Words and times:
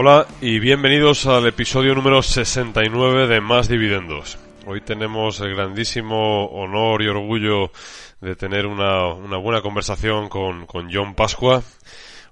Hola 0.00 0.28
y 0.40 0.60
bienvenidos 0.60 1.26
al 1.26 1.48
episodio 1.48 1.92
número 1.92 2.22
69 2.22 3.26
de 3.26 3.40
Más 3.40 3.66
Dividendos. 3.66 4.38
Hoy 4.64 4.80
tenemos 4.80 5.40
el 5.40 5.56
grandísimo 5.56 6.46
honor 6.50 7.02
y 7.02 7.08
orgullo 7.08 7.72
de 8.20 8.36
tener 8.36 8.66
una, 8.66 9.14
buena 9.38 9.60
conversación 9.60 10.28
con, 10.28 10.66
con 10.66 10.88
John 10.92 11.16
Pascua. 11.16 11.64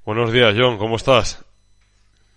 Buenos 0.05 0.31
días, 0.33 0.55
John, 0.57 0.79
¿cómo 0.79 0.95
estás? 0.95 1.45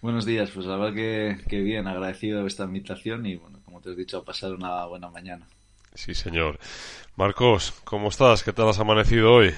Buenos 0.02 0.26
días, 0.26 0.50
pues 0.50 0.66
la 0.66 0.78
verdad 0.78 0.96
que, 0.96 1.60
bien, 1.62 1.88
agradecido 1.88 2.42
de 2.42 2.48
esta 2.48 2.64
invitación 2.64 3.24
y 3.28 3.36
bueno, 3.36 3.60
como 3.64 3.82
te 3.82 3.92
he 3.92 3.96
dicho, 3.96 4.18
a 4.18 4.26
pasar 4.26 4.54
una 4.54 4.84
buena 4.88 5.12
mañana. 5.12 5.46
Sí, 5.94 6.16
señor. 6.16 6.58
Marcos, 7.18 7.76
¿cómo 7.84 8.08
estás? 8.08 8.42
¿Qué 8.42 8.52
tal 8.52 8.70
has 8.70 8.80
amanecido 8.80 9.32
hoy? 9.32 9.54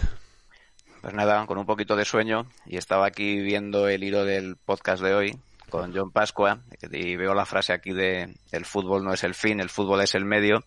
Pues 0.99 1.13
nada, 1.13 1.45
con 1.45 1.57
un 1.57 1.65
poquito 1.65 1.95
de 1.95 2.03
sueño 2.03 2.45
y 2.65 2.75
estaba 2.75 3.05
aquí 3.05 3.39
viendo 3.39 3.87
el 3.87 4.03
hilo 4.03 4.25
del 4.25 4.57
podcast 4.57 5.01
de 5.01 5.13
hoy 5.13 5.39
con 5.71 5.95
John 5.95 6.11
Pascua 6.11 6.59
y 6.91 7.15
veo 7.15 7.33
la 7.33 7.47
frase 7.47 7.73
aquí 7.73 7.93
de 7.93 8.35
el 8.51 8.65
fútbol 8.65 9.03
no 9.03 9.13
es 9.13 9.23
el 9.23 9.33
fin, 9.33 9.59
el 9.59 9.69
fútbol 9.69 10.01
es 10.01 10.13
el 10.13 10.25
medio. 10.25 10.63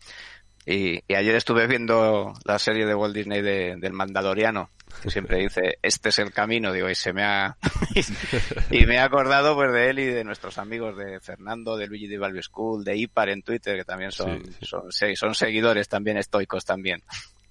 Y, 0.66 1.00
ayer 1.12 1.34
estuve 1.34 1.66
viendo 1.66 2.32
la 2.44 2.58
serie 2.58 2.86
de 2.86 2.94
Walt 2.94 3.14
Disney 3.14 3.42
del 3.42 3.92
Mandaloriano, 3.92 4.70
que 5.02 5.10
siempre 5.10 5.38
dice, 5.38 5.78
este 5.82 6.08
es 6.08 6.18
el 6.18 6.32
camino, 6.32 6.72
digo, 6.72 6.88
y 6.88 6.94
se 6.94 7.12
me 7.12 7.22
ha, 7.22 7.56
y 8.70 8.86
me 8.86 8.94
he 8.94 8.98
acordado 8.98 9.54
pues 9.54 9.72
de 9.72 9.90
él 9.90 9.98
y 9.98 10.06
de 10.06 10.24
nuestros 10.24 10.56
amigos 10.56 10.96
de 10.96 11.20
Fernando, 11.20 11.76
de 11.76 11.86
Luigi 11.86 12.06
de 12.06 12.18
Value 12.18 12.42
School, 12.42 12.82
de 12.82 12.96
Ipar 12.96 13.28
en 13.28 13.42
Twitter, 13.42 13.76
que 13.76 13.84
también 13.84 14.10
son, 14.10 14.42
son, 14.62 14.90
son 14.90 15.34
seguidores 15.34 15.88
también 15.88 16.16
estoicos 16.16 16.64
también. 16.64 17.02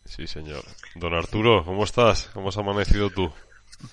Sí, 0.05 0.25
señor. 0.27 0.63
Don 0.95 1.13
Arturo, 1.13 1.63
¿cómo 1.63 1.83
estás? 1.83 2.29
¿Cómo 2.33 2.49
has 2.49 2.57
amanecido 2.57 3.09
tú? 3.11 3.31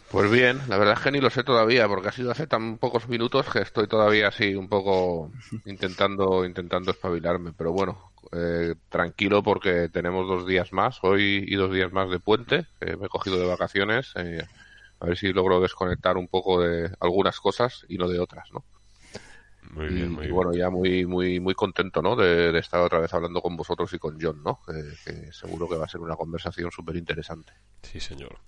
Pues 0.09 0.31
bien, 0.31 0.63
la 0.69 0.77
verdad 0.79 0.95
es 0.99 1.01
que 1.05 1.11
ni 1.13 1.21
lo 1.21 1.31
sé 1.31 1.43
todavía, 1.45 1.89
porque 1.89 2.09
ha 2.09 2.13
sido 2.13 2.31
hace 2.31 2.47
tan 2.47 2.79
pocos 2.79 3.09
minutos 3.09 3.47
que 3.53 3.61
estoy 3.61 3.87
todavía 3.89 4.29
así 4.29 4.55
un 4.55 4.69
poco 4.69 5.35
intentando, 5.65 6.45
intentando 6.45 6.91
espabilarme, 6.93 7.53
pero 7.53 7.73
bueno, 7.73 8.13
eh, 8.33 8.75
tranquilo 8.89 9.43
porque 9.43 9.89
tenemos 9.89 10.27
dos 10.29 10.47
días 10.47 10.73
más, 10.73 10.99
hoy 11.03 11.45
y 11.47 11.55
dos 11.57 11.73
días 11.73 11.93
más 11.93 12.11
de 12.11 12.21
puente, 12.21 12.67
me 12.81 13.07
he 13.07 13.09
cogido 13.09 13.39
de 13.39 13.47
vacaciones, 13.47 14.13
eh, 14.17 14.49
a 15.01 15.07
ver 15.07 15.17
si 15.17 15.33
logro 15.33 15.61
desconectar 15.61 16.17
un 16.17 16.29
poco 16.29 16.61
de 16.61 16.91
algunas 17.01 17.39
cosas 17.41 17.85
y 17.89 17.97
no 17.99 18.09
de 18.09 18.21
otras, 18.21 18.49
¿no? 18.53 18.65
Muy 19.73 19.87
bien, 19.87 20.13
muy 20.13 20.27
y, 20.27 20.31
bueno, 20.31 20.53
ya 20.53 20.69
muy, 20.69 21.07
muy, 21.07 21.39
muy 21.39 21.55
contento, 21.55 22.03
¿no? 22.03 22.17
De, 22.17 22.59
estar 22.59 22.81
otra 22.81 22.99
vez 22.99 23.15
hablando 23.15 23.41
con 23.41 23.57
vosotros 23.57 23.93
y 23.93 23.99
con 23.99 24.19
John, 24.21 24.43
¿no? 24.43 24.61
Que, 24.67 25.33
seguro 25.33 25.69
que 25.69 25.77
va 25.77 25.85
a 25.85 25.89
ser 25.89 26.01
una 26.01 26.17
conversación 26.17 26.71
súper 26.73 26.97
interesante. 26.97 27.53
Sí, 27.83 28.01
señor. 28.01 28.39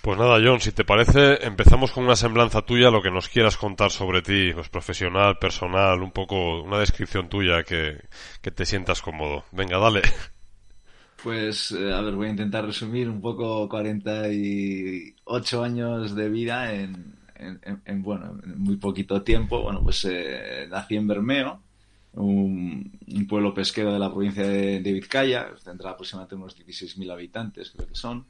Pues 0.00 0.18
nada, 0.18 0.38
John, 0.42 0.60
si 0.60 0.72
te 0.72 0.84
parece, 0.84 1.44
empezamos 1.44 1.90
con 1.90 2.04
una 2.04 2.16
semblanza 2.16 2.62
tuya, 2.62 2.90
lo 2.90 3.02
que 3.02 3.10
nos 3.10 3.28
quieras 3.28 3.56
contar 3.56 3.90
sobre 3.90 4.22
ti, 4.22 4.52
pues 4.54 4.68
profesional, 4.68 5.38
personal, 5.38 6.02
un 6.02 6.12
poco, 6.12 6.62
una 6.62 6.78
descripción 6.78 7.28
tuya 7.28 7.64
que, 7.64 7.98
que 8.40 8.50
te 8.50 8.64
sientas 8.64 9.02
cómodo. 9.02 9.44
Venga, 9.52 9.78
dale. 9.78 10.02
Pues, 11.22 11.72
eh, 11.72 11.92
a 11.92 12.00
ver, 12.00 12.14
voy 12.14 12.28
a 12.28 12.30
intentar 12.30 12.64
resumir 12.64 13.06
un 13.08 13.20
poco 13.20 13.68
48 13.68 15.62
años 15.62 16.14
de 16.14 16.28
vida 16.30 16.72
en, 16.72 17.19
en, 17.84 18.02
bueno, 18.02 18.38
muy 18.56 18.76
poquito 18.76 19.22
tiempo, 19.22 19.62
bueno, 19.62 19.82
pues 19.82 20.04
eh, 20.04 20.66
nací 20.70 20.96
en 20.96 21.06
Bermeo, 21.06 21.60
un, 22.14 22.98
pueblo 23.28 23.54
pesquero 23.54 23.92
de 23.92 23.98
la 23.98 24.10
provincia 24.10 24.42
de, 24.42 24.92
Vizcaya, 24.92 25.48
tendrá 25.64 25.90
aproximadamente 25.90 26.34
unos 26.34 26.58
16.000 26.58 27.12
habitantes, 27.12 27.70
creo 27.70 27.86
que 27.86 27.94
son. 27.94 28.26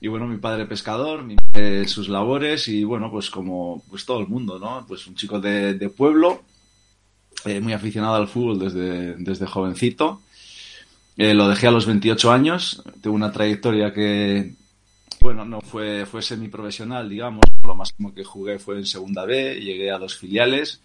Y 0.00 0.08
bueno, 0.08 0.26
mi 0.26 0.36
padre 0.38 0.66
pescador, 0.66 1.24
sus 1.86 2.08
labores 2.08 2.68
y 2.68 2.84
bueno, 2.84 3.10
pues 3.10 3.30
como 3.30 3.82
pues 3.88 4.04
todo 4.04 4.20
el 4.20 4.28
mundo, 4.28 4.58
¿no? 4.58 4.84
Pues 4.86 5.06
un 5.06 5.14
chico 5.14 5.40
de, 5.40 5.74
pueblo, 5.96 6.42
eh, 7.44 7.60
muy 7.60 7.72
aficionado 7.72 8.14
al 8.14 8.28
fútbol 8.28 8.58
desde, 8.58 9.14
desde 9.16 9.46
jovencito. 9.46 10.20
Eh, 11.16 11.32
lo 11.32 11.48
dejé 11.48 11.68
a 11.68 11.70
los 11.70 11.86
28 11.86 12.32
años, 12.32 12.82
tuve 13.00 13.14
una 13.14 13.32
trayectoria 13.32 13.92
que, 13.92 14.54
bueno, 15.24 15.46
no 15.46 15.62
fue, 15.62 16.04
fue 16.04 16.20
semiprofesional, 16.20 17.08
digamos. 17.08 17.40
Lo 17.62 17.74
máximo 17.74 18.12
que 18.14 18.24
jugué 18.24 18.58
fue 18.58 18.76
en 18.76 18.84
segunda 18.84 19.24
B, 19.24 19.58
llegué 19.58 19.90
a 19.90 19.98
dos 19.98 20.18
filiales 20.18 20.82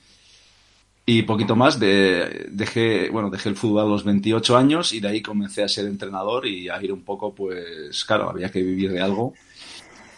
y 1.06 1.24
poquito 1.24 1.58
más. 1.58 1.78
De, 1.78 2.48
dejé, 2.50 3.10
bueno, 3.10 3.30
dejé 3.30 3.50
el 3.50 3.58
fútbol 3.58 3.84
a 3.86 3.90
los 3.90 4.06
28 4.06 4.56
años 4.56 4.94
y 4.94 5.02
de 5.02 5.10
ahí 5.10 5.22
comencé 5.22 5.62
a 5.62 5.68
ser 5.68 5.88
entrenador 5.88 6.48
y 6.48 6.70
a 6.70 6.82
ir 6.82 6.94
un 6.94 7.02
poco, 7.02 7.36
pues, 7.36 8.06
claro, 8.06 8.30
había 8.30 8.50
que 8.50 8.64
vivir 8.64 8.94
de 8.94 9.02
algo. 9.02 9.34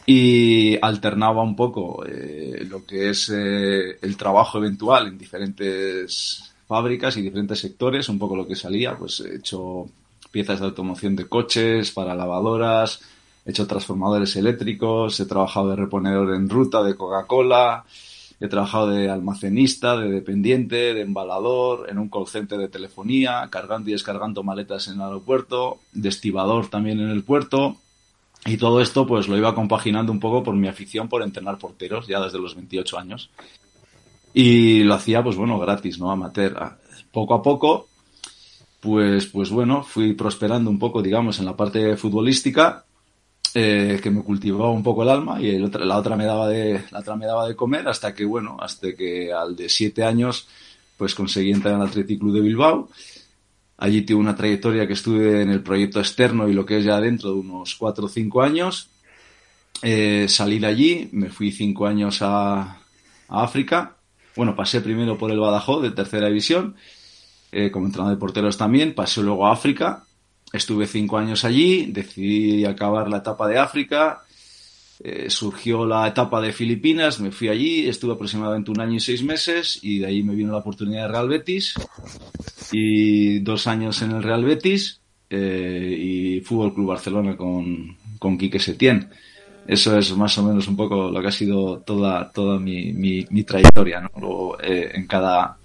Y 0.05 0.77
alternaba 0.83 1.41
un 1.41 1.55
poco 1.55 2.05
eh, 2.05 2.63
lo 2.69 2.85
que 2.85 3.09
es 3.09 3.27
eh, 3.33 3.97
el 4.03 4.17
trabajo 4.17 4.59
eventual 4.59 5.07
en 5.07 5.17
diferentes 5.17 6.53
fábricas 6.67 7.17
y 7.17 7.23
diferentes 7.23 7.59
sectores, 7.59 8.07
un 8.07 8.19
poco 8.19 8.35
lo 8.35 8.47
que 8.47 8.55
salía, 8.55 8.95
pues 8.95 9.19
he 9.21 9.37
hecho 9.37 9.87
piezas 10.29 10.59
de 10.59 10.67
automoción 10.67 11.15
de 11.15 11.25
coches, 11.25 11.89
para 11.89 12.13
lavadoras, 12.13 13.01
he 13.51 13.53
hecho 13.53 13.67
transformadores 13.67 14.35
eléctricos, 14.37 15.19
he 15.19 15.25
trabajado 15.25 15.71
de 15.71 15.75
reponedor 15.75 16.33
en 16.33 16.47
ruta 16.47 16.81
de 16.83 16.95
Coca-Cola, 16.95 17.83
he 18.39 18.47
trabajado 18.47 18.87
de 18.87 19.09
almacenista, 19.09 19.97
de 19.97 20.09
dependiente, 20.09 20.93
de 20.93 21.01
embalador, 21.01 21.89
en 21.89 21.99
un 21.99 22.09
call 22.09 22.47
de 22.47 22.69
telefonía, 22.69 23.49
cargando 23.51 23.89
y 23.89 23.93
descargando 23.93 24.41
maletas 24.41 24.87
en 24.87 24.95
el 24.95 25.01
aeropuerto, 25.01 25.79
de 25.91 26.07
estibador 26.07 26.67
también 26.67 27.01
en 27.01 27.09
el 27.09 27.23
puerto. 27.23 27.75
Y 28.45 28.55
todo 28.55 28.81
esto 28.81 29.05
pues 29.05 29.27
lo 29.27 29.37
iba 29.37 29.53
compaginando 29.53 30.13
un 30.13 30.21
poco 30.21 30.43
por 30.43 30.55
mi 30.55 30.69
afición 30.69 31.09
por 31.09 31.21
entrenar 31.21 31.57
porteros 31.57 32.07
ya 32.07 32.21
desde 32.21 32.39
los 32.39 32.55
28 32.55 32.97
años. 32.97 33.29
Y 34.33 34.83
lo 34.83 34.93
hacía 34.93 35.21
pues 35.21 35.35
bueno, 35.35 35.59
gratis, 35.59 35.99
¿no? 35.99 36.09
Amateur. 36.09 36.55
Poco 37.11 37.33
a 37.33 37.43
poco 37.43 37.89
pues, 38.79 39.27
pues 39.27 39.51
bueno, 39.51 39.83
fui 39.83 40.13
prosperando 40.13 40.69
un 40.69 40.79
poco, 40.79 41.03
digamos, 41.03 41.37
en 41.39 41.45
la 41.45 41.55
parte 41.55 41.95
futbolística 41.97 42.85
eh, 43.53 43.99
que 44.01 44.09
me 44.11 44.23
cultivaba 44.23 44.71
un 44.71 44.83
poco 44.83 45.03
el 45.03 45.09
alma 45.09 45.41
y 45.41 45.49
el 45.49 45.69
la 45.71 45.97
otra 45.97 46.15
me 46.15 46.25
daba 46.25 46.47
de 46.47 46.83
la 46.91 46.99
otra 46.99 47.15
me 47.15 47.25
daba 47.25 47.47
de 47.47 47.55
comer 47.55 47.87
hasta 47.87 48.13
que 48.13 48.23
bueno 48.23 48.57
hasta 48.59 48.93
que 48.95 49.33
al 49.33 49.55
de 49.55 49.67
siete 49.67 50.03
años 50.03 50.47
pues 50.97 51.15
conseguí 51.15 51.51
entrar 51.51 51.73
en 51.73 51.81
el 51.81 51.87
Athletic 51.87 52.21
de 52.21 52.41
Bilbao. 52.41 52.89
Allí 53.77 54.03
tuve 54.03 54.19
una 54.19 54.35
trayectoria 54.35 54.85
que 54.85 54.93
estuve 54.93 55.41
en 55.41 55.49
el 55.49 55.63
proyecto 55.63 55.99
externo 55.99 56.47
y 56.47 56.53
lo 56.53 56.65
que 56.65 56.77
es 56.77 56.85
ya 56.85 57.01
dentro 57.01 57.31
de 57.31 57.39
unos 57.39 57.75
cuatro 57.75 58.05
o 58.05 58.09
cinco 58.09 58.41
años. 58.41 58.89
Eh, 59.81 60.27
salí 60.29 60.59
de 60.59 60.67
allí 60.67 61.09
me 61.11 61.29
fui 61.29 61.51
cinco 61.51 61.87
años 61.87 62.21
a, 62.21 62.61
a, 62.61 62.77
África. 63.43 63.97
Bueno 64.35 64.55
pasé 64.55 64.81
primero 64.81 65.17
por 65.17 65.31
el 65.31 65.39
Badajoz 65.39 65.81
de 65.81 65.91
tercera 65.91 66.27
división 66.27 66.75
eh, 67.51 67.69
como 67.69 67.87
entrenador 67.87 68.15
de 68.15 68.19
porteros 68.19 68.57
también 68.57 68.95
pasé 68.95 69.21
luego 69.21 69.45
a 69.45 69.51
África 69.51 70.05
Estuve 70.53 70.85
cinco 70.85 71.17
años 71.17 71.45
allí, 71.45 71.87
decidí 71.87 72.65
acabar 72.65 73.09
la 73.09 73.17
etapa 73.17 73.47
de 73.47 73.57
África, 73.57 74.23
eh, 75.03 75.29
surgió 75.29 75.85
la 75.85 76.07
etapa 76.07 76.41
de 76.41 76.51
Filipinas, 76.51 77.19
me 77.19 77.31
fui 77.31 77.47
allí, 77.47 77.87
estuve 77.87 78.13
aproximadamente 78.13 78.69
un 78.69 78.81
año 78.81 78.95
y 78.95 78.99
seis 78.99 79.23
meses 79.23 79.79
y 79.81 79.99
de 79.99 80.07
ahí 80.07 80.23
me 80.23 80.35
vino 80.35 80.51
la 80.51 80.59
oportunidad 80.59 81.03
de 81.03 81.07
Real 81.07 81.29
Betis 81.29 81.73
y 82.71 83.39
dos 83.39 83.65
años 83.65 84.01
en 84.01 84.11
el 84.11 84.21
Real 84.21 84.43
Betis 84.43 85.01
eh, 85.29 85.97
y 85.97 86.41
Fútbol 86.41 86.73
Club 86.73 86.87
Barcelona 86.87 87.37
con, 87.37 87.97
con 88.19 88.37
Quique 88.37 88.59
Setién. 88.59 89.09
Eso 89.65 89.97
es 89.97 90.15
más 90.17 90.37
o 90.37 90.43
menos 90.43 90.67
un 90.67 90.75
poco 90.75 91.09
lo 91.09 91.21
que 91.21 91.27
ha 91.27 91.31
sido 91.31 91.79
toda, 91.79 92.29
toda 92.31 92.59
mi, 92.59 92.91
mi, 92.93 93.43
trayectoria 93.43 94.01
¿no? 94.01 94.57
Eh, 94.61 94.91
en 94.93 95.07
cada 95.07 95.57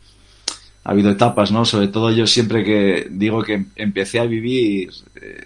ha 0.87 0.93
habido 0.93 1.11
etapas, 1.11 1.51
¿no? 1.51 1.65
Sobre 1.65 1.89
todo 1.89 2.13
yo 2.13 2.29
siempre 2.29 2.63
que 2.63 3.09
digo 3.11 3.43
que 3.43 3.65
empecé 3.75 4.21
a 4.21 4.25
vivir 4.25 4.89
eh, 5.17 5.45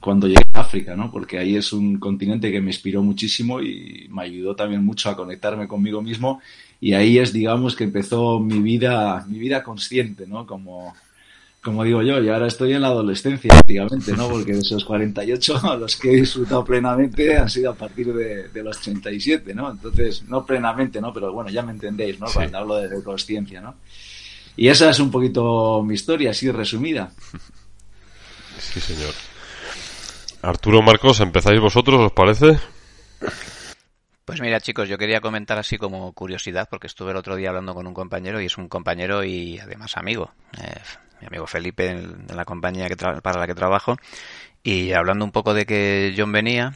cuando 0.00 0.26
llegué 0.26 0.42
a 0.54 0.60
África, 0.60 0.96
¿no? 0.96 1.12
Porque 1.12 1.38
ahí 1.38 1.54
es 1.54 1.72
un 1.72 2.00
continente 2.00 2.50
que 2.50 2.60
me 2.60 2.70
inspiró 2.70 3.00
muchísimo 3.00 3.62
y 3.62 4.08
me 4.10 4.22
ayudó 4.22 4.56
también 4.56 4.84
mucho 4.84 5.08
a 5.08 5.16
conectarme 5.16 5.68
conmigo 5.68 6.02
mismo 6.02 6.40
y 6.80 6.94
ahí 6.94 7.18
es, 7.18 7.32
digamos, 7.32 7.76
que 7.76 7.84
empezó 7.84 8.40
mi 8.40 8.58
vida, 8.58 9.24
mi 9.28 9.38
vida 9.38 9.62
consciente, 9.62 10.26
¿no? 10.26 10.48
Como, 10.48 10.92
como 11.62 11.84
digo 11.84 12.02
yo, 12.02 12.20
y 12.20 12.28
ahora 12.28 12.48
estoy 12.48 12.72
en 12.72 12.82
la 12.82 12.88
adolescencia, 12.88 13.50
prácticamente, 13.50 14.16
¿no? 14.16 14.28
Porque 14.28 14.52
de 14.52 14.62
esos 14.62 14.84
48 14.84 15.76
los 15.78 15.94
que 15.94 16.10
he 16.10 16.16
disfrutado 16.16 16.64
plenamente 16.64 17.36
han 17.36 17.48
sido 17.48 17.70
a 17.70 17.74
partir 17.76 18.12
de, 18.12 18.48
de 18.48 18.62
los 18.64 18.80
37, 18.80 19.54
¿no? 19.54 19.70
Entonces, 19.70 20.24
no 20.24 20.44
plenamente, 20.44 21.00
¿no? 21.00 21.12
Pero 21.12 21.32
bueno, 21.32 21.50
ya 21.50 21.62
me 21.62 21.70
entendéis, 21.70 22.18
¿no? 22.18 22.26
Cuando 22.34 22.58
hablo 22.58 22.76
de, 22.78 22.88
de 22.88 23.04
consciencia, 23.04 23.60
¿no? 23.60 23.76
Y 24.56 24.68
esa 24.68 24.90
es 24.90 25.00
un 25.00 25.10
poquito 25.10 25.82
mi 25.82 25.94
historia, 25.94 26.30
así 26.30 26.50
resumida. 26.50 27.12
Sí, 28.58 28.80
señor. 28.80 29.14
Arturo 30.42 30.82
Marcos, 30.82 31.20
¿empezáis 31.20 31.60
vosotros, 31.60 32.00
os 32.00 32.12
parece? 32.12 32.58
Pues 34.24 34.40
mira, 34.40 34.60
chicos, 34.60 34.88
yo 34.88 34.98
quería 34.98 35.20
comentar 35.20 35.58
así 35.58 35.78
como 35.78 36.12
curiosidad, 36.12 36.68
porque 36.70 36.86
estuve 36.86 37.10
el 37.10 37.16
otro 37.16 37.36
día 37.36 37.48
hablando 37.48 37.74
con 37.74 37.86
un 37.86 37.94
compañero 37.94 38.40
y 38.40 38.46
es 38.46 38.56
un 38.56 38.68
compañero 38.68 39.24
y 39.24 39.58
además 39.58 39.96
amigo, 39.96 40.32
eh, 40.60 40.80
mi 41.20 41.26
amigo 41.26 41.46
Felipe 41.46 41.90
en, 41.90 42.26
la 42.34 42.44
compañía 42.44 42.88
que 42.88 42.96
para 42.96 43.38
la 43.38 43.46
que 43.46 43.54
trabajo, 43.54 43.96
y 44.62 44.92
hablando 44.92 45.24
un 45.24 45.32
poco 45.32 45.54
de 45.54 45.66
que 45.66 46.14
John 46.16 46.32
venía, 46.32 46.72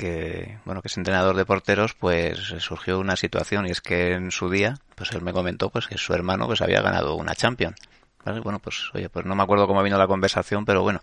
que, 0.00 0.58
bueno, 0.64 0.80
que 0.80 0.88
es 0.88 0.96
entrenador 0.96 1.36
de 1.36 1.44
porteros, 1.44 1.94
pues 1.94 2.38
surgió 2.58 2.98
una 2.98 3.16
situación 3.16 3.66
y 3.66 3.70
es 3.70 3.80
que 3.80 4.14
en 4.14 4.30
su 4.30 4.48
día, 4.50 4.74
pues 4.96 5.12
él 5.12 5.20
me 5.20 5.32
comentó 5.32 5.68
pues 5.68 5.86
que 5.86 5.98
su 5.98 6.14
hermano 6.14 6.46
pues 6.46 6.62
había 6.62 6.80
ganado 6.80 7.14
una 7.14 7.34
Champions. 7.34 7.76
Bueno, 8.24 8.58
pues 8.58 8.90
oye, 8.94 9.08
pues 9.08 9.24
no 9.26 9.34
me 9.34 9.42
acuerdo 9.42 9.66
cómo 9.66 9.82
vino 9.82 9.96
la 9.96 10.06
conversación, 10.06 10.64
pero 10.64 10.82
bueno. 10.82 11.00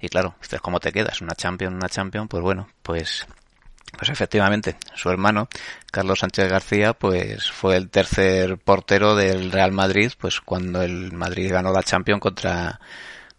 Y 0.00 0.08
claro, 0.08 0.36
¿cómo 0.62 0.80
te 0.80 0.92
quedas? 0.92 1.20
Una 1.20 1.34
Champions, 1.34 1.74
una 1.74 1.88
Champions, 1.88 2.28
pues 2.28 2.42
bueno, 2.42 2.68
pues 2.82 3.26
pues 3.96 4.10
efectivamente, 4.10 4.76
su 4.94 5.08
hermano, 5.10 5.48
Carlos 5.90 6.18
Sánchez 6.18 6.50
García, 6.50 6.92
pues 6.92 7.50
fue 7.50 7.76
el 7.76 7.88
tercer 7.88 8.58
portero 8.58 9.14
del 9.14 9.50
Real 9.50 9.72
Madrid, 9.72 10.12
pues 10.18 10.40
cuando 10.40 10.82
el 10.82 11.12
Madrid 11.12 11.50
ganó 11.50 11.72
la 11.72 11.82
Champions 11.82 12.20
contra, 12.20 12.78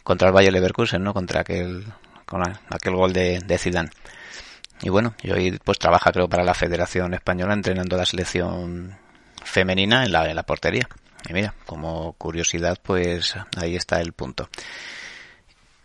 contra 0.04 0.30
el 0.30 0.34
Bayer 0.34 0.54
Leverkusen, 0.54 1.04
¿no? 1.04 1.14
Contra 1.14 1.42
aquel, 1.42 1.86
con 2.26 2.42
aquel 2.70 2.96
gol 2.96 3.14
de, 3.14 3.40
de 3.40 3.58
Zidane. 3.58 3.90
Y 4.82 4.90
bueno, 4.90 5.16
y 5.24 5.32
hoy 5.32 5.60
pues 5.64 5.80
trabaja 5.80 6.12
creo 6.12 6.30
para 6.30 6.44
la 6.44 6.54
Federación 6.54 7.14
Española 7.14 7.54
entrenando 7.54 7.98
la 7.98 8.06
selección 8.06 8.98
femenina 9.44 10.04
en 10.06 10.12
la, 10.12 10.30
en 10.30 10.36
la 10.36 10.44
portería. 10.44 10.88
Y 11.28 11.34
mira, 11.34 11.54
como 11.66 12.14
curiosidad, 12.14 12.78
pues 12.82 13.36
ahí 13.58 13.76
está 13.76 14.02
el 14.02 14.14
punto. 14.14 14.50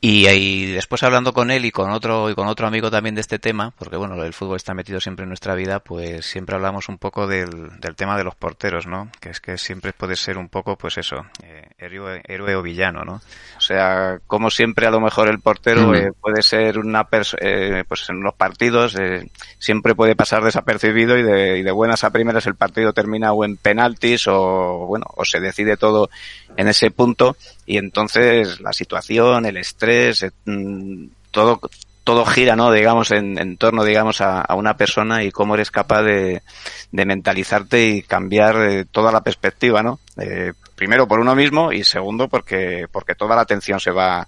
Y, 0.04 0.26
ahí 0.26 0.66
después 0.66 1.04
hablando 1.04 1.32
con 1.32 1.52
él 1.52 1.64
y 1.64 1.70
con 1.70 1.92
otro 1.92 2.28
y 2.28 2.34
con 2.34 2.48
otro 2.48 2.66
amigo 2.66 2.90
también 2.90 3.14
de 3.14 3.20
este 3.20 3.38
tema, 3.38 3.70
porque 3.78 3.96
bueno, 3.96 4.20
el 4.24 4.32
fútbol 4.32 4.56
está 4.56 4.74
metido 4.74 5.00
siempre 5.00 5.22
en 5.22 5.28
nuestra 5.28 5.54
vida, 5.54 5.78
pues 5.78 6.26
siempre 6.26 6.56
hablamos 6.56 6.88
un 6.88 6.98
poco 6.98 7.28
del, 7.28 7.78
del 7.78 7.94
tema 7.94 8.18
de 8.18 8.24
los 8.24 8.34
porteros, 8.34 8.88
¿no? 8.88 9.12
Que 9.20 9.30
es 9.30 9.40
que 9.40 9.56
siempre 9.58 9.92
puede 9.92 10.16
ser 10.16 10.38
un 10.38 10.48
poco, 10.48 10.76
pues 10.76 10.98
eso, 10.98 11.24
eh, 11.44 11.68
héroe, 11.78 12.56
o 12.56 12.62
villano, 12.62 13.04
¿no? 13.04 13.20
O 13.62 13.64
sea, 13.64 14.18
como 14.26 14.50
siempre 14.50 14.88
a 14.88 14.90
lo 14.90 15.00
mejor 15.00 15.28
el 15.28 15.38
portero 15.38 15.94
eh, 15.94 16.10
puede 16.20 16.42
ser 16.42 16.80
una 16.80 17.04
persona, 17.04 17.42
eh, 17.44 17.84
pues 17.86 18.10
en 18.10 18.20
los 18.20 18.34
partidos 18.34 18.96
eh, 18.98 19.30
siempre 19.60 19.94
puede 19.94 20.16
pasar 20.16 20.42
desapercibido 20.42 21.16
y 21.16 21.22
de, 21.22 21.58
y 21.58 21.62
de 21.62 21.70
buenas 21.70 22.02
a 22.02 22.10
primeras 22.10 22.44
el 22.48 22.56
partido 22.56 22.92
termina 22.92 23.32
o 23.32 23.44
en 23.44 23.56
penaltis 23.56 24.26
o 24.26 24.86
bueno, 24.88 25.06
o 25.14 25.24
se 25.24 25.38
decide 25.38 25.76
todo 25.76 26.10
en 26.56 26.66
ese 26.66 26.90
punto 26.90 27.36
y 27.64 27.78
entonces 27.78 28.60
la 28.60 28.72
situación, 28.72 29.46
el 29.46 29.56
estrés, 29.56 30.24
eh, 30.24 30.32
mm, 30.44 31.04
todo 31.30 31.60
todo 32.04 32.24
gira, 32.24 32.56
¿no? 32.56 32.72
Digamos, 32.72 33.10
en, 33.10 33.38
en 33.38 33.56
torno, 33.56 33.84
digamos, 33.84 34.20
a, 34.20 34.44
una 34.54 34.76
persona 34.76 35.22
y 35.22 35.30
cómo 35.30 35.54
eres 35.54 35.70
capaz 35.70 36.02
de, 36.02 36.42
de 36.90 37.04
mentalizarte 37.04 37.84
y 37.86 38.02
cambiar 38.02 38.56
eh, 38.56 38.84
toda 38.90 39.12
la 39.12 39.22
perspectiva, 39.22 39.82
¿no? 39.82 40.00
Eh, 40.16 40.52
primero 40.82 41.06
por 41.06 41.20
uno 41.20 41.36
mismo 41.36 41.70
y 41.70 41.84
segundo 41.84 42.26
porque, 42.26 42.86
porque 42.90 43.14
toda 43.14 43.36
la 43.36 43.42
atención 43.42 43.78
se 43.78 43.92
va, 43.92 44.26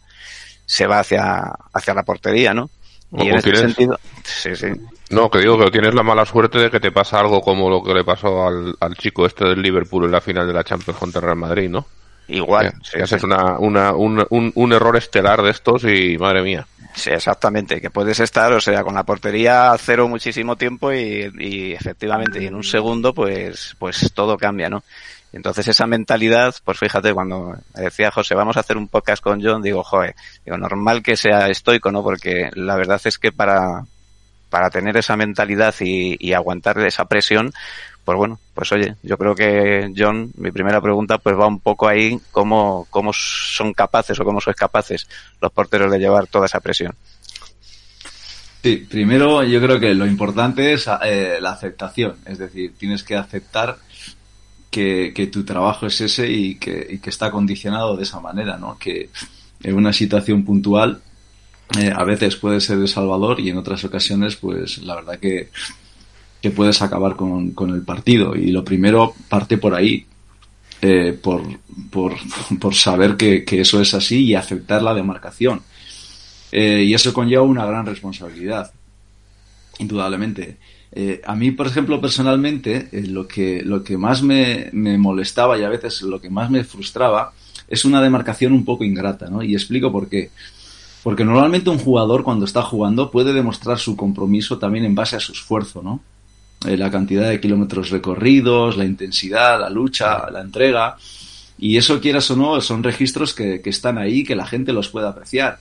se 0.65 0.87
va 0.87 1.01
hacia, 1.01 1.51
hacia 1.73 1.95
la 1.95 2.05
portería, 2.05 2.55
¿no? 2.55 2.71
Y 3.11 3.27
en 3.27 3.35
ese 3.35 3.57
sentido, 3.57 3.99
sí, 4.23 4.55
sí. 4.55 4.69
No, 5.11 5.29
que 5.29 5.41
digo 5.41 5.59
que 5.59 5.73
tienes 5.73 5.95
la 5.95 6.05
mala 6.05 6.25
suerte 6.25 6.61
de 6.61 6.71
que 6.71 6.79
te 6.79 6.93
pasa 6.93 7.19
algo 7.19 7.41
como 7.41 7.69
lo 7.69 7.83
que 7.83 7.93
le 7.93 8.05
pasó 8.05 8.47
al, 8.47 8.77
al 8.79 8.97
chico 8.97 9.27
este 9.27 9.49
del 9.49 9.63
Liverpool 9.63 10.05
en 10.05 10.13
la 10.13 10.21
final 10.21 10.47
de 10.47 10.53
la 10.53 10.63
Champions 10.63 10.97
contra 10.97 11.21
Real 11.21 11.37
Madrid, 11.37 11.69
¿no? 11.69 11.85
Igual. 12.29 12.73
Sí, 12.85 12.99
es 13.01 13.25
una, 13.25 13.59
una, 13.59 13.93
un, 13.95 14.25
un, 14.31 14.73
error 14.73 14.97
estelar 14.97 15.43
de 15.43 15.51
estos 15.51 15.83
y 15.83 16.17
madre 16.19 16.43
mía. 16.43 16.69
Sí, 16.95 17.11
exactamente, 17.11 17.81
que 17.81 17.91
puedes 17.91 18.21
estar, 18.21 18.53
o 18.53 18.61
sea, 18.61 18.85
con 18.85 18.95
la 18.95 19.03
portería 19.03 19.73
a 19.73 19.79
cero 19.79 20.07
muchísimo 20.07 20.55
tiempo 20.55 20.93
y, 20.93 21.33
y 21.37 21.73
efectivamente, 21.73 22.41
y 22.41 22.47
en 22.47 22.55
un 22.55 22.63
segundo, 22.63 23.13
pues, 23.13 23.75
pues 23.81 24.13
todo 24.15 24.37
cambia, 24.39 24.71
¿no? 24.71 24.85
Entonces 25.35 25.67
esa 25.67 25.87
mentalidad, 25.87 26.55
pues 26.65 26.79
fíjate, 26.79 27.13
cuando 27.13 27.57
decía 27.75 28.13
José, 28.13 28.37
vamos 28.37 28.57
a 28.57 28.61
hacer 28.61 28.77
un 28.77 28.87
podcast 28.87 29.21
con 29.21 29.43
John, 29.43 29.63
digo, 29.63 29.83
joder, 29.83 30.15
digo, 30.45 30.57
normal 30.57 31.03
que 31.03 31.17
sea 31.17 31.49
estoico, 31.49 31.91
¿no? 31.91 32.05
Porque 32.05 32.51
la 32.55 32.77
verdad 32.77 33.01
es 33.05 33.19
que 33.19 33.33
para, 33.33 33.85
para 34.49 34.71
tener 34.71 34.97
esa 34.97 35.17
mentalidad 35.17 35.75
y, 35.81 36.17
y 36.25 36.35
aguantar 36.35 36.79
esa 36.87 37.07
presión, 37.07 37.53
pues 38.05 38.17
bueno, 38.17 38.39
pues 38.55 38.71
oye, 38.71 38.95
yo 39.03 39.19
creo 39.19 39.35
que 39.35 39.93
John, 39.97 40.31
mi 40.37 40.53
primera 40.53 40.81
pregunta 40.81 41.19
pues 41.19 41.37
va 41.37 41.49
un 41.49 41.59
poco 41.59 41.89
ahí 41.89 42.21
cómo, 42.31 42.87
cómo 42.91 43.13
son 43.13 43.73
capaces 43.73 44.21
o 44.21 44.25
cómo 44.25 44.41
sois 44.41 44.57
capaces 44.57 45.09
los 45.41 45.51
porteros 45.51 45.91
de 45.91 45.99
llevar 45.99 46.29
toda 46.29 46.47
esa 46.47 46.61
presión. 46.61 46.95
Sí, 48.63 48.87
primero 48.89 49.43
yo 49.43 49.61
creo 49.61 49.81
que 49.81 49.95
lo 49.95 50.07
importante 50.07 50.73
es 50.73 50.89
eh, 51.03 51.39
la 51.41 51.53
aceptación, 51.53 52.17
es 52.25 52.39
decir, 52.39 52.75
tienes 52.79 53.03
que 53.03 53.17
aceptar 53.17 53.77
que, 54.75 55.29
tu 55.33 55.45
trabajo 55.45 55.87
es 55.87 56.01
ese 56.01 56.31
y 56.31 56.57
que, 56.57 57.01
está 57.05 57.31
condicionado 57.31 57.97
de 57.97 58.03
esa 58.03 58.21
manera, 58.21 58.57
¿no? 58.59 58.77
Que 58.79 59.11
en 59.63 59.77
una 59.77 59.93
situación 59.93 60.45
puntual 60.45 61.01
eh, 61.79 61.93
a 61.95 62.05
veces 62.05 62.37
puede 62.37 62.61
ser 62.61 62.79
de 62.79 62.89
Salvador 62.89 63.41
y 63.41 63.51
en 63.51 63.57
otras 63.57 63.85
ocasiones 63.85 64.37
pues 64.37 64.79
la 64.79 64.97
verdad 64.97 65.19
que 65.19 65.51
que 66.43 66.51
puedes 66.51 66.83
acabar 66.83 67.17
con, 67.17 67.55
el 67.71 67.83
partido. 67.83 68.37
Y 68.37 68.51
lo 68.51 68.63
primero 68.63 69.15
parte 69.31 69.57
por 69.57 69.75
ahí, 69.75 70.05
eh, 70.83 71.19
por, 71.23 71.43
por, 72.61 72.75
saber 72.75 73.17
que, 73.17 73.47
que, 73.47 73.63
eso 73.63 73.81
es 73.81 73.95
así 73.95 74.25
y 74.25 74.35
aceptar 74.35 74.83
la 74.83 74.93
demarcación. 74.93 75.63
Eh, 76.53 76.85
y 76.87 76.93
eso 76.93 77.15
conlleva 77.15 77.45
una 77.45 77.65
gran 77.65 77.87
responsabilidad, 77.87 78.71
indudablemente. 79.79 80.59
Eh, 80.97 81.21
a 81.25 81.35
mí, 81.35 81.51
por 81.51 81.67
ejemplo, 81.67 82.01
personalmente, 82.01 82.89
eh, 82.93 83.03
lo, 83.09 83.27
que, 83.27 83.63
lo 83.65 83.83
que 83.83 83.99
más 83.99 84.23
me, 84.23 84.71
molestaba 84.73 85.59
y 85.59 85.65
a 85.65 85.69
veces 85.69 86.03
lo 86.03 86.21
que 86.21 86.31
más 86.31 86.51
me 86.51 86.63
frustraba 86.63 87.33
es 87.67 87.85
una 87.85 88.01
demarcación 88.01 88.53
un 88.53 88.65
poco 88.65 88.85
ingrata, 88.85 89.29
¿no? 89.29 89.43
Y 89.43 89.55
explico 89.55 89.91
por 89.91 90.09
qué. 90.09 90.31
Porque 91.03 91.25
normalmente 91.25 91.69
un 91.69 91.79
jugador 91.79 92.23
cuando 92.23 92.45
está 92.45 92.63
jugando 92.63 93.11
puede 93.11 93.33
demostrar 93.33 93.79
su 93.79 93.97
compromiso 93.97 94.59
también 94.59 94.85
en 94.85 94.95
base 94.95 95.17
a 95.17 95.21
su 95.21 95.33
esfuerzo, 95.33 95.83
¿no? 95.83 96.01
Eh, 96.65 96.77
la 96.77 96.93
cantidad 96.93 97.29
de 97.29 97.41
kilómetros 97.41 97.91
recorridos, 97.91 98.77
la 98.77 98.85
intensidad, 98.85 99.59
la 99.59 99.71
lucha, 99.71 100.31
la 100.31 100.43
entrega. 100.43 100.97
Y 101.59 101.77
eso, 101.77 102.01
quieras 102.01 102.31
o 102.31 102.37
no, 102.37 102.61
son 102.61 102.85
registros 102.85 103.35
que, 103.35 103.61
que 103.61 103.71
están 103.71 103.99
ahí, 103.99 104.23
que 104.23 104.37
la 104.37 104.47
gente 104.47 104.73
los 104.73 104.91
puede 104.91 105.09
apreciar. 105.09 105.59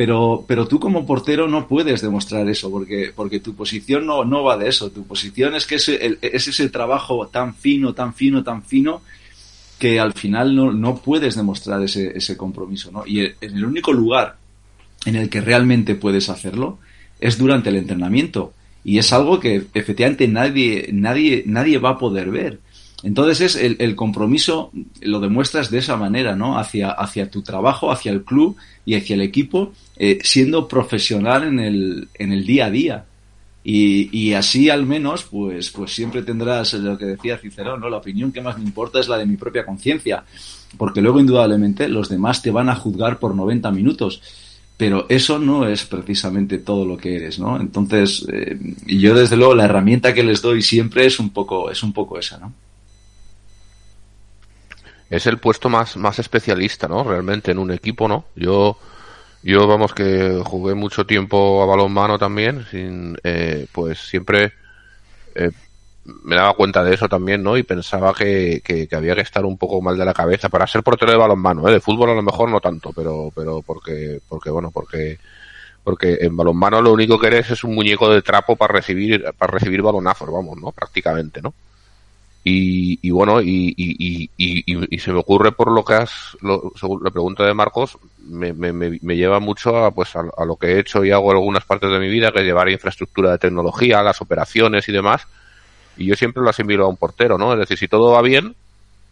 Pero, 0.00 0.46
pero 0.48 0.66
tú 0.66 0.80
como 0.80 1.04
portero 1.04 1.46
no 1.46 1.68
puedes 1.68 2.00
demostrar 2.00 2.48
eso, 2.48 2.70
porque, 2.70 3.12
porque 3.14 3.38
tu 3.38 3.54
posición 3.54 4.06
no, 4.06 4.24
no 4.24 4.42
va 4.42 4.56
de 4.56 4.66
eso. 4.66 4.90
Tu 4.90 5.04
posición 5.04 5.54
es 5.54 5.66
que 5.66 5.74
es, 5.74 5.90
el, 5.90 6.18
es 6.22 6.48
ese 6.48 6.70
trabajo 6.70 7.26
tan 7.26 7.54
fino, 7.54 7.92
tan 7.92 8.14
fino, 8.14 8.42
tan 8.42 8.62
fino, 8.62 9.02
que 9.78 10.00
al 10.00 10.14
final 10.14 10.56
no, 10.56 10.72
no 10.72 10.96
puedes 11.02 11.36
demostrar 11.36 11.82
ese, 11.82 12.16
ese 12.16 12.34
compromiso. 12.34 12.90
¿no? 12.90 13.06
Y 13.06 13.20
en 13.20 13.34
el 13.42 13.62
único 13.62 13.92
lugar 13.92 14.38
en 15.04 15.16
el 15.16 15.28
que 15.28 15.42
realmente 15.42 15.94
puedes 15.94 16.30
hacerlo 16.30 16.78
es 17.20 17.36
durante 17.36 17.68
el 17.68 17.76
entrenamiento 17.76 18.54
y 18.82 18.96
es 18.96 19.12
algo 19.12 19.38
que 19.38 19.66
efectivamente 19.74 20.26
nadie, 20.28 20.88
nadie, 20.94 21.42
nadie 21.44 21.76
va 21.76 21.90
a 21.90 21.98
poder 21.98 22.30
ver. 22.30 22.58
Entonces 23.02 23.56
es 23.56 23.76
el, 23.78 23.96
compromiso 23.96 24.70
lo 25.00 25.20
demuestras 25.20 25.70
de 25.70 25.78
esa 25.78 25.96
manera, 25.96 26.36
¿no? 26.36 26.58
Hacia, 26.58 26.90
hacia 26.90 27.30
tu 27.30 27.42
trabajo, 27.42 27.90
hacia 27.90 28.12
el 28.12 28.24
club 28.24 28.56
y 28.84 28.94
hacia 28.94 29.14
el 29.14 29.22
equipo, 29.22 29.72
eh, 29.96 30.18
siendo 30.22 30.68
profesional 30.68 31.44
en 31.44 31.60
el, 31.60 32.08
en 32.14 32.32
el 32.32 32.44
día 32.44 32.66
a 32.66 32.70
día. 32.70 33.04
Y, 33.62 34.08
y, 34.16 34.32
así 34.32 34.70
al 34.70 34.86
menos, 34.86 35.24
pues, 35.24 35.70
pues 35.70 35.94
siempre 35.94 36.22
tendrás 36.22 36.72
lo 36.74 36.96
que 36.96 37.04
decía 37.04 37.36
Cicerón, 37.36 37.80
¿no? 37.80 37.90
La 37.90 37.98
opinión 37.98 38.32
que 38.32 38.40
más 38.40 38.56
me 38.58 38.64
importa 38.64 39.00
es 39.00 39.08
la 39.08 39.18
de 39.18 39.26
mi 39.26 39.36
propia 39.36 39.66
conciencia. 39.66 40.24
Porque 40.78 41.02
luego, 41.02 41.20
indudablemente, 41.20 41.88
los 41.88 42.08
demás 42.08 42.42
te 42.42 42.50
van 42.50 42.70
a 42.70 42.76
juzgar 42.76 43.18
por 43.18 43.34
90 43.34 43.70
minutos 43.70 44.22
pero 44.80 45.04
eso 45.10 45.38
no 45.38 45.66
es 45.66 45.84
precisamente 45.84 46.56
todo 46.56 46.86
lo 46.86 46.96
que 46.96 47.14
eres, 47.14 47.38
¿no? 47.38 47.60
Entonces, 47.60 48.24
eh, 48.32 48.58
yo 48.86 49.14
desde 49.14 49.36
luego 49.36 49.54
la 49.54 49.66
herramienta 49.66 50.14
que 50.14 50.24
les 50.24 50.40
doy 50.40 50.62
siempre 50.62 51.04
es 51.04 51.20
un 51.20 51.28
poco, 51.28 51.70
es 51.70 51.82
un 51.82 51.92
poco 51.92 52.18
esa, 52.18 52.38
¿no? 52.38 52.54
Es 55.10 55.26
el 55.26 55.38
puesto 55.38 55.68
más, 55.68 55.96
más 55.96 56.18
especialista, 56.20 56.86
¿no? 56.88 57.02
Realmente 57.02 57.50
en 57.50 57.58
un 57.58 57.72
equipo, 57.72 58.06
¿no? 58.06 58.26
Yo, 58.36 58.78
yo 59.42 59.66
vamos 59.66 59.92
que 59.92 60.40
jugué 60.44 60.74
mucho 60.74 61.04
tiempo 61.04 61.62
a 61.62 61.66
balonmano 61.66 62.16
también, 62.16 62.64
sin, 62.70 63.18
eh, 63.24 63.66
pues 63.72 63.98
siempre 63.98 64.52
eh, 65.34 65.50
me 66.04 66.36
daba 66.36 66.54
cuenta 66.54 66.84
de 66.84 66.94
eso 66.94 67.08
también, 67.08 67.42
¿no? 67.42 67.56
Y 67.56 67.62
pensaba 67.62 68.14
que, 68.14 68.62
que, 68.64 68.88
había 68.94 69.14
que 69.14 69.20
estar 69.22 69.44
un 69.44 69.58
poco 69.58 69.82
mal 69.82 69.98
de 69.98 70.04
la 70.04 70.14
cabeza 70.14 70.48
para 70.48 70.66
ser 70.66 70.82
portero 70.82 71.12
de 71.12 71.18
balonmano, 71.18 71.68
¿eh? 71.68 71.72
De 71.72 71.80
fútbol 71.80 72.10
a 72.10 72.14
lo 72.14 72.22
mejor 72.22 72.48
no 72.48 72.60
tanto, 72.60 72.92
pero, 72.92 73.32
pero 73.34 73.62
porque, 73.62 74.20
porque 74.28 74.50
bueno, 74.50 74.70
porque, 74.70 75.18
porque 75.84 76.18
en 76.20 76.36
balonmano 76.36 76.80
lo 76.82 76.92
único 76.92 77.18
que 77.18 77.28
eres 77.28 77.50
es 77.50 77.64
un 77.64 77.74
muñeco 77.74 78.08
de 78.08 78.22
trapo 78.22 78.56
para 78.56 78.74
recibir, 78.74 79.24
para 79.36 79.52
recibir 79.52 79.82
balonazos, 79.82 80.30
vamos, 80.30 80.56
¿no? 80.58 80.72
Prácticamente, 80.72 81.42
¿no? 81.42 81.52
Y, 82.42 82.98
y 83.02 83.10
bueno, 83.10 83.42
y, 83.42 83.74
y, 83.76 84.98
se 84.98 85.12
me 85.12 85.18
ocurre 85.18 85.52
por 85.52 85.70
lo 85.70 85.84
que 85.84 85.94
has, 85.94 86.38
lo, 86.40 86.72
según 86.74 87.04
la 87.04 87.10
pregunta 87.10 87.44
de 87.44 87.52
Marcos, 87.52 87.98
me, 88.18 88.54
me, 88.54 88.72
me 88.72 89.16
lleva 89.16 89.40
mucho 89.40 89.76
a, 89.76 89.90
pues 89.90 90.16
a, 90.16 90.44
lo 90.46 90.56
que 90.56 90.68
he 90.68 90.78
hecho 90.78 91.04
y 91.04 91.10
hago 91.10 91.30
algunas 91.30 91.64
partes 91.64 91.90
de 91.90 91.98
mi 91.98 92.08
vida, 92.08 92.32
que 92.32 92.40
es 92.40 92.46
llevar 92.46 92.70
infraestructura 92.70 93.32
de 93.32 93.38
tecnología, 93.38 94.02
las 94.02 94.22
operaciones 94.22 94.88
y 94.88 94.92
demás, 94.92 95.26
y 95.98 96.06
yo 96.06 96.14
siempre 96.14 96.42
lo 96.42 96.48
asimilo 96.48 96.86
a 96.86 96.88
un 96.88 96.96
portero, 96.96 97.36
¿no? 97.36 97.52
Es 97.52 97.58
decir, 97.58 97.76
si 97.76 97.88
todo 97.88 98.12
va 98.12 98.22
bien, 98.22 98.56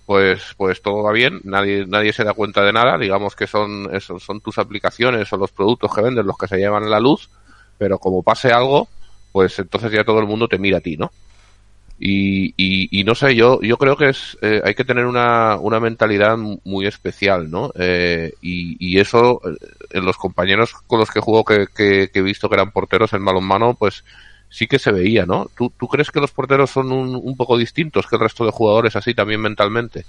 pues, 0.06 0.54
pues 0.56 0.80
todo 0.80 1.02
va 1.02 1.12
bien, 1.12 1.42
nadie, 1.44 1.84
nadie 1.86 2.14
se 2.14 2.24
da 2.24 2.32
cuenta 2.32 2.62
de 2.64 2.72
nada, 2.72 2.96
digamos 2.96 3.36
que 3.36 3.46
son, 3.46 3.94
eso, 3.94 4.18
son 4.18 4.40
tus 4.40 4.56
aplicaciones 4.56 5.30
o 5.34 5.36
los 5.36 5.52
productos 5.52 5.94
que 5.94 6.00
vendes 6.00 6.24
los 6.24 6.38
que 6.38 6.48
se 6.48 6.56
llevan 6.56 6.88
la 6.88 6.98
luz, 6.98 7.28
pero 7.76 7.98
como 7.98 8.22
pase 8.22 8.50
algo, 8.52 8.88
pues 9.32 9.58
entonces 9.58 9.92
ya 9.92 10.04
todo 10.04 10.18
el 10.20 10.26
mundo 10.26 10.48
te 10.48 10.58
mira 10.58 10.78
a 10.78 10.80
ti, 10.80 10.96
¿no? 10.96 11.10
Y, 12.00 12.54
y, 12.56 13.02
no 13.02 13.16
sé, 13.16 13.34
yo, 13.34 13.60
yo 13.60 13.76
creo 13.76 13.96
que 13.96 14.10
es, 14.10 14.38
eh, 14.40 14.60
hay 14.64 14.74
que 14.76 14.84
tener 14.84 15.04
una, 15.04 15.56
una 15.56 15.80
mentalidad 15.80 16.36
muy 16.36 16.86
especial, 16.86 17.50
¿no? 17.50 17.72
Eh, 17.74 18.34
y, 18.40 18.76
y, 18.78 19.00
eso, 19.00 19.40
eh, 19.44 19.56
en 19.90 20.04
los 20.04 20.16
compañeros 20.16 20.74
con 20.86 21.00
los 21.00 21.10
que 21.10 21.18
juego 21.18 21.44
que, 21.44 21.66
que, 21.74 22.10
he 22.14 22.22
visto 22.22 22.48
que 22.48 22.54
eran 22.54 22.70
porteros 22.70 23.12
en 23.14 23.24
balonmano, 23.24 23.74
pues 23.74 24.04
sí 24.48 24.68
que 24.68 24.78
se 24.78 24.92
veía, 24.92 25.26
¿no? 25.26 25.50
¿Tú, 25.56 25.72
tú 25.76 25.88
crees 25.88 26.12
que 26.12 26.20
los 26.20 26.30
porteros 26.30 26.70
son 26.70 26.92
un, 26.92 27.16
un 27.16 27.36
poco 27.36 27.58
distintos 27.58 28.06
que 28.06 28.14
el 28.14 28.22
resto 28.22 28.44
de 28.44 28.52
jugadores 28.52 28.94
así 28.94 29.12
también 29.12 29.40
mentalmente? 29.40 30.04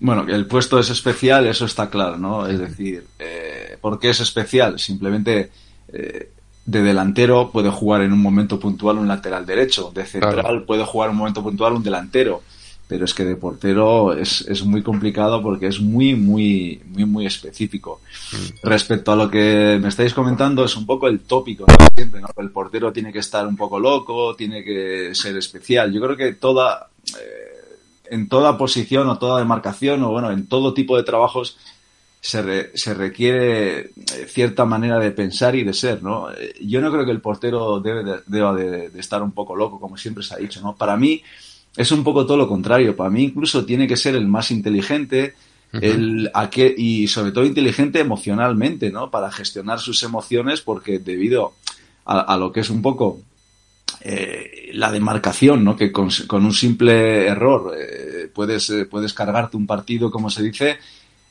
Bueno, 0.00 0.26
el 0.28 0.46
puesto 0.46 0.78
es 0.78 0.90
especial, 0.90 1.46
eso 1.46 1.64
está 1.64 1.90
claro, 1.90 2.18
¿no? 2.18 2.46
Es 2.46 2.58
decir, 2.58 3.04
eh, 3.18 3.76
¿por 3.80 3.98
qué 3.98 4.10
es 4.10 4.20
especial? 4.20 4.78
Simplemente 4.78 5.50
eh, 5.92 6.30
de 6.68 6.82
delantero 6.82 7.50
puede 7.50 7.70
jugar 7.70 8.02
en 8.02 8.12
un 8.12 8.20
momento 8.20 8.60
puntual 8.60 8.98
un 8.98 9.08
lateral 9.08 9.46
derecho, 9.46 9.90
de 9.94 10.04
central 10.04 10.64
puede 10.64 10.84
jugar 10.84 11.08
en 11.08 11.12
un 11.12 11.18
momento 11.18 11.42
puntual 11.42 11.72
un 11.72 11.82
delantero, 11.82 12.42
pero 12.86 13.06
es 13.06 13.14
que 13.14 13.24
de 13.24 13.36
portero 13.36 14.12
es, 14.12 14.42
es 14.42 14.62
muy 14.66 14.82
complicado 14.82 15.42
porque 15.42 15.68
es 15.68 15.80
muy, 15.80 16.14
muy, 16.14 16.82
muy, 16.84 17.06
muy 17.06 17.26
específico. 17.26 18.02
Mm. 18.32 18.66
Respecto 18.66 19.12
a 19.12 19.16
lo 19.16 19.30
que 19.30 19.78
me 19.80 19.88
estáis 19.88 20.12
comentando, 20.12 20.62
es 20.62 20.76
un 20.76 20.84
poco 20.84 21.08
el 21.08 21.20
tópico, 21.20 21.64
¿no? 21.66 21.74
Siempre, 21.96 22.20
¿no? 22.20 22.28
El 22.36 22.50
portero 22.50 22.92
tiene 22.92 23.14
que 23.14 23.20
estar 23.20 23.46
un 23.46 23.56
poco 23.56 23.80
loco, 23.80 24.36
tiene 24.36 24.62
que 24.62 25.14
ser 25.14 25.38
especial. 25.38 25.90
Yo 25.90 26.02
creo 26.02 26.18
que 26.18 26.34
toda, 26.34 26.90
eh, 27.18 28.10
en 28.10 28.28
toda 28.28 28.58
posición 28.58 29.08
o 29.08 29.16
toda 29.16 29.38
demarcación 29.38 30.02
o 30.02 30.10
bueno, 30.10 30.30
en 30.30 30.46
todo 30.46 30.74
tipo 30.74 30.98
de 30.98 31.02
trabajos 31.02 31.56
se, 32.20 32.76
se 32.76 32.94
requiere 32.94 33.78
eh, 33.80 33.90
cierta 34.26 34.64
manera 34.64 34.98
de 34.98 35.12
pensar 35.12 35.54
y 35.54 35.64
de 35.64 35.72
ser, 35.72 36.02
¿no? 36.02 36.30
Eh, 36.32 36.54
yo 36.60 36.80
no 36.80 36.90
creo 36.90 37.04
que 37.04 37.12
el 37.12 37.20
portero 37.20 37.80
debe 37.80 38.04
de, 38.04 38.20
deba 38.26 38.54
de, 38.54 38.90
estar 38.98 39.22
un 39.22 39.32
poco 39.32 39.54
loco, 39.54 39.78
como 39.78 39.96
siempre 39.96 40.24
se 40.24 40.34
ha 40.34 40.38
dicho, 40.38 40.60
¿no? 40.60 40.76
Para 40.76 40.96
mí 40.96 41.22
es 41.76 41.92
un 41.92 42.02
poco 42.02 42.26
todo 42.26 42.36
lo 42.36 42.48
contrario. 42.48 42.96
Para 42.96 43.10
mí 43.10 43.24
incluso 43.24 43.64
tiene 43.64 43.86
que 43.86 43.96
ser 43.96 44.16
el 44.16 44.26
más 44.26 44.50
inteligente, 44.50 45.34
el, 45.72 46.30
a 46.34 46.48
que, 46.48 46.74
y 46.76 47.06
sobre 47.08 47.30
todo 47.30 47.44
inteligente 47.44 48.00
emocionalmente, 48.00 48.90
¿no? 48.90 49.10
Para 49.10 49.30
gestionar 49.30 49.78
sus 49.78 50.02
emociones, 50.02 50.60
porque 50.60 50.98
debido 50.98 51.54
a, 52.04 52.36
lo 52.38 52.50
que 52.50 52.60
es 52.60 52.70
un 52.70 52.80
poco 52.80 53.20
eh, 54.00 54.70
la 54.72 54.90
demarcación, 54.90 55.62
¿no? 55.62 55.76
Que 55.76 55.92
con, 55.92 56.10
un 56.30 56.54
simple 56.54 57.26
error 57.26 57.76
puedes, 58.32 58.72
puedes 58.90 59.12
cargarte 59.12 59.58
un 59.58 59.66
partido, 59.66 60.10
como 60.10 60.30
se 60.30 60.42
dice, 60.42 60.78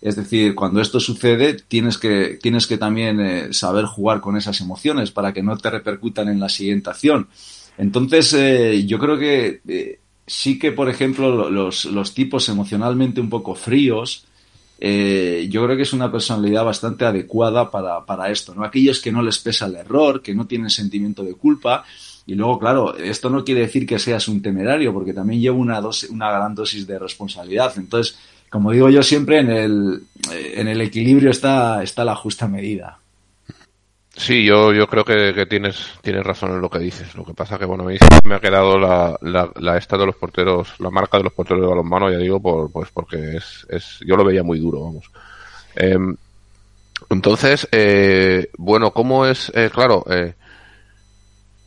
es 0.01 0.15
decir, 0.15 0.53
cuando 0.53 0.79
esto 0.79 0.99
sucede, 0.99 1.55
tienes 1.55 1.97
que, 1.97 2.37
tienes 2.41 2.67
que 2.67 2.77
también 2.77 3.19
eh, 3.19 3.53
saber 3.53 3.85
jugar 3.85 4.21
con 4.21 4.37
esas 4.37 4.61
emociones 4.61 5.11
para 5.11 5.33
que 5.33 5.41
no 5.41 5.57
te 5.57 5.69
repercutan 5.69 6.29
en 6.29 6.39
la 6.39 6.49
siguiente 6.49 6.89
acción. 6.89 7.27
Entonces, 7.77 8.33
eh, 8.33 8.85
yo 8.85 8.99
creo 8.99 9.17
que 9.17 9.61
eh, 9.67 9.99
sí 10.25 10.59
que, 10.59 10.71
por 10.71 10.89
ejemplo, 10.89 11.49
los, 11.49 11.85
los, 11.85 12.13
tipos 12.13 12.47
emocionalmente 12.49 13.21
un 13.21 13.29
poco 13.29 13.55
fríos, 13.55 14.25
yo 14.79 15.65
creo 15.65 15.75
que 15.75 15.81
es 15.81 15.93
una 15.93 16.11
personalidad 16.11 16.63
bastante 16.63 17.03
adecuada 17.03 17.71
para, 17.71 18.05
para 18.05 18.29
esto, 18.29 18.53
¿no? 18.53 18.63
Aquellos 18.63 18.99
que 18.99 19.11
no 19.11 19.23
les 19.23 19.39
pesa 19.39 19.65
el 19.65 19.75
error, 19.75 20.21
que 20.21 20.35
no 20.35 20.45
tienen 20.45 20.69
sentimiento 20.69 21.23
de 21.23 21.33
culpa, 21.33 21.83
y 22.27 22.35
luego, 22.35 22.59
claro, 22.59 22.95
esto 22.95 23.29
no 23.29 23.43
quiere 23.43 23.61
decir 23.61 23.87
que 23.87 23.97
seas 23.97 24.27
un 24.27 24.41
temerario, 24.41 24.93
porque 24.93 25.13
también 25.13 25.41
lleva 25.41 25.55
una, 25.55 25.79
una 26.09 26.29
gran 26.29 26.53
dosis 26.53 26.85
de 26.85 26.99
responsabilidad. 26.99 27.73
Entonces, 27.77 28.19
como 28.49 28.71
digo 28.71 28.89
yo 28.89 29.03
siempre, 29.03 29.39
en 29.39 29.49
el, 29.49 30.03
en 30.31 30.67
el 30.67 30.81
equilibrio 30.81 31.31
está, 31.31 31.83
está 31.83 32.03
la 32.05 32.15
justa 32.15 32.47
medida. 32.47 32.99
Sí, 34.17 34.43
yo, 34.43 34.73
yo 34.73 34.87
creo 34.87 35.05
que, 35.05 35.45
tienes, 35.45 35.91
tienes 36.01 36.25
razón 36.25 36.51
en 36.51 36.61
lo 36.61 36.71
que 36.71 36.79
dices. 36.79 37.13
Lo 37.15 37.23
que 37.23 37.35
pasa 37.35 37.59
que, 37.59 37.65
bueno, 37.65 37.83
a 37.83 37.87
mí 37.87 37.97
me 38.25 38.35
ha 38.35 38.39
quedado 38.39 38.79
la, 38.79 39.17
la, 39.21 39.77
esta 39.77 39.95
de 39.95 40.07
los 40.07 40.15
porteros, 40.15 40.73
la 40.79 40.89
marca 40.89 41.17
de 41.17 41.25
los 41.25 41.33
porteros 41.33 41.61
de 41.61 41.67
balonmano, 41.67 42.11
ya 42.11 42.17
digo, 42.17 42.39
por, 42.41 42.71
pues 42.71 42.89
porque 42.91 43.37
es, 43.37 43.67
es, 43.69 43.99
yo 44.05 44.17
lo 44.17 44.25
veía 44.25 44.41
muy 44.41 44.59
duro, 44.59 44.85
vamos. 44.85 45.05
Em, 45.75 46.17
entonces, 47.11 47.67
eh, 47.71 48.49
bueno, 48.57 48.89
¿cómo 48.91 49.27
es? 49.27 49.51
Eh, 49.53 49.69
claro, 49.71 50.03
eh, 50.09 50.33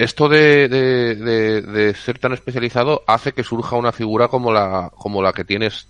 esto 0.00 0.30
de, 0.30 0.66
de, 0.66 1.94
ser 1.94 2.18
tan 2.18 2.32
especializado 2.32 3.02
hace 3.06 3.32
que 3.32 3.44
surja 3.44 3.76
una 3.76 3.92
figura 3.92 4.28
como 4.28 4.50
la, 4.50 4.90
como 4.96 5.22
la 5.22 5.34
que 5.34 5.44
tienes, 5.44 5.88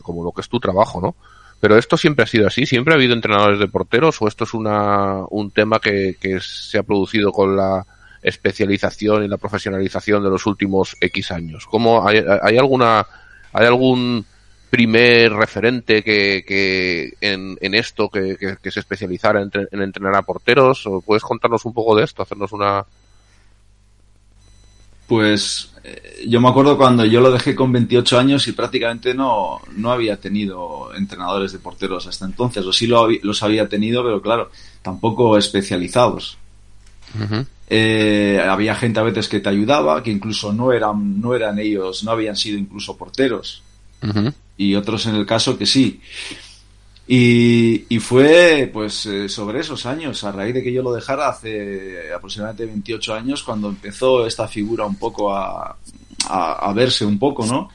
como 0.00 0.22
lo 0.22 0.30
que 0.30 0.42
es 0.42 0.48
tu 0.48 0.60
trabajo, 0.60 1.00
¿no? 1.00 1.16
Pero 1.58 1.76
esto 1.76 1.96
siempre 1.96 2.22
ha 2.22 2.28
sido 2.28 2.46
así, 2.46 2.66
siempre 2.66 2.94
ha 2.94 2.96
habido 2.96 3.14
entrenadores 3.14 3.58
de 3.58 3.66
porteros 3.66 4.22
o 4.22 4.28
esto 4.28 4.44
es 4.44 4.54
una, 4.54 5.24
un 5.30 5.50
tema 5.50 5.80
que, 5.80 6.14
que 6.20 6.38
se 6.40 6.78
ha 6.78 6.84
producido 6.84 7.32
con 7.32 7.56
la 7.56 7.84
especialización 8.22 9.24
y 9.24 9.28
la 9.28 9.38
profesionalización 9.38 10.22
de 10.22 10.30
los 10.30 10.46
últimos 10.46 10.96
X 11.00 11.32
años. 11.32 11.66
¿Cómo 11.66 12.06
hay, 12.06 12.22
hay 12.40 12.58
alguna, 12.58 13.04
hay 13.52 13.66
algún 13.66 14.24
primer 14.70 15.32
referente 15.32 16.04
que, 16.04 16.44
que 16.46 17.14
en, 17.20 17.58
en 17.60 17.74
esto 17.74 18.08
que, 18.08 18.36
que, 18.62 18.70
se 18.70 18.78
especializara 18.78 19.42
en, 19.42 19.50
en 19.72 19.82
entrenar 19.82 20.14
a 20.14 20.22
porteros? 20.22 20.86
¿O 20.86 21.00
puedes 21.00 21.24
contarnos 21.24 21.64
un 21.64 21.74
poco 21.74 21.96
de 21.96 22.04
esto, 22.04 22.22
hacernos 22.22 22.52
una, 22.52 22.86
pues 25.08 25.70
eh, 25.82 26.26
yo 26.28 26.40
me 26.40 26.48
acuerdo 26.48 26.76
cuando 26.76 27.04
yo 27.04 27.20
lo 27.20 27.32
dejé 27.32 27.54
con 27.54 27.72
28 27.72 28.18
años 28.18 28.46
y 28.46 28.52
prácticamente 28.52 29.14
no, 29.14 29.60
no 29.74 29.90
había 29.90 30.18
tenido 30.18 30.94
entrenadores 30.94 31.52
de 31.52 31.58
porteros 31.58 32.06
hasta 32.06 32.26
entonces, 32.26 32.64
o 32.64 32.72
sí 32.72 32.86
lo, 32.86 33.08
los 33.22 33.42
había 33.42 33.68
tenido, 33.68 34.04
pero 34.04 34.20
claro, 34.20 34.50
tampoco 34.82 35.38
especializados. 35.38 36.36
Eh, 37.70 38.38
había 38.46 38.74
gente 38.74 39.00
a 39.00 39.02
veces 39.02 39.28
que 39.28 39.40
te 39.40 39.48
ayudaba, 39.48 40.02
que 40.02 40.10
incluso 40.10 40.52
no 40.52 40.72
eran, 40.72 41.20
no 41.20 41.34
eran 41.34 41.58
ellos, 41.58 42.04
no 42.04 42.10
habían 42.10 42.36
sido 42.36 42.58
incluso 42.58 42.96
porteros. 42.96 43.62
Y 44.58 44.74
otros 44.74 45.06
en 45.06 45.14
el 45.14 45.24
caso 45.24 45.56
que 45.56 45.64
sí. 45.64 46.00
Y, 47.10 47.86
y 47.88 48.00
fue 48.00 48.68
pues 48.70 49.06
eh, 49.06 49.30
sobre 49.30 49.60
esos 49.60 49.86
años, 49.86 50.22
a 50.24 50.30
raíz 50.30 50.52
de 50.52 50.62
que 50.62 50.70
yo 50.70 50.82
lo 50.82 50.92
dejara 50.92 51.30
hace 51.30 52.12
aproximadamente 52.14 52.66
28 52.66 53.14
años, 53.14 53.42
cuando 53.42 53.70
empezó 53.70 54.26
esta 54.26 54.46
figura 54.46 54.84
un 54.84 54.96
poco 54.96 55.34
a, 55.34 55.74
verse 56.74 57.06
un 57.06 57.18
poco, 57.18 57.46
¿no? 57.46 57.70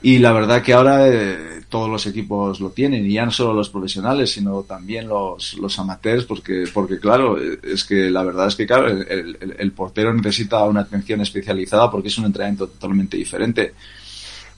Y 0.00 0.18
la 0.18 0.30
verdad 0.32 0.62
que 0.62 0.74
ahora 0.74 1.08
eh, 1.08 1.62
todos 1.68 1.90
los 1.90 2.06
equipos 2.06 2.60
lo 2.60 2.70
tienen, 2.70 3.04
y 3.04 3.14
ya 3.14 3.24
no 3.24 3.32
solo 3.32 3.52
los 3.52 3.68
profesionales, 3.68 4.30
sino 4.30 4.62
también 4.62 5.08
los, 5.08 5.58
amateurs, 5.76 6.24
porque, 6.24 6.66
porque 6.72 7.00
claro, 7.00 7.36
es 7.36 7.82
que 7.82 8.08
la 8.08 8.22
verdad 8.22 8.46
es 8.46 8.54
que 8.54 8.64
claro, 8.68 8.86
el 8.86 9.72
portero 9.72 10.14
necesita 10.14 10.62
una 10.62 10.82
atención 10.82 11.20
especializada 11.20 11.90
porque 11.90 12.06
es 12.06 12.18
un 12.18 12.26
entrenamiento 12.26 12.68
totalmente 12.68 13.16
diferente. 13.16 13.74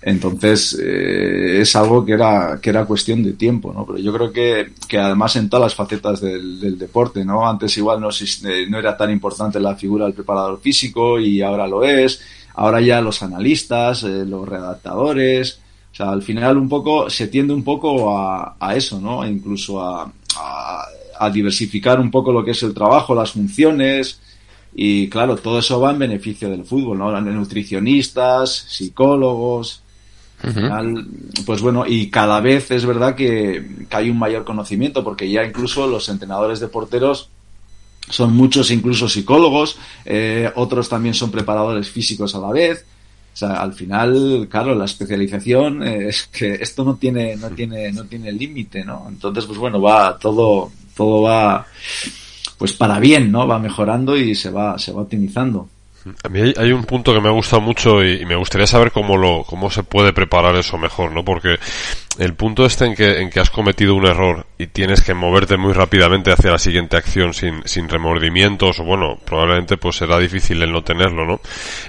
Entonces, 0.03 0.79
eh, 0.83 1.61
es 1.61 1.77
algo 1.77 2.05
que 2.07 2.13
era, 2.13 2.59
que 2.61 2.71
era 2.71 2.87
cuestión 2.87 3.23
de 3.23 3.35
tiempo, 3.35 3.73
¿no? 3.73 3.85
Pero 3.85 3.99
yo 3.99 4.13
creo 4.15 4.33
que, 4.33 4.73
que 4.89 4.99
además 4.99 5.37
en 5.37 5.51
todas 5.51 5.65
las 5.65 5.75
facetas 5.75 6.21
del, 6.23 6.79
deporte, 6.79 7.23
¿no? 7.25 7.47
Antes 7.47 7.77
igual 7.77 8.01
no, 8.01 8.09
eh, 8.09 8.67
no 8.69 8.79
era 8.79 8.97
tan 8.97 9.11
importante 9.11 9.61
la 9.61 9.77
figura 9.77 10.07
del 10.07 10.15
preparador 10.15 10.59
físico 10.61 11.21
y 11.21 11.43
ahora 11.43 11.67
lo 11.67 11.85
es. 11.85 12.21
Ahora 12.55 12.81
ya 12.81 13.01
los 13.03 13.23
analistas, 13.23 14.03
eh, 14.05 14.25
los 14.25 14.49
redactadores, 14.49 15.61
o 15.93 15.95
sea, 15.95 16.11
al 16.11 16.23
final 16.23 16.57
un 16.57 16.69
poco, 16.69 17.11
se 17.11 17.29
tiende 17.29 17.53
un 17.53 17.63
poco 17.63 18.17
a, 18.17 18.57
a 18.59 18.75
eso, 18.75 19.01
¿no? 19.01 19.27
Incluso 19.27 19.83
a, 19.83 20.11
a, 20.37 20.85
a 21.19 21.31
diversificar 21.31 22.01
un 22.01 22.11
poco 22.11 22.33
lo 22.33 22.43
que 22.43 22.53
es 22.53 22.63
el 22.63 22.73
trabajo, 22.73 23.15
las 23.15 23.33
funciones, 23.33 24.19
y 24.75 25.09
claro, 25.09 25.37
todo 25.37 25.59
eso 25.59 25.81
va 25.81 25.91
en 25.91 25.99
beneficio 25.99 26.49
del 26.49 26.65
fútbol, 26.65 26.99
¿no? 26.99 27.21
Nutricionistas, 27.21 28.67
psicólogos, 28.69 29.83
pues 31.45 31.61
bueno, 31.61 31.85
y 31.87 32.09
cada 32.11 32.41
vez 32.41 32.71
es 32.71 32.87
verdad 32.87 33.15
que, 33.15 33.87
hay 33.91 34.11
un 34.11 34.19
mayor 34.19 34.45
conocimiento, 34.45 35.05
porque 35.05 35.31
ya 35.31 35.45
incluso 35.45 35.87
los 35.87 36.09
entrenadores 36.09 36.61
de 36.61 36.69
porteros 36.69 37.29
son 38.09 38.35
muchos 38.35 38.71
incluso 38.71 39.09
psicólogos, 39.09 39.79
eh, 40.05 40.51
otros 40.57 40.89
también 40.89 41.15
son 41.15 41.31
preparadores 41.31 41.91
físicos 41.91 42.35
a 42.35 42.39
la 42.41 42.51
vez. 42.51 42.85
O 43.33 43.37
sea, 43.37 43.63
al 43.63 43.73
final, 43.73 44.49
claro, 44.51 44.75
la 44.75 44.87
especialización 44.87 45.83
eh, 45.83 46.09
es 46.09 46.27
que 46.27 46.55
esto 46.55 46.85
no 46.85 46.97
tiene, 46.97 47.37
no 47.37 47.51
tiene, 47.51 47.93
no 47.93 48.05
tiene 48.05 48.33
límite, 48.33 48.85
¿no? 48.85 49.07
Entonces, 49.09 49.45
pues 49.47 49.59
bueno, 49.59 49.81
va 49.81 50.19
todo, 50.19 50.73
todo 50.97 51.23
va, 51.23 51.67
pues 52.59 52.73
para 52.73 52.99
bien, 52.99 53.31
¿no? 53.31 53.47
Va 53.47 53.59
mejorando 53.59 54.17
y 54.17 54.35
se 54.35 54.51
va, 54.51 54.79
se 54.79 54.93
va 54.93 55.03
optimizando. 55.03 55.69
A 56.25 56.29
mí 56.31 56.55
hay, 56.57 56.73
un 56.73 56.85
punto 56.85 57.13
que 57.13 57.21
me 57.21 57.31
gusta 57.31 57.59
mucho 57.59 58.03
y, 58.03 58.25
me 58.25 58.35
gustaría 58.35 58.67
saber 58.67 58.91
cómo 58.91 59.19
lo, 59.19 59.45
cómo 59.45 59.71
se 59.71 59.83
puede 59.83 60.15
preparar 60.15 60.57
eso 60.57 60.79
mejor, 60.79 61.13
¿no? 61.13 61.25
Porque 61.25 61.59
el 62.19 62.35
punto 62.35 62.65
este 62.65 62.87
en 62.87 62.95
que, 62.95 63.21
en 63.21 63.29
que 63.29 63.41
has 63.41 63.51
cometido 63.51 63.95
un 63.95 64.07
error 64.07 64.47
y 64.57 64.69
tienes 64.69 65.03
que 65.03 65.13
moverte 65.13 65.59
muy 65.59 65.75
rápidamente 65.75 66.33
hacia 66.33 66.53
la 66.53 66.59
siguiente 66.59 66.97
acción 66.97 67.35
sin, 67.35 67.63
sin 67.67 67.89
remordimientos, 67.89 68.81
o 68.81 68.85
bueno, 68.85 69.19
probablemente 69.25 69.77
pues 69.77 69.97
será 69.97 70.19
difícil 70.19 70.63
el 70.63 70.73
no 70.73 70.83
tenerlo, 70.83 71.27
¿no? 71.27 71.41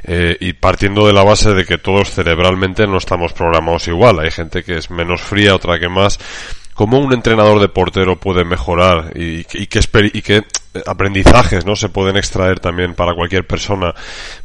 Eh, 0.03 0.35
y 0.41 0.53
partiendo 0.53 1.07
de 1.07 1.13
la 1.13 1.23
base 1.23 1.53
de 1.53 1.65
que 1.65 1.77
todos 1.77 2.11
cerebralmente 2.11 2.87
no 2.87 2.97
estamos 2.97 3.31
programados 3.31 3.87
igual, 3.87 4.19
hay 4.19 4.31
gente 4.31 4.63
que 4.63 4.75
es 4.75 4.91
menos 4.91 5.21
fría, 5.21 5.55
otra 5.55 5.79
que 5.79 5.87
más, 5.87 6.19
¿cómo 6.81 6.97
un 6.97 7.13
entrenador 7.13 7.59
de 7.59 7.69
portero 7.69 8.15
puede 8.15 8.43
mejorar 8.43 9.11
y, 9.13 9.43
qué, 9.43 9.81
y 10.13 10.21
qué 10.23 10.43
aprendizajes 10.87 11.63
no 11.63 11.75
se 11.75 11.89
pueden 11.89 12.17
extraer 12.17 12.59
también 12.59 12.95
para 12.95 13.13
cualquier 13.13 13.45
persona 13.45 13.93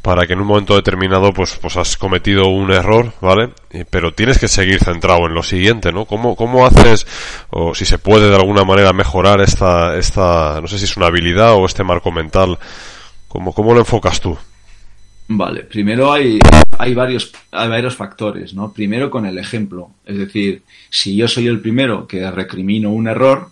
para 0.02 0.26
que 0.26 0.35
en 0.35 0.40
un 0.40 0.47
momento 0.47 0.76
determinado 0.76 1.33
pues 1.33 1.57
pues 1.57 1.78
has 1.78 1.97
cometido 1.97 2.49
un 2.49 2.73
error 2.73 3.14
vale 3.23 3.55
pero 3.88 4.12
tienes 4.12 4.38
que 4.38 4.49
seguir 4.49 4.85
centrado 4.85 5.26
en 5.26 5.33
lo 5.33 5.43
siguiente 5.43 5.93
no 5.93 6.05
cómo 6.05 6.37
cómo 6.37 6.66
haces 6.66 7.07
o 7.49 7.75
si 7.75 7.87
se 7.87 7.97
puede 7.97 8.28
de 8.28 8.37
alguna 8.37 8.64
manera 8.64 8.93
mejorar 8.93 9.40
esta 9.40 9.97
esta 9.97 10.61
no 10.61 10.69
sé 10.69 10.78
si 10.78 10.85
es 10.85 10.97
una 10.99 11.07
habilidad 11.07 11.55
o 11.55 11.64
este 11.64 11.85
marco 11.85 12.12
mental 12.12 12.59
cómo 13.28 13.55
cómo 13.55 13.73
lo 13.73 13.81
enfocas 13.81 14.21
tú 14.21 14.37
Vale, 15.28 15.64
primero 15.64 16.12
hay, 16.12 16.38
hay, 16.78 16.95
varios, 16.95 17.33
hay 17.50 17.68
varios 17.68 17.97
factores, 17.97 18.54
¿no? 18.54 18.73
Primero 18.73 19.11
con 19.11 19.26
el 19.26 19.38
ejemplo. 19.38 19.90
Es 20.04 20.18
decir, 20.18 20.62
si 20.88 21.16
yo 21.16 21.26
soy 21.26 21.49
el 21.49 21.61
primero 21.61 22.06
que 22.06 22.30
recrimino 22.30 22.90
un 22.90 23.09
error 23.09 23.50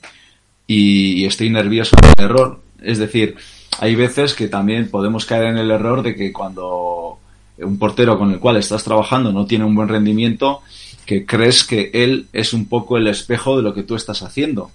y, 0.66 1.25
estoy 1.25 1.50
nervioso 1.50 1.97
por 1.97 2.11
el 2.16 2.25
error, 2.25 2.61
es 2.81 2.99
decir, 2.99 3.37
hay 3.81 3.97
veces 3.97 4.35
que 4.35 4.49
también 4.49 4.88
podemos 4.88 5.26
caer 5.26 5.47
en 5.47 5.59
el 5.59 5.71
error 5.71 6.02
de 6.02 6.14
que 6.14 6.33
cuando 6.33 7.19
un 7.59 7.78
portero 7.78 8.19
con 8.19 8.33
el 8.33 8.38
cual 8.38 8.57
estás 8.57 8.85
trabajando 8.85 9.33
no 9.33 9.47
tiene 9.47 9.64
un 9.64 9.75
buen 9.75 9.88
rendimiento, 9.88 10.62
que 11.07 11.26
crees 11.26 11.64
que 11.64 11.90
él 11.93 12.28
es 12.33 12.52
un 12.52 12.66
poco 12.66 12.97
el 12.97 13.09
espejo 13.09 13.57
de 13.57 13.62
lo 13.62 13.75
que 13.75 13.83
tú 13.83 13.97
estás 13.97 14.23
haciendo. 14.23 14.71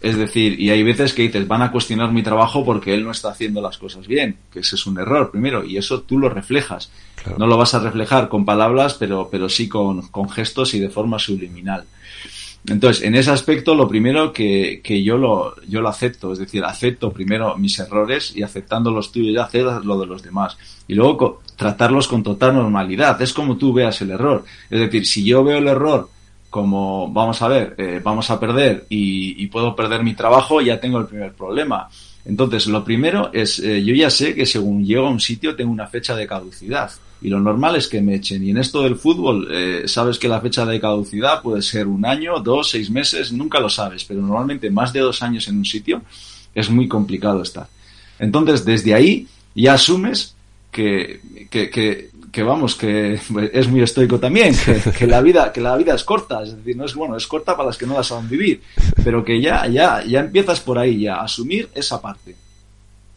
Es 0.00 0.16
decir, 0.16 0.58
y 0.58 0.70
hay 0.70 0.82
veces 0.82 1.12
que 1.12 1.22
dices, 1.22 1.46
van 1.46 1.60
a 1.60 1.70
cuestionar 1.70 2.10
mi 2.10 2.22
trabajo 2.22 2.64
porque 2.64 2.94
él 2.94 3.04
no 3.04 3.10
está 3.10 3.30
haciendo 3.30 3.60
las 3.60 3.76
cosas 3.76 4.06
bien, 4.06 4.38
que 4.50 4.60
ese 4.60 4.76
es 4.76 4.86
un 4.86 4.98
error 4.98 5.30
primero, 5.30 5.62
y 5.62 5.76
eso 5.76 6.00
tú 6.00 6.18
lo 6.18 6.30
reflejas. 6.30 6.90
No 7.36 7.46
lo 7.46 7.58
vas 7.58 7.74
a 7.74 7.80
reflejar 7.80 8.30
con 8.30 8.46
palabras, 8.46 8.94
pero, 8.94 9.28
pero 9.30 9.50
sí 9.50 9.68
con, 9.68 10.08
con 10.08 10.30
gestos 10.30 10.72
y 10.72 10.80
de 10.80 10.88
forma 10.88 11.18
subliminal. 11.18 11.84
Entonces, 12.66 13.02
en 13.04 13.14
ese 13.14 13.30
aspecto, 13.30 13.74
lo 13.74 13.88
primero 13.88 14.32
que, 14.32 14.80
que 14.82 15.02
yo, 15.02 15.16
lo, 15.16 15.54
yo 15.66 15.80
lo 15.80 15.88
acepto, 15.88 16.32
es 16.32 16.38
decir, 16.38 16.64
acepto 16.64 17.10
primero 17.12 17.56
mis 17.56 17.78
errores 17.78 18.34
y 18.36 18.42
aceptando 18.42 18.90
los 18.90 19.12
tuyos 19.12 19.34
ya 19.34 19.44
hacer 19.44 19.64
lo 19.84 19.98
de 19.98 20.06
los 20.06 20.22
demás. 20.22 20.56
Y 20.86 20.94
luego 20.94 21.40
tratarlos 21.56 22.06
con 22.06 22.22
total 22.22 22.54
normalidad. 22.54 23.20
Es 23.22 23.32
como 23.32 23.56
tú 23.56 23.72
veas 23.72 24.00
el 24.02 24.10
error. 24.10 24.44
Es 24.68 24.80
decir, 24.80 25.06
si 25.06 25.24
yo 25.24 25.42
veo 25.42 25.58
el 25.58 25.68
error 25.68 26.10
como, 26.50 27.10
vamos 27.12 27.40
a 27.42 27.48
ver, 27.48 27.74
eh, 27.78 28.00
vamos 28.02 28.28
a 28.30 28.38
perder 28.38 28.86
y, 28.88 29.46
puedo 29.46 29.74
perder 29.74 30.02
mi 30.02 30.14
trabajo, 30.14 30.60
ya 30.60 30.80
tengo 30.80 30.98
el 30.98 31.06
primer 31.06 31.32
problema. 31.32 31.88
Entonces, 32.24 32.66
lo 32.66 32.84
primero 32.84 33.30
es, 33.32 33.60
eh, 33.60 33.82
yo 33.82 33.94
ya 33.94 34.10
sé 34.10 34.34
que 34.34 34.44
según 34.44 34.84
llego 34.84 35.06
a 35.06 35.10
un 35.10 35.20
sitio 35.20 35.56
tengo 35.56 35.72
una 35.72 35.86
fecha 35.86 36.14
de 36.14 36.26
caducidad. 36.26 36.90
Y 37.22 37.28
lo 37.28 37.38
normal 37.38 37.76
es 37.76 37.86
que 37.86 38.00
me 38.00 38.16
echen. 38.16 38.42
Y 38.44 38.50
en 38.50 38.58
esto 38.58 38.82
del 38.82 38.96
fútbol, 38.96 39.48
eh, 39.50 39.82
sabes 39.86 40.18
que 40.18 40.28
la 40.28 40.40
fecha 40.40 40.64
de 40.66 40.80
caducidad 40.80 41.42
puede 41.42 41.62
ser 41.62 41.86
un 41.86 42.04
año, 42.04 42.40
dos, 42.40 42.70
seis 42.70 42.90
meses, 42.90 43.32
nunca 43.32 43.60
lo 43.60 43.68
sabes. 43.68 44.04
Pero 44.04 44.20
normalmente 44.20 44.70
más 44.70 44.92
de 44.92 45.00
dos 45.00 45.22
años 45.22 45.46
en 45.48 45.58
un 45.58 45.64
sitio 45.64 46.02
es 46.54 46.68
muy 46.70 46.88
complicado 46.88 47.42
estar. 47.42 47.68
Entonces, 48.18 48.64
desde 48.64 48.94
ahí 48.94 49.26
ya 49.54 49.74
asumes 49.74 50.34
que, 50.70 51.20
que, 51.50 52.09
que 52.30 52.42
vamos, 52.42 52.76
que 52.76 53.20
es 53.52 53.68
muy 53.68 53.82
estoico 53.82 54.18
también, 54.18 54.54
que, 54.56 54.80
que, 54.98 55.06
la 55.06 55.20
vida, 55.20 55.52
que 55.52 55.60
la 55.60 55.76
vida 55.76 55.94
es 55.94 56.04
corta, 56.04 56.42
es 56.42 56.56
decir, 56.56 56.76
no 56.76 56.84
es 56.84 56.94
bueno, 56.94 57.16
es 57.16 57.26
corta 57.26 57.56
para 57.56 57.68
las 57.68 57.76
que 57.76 57.86
no 57.86 57.94
la 57.94 58.04
saben 58.04 58.28
vivir, 58.28 58.62
pero 59.02 59.24
que 59.24 59.40
ya, 59.40 59.66
ya, 59.66 60.02
ya 60.04 60.20
empiezas 60.20 60.60
por 60.60 60.78
ahí 60.78 61.00
ya 61.00 61.16
a 61.16 61.24
asumir 61.24 61.68
esa 61.74 62.00
parte, 62.00 62.36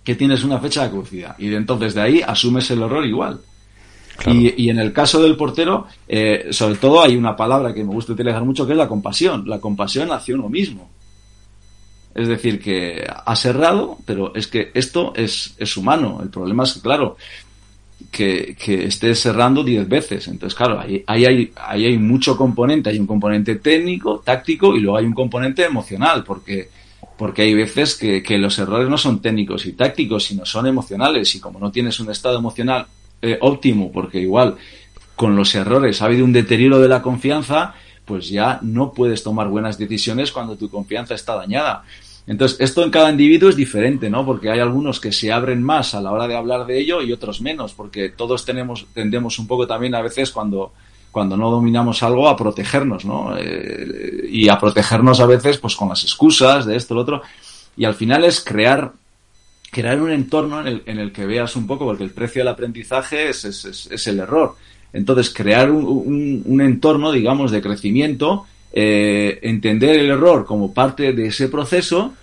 que 0.03 0.15
tienes 0.15 0.43
una 0.43 0.59
fecha 0.59 0.83
de 0.83 0.89
caducidad, 0.89 1.35
y 1.37 1.47
de 1.47 1.57
entonces 1.57 1.93
de 1.93 2.01
ahí 2.01 2.21
asumes 2.25 2.69
el 2.71 2.81
horror 2.81 3.05
igual. 3.05 3.41
Claro. 4.17 4.39
Y, 4.39 4.53
y, 4.57 4.69
en 4.69 4.77
el 4.77 4.93
caso 4.93 5.21
del 5.21 5.35
portero, 5.35 5.87
eh, 6.07 6.47
sobre 6.51 6.75
todo 6.75 7.01
hay 7.01 7.15
una 7.15 7.35
palabra 7.35 7.73
que 7.73 7.83
me 7.83 7.91
gusta 7.91 8.13
utilizar 8.13 8.43
mucho 8.45 8.65
que 8.65 8.73
es 8.73 8.77
la 8.77 8.87
compasión, 8.87 9.43
la 9.47 9.59
compasión 9.59 10.11
hacia 10.11 10.35
uno 10.35 10.49
mismo. 10.49 10.89
Es 12.13 12.27
decir, 12.27 12.61
que 12.61 13.07
has 13.25 13.43
errado, 13.45 13.97
pero 14.05 14.35
es 14.35 14.45
que 14.45 14.69
esto 14.75 15.13
es, 15.15 15.55
es 15.57 15.75
humano. 15.77 16.19
El 16.21 16.29
problema 16.29 16.63
es 16.63 16.73
que, 16.73 16.81
claro, 16.81 17.17
que, 18.11 18.55
que 18.59 18.85
estés 18.85 19.19
cerrando 19.19 19.63
10 19.63 19.87
veces. 19.87 20.27
Entonces, 20.27 20.55
claro, 20.55 20.79
ahí, 20.79 21.03
ahí, 21.07 21.25
hay, 21.25 21.51
ahí 21.55 21.85
hay 21.85 21.97
mucho 21.97 22.37
componente. 22.37 22.89
Hay 22.89 22.99
un 22.99 23.07
componente 23.07 23.55
técnico, 23.55 24.21
táctico 24.23 24.75
y 24.75 24.79
luego 24.79 24.97
hay 24.97 25.05
un 25.05 25.13
componente 25.13 25.63
emocional, 25.63 26.23
porque, 26.23 26.69
porque 27.17 27.43
hay 27.43 27.53
veces 27.53 27.95
que, 27.95 28.21
que 28.21 28.37
los 28.37 28.57
errores 28.59 28.89
no 28.89 28.97
son 28.97 29.21
técnicos 29.21 29.65
y 29.65 29.73
tácticos, 29.73 30.23
sino 30.25 30.45
son 30.45 30.67
emocionales. 30.67 31.33
Y 31.35 31.39
como 31.39 31.59
no 31.59 31.71
tienes 31.71 31.99
un 31.99 32.11
estado 32.11 32.37
emocional 32.37 32.87
eh, 33.21 33.37
óptimo, 33.41 33.91
porque 33.91 34.19
igual 34.19 34.57
con 35.15 35.35
los 35.35 35.53
errores 35.55 36.01
ha 36.01 36.05
habido 36.05 36.25
un 36.25 36.33
deterioro 36.33 36.79
de 36.79 36.89
la 36.89 37.01
confianza, 37.01 37.75
pues 38.05 38.29
ya 38.29 38.59
no 38.61 38.93
puedes 38.93 39.23
tomar 39.23 39.47
buenas 39.47 39.77
decisiones 39.77 40.31
cuando 40.31 40.57
tu 40.57 40.69
confianza 40.69 41.15
está 41.15 41.35
dañada. 41.35 41.83
Entonces, 42.25 42.57
esto 42.61 42.83
en 42.83 42.91
cada 42.91 43.11
individuo 43.11 43.49
es 43.49 43.55
diferente, 43.55 44.09
¿no? 44.09 44.25
Porque 44.25 44.49
hay 44.49 44.59
algunos 44.59 44.99
que 44.99 45.11
se 45.11 45.31
abren 45.31 45.61
más 45.61 45.93
a 45.93 46.01
la 46.01 46.11
hora 46.11 46.27
de 46.27 46.35
hablar 46.35 46.65
de 46.65 46.79
ello 46.79 47.01
y 47.01 47.11
otros 47.11 47.41
menos, 47.41 47.73
porque 47.73 48.09
todos 48.09 48.45
tenemos, 48.45 48.85
tendemos 48.93 49.39
un 49.39 49.47
poco 49.47 49.67
también 49.67 49.93
a 49.93 50.01
veces 50.01 50.31
cuando, 50.31 50.71
cuando 51.11 51.35
no 51.35 51.51
dominamos 51.51 52.01
algo 52.01 52.29
a 52.29 52.37
protegernos, 52.37 53.03
¿no? 53.03 53.35
Eh, 53.37 54.27
y 54.29 54.47
a 54.47 54.57
protegernos 54.57 55.19
a 55.19 55.25
veces 55.25 55.57
pues 55.57 55.75
con 55.75 55.89
las 55.89 56.03
excusas 56.03 56.65
de 56.65 56.77
esto, 56.77 56.95
lo 56.95 57.01
otro. 57.01 57.21
Y 57.75 57.83
al 57.83 57.93
final 57.93 58.23
es 58.23 58.39
crear, 58.39 58.93
crear 59.69 60.01
un 60.01 60.11
entorno 60.11 60.61
en 60.61 60.67
el, 60.67 60.83
en 60.85 60.99
el 60.99 61.11
que 61.11 61.25
veas 61.25 61.57
un 61.57 61.67
poco, 61.67 61.85
porque 61.85 62.05
el 62.05 62.11
precio 62.11 62.39
del 62.39 62.47
aprendizaje 62.47 63.29
es, 63.29 63.43
es, 63.43 63.89
es, 63.91 64.07
el 64.07 64.19
error. 64.19 64.55
Entonces, 64.93 65.29
crear 65.33 65.71
un, 65.71 66.43
un 66.45 66.61
entorno, 66.61 67.11
digamos, 67.11 67.51
de 67.51 67.61
crecimiento 67.61 68.45
eh, 68.75 69.39
entender 69.43 69.99
el 69.99 70.09
error 70.09 70.45
como 70.45 70.73
parte 70.73 71.13
de 71.13 71.27
ese 71.27 71.47
proceso 71.47 72.13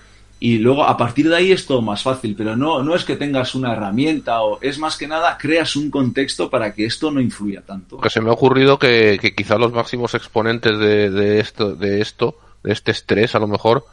y 0.41 0.59
luego 0.59 0.85
a 0.85 0.97
partir 0.97 1.29
de 1.29 1.37
ahí 1.37 1.53
es 1.53 1.65
todo 1.65 1.81
más 1.81 2.03
fácil, 2.03 2.35
pero 2.37 2.57
no, 2.57 2.83
no 2.83 2.97
es 2.97 3.05
que 3.05 3.15
tengas 3.15 3.55
una 3.55 3.73
herramienta 3.73 4.43
o 4.43 4.59
es 4.61 4.79
más 4.79 4.97
que 4.97 5.07
nada 5.07 5.39
creas 5.39 5.77
un 5.77 5.91
contexto 5.91 6.51
para 6.51 6.75
que 6.75 6.87
esto 6.87 7.11
no 7.11 7.21
influya 7.21 7.61
tanto. 7.61 7.99
Que 7.99 8.11
se 8.11 8.21
me 8.21 8.31
ha 8.31 8.33
ocurrido 8.33 8.79
que, 8.79 9.19
que 9.21 9.35
quizá 9.35 9.59
los 9.59 9.71
máximos 9.71 10.15
exponentes 10.15 10.77
de, 10.79 11.11
de, 11.11 11.39
esto, 11.39 11.77
de 11.77 12.01
esto, 12.01 12.37
de 12.65 12.73
este 12.73 12.91
estrés 12.91 13.35
a 13.35 13.39
lo 13.39 13.47
mejor, 13.47 13.85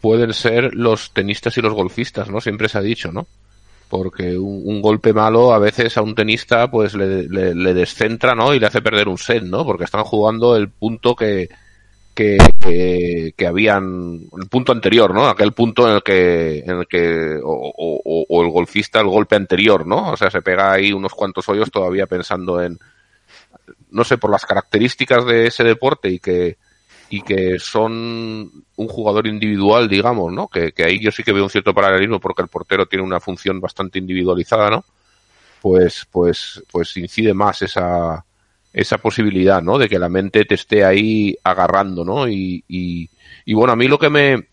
pueden 0.00 0.32
ser 0.32 0.72
los 0.74 1.12
tenistas 1.12 1.58
y 1.58 1.62
los 1.62 1.74
golfistas, 1.74 2.30
¿no? 2.30 2.40
Siempre 2.40 2.68
se 2.68 2.78
ha 2.78 2.82
dicho, 2.82 3.12
¿no? 3.12 3.26
Porque 3.90 4.38
un, 4.38 4.80
golpe 4.80 5.12
malo 5.12 5.52
a 5.52 5.58
veces 5.58 5.98
a 5.98 6.02
un 6.02 6.14
tenista 6.14 6.70
pues 6.70 6.94
le, 6.94 7.24
le 7.24 7.74
descentra, 7.74 8.34
¿no? 8.34 8.54
Y 8.54 8.60
le 8.60 8.66
hace 8.66 8.82
perder 8.82 9.08
un 9.08 9.18
set, 9.18 9.42
¿no? 9.42 9.64
Porque 9.64 9.84
están 9.84 10.04
jugando 10.04 10.56
el 10.56 10.68
punto 10.68 11.16
que, 11.16 11.48
que, 12.18 13.32
que, 13.36 13.46
habían 13.46 14.22
el 14.36 14.48
punto 14.48 14.72
anterior, 14.72 15.14
¿no? 15.14 15.28
Aquel 15.28 15.52
punto 15.52 15.88
en 15.88 15.94
el 15.94 16.02
que, 16.02 16.58
en 16.58 16.80
el 16.80 16.86
que 16.88 17.38
o, 17.44 17.72
o, 17.76 18.24
o, 18.28 18.42
el 18.42 18.50
golfista 18.50 18.98
el 18.98 19.06
golpe 19.06 19.36
anterior, 19.36 19.86
¿no? 19.86 20.10
O 20.10 20.16
sea, 20.16 20.28
se 20.28 20.42
pega 20.42 20.72
ahí 20.72 20.92
unos 20.92 21.14
cuantos 21.14 21.48
hoyos 21.48 21.70
todavía 21.70 22.06
pensando 22.06 22.60
en, 22.60 22.76
no 23.92 24.02
sé, 24.02 24.18
por 24.18 24.32
las 24.32 24.44
características 24.44 25.24
de 25.26 25.46
ese 25.46 25.62
deporte 25.62 26.08
y 26.10 26.18
que 26.18 26.56
y 27.10 27.22
que 27.22 27.60
son 27.60 28.50
un 28.76 28.88
jugador 28.88 29.28
individual, 29.28 29.88
digamos, 29.88 30.32
¿no? 30.32 30.48
Que, 30.48 30.72
que 30.72 30.84
ahí 30.84 30.98
yo 30.98 31.12
sí 31.12 31.22
que 31.22 31.32
veo 31.32 31.44
un 31.44 31.50
cierto 31.50 31.72
paralelismo 31.72 32.18
porque 32.18 32.42
el 32.42 32.48
portero 32.48 32.86
tiene 32.86 33.04
una 33.04 33.20
función 33.20 33.60
bastante 33.60 34.00
individualizada, 34.00 34.70
¿no? 34.70 34.84
Pues, 35.62 36.04
pues, 36.10 36.64
pues 36.70 36.96
incide 36.96 37.32
más 37.32 37.62
esa, 37.62 38.24
esa 38.72 38.98
posibilidad, 38.98 39.62
¿no? 39.62 39.78
De 39.78 39.88
que 39.88 39.98
la 39.98 40.08
mente 40.08 40.44
te 40.44 40.54
esté 40.54 40.84
ahí 40.84 41.36
agarrando, 41.42 42.04
¿no? 42.04 42.28
Y, 42.28 42.64
y, 42.68 43.54
bueno, 43.54 43.72
a 43.72 43.76
mí 43.76 43.88
lo 43.88 43.98
que 43.98 44.10
me, 44.10 44.48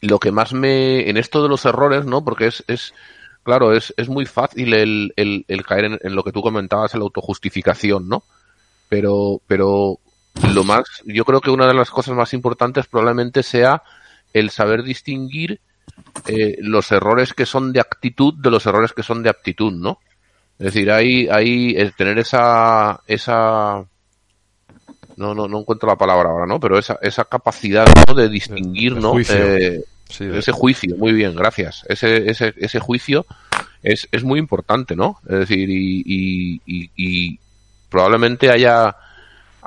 lo 0.00 0.18
que 0.18 0.32
más 0.32 0.52
me, 0.52 1.08
en 1.08 1.16
esto 1.16 1.42
de 1.42 1.48
los 1.48 1.64
errores, 1.64 2.04
¿no? 2.06 2.24
Porque 2.24 2.46
es, 2.46 2.64
es 2.68 2.94
claro, 3.42 3.72
es, 3.72 3.94
es 3.96 4.08
muy 4.08 4.26
fácil 4.26 4.74
el, 4.74 5.12
el, 5.16 5.66
caer 5.66 5.84
en, 5.84 5.98
en, 6.02 6.14
lo 6.14 6.24
que 6.24 6.32
tú 6.32 6.42
comentabas, 6.42 6.94
en 6.94 7.00
la 7.00 7.04
autojustificación, 7.04 8.08
¿no? 8.08 8.24
Pero, 8.88 9.40
pero 9.46 9.98
lo 10.54 10.64
más, 10.64 10.84
yo 11.04 11.24
creo 11.24 11.40
que 11.40 11.50
una 11.50 11.66
de 11.66 11.74
las 11.74 11.90
cosas 11.90 12.14
más 12.14 12.32
importantes 12.32 12.86
probablemente 12.86 13.42
sea 13.42 13.82
el 14.32 14.50
saber 14.50 14.82
distinguir 14.82 15.60
eh, 16.26 16.56
los 16.60 16.92
errores 16.92 17.32
que 17.32 17.46
son 17.46 17.72
de 17.72 17.80
actitud 17.80 18.34
de 18.34 18.50
los 18.50 18.66
errores 18.66 18.92
que 18.92 19.02
son 19.02 19.22
de 19.22 19.30
aptitud, 19.30 19.72
¿no? 19.72 19.98
Es 20.58 20.66
decir, 20.66 20.90
hay, 20.90 21.28
hay 21.28 21.74
el 21.76 21.94
tener 21.94 22.18
esa, 22.18 23.00
esa, 23.06 23.84
no, 25.16 25.34
no, 25.34 25.46
no 25.46 25.60
encuentro 25.60 25.88
la 25.88 25.96
palabra 25.96 26.30
ahora, 26.30 26.46
¿no? 26.46 26.58
Pero 26.58 26.78
esa, 26.78 26.98
esa 27.00 27.24
capacidad 27.24 27.86
¿no? 28.08 28.14
de 28.14 28.28
distinguir, 28.28 28.96
¿no? 28.96 29.12
Juicio. 29.12 29.36
Eh, 29.36 29.84
sí, 30.08 30.24
ese 30.24 30.52
juicio, 30.52 30.96
muy 30.96 31.12
bien, 31.12 31.36
gracias. 31.36 31.84
Ese, 31.88 32.28
ese, 32.28 32.54
ese 32.56 32.80
juicio 32.80 33.24
es, 33.82 34.08
es 34.10 34.24
muy 34.24 34.40
importante, 34.40 34.96
¿no? 34.96 35.20
Es 35.28 35.38
decir, 35.40 35.70
y, 35.70 36.02
y, 36.04 36.60
y, 36.66 36.90
y 36.96 37.38
probablemente 37.88 38.50
haya 38.50 38.96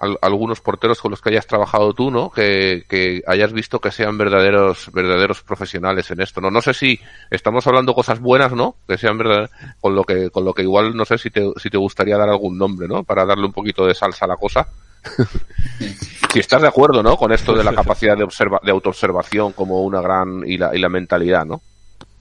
al, 0.02 0.18
algunos 0.22 0.60
porteros 0.60 1.00
con 1.00 1.12
los 1.12 1.22
que 1.22 1.30
hayas 1.30 1.48
trabajado 1.48 1.94
tú, 1.94 2.12
¿no? 2.12 2.32
Que, 2.32 2.84
hayas 3.28 3.54
visto 3.54 3.80
que 3.80 3.92
sean 3.92 4.18
verdaderos, 4.18 4.92
verdaderos 4.92 5.44
profesionales 5.44 6.10
en 6.12 6.22
esto, 6.22 6.42
¿no? 6.42 6.52
No 6.52 6.62
sé 6.62 6.74
si 6.74 7.00
estamos 7.30 7.66
hablando 7.68 7.94
cosas 7.94 8.20
buenas, 8.20 8.52
¿no? 8.52 8.76
Que 8.88 8.98
sean 8.98 9.18
verdaderos, 9.18 9.52
con 9.80 9.96
lo 9.96 10.04
que, 10.04 10.30
con 10.30 10.44
lo 10.44 10.54
que 10.54 10.64
igual 10.64 10.96
no 10.96 11.06
sé 11.06 11.18
si 11.18 11.30
te, 11.30 11.50
si 11.58 11.70
te 11.70 11.78
gustaría 11.78 12.18
dar 12.18 12.30
algún 12.30 12.58
nombre, 12.58 12.88
¿no? 12.88 13.04
Para 13.04 13.26
darle 13.26 13.46
un 13.46 13.54
poquito 13.54 13.86
de 13.86 13.94
salsa 13.94 14.26
a 14.26 14.30
la 14.30 14.38
cosa. 14.38 14.68
si 16.34 16.40
estás 16.40 16.62
de 16.62 16.68
acuerdo, 16.68 17.02
¿no? 17.04 17.16
Con 17.16 17.32
esto 17.32 17.54
de 17.54 17.64
la 17.64 17.74
capacidad 17.74 18.18
de, 18.18 18.24
observa 18.24 18.60
de 18.64 18.72
autoobservación 18.72 19.54
como 19.54 19.84
una 19.84 20.02
gran 20.02 20.44
y 20.46 20.58
la, 20.58 20.76
y 20.76 20.80
la 20.80 20.90
mentalidad, 20.90 21.46
¿no? 21.46 21.62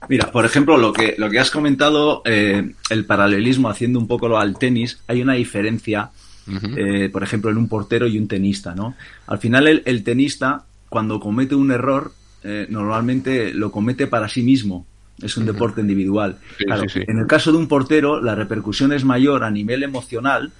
Mira, 0.09 0.31
por 0.31 0.45
ejemplo, 0.45 0.77
lo 0.77 0.91
que, 0.93 1.15
lo 1.17 1.29
que 1.29 1.39
has 1.39 1.51
comentado, 1.51 2.23
eh, 2.25 2.73
el 2.89 3.05
paralelismo 3.05 3.69
haciendo 3.69 3.99
un 3.99 4.07
poco 4.07 4.35
al 4.37 4.57
tenis, 4.57 4.99
hay 5.07 5.21
una 5.21 5.33
diferencia, 5.33 6.09
eh, 6.47 7.09
por 7.11 7.23
ejemplo, 7.23 7.51
en 7.51 7.57
un 7.57 7.67
portero 7.67 8.07
y 8.07 8.17
un 8.17 8.27
tenista, 8.27 8.75
¿no? 8.75 8.95
Al 9.27 9.39
final 9.39 9.67
el, 9.67 10.03
tenista, 10.03 10.65
cuando 10.89 11.19
comete 11.19 11.55
un 11.55 11.71
error, 11.71 12.13
eh, 12.43 12.67
normalmente 12.69 13.53
lo 13.53 13.71
comete 13.71 14.07
para 14.07 14.27
sí 14.27 14.41
mismo. 14.43 14.85
Es 15.21 15.37
un 15.37 15.45
deporte 15.45 15.81
individual. 15.81 16.39
En 16.57 17.19
el 17.19 17.27
caso 17.27 17.51
de 17.51 17.57
un 17.59 17.67
portero, 17.67 18.19
la 18.19 18.33
repercusión 18.33 18.91
es 18.91 19.05
mayor 19.05 19.43
a 19.43 19.51
nivel 19.51 19.83
emocional 19.83 20.51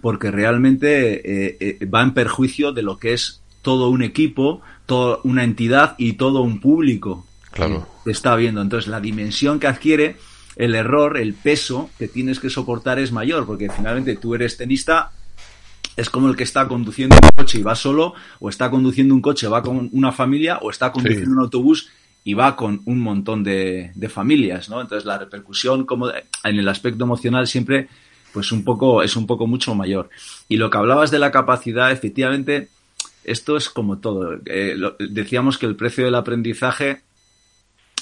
porque 0.00 0.30
realmente 0.30 1.78
va 1.92 2.02
en 2.02 2.14
perjuicio 2.14 2.72
de 2.72 2.82
lo 2.82 2.98
que 2.98 3.12
es 3.12 3.42
todo 3.60 3.90
un 3.90 4.02
equipo, 4.02 4.62
toda 4.86 5.18
una 5.24 5.44
entidad 5.44 5.96
y 5.98 6.14
todo 6.14 6.40
un 6.40 6.60
público. 6.60 7.26
Claro. 7.50 7.88
está 8.04 8.36
viendo. 8.36 8.60
Entonces, 8.60 8.88
la 8.88 9.00
dimensión 9.00 9.58
que 9.58 9.66
adquiere 9.66 10.16
el 10.56 10.74
error, 10.74 11.16
el 11.16 11.34
peso 11.34 11.90
que 11.98 12.08
tienes 12.08 12.38
que 12.38 12.50
soportar 12.50 12.98
es 12.98 13.12
mayor, 13.12 13.46
porque 13.46 13.68
finalmente 13.70 14.16
tú 14.16 14.34
eres 14.34 14.56
tenista, 14.56 15.10
es 15.96 16.10
como 16.10 16.28
el 16.28 16.36
que 16.36 16.44
está 16.44 16.68
conduciendo 16.68 17.16
un 17.16 17.30
coche 17.34 17.58
y 17.58 17.62
va 17.62 17.74
solo, 17.74 18.14
o 18.38 18.48
está 18.48 18.70
conduciendo 18.70 19.14
un 19.14 19.22
coche, 19.22 19.48
va 19.48 19.62
con 19.62 19.88
una 19.92 20.12
familia, 20.12 20.58
o 20.58 20.70
está 20.70 20.92
conduciendo 20.92 21.32
un 21.32 21.40
autobús 21.40 21.88
y 22.22 22.34
va 22.34 22.56
con 22.56 22.82
un 22.84 23.00
montón 23.00 23.42
de, 23.44 23.92
familias, 24.10 24.68
¿no? 24.68 24.80
Entonces 24.80 25.06
la 25.06 25.18
repercusión 25.18 25.86
como 25.86 26.10
en 26.10 26.58
el 26.58 26.68
aspecto 26.68 27.04
emocional 27.04 27.46
siempre 27.46 27.88
pues 28.32 28.52
un 28.52 28.64
poco 28.64 29.02
es 29.02 29.16
un 29.16 29.26
poco 29.26 29.46
mucho 29.46 29.74
mayor. 29.74 30.10
Y 30.48 30.56
lo 30.56 30.68
que 30.68 30.76
hablabas 30.76 31.10
de 31.10 31.18
la 31.18 31.30
capacidad, 31.30 31.90
efectivamente, 31.90 32.68
esto 33.24 33.56
es 33.56 33.70
como 33.70 33.98
todo. 33.98 34.38
Eh, 34.44 34.76
decíamos 34.98 35.56
que 35.56 35.64
el 35.66 35.76
precio 35.76 36.04
del 36.04 36.14
aprendizaje 36.14 37.02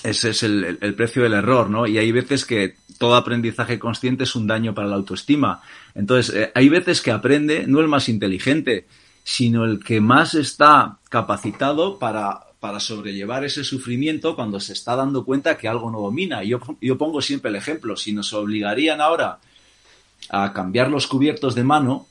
ese 0.04 0.30
es 0.30 0.42
el, 0.42 0.94
precio 0.96 1.22
del 1.22 1.32
error, 1.32 1.70
¿no? 1.70 1.86
Y 1.86 1.96
hay 1.96 2.12
veces 2.12 2.44
que 2.44 2.76
todo 2.98 3.16
aprendizaje 3.16 3.78
consciente 3.78 4.24
es 4.24 4.36
un 4.36 4.46
daño 4.46 4.74
para 4.74 4.86
la 4.86 4.96
autoestima. 4.96 5.62
Entonces, 5.94 6.34
eh, 6.34 6.52
hay 6.54 6.68
veces 6.68 7.00
que 7.00 7.10
aprende 7.10 7.66
no 7.66 7.80
el 7.80 7.88
más 7.88 8.08
inteligente, 8.08 8.86
sino 9.22 9.64
el 9.64 9.82
que 9.82 10.00
más 10.00 10.34
está 10.34 10.98
capacitado 11.08 11.98
para, 11.98 12.40
para 12.60 12.80
sobrellevar 12.80 13.44
ese 13.44 13.64
sufrimiento 13.64 14.34
cuando 14.34 14.60
se 14.60 14.72
está 14.72 14.96
dando 14.96 15.24
cuenta 15.24 15.56
que 15.56 15.68
algo 15.68 15.90
no 15.90 16.00
domina. 16.00 16.42
Yo, 16.42 16.60
yo 16.80 16.98
pongo 16.98 17.22
siempre 17.22 17.50
el 17.50 17.56
ejemplo, 17.56 17.96
si 17.96 18.12
nos 18.12 18.32
obligarían 18.32 19.00
ahora 19.00 19.38
a 20.30 20.52
cambiar 20.52 20.90
los 20.90 21.06
cubiertos 21.06 21.54
de 21.54 21.64
mano, 21.64 22.06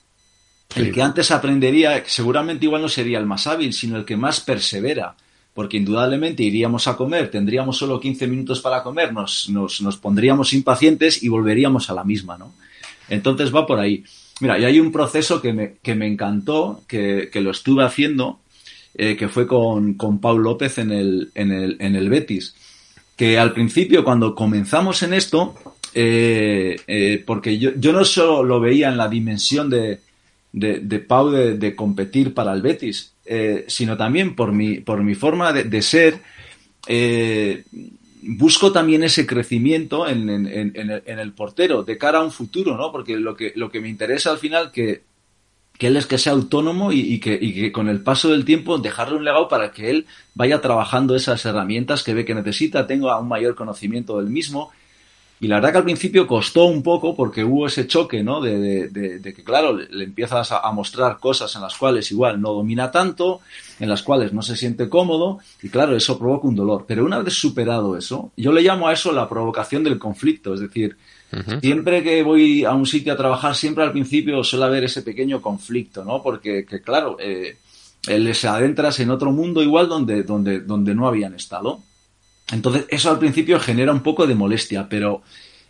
el 0.75 0.91
que 0.91 1.03
antes 1.03 1.29
aprendería, 1.29 2.03
seguramente 2.07 2.65
igual 2.65 2.81
no 2.81 2.89
sería 2.89 3.19
el 3.19 3.27
más 3.27 3.45
hábil, 3.45 3.73
sino 3.73 3.97
el 3.97 4.05
que 4.05 4.17
más 4.17 4.39
persevera 4.39 5.15
porque 5.53 5.77
indudablemente 5.77 6.43
iríamos 6.43 6.87
a 6.87 6.97
comer, 6.97 7.29
tendríamos 7.29 7.77
solo 7.77 7.99
15 7.99 8.27
minutos 8.27 8.59
para 8.59 8.81
comer, 8.81 9.13
nos, 9.13 9.49
nos, 9.49 9.81
nos, 9.81 9.97
pondríamos 9.97 10.53
impacientes 10.53 11.21
y 11.21 11.29
volveríamos 11.29 11.89
a 11.89 11.93
la 11.93 12.03
misma, 12.03 12.37
¿no? 12.37 12.53
Entonces 13.13 13.53
va 13.53 13.65
por 13.65 13.79
ahí. 13.79 14.03
Mira, 14.41 14.57
y 14.59 14.65
hay 14.65 14.79
un 14.79 14.91
proceso 14.91 15.41
que 15.41 15.53
me, 15.53 15.75
que 15.81 15.95
me 15.95 16.07
encantó, 16.07 16.81
que, 16.87 17.29
que 17.31 17.41
lo 17.41 17.51
estuve 17.51 17.83
haciendo, 17.83 18.39
eh, 18.95 19.15
que 19.15 19.27
fue 19.27 19.47
con, 19.47 19.95
con 19.95 20.19
Paul 20.19 20.43
López 20.43 20.77
en 20.77 20.91
el, 20.91 21.31
en, 21.33 21.51
el, 21.51 21.77
en 21.79 21.95
el 21.95 22.09
Betis, 22.09 22.55
que 23.15 23.39
al 23.39 23.51
principio 23.51 24.03
cuando 24.03 24.35
comenzamos 24.35 25.01
en 25.03 25.13
esto, 25.13 25.55
eh, 25.93 26.75
eh, 26.87 27.23
porque 27.25 27.57
yo, 27.57 27.71
yo 27.75 27.91
no 27.91 28.05
solo 28.05 28.43
lo 28.43 28.59
veía 28.59 28.89
en 28.89 28.97
la 28.97 29.07
dimensión 29.07 29.69
de, 29.69 29.99
de, 30.51 30.79
de 30.79 30.99
Pau 30.99 31.31
de, 31.31 31.75
competir 31.75 32.33
para 32.33 32.53
el 32.53 32.61
Betis, 32.61 33.13
sino 33.67 33.95
también 33.97 34.35
por 34.35 34.51
mi, 34.51 34.79
por 34.79 35.01
mi 35.03 35.15
forma 35.15 35.53
de, 35.53 35.81
ser, 35.81 36.19
busco 38.25 38.71
también 38.71 39.03
ese 39.03 39.25
crecimiento 39.25 40.07
en, 40.07 40.29
el, 40.29 41.33
portero 41.33 41.83
de 41.83 41.97
cara 41.97 42.19
a 42.19 42.23
un 42.23 42.31
futuro, 42.31 42.77
¿no? 42.77 42.91
Porque 42.91 43.17
lo 43.17 43.35
que, 43.35 43.53
lo 43.55 43.69
que 43.69 43.81
me 43.81 43.89
interesa 43.89 44.31
al 44.31 44.37
final 44.37 44.71
que, 44.71 45.03
que 45.77 45.87
él 45.87 45.97
es 45.97 46.05
que 46.05 46.17
sea 46.17 46.33
autónomo 46.33 46.91
y, 46.91 47.19
que, 47.19 47.37
y, 47.39 47.53
que, 47.53 47.71
con 47.71 47.89
el 47.89 48.01
paso 48.01 48.29
del 48.29 48.45
tiempo 48.45 48.77
dejarle 48.77 49.17
un 49.17 49.25
legado 49.25 49.47
para 49.47 49.71
que 49.71 49.89
él 49.89 50.05
vaya 50.35 50.61
trabajando 50.61 51.15
esas 51.15 51.45
herramientas 51.45 52.03
que 52.03 52.13
ve 52.13 52.25
que 52.25 52.35
necesita, 52.35 52.87
tenga 52.87 53.19
un 53.19 53.27
mayor 53.27 53.55
conocimiento 53.55 54.17
del 54.17 54.29
mismo 54.29 54.71
y 55.43 55.47
la 55.49 55.55
verdad 55.55 55.73
que 55.73 55.77
al 55.79 55.83
principio 55.83 56.25
costó 56.25 56.67
un 56.67 56.81
poco 56.81 57.17
porque 57.17 57.43
hubo 57.43 57.67
ese 57.67 57.85
choque, 57.85 58.23
¿no? 58.23 58.39
De, 58.39 58.89
que, 59.21 59.43
claro, 59.43 59.73
le, 59.73 60.05
empiezas 60.05 60.53
a, 60.53 60.71
mostrar 60.71 61.19
cosas 61.19 61.53
en 61.57 61.61
las 61.63 61.75
cuales 61.75 62.09
igual 62.13 62.39
no 62.39 62.53
domina 62.53 62.91
tanto, 62.91 63.41
en 63.77 63.89
las 63.89 64.03
cuales 64.03 64.31
no 64.31 64.41
se 64.41 64.55
siente 64.55 64.87
cómodo, 64.87 65.39
y 65.61 65.67
claro, 65.67 65.97
eso 65.97 66.17
provoca 66.17 66.47
un 66.47 66.55
dolor. 66.55 66.85
Pero 66.87 67.03
una 67.03 67.19
vez 67.19 67.33
superado 67.33 67.97
eso, 67.97 68.31
yo 68.37 68.53
le 68.53 68.61
llamo 68.61 68.87
a 68.87 68.93
eso 68.93 69.11
la 69.11 69.27
provocación 69.27 69.83
del 69.83 69.99
conflicto, 69.99 70.53
es 70.53 70.61
decir, 70.61 70.95
siempre 71.61 72.03
que 72.03 72.23
voy 72.23 72.63
a 72.63 72.71
un 72.71 72.85
sitio 72.85 73.11
a 73.11 73.17
trabajar, 73.17 73.53
siempre 73.53 73.83
al 73.83 73.91
principio 73.91 74.45
suele 74.45 74.63
haber 74.63 74.85
ese 74.85 75.01
pequeño 75.01 75.41
conflicto, 75.41 76.05
¿no? 76.05 76.23
Porque, 76.23 76.65
que, 76.65 76.81
claro, 76.81 77.17
eh, 77.19 77.57
les 78.07 78.45
adentras 78.45 78.97
en 79.01 79.11
otro 79.11 79.33
mundo 79.33 79.61
igual 79.61 79.89
donde, 79.89 80.23
donde, 80.23 80.61
donde 80.61 80.95
no 80.95 81.05
habían 81.05 81.35
estado. 81.35 81.81
Entonces, 82.51 82.85
eso 82.89 83.09
al 83.09 83.19
principio 83.19 83.59
genera 83.59 83.91
un 83.91 84.01
poco 84.01 84.27
de 84.27 84.35
molestia, 84.35 84.87
pero 84.89 85.21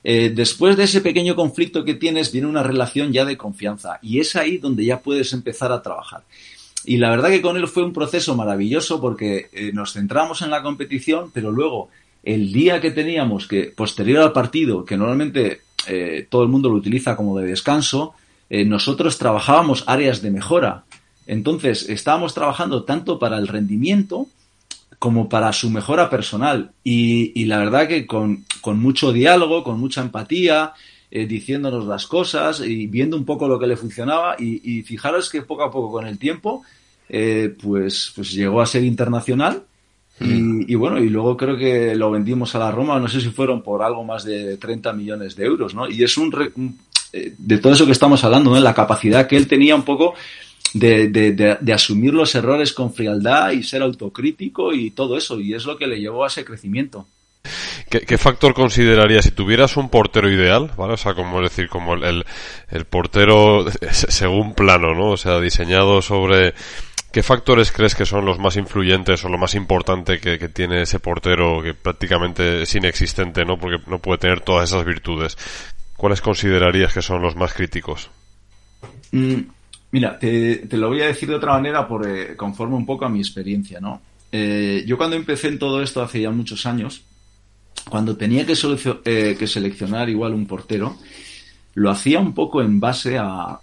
eh, 0.03 0.31
después 0.35 0.75
de 0.75 0.83
ese 0.83 1.01
pequeño 1.01 1.35
conflicto 1.35 1.85
que 1.85 1.93
tienes, 1.93 2.31
viene 2.31 2.47
una 2.47 2.63
relación 2.63 3.13
ya 3.13 3.25
de 3.25 3.37
confianza 3.37 3.99
y 4.01 4.19
es 4.19 4.35
ahí 4.35 4.57
donde 4.57 4.83
ya 4.83 4.99
puedes 4.99 5.31
empezar 5.33 5.71
a 5.71 5.81
trabajar. 5.81 6.23
Y 6.85 6.97
la 6.97 7.09
verdad 7.09 7.29
que 7.29 7.41
con 7.41 7.55
él 7.55 7.67
fue 7.67 7.83
un 7.83 7.93
proceso 7.93 8.35
maravilloso 8.35 8.99
porque 8.99 9.49
eh, 9.53 9.71
nos 9.73 9.93
centramos 9.93 10.41
en 10.41 10.49
la 10.49 10.61
competición, 10.61 11.31
pero 11.33 11.51
luego 11.51 11.89
el 12.23 12.51
día 12.51 12.81
que 12.81 12.91
teníamos 12.91 13.47
que, 13.47 13.65
posterior 13.75 14.21
al 14.21 14.33
partido, 14.33 14.83
que 14.83 14.97
normalmente 14.97 15.61
eh, 15.87 16.27
todo 16.29 16.43
el 16.43 16.49
mundo 16.49 16.69
lo 16.69 16.75
utiliza 16.75 17.15
como 17.15 17.37
de 17.37 17.47
descanso, 17.47 18.13
nosotros 18.49 19.17
trabajábamos 19.17 19.83
áreas 19.87 20.21
de 20.21 20.29
mejora. 20.29 20.83
Entonces, 21.25 21.89
estábamos 21.89 22.35
trabajando 22.35 22.83
tanto 22.83 23.17
para 23.17 23.39
el 23.39 23.47
rendimiento, 23.47 24.27
como 25.03 25.27
para 25.27 25.51
su 25.51 25.69
mejora 25.69 26.09
personal. 26.09 26.71
Y, 26.81 27.43
la 27.43 27.57
verdad 27.57 27.89
que 27.89 28.07
con, 28.07 28.45
mucho 28.77 29.11
diálogo, 29.11 29.61
con 29.61 29.77
mucha 29.77 29.99
empatía, 29.99 30.71
eh, 31.11 31.25
diciéndonos 31.25 31.85
las 31.85 32.07
cosas 32.07 32.61
y 32.61 32.87
viendo 32.87 33.17
un 33.17 33.25
poco 33.25 33.49
lo 33.49 33.59
que 33.59 33.67
le 33.67 33.75
funcionaba. 33.75 34.37
Y, 34.39 34.81
fijaros 34.83 35.29
que 35.29 35.41
poco 35.41 35.63
a 35.63 35.71
poco 35.71 35.91
con 35.91 36.07
el 36.07 36.17
tiempo, 36.17 36.63
eh, 37.09 37.53
pues, 37.61 38.13
pues 38.15 38.31
llegó 38.31 38.61
a 38.61 38.65
ser 38.65 38.85
internacional. 38.85 39.63
Mm. 40.19 40.61
Y, 40.69 40.75
bueno, 40.75 40.99
y 40.99 41.09
luego 41.09 41.35
creo 41.35 41.57
que 41.57 41.95
lo 41.95 42.09
vendimos 42.09 42.55
a 42.55 42.59
la 42.59 42.71
Roma, 42.71 42.97
no 42.97 43.09
sé 43.09 43.19
si 43.19 43.27
fueron 43.27 43.61
por 43.61 43.83
algo 43.83 44.05
más 44.05 44.23
de 44.23 44.55
30 44.55 44.93
millones 44.93 45.35
de 45.35 45.43
euros, 45.43 45.75
¿no? 45.75 45.89
Y 45.89 46.01
es 46.01 46.17
un, 46.17 46.33
eh, 47.11 47.35
de 47.37 47.57
todo 47.57 47.73
eso 47.73 47.85
que 47.85 47.91
estamos 47.91 48.23
hablando, 48.23 48.51
¿no? 48.51 48.59
La 48.61 48.73
capacidad 48.73 49.27
que 49.27 49.35
él 49.35 49.49
tenía 49.49 49.75
un 49.75 49.83
poco 49.83 50.13
de, 50.73 51.07
de, 51.07 51.31
de, 51.59 51.73
asumir 51.73 52.13
los 52.13 52.33
errores 52.35 52.73
con 52.73 52.93
frialdad 52.93 53.51
y 53.51 53.63
ser 53.63 53.81
autocrítico 53.81 54.73
y 54.73 54.91
todo 54.91 55.17
eso, 55.17 55.39
y 55.39 55.53
es 55.53 55.65
lo 55.65 55.77
que 55.77 55.87
le 55.87 55.99
llevó 55.99 56.23
a 56.23 56.27
ese 56.27 56.43
crecimiento. 56.43 57.07
¿Qué, 57.89 58.17
factor 58.17 58.53
consideraría 58.53 59.21
si 59.21 59.31
tuvieras 59.31 59.77
un 59.77 59.89
portero 59.89 60.31
ideal, 60.31 60.71
¿vale? 60.77 60.93
O 60.93 60.97
sea, 60.97 61.13
como 61.13 61.41
decir, 61.41 61.69
como 61.69 61.93
el, 61.93 62.25
el, 62.71 62.85
portero 62.85 63.65
según 63.91 64.55
plano, 64.55 64.95
¿no? 64.95 65.11
O 65.11 65.17
sea, 65.17 65.39
diseñado 65.39 66.01
sobre 66.01 66.55
¿Qué 67.13 67.21
factores 67.21 67.71
crees 67.71 67.93
que 67.93 68.07
son 68.07 68.25
los 68.25 68.39
más 68.39 68.57
influyentes 68.57 69.23
o 69.23 69.29
lo 69.29 69.37
más 69.37 69.53
importante 69.53 70.19
que, 70.19 70.39
que, 70.39 70.49
tiene 70.49 70.81
ese 70.81 70.99
portero 70.99 71.61
que 71.61 71.75
prácticamente 71.75 72.63
es 72.63 72.73
inexistente, 72.73 73.45
¿no? 73.45 73.59
Porque 73.59 73.77
no 73.85 73.99
puede 73.99 74.17
tener 74.17 74.41
todas 74.41 74.71
esas 74.71 74.83
virtudes. 74.83 75.37
¿Cuáles 75.95 76.21
considerarías 76.21 76.91
que 76.91 77.03
son 77.03 77.21
los 77.21 77.35
más 77.35 77.53
críticos? 77.53 78.09
Mm, 79.11 79.41
Mira, 79.93 80.17
te, 80.17 80.65
lo 80.71 80.87
voy 80.87 81.01
a 81.01 81.05
decir 81.05 81.29
de 81.29 81.35
otra 81.35 81.53
manera 81.53 81.87
por, 81.87 82.07
eh, 82.07 82.35
conforme 82.35 82.75
un 82.75 82.83
poco 82.83 83.05
a 83.05 83.09
mi 83.09 83.19
experiencia, 83.19 83.79
¿no? 83.79 84.01
Eh, 84.31 84.83
yo 84.87 84.97
cuando 84.97 85.15
empecé 85.15 85.49
en 85.49 85.59
todo 85.59 85.83
esto 85.83 86.01
hace 86.01 86.19
ya 86.19 86.31
muchos 86.31 86.65
años, 86.65 87.03
cuando 87.87 88.17
tenía 88.17 88.43
que, 88.43 88.55
eh, 89.05 89.35
que 89.37 89.45
seleccionar 89.45 90.09
igual 90.09 90.33
un 90.33 90.47
portero, 90.47 90.97
lo 91.75 91.91
hacía 91.91 92.19
un 92.19 92.33
poco 92.33 92.63
en 92.63 92.79
base 92.79 93.19
a, 93.19 93.59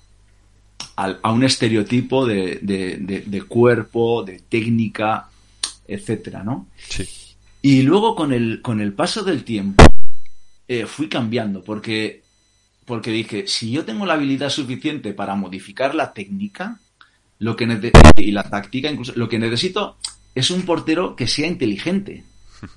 a, 0.95 1.33
un 1.33 1.43
estereotipo 1.43 2.25
de, 2.25 2.61
de, 2.63 3.43
cuerpo, 3.43 4.23
de 4.23 4.41
técnica, 4.49 5.29
etcétera, 5.89 6.45
¿no? 6.45 6.69
Sí. 6.77 7.09
Y 7.61 7.83
luego 7.83 8.15
con 8.15 8.33
el, 8.33 8.63
con 8.63 8.81
el 8.81 8.93
paso 8.93 9.25
del 9.25 9.43
tiempo 9.43 9.83
fui 10.87 11.09
cambiando, 11.09 11.65
porque 11.65 12.20
porque 12.91 13.13
dije, 13.13 13.47
si 13.47 13.71
yo 13.71 13.85
tengo 13.85 14.05
la 14.05 14.15
habilidad 14.15 14.51
suficiente 14.51 15.15
para 15.15 15.37
modificar 15.37 15.95
la 15.95 16.13
técnica 16.13 16.81
lo 17.39 17.55
que 17.55 17.93
y 18.17 18.33
la 18.33 18.43
táctica, 18.43 18.91
incluso 18.91 19.13
lo 19.15 19.29
que 19.29 19.39
necesito 19.39 19.97
es 20.35 20.51
un 20.51 20.63
portero 20.63 21.15
que 21.15 21.29
sea 21.29 21.47
inteligente. 21.47 22.25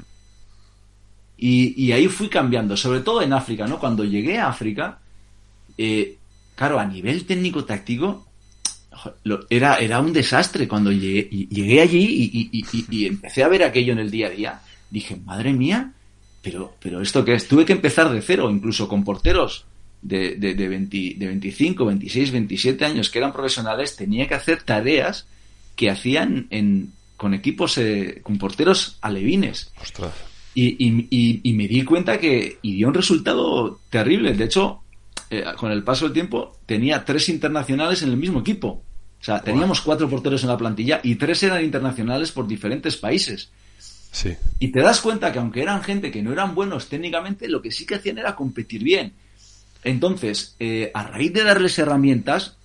Y, 1.36 1.92
ahí 1.92 2.08
fui 2.08 2.30
cambiando, 2.30 2.78
sobre 2.78 3.02
todo 3.02 3.22
en 3.22 3.34
África, 3.34 3.68
¿no? 3.68 3.78
Cuando 3.78 4.06
llegué 4.06 4.38
a 4.38 4.48
África, 4.48 5.00
eh, 5.78 6.18
claro, 6.56 6.80
a 6.80 6.86
nivel 6.86 7.26
técnico-táctico, 7.26 8.26
era, 9.50 9.76
era 9.76 10.00
un 10.00 10.14
desastre 10.14 10.70
cuando 10.70 10.92
llegué, 10.92 11.24
llegué 11.50 11.82
allí 11.82 12.50
y, 12.54 13.06
empecé 13.08 13.44
a 13.44 13.50
ver 13.50 13.64
aquello 13.64 13.92
en 13.92 14.00
el 14.00 14.12
día 14.12 14.28
a 14.28 14.30
día. 14.30 14.62
Dije, 14.90 15.18
madre 15.18 15.52
mía, 15.52 15.92
pero, 16.42 16.78
pero 16.80 17.02
esto 17.02 17.26
que 17.26 17.34
es, 17.34 17.48
tuve 17.48 17.66
que 17.66 17.74
empezar 17.74 18.10
de 18.10 18.22
cero, 18.22 18.50
incluso 18.50 18.88
con 18.88 19.04
porteros 19.04 19.66
de, 20.04 20.36
de, 20.36 20.54
de, 20.54 20.68
25, 20.68 21.86
26, 21.86 22.32
27 22.32 22.86
años 22.86 23.10
que 23.10 23.20
eran 23.20 23.34
profesionales, 23.34 23.96
tenía 23.96 24.28
que 24.28 24.36
hacer 24.36 24.62
tareas 24.62 25.26
que 25.76 25.90
hacían 25.90 26.48
en, 26.50 26.92
con 27.18 27.34
equipos, 27.34 27.78
eh, 27.78 28.20
con 28.22 28.38
porteros 28.38 28.98
alevines. 29.02 29.72
Y, 30.56 30.76
y, 30.80 31.54
me 31.54 31.68
di 31.68 31.84
cuenta 31.84 32.20
que 32.20 32.60
y 32.62 32.76
dio 32.76 32.88
un 32.88 32.94
resultado 32.94 33.80
terrible. 33.90 34.34
De 34.34 34.44
hecho, 34.44 34.82
eh, 35.32 35.44
con 35.58 35.72
el 35.72 35.84
paso 35.84 36.06
del 36.06 36.14
tiempo, 36.14 36.60
tenía 36.66 37.06
tres 37.06 37.30
internacionales 37.30 38.04
en 38.04 38.10
el 38.10 38.18
mismo 38.18 38.42
equipo. 38.42 38.84
O 39.20 39.24
sea, 39.24 39.42
teníamos 39.42 39.82
cuatro 39.82 40.10
porteros 40.10 40.44
en 40.44 40.50
la 40.50 40.58
plantilla 40.58 41.00
y 41.02 41.16
tres 41.16 41.42
eran 41.44 41.64
internacionales 41.64 42.32
por 42.34 42.46
diferentes 42.46 42.98
países. 42.98 43.50
Sí. 44.12 44.36
Y 44.60 44.68
te 44.68 44.82
das 44.82 45.00
cuenta 45.00 45.32
que 45.32 45.40
aunque 45.40 45.62
eran 45.62 45.82
gente 45.82 46.12
que 46.12 46.22
no 46.22 46.34
eran 46.34 46.54
buenos 46.54 46.90
técnicamente, 46.90 47.48
lo 47.48 47.62
que 47.62 47.72
sí 47.72 47.86
que 47.86 47.96
hacían 47.96 48.18
era 48.18 48.36
competir 48.36 48.84
bien. 48.84 49.14
Entonces, 49.84 50.56
eh, 50.60 50.92
a 50.94 51.04
raíz 51.04 51.34
de 51.34 51.44
darles 51.44 51.78
herramientas, 51.78 52.58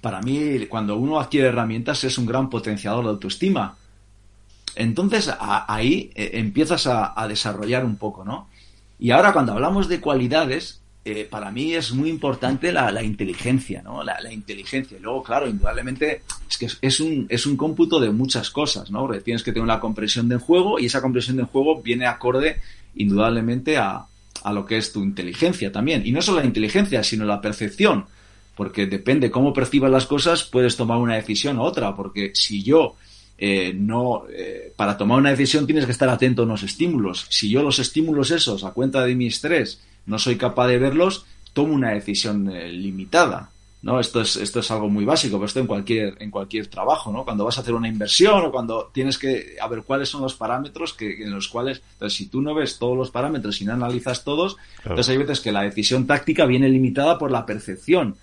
para 0.00 0.20
mí, 0.20 0.66
cuando 0.66 0.96
uno 0.96 1.20
adquiere 1.20 1.48
herramientas 1.48 2.02
es 2.04 2.18
un 2.18 2.26
gran 2.26 2.50
potenciador 2.50 3.04
de 3.04 3.10
autoestima. 3.10 3.76
Entonces, 4.74 5.30
ahí 5.38 6.10
eh, 6.14 6.30
empiezas 6.34 6.86
a, 6.86 7.26
desarrollar 7.28 7.84
un 7.84 7.96
poco, 7.96 8.24
¿no? 8.24 8.48
Y 8.98 9.10
ahora 9.10 9.32
cuando 9.32 9.52
hablamos 9.52 9.88
de 9.88 10.00
cualidades, 10.00 10.80
eh, 11.04 11.26
para 11.30 11.50
mí 11.50 11.74
es 11.74 11.92
muy 11.92 12.08
importante 12.08 12.72
la, 12.72 13.02
inteligencia, 13.02 13.82
¿no? 13.82 14.02
La, 14.02 14.32
inteligencia. 14.32 14.96
Y 14.96 15.00
luego, 15.00 15.22
claro, 15.22 15.48
indudablemente 15.48 16.22
es 16.48 16.58
que 16.58 16.68
es 16.80 17.00
un, 17.00 17.26
es 17.28 17.46
un 17.46 17.56
cómputo 17.56 18.00
de 18.00 18.10
muchas 18.10 18.50
cosas, 18.50 18.90
¿no? 18.90 19.08
Tienes 19.20 19.42
que 19.42 19.52
tener 19.52 19.62
una 19.62 19.80
comprensión 19.80 20.28
del 20.28 20.38
juego 20.38 20.80
y 20.80 20.86
esa 20.86 21.00
comprensión 21.00 21.36
del 21.36 21.46
juego 21.46 21.80
viene 21.80 22.06
acorde 22.06 22.56
indudablemente 22.94 23.76
a, 23.76 24.06
a 24.44 24.52
lo 24.52 24.66
que 24.66 24.76
es 24.76 24.92
tu 24.92 25.02
inteligencia 25.02 25.72
también. 25.72 26.06
Y 26.06 26.12
no 26.12 26.22
solo 26.22 26.40
la 26.40 26.46
inteligencia, 26.46 27.02
sino 27.02 27.24
la 27.24 27.40
percepción. 27.40 28.06
Porque 28.56 28.86
depende 28.86 29.30
cómo 29.30 29.52
percibas 29.52 29.90
las 29.90 30.06
cosas, 30.06 30.44
puedes 30.44 30.76
tomar 30.76 30.98
una 30.98 31.14
decisión 31.14 31.58
u 31.58 31.62
otra. 31.62 31.96
Porque 31.96 32.32
si 32.34 32.62
yo 32.62 32.96
eh, 33.38 33.72
no, 33.74 34.24
eh, 34.30 34.72
para 34.76 34.96
tomar 34.96 35.18
una 35.18 35.30
decisión 35.30 35.66
tienes 35.66 35.84
que 35.84 35.92
estar 35.92 36.08
atento 36.08 36.42
a 36.42 36.44
unos 36.44 36.62
estímulos. 36.62 37.26
Si 37.28 37.50
yo 37.50 37.62
los 37.62 37.78
estímulos 37.78 38.30
esos, 38.30 38.62
a 38.62 38.70
cuenta 38.70 39.04
de 39.04 39.14
mi 39.14 39.26
estrés, 39.26 39.80
no 40.06 40.18
soy 40.18 40.36
capaz 40.36 40.68
de 40.68 40.78
verlos, 40.78 41.24
tomo 41.52 41.74
una 41.74 41.90
decisión 41.90 42.48
eh, 42.50 42.70
limitada. 42.70 43.50
¿No? 43.82 43.98
Esto 43.98 44.20
es, 44.20 44.36
esto 44.36 44.60
es 44.60 44.70
algo 44.70 44.88
muy 44.88 45.04
básico, 45.04 45.36
pero 45.36 45.46
esto 45.46 45.60
en 45.60 45.66
cualquier, 45.66 46.16
en 46.20 46.30
cualquier 46.30 46.68
trabajo, 46.68 47.12
¿no? 47.12 47.24
Cuando 47.24 47.44
vas 47.44 47.58
a 47.58 47.62
hacer 47.62 47.74
una 47.74 47.88
inversión 47.88 48.44
o 48.44 48.52
cuando 48.52 48.90
tienes 48.92 49.18
que 49.18 49.56
a 49.60 49.66
ver 49.66 49.82
cuáles 49.82 50.08
son 50.08 50.22
los 50.22 50.34
parámetros 50.34 50.94
que, 50.94 51.22
en 51.22 51.32
los 51.32 51.48
cuales, 51.48 51.82
entonces 51.94 52.16
si 52.16 52.26
tú 52.28 52.40
no 52.40 52.54
ves 52.54 52.78
todos 52.78 52.96
los 52.96 53.10
parámetros 53.10 53.60
y 53.60 53.64
no 53.64 53.72
analizas 53.72 54.24
todos, 54.24 54.56
entonces 54.84 55.08
hay 55.08 55.16
veces 55.18 55.40
que 55.40 55.52
la 55.52 55.62
decisión 55.62 56.06
táctica 56.06 56.46
viene 56.46 56.68
limitada 56.68 57.18
por 57.18 57.30
la 57.30 57.44
percepción 57.44 58.16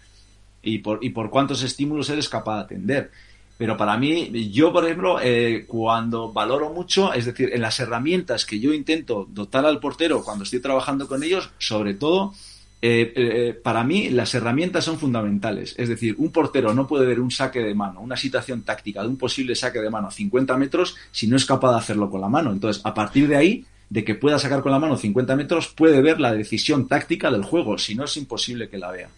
y 0.61 0.79
por, 0.79 1.03
y 1.03 1.09
por 1.09 1.29
cuántos 1.29 1.61
estímulos 1.61 2.09
eres 2.09 2.29
capaz 2.29 2.55
de 2.55 2.63
atender. 2.63 3.11
Pero 3.57 3.75
para 3.75 3.97
mí, 3.97 4.49
yo, 4.53 4.71
por 4.71 4.85
ejemplo, 4.85 5.19
eh, 5.21 5.65
cuando 5.67 6.31
valoro 6.31 6.69
mucho, 6.69 7.11
es 7.11 7.25
decir, 7.25 7.49
en 7.51 7.61
las 7.61 7.77
herramientas 7.81 8.45
que 8.45 8.57
yo 8.57 8.73
intento 8.73 9.27
dotar 9.29 9.65
al 9.65 9.81
portero 9.81 10.23
cuando 10.23 10.45
estoy 10.45 10.61
trabajando 10.61 11.09
con 11.09 11.23
ellos, 11.23 11.49
sobre 11.57 11.93
todo, 11.93 12.33
eh, 12.81 13.13
eh, 13.15 13.59
para 13.61 13.83
mí 13.83 14.09
las 14.09 14.33
herramientas 14.33 14.85
son 14.85 14.97
fundamentales. 14.97 15.75
Es 15.77 15.89
decir, 15.89 16.15
un 16.17 16.31
portero 16.31 16.73
no 16.73 16.87
puede 16.87 17.05
ver 17.05 17.19
un 17.19 17.31
saque 17.31 17.59
de 17.59 17.75
mano, 17.75 17.99
una 17.99 18.15
situación 18.15 18.63
táctica 18.63 19.01
de 19.01 19.09
un 19.09 19.17
posible 19.17 19.55
saque 19.55 19.79
de 19.79 19.89
mano 19.89 20.07
a 20.07 20.11
50 20.11 20.57
metros 20.57 20.95
si 21.11 21.27
no 21.27 21.35
es 21.35 21.45
capaz 21.45 21.71
de 21.71 21.77
hacerlo 21.77 22.09
con 22.09 22.21
la 22.21 22.29
mano. 22.29 22.51
Entonces, 22.51 22.81
a 22.85 22.93
partir 22.93 23.27
de 23.27 23.35
ahí, 23.35 23.65
de 23.89 24.03
que 24.03 24.15
pueda 24.15 24.37
sacar 24.39 24.61
con 24.61 24.71
la 24.71 24.79
mano 24.79 24.95
50 24.95 25.35
metros, 25.35 25.67
puede 25.67 26.01
ver 26.01 26.19
la 26.19 26.33
decisión 26.33 26.87
táctica 26.87 27.31
del 27.31 27.43
juego, 27.43 27.77
si 27.77 27.95
no 27.95 28.05
es 28.05 28.15
imposible 28.17 28.69
que 28.69 28.77
la 28.77 28.91
vea. 28.91 29.09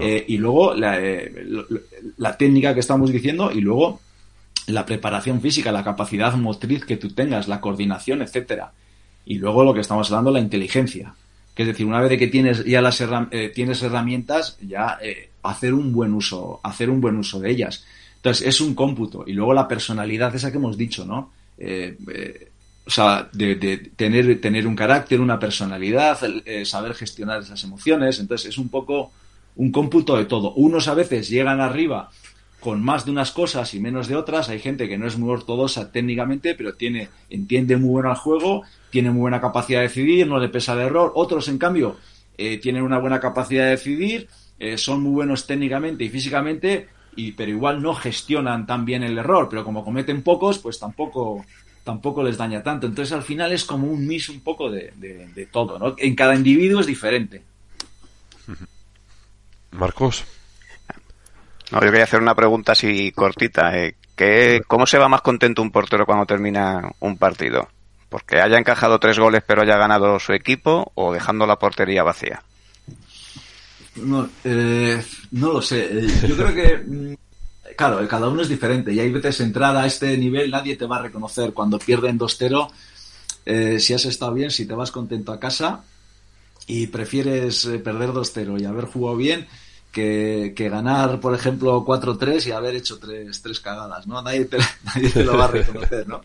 Eh, 0.00 0.24
y 0.28 0.38
luego 0.38 0.74
eh, 0.74 1.46
la, 2.16 2.36
técnica 2.36 2.74
que 2.74 2.80
estamos 2.80 3.12
diciendo 3.12 3.52
y 3.52 3.60
luego 3.60 4.00
la 4.66 4.84
preparación 4.84 5.40
física, 5.40 5.70
la 5.70 5.84
capacidad 5.84 6.34
motriz 6.34 6.84
que 6.84 6.96
tú 6.96 7.10
tengas, 7.10 7.48
la 7.48 7.60
coordinación, 7.60 8.22
etcétera. 8.22 8.72
Y 9.26 9.38
luego 9.38 9.64
lo 9.64 9.72
que 9.72 9.80
estamos 9.80 10.10
hablando, 10.10 10.32
la 10.32 10.40
inteligencia. 10.40 11.14
Que 11.54 11.62
es 11.62 11.68
decir, 11.68 11.86
una 11.86 12.00
vez 12.00 12.18
que 12.18 12.26
tienes 12.26 12.64
ya 12.64 12.80
las 12.80 13.00
eh, 13.00 13.52
tienes 13.54 13.82
herramientas, 13.82 14.58
ya 14.60 14.98
hacer 15.42 15.74
un 15.74 15.92
buen 15.92 16.12
uso, 16.12 16.60
hacer 16.62 16.90
un 16.90 17.00
buen 17.00 17.16
uso 17.16 17.38
de 17.38 17.50
ellas. 17.50 17.84
Entonces, 18.16 18.46
es 18.46 18.60
un 18.60 18.74
cómputo. 18.74 19.24
Y 19.26 19.34
luego 19.34 19.54
la 19.54 19.68
personalidad, 19.68 20.34
esa 20.34 20.50
que 20.50 20.56
hemos 20.56 20.76
dicho, 20.76 21.04
¿no? 21.04 21.30
o 22.86 22.90
sea, 22.90 23.28
de, 23.32 23.54
de, 23.54 23.76
tener, 23.96 24.40
tener 24.40 24.66
un 24.66 24.74
carácter, 24.74 25.20
una 25.20 25.38
personalidad, 25.38 26.18
saber 26.64 26.94
gestionar 26.94 27.42
esas 27.42 27.62
emociones. 27.62 28.18
Entonces, 28.18 28.48
es 28.48 28.58
un 28.58 28.68
poco 28.68 29.12
un 29.56 29.70
cómputo 29.70 30.16
de 30.16 30.24
todo. 30.24 30.52
Unos 30.54 30.88
a 30.88 30.94
veces 30.94 31.28
llegan 31.28 31.60
arriba 31.60 32.10
con 32.64 32.82
más 32.82 33.04
de 33.04 33.10
unas 33.10 33.30
cosas 33.30 33.74
y 33.74 33.78
menos 33.78 34.08
de 34.08 34.16
otras. 34.16 34.48
Hay 34.48 34.58
gente 34.58 34.88
que 34.88 34.96
no 34.96 35.06
es 35.06 35.18
muy 35.18 35.30
ortodoxa 35.30 35.92
técnicamente, 35.92 36.54
pero 36.54 36.72
tiene, 36.72 37.10
entiende 37.28 37.76
muy 37.76 37.90
bueno 37.90 38.10
el 38.10 38.16
juego, 38.16 38.62
tiene 38.88 39.10
muy 39.10 39.20
buena 39.20 39.38
capacidad 39.38 39.80
de 39.80 39.88
decidir, 39.88 40.26
no 40.26 40.38
le 40.38 40.48
pesa 40.48 40.72
el 40.72 40.80
error. 40.80 41.12
Otros, 41.14 41.48
en 41.48 41.58
cambio, 41.58 41.98
eh, 42.38 42.56
tienen 42.56 42.82
una 42.82 42.98
buena 42.98 43.20
capacidad 43.20 43.64
de 43.64 43.72
decidir, 43.72 44.30
eh, 44.58 44.78
son 44.78 45.02
muy 45.02 45.12
buenos 45.12 45.46
técnicamente 45.46 46.04
y 46.04 46.08
físicamente, 46.08 46.88
y, 47.14 47.32
pero 47.32 47.50
igual 47.50 47.82
no 47.82 47.94
gestionan 47.94 48.66
tan 48.66 48.86
bien 48.86 49.02
el 49.02 49.18
error. 49.18 49.46
Pero 49.50 49.62
como 49.62 49.84
cometen 49.84 50.22
pocos, 50.22 50.58
pues 50.58 50.78
tampoco, 50.78 51.44
tampoco 51.84 52.22
les 52.22 52.38
daña 52.38 52.62
tanto. 52.62 52.86
Entonces, 52.86 53.12
al 53.12 53.24
final 53.24 53.52
es 53.52 53.64
como 53.64 53.88
un 53.88 54.06
mix 54.06 54.30
un 54.30 54.40
poco 54.40 54.70
de, 54.70 54.90
de 54.96 55.46
todo, 55.52 55.78
¿no? 55.78 55.96
En 55.98 56.14
cada 56.14 56.34
individuo 56.34 56.80
es 56.80 56.86
diferente. 56.86 57.42
Marcos. 59.70 60.24
No, 61.70 61.80
yo 61.80 61.90
quería 61.90 62.04
hacer 62.04 62.20
una 62.20 62.34
pregunta 62.34 62.72
así 62.72 63.12
cortita. 63.12 63.72
Eh, 63.76 64.62
¿Cómo 64.66 64.86
se 64.86 64.98
va 64.98 65.08
más 65.08 65.22
contento 65.22 65.62
un 65.62 65.70
portero 65.70 66.06
cuando 66.06 66.26
termina 66.26 66.90
un 67.00 67.16
partido? 67.16 67.68
¿Porque 68.08 68.40
haya 68.40 68.58
encajado 68.58 69.00
tres 69.00 69.18
goles 69.18 69.42
pero 69.46 69.62
haya 69.62 69.76
ganado 69.76 70.20
su 70.20 70.32
equipo 70.32 70.92
o 70.94 71.12
dejando 71.12 71.46
la 71.46 71.58
portería 71.58 72.02
vacía? 72.04 72.42
No, 73.96 74.28
eh, 74.44 75.02
no 75.32 75.52
lo 75.54 75.62
sé. 75.62 75.98
Eh, 75.98 76.06
yo 76.28 76.36
creo 76.36 76.54
que, 76.54 76.76
mm, 76.76 77.14
claro, 77.76 78.06
cada 78.06 78.28
uno 78.28 78.42
es 78.42 78.48
diferente 78.48 78.92
y 78.92 79.00
hay 79.00 79.10
veces 79.10 79.40
entrar 79.40 79.76
a 79.76 79.86
este 79.86 80.16
nivel 80.16 80.50
nadie 80.50 80.76
te 80.76 80.86
va 80.86 80.98
a 80.98 81.02
reconocer. 81.02 81.52
Cuando 81.52 81.78
pierden 81.78 82.18
2-0, 82.18 82.70
si 83.78 83.94
has 83.94 84.04
estado 84.04 84.34
bien, 84.34 84.50
si 84.50 84.66
te 84.66 84.74
vas 84.74 84.92
contento 84.92 85.32
a 85.32 85.40
casa 85.40 85.82
y 86.66 86.86
prefieres 86.86 87.68
perder 87.82 88.10
2-0 88.10 88.60
y 88.60 88.64
haber 88.64 88.84
jugado 88.84 89.16
bien, 89.16 89.46
que, 89.94 90.68
ganar, 90.68 91.20
por 91.20 91.34
ejemplo, 91.34 91.84
4-3 91.84 92.48
y 92.48 92.50
haber 92.50 92.74
hecho 92.74 92.98
tres, 92.98 93.40
tres 93.40 93.60
cagadas, 93.60 94.06
¿no? 94.06 94.20
Nadie 94.20 94.44
te, 94.46 94.58
nadie 94.84 95.10
te 95.10 95.24
lo 95.24 95.38
va 95.38 95.44
a 95.44 95.48
reconocer, 95.48 96.06
¿no? 96.08 96.20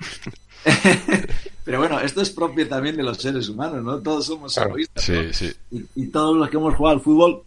Pero 1.63 1.77
bueno, 1.77 1.99
esto 1.99 2.21
es 2.21 2.31
propio 2.31 2.67
también 2.67 2.97
de 2.97 3.03
los 3.03 3.17
seres 3.17 3.47
humanos, 3.47 3.83
¿no? 3.83 3.99
Todos 3.99 4.25
somos 4.25 4.57
egoístas. 4.57 5.03
Sí, 5.03 5.33
sí. 5.33 5.53
Y, 5.95 6.07
todos 6.07 6.35
los 6.35 6.49
que 6.49 6.57
hemos 6.57 6.73
jugado 6.73 6.97
al 6.97 7.03
fútbol 7.03 7.43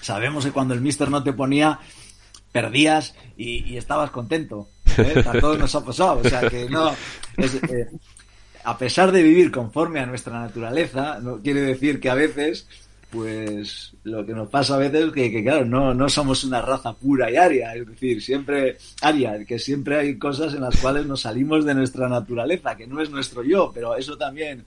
sabemos 0.00 0.44
que 0.44 0.52
cuando 0.52 0.72
el 0.72 0.80
mister 0.80 1.10
no 1.10 1.24
te 1.24 1.32
ponía, 1.32 1.80
perdías 2.52 3.14
y, 3.36 3.76
estabas 3.76 4.12
contento. 4.12 4.68
¿eh? 4.96 5.24
A 5.26 5.40
todos 5.40 5.58
nos 5.58 5.74
ha 5.74 5.84
pasado. 5.84 6.20
O 6.24 6.28
sea 6.28 6.48
que 6.48 6.70
no. 6.70 6.94
Eh, 7.38 7.88
a 8.64 8.78
pesar 8.78 9.10
de 9.10 9.22
vivir 9.22 9.50
conforme 9.50 10.00
a 10.00 10.06
nuestra 10.06 10.40
naturaleza, 10.40 11.18
no 11.20 11.42
quiere 11.42 11.60
decir 11.60 11.98
que 12.00 12.08
a 12.08 12.14
veces 12.14 12.68
pues 13.16 13.94
lo 14.04 14.26
que 14.26 14.34
nos 14.34 14.50
pasa 14.50 14.74
a 14.74 14.78
veces 14.78 15.06
es 15.06 15.12
que, 15.12 15.42
claro, 15.42 15.64
no, 15.64 15.94
no 15.94 16.08
somos 16.10 16.44
una 16.44 16.60
raza 16.60 16.92
pura 16.92 17.30
y 17.30 17.36
aria, 17.36 17.74
es 17.74 17.86
decir, 17.86 18.22
siempre 18.22 18.76
aria, 19.00 19.42
que 19.46 19.58
siempre 19.58 19.98
hay 19.98 20.18
cosas 20.18 20.52
en 20.52 20.60
las 20.60 20.76
cuales 20.76 21.06
nos 21.06 21.22
salimos 21.22 21.64
de 21.64 21.74
nuestra 21.74 22.10
naturaleza, 22.10 22.76
que 22.76 22.86
no 22.86 23.00
es 23.00 23.08
nuestro 23.08 23.42
yo, 23.42 23.72
pero 23.74 23.96
eso 23.96 24.18
también, 24.18 24.66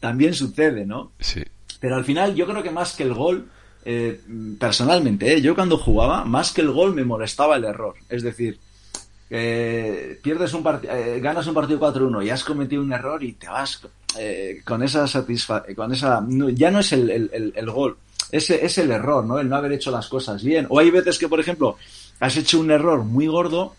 también 0.00 0.34
sucede, 0.34 0.84
¿no? 0.84 1.12
Sí. 1.20 1.42
Pero 1.78 1.94
al 1.94 2.04
final 2.04 2.34
yo 2.34 2.44
creo 2.44 2.60
que 2.60 2.72
más 2.72 2.96
que 2.96 3.04
el 3.04 3.14
gol, 3.14 3.48
eh, 3.84 4.20
personalmente, 4.58 5.32
¿eh? 5.32 5.40
yo 5.40 5.54
cuando 5.54 5.78
jugaba, 5.78 6.24
más 6.24 6.52
que 6.52 6.62
el 6.62 6.72
gol 6.72 6.92
me 6.92 7.04
molestaba 7.04 7.54
el 7.54 7.64
error, 7.64 7.94
es 8.08 8.24
decir, 8.24 8.58
pierdes 9.30 10.52
un 10.54 10.64
eh, 10.82 11.20
ganas 11.22 11.46
un 11.46 11.54
partido 11.54 11.78
4-1 11.78 12.26
y 12.26 12.30
has 12.30 12.42
cometido 12.42 12.82
un 12.82 12.92
error 12.92 13.22
y 13.22 13.34
te 13.34 13.48
vas 13.48 13.80
eh, 14.18 14.60
con 14.64 14.82
esa 14.82 15.06
satisfacción, 15.06 15.76
con 15.76 15.92
esa, 15.92 16.26
ya 16.52 16.70
no 16.72 16.80
es 16.80 16.92
el, 16.92 17.30
el, 17.54 17.70
gol, 17.70 17.96
es, 18.32 18.50
es 18.50 18.78
el 18.78 18.90
error, 18.90 19.24
¿no? 19.24 19.38
El 19.38 19.48
no 19.48 19.54
haber 19.54 19.72
hecho 19.72 19.92
las 19.92 20.08
cosas 20.08 20.42
bien. 20.42 20.66
O 20.68 20.80
hay 20.80 20.90
veces 20.90 21.16
que, 21.16 21.28
por 21.28 21.38
ejemplo, 21.38 21.76
has 22.18 22.36
hecho 22.36 22.58
un 22.58 22.72
error 22.72 23.04
muy 23.04 23.28
gordo, 23.28 23.76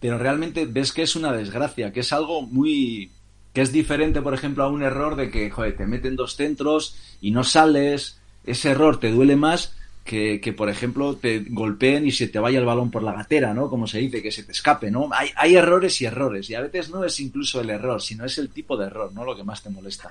pero 0.00 0.16
realmente 0.16 0.64
ves 0.64 0.92
que 0.92 1.02
es 1.02 1.14
una 1.14 1.32
desgracia, 1.32 1.92
que 1.92 2.00
es 2.00 2.12
algo 2.14 2.40
muy, 2.40 3.10
que 3.52 3.60
es 3.60 3.70
diferente, 3.70 4.22
por 4.22 4.32
ejemplo, 4.32 4.64
a 4.64 4.68
un 4.68 4.82
error 4.82 5.14
de 5.14 5.30
que, 5.30 5.50
te 5.76 5.86
meten 5.86 6.16
dos 6.16 6.36
centros 6.36 6.96
y 7.20 7.32
no 7.32 7.44
sales, 7.44 8.18
ese 8.44 8.70
error 8.70 8.98
te 8.98 9.10
duele 9.10 9.36
más 9.36 9.74
que, 10.08 10.40
que, 10.40 10.54
por 10.54 10.70
ejemplo, 10.70 11.16
te 11.16 11.44
golpeen 11.50 12.06
y 12.06 12.12
se 12.12 12.28
te 12.28 12.38
vaya 12.38 12.58
el 12.58 12.64
balón 12.64 12.90
por 12.90 13.02
la 13.02 13.12
gatera, 13.12 13.52
¿no? 13.52 13.68
Como 13.68 13.86
se 13.86 13.98
dice, 13.98 14.22
que 14.22 14.32
se 14.32 14.42
te 14.42 14.52
escape, 14.52 14.90
¿no? 14.90 15.10
Hay, 15.12 15.28
hay 15.36 15.54
errores 15.54 16.00
y 16.00 16.06
errores, 16.06 16.48
y 16.48 16.54
a 16.54 16.62
veces 16.62 16.88
no 16.88 17.04
es 17.04 17.20
incluso 17.20 17.60
el 17.60 17.68
error, 17.68 18.00
sino 18.00 18.24
es 18.24 18.38
el 18.38 18.48
tipo 18.48 18.78
de 18.78 18.86
error, 18.86 19.12
¿no? 19.12 19.22
Lo 19.22 19.36
que 19.36 19.44
más 19.44 19.62
te 19.62 19.68
molesta. 19.68 20.10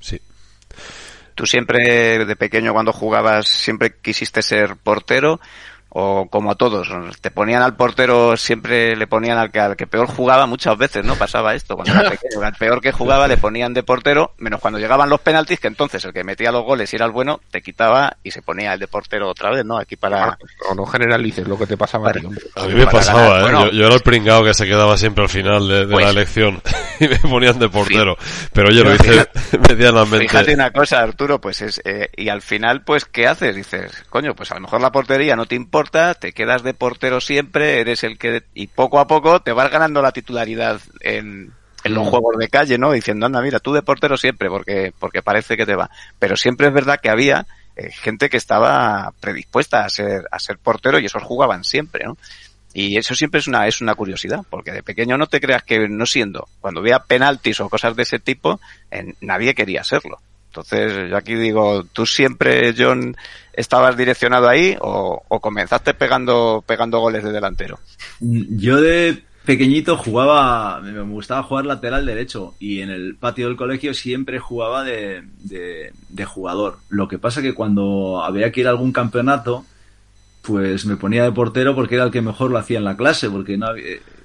Sí. 0.00 0.18
¿Tú 1.34 1.44
siempre, 1.44 2.24
de 2.24 2.36
pequeño, 2.36 2.72
cuando 2.72 2.94
jugabas, 2.94 3.48
siempre 3.48 3.96
quisiste 4.00 4.40
ser 4.40 4.76
portero? 4.76 5.40
O 5.94 6.26
como 6.30 6.50
a 6.50 6.54
todos, 6.54 6.88
te 7.20 7.30
ponían 7.30 7.62
al 7.62 7.76
portero, 7.76 8.34
siempre 8.38 8.96
le 8.96 9.06
ponían 9.06 9.36
al 9.36 9.50
que, 9.50 9.60
al 9.60 9.76
que 9.76 9.86
peor 9.86 10.06
jugaba 10.06 10.46
muchas 10.46 10.78
veces, 10.78 11.04
¿no? 11.04 11.16
Pasaba 11.16 11.54
esto, 11.54 11.76
cuando 11.76 11.92
era 11.92 12.10
pequeño, 12.10 12.42
al 12.42 12.54
peor 12.54 12.80
que 12.80 12.92
jugaba 12.92 13.28
le 13.28 13.36
ponían 13.36 13.74
de 13.74 13.82
portero, 13.82 14.32
menos 14.38 14.60
cuando 14.60 14.78
llegaban 14.78 15.10
los 15.10 15.20
penaltis, 15.20 15.60
que 15.60 15.68
entonces 15.68 16.02
el 16.06 16.14
que 16.14 16.24
metía 16.24 16.50
los 16.50 16.64
goles 16.64 16.90
y 16.92 16.96
era 16.96 17.04
el 17.04 17.12
bueno, 17.12 17.40
te 17.50 17.60
quitaba 17.60 18.16
y 18.22 18.30
se 18.30 18.40
ponía 18.40 18.72
el 18.72 18.80
de 18.80 18.88
portero 18.88 19.28
otra 19.28 19.50
vez, 19.50 19.66
¿no? 19.66 19.76
Aquí 19.76 19.96
para... 19.96 20.38
O 20.70 20.74
no 20.74 20.86
generalices 20.86 21.46
lo 21.46 21.58
que 21.58 21.66
te 21.66 21.76
pasaba 21.76 22.08
a 22.08 22.12
ti, 22.12 22.24
hombre. 22.24 22.42
A 22.56 22.66
mí 22.66 22.74
me 22.74 22.86
pasaba, 22.86 23.42
¿eh? 23.42 23.52
yo, 23.52 23.70
yo, 23.72 23.86
era 23.86 23.94
el 23.94 24.00
pringado 24.00 24.44
que 24.44 24.54
se 24.54 24.64
quedaba 24.64 24.96
siempre 24.96 25.24
al 25.24 25.30
final 25.30 25.68
de, 25.68 25.86
de 25.86 25.92
pues, 25.92 26.04
la 26.06 26.10
elección 26.10 26.62
y 27.00 27.06
me 27.06 27.18
ponían 27.18 27.58
de 27.58 27.68
portero, 27.68 28.16
pero 28.54 28.70
yo 28.70 28.82
lo 28.82 28.94
hice 28.94 29.28
medianamente. 29.68 30.26
Fíjate 30.26 30.54
una 30.54 30.70
cosa, 30.70 31.00
Arturo, 31.00 31.38
pues 31.38 31.60
es, 31.60 31.82
eh, 31.84 32.08
y 32.16 32.30
al 32.30 32.40
final, 32.40 32.82
pues, 32.82 33.04
¿qué 33.04 33.26
haces? 33.26 33.54
Dices, 33.54 34.04
coño, 34.08 34.34
pues 34.34 34.50
a 34.52 34.54
lo 34.54 34.62
mejor 34.62 34.80
la 34.80 34.90
portería 34.90 35.36
no 35.36 35.44
te 35.44 35.54
importa 35.54 35.81
te 35.90 36.32
quedas 36.32 36.62
de 36.62 36.74
portero 36.74 37.20
siempre, 37.20 37.80
eres 37.80 38.04
el 38.04 38.18
que, 38.18 38.42
y 38.54 38.66
poco 38.66 38.98
a 38.98 39.06
poco 39.06 39.40
te 39.40 39.52
vas 39.52 39.70
ganando 39.70 40.02
la 40.02 40.12
titularidad 40.12 40.80
en, 41.00 41.52
en 41.84 41.94
los 41.94 42.06
mm. 42.06 42.10
juegos 42.10 42.36
de 42.38 42.48
calle, 42.48 42.78
¿no? 42.78 42.92
Diciendo, 42.92 43.26
anda, 43.26 43.42
mira, 43.42 43.60
tú 43.60 43.72
de 43.72 43.82
portero 43.82 44.16
siempre, 44.16 44.48
porque, 44.48 44.92
porque 44.98 45.22
parece 45.22 45.56
que 45.56 45.66
te 45.66 45.74
va. 45.74 45.90
Pero 46.18 46.36
siempre 46.36 46.68
es 46.68 46.74
verdad 46.74 47.00
que 47.00 47.10
había 47.10 47.46
eh, 47.76 47.90
gente 47.90 48.28
que 48.28 48.36
estaba 48.36 49.12
predispuesta 49.20 49.84
a 49.84 49.88
ser, 49.88 50.26
a 50.30 50.38
ser 50.38 50.58
portero 50.58 50.98
y 50.98 51.06
esos 51.06 51.22
jugaban 51.22 51.64
siempre, 51.64 52.04
¿no? 52.04 52.16
Y 52.74 52.96
eso 52.96 53.14
siempre 53.14 53.40
es 53.40 53.48
una, 53.48 53.66
es 53.66 53.80
una 53.80 53.94
curiosidad, 53.94 54.40
porque 54.48 54.72
de 54.72 54.82
pequeño 54.82 55.18
no 55.18 55.26
te 55.26 55.40
creas 55.40 55.62
que 55.62 55.88
no 55.88 56.06
siendo, 56.06 56.48
cuando 56.60 56.80
veía 56.80 57.00
penaltis 57.00 57.60
o 57.60 57.68
cosas 57.68 57.94
de 57.96 58.04
ese 58.04 58.18
tipo, 58.18 58.60
nadie 59.20 59.54
quería 59.54 59.84
serlo. 59.84 60.20
Entonces, 60.52 61.08
yo 61.08 61.16
aquí 61.16 61.34
digo, 61.34 61.84
¿tú 61.94 62.04
siempre, 62.04 62.74
John, 62.76 63.16
estabas 63.54 63.96
direccionado 63.96 64.50
ahí 64.50 64.76
o, 64.82 65.22
comenzaste 65.40 65.94
pegando, 65.94 66.62
pegando 66.66 67.00
goles 67.00 67.24
de 67.24 67.32
delantero? 67.32 67.78
Yo 68.20 68.78
de 68.78 69.22
pequeñito 69.46 69.96
jugaba, 69.96 70.78
me 70.82 71.00
gustaba 71.00 71.42
jugar 71.42 71.64
lateral 71.64 72.04
derecho 72.04 72.54
y 72.58 72.82
en 72.82 72.90
el 72.90 73.16
patio 73.16 73.48
del 73.48 73.56
colegio 73.56 73.94
siempre 73.94 74.40
jugaba 74.40 74.84
de, 74.84 75.22
de, 75.40 76.24
jugador. 76.26 76.80
Lo 76.90 77.08
que 77.08 77.18
pasa 77.18 77.40
que 77.40 77.54
cuando 77.54 78.22
había 78.22 78.52
que 78.52 78.60
ir 78.60 78.66
a 78.66 78.70
algún 78.70 78.92
campeonato, 78.92 79.64
pues 80.42 80.84
me 80.84 80.98
ponía 80.98 81.24
de 81.24 81.32
portero 81.32 81.74
porque 81.74 81.94
era 81.94 82.04
el 82.04 82.10
que 82.10 82.20
mejor 82.20 82.50
lo 82.50 82.58
hacía 82.58 82.76
en 82.76 82.84
la 82.84 82.98
clase, 82.98 83.30
porque 83.30 83.56
no 83.56 83.68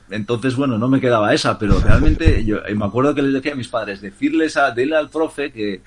entonces, 0.10 0.56
bueno, 0.56 0.78
no 0.78 0.88
me 0.88 1.02
quedaba 1.02 1.34
esa, 1.34 1.60
pero 1.60 1.80
realmente 1.80 2.46
yo 2.46 2.60
me 2.76 2.86
acuerdo 2.86 3.14
que 3.14 3.22
les 3.22 3.34
decía 3.34 3.52
a 3.54 3.56
mis 3.56 3.68
padres, 3.68 4.00
decirles 4.00 4.56
a, 4.56 4.72
dile 4.72 4.96
al 4.96 5.10
profe 5.10 5.52
que, 5.52 5.82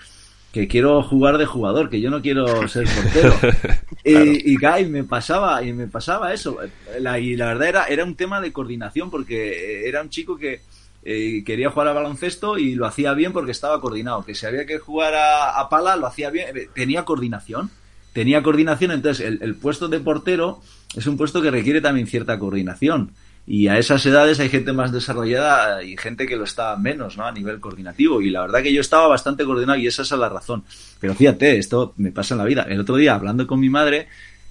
que 0.53 0.67
quiero 0.67 1.03
jugar 1.03 1.39
de 1.39 1.47
jugador, 1.47 1.91
que 1.91 2.01
yo 2.01 2.11
no 2.11 2.23
quiero 2.23 2.67
ser 2.67 2.87
portero. 2.87 3.35
y, 4.05 4.55
y, 4.55 4.87
me 4.87 5.05
pasaba, 5.05 5.63
y 5.63 5.73
me 5.73 5.87
pasaba 5.87 6.33
eso. 6.33 6.59
La, 6.99 7.19
y 7.19 7.37
la 7.37 7.47
verdad 7.47 7.69
era, 7.69 7.85
era 7.85 8.05
un 8.05 8.17
tema 8.17 8.41
de 8.41 8.53
coordinación, 8.53 9.11
porque 9.11 9.89
era 9.89 10.03
un 10.03 10.11
chico 10.11 10.37
que 10.37 10.61
eh, 11.05 11.43
quería 11.45 11.71
jugar 11.71 11.89
a 11.89 11.93
baloncesto 11.93 12.59
y 12.59 12.75
lo 12.75 12.87
hacía 12.87 13.15
bien 13.15 13.33
porque 13.33 13.53
estaba 13.53 13.81
coordinado. 13.81 14.25
Que 14.25 14.35
si 14.35 14.47
había 14.47 14.67
que 14.67 14.79
jugar 14.79 15.15
a, 15.15 15.69
pala, 15.69 15.97
lo 15.97 16.07
hacía 16.07 16.31
bien. 16.31 16.57
Eh, 16.57 16.69
tenía 16.75 17.05
coordinación. 17.05 17.71
Tenía 18.13 18.43
coordinación, 18.43 18.91
entonces 18.91 19.25
el, 19.25 19.39
el 19.41 19.55
puesto 19.55 19.87
de 19.87 20.01
portero 20.01 20.61
es 20.97 21.07
un 21.07 21.17
puesto 21.17 21.41
que 21.41 21.53
requiere 21.53 21.81
también 21.81 22.09
cierta 22.09 22.37
coordinación. 22.41 23.13
Y 23.53 23.67
a 23.67 23.79
esas 23.79 24.07
edades 24.07 24.39
hay 24.39 24.49
gente 24.49 24.73
más 24.73 24.93
desarrollada 24.93 25.83
y 25.83 25.97
gente 25.97 26.25
que 26.25 26.37
lo 26.37 26.45
está 26.45 26.77
menos, 26.77 27.17
¿no? 27.17 27.27
A 27.27 27.33
nivel 27.33 27.59
coordinativo. 27.59 28.23
Y 28.23 28.31
la 28.31 28.43
verdad 28.43 28.63
que 28.63 28.73
yo 28.73 28.81
estaba 28.81 29.09
bastante 29.09 29.45
coordinado 29.45 29.77
y 29.77 29.89
esa 29.89 30.03
es 30.03 30.11
la 30.13 30.29
razón. 30.29 30.63
Pero 31.01 31.17
fíjate, 31.17 31.59
esto 31.59 31.93
me 31.97 32.13
pasa 32.13 32.35
en 32.35 32.39
la 32.39 32.45
vida. 32.45 32.63
El 32.69 32.79
otro 32.79 32.95
día, 32.95 33.17
hablando 33.17 33.49
con 33.49 33.59
mi 33.59 33.69
madre, 33.69 34.07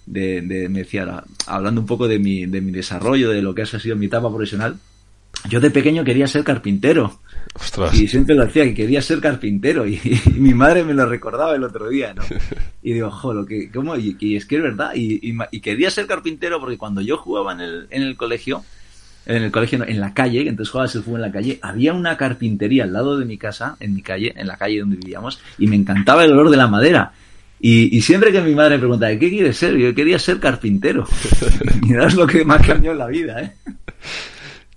de, 0.06 0.42
de 0.42 0.68
me 0.68 0.80
decía, 0.80 1.24
hablando 1.48 1.80
un 1.80 1.88
poco 1.88 2.10
de 2.10 2.20
mi, 2.20 2.46
de 2.46 2.60
mi 2.60 2.74
desarrollo, 2.74 3.30
de 3.30 3.42
lo 3.42 3.56
que 3.56 3.62
ha 3.62 3.66
sido 3.66 3.96
mi 3.96 4.08
etapa 4.08 4.28
profesional, 4.28 4.78
yo 5.48 5.62
de 5.62 5.72
pequeño 5.72 6.04
quería 6.04 6.28
ser 6.28 6.44
carpintero. 6.44 7.22
Y 7.94 8.10
siempre 8.10 8.36
lo 8.36 8.46
decía, 8.46 8.66
que 8.66 8.74
quería 8.74 9.02
ser 9.02 9.22
carpintero. 9.22 9.86
Y, 9.88 9.98
mi 10.36 10.54
madre 10.54 10.84
me 10.84 10.94
lo 10.94 11.06
recordaba 11.06 11.56
el 11.56 11.64
otro 11.64 11.88
día, 11.88 12.14
¿no? 12.14 12.24
Y 12.84 12.92
digo, 12.92 13.10
jo, 13.12 13.34
lo 13.34 13.46
que, 13.46 13.72
¿cómo? 13.72 13.96
Y, 13.96 14.18
y 14.20 14.36
es 14.36 14.46
que 14.46 14.58
es 14.58 14.62
verdad. 14.62 14.92
Y, 14.94 15.22
y, 15.52 15.62
quería 15.62 15.90
ser 15.90 16.06
carpintero 16.06 16.60
porque 16.60 16.78
cuando 16.78 17.00
yo 17.00 17.16
jugaba 17.16 17.54
en 17.54 17.62
el, 17.62 17.88
en 17.92 18.02
el 18.02 18.18
colegio, 18.18 18.66
en 19.30 19.44
el 19.44 19.52
colegio, 19.52 19.86
en 19.88 20.00
la 20.00 20.14
calle, 20.14 20.42
entonces 20.48 20.72
jugaba 20.72 20.92
el 20.92 21.04
fútbol 21.04 21.20
en 21.20 21.28
la 21.28 21.32
calle, 21.32 21.60
había 21.62 21.94
una 21.94 22.18
carpintería 22.18 22.84
al 22.86 22.94
lado 22.94 23.18
de 23.18 23.26
mi 23.26 23.38
casa, 23.38 23.78
en 23.80 23.94
mi 23.94 24.02
calle, 24.02 24.34
en 24.36 24.48
la 24.48 24.58
calle 24.58 24.80
donde 24.80 24.96
vivíamos, 24.98 25.40
y 25.60 25.68
me 25.68 25.76
encantaba 25.76 26.26
el 26.26 26.32
olor 26.32 26.50
de 26.50 26.58
la 26.58 26.68
madera. 26.68 27.12
Y, 27.62 28.02
siempre 28.02 28.32
que 28.32 28.42
mi 28.42 28.56
madre 28.56 28.76
me 28.76 28.80
preguntaba, 28.80 29.12
¿qué 29.12 29.30
quieres 29.30 29.58
ser? 29.58 29.76
Yo 29.76 29.94
quería 29.94 30.18
ser 30.18 30.40
carpintero. 30.40 31.06
y 31.84 31.94
es 31.94 32.16
lo 32.16 32.26
que 32.26 32.44
más 32.46 32.66
cambió 32.66 32.94
en 32.94 32.98
la 32.98 33.08
vida, 33.08 33.42
¿eh? 33.42 33.54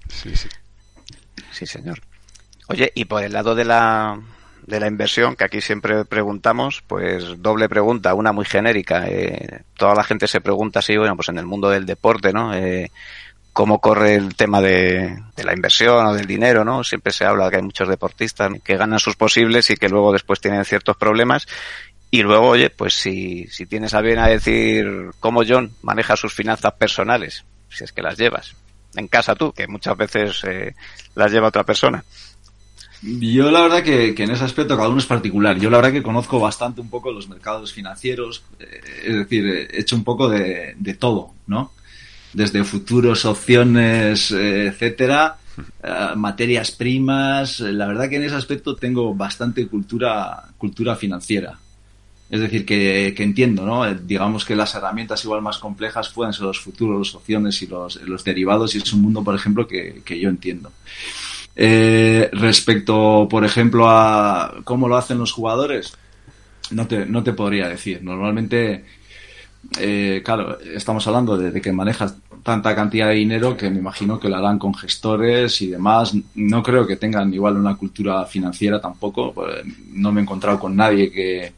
Sí, 0.09 0.35
sí. 0.35 0.49
Sí, 1.53 1.65
señor. 1.65 2.01
Oye, 2.67 2.91
y 2.95 3.05
por 3.05 3.23
el 3.23 3.33
lado 3.33 3.55
de 3.55 3.65
la, 3.65 4.21
de 4.67 4.81
la 4.81 4.89
inversión, 4.89 5.37
que 5.37 5.45
aquí 5.45 5.61
siempre 5.61 6.05
preguntamos, 6.05 6.83
pues 6.87 7.41
doble 7.41 7.69
pregunta, 7.69 8.15
una 8.15 8.33
muy 8.33 8.45
genérica. 8.45 9.07
Eh, 9.07 9.63
toda 9.77 9.95
la 9.95 10.03
gente 10.03 10.27
se 10.27 10.41
pregunta 10.41 10.83
si, 10.83 10.97
bueno, 10.97 11.15
pues 11.15 11.29
en 11.29 11.39
el 11.39 11.47
mundo 11.47 11.71
del 11.71 11.87
deporte, 11.87 12.33
¿no? 12.33 12.53
Eh, 12.53 12.91
cómo 13.53 13.81
corre 13.81 14.15
el 14.15 14.35
tema 14.35 14.61
de, 14.61 15.23
la 15.37 15.53
inversión 15.53 16.07
o 16.07 16.15
del 16.15 16.27
dinero, 16.27 16.65
¿no? 16.65 16.83
Siempre 16.85 17.13
se 17.13 17.25
habla 17.25 17.51
que 17.51 17.57
hay 17.57 17.63
muchos 17.63 17.89
deportistas 17.89 18.51
que 18.65 18.77
ganan 18.77 18.99
sus 18.99 19.17
posibles 19.17 19.71
y 19.71 19.77
que 19.77 19.89
luego 19.89 20.13
después 20.13 20.41
tienen 20.41 20.65
ciertos 20.65 20.97
problemas. 20.97 21.47
Y 22.11 22.23
luego, 22.23 22.49
oye, 22.49 22.71
pues 22.71 22.95
si, 22.95 23.47
si 23.49 23.67
tienes 23.67 23.95
a 23.95 24.01
bien 24.01 24.19
a 24.19 24.27
decir 24.27 25.11
cómo 25.21 25.43
John 25.47 25.73
maneja 25.83 26.17
sus 26.17 26.35
finanzas 26.35 26.73
personales, 26.75 27.45
si 27.71 27.85
es 27.85 27.93
que 27.93 28.03
las 28.03 28.19
llevas, 28.19 28.55
en 28.97 29.09
casa 29.09 29.35
tú, 29.35 29.53
que 29.53 29.67
muchas 29.67 29.97
veces 29.97 30.43
eh, 30.45 30.75
las 31.15 31.33
lleva 31.33 31.49
otra 31.49 31.65
persona. 31.65 32.05
Yo 33.03 33.51
la 33.51 33.63
verdad 33.63 33.83
que, 33.83 34.15
en 34.17 34.31
ese 34.31 34.45
aspecto 34.45 34.77
cada 34.77 34.89
uno 34.89 34.99
es 34.99 35.07
particular. 35.07 35.59
Yo 35.59 35.71
la 35.71 35.79
verdad 35.79 35.93
que 35.93 36.03
conozco 36.03 36.39
bastante 36.39 36.81
un 36.81 36.89
poco 36.89 37.11
los 37.11 37.29
mercados 37.29 37.73
financieros, 37.73 38.45
eh, 38.61 38.81
es 39.05 39.17
decir, 39.17 39.47
he 39.47 39.81
hecho 39.81 39.97
un 39.97 40.05
poco 40.05 40.29
de, 40.29 40.75
de 40.79 40.95
todo, 40.95 41.33
¿no? 41.47 41.73
Desde 42.33 42.65
futuros, 42.65 43.25
opciones, 43.25 44.31
eh, 44.31 44.69
etcétera, 44.69 45.37
eh, 45.83 46.17
materias 46.17 46.71
primas. 46.71 47.61
La 47.61 47.87
verdad 47.87 48.09
que 48.09 48.17
en 48.17 48.25
ese 48.25 48.35
aspecto 48.35 48.77
tengo 48.77 49.15
bastante 49.15 49.67
cultura, 49.67 50.45
cultura 50.59 50.97
financiera. 50.97 51.59
Es 52.31 52.41
decir, 52.41 52.65
que, 52.65 53.15
entiendo, 53.19 53.67
¿no? 53.67 53.87
Eh, 53.87 53.99
digamos 54.03 54.47
que 54.47 54.57
las 54.57 54.75
herramientas 54.75 55.23
igual 55.25 55.43
más 55.43 55.59
complejas 55.59 56.09
pueden 56.09 56.33
ser 56.33 56.45
los 56.45 56.61
futuros, 56.61 57.09
las 57.09 57.15
opciones 57.15 57.61
y 57.61 57.67
los, 57.67 57.97
los 58.03 58.25
derivados, 58.25 58.75
y 58.75 58.79
es 58.79 58.93
un 58.95 59.03
mundo, 59.03 59.23
por 59.23 59.35
ejemplo, 59.35 59.67
que, 59.69 60.03
que 60.03 60.19
yo 60.19 60.31
entiendo. 60.31 60.73
respecto, 61.55 63.27
por 63.29 63.45
ejemplo, 63.45 63.87
a 63.91 64.63
cómo 64.65 64.89
lo 64.89 64.97
hacen 64.97 65.19
los 65.19 65.33
jugadores, 65.33 65.93
no 66.71 66.87
te, 66.87 67.05
no 67.05 67.23
te 67.23 67.35
podría 67.35 67.69
decir. 67.69 68.03
Normalmente 68.03 68.85
eh, 69.79 70.23
claro, 70.25 70.59
estamos 70.61 71.07
hablando 71.07 71.37
de, 71.37 71.61
que 71.61 71.73
manejas 71.73 72.17
tanta 72.43 72.75
cantidad 72.75 73.09
de 73.09 73.15
dinero 73.15 73.57
que 73.57 73.71
me 73.71 73.79
imagino 73.79 74.19
que 74.19 74.29
lo 74.29 74.37
harán 74.37 74.59
con 74.59 74.75
gestores 74.75 75.61
y 75.63 75.69
demás. 75.69 76.15
No 76.35 76.63
creo 76.63 76.87
que 76.87 76.97
tengan 76.97 77.33
igual 77.33 77.57
una 77.57 77.77
cultura 77.77 78.25
financiera 78.27 78.81
tampoco. 78.81 79.33
Pues, 79.33 79.65
no 79.93 80.13
me 80.13 80.21
he 80.21 80.25
encontrado 80.25 80.59
con 80.59 80.77
nadie 80.77 81.11
que, 81.11 81.53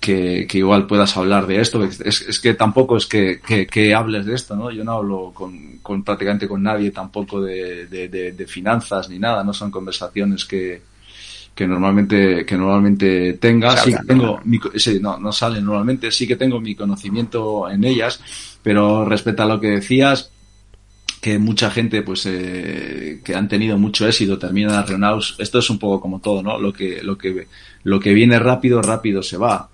que, 0.00 0.58
igual 0.58 0.86
puedas 0.86 1.16
hablar 1.16 1.46
de 1.46 1.60
esto. 1.60 1.82
Es, 1.84 2.40
que 2.40 2.54
tampoco 2.54 2.96
es 2.96 3.06
que, 3.06 3.40
que, 3.40 3.94
hables 3.94 4.26
de 4.26 4.34
esto, 4.34 4.56
¿no? 4.56 4.70
Yo 4.70 4.84
no 4.84 4.92
hablo 4.92 5.32
con, 5.32 5.78
con 5.82 6.02
prácticamente 6.02 6.48
con 6.48 6.62
nadie 6.62 6.90
tampoco 6.90 7.40
de, 7.40 7.86
de 7.86 8.46
finanzas 8.46 9.08
ni 9.08 9.18
nada. 9.18 9.44
No 9.44 9.52
son 9.52 9.70
conversaciones 9.70 10.44
que, 10.44 10.82
que 11.56 11.66
normalmente 11.66 12.46
que 12.46 12.56
normalmente 12.56 13.32
tenga 13.40 13.76
sí 13.78 13.92
tengo 14.06 14.40
no, 15.00 15.18
no 15.18 15.32
sale 15.32 15.60
normalmente 15.60 16.12
sí 16.12 16.26
que 16.28 16.36
tengo 16.36 16.60
mi 16.60 16.76
conocimiento 16.76 17.68
en 17.68 17.82
ellas 17.82 18.20
pero 18.62 19.04
respecto 19.04 19.42
a 19.42 19.46
lo 19.46 19.58
que 19.58 19.70
decías 19.70 20.30
que 21.20 21.38
mucha 21.38 21.70
gente 21.70 22.02
pues 22.02 22.26
eh, 22.26 23.20
que 23.24 23.34
han 23.34 23.48
tenido 23.48 23.78
mucho 23.78 24.06
éxito 24.06 24.38
terminan 24.38 24.74
arruinados 24.74 25.34
esto 25.38 25.58
es 25.58 25.70
un 25.70 25.78
poco 25.78 26.00
como 26.00 26.20
todo 26.20 26.42
no 26.42 26.58
lo 26.58 26.72
que 26.72 27.02
lo 27.02 27.16
que 27.16 27.48
lo 27.86 28.00
que 28.00 28.12
viene 28.14 28.40
rápido 28.40 28.82
rápido 28.82 29.22
se 29.22 29.36
va. 29.36 29.68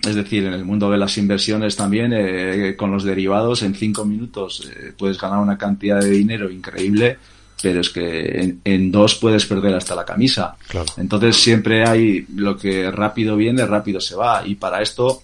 Es 0.00 0.14
decir, 0.14 0.44
en 0.44 0.52
el 0.52 0.64
mundo 0.64 0.90
de 0.90 0.96
las 0.96 1.18
inversiones 1.18 1.74
también, 1.74 2.12
eh, 2.14 2.76
con 2.76 2.92
los 2.92 3.02
derivados, 3.02 3.62
en 3.64 3.74
cinco 3.74 4.04
minutos 4.04 4.70
eh, 4.70 4.92
puedes 4.96 5.20
ganar 5.20 5.40
una 5.40 5.58
cantidad 5.58 6.00
de 6.00 6.10
dinero 6.10 6.50
increíble 6.50 7.18
pero 7.62 7.80
es 7.80 7.90
que 7.90 8.56
en, 8.64 8.90
dos 8.90 9.14
puedes 9.14 9.46
perder 9.46 9.74
hasta 9.74 9.94
la 9.94 10.04
camisa. 10.04 10.56
Entonces 10.96 11.36
siempre 11.36 11.86
hay 11.86 12.26
lo 12.34 12.56
que 12.56 12.90
rápido 12.90 13.36
viene, 13.36 13.64
rápido 13.64 14.00
se 14.00 14.16
va. 14.16 14.42
Y 14.46 14.56
para 14.56 14.82
esto 14.82 15.22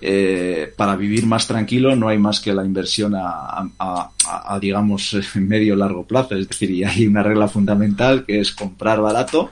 eh, 0.00 0.72
para 0.76 0.94
vivir 0.94 1.26
más 1.26 1.48
tranquilo 1.48 1.96
no 1.96 2.08
hay 2.08 2.18
más 2.18 2.38
que 2.40 2.52
la 2.52 2.64
inversión 2.64 3.16
a, 3.16 3.68
a, 3.78 4.10
a, 4.24 4.58
digamos, 4.60 5.16
medio 5.34 5.76
largo 5.76 6.04
plazo. 6.04 6.34
Es 6.36 6.48
decir, 6.48 6.70
y 6.70 6.84
hay 6.84 7.06
una 7.06 7.22
regla 7.22 7.48
fundamental 7.48 8.24
que 8.24 8.40
es 8.40 8.52
comprar 8.52 9.00
barato 9.00 9.50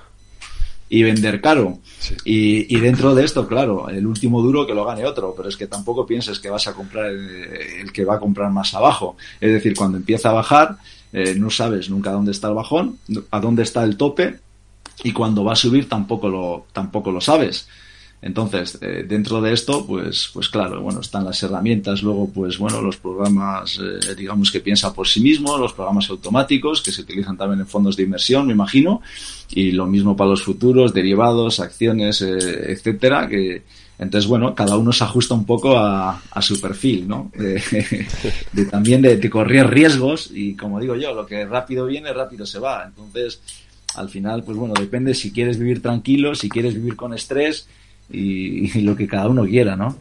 y 0.89 1.03
vender 1.03 1.41
caro. 1.41 1.79
Y, 2.25 2.75
y, 2.75 2.81
dentro 2.81 3.15
de 3.15 3.25
esto, 3.25 3.47
claro, 3.49 3.89
el 3.89 4.07
último 4.07 4.41
duro 4.41 4.67
que 4.67 4.75
lo 4.75 4.85
gane 4.85 5.05
otro, 5.05 5.35
pero 5.37 5.49
es 5.49 5.57
que 5.57 5.67
tampoco 5.67 6.07
pienses 6.07 6.39
que 6.39 6.49
vas 6.49 6.69
a 6.69 6.75
comprar 6.75 7.07
el, 7.07 7.91
que 7.93 8.05
va 8.05 8.17
a 8.17 8.21
comprar 8.21 8.51
más 8.53 8.75
abajo. 8.75 9.17
Es 9.41 9.53
decir, 9.53 9.75
cuando 9.77 9.99
empieza 9.99 10.31
a 10.31 10.35
bajar, 10.35 10.77
eh, 11.17 11.35
no 11.35 11.49
sabes 11.49 11.89
nunca 11.89 12.13
dónde 12.13 12.33
está 12.33 12.49
el 12.49 12.55
bajón, 12.55 12.99
a 13.31 13.41
dónde 13.41 13.63
está 13.63 13.83
el 13.85 13.97
tope, 13.97 14.39
y 15.03 15.13
cuando 15.13 15.45
va 15.45 15.55
a 15.55 15.57
subir 15.57 15.89
tampoco 15.89 16.29
lo, 16.29 16.67
tampoco 16.75 17.11
lo 17.11 17.23
sabes. 17.23 17.69
Entonces, 18.21 18.77
eh, 18.83 19.07
dentro 19.09 19.41
de 19.41 19.55
esto, 19.55 19.87
pues, 19.87 20.29
pues 20.35 20.51
claro, 20.51 20.83
bueno, 20.83 21.01
están 21.01 21.25
las 21.25 21.43
herramientas, 21.43 22.03
luego, 22.03 22.29
pues 22.29 22.59
bueno, 22.59 22.83
los 22.83 22.99
programas, 22.99 23.81
eh, 23.83 24.15
digamos 24.15 24.51
que 24.51 24.61
piensa 24.61 24.93
por 24.93 25.09
sí 25.09 25.21
mismo, 25.21 25.57
los 25.57 25.73
programas 25.73 26.11
automáticos 26.11 26.83
que 26.83 26.93
se 26.93 27.01
utilizan 27.01 27.39
también 27.39 27.61
en 27.61 27.67
fondos 27.67 27.97
de 27.97 28.03
inversión, 28.03 28.47
me 28.47 28.53
imagino, 28.53 29.01
y 29.49 29.73
lo 29.73 29.87
mismo 29.87 30.15
para 30.19 30.29
los 30.29 30.43
futuros, 30.43 30.93
derivados, 30.93 31.61
acciones, 31.61 32.21
etcétera, 32.21 33.27
que 33.27 33.63
entonces, 33.99 34.29
bueno, 34.29 34.55
cada 34.55 34.77
uno 34.77 34.93
se 34.93 35.05
ajusta 35.05 35.35
un 35.35 35.47
poco 35.47 35.77
a, 35.77 36.21
a 36.31 36.43
su 36.43 36.61
perfil, 36.61 37.09
¿no? 37.09 37.31
De, 38.53 38.65
también 38.71 39.03
de, 39.03 39.17
de 39.17 39.31
correr 39.31 39.69
riesgos 39.69 40.31
y, 40.33 40.55
como 40.55 40.81
digo 40.81 40.97
yo, 40.97 41.15
lo 41.15 41.27
que 41.27 41.45
rápido 41.47 41.87
viene, 41.87 42.13
rápido 42.13 42.45
se 42.47 42.59
va. 42.59 42.85
Entonces, 42.87 43.41
al 43.95 44.09
final, 44.09 44.43
pues 44.45 44.57
bueno, 44.57 44.75
depende 44.79 45.15
si 45.15 45.33
quieres 45.33 45.59
vivir 45.59 45.81
tranquilo, 45.81 46.35
si 46.35 46.49
quieres 46.49 46.75
vivir 46.75 46.97
con 46.97 47.15
estrés, 47.15 47.69
y, 48.11 48.81
lo 48.83 48.97
que 48.97 49.07
cada 49.07 49.29
uno 49.29 49.45
quiera, 49.45 49.77
¿no? 49.77 49.97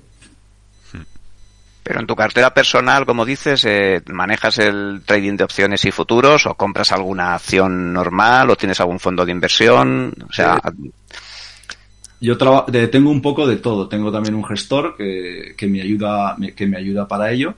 Pero 1.83 1.99
en 1.99 2.07
tu 2.07 2.15
cartera 2.15 2.51
personal, 2.51 3.05
como 3.05 3.25
dices, 3.25 3.63
eh, 3.65 4.01
¿manejas 4.07 4.57
el 4.57 5.03
trading 5.05 5.37
de 5.37 5.43
opciones 5.43 5.85
y 5.85 5.91
futuros 5.91 6.47
o 6.47 6.55
compras 6.55 6.91
alguna 6.91 7.35
acción 7.35 7.93
normal 7.93 8.49
o 8.49 8.55
tienes 8.55 8.79
algún 8.79 8.99
fondo 8.99 9.23
de 9.25 9.31
inversión? 9.31 10.13
O 10.27 10.33
sea... 10.33 10.59
Yo 12.25 12.37
tengo 12.37 13.11
un 13.11 13.21
poco 13.21 13.47
de 13.47 13.57
todo. 13.57 13.87
Tengo 13.87 14.11
también 14.11 14.35
un 14.35 14.43
gestor 14.43 14.95
que, 14.97 15.53
que 15.55 15.67
me 15.67 15.81
ayuda 15.81 16.35
que 16.55 16.67
me 16.67 16.77
ayuda 16.77 17.07
para 17.07 17.31
ello 17.31 17.53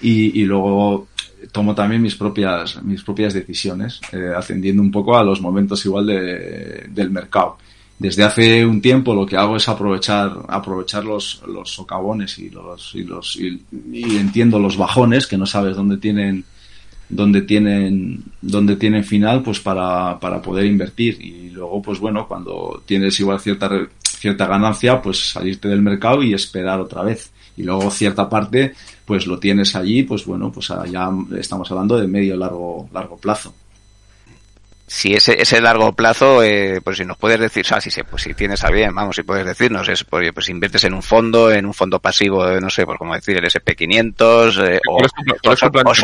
y, 0.00 0.40
y 0.40 0.44
luego 0.44 1.08
tomo 1.52 1.74
también 1.74 2.00
mis 2.00 2.14
propias 2.14 2.82
mis 2.82 3.02
propias 3.02 3.34
decisiones, 3.34 4.00
eh, 4.12 4.32
ascendiendo 4.36 4.82
un 4.82 4.90
poco 4.90 5.16
a 5.16 5.24
los 5.24 5.40
momentos 5.40 5.84
igual 5.84 6.06
de, 6.06 6.86
del 6.88 7.10
mercado 7.10 7.58
desde 7.98 8.24
hace 8.24 8.66
un 8.66 8.80
tiempo 8.80 9.14
lo 9.14 9.24
que 9.24 9.36
hago 9.36 9.56
es 9.56 9.68
aprovechar 9.68 10.32
aprovechar 10.48 11.04
los, 11.04 11.42
los 11.46 11.70
socavones 11.70 12.38
y 12.38 12.50
los 12.50 12.94
y 12.94 13.04
los 13.04 13.36
y, 13.36 13.62
entiendo 14.16 14.58
los 14.58 14.76
bajones 14.76 15.26
que 15.26 15.38
no 15.38 15.46
sabes 15.46 15.76
dónde 15.76 15.98
tienen 15.98 16.44
dónde 17.08 17.42
tienen 17.42 18.22
dónde 18.40 18.76
tienen 18.76 19.04
final 19.04 19.42
pues 19.42 19.60
para, 19.60 20.18
para 20.18 20.40
poder 20.40 20.66
invertir. 20.66 21.20
Y 21.20 21.50
luego 21.50 21.82
pues 21.82 21.98
bueno 21.98 22.26
cuando 22.26 22.82
tienes 22.86 23.18
igual 23.20 23.40
cierta 23.40 23.70
cierta 24.02 24.46
ganancia 24.46 25.00
pues 25.02 25.30
salirte 25.32 25.68
del 25.68 25.82
mercado 25.82 26.22
y 26.22 26.34
esperar 26.34 26.80
otra 26.80 27.02
vez. 27.02 27.30
Y 27.56 27.62
luego 27.62 27.90
cierta 27.90 28.28
parte 28.28 28.74
pues 29.04 29.26
lo 29.26 29.38
tienes 29.38 29.76
allí 29.76 30.02
pues 30.02 30.24
bueno 30.24 30.50
pues 30.50 30.72
ya 30.90 31.10
estamos 31.38 31.70
hablando 31.70 31.96
de 31.98 32.08
medio 32.08 32.36
largo 32.36 32.88
largo 32.92 33.16
plazo 33.16 33.54
si 34.86 35.14
ese, 35.14 35.40
ese 35.40 35.60
largo 35.60 35.92
plazo, 35.92 36.42
eh, 36.42 36.80
pues 36.82 36.98
si 36.98 37.04
nos 37.04 37.16
puedes 37.16 37.40
decir, 37.40 37.64
o 37.64 37.68
sea, 37.68 37.80
si, 37.80 37.90
se, 37.90 38.04
pues 38.04 38.22
si 38.22 38.34
tienes 38.34 38.62
a 38.64 38.70
bien, 38.70 38.94
vamos, 38.94 39.16
si 39.16 39.22
puedes 39.22 39.46
decirnos, 39.46 39.88
es, 39.88 40.04
pues, 40.04 40.30
pues 40.32 40.48
inviertes 40.50 40.84
en 40.84 40.92
un 40.92 41.02
fondo, 41.02 41.50
en 41.50 41.64
un 41.64 41.72
fondo 41.72 41.98
pasivo, 42.00 42.46
no 42.60 42.68
sé, 42.68 42.84
por 42.84 42.98
cómo 42.98 43.14
decir, 43.14 43.36
el 43.36 43.44
SP500, 43.44 44.68
eh, 44.68 44.80
o, 44.88 44.96
o, 44.96 45.08
son, 45.08 45.28
o, 45.42 45.56
son, 45.56 45.74
o, 45.86 45.94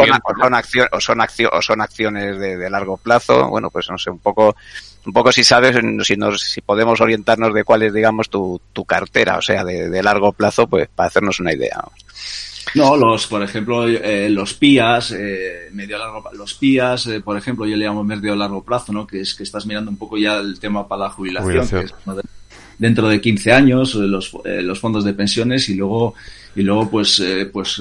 son, 1.00 1.20
o 1.52 1.62
son 1.62 1.80
acciones 1.82 2.38
de, 2.38 2.56
de, 2.56 2.70
largo 2.70 2.96
plazo, 2.96 3.48
bueno, 3.48 3.70
pues 3.70 3.90
no 3.90 3.98
sé, 3.98 4.10
un 4.10 4.18
poco, 4.18 4.56
un 5.04 5.12
poco 5.12 5.30
si 5.30 5.44
sabes, 5.44 5.76
si 6.06 6.16
nos, 6.16 6.40
si 6.40 6.62
podemos 6.62 7.00
orientarnos 7.02 7.52
de 7.52 7.64
cuál 7.64 7.82
es, 7.82 7.92
digamos, 7.92 8.30
tu, 8.30 8.60
tu 8.72 8.86
cartera, 8.86 9.36
o 9.36 9.42
sea, 9.42 9.62
de, 9.62 9.90
de 9.90 10.02
largo 10.02 10.32
plazo, 10.32 10.66
pues 10.66 10.88
para 10.88 11.08
hacernos 11.08 11.38
una 11.38 11.52
idea. 11.52 11.76
Vamos. 11.76 12.49
No, 12.74 12.96
los, 12.96 13.26
por 13.26 13.42
ejemplo, 13.42 13.88
eh, 13.88 14.28
los 14.30 14.54
PIAs, 14.54 15.12
eh, 15.12 15.68
medio 15.72 15.98
largo, 15.98 16.22
los 16.34 16.54
PIAs, 16.54 17.06
eh, 17.06 17.20
por 17.20 17.36
ejemplo, 17.36 17.66
yo 17.66 17.76
le 17.76 17.86
llamo 17.86 18.04
medio 18.04 18.36
largo 18.36 18.62
plazo, 18.62 18.92
¿no? 18.92 19.06
Que 19.06 19.20
es 19.20 19.34
que 19.34 19.42
estás 19.42 19.66
mirando 19.66 19.90
un 19.90 19.96
poco 19.96 20.16
ya 20.18 20.38
el 20.38 20.60
tema 20.60 20.86
para 20.86 21.04
la 21.04 21.10
jubilación, 21.10 21.66
jubilación. 21.66 21.80
Que 21.80 21.86
es 21.86 22.24
dentro 22.80 23.08
de 23.08 23.20
15 23.20 23.52
años, 23.52 23.94
eh, 23.94 23.98
los, 23.98 24.32
eh, 24.44 24.62
los 24.62 24.80
fondos 24.80 25.04
de 25.04 25.12
pensiones 25.12 25.68
y 25.68 25.74
luego, 25.74 26.14
y 26.56 26.62
luego 26.62 26.90
pues, 26.90 27.20
eh, 27.20 27.48
pues 27.52 27.80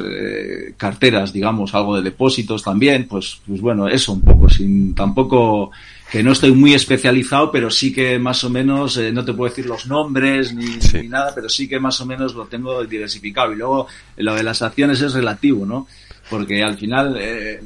carteras, 0.75 1.31
digamos, 1.31 1.73
algo 1.73 1.95
de 1.95 2.01
depósitos 2.03 2.61
también, 2.61 3.07
pues, 3.07 3.39
pues 3.47 3.61
bueno, 3.61 3.87
eso 3.87 4.11
un 4.11 4.21
poco, 4.21 4.49
sin 4.49 4.93
tampoco 4.93 5.71
que 6.11 6.23
no 6.23 6.31
estoy 6.31 6.51
muy 6.51 6.73
especializado, 6.73 7.51
pero 7.51 7.69
sí 7.69 7.93
que 7.93 8.17
más 8.17 8.43
o 8.43 8.49
menos, 8.49 8.97
eh, 8.97 9.11
no 9.11 9.23
te 9.23 9.33
puedo 9.33 9.49
decir 9.49 9.67
los 9.67 9.85
nombres 9.85 10.53
ni, 10.53 10.81
sí. 10.81 10.97
ni, 11.01 11.07
nada, 11.07 11.31
pero 11.35 11.47
sí 11.49 11.67
que 11.67 11.79
más 11.79 12.01
o 12.01 12.05
menos 12.05 12.33
lo 12.33 12.45
tengo 12.45 12.83
diversificado. 12.83 13.53
Y 13.53 13.57
luego 13.57 13.87
lo 14.17 14.35
de 14.35 14.43
las 14.43 14.61
acciones 14.61 15.01
es 15.01 15.13
relativo, 15.13 15.65
¿no? 15.65 15.87
Porque 16.29 16.63
al 16.63 16.77
final, 16.77 17.17
eh, 17.19 17.61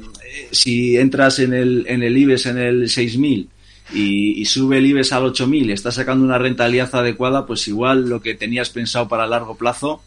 si 0.50 0.96
entras 0.96 1.38
en 1.38 1.54
el, 1.54 1.84
en 1.88 2.02
el 2.02 2.16
IBEX 2.16 2.46
en 2.46 2.58
el 2.58 2.88
6000 2.88 3.48
y, 3.94 4.40
y 4.40 4.44
sube 4.44 4.78
el 4.78 4.86
IBEX 4.86 5.12
al 5.12 5.24
8000 5.24 5.70
y 5.70 5.72
estás 5.72 5.94
sacando 5.94 6.24
una 6.24 6.38
rentabilidad 6.38 6.94
adecuada, 6.94 7.46
pues 7.46 7.66
igual 7.68 8.08
lo 8.08 8.20
que 8.20 8.34
tenías 8.34 8.70
pensado 8.70 9.08
para 9.08 9.26
largo 9.26 9.56
plazo, 9.56 10.02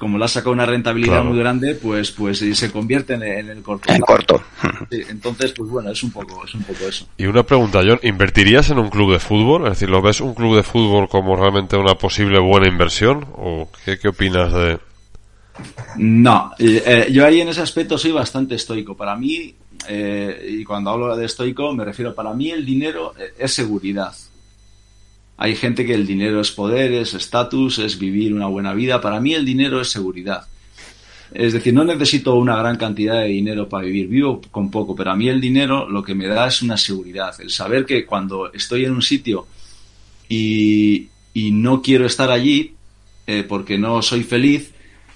como 0.00 0.16
le 0.16 0.24
ha 0.24 0.28
sacado 0.28 0.52
una 0.52 0.64
rentabilidad 0.64 1.16
claro. 1.16 1.28
muy 1.28 1.38
grande, 1.38 1.74
pues, 1.74 2.10
pues 2.10 2.38
se 2.38 2.72
convierte 2.72 3.14
en, 3.14 3.22
en 3.22 3.50
el 3.50 3.62
corto. 3.62 3.92
En 3.92 4.00
corto. 4.00 4.42
Sí, 4.90 5.02
entonces, 5.08 5.52
pues 5.52 5.70
bueno, 5.70 5.90
es 5.90 6.02
un 6.02 6.10
poco, 6.10 6.44
es 6.44 6.54
un 6.54 6.62
poco 6.62 6.88
eso. 6.88 7.06
Y 7.16 7.26
una 7.26 7.44
pregunta, 7.44 7.80
John, 7.86 8.00
¿invertirías 8.02 8.70
en 8.70 8.78
un 8.78 8.88
club 8.88 9.12
de 9.12 9.20
fútbol? 9.20 9.64
Es 9.64 9.74
decir, 9.74 9.90
¿lo 9.90 10.02
ves 10.02 10.20
un 10.20 10.34
club 10.34 10.56
de 10.56 10.62
fútbol 10.62 11.08
como 11.08 11.36
realmente 11.36 11.76
una 11.76 11.94
posible 11.94 12.40
buena 12.40 12.66
inversión? 12.66 13.26
¿O 13.36 13.68
qué, 13.84 13.98
qué 13.98 14.08
opinas 14.08 14.52
de...? 14.52 14.78
No, 15.96 16.52
eh, 16.58 17.08
yo 17.12 17.24
ahí 17.24 17.40
en 17.42 17.48
ese 17.48 17.60
aspecto 17.60 17.98
soy 17.98 18.10
bastante 18.10 18.54
estoico. 18.54 18.96
Para 18.96 19.14
mí, 19.14 19.54
eh, 19.86 20.56
y 20.58 20.64
cuando 20.64 20.90
hablo 20.90 21.14
de 21.14 21.26
estoico, 21.26 21.72
me 21.72 21.84
refiero, 21.84 22.14
para 22.14 22.32
mí 22.32 22.50
el 22.50 22.64
dinero 22.64 23.14
es 23.38 23.52
seguridad. 23.52 24.12
Hay 25.42 25.56
gente 25.56 25.86
que 25.86 25.94
el 25.94 26.06
dinero 26.06 26.42
es 26.42 26.50
poder, 26.50 26.92
es 26.92 27.14
estatus, 27.14 27.78
es 27.78 27.98
vivir 27.98 28.34
una 28.34 28.46
buena 28.46 28.74
vida. 28.74 29.00
Para 29.00 29.20
mí 29.20 29.32
el 29.32 29.46
dinero 29.46 29.80
es 29.80 29.88
seguridad. 29.88 30.46
Es 31.32 31.54
decir, 31.54 31.72
no 31.72 31.82
necesito 31.82 32.34
una 32.34 32.58
gran 32.58 32.76
cantidad 32.76 33.20
de 33.22 33.28
dinero 33.28 33.66
para 33.66 33.86
vivir, 33.86 34.06
vivo 34.08 34.42
con 34.50 34.70
poco, 34.70 34.94
pero 34.94 35.12
a 35.12 35.16
mí 35.16 35.30
el 35.30 35.40
dinero 35.40 35.88
lo 35.88 36.02
que 36.02 36.14
me 36.14 36.26
da 36.26 36.46
es 36.46 36.60
una 36.60 36.76
seguridad, 36.76 37.34
el 37.40 37.48
saber 37.48 37.86
que 37.86 38.04
cuando 38.04 38.52
estoy 38.52 38.84
en 38.84 38.92
un 38.92 39.00
sitio 39.00 39.46
y, 40.28 41.08
y 41.32 41.52
no 41.52 41.80
quiero 41.80 42.04
estar 42.04 42.30
allí 42.30 42.74
eh, 43.26 43.42
porque 43.48 43.78
no 43.78 44.02
soy 44.02 44.24
feliz, 44.24 44.72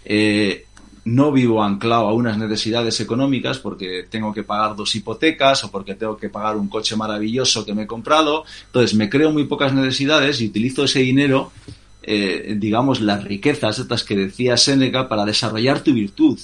eh, 0.06 0.64
no 1.04 1.32
vivo 1.32 1.62
anclado 1.62 2.08
a 2.08 2.14
unas 2.14 2.38
necesidades 2.38 2.98
económicas 3.00 3.58
porque 3.58 4.06
tengo 4.08 4.32
que 4.32 4.42
pagar 4.42 4.74
dos 4.74 4.94
hipotecas 4.94 5.64
o 5.64 5.70
porque 5.70 5.94
tengo 5.94 6.16
que 6.16 6.30
pagar 6.30 6.56
un 6.56 6.68
coche 6.68 6.96
maravilloso 6.96 7.64
que 7.64 7.74
me 7.74 7.82
he 7.82 7.86
comprado. 7.86 8.44
Entonces 8.66 8.94
me 8.94 9.10
creo 9.10 9.30
muy 9.30 9.44
pocas 9.44 9.74
necesidades 9.74 10.40
y 10.40 10.46
utilizo 10.46 10.84
ese 10.84 11.00
dinero, 11.00 11.52
eh, 12.02 12.56
digamos, 12.58 13.00
las 13.00 13.22
riquezas 13.22 13.78
estas 13.78 14.02
que 14.02 14.16
decía 14.16 14.56
Séneca 14.56 15.08
para 15.08 15.24
desarrollar 15.24 15.80
tu 15.80 15.92
virtud. 15.92 16.38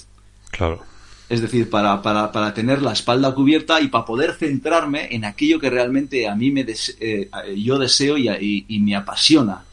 Claro. 0.51 0.83
Es 1.27 1.41
decir, 1.41 1.69
para, 1.69 2.01
para, 2.01 2.31
para 2.31 2.53
tener 2.53 2.81
la 2.81 2.91
espalda 2.91 3.33
cubierta 3.33 3.79
y 3.79 3.87
para 3.87 4.05
poder 4.05 4.33
centrarme 4.33 5.07
en 5.11 5.25
aquello 5.25 5.59
que 5.59 5.69
realmente 5.69 6.27
a 6.27 6.35
mí 6.35 6.51
me 6.51 6.65
des 6.65 6.97
eh, 6.99 7.29
yo 7.55 7.79
deseo 7.79 8.17
y, 8.17 8.27
y, 8.27 8.65
y 8.67 8.79
me 8.79 8.95
apasiona. 8.95 9.63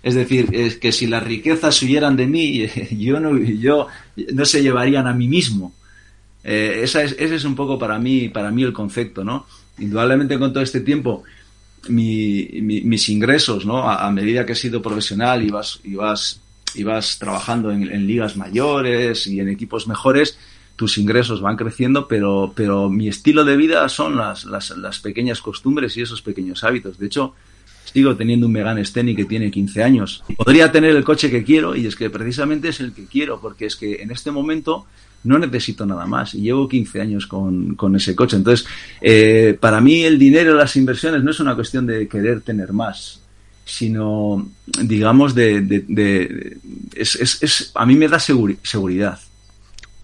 Es 0.00 0.14
decir, 0.14 0.48
es 0.52 0.76
que 0.76 0.92
si 0.92 1.06
las 1.06 1.22
riquezas 1.22 1.82
huyeran 1.82 2.16
de 2.16 2.26
mí, 2.26 2.66
yo 2.92 3.18
no, 3.18 3.36
yo 3.36 3.88
no 4.32 4.44
se 4.44 4.62
llevarían 4.62 5.06
a 5.06 5.14
mí 5.14 5.28
mismo. 5.28 5.74
Eh, 6.44 6.80
esa 6.82 7.02
es, 7.02 7.12
ese 7.18 7.34
es 7.34 7.44
un 7.44 7.54
poco 7.54 7.78
para 7.78 7.98
mí, 7.98 8.28
para 8.28 8.50
mí 8.50 8.62
el 8.62 8.72
concepto, 8.72 9.24
¿no? 9.24 9.46
Indudablemente 9.78 10.38
con 10.38 10.52
todo 10.52 10.62
este 10.62 10.80
tiempo, 10.80 11.24
mi, 11.88 12.48
mi, 12.62 12.80
mis 12.82 13.08
ingresos, 13.08 13.66
¿no? 13.66 13.88
A, 13.88 14.06
a, 14.06 14.10
medida 14.10 14.46
que 14.46 14.52
he 14.52 14.56
sido 14.56 14.82
profesional 14.82 15.42
y 15.42 15.50
vas, 15.50 15.80
y 15.84 15.94
vas, 15.94 16.40
y 16.74 16.82
vas 16.82 17.18
trabajando 17.18 17.70
en, 17.70 17.90
en, 17.90 18.06
ligas 18.06 18.36
mayores 18.36 19.26
y 19.26 19.40
en 19.40 19.48
equipos 19.48 19.86
mejores, 19.86 20.38
tus 20.76 20.98
ingresos 20.98 21.40
van 21.40 21.56
creciendo, 21.56 22.06
pero, 22.06 22.52
pero 22.54 22.88
mi 22.88 23.08
estilo 23.08 23.44
de 23.44 23.56
vida 23.56 23.88
son 23.88 24.16
las, 24.16 24.44
las, 24.44 24.70
las 24.70 25.00
pequeñas 25.00 25.40
costumbres 25.40 25.96
y 25.96 26.02
esos 26.02 26.22
pequeños 26.22 26.62
hábitos. 26.64 26.98
De 26.98 27.06
hecho, 27.06 27.34
sigo 27.92 28.16
teniendo 28.16 28.46
un 28.46 28.52
Megane 28.52 28.84
Steny 28.84 29.14
que 29.14 29.24
tiene 29.24 29.50
15 29.50 29.82
años. 29.82 30.24
Podría 30.36 30.70
tener 30.70 30.94
el 30.96 31.04
coche 31.04 31.30
que 31.30 31.44
quiero 31.44 31.74
y 31.74 31.86
es 31.86 31.96
que 31.96 32.10
precisamente 32.10 32.68
es 32.68 32.80
el 32.80 32.92
que 32.92 33.06
quiero, 33.06 33.40
porque 33.40 33.66
es 33.66 33.76
que 33.76 34.02
en 34.02 34.10
este 34.10 34.30
momento 34.30 34.86
no 35.24 35.38
necesito 35.38 35.84
nada 35.84 36.06
más 36.06 36.34
y 36.34 36.42
llevo 36.42 36.68
15 36.68 37.00
años 37.00 37.26
con, 37.26 37.74
con 37.74 37.96
ese 37.96 38.14
coche. 38.14 38.36
Entonces, 38.36 38.66
eh, 39.00 39.56
para 39.58 39.80
mí 39.80 40.02
el 40.02 40.18
dinero, 40.18 40.54
las 40.54 40.76
inversiones 40.76 41.22
no 41.22 41.30
es 41.30 41.40
una 41.40 41.54
cuestión 41.54 41.86
de 41.86 42.06
querer 42.08 42.40
tener 42.42 42.72
más, 42.72 43.20
sino 43.64 44.48
digamos, 44.82 45.34
de, 45.34 45.60
de, 45.60 46.58
es, 46.94 47.16
es, 47.16 47.42
es, 47.42 47.72
a 47.74 47.84
mí 47.84 47.96
me 47.96 48.08
da 48.08 48.18
seguridad. 48.18 49.18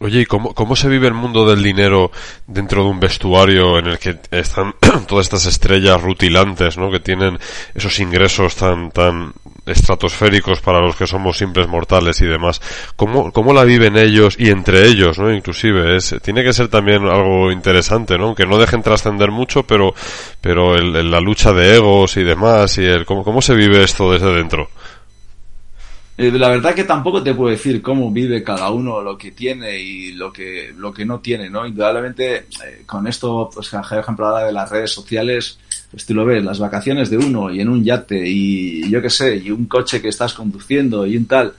Oye, 0.05 0.21
¿y 0.21 0.27
cómo, 0.27 0.53
cómo 0.53 0.77
se 0.77 0.87
vive 0.91 1.07
el 1.07 1.15
mundo 1.15 1.49
del 1.49 1.63
dinero 1.63 2.13
dentro 2.47 2.85
de 2.85 2.91
un 2.91 3.01
vestuario 3.01 3.79
en 3.79 3.87
el 3.87 3.99
que 3.99 4.19
están 4.33 4.75
todas 5.09 5.25
estas 5.25 5.47
estrellas 5.47 5.99
rutilantes, 5.99 6.77
¿no? 6.77 6.91
Que 6.91 7.01
tienen 7.01 7.39
esos 7.75 7.99
ingresos 8.01 8.55
tan, 8.55 8.91
tan 8.91 9.33
estratosféricos 9.65 10.61
para 10.61 10.83
los 10.83 10.95
que 10.95 11.07
somos 11.07 11.39
simples 11.39 11.69
mortales 11.69 12.21
y 12.21 12.27
demás. 12.27 12.61
¿Cómo, 12.97 13.33
cómo 13.33 13.55
la 13.55 13.65
viven 13.65 13.97
ellos 13.97 14.37
y 14.39 14.51
entre 14.51 14.87
ellos, 14.89 15.19
¿no? 15.19 15.33
Inclusive, 15.33 15.97
es, 15.97 16.15
tiene 16.23 16.45
que 16.45 16.53
ser 16.53 16.69
también 16.69 17.07
algo 17.07 17.51
interesante, 17.51 18.19
¿no? 18.19 18.27
Aunque 18.27 18.45
no 18.45 18.59
dejen 18.59 18.83
trascender 18.83 19.31
mucho, 19.31 19.63
pero, 19.63 19.95
pero 20.43 20.75
el, 20.75 21.11
la 21.11 21.21
lucha 21.21 21.55
de 21.55 21.77
egos 21.77 22.19
y 22.19 22.25
demás 22.25 22.77
y 22.77 22.85
el, 22.85 23.07
¿cómo, 23.07 23.25
cómo 23.25 23.41
se 23.41 23.55
vive 23.55 23.83
esto 23.83 24.13
desde 24.13 24.35
dentro? 24.35 24.69
Eh, 26.17 26.31
la 26.31 26.49
verdad 26.49 26.75
que 26.75 26.85
tampoco 26.85 27.23
te 27.25 27.35
puedo 27.35 27.51
decir 27.51 27.83
cómo 27.83 28.11
vive 28.12 28.45
cada 28.45 28.71
uno 28.71 29.03
lo 29.03 29.19
que 29.19 29.33
tiene 29.33 29.81
y 29.81 30.12
lo 30.12 30.33
que, 30.33 30.73
lo 30.77 30.93
que 30.93 31.05
no 31.05 31.19
tiene, 31.19 31.51
¿no? 31.51 31.67
Indudablemente, 31.67 32.37
eh, 32.37 32.83
con 32.87 33.09
esto, 33.09 33.51
pues, 33.53 33.69
por 33.69 33.99
ejemplo, 33.99 34.27
ahora 34.29 34.47
de 34.47 34.53
las 34.53 34.71
redes 34.71 34.93
sociales, 34.93 35.59
pues 35.91 36.07
tú 36.07 36.15
lo 36.15 36.25
ves, 36.25 36.45
las 36.45 36.61
vacaciones 36.61 37.11
de 37.11 37.17
uno 37.19 37.53
y 37.53 37.61
en 37.61 37.69
un 37.69 37.83
yate 37.83 38.23
y 38.29 38.89
yo 38.89 39.03
qué 39.03 39.11
sé, 39.11 39.37
y 39.39 39.51
un 39.51 39.67
coche 39.67 40.01
que 40.01 40.09
estás 40.09 40.35
conduciendo 40.35 41.05
y 41.05 41.17
un 41.17 41.27
tal. 41.27 41.53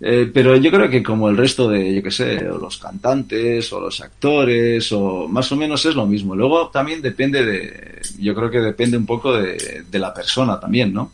Eh, 0.00 0.30
pero 0.32 0.56
yo 0.56 0.70
creo 0.70 0.88
que 0.88 1.02
como 1.02 1.28
el 1.28 1.36
resto 1.36 1.68
de, 1.68 1.94
yo 1.94 2.02
qué 2.02 2.10
sé, 2.10 2.48
o 2.48 2.58
los 2.58 2.78
cantantes 2.78 3.70
o 3.72 3.80
los 3.80 4.00
actores 4.00 4.90
o 4.92 5.28
más 5.28 5.50
o 5.52 5.56
menos 5.56 5.84
es 5.84 5.94
lo 5.94 6.06
mismo. 6.06 6.34
Luego 6.34 6.68
también 6.68 7.02
depende 7.02 7.44
de, 7.44 8.00
yo 8.18 8.34
creo 8.34 8.50
que 8.50 8.60
depende 8.60 8.96
un 8.96 9.06
poco 9.06 9.34
de, 9.34 9.84
de 9.90 9.98
la 9.98 10.12
persona 10.12 10.58
también, 10.58 10.92
¿no? 10.92 11.12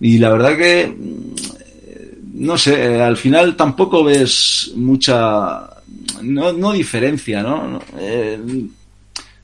Y 0.00 0.16
la 0.16 0.30
verdad 0.30 0.56
que 0.56 0.94
no 2.40 2.56
sé, 2.56 2.94
eh, 2.94 3.02
al 3.02 3.18
final 3.18 3.54
tampoco 3.54 4.02
ves 4.02 4.72
mucha, 4.74 5.68
no, 6.22 6.52
no 6.54 6.72
diferencia, 6.72 7.42
¿no? 7.42 7.78
Eh, 7.98 8.66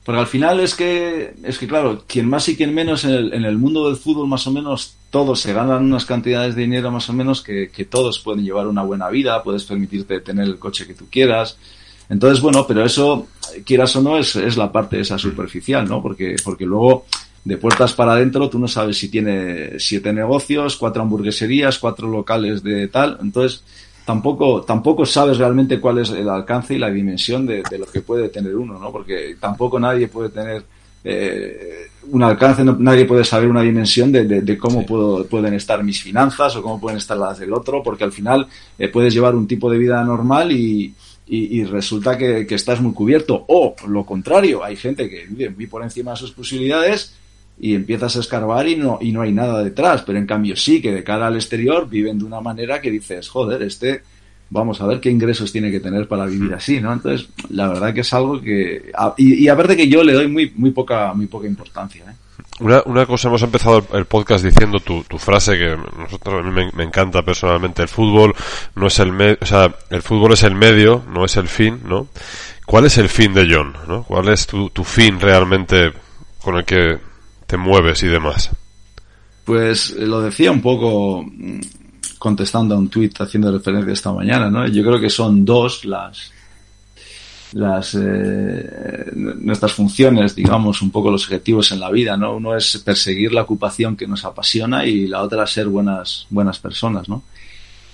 porque 0.03 0.19
al 0.19 0.25
final 0.25 0.59
es 0.61 0.73
que, 0.73 1.35
es 1.43 1.59
que 1.59 1.67
claro, 1.67 2.05
quien 2.07 2.27
más 2.27 2.49
y 2.49 2.55
quien 2.55 2.73
menos 2.73 3.03
en 3.03 3.11
el, 3.11 3.33
en 3.33 3.45
el, 3.45 3.57
mundo 3.59 3.87
del 3.87 3.97
fútbol 3.97 4.27
más 4.27 4.47
o 4.47 4.51
menos 4.51 4.95
todos 5.11 5.39
se 5.39 5.53
ganan 5.53 5.85
unas 5.85 6.05
cantidades 6.05 6.55
de 6.55 6.63
dinero 6.63 6.89
más 6.89 7.07
o 7.09 7.13
menos 7.13 7.43
que, 7.43 7.69
que 7.69 7.85
todos 7.85 8.17
pueden 8.17 8.43
llevar 8.43 8.65
una 8.65 8.81
buena 8.81 9.09
vida, 9.09 9.43
puedes 9.43 9.63
permitirte 9.65 10.21
tener 10.21 10.45
el 10.45 10.57
coche 10.57 10.87
que 10.87 10.95
tú 10.95 11.05
quieras. 11.07 11.57
Entonces, 12.09 12.41
bueno, 12.41 12.65
pero 12.65 12.83
eso, 12.83 13.27
quieras 13.63 13.95
o 13.95 14.01
no, 14.01 14.17
es, 14.17 14.35
es 14.37 14.57
la 14.57 14.71
parte 14.71 14.99
esa 14.99 15.19
superficial, 15.19 15.87
¿no? 15.87 16.01
Porque, 16.01 16.35
porque 16.43 16.65
luego 16.65 17.05
de 17.47 17.55
puertas 17.55 17.93
para 17.93 18.11
adentro 18.11 18.49
tú 18.49 18.59
no 18.59 18.67
sabes 18.67 18.97
si 18.97 19.07
tiene 19.07 19.79
siete 19.79 20.11
negocios, 20.11 20.75
cuatro 20.75 21.01
hamburgueserías, 21.01 21.79
cuatro 21.79 22.09
locales 22.09 22.61
de 22.61 22.89
tal, 22.89 23.17
entonces 23.21 23.63
tampoco, 24.05 24.63
tampoco 24.63 25.05
sabes 25.05 25.37
realmente 25.37 25.79
cuál 25.79 25.99
es 25.99 26.09
el 26.09 26.27
alcance 26.27 26.73
y 26.73 26.77
la 26.77 26.91
dimensión 26.91 27.45
de, 27.45 27.63
lo 27.79 27.85
que 27.85 28.01
puede 28.01 28.27
tener 28.27 28.53
uno, 28.53 28.77
¿no? 28.77 28.91
Porque 28.91 29.37
tampoco 29.39 29.79
nadie 29.79 30.09
puede 30.09 30.27
tener 30.27 30.61
eh, 31.05 31.87
un 32.11 32.21
alcance, 32.21 32.65
nadie 32.65 33.05
puede 33.05 33.23
saber 33.23 33.47
una 33.47 33.61
dimensión 33.61 34.11
de, 34.11 34.57
cómo 34.57 34.85
puedo, 34.85 35.25
pueden 35.25 35.53
estar 35.53 35.81
mis 35.85 36.03
finanzas 36.03 36.53
o 36.57 36.61
cómo 36.61 36.81
pueden 36.81 36.97
estar 36.97 37.15
las 37.15 37.39
del 37.39 37.53
otro, 37.53 37.81
porque 37.81 38.03
al 38.03 38.11
final 38.11 38.45
eh, 38.77 38.89
puedes 38.89 39.13
llevar 39.13 39.35
un 39.35 39.47
tipo 39.47 39.71
de 39.71 39.77
vida 39.77 40.03
normal 40.03 40.51
y, 40.51 40.93
y, 41.27 41.63
resulta 41.63 42.17
que, 42.17 42.45
que, 42.45 42.55
estás 42.55 42.81
muy 42.81 42.91
cubierto. 42.91 43.45
O 43.47 43.73
lo 43.87 44.05
contrario, 44.05 44.65
hay 44.65 44.75
gente 44.75 45.09
que 45.09 45.27
vive 45.27 45.49
muy 45.49 45.67
por 45.67 45.81
encima 45.81 46.11
de 46.11 46.17
sus 46.17 46.31
posibilidades 46.31 47.13
y 47.59 47.73
empiezas 47.73 48.15
a 48.15 48.19
escarbar 48.19 48.67
y 48.67 48.75
no, 48.75 48.99
y 49.01 49.11
no 49.11 49.21
hay 49.21 49.31
nada 49.31 49.63
detrás, 49.63 50.03
pero 50.03 50.17
en 50.19 50.27
cambio 50.27 50.55
sí 50.55 50.81
que 50.81 50.91
de 50.91 51.03
cara 51.03 51.27
al 51.27 51.35
exterior 51.35 51.89
viven 51.89 52.19
de 52.19 52.25
una 52.25 52.39
manera 52.39 52.79
que 52.81 52.91
dices, 52.91 53.29
joder, 53.29 53.63
este, 53.63 54.01
vamos 54.49 54.79
a 54.81 54.85
ver 54.85 54.99
qué 54.99 55.09
ingresos 55.09 55.51
tiene 55.51 55.71
que 55.71 55.79
tener 55.79 56.07
para 56.07 56.25
vivir 56.25 56.53
así, 56.53 56.79
¿no? 56.79 56.93
Entonces, 56.93 57.29
la 57.49 57.67
verdad 57.67 57.93
que 57.93 58.01
es 58.01 58.13
algo 58.13 58.39
que, 58.39 58.91
y, 59.17 59.43
y 59.43 59.47
aparte 59.47 59.75
que 59.75 59.87
yo 59.87 60.03
le 60.03 60.13
doy 60.13 60.27
muy, 60.27 60.51
muy 60.55 60.71
poca, 60.71 61.13
muy 61.13 61.27
poca 61.27 61.47
importancia, 61.47 62.05
¿eh? 62.09 62.15
Una, 62.59 62.81
una 62.85 63.05
cosa, 63.05 63.27
hemos 63.27 63.43
empezado 63.43 63.85
el, 63.93 64.05
podcast 64.05 64.43
diciendo 64.43 64.79
tu, 64.79 65.03
tu 65.03 65.19
frase 65.19 65.57
que 65.57 65.77
nosotros, 65.95 66.43
a 66.43 66.49
mí 66.49 66.69
me, 66.73 66.83
encanta 66.83 67.21
personalmente. 67.21 67.83
El 67.83 67.87
fútbol 67.87 68.33
no 68.73 68.87
es 68.87 68.97
el 68.97 69.37
o 69.39 69.45
sea, 69.45 69.75
el 69.91 70.01
fútbol 70.01 70.33
es 70.33 70.41
el 70.41 70.55
medio, 70.55 71.03
no 71.07 71.23
es 71.23 71.37
el 71.37 71.47
fin, 71.47 71.81
¿no? 71.85 72.07
¿Cuál 72.65 72.85
es 72.85 72.97
el 72.97 73.09
fin 73.09 73.35
de 73.35 73.47
John, 73.49 73.75
no? 73.87 74.03
¿Cuál 74.03 74.29
es 74.29 74.47
tu, 74.47 74.71
tu 74.71 74.83
fin 74.83 75.19
realmente 75.19 75.93
con 76.41 76.57
el 76.57 76.65
que 76.65 76.97
te 77.47 77.57
mueves 77.57 78.03
y 78.03 78.07
demás? 78.07 78.51
Pues 79.45 79.95
eh, 79.97 80.05
lo 80.05 80.21
decía 80.21 80.51
un 80.51 80.61
poco 80.61 81.23
mm, 81.23 81.59
contestando 82.19 82.75
a 82.75 82.77
un 82.77 82.89
tuit 82.89 83.19
haciendo 83.19 83.51
referencia 83.51 83.93
esta 83.93 84.11
mañana, 84.11 84.51
¿no? 84.51 84.67
Yo 84.67 84.83
creo 84.83 84.99
que 84.99 85.09
son 85.09 85.45
dos 85.45 85.85
las 85.85 86.33
las 87.53 87.95
eh, 87.95 89.09
nuestras 89.15 89.71
funciones, 89.71 90.35
digamos, 90.35 90.81
un 90.81 90.91
poco 90.91 91.09
los 91.09 91.23
objetivos 91.23 91.71
en 91.71 91.79
la 91.79 91.89
vida, 91.89 92.17
¿no? 92.17 92.35
Uno 92.35 92.55
es 92.55 92.77
perseguir 92.79 93.33
la 93.33 93.43
ocupación 93.43 93.95
que 93.95 94.05
nos 94.05 94.25
apasiona 94.25 94.85
y 94.85 95.07
la 95.07 95.23
otra 95.23 95.47
ser 95.47 95.67
buenas 95.67 96.27
buenas 96.29 96.59
personas, 96.59 97.07
¿no? 97.07 97.23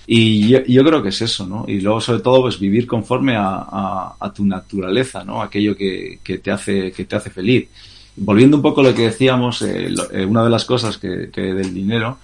Y 0.06 0.48
yo, 0.48 0.84
creo 0.84 1.02
que 1.02 1.08
es 1.08 1.22
eso, 1.22 1.46
¿no? 1.46 1.64
Y 1.66 1.80
luego, 1.80 1.98
sobre 1.98 2.20
todo, 2.20 2.42
pues 2.42 2.58
vivir 2.58 2.86
conforme 2.86 3.36
a, 3.36 4.16
a, 4.20 4.32
tu 4.34 4.44
naturaleza, 4.44 5.24
¿no? 5.24 5.40
Aquello 5.40 5.74
que, 5.74 6.18
que, 6.22 6.38
te 6.38 6.50
hace, 6.50 6.92
que 6.92 7.06
te 7.06 7.16
hace 7.16 7.30
feliz 7.30 7.68
volviendo 8.16 8.56
un 8.56 8.62
poco 8.62 8.80
a 8.80 8.84
lo 8.84 8.94
que 8.94 9.02
decíamos, 9.02 9.62
eh, 9.62 9.92
eh, 10.12 10.24
una 10.24 10.44
de 10.44 10.50
las 10.50 10.64
cosas 10.64 10.98
que, 10.98 11.08
del 11.08 11.74
dinero, 11.74 12.18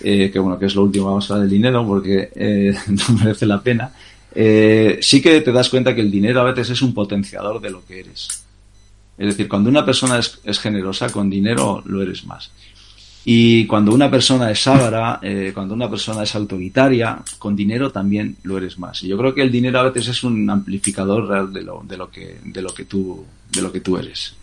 eh, 0.00 0.30
que 0.32 0.38
bueno, 0.38 0.58
que 0.58 0.66
es 0.66 0.74
lo 0.74 0.82
último, 0.82 1.06
vamos 1.06 1.30
a 1.30 1.34
hablar 1.34 1.48
del 1.48 1.58
dinero 1.58 1.86
porque 1.86 2.74
no 2.88 3.18
merece 3.18 3.46
la 3.46 3.60
pena, 3.60 3.92
sí 4.34 5.22
que 5.22 5.40
te 5.40 5.52
das 5.52 5.68
cuenta 5.68 5.94
que 5.94 6.00
el 6.00 6.10
dinero 6.10 6.40
a 6.40 6.44
veces 6.44 6.70
es 6.70 6.82
un 6.82 6.92
potenciador 6.92 7.60
de 7.60 7.70
lo 7.70 7.84
que 7.84 8.00
eres. 8.00 8.28
Es 9.18 9.28
decir, 9.28 9.48
cuando 9.48 9.70
una 9.70 9.84
persona 9.84 10.18
es, 10.18 10.58
generosa 10.58 11.08
con 11.10 11.30
dinero, 11.30 11.82
lo 11.86 12.02
eres 12.02 12.26
más. 12.26 12.50
Y 13.24 13.66
cuando 13.66 13.92
una 13.92 14.10
persona 14.10 14.50
es 14.50 14.66
ávara, 14.66 15.20
cuando 15.54 15.74
una 15.74 15.88
persona 15.88 16.22
es 16.22 16.34
autoritaria, 16.34 17.22
con 17.38 17.56
dinero 17.56 17.90
también 17.90 18.36
lo 18.42 18.58
eres 18.58 18.78
más. 18.78 19.02
Y 19.02 19.08
yo 19.08 19.16
creo 19.16 19.34
que 19.34 19.40
el 19.40 19.50
dinero 19.50 19.80
a 19.80 19.84
veces 19.84 20.08
es 20.08 20.22
un 20.22 20.48
amplificador 20.50 21.26
real 21.26 21.52
de 21.52 21.62
lo, 21.62 21.82
de 21.88 21.96
lo 21.96 22.10
que, 22.10 22.38
de 22.44 22.62
lo 22.62 22.74
que 22.74 22.84
tú, 22.84 23.24
de 23.50 23.62
lo 23.62 23.72
que 23.72 23.80
tú 23.80 23.96
eres. 23.96 24.36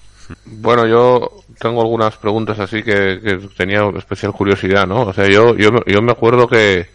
Bueno, 0.45 0.88
yo 0.88 1.43
tengo 1.59 1.82
algunas 1.82 2.17
preguntas 2.17 2.59
así 2.59 2.84
que, 2.84 3.39
tenía 3.57 3.82
especial 3.97 4.34
curiosidad, 4.34 4.88
¿no? 4.88 5.03
O 5.03 5.13
sea, 5.13 5.28
yo, 5.28 5.55
yo, 5.55 5.69
yo 5.86 6.01
me 6.01 6.11
acuerdo 6.11 6.47
que, 6.47 6.88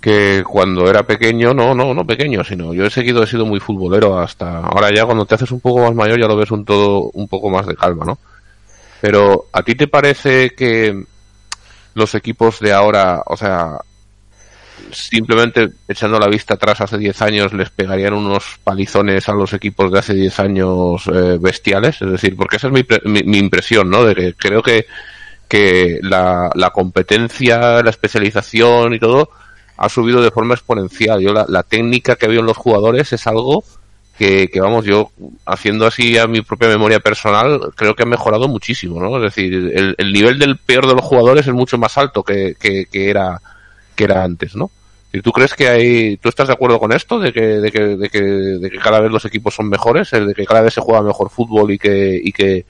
que 0.00 0.42
cuando 0.48 0.88
era 0.88 1.02
pequeño, 1.02 1.52
no, 1.52 1.74
no, 1.74 1.92
no 1.94 2.06
pequeño, 2.06 2.42
sino 2.44 2.72
yo 2.72 2.84
he 2.84 2.90
seguido, 2.90 3.22
he 3.22 3.26
sido 3.26 3.44
muy 3.44 3.60
futbolero 3.60 4.18
hasta 4.18 4.58
ahora 4.58 4.90
ya 4.94 5.04
cuando 5.04 5.26
te 5.26 5.34
haces 5.34 5.50
un 5.50 5.60
poco 5.60 5.80
más 5.80 5.94
mayor 5.94 6.18
ya 6.18 6.26
lo 6.26 6.36
ves 6.36 6.50
un 6.50 6.64
todo 6.64 7.10
un 7.12 7.28
poco 7.28 7.50
más 7.50 7.66
de 7.66 7.76
calma, 7.76 8.04
¿no? 8.04 8.18
Pero 9.00 9.46
¿a 9.52 9.62
ti 9.62 9.74
te 9.74 9.88
parece 9.88 10.50
que 10.50 11.04
los 11.94 12.14
equipos 12.14 12.60
de 12.60 12.72
ahora, 12.72 13.22
o 13.26 13.36
sea, 13.36 13.78
simplemente 14.92 15.70
echando 15.88 16.18
la 16.18 16.28
vista 16.28 16.54
atrás 16.54 16.80
hace 16.80 16.98
10 16.98 17.22
años 17.22 17.52
les 17.52 17.70
pegarían 17.70 18.14
unos 18.14 18.58
palizones 18.64 19.28
a 19.28 19.32
los 19.32 19.52
equipos 19.52 19.90
de 19.92 19.98
hace 19.98 20.14
10 20.14 20.40
años 20.40 21.06
eh, 21.06 21.38
bestiales, 21.40 22.00
es 22.02 22.10
decir, 22.10 22.36
porque 22.36 22.56
esa 22.56 22.68
es 22.68 22.72
mi, 22.72 22.84
mi, 23.24 23.38
impresión, 23.38 23.90
¿no? 23.90 24.04
De 24.04 24.14
que 24.14 24.34
creo 24.34 24.62
que, 24.62 24.86
que 25.48 25.98
la, 26.02 26.50
la, 26.54 26.70
competencia, 26.70 27.82
la 27.82 27.90
especialización 27.90 28.94
y 28.94 28.98
todo 28.98 29.30
ha 29.76 29.88
subido 29.88 30.22
de 30.22 30.30
forma 30.30 30.54
exponencial. 30.54 31.20
Yo 31.20 31.32
la, 31.32 31.46
la 31.48 31.62
técnica 31.62 32.16
que 32.16 32.28
veo 32.28 32.40
en 32.40 32.46
los 32.46 32.56
jugadores 32.56 33.12
es 33.12 33.26
algo 33.26 33.64
que, 34.18 34.48
que, 34.48 34.60
vamos, 34.60 34.84
yo 34.84 35.10
haciendo 35.46 35.86
así 35.86 36.18
a 36.18 36.26
mi 36.26 36.42
propia 36.42 36.68
memoria 36.68 37.00
personal, 37.00 37.72
creo 37.74 37.94
que 37.94 38.02
ha 38.02 38.06
mejorado 38.06 38.48
muchísimo, 38.48 39.00
¿no? 39.00 39.16
Es 39.16 39.22
decir, 39.34 39.54
el, 39.54 39.94
el 39.96 40.12
nivel 40.12 40.38
del 40.38 40.58
peor 40.58 40.86
de 40.86 40.94
los 40.94 41.04
jugadores 41.04 41.46
es 41.46 41.54
mucho 41.54 41.78
más 41.78 41.96
alto 41.96 42.22
que, 42.22 42.54
que, 42.60 42.84
que 42.84 43.08
era 43.08 43.40
que 44.00 44.04
era 44.04 44.24
antes, 44.24 44.56
¿no? 44.56 44.70
¿Y 45.12 45.22
tú 45.22 45.32
crees 45.32 45.54
que 45.54 45.68
hay, 45.68 46.16
tú 46.18 46.28
estás 46.28 46.46
de 46.46 46.54
acuerdo 46.54 46.78
con 46.78 46.92
esto, 46.92 47.18
de 47.18 47.32
que, 47.32 47.40
de 47.40 47.72
que, 47.72 47.80
de 47.96 48.08
que, 48.08 48.22
de 48.22 48.70
que 48.70 48.78
cada 48.78 49.00
vez 49.00 49.10
los 49.10 49.24
equipos 49.24 49.54
son 49.54 49.68
mejores, 49.68 50.10
de 50.10 50.34
que 50.34 50.46
cada 50.46 50.60
vez 50.60 50.74
se 50.74 50.80
juega 50.80 51.02
mejor 51.02 51.30
fútbol 51.30 51.72
y 51.72 51.78
que, 51.78 52.20
y 52.22 52.30
que 52.30 52.64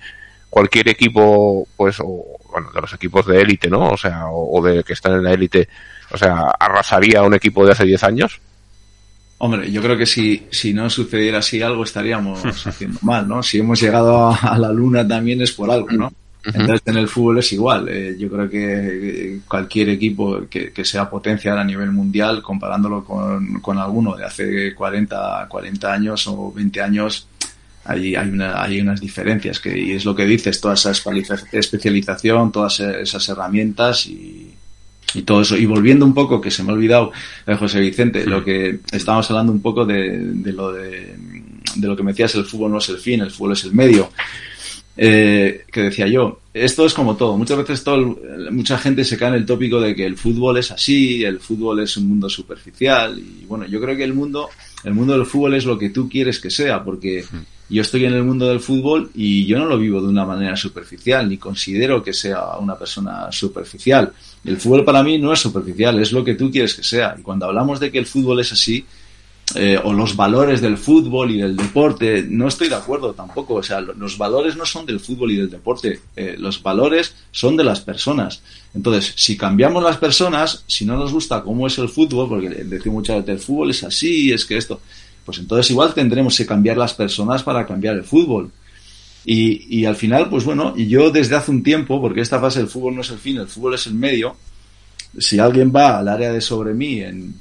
cualquier 0.49 0.89
equipo, 0.89 1.67
pues, 1.77 1.99
o, 2.01 2.25
bueno, 2.51 2.71
de 2.73 2.81
los 2.81 2.93
equipos 2.93 3.27
de 3.27 3.41
élite, 3.41 3.69
¿no? 3.69 3.91
O 3.91 3.97
sea, 3.97 4.27
o, 4.31 4.63
de 4.63 4.83
que 4.83 4.95
están 4.95 5.15
en 5.15 5.25
la 5.25 5.33
élite, 5.33 5.69
o 6.11 6.19
sea, 6.19 6.51
arrasaría 6.59 7.21
a 7.21 7.25
un 7.25 7.35
equipo 7.35 7.65
de 7.65 7.73
hace 7.73 7.85
10 7.85 8.05
años? 8.05 8.41
Hombre, 9.39 9.71
yo 9.71 9.81
creo 9.81 9.97
que 9.97 10.07
si, 10.07 10.47
si 10.51 10.75
no 10.75 10.91
sucediera 10.91 11.39
así 11.39 11.63
algo 11.63 11.85
estaríamos 11.85 12.43
haciendo 12.67 12.99
mal, 13.03 13.27
¿no? 13.27 13.43
Si 13.43 13.59
hemos 13.59 13.81
llegado 13.81 14.29
a, 14.31 14.59
la 14.59 14.73
luna 14.73 15.07
también 15.07 15.41
es 15.41 15.53
por 15.53 15.71
algo, 15.71 15.89
¿no? 15.91 16.13
Entonces 16.45 16.83
en 16.87 16.97
el 16.97 17.09
fútbol 17.09 17.39
es 17.39 17.53
igual. 17.53 17.89
Eh, 17.89 18.17
yo 18.19 18.31
creo 18.31 18.49
que 18.49 19.41
cualquier 19.47 19.91
equipo 19.91 20.47
que, 20.49 20.73
que, 20.73 20.85
sea 20.85 21.11
potencia 21.11 21.59
a 21.59 21.65
nivel 21.65 21.93
mundial, 21.93 22.43
comparándolo 22.43 23.05
con, 23.05 23.61
con 23.61 23.79
alguno 23.79 24.17
de 24.17 24.25
hace 24.25 24.75
40, 24.75 25.47
40 25.49 25.93
años 25.93 26.27
o 26.27 26.53
20 26.53 26.81
años, 26.81 27.29
hay, 27.85 28.15
hay, 28.15 28.29
una, 28.29 28.63
hay 28.63 28.81
unas 28.81 29.01
diferencias 29.01 29.59
que, 29.59 29.79
y 29.79 29.93
es 29.93 30.05
lo 30.05 30.15
que 30.15 30.25
dices, 30.25 30.61
toda 30.61 30.75
esa 30.75 30.93
especialización, 31.53 32.53
todas 32.53 32.81
esas 32.81 33.29
herramientas 33.29 34.07
y, 34.07 34.55
y 35.15 35.23
todo 35.23 35.43
eso. 35.43 35.57
Y 35.57 35.67
volviendo 35.67 36.05
un 36.05 36.15
poco, 36.15 36.41
que 36.41 36.51
se 36.51 36.63
me 36.63 36.71
ha 36.71 36.75
olvidado, 36.75 37.13
eh, 37.47 37.55
José 37.55 37.81
Vicente, 37.81 38.27
lo 38.27 38.45
que 38.45 38.81
estábamos 38.93 39.31
hablando 39.31 39.53
un 39.53 39.63
poco 39.63 39.85
de, 39.85 40.19
de 40.19 40.53
lo 40.53 40.73
de, 40.73 41.17
de, 41.77 41.89
lo 41.89 41.97
que 41.97 42.03
me 42.03 42.13
decías, 42.13 42.35
el 42.35 42.45
fútbol 42.45 42.73
no 42.73 42.79
es 42.79 42.89
el 42.89 42.99
fin, 42.99 43.21
el 43.21 43.31
fútbol 43.31 43.53
es 43.53 43.65
el 43.65 43.73
medio. 43.73 44.11
Eh, 44.97 45.65
que 45.71 45.83
decía 45.83 46.07
yo, 46.09 46.41
esto 46.53 46.85
es 46.85 46.95
como 46.95 47.17
todo. 47.17 47.37
Muchas 47.39 47.59
veces 47.59 47.85
todo, 47.85 48.19
mucha 48.51 48.77
gente 48.77 49.05
se 49.05 49.17
cae 49.17 49.29
en 49.29 49.35
el 49.37 49.47
tópico 49.47 49.81
de 49.81 49.95
que 49.95 50.05
el 50.05 50.17
fútbol 50.17 50.59
es 50.59 50.71
así, 50.71 51.25
el 51.25 51.39
fútbol 51.39 51.81
es 51.81 51.97
un 51.97 52.09
mundo 52.09 52.29
superficial. 52.29 53.19
Y 53.19 53.47
bueno, 53.47 53.67
yo 53.67 53.81
creo 53.81 53.97
que 53.97 54.05
el 54.05 54.15
mundo, 54.15 54.49
el 54.85 54.95
mundo 54.95 55.15
del 55.15 55.27
fútbol 55.27 55.55
es 55.55 55.65
lo 55.65 55.79
que 55.79 55.91
tú 55.91 56.09
quieres 56.09 56.41
que 56.41 56.51
sea, 56.51 56.83
porque 56.83 57.25
yo 57.69 57.83
estoy 57.83 58.05
en 58.05 58.15
el 58.15 58.25
mundo 58.25 58.49
del 58.49 58.59
fútbol 58.59 59.11
y 59.15 59.47
yo 59.47 59.59
no 59.59 59.67
lo 59.67 59.79
vivo 59.79 60.03
de 60.03 60.09
una 60.09 60.27
manera 60.27 60.57
superficial, 60.57 61.29
ni 61.29 61.39
considero 61.39 62.03
que 62.03 62.13
sea 62.13 62.59
una 62.59 62.77
persona 62.77 63.31
superficial. 63.31 64.13
El 64.45 64.57
fútbol 64.57 64.85
para 64.85 65.05
mí 65.05 65.19
no 65.19 65.33
es 65.33 65.39
superficial, 65.39 66.01
es 66.01 66.11
lo 66.11 66.25
que 66.25 66.35
tú 66.35 66.51
quieres 66.51 66.75
que 66.75 66.83
sea. 66.83 67.15
Y 67.17 67.23
cuando 67.23 67.47
hablamos 67.47 67.79
de 67.79 67.93
que 67.93 67.99
el 67.99 68.07
fútbol 68.07 68.41
es 68.41 68.53
así, 68.53 68.85
eh, 69.55 69.79
o 69.83 69.93
los 69.93 70.15
valores 70.15 70.61
del 70.61 70.77
fútbol 70.77 71.31
y 71.33 71.39
del 71.39 71.57
deporte, 71.57 72.25
no 72.29 72.49
estoy 72.49 72.69
de 72.69 72.77
acuerdo 72.77 73.13
tampoco. 73.13 73.55
O 73.55 73.63
sea, 73.63 73.81
los 73.81 74.17
valores 74.17 74.57
no 74.57 74.65
son 74.65 74.87
del 74.87 75.01
fútbol 75.01 75.33
y 75.33 75.37
del 75.37 75.51
deporte, 75.51 76.01
eh, 76.17 76.37
los 76.39 76.63
valores 76.63 77.15
son 77.33 77.57
de 77.57 77.65
las 77.65 77.81
personas. 77.81 78.43
Entonces, 78.75 79.13
si 79.17 79.37
cambiamos 79.37 79.83
las 79.83 79.97
personas, 79.97 80.65
si 80.67 80.85
no 80.85 80.97
nos 80.97 81.13
gusta 81.13 81.43
cómo 81.43 81.67
es 81.67 81.79
el 81.79 81.89
fútbol, 81.89 82.29
porque 82.29 82.49
decimos 82.49 83.01
muchas 83.01 83.19
veces 83.19 83.35
el 83.35 83.41
fútbol 83.41 83.71
es 83.71 83.83
así, 83.83 84.33
es 84.33 84.45
que 84.45 84.57
esto, 84.57 84.81
pues 85.25 85.39
entonces 85.39 85.71
igual 85.71 85.95
tendremos 85.95 86.37
que 86.37 86.47
cambiar 86.47 86.77
las 86.77 86.95
personas 86.95 87.43
para 87.43 87.67
cambiar 87.67 87.97
el 87.97 88.05
fútbol. 88.05 88.51
Y, 89.25 89.81
y 89.81 89.85
al 89.85 89.97
final, 89.97 90.31
pues 90.31 90.45
bueno, 90.45 90.77
yo 90.77 91.11
desde 91.11 91.37
hace 91.37 91.51
un 91.51 91.63
tiempo, 91.63 92.01
porque 92.01 92.21
esta 92.21 92.41
fase 92.41 92.61
del 92.61 92.69
fútbol 92.69 92.95
no 92.95 93.03
es 93.03 93.11
el 93.11 93.19
fin, 93.19 93.37
el 93.39 93.49
fútbol 93.49 93.75
es 93.75 93.87
el 93.87 93.95
medio, 93.95 94.37
si 95.19 95.39
alguien 95.39 95.73
va 95.75 95.99
al 95.99 96.09
área 96.09 96.33
de 96.33 96.41
sobre 96.41 96.73
mí 96.73 97.01
en, 97.01 97.35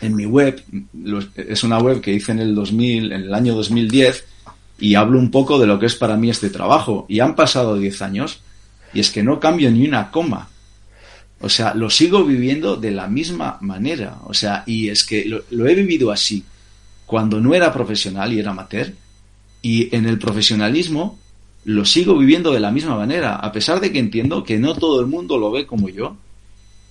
en 0.00 0.14
mi 0.14 0.26
web, 0.26 0.62
es 1.36 1.64
una 1.64 1.78
web 1.78 2.00
que 2.00 2.12
hice 2.12 2.32
en 2.32 2.40
el 2.40 2.54
2000, 2.54 3.12
en 3.12 3.22
el 3.22 3.34
año 3.34 3.54
2010, 3.54 4.24
y 4.78 4.94
hablo 4.94 5.18
un 5.18 5.30
poco 5.30 5.58
de 5.58 5.66
lo 5.66 5.78
que 5.78 5.86
es 5.86 5.96
para 5.96 6.16
mí 6.16 6.30
este 6.30 6.50
trabajo. 6.50 7.06
Y 7.08 7.20
han 7.20 7.34
pasado 7.34 7.76
10 7.76 8.02
años, 8.02 8.40
y 8.94 9.00
es 9.00 9.10
que 9.10 9.22
no 9.22 9.40
cambio 9.40 9.70
ni 9.70 9.86
una 9.86 10.10
coma. 10.10 10.48
O 11.40 11.48
sea, 11.48 11.74
lo 11.74 11.90
sigo 11.90 12.24
viviendo 12.24 12.76
de 12.76 12.90
la 12.90 13.08
misma 13.08 13.58
manera. 13.60 14.18
O 14.24 14.34
sea, 14.34 14.64
y 14.66 14.88
es 14.88 15.04
que 15.04 15.24
lo, 15.24 15.42
lo 15.50 15.66
he 15.66 15.74
vivido 15.74 16.10
así 16.10 16.44
cuando 17.06 17.40
no 17.40 17.54
era 17.54 17.72
profesional 17.72 18.32
y 18.32 18.38
era 18.38 18.50
amateur, 18.50 18.92
y 19.62 19.94
en 19.96 20.06
el 20.06 20.18
profesionalismo 20.18 21.18
lo 21.64 21.84
sigo 21.84 22.16
viviendo 22.16 22.52
de 22.52 22.60
la 22.60 22.70
misma 22.70 22.96
manera, 22.96 23.36
a 23.36 23.50
pesar 23.50 23.80
de 23.80 23.90
que 23.90 23.98
entiendo 23.98 24.44
que 24.44 24.58
no 24.58 24.74
todo 24.74 25.00
el 25.00 25.06
mundo 25.06 25.38
lo 25.38 25.50
ve 25.50 25.66
como 25.66 25.88
yo, 25.88 26.16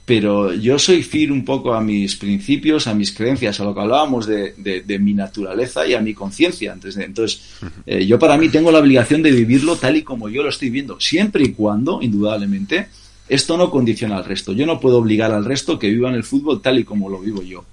pero 0.08 0.54
yo 0.54 0.80
soy 0.80 1.04
fiel 1.04 1.34
un 1.34 1.44
poco 1.44 1.74
a 1.74 1.82
mis 1.82 2.16
principios, 2.16 2.88
a 2.88 2.94
mis 2.94 3.14
creencias, 3.14 3.60
a 3.60 3.66
lo 3.66 3.76
que 3.76 3.82
hablábamos 3.82 4.26
de, 4.26 4.54
de, 4.56 5.00
mi 5.00 5.14
naturaleza 5.14 5.86
y 5.86 5.96
a 5.96 6.00
mi 6.00 6.14
conciencia. 6.14 6.72
Entonces, 6.72 7.42
eh, 7.86 8.06
yo 8.06 8.18
para 8.18 8.38
mí 8.38 8.48
tengo 8.48 8.72
la 8.72 8.80
obligación 8.80 9.22
de 9.22 9.32
vivirlo 9.32 9.76
tal 9.76 9.98
y 9.98 10.04
como 10.04 10.30
yo 10.30 10.44
lo 10.44 10.50
estoy 10.50 10.70
viendo, 10.70 10.98
siempre 11.02 11.44
y 11.44 11.52
cuando, 11.52 12.02
indudablemente, 12.02 12.88
esto 13.28 13.58
no 13.58 13.70
condiciona 13.70 14.16
al 14.16 14.24
resto. 14.24 14.54
Yo 14.54 14.66
no 14.66 14.80
puedo 14.80 15.00
obligar 15.00 15.34
al 15.34 15.44
resto 15.44 15.78
que 15.78 15.90
vivan 15.90 16.14
el 16.14 16.24
fútbol 16.24 16.62
tal 16.62 16.80
y 16.80 16.86
como 16.86 17.10
lo 17.10 17.20
vivo 17.20 17.42
yo. 17.42 17.66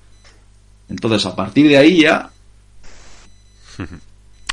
Entonces, 0.89 1.25
a 1.27 1.37
partir 1.37 1.69
de 1.69 1.79
ahí 1.79 2.03
ya... 2.03 2.33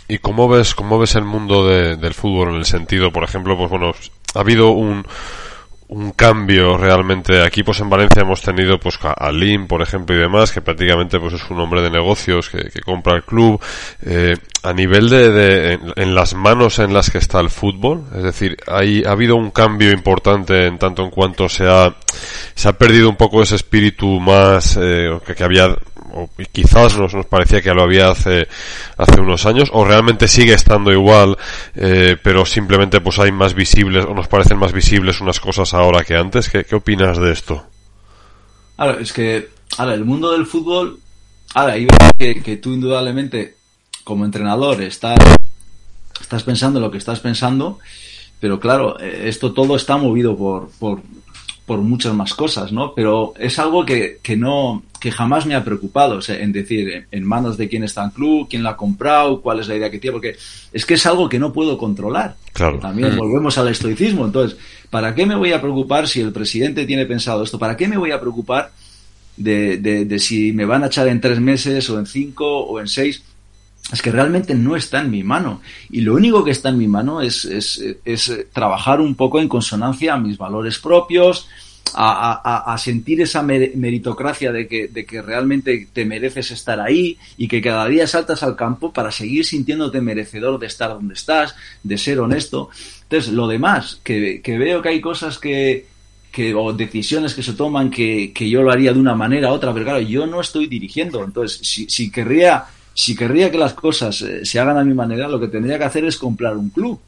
¿Y 0.08 0.20
cómo 0.20 0.48
ves, 0.48 0.76
cómo 0.76 1.00
ves 1.00 1.16
el 1.16 1.26
mundo 1.26 1.68
del 1.68 2.14
fútbol 2.14 2.50
en 2.50 2.56
el 2.58 2.66
sentido, 2.66 3.12
por 3.12 3.24
ejemplo, 3.24 3.58
pues 3.58 3.72
bueno, 3.72 3.92
ha 4.36 4.40
habido 4.40 4.70
un 4.70 5.04
un 5.92 6.12
cambio 6.12 6.78
realmente. 6.78 7.44
Aquí 7.44 7.64
pues 7.64 7.82
en 7.82 7.90
Valencia 7.90 8.22
hemos 8.22 8.42
tenido 8.42 8.80
pues 8.80 8.98
a 9.04 9.32
Lim, 9.32 9.68
por 9.68 9.82
ejemplo, 9.82 10.16
y 10.16 10.20
demás, 10.20 10.52
que 10.52 10.62
prácticamente 10.62 11.20
pues 11.20 11.34
es 11.34 11.50
un 11.50 11.60
hombre 11.60 11.82
de 11.82 11.90
negocios 11.90 12.50
que, 12.50 12.82
compra 12.82 13.16
el 13.16 13.24
club. 13.24 13.62
Eh, 14.06 14.36
a 14.64 14.74
nivel 14.74 15.10
de, 15.10 15.32
de 15.32 15.80
en, 15.96 16.16
las 16.16 16.34
manos 16.34 16.80
en 16.80 16.94
las 16.94 17.10
que 17.10 17.18
está 17.18 17.40
el 17.40 17.50
fútbol, 17.50 18.04
es 18.16 18.24
decir, 18.24 18.58
hay, 18.68 19.04
ha 19.04 19.12
habido 19.12 19.36
un 19.36 19.52
cambio 19.52 19.92
importante 19.92 20.68
en 20.68 20.78
tanto 20.78 21.04
en 21.04 21.10
cuanto 21.10 21.50
se 21.50 21.68
ha, 21.68 21.94
se 22.54 22.70
ha 22.70 22.74
perdido 22.74 23.10
un 23.10 23.16
poco 23.16 23.42
ese 23.42 23.56
espíritu 23.56 24.20
más 24.20 24.78
eh, 24.82 25.10
que 25.36 25.44
había 25.44 25.76
o 26.14 26.30
quizás 26.52 26.98
nos, 26.98 27.14
nos 27.14 27.26
parecía 27.26 27.62
que 27.62 27.74
lo 27.74 27.84
había 27.84 28.10
hace, 28.10 28.48
hace 28.98 29.22
unos 29.22 29.46
años, 29.46 29.70
o 29.74 29.86
realmente 29.86 30.28
sigue 30.28 30.54
estando 30.54 30.92
igual, 30.92 31.38
eh, 31.76 32.18
pero 32.22 32.46
simplemente 32.46 33.02
pues 33.02 33.20
hay 33.20 33.32
más 33.32 33.54
visibles, 33.54 34.06
o 34.06 34.14
nos 34.14 34.28
parecen 34.28 34.58
más 34.58 34.74
visibles 34.74 35.22
unas 35.22 35.40
cosas 35.40 35.74
ahora 35.74 36.04
que 36.04 36.16
antes. 36.16 36.50
¿Qué, 36.50 36.64
qué 36.64 36.76
opinas 36.76 37.18
de 37.18 37.32
esto? 37.32 37.66
Ahora, 38.78 38.98
es 39.00 39.14
que, 39.14 39.50
ahora, 39.78 39.94
el 39.94 40.06
mundo 40.06 40.32
del 40.32 40.46
fútbol, 40.46 41.00
ahora, 41.54 41.74
hay 41.74 41.88
que, 42.18 42.42
que 42.42 42.58
tú 42.58 42.74
indudablemente, 42.74 43.56
como 44.04 44.26
entrenador, 44.26 44.82
estás, 44.82 45.20
estás 46.20 46.44
pensando 46.44 46.80
lo 46.80 46.90
que 46.90 46.98
estás 46.98 47.20
pensando, 47.20 47.80
pero 48.40 48.60
claro, 48.60 49.00
eh, 49.00 49.26
esto 49.26 49.54
todo 49.54 49.76
está 49.76 49.98
movido 49.98 50.36
por, 50.36 50.70
por, 50.80 51.02
por 51.72 51.80
muchas 51.80 52.14
más 52.14 52.34
cosas, 52.34 52.74
¿no? 52.74 52.94
Pero 52.94 53.34
es 53.40 53.58
algo 53.58 53.86
que, 53.86 54.18
que 54.22 54.36
no, 54.36 54.84
que 55.00 55.10
jamás 55.10 55.46
me 55.46 55.56
ha 55.56 55.64
preocupado, 55.64 56.18
o 56.18 56.22
sea, 56.22 56.38
en 56.38 56.52
decir, 56.52 57.08
en 57.10 57.24
manos 57.24 57.56
de 57.56 57.70
quién 57.70 57.86
está 57.86 58.04
el 58.04 58.12
club, 58.12 58.48
quién 58.50 58.62
lo 58.62 58.68
ha 58.68 58.76
comprado, 58.76 59.42
cuál 59.42 59.62
es 59.62 59.70
la 59.70 59.78
idea 59.78 59.90
que 59.90 59.98
tiene, 59.98 60.12
porque 60.12 60.36
es 60.74 60.86
que 60.86 60.96
es 60.96 61.06
algo 61.06 61.30
que 61.30 61.40
no 61.40 61.54
puedo 61.54 61.78
controlar. 61.78 62.36
Claro. 62.52 62.78
También 62.78 63.16
mm. 63.16 63.18
volvemos 63.18 63.58
al 63.58 63.70
estoicismo. 63.70 64.26
Entonces, 64.26 64.60
¿para 64.90 65.16
qué 65.16 65.26
me 65.26 65.38
voy 65.38 65.54
a 65.54 65.62
preocupar 65.62 66.10
si 66.10 66.20
el 66.20 66.34
presidente 66.34 66.86
tiene 66.86 67.06
pensado 67.06 67.42
esto? 67.42 67.58
¿Para 67.58 67.78
qué 67.78 67.88
me 67.88 67.96
voy 67.96 68.12
a 68.12 68.20
preocupar 68.20 68.74
de, 69.38 69.78
de, 69.78 70.04
de 70.04 70.20
si 70.20 70.52
me 70.52 70.66
van 70.66 70.84
a 70.84 70.88
echar 70.88 71.08
en 71.08 71.22
tres 71.22 71.40
meses 71.40 71.90
o 71.90 71.98
en 71.98 72.06
cinco 72.06 72.66
o 72.66 72.82
en 72.82 72.90
seis? 72.90 73.24
Es 73.92 74.02
que 74.02 74.12
realmente 74.12 74.56
no 74.56 74.76
está 74.76 75.02
en 75.02 75.12
mi 75.12 75.24
mano. 75.24 75.62
Y 75.90 76.02
lo 76.02 76.14
único 76.14 76.44
que 76.44 76.52
está 76.52 76.70
en 76.70 76.78
mi 76.78 76.88
mano 76.88 77.22
es, 77.22 77.46
es, 77.46 78.46
trabajar 78.54 79.02
un 79.02 79.16
poco 79.16 79.40
en 79.40 79.48
consonancia 79.48 80.14
a 80.14 80.20
mis 80.20 80.38
valores 80.38 80.80
propios, 80.80 81.48
a, 81.94 82.78
sentir 82.78 83.22
esa 83.22 83.44
meritocracia 83.44 84.52
de 84.52 84.68
que, 84.68 84.88
de 84.88 85.06
que 85.06 85.22
realmente 85.22 85.90
te 85.92 86.06
mereces 86.06 86.52
estar 86.52 86.80
ahí 86.80 87.18
y 87.38 87.48
que 87.48 87.62
cada 87.62 87.86
día 87.88 88.08
saltas 88.08 88.44
al 88.44 88.56
campo 88.56 88.94
para 88.94 89.12
seguir 89.12 89.46
sintiéndote 89.46 90.00
merecedor 90.00 90.58
de 90.58 90.68
estar 90.68 90.92
donde 90.92 91.16
estás, 91.16 91.56
de 91.84 91.98
ser 91.98 92.20
honesto. 92.20 92.70
Entonces, 93.04 93.34
lo 93.34 93.48
demás, 93.48 94.00
que, 94.04 94.42
que 94.42 94.58
veo 94.58 94.82
que 94.82 94.90
hay 94.90 95.02
cosas 95.02 95.38
que, 95.38 95.88
que, 96.32 96.54
o 96.54 96.72
decisiones 96.72 97.34
que 97.34 97.44
se 97.44 97.54
toman 97.54 97.90
que, 97.90 98.32
que 98.34 98.50
yo 98.50 98.62
lo 98.64 98.72
haría 98.72 98.94
de 98.94 99.00
una 99.00 99.16
manera 99.16 99.52
u 99.52 99.56
otra, 99.56 99.74
pero 99.74 99.86
claro, 99.86 100.02
yo 100.02 100.26
no 100.26 100.40
estoy 100.40 100.68
dirigiendo. 100.68 101.24
Entonces, 101.24 101.68
si, 101.68 101.90
si 101.90 102.10
querría, 102.10 102.66
si 102.94 103.16
querría 103.16 103.50
que 103.52 103.58
las 103.58 103.74
cosas 103.74 104.22
eh, 104.22 104.46
se 104.46 104.60
hagan 104.60 104.78
a 104.78 104.84
mi 104.84 104.94
manera, 104.94 105.28
lo 105.28 105.40
que 105.40 105.48
tendría 105.48 105.78
que 105.78 105.86
hacer 105.86 106.06
es 106.06 106.18
comprar 106.18 106.58
un 106.58 106.70
club 106.70 107.00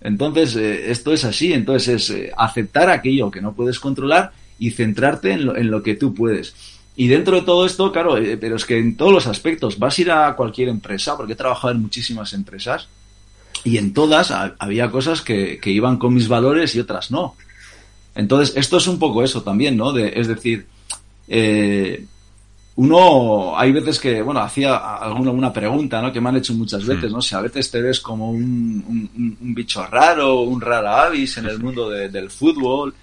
entonces, 0.00 0.54
eh, 0.56 0.90
esto 0.90 1.12
es 1.12 1.24
así, 1.24 1.52
entonces 1.52 1.88
es 1.88 2.10
eh, 2.10 2.32
aceptar 2.36 2.90
aquello 2.90 3.30
que 3.30 3.40
no 3.40 3.54
puedes 3.54 3.80
controlar 3.80 4.32
y 4.58 4.70
centrarte 4.70 5.32
en 5.32 5.46
lo, 5.46 5.56
en 5.56 5.70
lo, 5.70 5.82
que 5.82 5.94
tú 5.94 6.14
puedes. 6.14 6.54
Y 6.94 7.08
dentro 7.08 7.36
de 7.36 7.42
todo 7.42 7.66
esto, 7.66 7.90
claro, 7.92 8.16
pero 8.40 8.56
es 8.56 8.64
que 8.64 8.78
en 8.78 8.96
todos 8.96 9.12
los 9.12 9.26
aspectos, 9.26 9.78
vas 9.78 9.98
a 9.98 10.00
ir 10.00 10.10
a 10.10 10.36
cualquier 10.36 10.68
empresa, 10.68 11.16
porque 11.16 11.34
he 11.34 11.36
trabajado 11.36 11.74
en 11.74 11.82
muchísimas 11.82 12.32
empresas, 12.32 12.88
y 13.64 13.78
en 13.78 13.92
todas 13.92 14.32
había 14.58 14.90
cosas 14.90 15.22
que, 15.22 15.58
que 15.58 15.70
iban 15.70 15.98
con 15.98 16.14
mis 16.14 16.28
valores 16.28 16.74
y 16.74 16.80
otras 16.80 17.10
no. 17.10 17.34
Entonces, 18.14 18.56
esto 18.56 18.76
es 18.78 18.86
un 18.86 18.98
poco 18.98 19.24
eso 19.24 19.42
también, 19.42 19.76
¿no? 19.76 19.94
Es 19.96 20.28
decir, 20.28 20.66
uno, 22.76 23.58
hay 23.58 23.72
veces 23.72 23.98
que, 23.98 24.20
bueno, 24.20 24.40
hacía 24.40 24.76
alguna 24.76 25.30
una 25.30 25.52
pregunta, 25.52 26.02
¿no? 26.02 26.12
Que 26.12 26.20
me 26.20 26.28
han 26.28 26.36
hecho 26.36 26.52
muchas 26.52 26.84
veces, 26.84 27.10
¿no? 27.10 27.22
Si 27.22 27.34
a 27.34 27.40
veces 27.40 27.70
te 27.70 27.80
ves 27.80 28.00
como 28.00 28.30
un, 28.30 28.84
un, 28.86 29.36
un 29.40 29.54
bicho 29.54 29.86
raro, 29.86 30.42
un 30.42 30.60
rara 30.60 31.04
avis 31.04 31.38
en 31.38 31.46
el 31.46 31.58
mundo 31.58 31.88
de, 31.88 32.10
del 32.10 32.30
fútbol 32.30 32.94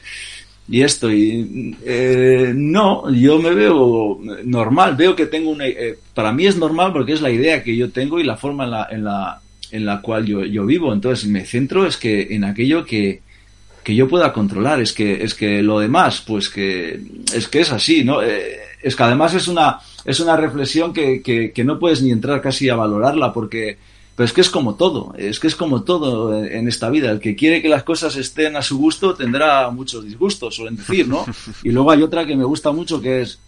y 0.70 0.82
esto, 0.82 1.12
y 1.12 1.76
eh, 1.84 2.54
no, 2.56 3.12
yo 3.12 3.42
me 3.42 3.54
veo 3.54 4.20
normal, 4.46 4.96
veo 4.96 5.16
que 5.16 5.26
tengo 5.26 5.50
una, 5.50 5.68
eh, 5.68 5.98
para 6.14 6.32
mí 6.32 6.46
es 6.46 6.56
normal 6.56 6.94
porque 6.94 7.14
es 7.14 7.22
la 7.22 7.32
idea 7.32 7.64
que 7.64 7.76
yo 7.76 7.92
tengo 7.92 8.20
y 8.20 8.24
la 8.24 8.38
forma 8.38 8.64
en 8.66 8.72
la, 8.72 8.88
en 8.92 9.04
la, 9.04 9.42
en 9.72 9.86
la 9.86 10.02
cual 10.02 10.26
yo, 10.26 10.46
yo 10.46 10.66
vivo, 10.66 10.94
entonces 10.94 11.28
me 11.28 11.46
centro 11.46 11.86
es 11.86 11.98
que 11.98 12.28
en 12.34 12.46
aquello 12.46 12.86
que, 12.86 13.22
que 13.84 13.94
yo 13.96 14.08
pueda 14.08 14.32
controlar, 14.32 14.80
es 14.80 14.94
que, 14.94 15.24
es 15.24 15.34
que 15.34 15.62
lo 15.62 15.80
demás, 15.80 16.24
pues 16.26 16.50
que, 16.50 17.02
es 17.34 17.48
que 17.50 17.60
es 17.60 17.72
así, 17.72 18.04
¿no? 18.06 18.24
Eh, 18.24 18.60
es 18.84 18.96
que 18.96 19.04
además 19.04 19.34
es 19.34 19.48
una, 19.48 19.80
es 20.06 20.20
una 20.20 20.36
reflexión 20.38 20.94
que, 20.94 21.22
que, 21.22 21.52
que, 21.52 21.64
no 21.64 21.80
puedes 21.80 22.02
ni 22.02 22.12
entrar 22.12 22.42
casi 22.42 22.70
a 22.70 22.76
valorarla 22.76 23.34
porque, 23.34 23.78
pero 24.16 24.26
es 24.26 24.34
que 24.34 24.42
es 24.42 24.50
como 24.50 24.76
todo, 24.76 25.14
es 25.18 25.40
que 25.40 25.48
es 25.48 25.56
como 25.56 25.84
todo 25.84 26.44
en 26.44 26.68
esta 26.68 26.90
vida. 26.90 27.10
El 27.12 27.20
que 27.20 27.36
quiere 27.36 27.62
que 27.62 27.70
las 27.70 27.84
cosas 27.84 28.16
estén 28.16 28.56
a 28.56 28.62
su 28.62 28.78
gusto 28.78 29.16
tendrá 29.16 29.70
muchos 29.70 30.04
disgustos, 30.04 30.56
suelen 30.56 30.76
decir, 30.76 31.08
¿no? 31.08 31.26
Y 31.64 31.72
luego 31.72 31.92
hay 31.92 32.04
otra 32.04 32.26
que 32.26 32.36
me 32.36 32.44
gusta 32.44 32.72
mucho 32.72 33.02
que 33.02 33.22
es, 33.22 33.40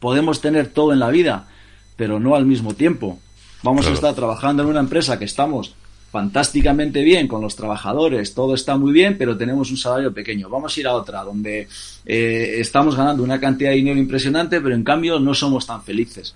podemos 0.00 0.40
tener 0.40 0.68
todo 0.68 0.92
en 0.92 0.98
la 0.98 1.10
vida, 1.10 1.48
pero 1.96 2.18
no 2.18 2.34
al 2.34 2.46
mismo 2.46 2.74
tiempo. 2.74 3.20
Vamos 3.62 3.86
a 3.86 3.92
estar 3.92 4.14
trabajando 4.14 4.64
en 4.64 4.70
una 4.70 4.80
empresa 4.80 5.18
que 5.18 5.24
estamos 5.24 5.76
fantásticamente 6.12 7.02
bien 7.02 7.26
con 7.26 7.40
los 7.40 7.56
trabajadores, 7.56 8.34
todo 8.34 8.54
está 8.54 8.76
muy 8.76 8.92
bien, 8.92 9.16
pero 9.16 9.34
tenemos 9.34 9.70
un 9.70 9.78
salario 9.78 10.12
pequeño. 10.12 10.50
Vamos 10.50 10.76
a 10.76 10.80
ir 10.80 10.86
a 10.86 10.92
otra 10.92 11.24
donde 11.24 11.66
eh, 12.04 12.56
estamos 12.58 12.94
ganando 12.94 13.22
una 13.22 13.40
cantidad 13.40 13.70
de 13.70 13.76
dinero 13.76 13.98
impresionante, 13.98 14.60
pero 14.60 14.74
en 14.74 14.84
cambio 14.84 15.18
no 15.18 15.32
somos 15.32 15.66
tan 15.66 15.82
felices. 15.82 16.34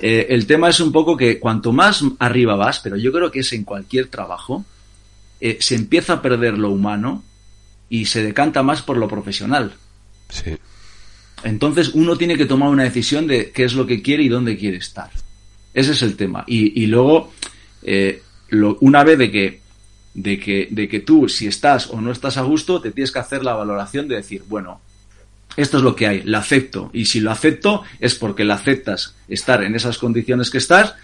Eh, 0.00 0.28
el 0.30 0.46
tema 0.46 0.70
es 0.70 0.80
un 0.80 0.90
poco 0.90 1.18
que 1.18 1.38
cuanto 1.38 1.70
más 1.70 2.02
arriba 2.18 2.56
vas, 2.56 2.80
pero 2.80 2.96
yo 2.96 3.12
creo 3.12 3.30
que 3.30 3.40
es 3.40 3.52
en 3.52 3.64
cualquier 3.64 4.06
trabajo, 4.08 4.64
eh, 5.38 5.58
se 5.60 5.74
empieza 5.74 6.14
a 6.14 6.22
perder 6.22 6.56
lo 6.56 6.70
humano 6.70 7.22
y 7.90 8.06
se 8.06 8.22
decanta 8.22 8.62
más 8.62 8.80
por 8.80 8.96
lo 8.96 9.06
profesional. 9.06 9.74
Sí. 10.30 10.56
Entonces 11.44 11.90
uno 11.92 12.16
tiene 12.16 12.38
que 12.38 12.46
tomar 12.46 12.70
una 12.70 12.84
decisión 12.84 13.26
de 13.26 13.50
qué 13.50 13.64
es 13.64 13.74
lo 13.74 13.86
que 13.86 14.00
quiere 14.00 14.22
y 14.22 14.30
dónde 14.30 14.56
quiere 14.56 14.78
estar. 14.78 15.10
Ese 15.74 15.92
es 15.92 16.00
el 16.00 16.16
tema. 16.16 16.44
Y, 16.46 16.82
y 16.82 16.86
luego, 16.86 17.32
eh, 17.82 18.22
lo, 18.50 18.76
una 18.80 19.04
vez 19.04 19.18
de 19.18 19.30
que, 19.30 19.60
de, 20.14 20.38
que, 20.38 20.68
de 20.70 20.88
que 20.88 21.00
tú, 21.00 21.28
si 21.28 21.46
estás 21.46 21.88
o 21.88 22.00
no 22.00 22.12
estás 22.12 22.36
a 22.36 22.42
gusto, 22.42 22.80
te 22.80 22.90
tienes 22.90 23.12
que 23.12 23.18
hacer 23.18 23.44
la 23.44 23.54
valoración 23.54 24.08
de 24.08 24.16
decir, 24.16 24.44
bueno, 24.48 24.80
esto 25.56 25.78
es 25.78 25.82
lo 25.82 25.96
que 25.96 26.06
hay, 26.06 26.22
lo 26.22 26.38
acepto. 26.38 26.90
Y 26.92 27.06
si 27.06 27.20
lo 27.20 27.30
acepto 27.30 27.82
es 27.98 28.14
porque 28.14 28.44
lo 28.44 28.54
aceptas 28.54 29.14
estar 29.28 29.62
en 29.62 29.74
esas 29.74 29.98
condiciones 29.98 30.50
que 30.50 30.58
estás 30.58 30.94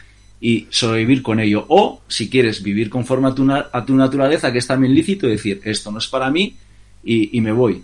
y 0.41 0.67
sobrevivir 0.71 1.23
con 1.23 1.41
ello. 1.41 1.65
O 1.69 2.03
si 2.09 2.29
quieres 2.29 2.63
vivir 2.63 2.91
conforme 2.91 3.29
a 3.29 3.35
tu, 3.35 3.51
a 3.51 3.85
tu 3.85 3.95
naturaleza, 3.95 4.53
que 4.53 4.59
es 4.59 4.67
también 4.67 4.95
lícito, 4.95 5.27
decir, 5.27 5.61
esto 5.65 5.91
no 5.91 5.99
es 5.99 6.07
para 6.07 6.31
mí 6.31 6.57
y, 7.03 7.37
y, 7.37 7.41
me 7.41 7.53
voy. 7.53 7.83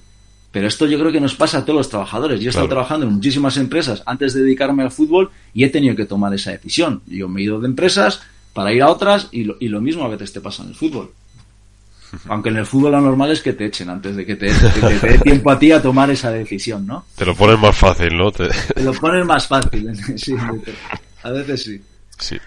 Pero 0.50 0.66
esto 0.66 0.86
yo 0.86 0.98
creo 0.98 1.10
que 1.10 1.20
nos 1.20 1.34
pasa 1.34 1.58
a 1.58 1.64
todos 1.64 1.78
los 1.78 1.88
trabajadores. 1.88 2.40
Yo 2.40 2.46
he 2.46 2.50
estado 2.50 2.66
claro. 2.66 2.82
trabajando 2.82 3.06
en 3.06 3.14
muchísimas 3.14 3.56
empresas 3.56 4.02
antes 4.04 4.34
de 4.34 4.42
dedicarme 4.42 4.82
al 4.82 4.90
fútbol 4.90 5.30
y 5.54 5.64
he 5.64 5.70
tenido 5.70 5.96
que 5.96 6.04
tomar 6.04 6.34
esa 6.34 6.50
decisión. 6.50 7.02
Yo 7.06 7.28
me 7.28 7.40
he 7.40 7.44
ido 7.44 7.58
de 7.60 7.68
empresas 7.68 8.20
para 8.52 8.72
ir 8.72 8.82
a 8.82 8.90
otras 8.90 9.28
y 9.30 9.44
lo, 9.44 9.56
y 9.60 9.68
lo 9.68 9.80
mismo 9.80 10.04
a 10.04 10.08
veces 10.08 10.32
te 10.32 10.40
pasa 10.40 10.62
en 10.62 10.70
el 10.70 10.74
fútbol. 10.74 11.12
Aunque 12.28 12.50
en 12.50 12.58
el 12.58 12.66
fútbol 12.66 12.92
lo 12.92 13.00
normal 13.00 13.32
es 13.32 13.40
que 13.40 13.52
te 13.52 13.66
echen 13.66 13.88
antes 13.88 14.16
de 14.16 14.26
que 14.26 14.36
te, 14.36 14.52
de 14.52 14.80
que 14.80 14.98
te 14.98 15.08
dé 15.08 15.18
tiempo 15.18 15.50
a 15.50 15.58
ti 15.58 15.72
a 15.72 15.80
tomar 15.80 16.10
esa 16.10 16.30
decisión, 16.30 16.86
¿no? 16.86 17.06
Te 17.16 17.24
lo 17.24 17.34
pones 17.34 17.58
más 17.58 17.76
fácil, 17.76 18.16
¿no? 18.16 18.30
Te, 18.30 18.48
te 18.48 18.82
lo 18.82 18.92
pones 18.92 19.24
más 19.24 19.46
fácil, 19.46 19.90
sí. 20.16 20.34
A 21.22 21.30
veces 21.30 21.62
sí. 21.62 21.80
Sí. 22.18 22.38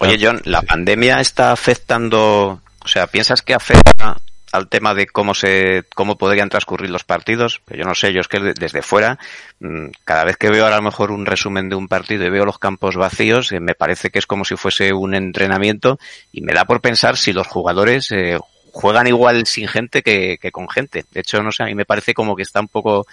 Oye, 0.00 0.16
John, 0.20 0.40
¿la 0.44 0.62
pandemia 0.62 1.20
está 1.20 1.50
afectando, 1.50 2.60
o 2.78 2.88
sea, 2.88 3.08
piensas 3.08 3.42
que 3.42 3.54
afecta 3.54 4.16
al 4.52 4.68
tema 4.68 4.94
de 4.94 5.06
cómo 5.06 5.34
se 5.34 5.84
cómo 5.94 6.16
podrían 6.16 6.48
transcurrir 6.48 6.90
los 6.90 7.04
partidos. 7.04 7.60
Yo 7.68 7.84
no 7.84 7.94
sé, 7.94 8.12
yo 8.12 8.20
es 8.20 8.28
que 8.28 8.40
desde 8.40 8.82
fuera, 8.82 9.18
mm, 9.60 9.88
cada 10.04 10.24
vez 10.24 10.36
que 10.36 10.50
veo 10.50 10.66
a 10.66 10.70
lo 10.70 10.82
mejor 10.82 11.10
un 11.10 11.26
resumen 11.26 11.68
de 11.68 11.76
un 11.76 11.88
partido 11.88 12.24
y 12.24 12.30
veo 12.30 12.44
los 12.44 12.58
campos 12.58 12.96
vacíos, 12.96 13.52
eh, 13.52 13.60
me 13.60 13.74
parece 13.74 14.10
que 14.10 14.18
es 14.18 14.26
como 14.26 14.44
si 14.44 14.56
fuese 14.56 14.92
un 14.92 15.14
entrenamiento 15.14 15.98
y 16.32 16.40
me 16.40 16.52
da 16.52 16.64
por 16.64 16.80
pensar 16.80 17.16
si 17.16 17.32
los 17.32 17.46
jugadores 17.46 18.10
eh, 18.12 18.38
juegan 18.72 19.06
igual 19.06 19.46
sin 19.46 19.68
gente 19.68 20.02
que, 20.02 20.38
que, 20.40 20.50
con 20.50 20.68
gente. 20.68 21.04
De 21.10 21.20
hecho, 21.20 21.42
no 21.42 21.52
sé, 21.52 21.64
a 21.64 21.66
mí 21.66 21.74
me 21.74 21.84
parece 21.84 22.14
como 22.14 22.36
que 22.36 22.42
está 22.42 22.60
un 22.60 22.68
poco, 22.68 23.06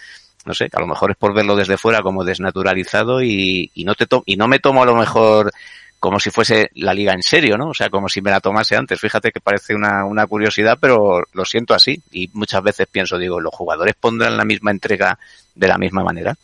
no 0.45 0.53
sé, 0.53 0.69
a 0.71 0.79
lo 0.79 0.87
mejor 0.87 1.11
es 1.11 1.17
por 1.17 1.33
verlo 1.33 1.55
desde 1.55 1.77
fuera 1.77 2.01
como 2.01 2.23
desnaturalizado 2.23 3.21
y, 3.21 3.71
y 3.73 3.83
no 3.83 3.95
te 3.95 4.05
to 4.05 4.23
y 4.25 4.37
no 4.37 4.47
me 4.47 4.59
tomo 4.59 4.83
a 4.83 4.85
lo 4.85 4.95
mejor 4.95 5.51
como 5.99 6.19
si 6.19 6.29
fuese 6.29 6.69
la 6.75 6.93
liga 6.93 7.13
en 7.13 7.23
serio, 7.23 7.57
¿no? 7.57 7.69
O 7.69 7.73
sea, 7.73 7.89
como 7.89 8.09
si 8.09 8.21
me 8.21 8.31
la 8.31 8.39
tomase 8.39 8.75
antes. 8.75 8.99
Fíjate 8.99 9.31
que 9.31 9.39
parece 9.39 9.73
una, 9.73 10.05
una 10.05 10.27
curiosidad, 10.27 10.77
pero 10.79 11.23
lo 11.33 11.45
siento 11.45 11.73
así. 11.73 12.01
Y 12.11 12.29
muchas 12.33 12.61
veces 12.61 12.87
pienso, 12.91 13.17
digo, 13.17 13.39
¿los 13.39 13.53
jugadores 13.53 13.95
pondrán 13.99 14.37
la 14.37 14.45
misma 14.45 14.71
entrega 14.71 15.17
de 15.55 15.67
la 15.67 15.77
misma 15.77 16.03
manera? 16.03 16.35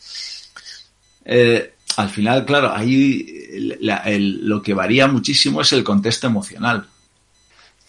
Eh, 1.25 1.73
al 1.97 2.09
final, 2.09 2.45
claro, 2.45 2.73
ahí 2.73 3.77
la, 3.81 3.97
el, 3.97 4.47
lo 4.47 4.61
que 4.61 4.73
varía 4.73 5.07
muchísimo 5.07 5.61
es 5.61 5.73
el 5.73 5.83
contexto 5.83 6.27
emocional. 6.27 6.87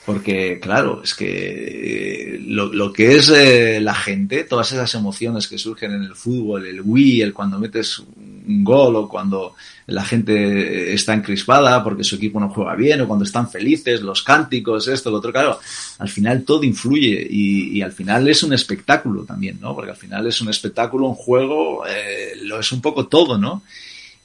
Porque, 0.04 0.58
claro, 0.60 1.00
es 1.04 1.14
que 1.14 2.40
lo, 2.44 2.72
lo 2.72 2.92
que 2.92 3.16
es 3.16 3.28
eh, 3.28 3.80
la 3.80 3.94
gente, 3.94 4.42
todas 4.42 4.72
esas 4.72 4.92
emociones 4.96 5.46
que 5.46 5.58
surgen 5.58 5.92
en 5.92 6.02
el 6.02 6.16
fútbol, 6.16 6.66
el 6.66 6.80
Wii, 6.80 7.22
el 7.22 7.32
cuando 7.32 7.58
metes 7.60 8.02
un 8.46 8.64
gol 8.64 8.96
o 8.96 9.08
cuando 9.08 9.54
la 9.86 10.04
gente 10.04 10.92
está 10.92 11.14
encrispada 11.14 11.82
porque 11.82 12.04
su 12.04 12.16
equipo 12.16 12.40
no 12.40 12.48
juega 12.48 12.74
bien 12.74 13.00
o 13.00 13.06
cuando 13.06 13.24
están 13.24 13.50
felices, 13.50 14.02
los 14.02 14.22
cánticos, 14.22 14.88
esto, 14.88 15.10
lo 15.10 15.18
otro, 15.18 15.32
claro, 15.32 15.58
al 15.98 16.08
final 16.08 16.44
todo 16.44 16.64
influye 16.64 17.26
y, 17.28 17.82
al 17.82 17.92
final 17.92 18.28
es 18.28 18.42
un 18.42 18.52
espectáculo 18.52 19.24
también, 19.24 19.58
¿no? 19.60 19.74
Porque 19.74 19.90
al 19.90 19.96
final 19.96 20.26
es 20.26 20.40
un 20.40 20.48
espectáculo, 20.48 21.08
un 21.08 21.14
juego, 21.14 21.84
eh, 21.86 22.34
lo 22.42 22.60
es 22.60 22.70
un 22.70 22.80
poco 22.80 23.06
todo, 23.06 23.38
¿no? 23.38 23.62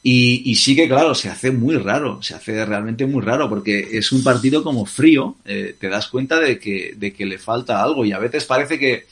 Y, 0.04 0.50
y, 0.50 0.56
sí 0.56 0.76
que, 0.76 0.88
claro, 0.88 1.16
se 1.16 1.28
hace 1.28 1.52
muy 1.52 1.76
raro, 1.76 2.22
se 2.22 2.36
hace 2.36 2.64
realmente 2.66 3.06
muy 3.06 3.22
raro, 3.22 3.50
porque 3.50 3.98
es 3.98 4.12
un 4.12 4.24
partido 4.24 4.64
como 4.64 4.86
frío, 4.86 5.36
eh, 5.44 5.76
te 5.78 5.90
das 5.90 6.08
cuenta 6.08 6.40
de 6.40 6.60
que, 6.60 6.94
de 6.96 7.12
que 7.12 7.26
le 7.26 7.40
falta 7.40 7.82
algo 7.82 8.06
y 8.06 8.12
a 8.12 8.20
veces 8.20 8.46
parece 8.46 8.78
que 8.78 9.08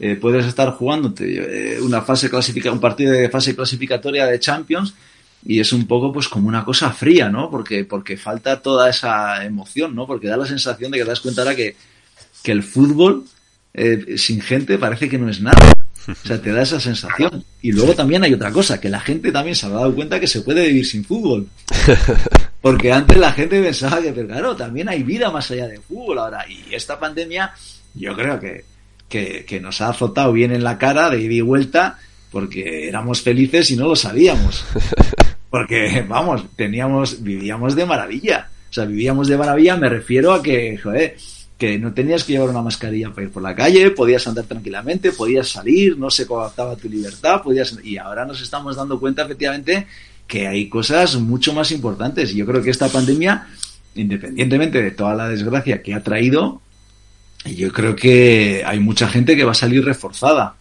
eh, 0.00 0.16
puedes 0.16 0.46
estar 0.46 0.72
jugando 0.72 1.12
eh, 1.20 1.78
una 1.82 2.02
fase 2.02 2.30
clasifica, 2.30 2.70
un 2.70 2.80
partido 2.80 3.12
de 3.12 3.28
fase 3.28 3.54
clasificatoria 3.54 4.26
de 4.26 4.38
Champions 4.38 4.94
y 5.44 5.60
es 5.60 5.72
un 5.72 5.86
poco 5.86 6.12
pues 6.12 6.28
como 6.28 6.48
una 6.48 6.64
cosa 6.64 6.90
fría, 6.90 7.28
¿no? 7.28 7.50
Porque, 7.50 7.84
porque 7.84 8.16
falta 8.16 8.60
toda 8.60 8.90
esa 8.90 9.44
emoción, 9.44 9.94
¿no? 9.94 10.06
Porque 10.06 10.28
da 10.28 10.36
la 10.36 10.46
sensación 10.46 10.90
de 10.90 10.98
que 10.98 11.04
te 11.04 11.10
das 11.10 11.20
cuenta 11.20 11.42
ahora 11.42 11.56
que, 11.56 11.76
que 12.42 12.52
el 12.52 12.62
fútbol 12.62 13.24
eh, 13.74 14.18
sin 14.18 14.40
gente 14.40 14.78
parece 14.78 15.08
que 15.08 15.18
no 15.18 15.28
es 15.28 15.40
nada. 15.40 15.72
O 16.08 16.26
sea, 16.26 16.40
te 16.40 16.52
da 16.52 16.62
esa 16.62 16.80
sensación. 16.80 17.44
Y 17.60 17.72
luego 17.72 17.94
también 17.94 18.24
hay 18.24 18.32
otra 18.32 18.50
cosa, 18.50 18.80
que 18.80 18.88
la 18.88 19.00
gente 19.00 19.30
también 19.30 19.54
se 19.54 19.66
ha 19.66 19.68
dado 19.68 19.94
cuenta 19.94 20.18
que 20.18 20.26
se 20.26 20.40
puede 20.40 20.66
vivir 20.66 20.86
sin 20.86 21.04
fútbol. 21.04 21.46
Porque 22.62 22.92
antes 22.92 23.16
la 23.18 23.32
gente 23.32 23.62
pensaba 23.62 24.00
que, 24.00 24.12
pero 24.12 24.26
claro, 24.26 24.56
también 24.56 24.88
hay 24.88 25.02
vida 25.02 25.30
más 25.30 25.50
allá 25.50 25.68
del 25.68 25.82
fútbol 25.82 26.18
ahora. 26.18 26.44
Y 26.48 26.74
esta 26.74 26.98
pandemia, 26.98 27.52
yo 27.94 28.16
creo 28.16 28.40
que, 28.40 28.64
que, 29.08 29.44
que 29.46 29.60
nos 29.60 29.80
ha 29.80 29.90
azotado 29.90 30.32
bien 30.32 30.52
en 30.52 30.64
la 30.64 30.78
cara 30.78 31.10
de 31.10 31.20
ida 31.20 31.34
y 31.34 31.40
vuelta, 31.40 31.98
porque 32.30 32.88
éramos 32.88 33.22
felices 33.22 33.70
y 33.70 33.76
no 33.76 33.88
lo 33.88 33.96
sabíamos. 33.96 34.64
Porque, 35.50 36.04
vamos, 36.06 36.44
teníamos, 36.56 37.22
vivíamos 37.22 37.74
de 37.74 37.86
maravilla. 37.86 38.50
O 38.68 38.72
sea, 38.72 38.84
vivíamos 38.84 39.28
de 39.28 39.38
maravilla, 39.38 39.76
me 39.76 39.88
refiero 39.88 40.34
a 40.34 40.42
que, 40.42 40.76
joder, 40.76 41.16
que 41.56 41.78
no 41.78 41.92
tenías 41.94 42.22
que 42.22 42.34
llevar 42.34 42.50
una 42.50 42.62
mascarilla 42.62 43.10
para 43.10 43.22
ir 43.22 43.30
por 43.32 43.42
la 43.42 43.54
calle, 43.54 43.90
podías 43.90 44.26
andar 44.28 44.44
tranquilamente, 44.44 45.10
podías 45.10 45.48
salir, 45.48 45.98
no 45.98 46.10
se 46.10 46.26
coartaba 46.26 46.76
tu 46.76 46.88
libertad, 46.88 47.42
podías 47.42 47.78
y 47.82 47.96
ahora 47.96 48.26
nos 48.26 48.42
estamos 48.42 48.76
dando 48.76 49.00
cuenta 49.00 49.22
efectivamente 49.22 49.86
que 50.26 50.46
hay 50.46 50.68
cosas 50.68 51.16
mucho 51.16 51.54
más 51.54 51.72
importantes. 51.72 52.32
Y 52.32 52.36
yo 52.36 52.46
creo 52.46 52.62
que 52.62 52.70
esta 52.70 52.88
pandemia, 52.88 53.48
independientemente 53.94 54.82
de 54.82 54.90
toda 54.90 55.14
la 55.14 55.28
desgracia 55.28 55.82
que 55.82 55.94
ha 55.94 56.02
traído, 56.02 56.60
yo 57.44 57.72
creo 57.72 57.96
que 57.96 58.62
hay 58.66 58.80
mucha 58.80 59.08
gente 59.08 59.36
que 59.36 59.44
va 59.44 59.52
a 59.52 59.54
salir 59.54 59.84
reforzada 59.84 60.54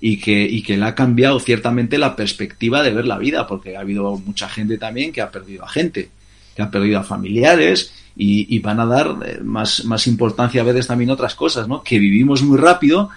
y 0.00 0.16
que, 0.18 0.42
y 0.42 0.62
que 0.62 0.76
le 0.76 0.84
ha 0.84 0.94
cambiado 0.94 1.38
ciertamente 1.38 1.98
la 1.98 2.16
perspectiva 2.16 2.82
de 2.82 2.90
ver 2.92 3.06
la 3.06 3.18
vida, 3.18 3.46
porque 3.46 3.76
ha 3.76 3.80
habido 3.80 4.16
mucha 4.18 4.48
gente 4.48 4.78
también 4.78 5.12
que 5.12 5.20
ha 5.20 5.30
perdido 5.30 5.64
a 5.64 5.68
gente, 5.68 6.10
que 6.56 6.62
ha 6.62 6.70
perdido 6.70 6.98
a 6.98 7.04
familiares, 7.04 7.92
y, 8.16 8.54
y, 8.54 8.58
van 8.58 8.80
a 8.80 8.84
dar 8.84 9.42
más, 9.42 9.84
más 9.86 10.06
importancia 10.06 10.60
a 10.60 10.64
veces 10.64 10.86
también 10.86 11.10
otras 11.10 11.34
cosas, 11.34 11.66
¿no? 11.66 11.82
Que 11.82 11.98
vivimos 11.98 12.42
muy 12.42 12.58
rápido 12.58 13.08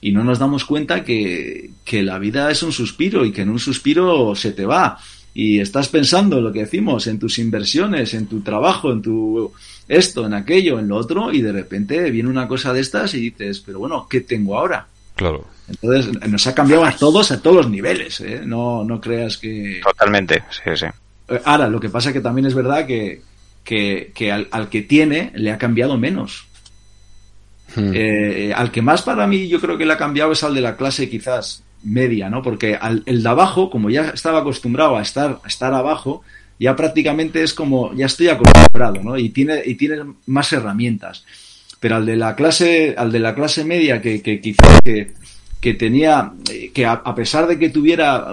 y 0.00 0.12
no 0.12 0.22
nos 0.22 0.38
damos 0.38 0.64
cuenta 0.64 1.02
que, 1.02 1.70
que 1.84 2.02
la 2.02 2.18
vida 2.18 2.50
es 2.50 2.62
un 2.62 2.70
suspiro 2.70 3.24
y 3.24 3.32
que 3.32 3.42
en 3.42 3.48
un 3.48 3.58
suspiro 3.58 4.34
se 4.36 4.52
te 4.52 4.64
va. 4.64 4.98
Y 5.34 5.58
estás 5.58 5.88
pensando 5.88 6.40
lo 6.40 6.52
que 6.52 6.60
decimos, 6.60 7.06
en 7.06 7.18
tus 7.18 7.38
inversiones, 7.38 8.14
en 8.14 8.26
tu 8.26 8.40
trabajo, 8.40 8.92
en 8.92 9.02
tu 9.02 9.52
esto, 9.88 10.26
en 10.26 10.34
aquello, 10.34 10.78
en 10.78 10.88
lo 10.88 10.96
otro, 10.96 11.32
y 11.32 11.42
de 11.42 11.52
repente 11.52 12.10
viene 12.10 12.28
una 12.28 12.48
cosa 12.48 12.72
de 12.72 12.80
estas 12.80 13.14
y 13.14 13.20
dices, 13.20 13.60
pero 13.60 13.78
bueno, 13.78 14.06
¿qué 14.08 14.20
tengo 14.20 14.58
ahora? 14.58 14.86
Claro. 15.14 15.46
Entonces 15.68 16.28
nos 16.28 16.46
ha 16.46 16.54
cambiado 16.54 16.84
a 16.84 16.92
todos, 16.92 17.30
a 17.32 17.40
todos 17.40 17.56
los 17.56 17.70
niveles, 17.70 18.20
¿eh? 18.20 18.42
No, 18.44 18.84
no 18.84 19.00
creas 19.00 19.38
que... 19.38 19.80
Totalmente, 19.82 20.42
sí, 20.50 20.70
sí. 20.74 20.86
Ahora, 21.44 21.68
lo 21.68 21.80
que 21.80 21.88
pasa 21.88 22.12
que 22.12 22.20
también 22.20 22.46
es 22.46 22.54
verdad 22.54 22.86
que, 22.86 23.22
que, 23.64 24.12
que 24.14 24.30
al, 24.30 24.48
al, 24.50 24.68
que 24.68 24.82
tiene 24.82 25.32
le 25.34 25.50
ha 25.50 25.58
cambiado 25.58 25.98
menos. 25.98 26.46
Hmm. 27.74 27.90
Eh, 27.94 28.52
al 28.54 28.70
que 28.70 28.82
más 28.82 29.02
para 29.02 29.26
mí 29.26 29.48
yo 29.48 29.60
creo 29.60 29.76
que 29.76 29.84
le 29.84 29.92
ha 29.92 29.98
cambiado 29.98 30.32
es 30.32 30.44
al 30.44 30.54
de 30.54 30.60
la 30.60 30.76
clase 30.76 31.10
quizás 31.10 31.64
media, 31.82 32.30
¿no? 32.30 32.42
Porque 32.42 32.76
al, 32.76 33.02
el 33.06 33.22
de 33.22 33.28
abajo, 33.28 33.70
como 33.70 33.90
ya 33.90 34.10
estaba 34.10 34.40
acostumbrado 34.40 34.96
a 34.96 35.02
estar, 35.02 35.40
a 35.42 35.48
estar 35.48 35.74
abajo, 35.74 36.22
ya 36.58 36.74
prácticamente 36.74 37.42
es 37.42 37.54
como, 37.54 37.94
ya 37.94 38.06
estoy 38.06 38.28
acostumbrado, 38.28 39.02
¿no? 39.02 39.18
Y 39.18 39.30
tiene, 39.30 39.62
y 39.64 39.74
tiene 39.74 40.02
más 40.26 40.52
herramientas. 40.52 41.24
Pero 41.80 41.96
al 41.96 42.06
de 42.06 42.16
la 42.16 42.34
clase, 42.34 42.94
al 42.96 43.12
de 43.12 43.18
la 43.20 43.34
clase 43.34 43.64
media 43.64 44.00
que, 44.00 44.22
que 44.22 44.40
quizás 44.40 44.80
que, 44.82 45.74
tenía, 45.74 46.32
que 46.72 46.86
a 46.86 47.14
pesar 47.14 47.46
de 47.46 47.58
que 47.58 47.70
tuviera 47.70 48.28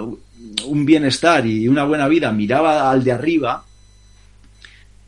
un 0.66 0.84
bienestar 0.84 1.46
y 1.46 1.68
una 1.68 1.84
buena 1.84 2.08
vida, 2.08 2.32
miraba 2.32 2.90
al 2.90 3.04
de 3.04 3.12
arriba, 3.12 3.64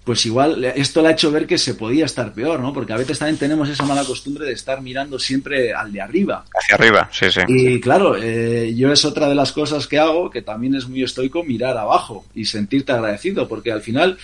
pues 0.07 0.25
igual 0.25 0.65
esto 0.65 1.03
le 1.03 1.09
ha 1.09 1.11
hecho 1.11 1.33
ver 1.33 1.49
que 1.49 1.59
se 1.59 1.75
podía 1.75 2.05
estar 2.05 2.33
peor, 2.33 2.61
¿no? 2.61 2.73
Porque 2.73 2.93
a 2.93 2.97
veces 2.97 3.19
también 3.19 3.39
tenemos 3.39 3.69
esa 3.69 3.85
mala 3.85 4.05
costumbre 4.05 4.47
de 4.47 4.53
estar 4.53 4.81
mirando 4.81 5.19
siempre 5.19 5.75
al 5.75 5.93
de 5.93 6.01
arriba. 6.01 6.45
Hacia 6.57 6.77
arriba, 6.77 7.11
sí, 7.11 7.27
sí. 7.29 7.41
Y 7.49 7.81
claro, 7.81 8.17
eh, 8.17 8.73
yo 8.77 8.93
es 8.93 9.05
otra 9.05 9.29
de 9.29 9.35
las 9.35 9.51
cosas 9.51 9.89
que 9.89 9.99
hago, 9.99 10.31
que 10.31 10.43
también 10.43 10.77
es 10.77 10.89
muy 10.89 11.03
estoico, 11.03 11.43
mirar 11.43 11.77
abajo 11.77 12.25
y 12.37 12.45
sentirte 12.45 12.93
agradecido, 12.93 13.49
porque 13.49 13.73
al 13.73 13.81
final 13.81 14.17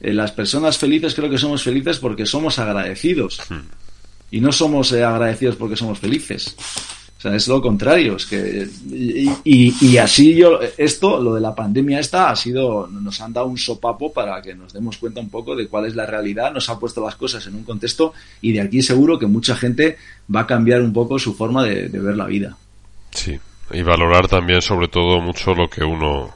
eh, 0.00 0.12
las 0.12 0.32
personas 0.32 0.76
felices 0.76 1.14
creo 1.14 1.30
que 1.30 1.38
somos 1.38 1.62
felices 1.62 1.96
porque 1.96 2.26
somos 2.26 2.58
agradecidos. 2.58 3.40
Hmm. 3.48 3.62
Y 4.30 4.40
no 4.42 4.52
somos 4.52 4.92
eh, 4.92 5.02
agradecidos 5.02 5.56
porque 5.56 5.76
somos 5.76 5.98
felices. 5.98 6.54
O 7.18 7.20
sea, 7.20 7.34
es 7.34 7.48
lo 7.48 7.62
contrario. 7.62 8.16
Es 8.16 8.26
que, 8.26 8.68
y, 9.44 9.96
así 9.96 10.34
yo, 10.34 10.60
esto, 10.76 11.20
lo 11.20 11.34
de 11.34 11.40
la 11.40 11.54
pandemia 11.54 11.98
esta, 11.98 12.30
ha 12.30 12.36
sido, 12.36 12.86
nos 12.88 13.20
han 13.20 13.32
dado 13.32 13.46
un 13.46 13.56
sopapo 13.56 14.12
para 14.12 14.42
que 14.42 14.54
nos 14.54 14.72
demos 14.72 14.98
cuenta 14.98 15.20
un 15.20 15.30
poco 15.30 15.56
de 15.56 15.66
cuál 15.66 15.86
es 15.86 15.96
la 15.96 16.04
realidad, 16.04 16.52
nos 16.52 16.68
ha 16.68 16.78
puesto 16.78 17.02
las 17.02 17.16
cosas 17.16 17.46
en 17.46 17.54
un 17.54 17.64
contexto 17.64 18.12
y 18.42 18.52
de 18.52 18.60
aquí 18.60 18.82
seguro 18.82 19.18
que 19.18 19.26
mucha 19.26 19.56
gente 19.56 19.96
va 20.34 20.40
a 20.40 20.46
cambiar 20.46 20.82
un 20.82 20.92
poco 20.92 21.18
su 21.18 21.34
forma 21.34 21.64
de, 21.64 21.88
ver 21.88 22.16
la 22.16 22.26
vida. 22.26 22.56
Sí, 23.12 23.38
y 23.70 23.82
valorar 23.82 24.28
también 24.28 24.60
sobre 24.60 24.88
todo 24.88 25.18
mucho 25.20 25.54
lo 25.54 25.70
que 25.70 25.82
uno 25.82 26.34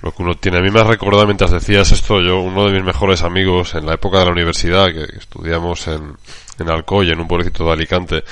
lo 0.00 0.12
que 0.12 0.22
uno 0.22 0.34
tiene. 0.34 0.58
A 0.58 0.62
mí 0.62 0.70
me 0.70 0.80
ha 0.80 0.84
recordado 0.84 1.26
mientras 1.26 1.52
decías 1.52 1.92
esto, 1.92 2.20
yo, 2.20 2.40
uno 2.40 2.66
de 2.66 2.72
mis 2.72 2.82
mejores 2.82 3.22
amigos 3.22 3.74
en 3.74 3.86
la 3.86 3.94
época 3.94 4.18
de 4.18 4.24
la 4.24 4.32
universidad, 4.32 4.86
que, 4.86 5.04
estudiamos 5.16 5.86
en, 5.86 6.16
en 6.58 6.70
Alcoy, 6.70 7.10
en 7.10 7.20
un 7.20 7.28
pueblecito 7.28 7.66
de 7.66 7.72
Alicante, 7.72 8.24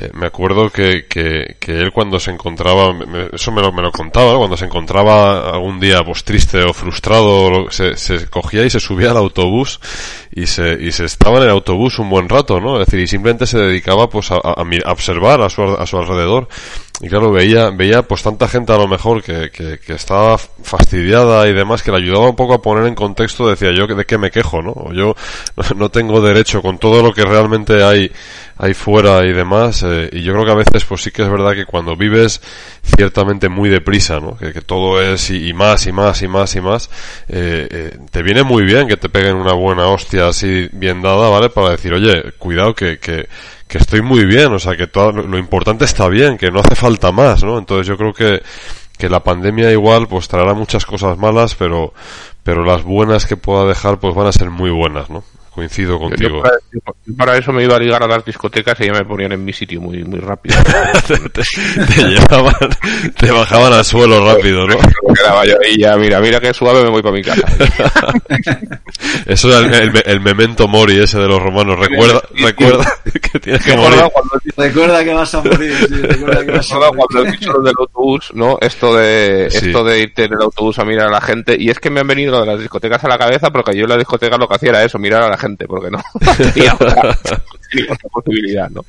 eh, 0.00 0.10
me 0.14 0.26
acuerdo 0.26 0.70
que, 0.70 1.06
que, 1.06 1.56
que, 1.60 1.72
él 1.72 1.92
cuando 1.92 2.18
se 2.18 2.30
encontraba, 2.30 2.94
eso 3.32 3.52
me 3.52 3.60
lo, 3.60 3.70
me 3.70 3.82
lo 3.82 3.92
contaba, 3.92 4.38
cuando 4.38 4.56
se 4.56 4.64
encontraba 4.64 5.50
algún 5.50 5.78
día 5.78 6.02
pues 6.02 6.24
triste 6.24 6.62
o 6.62 6.72
frustrado, 6.72 7.70
se, 7.70 7.98
se 7.98 8.26
cogía 8.30 8.64
y 8.64 8.70
se 8.70 8.80
subía 8.80 9.10
al 9.10 9.18
autobús 9.18 9.78
y 10.32 10.46
se, 10.46 10.78
y 10.80 10.92
se 10.92 11.04
estaba 11.04 11.36
en 11.36 11.44
el 11.44 11.50
autobús 11.50 11.98
un 11.98 12.08
buen 12.08 12.30
rato, 12.30 12.60
¿no? 12.60 12.80
Es 12.80 12.86
decir, 12.86 13.00
y 13.00 13.06
simplemente 13.06 13.46
se 13.46 13.58
dedicaba 13.58 14.08
pues 14.08 14.30
a, 14.30 14.36
a, 14.36 14.62
a 14.62 14.92
observar 14.92 15.42
a 15.42 15.50
su, 15.50 15.62
a 15.62 15.86
su 15.86 15.98
alrededor. 15.98 16.48
Y 17.02 17.08
claro, 17.08 17.32
veía, 17.32 17.70
veía 17.70 18.02
pues 18.02 18.22
tanta 18.22 18.46
gente 18.46 18.72
a 18.72 18.76
lo 18.76 18.86
mejor 18.86 19.22
que, 19.22 19.50
que, 19.50 19.78
que 19.78 19.94
estaba 19.94 20.36
fastidiada 20.36 21.48
y 21.48 21.54
demás 21.54 21.82
que 21.82 21.90
le 21.90 21.96
ayudaba 21.96 22.28
un 22.28 22.36
poco 22.36 22.54
a 22.54 22.60
poner 22.60 22.86
en 22.86 22.94
contexto, 22.94 23.48
decía 23.48 23.72
yo, 23.72 23.86
de 23.86 24.04
qué 24.04 24.18
me 24.18 24.30
quejo, 24.30 24.60
¿no? 24.60 24.92
Yo 24.92 25.14
no 25.76 25.90
tengo 25.90 26.20
derecho 26.20 26.60
con 26.60 26.78
todo 26.78 27.02
lo 27.02 27.14
que 27.14 27.22
realmente 27.22 27.82
hay 27.82 28.12
ahí 28.60 28.74
fuera 28.74 29.24
y 29.24 29.32
demás. 29.32 29.82
Eh, 29.82 30.10
y 30.12 30.22
yo 30.22 30.32
creo 30.32 30.44
que 30.44 30.52
a 30.52 30.56
veces, 30.56 30.84
pues 30.84 31.02
sí 31.02 31.10
que 31.10 31.22
es 31.22 31.30
verdad 31.30 31.54
que 31.54 31.64
cuando 31.64 31.96
vives 31.96 32.40
ciertamente 32.82 33.48
muy 33.48 33.70
deprisa, 33.70 34.20
¿no? 34.20 34.36
Que, 34.36 34.60
todo 34.60 35.00
es 35.02 35.30
y, 35.30 35.52
más 35.54 35.86
y 35.86 35.92
más 35.92 36.20
y 36.22 36.28
más 36.28 36.54
y 36.54 36.60
más, 36.60 36.90
eh, 37.28 37.66
eh, 37.70 37.98
te 38.10 38.22
viene 38.22 38.42
muy 38.42 38.64
bien 38.64 38.86
que 38.86 38.96
te 38.98 39.08
peguen 39.08 39.36
una 39.36 39.54
buena 39.54 39.86
hostia 39.88 40.28
así 40.28 40.68
bien 40.72 41.00
dada, 41.00 41.28
¿vale? 41.30 41.48
Para 41.48 41.70
decir, 41.70 41.94
oye, 41.94 42.32
cuidado 42.38 42.74
que, 42.74 42.98
que, 42.98 43.26
que 43.70 43.78
estoy 43.78 44.02
muy 44.02 44.26
bien, 44.26 44.52
o 44.52 44.58
sea, 44.58 44.76
que 44.76 44.88
todo 44.88 45.12
lo 45.12 45.38
importante 45.38 45.84
está 45.84 46.08
bien, 46.08 46.36
que 46.36 46.50
no 46.50 46.58
hace 46.58 46.74
falta 46.74 47.12
más, 47.12 47.44
¿no? 47.44 47.56
Entonces 47.56 47.86
yo 47.86 47.96
creo 47.96 48.12
que, 48.12 48.42
que 48.98 49.08
la 49.08 49.22
pandemia 49.22 49.70
igual 49.70 50.08
pues 50.08 50.26
traerá 50.26 50.54
muchas 50.54 50.84
cosas 50.84 51.16
malas, 51.16 51.54
pero, 51.54 51.94
pero 52.42 52.64
las 52.64 52.82
buenas 52.82 53.26
que 53.26 53.36
pueda 53.36 53.64
dejar 53.66 54.00
pues 54.00 54.12
van 54.12 54.26
a 54.26 54.32
ser 54.32 54.50
muy 54.50 54.70
buenas, 54.70 55.08
¿no? 55.08 55.22
Coincido 55.52 55.98
contigo. 55.98 56.42
para, 57.18 57.36
eso 57.36 57.52
me 57.52 57.64
iba 57.64 57.74
a 57.74 57.78
ligar 57.78 58.02
a 58.04 58.06
las 58.06 58.24
discotecas 58.24 58.78
y 58.80 58.86
ya 58.86 58.92
me 58.92 59.04
ponían 59.04 59.32
en 59.32 59.44
mi 59.44 59.52
sitio 59.52 59.80
muy, 59.80 60.04
muy 60.04 60.20
rápido. 60.20 60.56
te, 61.32 62.04
llevaban, 62.04 62.54
te 63.18 63.30
bajaban 63.32 63.72
al 63.72 63.84
suelo 63.84 64.24
rápido, 64.24 64.68
¿no? 64.68 64.76
y 65.72 65.80
ya, 65.80 65.96
mira, 65.96 66.20
mira 66.20 66.38
que 66.38 66.54
suave 66.54 66.84
me 66.84 66.90
voy 66.90 67.02
para 67.02 67.14
mi 67.14 67.22
casa. 67.22 67.42
eso 69.26 69.50
es 69.50 69.80
el, 69.80 70.02
el, 70.04 70.20
memento 70.20 70.68
mori 70.68 71.00
ese 71.00 71.18
de 71.18 71.26
los 71.26 71.42
romanos. 71.42 71.80
Recuerda, 71.80 72.22
recuerda 72.32 72.84
que 73.32 73.40
tienes 73.40 73.64
que 73.64 73.76
morir. 73.76 74.04
Recuerda 74.56 75.04
que 75.04 75.14
vas 75.14 75.34
a 75.34 75.42
morir. 75.42 75.74
Sí, 75.76 75.94
recuerda 75.94 76.44
que 76.44 76.52
vas 76.52 76.72
a 76.72 76.74
morir. 76.76 76.92
cuando 76.96 77.28
he 77.28 77.32
dicho 77.32 77.52
del 77.58 77.74
autobús, 77.76 78.30
¿no? 78.34 78.56
Esto 78.60 78.94
de, 78.94 79.46
esto 79.46 79.82
de 79.82 80.00
irte 80.00 80.24
en 80.26 80.34
el 80.34 80.42
autobús 80.42 80.78
a 80.78 80.84
mirar 80.84 81.08
a 81.08 81.12
la 81.12 81.20
gente. 81.20 81.56
Y 81.58 81.70
es 81.70 81.80
que 81.80 81.90
me 81.90 82.00
han 82.00 82.06
venido 82.06 82.40
de 82.40 82.46
las 82.46 82.60
discotecas 82.60 83.02
a 83.02 83.08
la 83.08 83.18
cabeza 83.18 83.50
porque 83.50 83.76
yo 83.76 83.82
en 83.82 83.90
la 83.90 83.96
discoteca 83.96 84.36
lo 84.36 84.46
que 84.46 84.54
hacía 84.54 84.70
era 84.70 84.84
eso, 84.84 84.98
mirar 84.98 85.24
a 85.24 85.28
la 85.28 85.39
gente, 85.40 85.66
porque 85.66 85.90
no 85.90 86.02
tenía 86.52 86.74
otra, 86.74 87.18
posibilidad, 88.12 88.70
¿no? 88.70 88.84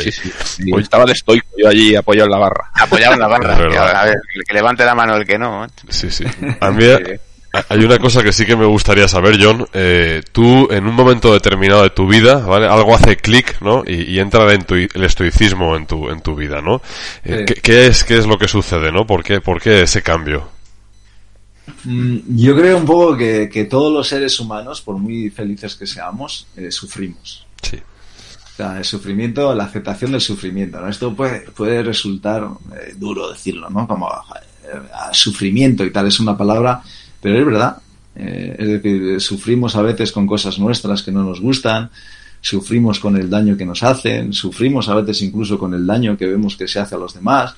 sí, 0.00 0.10
sí, 0.12 0.30
estaba 0.78 1.04
de 1.04 1.12
estoico 1.12 1.46
yo 1.56 1.68
allí 1.68 1.94
apoyado 1.94 2.26
en 2.26 2.32
la 2.32 2.38
barra. 2.38 2.70
Apoyado 2.74 3.14
en 3.14 3.20
la 3.20 3.28
barra. 3.28 3.54
a 4.00 4.04
ver, 4.04 4.16
que 4.46 4.54
levante 4.54 4.84
la 4.84 4.94
mano 4.94 5.16
el 5.16 5.26
que 5.26 5.38
no. 5.38 5.66
Sí, 5.88 6.10
sí. 6.10 6.24
A 6.60 6.70
mí 6.70 6.84
hay 7.68 7.84
una 7.84 7.98
cosa 7.98 8.22
que 8.22 8.32
sí 8.32 8.46
que 8.46 8.54
me 8.54 8.64
gustaría 8.64 9.08
saber, 9.08 9.36
John. 9.40 9.66
Eh, 9.72 10.22
tú, 10.30 10.68
en 10.70 10.86
un 10.86 10.94
momento 10.94 11.32
determinado 11.32 11.82
de 11.82 11.90
tu 11.90 12.06
vida, 12.06 12.36
¿vale? 12.36 12.66
Algo 12.66 12.94
hace 12.94 13.16
clic, 13.16 13.60
¿no? 13.60 13.82
Y, 13.84 14.14
y, 14.14 14.20
entra 14.20 14.52
en 14.52 14.62
tu, 14.62 14.74
el 14.74 15.04
estoicismo 15.04 15.76
en 15.76 15.86
tu, 15.86 16.10
en 16.10 16.20
tu 16.20 16.36
vida, 16.36 16.60
¿no? 16.60 16.80
Eh, 17.24 17.44
¿qué, 17.46 17.54
¿qué, 17.54 17.86
es, 17.88 18.04
¿Qué 18.04 18.18
es 18.18 18.26
lo 18.26 18.38
que 18.38 18.46
sucede, 18.46 18.92
no? 18.92 19.04
¿Por 19.04 19.24
qué, 19.24 19.40
por 19.40 19.60
qué 19.60 19.82
ese 19.82 20.00
cambio? 20.00 20.59
Mm, 21.84 22.36
yo 22.36 22.56
creo 22.56 22.78
un 22.78 22.84
poco 22.84 23.16
que, 23.16 23.48
que, 23.52 23.64
todos 23.64 23.92
los 23.92 24.08
seres 24.08 24.38
humanos, 24.40 24.80
por 24.80 24.96
muy 24.96 25.30
felices 25.30 25.74
que 25.74 25.86
seamos, 25.86 26.46
eh, 26.56 26.70
sufrimos. 26.70 27.46
Sí. 27.62 27.76
O 27.76 28.56
sea, 28.56 28.78
el 28.78 28.84
sufrimiento, 28.84 29.54
la 29.54 29.64
aceptación 29.64 30.12
del 30.12 30.20
sufrimiento. 30.20 30.80
¿no? 30.80 30.88
Esto 30.88 31.14
puede, 31.14 31.40
puede 31.50 31.82
resultar 31.82 32.46
eh, 32.74 32.94
duro 32.96 33.30
decirlo, 33.30 33.70
¿no? 33.70 33.86
Como 33.86 34.08
eh, 34.08 34.78
sufrimiento 35.12 35.84
y 35.84 35.90
tal, 35.90 36.06
es 36.06 36.20
una 36.20 36.36
palabra, 36.36 36.82
pero 37.20 37.38
es 37.38 37.46
verdad. 37.46 37.78
Es 38.12 38.68
decir, 38.68 39.18
sufrimos 39.20 39.76
a 39.76 39.82
veces 39.82 40.12
con 40.12 40.26
cosas 40.26 40.58
nuestras 40.58 41.02
que 41.02 41.12
no 41.12 41.22
nos 41.22 41.40
gustan, 41.40 41.90
sufrimos 42.40 42.98
con 42.98 43.16
el 43.16 43.30
daño 43.30 43.56
que 43.56 43.64
nos 43.64 43.82
hacen, 43.82 44.32
sufrimos 44.32 44.88
a 44.88 44.96
veces 44.96 45.22
incluso 45.22 45.58
con 45.58 45.72
el 45.72 45.86
daño 45.86 46.18
que 46.18 46.26
vemos 46.26 46.56
que 46.56 46.68
se 46.68 46.80
hace 46.80 46.96
a 46.96 46.98
los 46.98 47.14
demás 47.14 47.54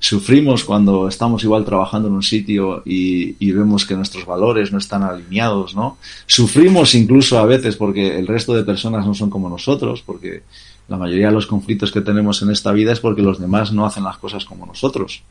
sufrimos 0.00 0.64
cuando 0.64 1.06
estamos 1.06 1.44
igual 1.44 1.64
trabajando 1.64 2.08
en 2.08 2.14
un 2.14 2.22
sitio 2.22 2.82
y, 2.86 3.36
y, 3.38 3.52
vemos 3.52 3.84
que 3.84 3.94
nuestros 3.94 4.24
valores 4.24 4.72
no 4.72 4.78
están 4.78 5.02
alineados, 5.02 5.76
¿no? 5.76 5.98
Sufrimos 6.26 6.94
incluso 6.94 7.38
a 7.38 7.44
veces 7.44 7.76
porque 7.76 8.18
el 8.18 8.26
resto 8.26 8.54
de 8.54 8.64
personas 8.64 9.06
no 9.06 9.14
son 9.14 9.28
como 9.28 9.50
nosotros, 9.50 10.02
porque 10.04 10.42
la 10.88 10.96
mayoría 10.96 11.26
de 11.26 11.34
los 11.34 11.46
conflictos 11.46 11.92
que 11.92 12.00
tenemos 12.00 12.40
en 12.40 12.50
esta 12.50 12.72
vida 12.72 12.92
es 12.92 13.00
porque 13.00 13.20
los 13.20 13.38
demás 13.38 13.72
no 13.72 13.84
hacen 13.84 14.02
las 14.02 14.16
cosas 14.16 14.44
como 14.46 14.64
nosotros. 14.64 15.22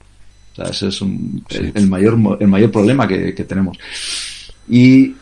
O 0.54 0.56
sea, 0.56 0.66
ese 0.66 0.88
es 0.90 1.02
un, 1.02 1.44
sí. 1.50 1.58
el, 1.58 1.72
el, 1.74 1.88
mayor, 1.88 2.18
el 2.40 2.48
mayor 2.48 2.72
problema 2.72 3.08
que, 3.08 3.34
que 3.34 3.44
tenemos. 3.44 3.78
Y, 4.70 5.16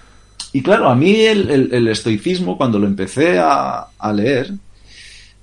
y, 0.51 0.61
claro, 0.61 0.89
a 0.89 0.95
mí 0.95 1.15
el, 1.21 1.49
el, 1.49 1.73
el, 1.73 1.87
estoicismo, 1.87 2.57
cuando 2.57 2.79
lo 2.79 2.85
empecé 2.85 3.39
a, 3.39 3.87
a 3.97 4.13
leer, 4.13 4.51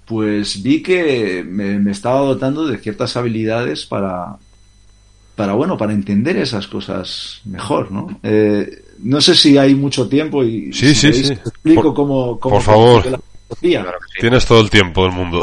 pues 0.05 0.63
vi 0.63 0.83
que 0.83 1.45
me, 1.47 1.79
me, 1.79 1.91
estaba 1.91 2.21
dotando 2.21 2.67
de 2.67 2.79
ciertas 2.79 3.17
habilidades 3.17 3.87
para, 3.87 4.37
para 5.35 5.55
bueno, 5.55 5.77
para 5.77 5.93
entender 5.93 6.37
esas 6.37 6.67
cosas 6.67 7.41
mejor, 7.45 7.91
¿no? 7.91 8.19
Eh, 8.23 8.85
no 8.99 9.21
sé 9.21 9.35
si 9.35 9.57
hay 9.59 9.75
mucho 9.75 10.09
tiempo 10.09 10.45
y 10.45 10.73
sí, 10.73 10.95
si 10.95 11.13
sí, 11.13 11.25
sí. 11.25 11.33
explico 11.33 11.83
por, 11.83 11.95
cómo, 11.95 12.41
cómo 12.41 12.55
por 12.57 12.63
favor. 12.63 13.07
La 13.07 13.21
claro 13.61 13.99
sí. 14.13 14.21
Tienes 14.21 14.47
todo 14.47 14.61
el 14.61 14.71
tiempo 14.71 15.05
del 15.05 15.13
mundo. 15.13 15.43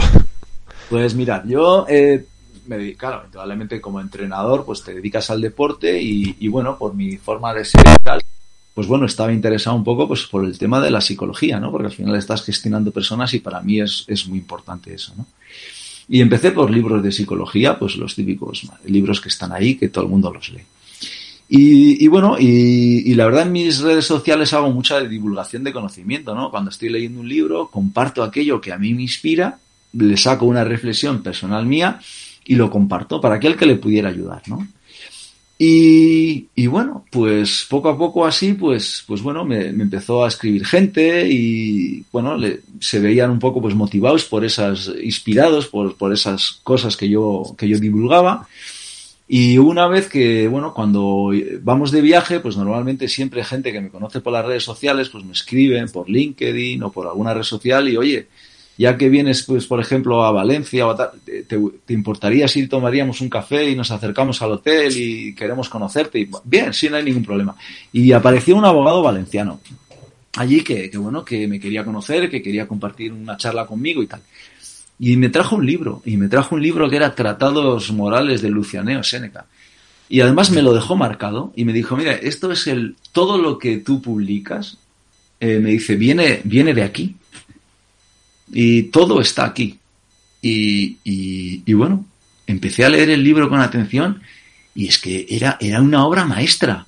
Pues 0.89 1.15
mira, 1.15 1.43
yo 1.45 1.85
eh, 1.87 2.25
me 2.67 2.77
dedico, 2.77 2.99
claro, 2.99 3.23
indudablemente 3.25 3.79
como 3.79 4.01
entrenador, 4.01 4.65
pues 4.65 4.83
te 4.83 4.93
dedicas 4.93 5.29
al 5.29 5.41
deporte 5.41 6.01
y, 6.01 6.35
y 6.39 6.47
bueno, 6.49 6.77
por 6.77 6.93
mi 6.93 7.17
forma 7.17 7.53
de 7.53 7.65
ser 7.65 7.81
y 7.81 8.03
tal, 8.03 8.21
pues 8.73 8.87
bueno, 8.87 9.05
estaba 9.05 9.33
interesado 9.33 9.75
un 9.75 9.83
poco 9.83 10.07
pues 10.07 10.23
por 10.23 10.45
el 10.45 10.57
tema 10.57 10.79
de 10.79 10.91
la 10.91 11.01
psicología, 11.01 11.59
¿no? 11.59 11.71
Porque 11.71 11.87
al 11.87 11.93
final 11.93 12.15
estás 12.15 12.43
gestionando 12.43 12.91
personas 12.91 13.33
y 13.33 13.39
para 13.39 13.61
mí 13.61 13.81
es, 13.81 14.05
es 14.07 14.27
muy 14.27 14.39
importante 14.39 14.93
eso, 14.93 15.13
¿no? 15.17 15.25
Y 16.07 16.19
empecé 16.19 16.51
por 16.51 16.69
libros 16.69 17.01
de 17.01 17.11
psicología, 17.11 17.79
pues 17.79 17.95
los 17.95 18.15
típicos 18.15 18.69
libros 18.85 19.21
que 19.21 19.29
están 19.29 19.53
ahí, 19.53 19.75
que 19.75 19.89
todo 19.89 20.03
el 20.03 20.09
mundo 20.09 20.33
los 20.33 20.49
lee. 20.49 20.63
Y, 21.53 22.07
bueno, 22.07 22.37
y, 22.39 23.11
y, 23.11 23.13
la 23.13 23.25
verdad 23.25 23.43
en 23.43 23.51
mis 23.51 23.79
redes 23.79 24.05
sociales 24.05 24.53
hago 24.53 24.71
mucha 24.71 25.01
divulgación 25.01 25.65
de 25.65 25.73
conocimiento, 25.73 26.33
¿no? 26.33 26.49
Cuando 26.49 26.69
estoy 26.69 26.87
leyendo 26.87 27.19
un 27.19 27.27
libro, 27.27 27.69
comparto 27.69 28.23
aquello 28.23 28.61
que 28.61 28.71
a 28.71 28.77
mí 28.77 28.93
me 28.93 29.01
inspira, 29.01 29.59
le 29.91 30.15
saco 30.15 30.45
una 30.45 30.63
reflexión 30.63 31.21
personal 31.21 31.65
mía 31.65 31.99
y 32.45 32.55
lo 32.55 32.69
comparto 32.69 33.19
para 33.19 33.35
aquel 33.35 33.57
que 33.57 33.65
le 33.65 33.75
pudiera 33.75 34.07
ayudar, 34.07 34.41
¿no? 34.47 34.65
Y, 35.63 36.65
bueno, 36.65 37.05
pues 37.11 37.67
poco 37.69 37.89
a 37.89 37.95
poco 37.95 38.25
así, 38.25 38.53
pues, 38.53 39.03
pues 39.05 39.21
bueno, 39.21 39.45
me, 39.45 39.67
empezó 39.67 40.25
a 40.25 40.27
escribir 40.27 40.65
gente 40.65 41.27
y 41.29 42.03
bueno, 42.11 42.35
se 42.79 42.99
veían 42.99 43.29
un 43.29 43.37
poco 43.37 43.61
pues 43.61 43.75
motivados 43.75 44.25
por 44.25 44.43
esas, 44.43 44.91
inspirados 45.03 45.67
por, 45.67 45.95
por 45.97 46.13
esas 46.13 46.59
cosas 46.63 46.97
que 46.97 47.07
yo, 47.09 47.43
que 47.59 47.67
yo 47.67 47.77
divulgaba. 47.77 48.47
Y 49.27 49.59
una 49.59 49.87
vez 49.87 50.07
que, 50.09 50.47
bueno, 50.47 50.73
cuando 50.73 51.31
vamos 51.61 51.91
de 51.91 52.01
viaje, 52.01 52.39
pues 52.39 52.57
normalmente 52.57 53.07
siempre 53.07 53.43
gente 53.43 53.71
que 53.71 53.81
me 53.81 53.89
conoce 53.89 54.19
por 54.19 54.33
las 54.33 54.43
redes 54.43 54.63
sociales, 54.63 55.09
pues 55.09 55.23
me 55.23 55.33
escriben 55.33 55.89
por 55.89 56.09
LinkedIn 56.09 56.81
o 56.81 56.91
por 56.91 57.05
alguna 57.05 57.35
red 57.35 57.43
social 57.43 57.87
y 57.87 57.97
oye, 57.97 58.27
ya 58.77 58.97
que 58.97 59.09
vienes, 59.09 59.43
pues, 59.43 59.67
por 59.67 59.79
ejemplo, 59.79 60.23
a 60.23 60.31
Valencia, 60.31 60.85
te, 61.47 61.93
importaría 61.93 62.47
si 62.47 62.67
tomaríamos 62.67 63.21
un 63.21 63.29
café 63.29 63.69
y 63.69 63.75
nos 63.75 63.91
acercamos 63.91 64.41
al 64.41 64.53
hotel 64.53 64.91
y 64.95 65.35
queremos 65.35 65.69
conocerte? 65.69 66.27
Bien, 66.43 66.73
sí, 66.73 66.89
no 66.89 66.97
hay 66.97 67.03
ningún 67.03 67.23
problema. 67.23 67.55
Y 67.91 68.11
apareció 68.11 68.55
un 68.55 68.65
abogado 68.65 69.01
valenciano 69.01 69.59
allí 70.37 70.61
que, 70.61 70.89
que, 70.89 70.97
bueno, 70.97 71.23
que 71.25 71.47
me 71.47 71.59
quería 71.59 71.83
conocer, 71.83 72.29
que 72.29 72.41
quería 72.41 72.67
compartir 72.67 73.11
una 73.11 73.37
charla 73.37 73.65
conmigo 73.65 74.01
y 74.01 74.07
tal. 74.07 74.21
Y 74.99 75.17
me 75.17 75.29
trajo 75.29 75.55
un 75.55 75.65
libro, 75.65 76.01
y 76.05 76.17
me 76.17 76.27
trajo 76.27 76.55
un 76.55 76.61
libro 76.61 76.89
que 76.89 76.95
era 76.95 77.15
Tratados 77.15 77.91
Morales 77.91 78.41
de 78.41 78.49
Lucianeo 78.49 79.03
Séneca. 79.03 79.45
Y 80.09 80.21
además 80.21 80.51
me 80.51 80.61
lo 80.61 80.73
dejó 80.73 80.95
marcado 80.95 81.53
y 81.55 81.65
me 81.65 81.73
dijo, 81.73 81.95
mira, 81.95 82.13
esto 82.13 82.51
es 82.51 82.67
el, 82.67 82.95
todo 83.11 83.37
lo 83.37 83.57
que 83.57 83.77
tú 83.77 84.01
publicas, 84.01 84.77
eh, 85.39 85.59
me 85.59 85.71
dice, 85.71 85.95
viene, 85.95 86.41
viene 86.43 86.73
de 86.73 86.83
aquí. 86.83 87.15
Y 88.53 88.83
todo 88.83 89.21
está 89.21 89.45
aquí. 89.45 89.79
Y, 90.41 91.73
bueno, 91.73 92.05
empecé 92.47 92.85
a 92.85 92.89
leer 92.89 93.09
el 93.09 93.23
libro 93.23 93.49
con 93.49 93.59
atención 93.59 94.21
y 94.73 94.87
es 94.87 94.97
que 94.99 95.27
era, 95.29 95.57
era 95.59 95.81
una 95.81 96.05
obra 96.05 96.25
maestra. 96.25 96.85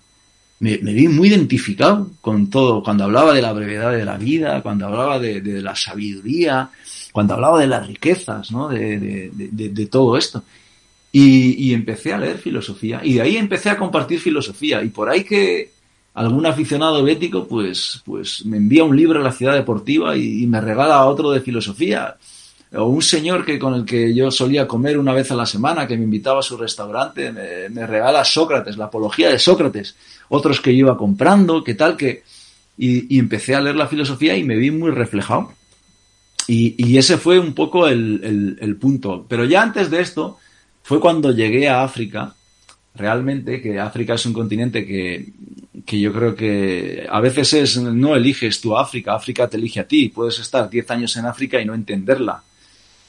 Me, 0.60 0.78
vi 0.78 1.08
muy 1.08 1.28
identificado 1.28 2.12
con 2.22 2.50
todo, 2.50 2.82
cuando 2.82 3.04
hablaba 3.04 3.34
de 3.34 3.42
la 3.42 3.54
brevedad 3.54 3.92
de 3.92 4.06
la 4.06 4.18
vida, 4.18 4.62
cuando 4.62 4.88
hablaba 4.88 5.20
de, 5.20 5.62
la 5.62 5.76
sabiduría, 5.76 6.70
cuando 7.12 7.34
hablaba 7.34 7.60
de 7.60 7.68
las 7.68 7.86
riquezas, 7.86 8.50
¿no? 8.52 8.70
de, 8.70 9.30
de, 9.34 9.70
de 9.70 9.86
todo 9.88 10.18
esto. 10.18 10.44
Y, 11.12 11.70
y, 11.70 11.74
empecé 11.74 12.14
a 12.14 12.18
leer 12.18 12.40
filosofía 12.40 13.02
y 13.04 13.14
de 13.14 13.22
ahí 13.22 13.38
empecé 13.38 13.70
a 13.70 13.78
compartir 13.78 14.20
filosofía 14.20 14.82
y 14.82 14.90
por 14.90 15.12
ahí 15.12 15.24
que 15.24 15.73
algún 16.14 16.46
aficionado 16.46 17.04
bético 17.04 17.48
pues, 17.48 18.02
pues 18.06 18.46
me 18.46 18.58
envía 18.58 18.84
un 18.84 18.96
libro 18.96 19.20
a 19.20 19.24
la 19.24 19.32
ciudad 19.32 19.54
deportiva 19.54 20.16
y, 20.16 20.46
me 20.48 20.62
regala 20.62 21.06
otro 21.06 21.32
de 21.32 21.42
filosofía 21.42 22.16
o 22.76 22.86
un 22.86 23.02
señor 23.02 23.46
que 23.46 23.60
con 23.60 23.74
el 23.76 23.86
que 23.86 24.14
yo 24.14 24.32
solía 24.32 24.68
comer 24.68 24.98
una 24.98 25.14
vez 25.14 25.32
a 25.32 25.36
la 25.36 25.46
semana, 25.46 25.88
que 25.88 25.96
me 25.96 26.06
invitaba 26.06 26.40
a 26.40 26.44
su 26.44 26.58
restaurante, 26.58 27.32
me, 27.32 27.70
me 27.70 27.86
regala 27.86 28.26
Sócrates, 28.26 28.78
la 28.78 28.86
apología 28.86 29.30
de 29.30 29.38
Sócrates, 29.38 29.96
otros 30.30 30.60
que 30.62 30.72
yo 30.72 30.88
iba 30.88 30.98
comprando, 30.98 31.64
que 31.64 31.76
tal, 31.76 31.96
que... 31.96 32.24
Y, 32.76 33.20
empecé 33.20 33.54
a 33.54 33.62
leer 33.62 33.76
la 33.76 33.88
filosofía 33.88 34.36
y 34.36 34.44
me 34.44 34.56
vi 34.56 34.72
muy 34.72 34.90
reflejado. 34.90 35.54
Y, 36.48 36.98
ese 36.98 37.18
fue 37.18 37.38
un 37.38 37.54
poco 37.54 37.88
el, 37.88 38.78
punto. 38.82 39.26
Pero 39.30 39.46
ya 39.46 39.62
antes 39.62 39.92
de 39.92 40.02
esto, 40.02 40.40
fue 40.82 41.00
cuando 41.00 41.32
llegué 41.32 41.70
a 41.70 41.84
África, 41.84 42.36
realmente, 42.96 43.62
que 43.62 43.80
África 43.80 44.14
es 44.14 44.26
un 44.26 44.34
continente 44.34 44.86
que, 44.86 45.32
que 45.86 46.00
yo 46.00 46.14
creo 46.14 46.36
que 46.36 47.06
a 47.10 47.20
veces 47.20 47.54
es, 47.54 47.78
no 47.78 48.16
eliges 48.16 48.62
tú 48.62 48.78
África, 48.78 49.16
África 49.16 49.48
te 49.48 49.58
elige 49.58 49.80
a 49.80 49.88
ti. 49.88 50.10
Puedes 50.10 50.40
estar 50.40 50.70
10 50.70 50.92
años 50.92 51.16
en 51.18 51.26
África 51.26 51.60
y 51.60 51.66
no 51.66 51.74
entenderla 51.74 52.44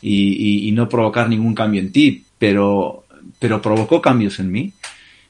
y, 0.01 0.68
y, 0.68 0.72
no 0.72 0.89
provocar 0.89 1.28
ningún 1.28 1.55
cambio 1.55 1.80
en 1.80 1.91
ti, 1.91 2.24
pero, 2.39 3.05
pero 3.39 3.62
provocó 3.62 4.03
cambios 4.03 4.39
en 4.39 4.53
mí. 4.53 4.72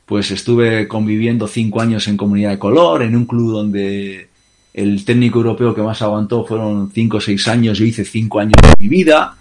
Pues 0.05 0.31
estuve 0.31 0.87
conviviendo 0.89 1.47
cinco 1.47 1.81
años 1.81 2.09
en 2.09 2.17
comunidad 2.17 2.51
de 2.51 2.59
color, 2.59 3.03
en 3.03 3.17
un 3.17 3.25
club 3.25 3.53
donde 3.53 4.29
el 4.75 5.05
técnico 5.05 5.39
europeo 5.39 5.75
que 5.75 5.83
más 5.83 6.03
aguantó 6.03 6.45
fueron 6.45 6.91
cinco 6.93 7.19
o 7.19 7.21
seis 7.21 7.47
años, 7.47 7.79
yo 7.79 7.85
hice 7.85 8.05
cinco 8.05 8.41
años 8.41 8.57
de 8.61 8.83
mi 8.83 8.89
vida. 8.89 9.37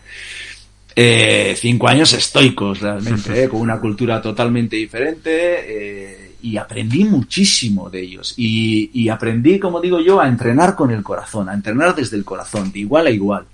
Eh, 0.96 1.56
cinco 1.58 1.88
años 1.88 2.14
estoicos 2.14 2.80
realmente, 2.80 3.44
eh, 3.44 3.50
con 3.50 3.62
una 3.62 3.80
cultura 3.80 4.22
totalmente 4.22 4.76
diferente 4.76 5.32
eh, 5.32 6.36
y 6.44 6.58
aprendí 6.58 7.04
muchísimo 7.06 7.90
de 7.90 8.02
ellos. 8.02 8.34
Y, 8.38 8.92
y 8.94 9.10
aprendí, 9.10 9.60
como 9.60 9.82
digo 9.82 10.00
yo, 10.00 10.20
a 10.22 10.28
entrenar 10.28 10.76
con 10.76 10.92
el 10.92 11.02
corazón, 11.02 11.50
a 11.50 11.54
entrenar 11.54 11.96
desde 11.96 12.18
el 12.18 12.26
corazón, 12.26 12.72
de 12.72 12.80
igual 12.80 13.08
a 13.08 13.12
igual. 13.12 13.46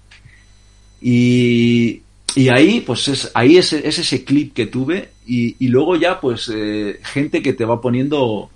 Y, 1.02 2.02
y 2.36 2.50
ahí, 2.50 2.82
pues 2.82 3.08
es, 3.08 3.32
ahí 3.34 3.58
es, 3.58 3.72
es, 3.74 4.00
ese 4.00 4.24
clip 4.24 4.54
que 4.54 4.66
tuve 4.66 5.12
y, 5.26 5.56
y 5.64 5.68
luego 5.70 5.96
ya, 5.96 6.20
pues, 6.20 6.52
eh, 6.54 7.00
gente 7.04 7.42
que 7.42 7.54
te 7.54 7.64
va 7.64 7.80
poniendo 7.80 8.50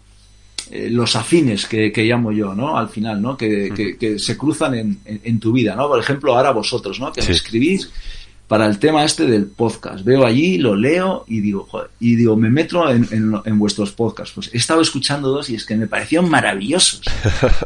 eh, 0.71 0.89
los 0.89 1.15
afines 1.15 1.65
que, 1.67 1.91
que, 1.91 2.03
llamo 2.03 2.31
yo, 2.31 2.53
¿no? 2.53 2.77
Al 2.77 2.89
final, 2.89 3.21
¿no? 3.21 3.37
Que, 3.37 3.71
que, 3.75 3.97
que 3.97 4.19
se 4.19 4.37
cruzan 4.37 4.75
en, 4.75 4.99
en, 5.05 5.21
en, 5.23 5.39
tu 5.39 5.53
vida, 5.53 5.75
¿no? 5.75 5.87
Por 5.87 5.99
ejemplo, 5.99 6.35
ahora 6.35 6.51
vosotros, 6.51 6.99
¿no? 6.99 7.13
Que 7.13 7.21
sí. 7.21 7.29
me 7.29 7.35
escribís 7.35 7.91
para 8.53 8.67
el 8.67 8.77
tema 8.77 9.03
este 9.03 9.25
del 9.25 9.47
podcast. 9.47 10.05
Veo 10.05 10.23
allí, 10.23 10.59
lo 10.59 10.75
leo 10.75 11.23
y 11.27 11.39
digo, 11.39 11.65
joder, 11.71 11.89
y 11.99 12.15
digo, 12.15 12.35
me 12.35 12.51
meto 12.51 12.87
en, 12.87 13.07
en, 13.09 13.33
en 13.43 13.57
vuestros 13.57 13.93
podcasts. 13.93 14.31
Pues 14.35 14.51
he 14.53 14.57
estado 14.57 14.79
escuchando 14.79 15.29
dos 15.29 15.49
y 15.49 15.55
es 15.55 15.65
que 15.65 15.75
me 15.75 15.87
parecieron 15.87 16.29
maravillosos. 16.29 17.01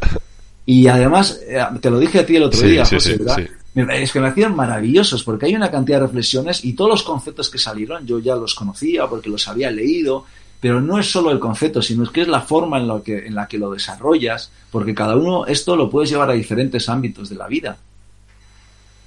y 0.64 0.86
además, 0.86 1.42
eh, 1.46 1.62
te 1.82 1.90
lo 1.90 1.98
dije 1.98 2.20
a 2.20 2.24
ti 2.24 2.36
el 2.36 2.44
otro 2.44 2.60
sí, 2.60 2.68
día, 2.68 2.86
sí, 2.86 2.94
José, 2.94 3.12
sí, 3.12 3.18
¿verdad? 3.18 4.00
es 4.00 4.10
que 4.10 4.18
me 4.18 4.28
hacían 4.28 4.56
maravillosos 4.56 5.22
porque 5.24 5.44
hay 5.44 5.54
una 5.54 5.70
cantidad 5.70 5.98
de 5.98 6.06
reflexiones 6.06 6.64
y 6.64 6.72
todos 6.72 6.90
los 6.90 7.02
conceptos 7.02 7.50
que 7.50 7.58
salieron 7.58 8.06
yo 8.06 8.18
ya 8.18 8.34
los 8.34 8.54
conocía 8.54 9.06
porque 9.08 9.28
los 9.28 9.46
había 9.46 9.70
leído, 9.70 10.24
pero 10.58 10.80
no 10.80 10.98
es 10.98 11.10
solo 11.10 11.30
el 11.32 11.38
concepto, 11.38 11.82
sino 11.82 12.04
es 12.04 12.08
que 12.08 12.22
es 12.22 12.28
la 12.28 12.40
forma 12.40 12.78
en, 12.78 12.88
lo 12.88 13.02
que, 13.02 13.26
en 13.26 13.34
la 13.34 13.46
que 13.46 13.58
lo 13.58 13.72
desarrollas, 13.72 14.50
porque 14.70 14.94
cada 14.94 15.16
uno 15.16 15.44
esto 15.44 15.76
lo 15.76 15.90
puedes 15.90 16.08
llevar 16.08 16.30
a 16.30 16.32
diferentes 16.32 16.88
ámbitos 16.88 17.28
de 17.28 17.36
la 17.36 17.46
vida. 17.46 17.76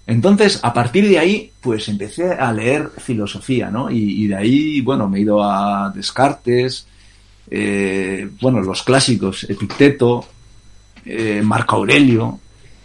Entonces, 0.07 0.59
a 0.63 0.73
partir 0.73 1.07
de 1.07 1.19
ahí, 1.19 1.51
pues 1.61 1.87
empecé 1.87 2.33
a 2.33 2.51
leer 2.51 2.89
filosofía, 2.97 3.69
¿no? 3.69 3.89
Y, 3.91 4.27
de 4.27 4.35
ahí, 4.35 4.81
bueno, 4.81 5.07
me 5.07 5.19
he 5.19 5.21
ido 5.21 5.43
a 5.43 5.91
Descartes, 5.95 6.87
eh, 7.49 8.29
bueno, 8.41 8.61
los 8.61 8.83
clásicos, 8.83 9.43
Epicteto, 9.49 10.25
eh, 11.05 11.41
Marco 11.43 11.77
Aurelio, 11.77 12.39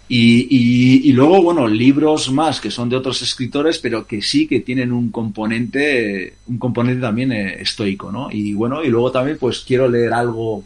y, 0.09 0.47
y, 0.49 1.09
y, 1.09 1.13
luego, 1.13 1.43
bueno, 1.43 1.67
libros 1.67 2.31
más 2.31 2.61
que 2.61 2.71
son 2.71 2.89
de 2.89 2.97
otros 2.97 3.23
escritores, 3.23 3.79
pero 3.79 4.07
que 4.07 4.23
sí 4.23 4.47
que 4.47 4.61
tienen 4.61 4.93
un 4.93 5.11
componente, 5.11 6.35
un 6.47 6.59
componente 6.59 7.01
también 7.01 7.33
eh, 7.33 7.61
estoico, 7.61 8.13
¿no? 8.13 8.31
Y 8.31 8.55
bueno, 8.55 8.85
y 8.85 8.89
luego 8.89 9.11
también 9.11 9.37
pues 9.37 9.65
quiero 9.67 9.89
leer 9.89 10.13
algo 10.13 10.63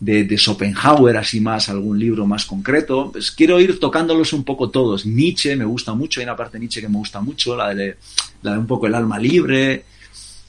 de, 0.00 0.24
de 0.24 0.36
Schopenhauer, 0.36 1.16
así 1.16 1.40
más, 1.40 1.68
algún 1.68 1.98
libro 1.98 2.26
más 2.26 2.44
concreto. 2.44 3.10
Pues 3.12 3.30
quiero 3.30 3.60
ir 3.60 3.78
tocándolos 3.80 4.32
un 4.32 4.44
poco 4.44 4.70
todos. 4.70 5.06
Nietzsche 5.06 5.56
me 5.56 5.64
gusta 5.64 5.94
mucho, 5.94 6.20
hay 6.20 6.24
una 6.24 6.36
parte 6.36 6.58
de 6.58 6.60
Nietzsche 6.60 6.80
que 6.80 6.88
me 6.88 6.98
gusta 6.98 7.20
mucho, 7.20 7.56
la 7.56 7.74
de, 7.74 7.96
la 8.42 8.52
de 8.52 8.58
un 8.58 8.66
poco 8.66 8.86
el 8.86 8.94
alma 8.94 9.18
libre, 9.18 9.84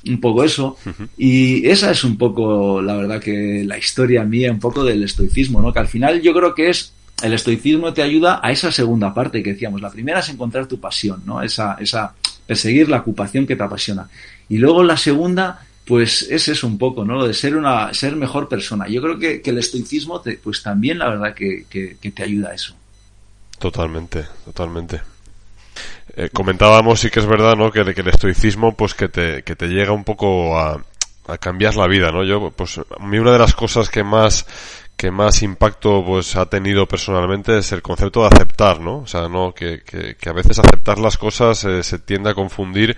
un 0.08 0.20
poco 0.20 0.44
eso. 0.44 0.78
Uh 0.86 0.90
-huh. 0.90 1.08
Y 1.18 1.68
esa 1.68 1.92
es 1.92 2.04
un 2.04 2.18
poco, 2.18 2.82
la 2.82 2.96
verdad 2.96 3.20
que 3.20 3.64
la 3.66 3.78
historia 3.78 4.24
mía, 4.24 4.52
un 4.52 4.60
poco 4.60 4.84
del 4.84 5.04
estoicismo, 5.04 5.62
¿no? 5.62 5.74
Que 5.74 5.80
al 5.80 5.88
final 5.88 6.22
yo 6.22 6.34
creo 6.34 6.54
que 6.54 6.70
es 6.70 6.94
el 7.22 7.34
estoicismo 7.34 7.94
te 7.94 8.02
ayuda 8.02 8.40
a 8.42 8.52
esa 8.52 8.72
segunda 8.72 9.14
parte 9.14 9.44
que 9.44 9.54
decíamos. 9.54 9.82
La 9.82 9.90
primera 9.90 10.20
es 10.20 10.30
encontrar 10.30 10.68
tu 10.68 10.80
pasión, 10.80 11.24
¿no? 11.26 11.42
Esa, 11.42 11.76
esa, 11.80 12.14
perseguir 12.48 12.90
la 12.90 12.98
ocupación 12.98 13.46
que 13.46 13.56
te 13.56 13.64
apasiona. 13.64 14.10
Y 14.48 14.58
luego 14.58 14.84
la 14.84 14.98
segunda, 14.98 15.66
pues 15.90 16.30
es 16.30 16.64
un 16.64 16.78
poco, 16.78 17.04
¿no? 17.04 17.16
Lo 17.16 17.28
de 17.28 17.34
ser 17.34 17.56
una, 17.56 17.92
ser 17.96 18.16
mejor 18.16 18.48
persona. 18.48 18.88
Yo 18.88 19.02
creo 19.02 19.18
que, 19.18 19.42
que 19.42 19.50
el 19.50 19.58
estoicismo, 19.58 20.22
te, 20.22 20.34
pues 20.38 20.62
también 20.62 21.00
la 21.00 21.10
verdad 21.10 21.34
que, 21.34 21.66
que, 21.68 21.98
que, 22.00 22.12
te 22.12 22.22
ayuda 22.22 22.52
a 22.52 22.54
eso. 22.54 22.76
Totalmente, 23.58 24.24
totalmente. 24.46 25.02
Eh, 26.16 26.30
comentábamos, 26.32 27.00
sí 27.00 27.10
que 27.10 27.20
es 27.20 27.26
verdad, 27.26 27.56
¿no? 27.58 27.72
Que, 27.72 27.96
que 27.96 28.02
el 28.02 28.08
estoicismo, 28.08 28.76
pues 28.76 28.94
que 28.94 29.10
te, 29.10 29.42
que 29.42 29.56
te 29.56 29.68
llega 29.68 29.92
un 29.92 30.04
poco 30.04 30.60
a, 30.60 30.80
a 31.26 31.38
cambiar 31.40 31.74
la 31.74 31.88
vida, 31.88 32.12
¿no? 32.12 32.24
Yo, 32.24 32.52
pues, 32.52 32.78
a 32.78 33.04
mí 33.08 33.18
una 33.18 33.34
de 33.34 33.40
las 33.40 33.56
cosas 33.56 33.90
que 33.90 34.04
más 34.04 34.46
que 35.00 35.12
más 35.12 35.44
impacto 35.44 36.04
pues 36.06 36.36
ha 36.36 36.48
tenido 36.48 36.86
personalmente 36.86 37.58
es 37.58 37.72
el 37.72 37.82
concepto 37.82 38.20
de 38.20 38.28
aceptar, 38.28 38.82
¿no? 38.82 38.98
O 38.98 39.08
sea, 39.08 39.30
no 39.30 39.54
que, 39.54 39.82
que, 39.82 40.16
que 40.16 40.30
a 40.30 40.34
veces 40.34 40.60
aceptar 40.60 41.00
las 41.00 41.18
cosas 41.18 41.64
eh, 41.64 41.84
se 41.84 42.00
tiende 42.00 42.32
a 42.32 42.34
confundir 42.34 42.98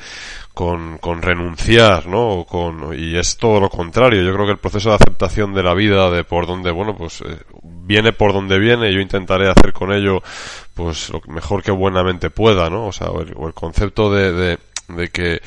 con, 0.52 0.98
con 0.98 1.22
renunciar, 1.22 2.08
¿no? 2.08 2.40
O 2.40 2.46
con, 2.48 3.00
y 3.00 3.16
es 3.16 3.38
todo 3.38 3.60
lo 3.60 3.70
contrario. 3.70 4.24
Yo 4.24 4.34
creo 4.34 4.48
que 4.48 4.54
el 4.54 4.58
proceso 4.58 4.90
de 4.90 4.96
aceptación 4.96 5.54
de 5.54 5.62
la 5.62 5.76
vida, 5.76 6.10
de 6.10 6.24
por 6.24 6.48
donde, 6.48 6.72
bueno, 6.72 6.98
pues 6.98 7.22
eh, 7.22 7.38
viene 7.62 8.14
por 8.14 8.34
donde 8.34 8.58
viene, 8.58 8.92
yo 8.92 9.00
intentaré 9.00 9.48
hacer 9.48 9.72
con 9.72 9.94
ello 9.94 10.24
pues 10.74 11.12
lo 11.12 11.22
mejor 11.28 11.62
que 11.62 11.70
buenamente 11.70 12.32
pueda, 12.32 12.68
¿no? 12.72 12.88
O 12.88 12.92
sea, 12.92 13.10
el, 13.10 13.32
o 13.36 13.46
el 13.46 13.54
concepto 13.54 14.12
de, 14.12 14.34
de, 14.34 14.58
de 14.88 15.10
que 15.10 15.40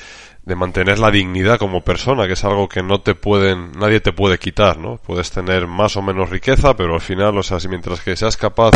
de 0.47 0.57
mantener 0.57 0.99
la 0.99 1.11
dignidad 1.11 1.59
como 1.59 1.83
persona, 1.83 2.27
que 2.27 2.35
es 2.35 2.45
algo 2.45 2.69
que 2.69 2.83
no 2.83 3.01
te 3.01 3.15
pueden, 3.15 3.73
nadie 3.73 4.01
te 4.01 4.13
puede 4.13 4.39
quitar, 4.39 4.77
¿no? 4.77 4.99
Puedes 4.99 5.31
tener 5.31 5.67
más 5.67 5.97
o 5.97 6.03
menos 6.03 6.29
riqueza, 6.29 6.77
pero 6.77 6.95
al 6.95 7.01
final, 7.01 7.39
o 7.39 7.43
sea, 7.43 7.61
si 7.61 7.69
mientras 7.69 8.03
que 8.03 8.15
seas 8.15 8.37
capaz 8.37 8.73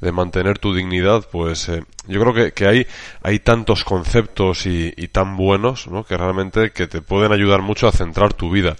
de 0.00 0.12
mantener 0.12 0.58
tu 0.58 0.72
dignidad, 0.72 1.26
pues 1.30 1.68
eh, 1.68 1.82
yo 2.06 2.20
creo 2.20 2.32
que, 2.32 2.52
que 2.52 2.66
hay, 2.66 2.86
hay 3.22 3.40
tantos 3.40 3.82
conceptos 3.82 4.66
y, 4.66 4.94
y, 4.96 5.08
tan 5.08 5.36
buenos, 5.36 5.88
¿no? 5.88 6.04
Que 6.04 6.16
realmente 6.16 6.70
que 6.70 6.86
te 6.86 7.02
pueden 7.02 7.32
ayudar 7.32 7.60
mucho 7.60 7.88
a 7.88 7.92
centrar 7.92 8.32
tu 8.32 8.48
vida. 8.50 8.76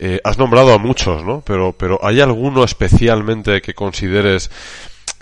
Eh, 0.00 0.20
has 0.24 0.36
nombrado 0.36 0.72
a 0.74 0.78
muchos, 0.78 1.24
¿no? 1.24 1.42
Pero, 1.46 1.74
pero 1.78 2.00
¿hay 2.02 2.20
alguno 2.20 2.64
especialmente 2.64 3.62
que 3.62 3.74
consideres 3.74 4.50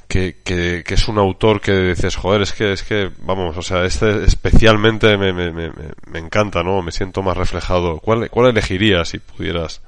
que, 0.09 0.39
que, 0.45 0.85
que, 0.87 0.95
es 0.95 1.09
un 1.09 1.19
autor 1.19 1.61
que 1.61 1.73
dices, 1.73 2.17
joder, 2.17 2.43
es 2.43 2.53
que, 2.53 2.73
es 2.73 2.83
que, 2.83 3.11
vamos, 3.23 3.57
o 3.57 3.63
sea, 3.63 3.85
este 3.85 4.25
especialmente 4.25 5.17
me, 5.19 5.33
me, 5.33 5.51
me, 5.51 5.73
me 6.07 6.19
encanta, 6.19 6.63
¿no? 6.63 6.83
Me 6.83 6.93
siento 6.93 7.23
más 7.23 7.37
reflejado. 7.37 7.99
¿Cuál, 7.99 8.31
cuál 8.31 8.51
elegirías 8.51 9.09
si 9.09 9.19
pudieras? 9.19 9.81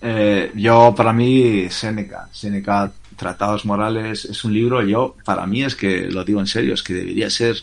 Eh, 0.00 0.52
yo, 0.54 0.94
para 0.96 1.12
mí, 1.12 1.68
Seneca. 1.70 2.28
Seneca, 2.32 2.92
Tratados 3.16 3.64
Morales, 3.64 4.26
es 4.26 4.44
un 4.44 4.52
libro, 4.52 4.82
yo, 4.82 5.16
para 5.24 5.46
mí 5.46 5.64
es 5.64 5.74
que, 5.74 6.02
lo 6.10 6.24
digo 6.24 6.40
en 6.40 6.46
serio, 6.46 6.74
es 6.74 6.82
que 6.82 6.94
debería 6.94 7.30
ser, 7.30 7.56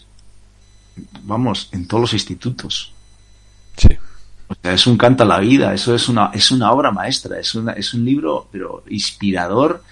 vamos, 1.21 1.69
en 1.71 1.87
todos 1.87 2.01
los 2.01 2.13
institutos. 2.13 2.91
Sí. 3.77 3.89
O 4.47 4.55
sea, 4.61 4.73
es 4.73 4.87
un 4.87 4.97
canta 4.97 5.25
la 5.25 5.39
vida, 5.39 5.73
eso 5.73 5.93
es 5.93 6.09
una, 6.09 6.31
es 6.33 6.51
una 6.51 6.71
obra 6.71 6.91
maestra, 6.91 7.39
es, 7.39 7.53
una, 7.55 7.73
es 7.73 7.93
un 7.93 8.03
libro, 8.03 8.47
pero 8.51 8.83
inspirador, 8.89 9.83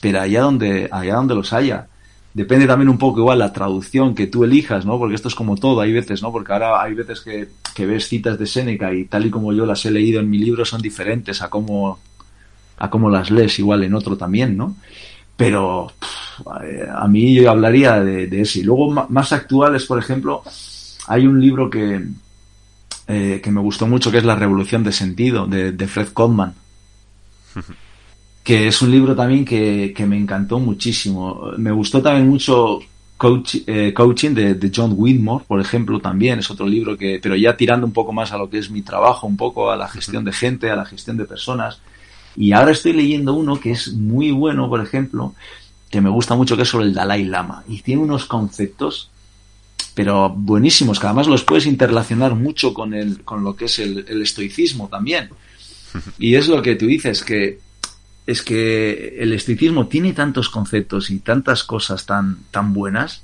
pero 0.00 0.20
allá 0.20 0.42
donde, 0.42 0.88
allá 0.90 1.14
donde 1.16 1.34
los 1.34 1.52
haya. 1.52 1.86
Depende 2.34 2.66
también 2.66 2.88
un 2.88 2.98
poco 2.98 3.20
igual 3.20 3.40
la 3.40 3.52
traducción 3.52 4.14
que 4.14 4.26
tú 4.26 4.44
elijas, 4.44 4.84
¿no? 4.86 4.98
Porque 4.98 5.14
esto 5.14 5.28
es 5.28 5.34
como 5.34 5.56
todo, 5.56 5.80
hay 5.80 5.92
veces, 5.92 6.22
¿no? 6.22 6.30
Porque 6.30 6.52
ahora 6.52 6.82
hay 6.82 6.94
veces 6.94 7.20
que, 7.20 7.48
ves 7.86 8.08
citas 8.08 8.38
de 8.38 8.46
Séneca 8.46 8.92
y 8.92 9.04
tal 9.04 9.26
y 9.26 9.30
como 9.30 9.52
yo 9.52 9.64
las 9.64 9.84
he 9.86 9.90
leído 9.90 10.20
en 10.20 10.28
mi 10.28 10.38
libro 10.38 10.64
son 10.64 10.82
diferentes 10.82 11.42
a 11.42 11.48
cómo, 11.48 12.00
a 12.76 12.90
cómo 12.90 13.08
las 13.08 13.30
lees 13.30 13.58
igual 13.60 13.84
en 13.84 13.94
otro 13.94 14.16
también, 14.16 14.56
¿no? 14.56 14.76
Pero 15.36 15.92
a 16.94 17.08
mí 17.08 17.34
yo 17.34 17.50
hablaría 17.50 18.00
de, 18.00 18.26
de 18.26 18.40
ese. 18.40 18.60
Y 18.60 18.62
luego 18.64 18.90
más 19.08 19.32
actuales, 19.32 19.86
por 19.86 19.98
ejemplo, 19.98 20.42
hay 21.06 21.26
un 21.26 21.40
libro 21.40 21.70
que, 21.70 22.04
eh, 23.06 23.40
que 23.42 23.50
me 23.50 23.60
gustó 23.60 23.86
mucho 23.86 24.10
que 24.10 24.18
es 24.18 24.24
La 24.24 24.34
Revolución 24.34 24.84
de 24.84 24.92
Sentido, 24.92 25.46
de, 25.46 25.72
de 25.72 25.88
Fred 25.88 26.08
Kaufman. 26.14 26.54
que 28.48 28.66
es 28.66 28.80
un 28.80 28.90
libro 28.90 29.14
también 29.14 29.44
que, 29.44 29.92
que, 29.94 30.06
me 30.06 30.16
encantó 30.16 30.58
muchísimo. 30.58 31.52
Me 31.58 31.70
gustó 31.70 32.00
también 32.00 32.26
mucho 32.26 32.80
eh, 33.66 33.92
Coaching 33.94 34.30
de, 34.30 34.54
de, 34.54 34.72
John 34.74 34.94
Whitmore, 34.96 35.44
por 35.46 35.60
ejemplo, 35.60 36.00
también 36.00 36.38
es 36.38 36.50
otro 36.50 36.66
libro 36.66 36.96
que, 36.96 37.20
pero 37.22 37.36
ya 37.36 37.54
tirando 37.58 37.86
un 37.86 37.92
poco 37.92 38.10
más 38.10 38.32
a 38.32 38.38
lo 38.38 38.48
que 38.48 38.56
es 38.56 38.70
mi 38.70 38.80
trabajo, 38.80 39.26
un 39.26 39.36
poco 39.36 39.70
a 39.70 39.76
la 39.76 39.86
gestión 39.86 40.24
de 40.24 40.32
gente, 40.32 40.70
a 40.70 40.76
la 40.76 40.86
gestión 40.86 41.18
de 41.18 41.26
personas. 41.26 41.80
Y 42.36 42.52
ahora 42.52 42.72
estoy 42.72 42.94
leyendo 42.94 43.34
uno 43.34 43.60
que 43.60 43.72
es 43.72 43.92
muy 43.92 44.30
bueno, 44.30 44.66
por 44.70 44.80
ejemplo, 44.80 45.34
que 45.90 46.00
me 46.00 46.08
gusta 46.08 46.34
mucho, 46.34 46.56
que 46.56 46.62
es 46.62 46.70
sobre 46.70 46.86
el 46.86 46.94
Dalai 46.94 47.24
Lama. 47.24 47.64
Y 47.68 47.82
tiene 47.82 48.00
unos 48.00 48.24
conceptos, 48.24 49.10
pero 49.92 50.30
buenísimos, 50.30 50.98
que 50.98 51.06
además 51.06 51.26
los 51.26 51.44
puedes 51.44 51.66
interrelacionar 51.66 52.34
mucho 52.34 52.72
con, 52.72 52.94
el, 52.94 53.24
con 53.24 53.44
lo 53.44 53.54
que 53.54 53.66
es 53.66 53.78
el, 53.78 54.06
el 54.08 54.22
estoicismo 54.22 54.88
también. 54.88 55.28
Y 56.18 56.34
es 56.34 56.48
lo 56.48 56.62
que 56.62 56.76
tú 56.76 56.86
dices, 56.86 57.22
que 57.22 57.67
es 58.28 58.42
que 58.42 59.16
el 59.18 59.32
estoicismo 59.32 59.86
tiene 59.86 60.12
tantos 60.12 60.50
conceptos 60.50 61.08
y 61.10 61.20
tantas 61.20 61.64
cosas 61.64 62.04
tan, 62.04 62.40
tan 62.50 62.74
buenas 62.74 63.22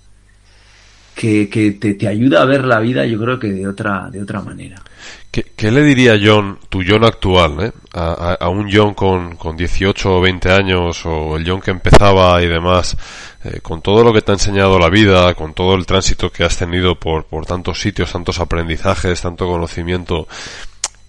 que, 1.15 1.51
que 1.51 1.73
te, 1.73 1.93
te, 1.93 2.09
ayuda 2.09 2.41
a 2.41 2.47
ver 2.47 2.65
la 2.65 2.81
vida, 2.81 3.05
yo 3.05 3.21
creo 3.21 3.39
que 3.39 3.53
de 3.53 3.69
otra, 3.69 4.09
de 4.11 4.23
otra 4.23 4.41
manera. 4.41 4.83
¿Qué, 5.31 5.71
le 5.71 5.83
diría 5.83 6.19
John, 6.19 6.59
tu 6.71 6.83
John 6.89 7.05
actual, 7.05 7.65
eh? 7.65 7.73
a, 7.93 8.31
a, 8.31 8.35
a, 8.47 8.49
un 8.49 8.71
John 8.73 8.95
con, 8.95 9.37
con 9.37 9.59
18 9.59 10.11
o 10.11 10.21
20 10.23 10.51
años 10.51 11.05
o 11.05 11.37
el 11.37 11.47
John 11.47 11.61
que 11.61 11.73
empezaba 11.73 12.43
y 12.43 12.47
demás, 12.47 12.97
eh, 13.45 13.61
con 13.61 13.83
todo 13.83 14.03
lo 14.05 14.11
que 14.11 14.23
te 14.23 14.33
ha 14.33 14.37
enseñado 14.37 14.79
la 14.79 14.89
vida, 14.89 15.35
con 15.35 15.53
todo 15.53 15.75
el 15.75 15.85
tránsito 15.85 16.33
que 16.33 16.45
has 16.45 16.57
tenido 16.57 16.95
por, 16.95 17.27
por 17.27 17.45
tantos 17.45 17.79
sitios, 17.79 18.11
tantos 18.11 18.41
aprendizajes, 18.41 19.21
tanto 19.21 19.47
conocimiento, 19.47 20.27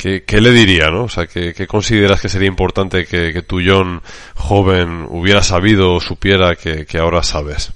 ¿Qué, 0.05 0.23
¿Qué, 0.23 0.39
le 0.39 0.51
diría, 0.51 0.91
no? 0.91 1.05
O 1.05 1.09
sea, 1.09 1.25
¿qué, 1.25 1.51
qué 1.55 1.65
consideras 1.65 2.21
que 2.21 2.29
sería 2.29 2.47
importante 2.47 3.07
que, 3.07 3.33
que, 3.33 3.41
tu 3.41 3.59
John 3.65 4.03
joven 4.35 5.07
hubiera 5.09 5.41
sabido 5.41 5.95
o 5.95 5.99
supiera 5.99 6.55
que, 6.55 6.85
que 6.85 6.99
ahora 6.99 7.23
sabes? 7.23 7.71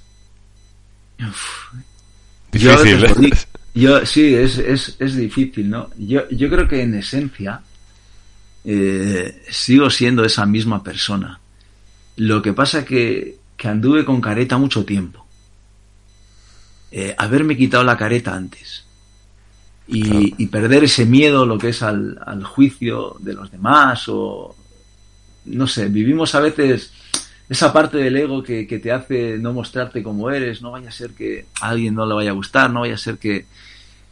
Uf. 1.18 1.74
Difícil, 2.52 3.00
yo, 3.00 3.06
¿eh? 3.06 3.30
yo, 3.74 4.06
sí, 4.06 4.32
es, 4.32 4.58
es, 4.58 4.94
es 5.00 5.16
difícil, 5.16 5.70
¿no? 5.70 5.90
Yo, 5.98 6.28
yo 6.30 6.48
creo 6.48 6.68
que 6.68 6.82
en 6.82 6.94
esencia 6.94 7.62
eh, 8.64 9.42
sigo 9.50 9.90
siendo 9.90 10.24
esa 10.24 10.46
misma 10.46 10.84
persona. 10.84 11.40
Lo 12.14 12.40
que 12.42 12.52
pasa 12.52 12.84
que, 12.84 13.38
que 13.56 13.66
anduve 13.66 14.04
con 14.04 14.20
careta 14.20 14.56
mucho 14.56 14.84
tiempo. 14.84 15.26
Eh, 16.92 17.12
haberme 17.18 17.56
quitado 17.56 17.82
la 17.82 17.96
careta 17.96 18.36
antes 18.36 18.84
y, 19.90 20.02
claro. 20.02 20.26
y, 20.38 20.46
perder 20.46 20.84
ese 20.84 21.06
miedo, 21.06 21.46
lo 21.46 21.58
que 21.58 21.70
es 21.70 21.82
al, 21.82 22.18
al, 22.24 22.44
juicio 22.44 23.16
de 23.18 23.34
los 23.34 23.50
demás 23.50 24.04
o 24.08 24.54
no 25.46 25.66
sé, 25.66 25.88
vivimos 25.88 26.34
a 26.34 26.40
veces 26.40 26.92
esa 27.48 27.72
parte 27.72 27.98
del 27.98 28.16
ego 28.16 28.42
que, 28.42 28.66
que, 28.66 28.78
te 28.78 28.92
hace 28.92 29.36
no 29.38 29.52
mostrarte 29.52 30.02
como 30.02 30.30
eres, 30.30 30.62
no 30.62 30.70
vaya 30.70 30.88
a 30.88 30.92
ser 30.92 31.10
que 31.10 31.46
a 31.60 31.70
alguien 31.70 31.94
no 31.94 32.06
le 32.06 32.14
vaya 32.14 32.30
a 32.30 32.34
gustar, 32.34 32.70
no 32.70 32.80
vaya 32.80 32.94
a 32.94 32.98
ser 32.98 33.18
que 33.18 33.46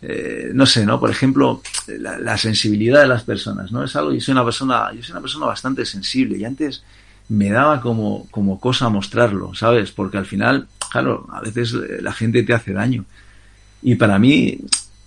eh, 0.01 0.51
no 0.55 0.65
sé, 0.65 0.87
¿no? 0.87 1.01
Por 1.01 1.11
ejemplo, 1.11 1.61
la, 1.87 2.19
la, 2.19 2.39
sensibilidad 2.39 3.01
de 3.01 3.09
las 3.09 3.25
personas, 3.25 3.73
¿no? 3.73 3.83
Es 3.83 3.97
algo, 3.97 4.13
yo 4.13 4.21
soy 4.21 4.33
una 4.33 4.45
persona, 4.45 4.93
yo 4.95 5.03
soy 5.03 5.13
una 5.13 5.21
persona 5.21 5.47
bastante 5.47 5.85
sensible 5.85 6.39
y 6.39 6.45
antes 6.45 6.85
me 7.29 7.51
daba 7.51 7.81
como, 7.81 8.27
como 8.31 8.61
cosa 8.61 8.89
mostrarlo, 8.89 9.55
¿sabes? 9.55 9.91
Porque 9.91 10.17
al 10.17 10.27
final, 10.27 10.69
claro, 10.91 11.27
a 11.33 11.41
veces 11.41 11.73
la 12.01 12.13
gente 12.13 12.43
te 12.43 12.55
hace 12.55 12.73
daño. 12.73 13.05
Y 13.83 13.97
para 13.97 14.19
mí, 14.19 14.59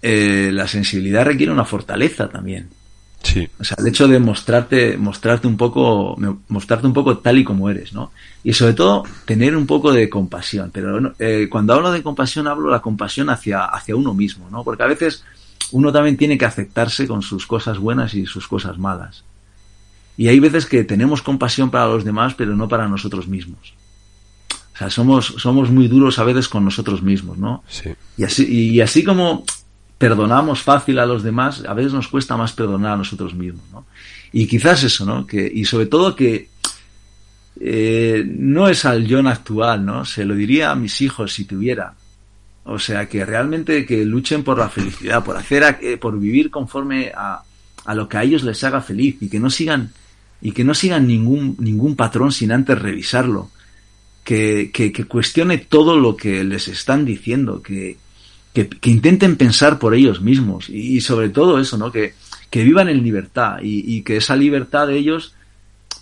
eh, 0.01 0.49
la 0.51 0.67
sensibilidad 0.67 1.25
requiere 1.25 1.51
una 1.51 1.65
fortaleza 1.65 2.29
también. 2.29 2.69
Sí. 3.23 3.47
O 3.59 3.63
sea, 3.63 3.77
el 3.79 3.87
hecho 3.87 4.07
de 4.07 4.19
mostrarte, 4.19 4.97
mostrarte 4.97 5.47
un 5.47 5.55
poco, 5.55 6.17
mostrarte 6.47 6.87
un 6.87 6.93
poco 6.93 7.19
tal 7.19 7.37
y 7.37 7.43
como 7.43 7.69
eres, 7.69 7.93
¿no? 7.93 8.11
Y 8.43 8.53
sobre 8.53 8.73
todo, 8.73 9.03
tener 9.25 9.55
un 9.55 9.67
poco 9.67 9.91
de 9.91 10.09
compasión. 10.09 10.71
Pero 10.73 11.13
eh, 11.19 11.47
cuando 11.49 11.73
hablo 11.73 11.91
de 11.91 12.01
compasión, 12.01 12.47
hablo 12.47 12.67
de 12.67 12.71
la 12.71 12.81
compasión 12.81 13.29
hacia, 13.29 13.65
hacia 13.65 13.95
uno 13.95 14.13
mismo, 14.13 14.49
¿no? 14.49 14.63
Porque 14.63 14.83
a 14.83 14.87
veces 14.87 15.23
uno 15.71 15.91
también 15.91 16.17
tiene 16.17 16.37
que 16.37 16.45
aceptarse 16.45 17.07
con 17.07 17.21
sus 17.21 17.45
cosas 17.45 17.77
buenas 17.77 18.13
y 18.15 18.25
sus 18.25 18.47
cosas 18.47 18.77
malas. 18.77 19.23
Y 20.17 20.27
hay 20.27 20.39
veces 20.39 20.65
que 20.65 20.83
tenemos 20.83 21.21
compasión 21.21 21.69
para 21.69 21.87
los 21.87 22.03
demás, 22.03 22.33
pero 22.35 22.55
no 22.55 22.67
para 22.67 22.87
nosotros 22.87 23.27
mismos. 23.27 23.73
O 24.73 24.77
sea, 24.77 24.89
somos, 24.89 25.27
somos 25.37 25.69
muy 25.69 25.87
duros 25.87 26.17
a 26.17 26.23
veces 26.23 26.47
con 26.47 26.65
nosotros 26.65 27.01
mismos, 27.03 27.37
¿no? 27.37 27.63
Sí. 27.67 27.91
Y 28.17 28.23
así, 28.23 28.45
y 28.51 28.81
así 28.81 29.03
como 29.03 29.45
perdonamos 30.01 30.63
fácil 30.63 30.97
a 30.97 31.05
los 31.05 31.21
demás, 31.21 31.63
a 31.67 31.75
veces 31.75 31.93
nos 31.93 32.07
cuesta 32.07 32.35
más 32.35 32.53
perdonar 32.53 32.93
a 32.93 32.97
nosotros 32.97 33.35
mismos, 33.35 33.63
¿no? 33.71 33.85
Y 34.33 34.47
quizás 34.47 34.83
eso, 34.83 35.05
¿no? 35.05 35.27
Que, 35.27 35.49
y 35.53 35.63
sobre 35.63 35.85
todo 35.85 36.15
que 36.15 36.49
eh, 37.59 38.23
no 38.25 38.67
es 38.67 38.83
al 38.85 39.05
John 39.07 39.27
actual, 39.27 39.85
¿no? 39.85 40.03
Se 40.03 40.25
lo 40.25 40.33
diría 40.33 40.71
a 40.71 40.75
mis 40.75 41.01
hijos 41.01 41.33
si 41.33 41.45
tuviera. 41.45 41.93
O 42.63 42.79
sea, 42.79 43.07
que 43.07 43.23
realmente 43.23 43.85
que 43.85 44.03
luchen 44.03 44.43
por 44.43 44.57
la 44.57 44.69
felicidad, 44.69 45.23
por 45.23 45.37
hacer, 45.37 45.63
a, 45.63 45.79
eh, 45.79 45.97
por 45.97 46.19
vivir 46.19 46.49
conforme 46.49 47.11
a, 47.15 47.43
a, 47.85 47.95
lo 47.95 48.09
que 48.09 48.17
a 48.17 48.23
ellos 48.23 48.43
les 48.43 48.63
haga 48.63 48.81
feliz 48.81 49.17
y 49.21 49.29
que 49.29 49.39
no 49.39 49.51
sigan 49.51 49.91
y 50.41 50.51
que 50.51 50.63
no 50.63 50.73
sigan 50.73 51.05
ningún 51.05 51.55
ningún 51.59 51.95
patrón 51.95 52.31
sin 52.31 52.51
antes 52.51 52.79
revisarlo. 52.79 53.51
Que, 54.23 54.69
que, 54.71 54.91
que 54.91 55.05
cuestione 55.05 55.57
todo 55.57 55.99
lo 55.99 56.15
que 56.15 56.43
les 56.43 56.67
están 56.67 57.05
diciendo, 57.05 57.63
que, 57.63 57.97
que, 58.53 58.67
que, 58.67 58.89
intenten 58.89 59.37
pensar 59.37 59.79
por 59.79 59.93
ellos 59.93 60.21
mismos 60.21 60.69
y, 60.69 60.97
y, 60.97 61.01
sobre 61.01 61.29
todo 61.29 61.59
eso, 61.59 61.77
¿no? 61.77 61.91
Que, 61.91 62.13
que 62.49 62.63
vivan 62.63 62.89
en 62.89 63.03
libertad 63.03 63.59
y, 63.61 63.95
y, 63.95 64.01
que 64.03 64.17
esa 64.17 64.35
libertad 64.35 64.87
de 64.87 64.97
ellos, 64.97 65.33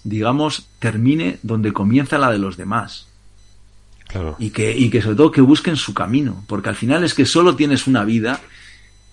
digamos, 0.04 0.68
termine 0.80 1.40
donde 1.44 1.74
comienza 1.74 2.18
la 2.18 2.32
de 2.32 2.40
los 2.40 2.58
demás. 2.58 3.08
Claro. 4.08 4.36
Y, 4.40 4.50
que, 4.50 4.76
y 4.76 4.90
que 4.90 5.02
sobre 5.04 5.16
todo 5.16 5.32
que 5.32 5.42
busquen 5.42 5.76
su 5.76 5.94
camino, 5.94 6.44
porque 6.48 6.70
al 6.70 6.76
final 6.76 7.04
es 7.04 7.14
que 7.14 7.28
solo 7.28 7.56
tienes 7.56 7.86
una 7.86 8.04
vida 8.04 8.42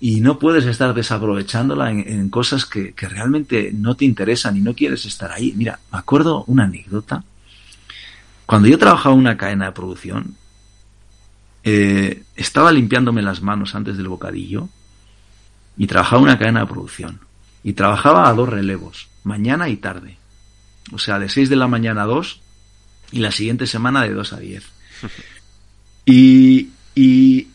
y 0.00 0.20
no 0.20 0.38
puedes 0.38 0.64
estar 0.64 0.94
desaprovechándola 0.94 1.90
en, 1.90 2.00
en 2.08 2.30
cosas 2.30 2.64
que, 2.64 2.94
que, 2.94 3.08
realmente 3.08 3.70
no 3.74 3.94
te 3.94 4.06
interesan 4.06 4.56
y 4.56 4.60
no 4.60 4.74
quieres 4.74 5.04
estar 5.04 5.32
ahí. 5.32 5.52
Mira, 5.54 5.78
me 5.92 5.98
acuerdo 5.98 6.44
una 6.46 6.64
anécdota. 6.64 7.24
Cuando 8.46 8.68
yo 8.68 8.78
trabajaba 8.78 9.14
en 9.14 9.20
una 9.20 9.36
cadena 9.36 9.66
de 9.66 9.72
producción, 9.72 10.36
eh, 11.68 12.22
estaba 12.36 12.70
limpiándome 12.70 13.22
las 13.22 13.42
manos 13.42 13.74
antes 13.74 13.96
del 13.96 14.06
bocadillo 14.06 14.68
y 15.76 15.88
trabajaba 15.88 16.20
en 16.20 16.28
una 16.28 16.38
cadena 16.38 16.60
de 16.60 16.66
producción. 16.66 17.18
Y 17.64 17.72
trabajaba 17.72 18.28
a 18.28 18.34
dos 18.34 18.48
relevos, 18.48 19.08
mañana 19.24 19.68
y 19.68 19.76
tarde. 19.76 20.16
O 20.92 20.98
sea, 21.00 21.18
de 21.18 21.28
6 21.28 21.50
de 21.50 21.56
la 21.56 21.66
mañana 21.66 22.04
a 22.04 22.06
2 22.06 22.40
y 23.10 23.18
la 23.18 23.32
siguiente 23.32 23.66
semana 23.66 24.02
de 24.02 24.14
2 24.14 24.32
a 24.32 24.38
10. 24.38 24.64
Y, 26.08 26.70
y 26.94 27.48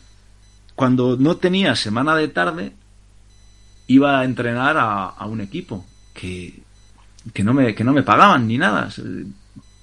cuando 0.74 1.16
no 1.16 1.38
tenía 1.38 1.74
semana 1.74 2.14
de 2.14 2.28
tarde, 2.28 2.74
iba 3.86 4.20
a 4.20 4.24
entrenar 4.24 4.76
a, 4.76 5.06
a 5.06 5.24
un 5.24 5.40
equipo 5.40 5.86
que, 6.12 6.60
que, 7.32 7.42
no 7.42 7.54
me, 7.54 7.74
que 7.74 7.82
no 7.82 7.94
me 7.94 8.02
pagaban 8.02 8.46
ni 8.46 8.58
nada, 8.58 8.90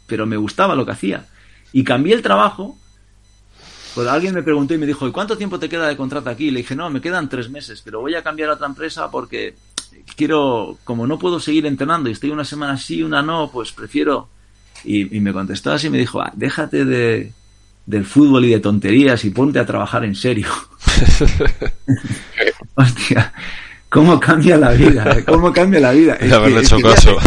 pero 0.05 0.27
me 0.27 0.37
gustaba 0.37 0.75
lo 0.75 0.85
que 0.85 0.91
hacía. 0.91 1.25
Y 1.73 1.83
cambié 1.83 2.13
el 2.13 2.21
trabajo 2.21 2.77
pues 3.95 4.07
alguien 4.07 4.35
me 4.35 4.43
preguntó 4.43 4.73
y 4.73 4.77
me 4.77 4.85
dijo, 4.85 5.07
¿y 5.07 5.11
cuánto 5.11 5.37
tiempo 5.37 5.59
te 5.59 5.69
queda 5.69 5.87
de 5.87 5.97
contrato 5.97 6.29
aquí? 6.29 6.47
Y 6.47 6.51
le 6.51 6.59
dije, 6.59 6.75
no, 6.75 6.89
me 6.89 7.01
quedan 7.01 7.29
tres 7.29 7.49
meses, 7.49 7.81
pero 7.83 8.01
voy 8.01 8.15
a 8.15 8.23
cambiar 8.23 8.49
a 8.49 8.53
otra 8.53 8.67
empresa 8.67 9.09
porque 9.09 9.55
quiero, 10.15 10.77
como 10.83 11.07
no 11.07 11.17
puedo 11.19 11.39
seguir 11.39 11.65
entrenando 11.65 12.09
y 12.09 12.13
estoy 12.13 12.29
una 12.29 12.45
semana 12.45 12.77
sí, 12.77 13.03
una 13.03 13.21
no, 13.21 13.49
pues 13.51 13.71
prefiero. 13.71 14.29
Y, 14.83 15.15
y 15.15 15.19
me 15.19 15.33
contestó 15.33 15.71
así 15.71 15.87
y 15.87 15.89
me 15.89 15.97
dijo, 15.97 16.21
ah, 16.21 16.31
déjate 16.35 16.85
de, 16.85 17.33
del 17.85 18.05
fútbol 18.05 18.45
y 18.45 18.49
de 18.49 18.59
tonterías 18.59 19.25
y 19.25 19.31
ponte 19.31 19.59
a 19.59 19.65
trabajar 19.65 20.05
en 20.05 20.15
serio. 20.15 20.47
Hostia, 22.75 23.33
¿cómo 23.89 24.19
cambia 24.19 24.57
la 24.57 24.71
vida? 24.71 25.23
¿Cómo 25.25 25.51
cambia 25.51 25.79
la 25.79 25.91
vida? 25.91 26.13
Es 26.15 26.31
haberle 26.31 26.61
hecho 26.61 26.79
caso. 26.79 27.17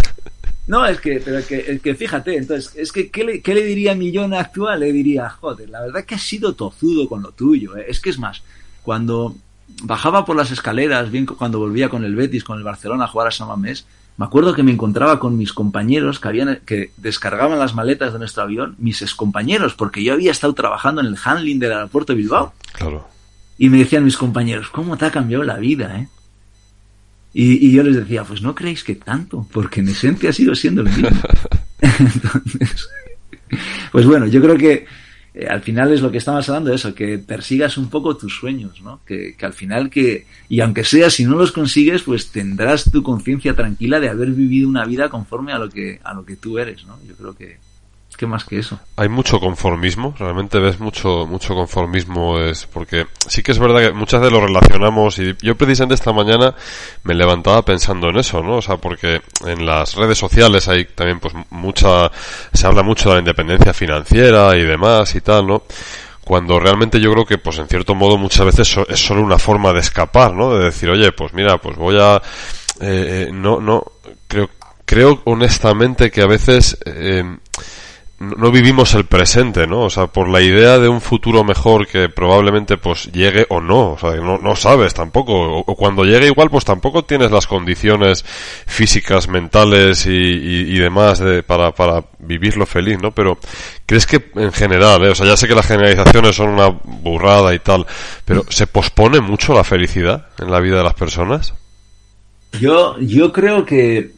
No, 0.66 0.86
es 0.86 1.01
que, 1.01 1.20
pero 1.24 1.39
es 1.39 1.47
que, 1.47 1.59
es 1.59 1.82
que 1.82 1.94
fíjate, 1.94 2.36
entonces, 2.36 2.72
es 2.76 2.93
que, 2.93 3.10
¿qué 3.10 3.24
le, 3.24 3.43
¿qué 3.43 3.55
le 3.55 3.64
diría 3.64 3.93
a 3.93 3.97
mi 3.97 4.14
John 4.14 4.32
actual? 4.32 4.80
Le 4.80 4.93
diría, 4.93 5.28
joder, 5.28 5.68
la 5.68 5.80
verdad 5.80 6.05
que 6.05 6.14
has 6.14 6.22
sido 6.22 6.55
tozudo 6.55 7.09
con 7.09 7.22
lo 7.22 7.32
tuyo. 7.32 7.76
¿eh? 7.76 7.86
Es 7.89 8.01
que 8.01 8.10
es 8.10 8.18
más, 8.18 8.43
cuando 8.82 9.34
bajaba 9.82 10.24
por 10.24 10.36
las 10.36 10.51
escaleras, 10.51 11.10
bien 11.10 11.26
cuando 11.26 11.59
volvía 11.59 11.89
con 11.89 12.05
el 12.05 12.14
Betis, 12.14 12.44
con 12.44 12.59
el 12.59 12.64
Barcelona 12.64 13.05
a 13.05 13.09
jugar 13.09 13.28
a 13.28 13.32
San 13.32 13.48
Mamés, 13.48 13.86
me 14.16 14.26
acuerdo 14.26 14.55
que 14.55 14.62
me 14.62 14.70
encontraba 14.70 15.18
con 15.18 15.36
mis 15.36 15.52
compañeros 15.52 16.20
que 16.20 16.28
habían, 16.28 16.60
que 16.66 16.93
descargaban 16.98 17.59
las 17.59 17.74
maletas 17.74 18.12
de 18.12 18.18
nuestro 18.18 18.43
avión, 18.43 18.76
mis 18.78 19.02
excompañeros, 19.02 19.74
porque 19.74 20.05
yo 20.05 20.12
había 20.12 20.30
estado 20.30 20.52
trabajando 20.52 21.01
en 21.01 21.09
el 21.09 21.16
handling 21.22 21.59
del 21.59 21.72
aeropuerto 21.72 22.12
de 22.12 22.18
Bilbao. 22.18 22.52
Claro. 22.72 23.09
Y 23.59 23.68
me 23.68 23.78
decían 23.78 24.05
mis 24.05 24.16
compañeros, 24.16 24.68
¿cómo 24.70 24.97
te 24.97 25.06
ha 25.06 25.10
cambiado 25.10 25.44
la 25.44 25.56
vida, 25.56 25.98
eh? 25.98 26.09
Y, 27.34 27.72
yo 27.72 27.82
les 27.82 27.96
decía, 27.96 28.24
pues 28.24 28.42
no 28.42 28.54
creéis 28.54 28.84
que 28.84 28.94
tanto, 28.94 29.46
porque 29.52 29.80
en 29.80 29.88
esencia 29.88 30.30
ha 30.30 30.32
sido 30.34 30.54
siendo 30.54 30.82
el 30.82 30.88
mismo. 30.88 31.09
Entonces, 31.80 32.88
pues 33.90 34.06
bueno, 34.06 34.26
yo 34.26 34.42
creo 34.42 34.56
que 34.59 34.86
eh, 35.34 35.46
al 35.48 35.62
final 35.62 35.92
es 35.92 36.02
lo 36.02 36.10
que 36.10 36.18
estamos 36.18 36.46
hablando 36.48 36.70
de 36.70 36.76
eso, 36.76 36.94
que 36.94 37.18
persigas 37.18 37.78
un 37.78 37.88
poco 37.88 38.16
tus 38.16 38.36
sueños, 38.36 38.82
¿no? 38.82 39.00
Que, 39.06 39.34
que 39.34 39.46
al 39.46 39.54
final 39.54 39.88
que, 39.88 40.26
y 40.48 40.60
aunque 40.60 40.84
sea, 40.84 41.09
si 41.09 41.24
no 41.24 41.36
los 41.36 41.52
consigues, 41.52 42.02
pues 42.02 42.30
tendrás 42.30 42.90
tu 42.90 43.02
conciencia 43.02 43.54
tranquila 43.54 43.98
de 43.98 44.10
haber 44.10 44.30
vivido 44.32 44.68
una 44.68 44.84
vida 44.84 45.09
conforme 45.09 45.52
a 45.52 45.59
lo 45.59 45.70
que, 45.70 46.00
a 46.04 46.12
lo 46.12 46.26
que 46.26 46.36
tú 46.36 46.59
eres, 46.59 46.84
¿no? 46.84 46.98
Yo 47.09 47.14
creo 47.14 47.34
que, 47.34 47.56
Hay 48.96 49.08
mucho 49.08 49.40
conformismo, 49.40 50.14
realmente 50.18 50.58
ves 50.58 50.80
mucho 50.80 51.26
mucho 51.26 51.54
conformismo 51.54 52.38
es 52.38 52.66
porque 52.66 53.06
sí 53.26 53.42
que 53.42 53.52
es 53.52 53.58
verdad 53.58 53.80
que 53.80 53.92
muchas 53.92 54.20
veces 54.20 54.32
lo 54.32 54.46
relacionamos 54.46 55.18
y 55.18 55.36
yo 55.40 55.56
precisamente 55.56 55.94
esta 55.94 56.12
mañana 56.12 56.54
me 57.04 57.14
levantaba 57.14 57.62
pensando 57.62 58.08
en 58.08 58.18
eso, 58.18 58.42
¿no? 58.42 58.56
O 58.56 58.62
sea, 58.62 58.76
porque 58.76 59.22
en 59.46 59.66
las 59.66 59.94
redes 59.94 60.18
sociales 60.18 60.68
hay 60.68 60.84
también 60.84 61.20
pues 61.20 61.34
mucha 61.50 62.10
se 62.52 62.66
habla 62.66 62.82
mucho 62.82 63.08
de 63.08 63.16
la 63.16 63.20
independencia 63.20 63.72
financiera 63.72 64.56
y 64.56 64.62
demás 64.64 65.14
y 65.14 65.20
tal, 65.20 65.46
¿no? 65.46 65.62
Cuando 66.24 66.60
realmente 66.60 67.00
yo 67.00 67.12
creo 67.12 67.24
que 67.24 67.38
pues 67.38 67.58
en 67.58 67.68
cierto 67.68 67.94
modo 67.94 68.16
muchas 68.16 68.46
veces 68.46 68.76
es 68.88 69.04
solo 69.04 69.22
una 69.22 69.38
forma 69.38 69.72
de 69.72 69.80
escapar, 69.80 70.32
¿no? 70.34 70.54
De 70.54 70.66
decir, 70.66 70.88
"Oye, 70.88 71.12
pues 71.12 71.32
mira, 71.34 71.58
pues 71.58 71.76
voy 71.76 71.98
a 72.00 72.16
eh, 72.80 73.26
eh 73.28 73.30
no 73.32 73.60
no 73.60 73.84
creo 74.28 74.48
creo 74.92 75.22
honestamente 75.24 76.10
que 76.10 76.20
a 76.22 76.26
veces 76.26 76.78
eh, 76.84 77.24
no 78.22 78.52
vivimos 78.52 78.94
el 78.94 79.04
presente, 79.04 79.66
¿no? 79.66 79.80
O 79.80 79.90
sea, 79.90 80.06
por 80.06 80.28
la 80.28 80.40
idea 80.40 80.78
de 80.78 80.88
un 80.88 81.00
futuro 81.00 81.42
mejor 81.42 81.88
que 81.88 82.08
probablemente 82.08 82.76
pues 82.76 83.10
llegue 83.10 83.46
o 83.48 83.60
no, 83.60 83.92
o 83.92 83.98
sea, 83.98 84.12
no, 84.12 84.38
no 84.38 84.54
sabes 84.54 84.94
tampoco, 84.94 85.32
o, 85.58 85.64
cuando 85.74 86.04
llegue 86.04 86.26
igual 86.28 86.48
pues 86.48 86.64
tampoco 86.64 87.04
tienes 87.04 87.32
las 87.32 87.48
condiciones 87.48 88.24
físicas, 88.66 89.28
mentales 89.28 90.06
y, 90.06 90.10
y, 90.10 90.78
demás 90.78 91.18
de, 91.18 91.42
para, 91.42 91.72
para 91.72 92.04
vivirlo 92.20 92.64
feliz, 92.64 92.98
¿no? 93.02 93.10
Pero 93.10 93.38
crees 93.86 94.06
que 94.06 94.30
en 94.36 94.52
general, 94.52 95.04
¿eh? 95.04 95.10
o 95.10 95.14
sea, 95.14 95.26
ya 95.26 95.36
sé 95.36 95.48
que 95.48 95.56
las 95.56 95.66
generalizaciones 95.66 96.36
son 96.36 96.50
una 96.50 96.68
burrada 96.68 97.52
y 97.54 97.58
tal, 97.58 97.86
pero 98.24 98.44
¿se 98.50 98.68
pospone 98.68 99.20
mucho 99.20 99.52
la 99.52 99.64
felicidad 99.64 100.28
en 100.38 100.50
la 100.50 100.60
vida 100.60 100.76
de 100.78 100.84
las 100.84 100.94
personas? 100.94 101.54
Yo, 102.60 102.96
yo 103.00 103.32
creo 103.32 103.64
que 103.64 104.12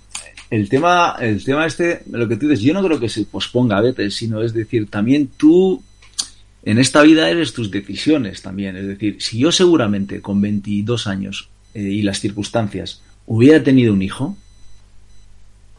el 0.55 0.68
tema, 0.68 1.16
el 1.20 1.43
tema 1.43 1.66
este, 1.66 2.02
lo 2.10 2.28
que 2.28 2.36
tú 2.36 2.48
dices, 2.48 2.64
yo 2.64 2.72
no 2.72 2.82
creo 2.85 3.01
que 3.01 3.09
se 3.09 3.24
posponga 3.24 3.78
a 3.78 3.81
veces, 3.81 4.14
sino 4.14 4.40
es 4.40 4.55
decir, 4.55 4.89
también 4.89 5.28
tú 5.36 5.82
en 6.62 6.78
esta 6.78 7.02
vida 7.02 7.28
eres 7.28 7.52
tus 7.52 7.72
decisiones 7.72 8.40
también. 8.40 8.76
Es 8.76 8.86
decir, 8.86 9.16
si 9.20 9.39
yo 9.39 9.51
seguramente 9.51 10.20
con 10.20 10.40
22 10.40 11.09
años 11.09 11.48
eh, 11.74 11.82
y 11.82 12.02
las 12.02 12.20
circunstancias 12.20 13.02
hubiera 13.26 13.62
tenido 13.64 13.93
un 13.93 14.02
hijo 14.02 14.36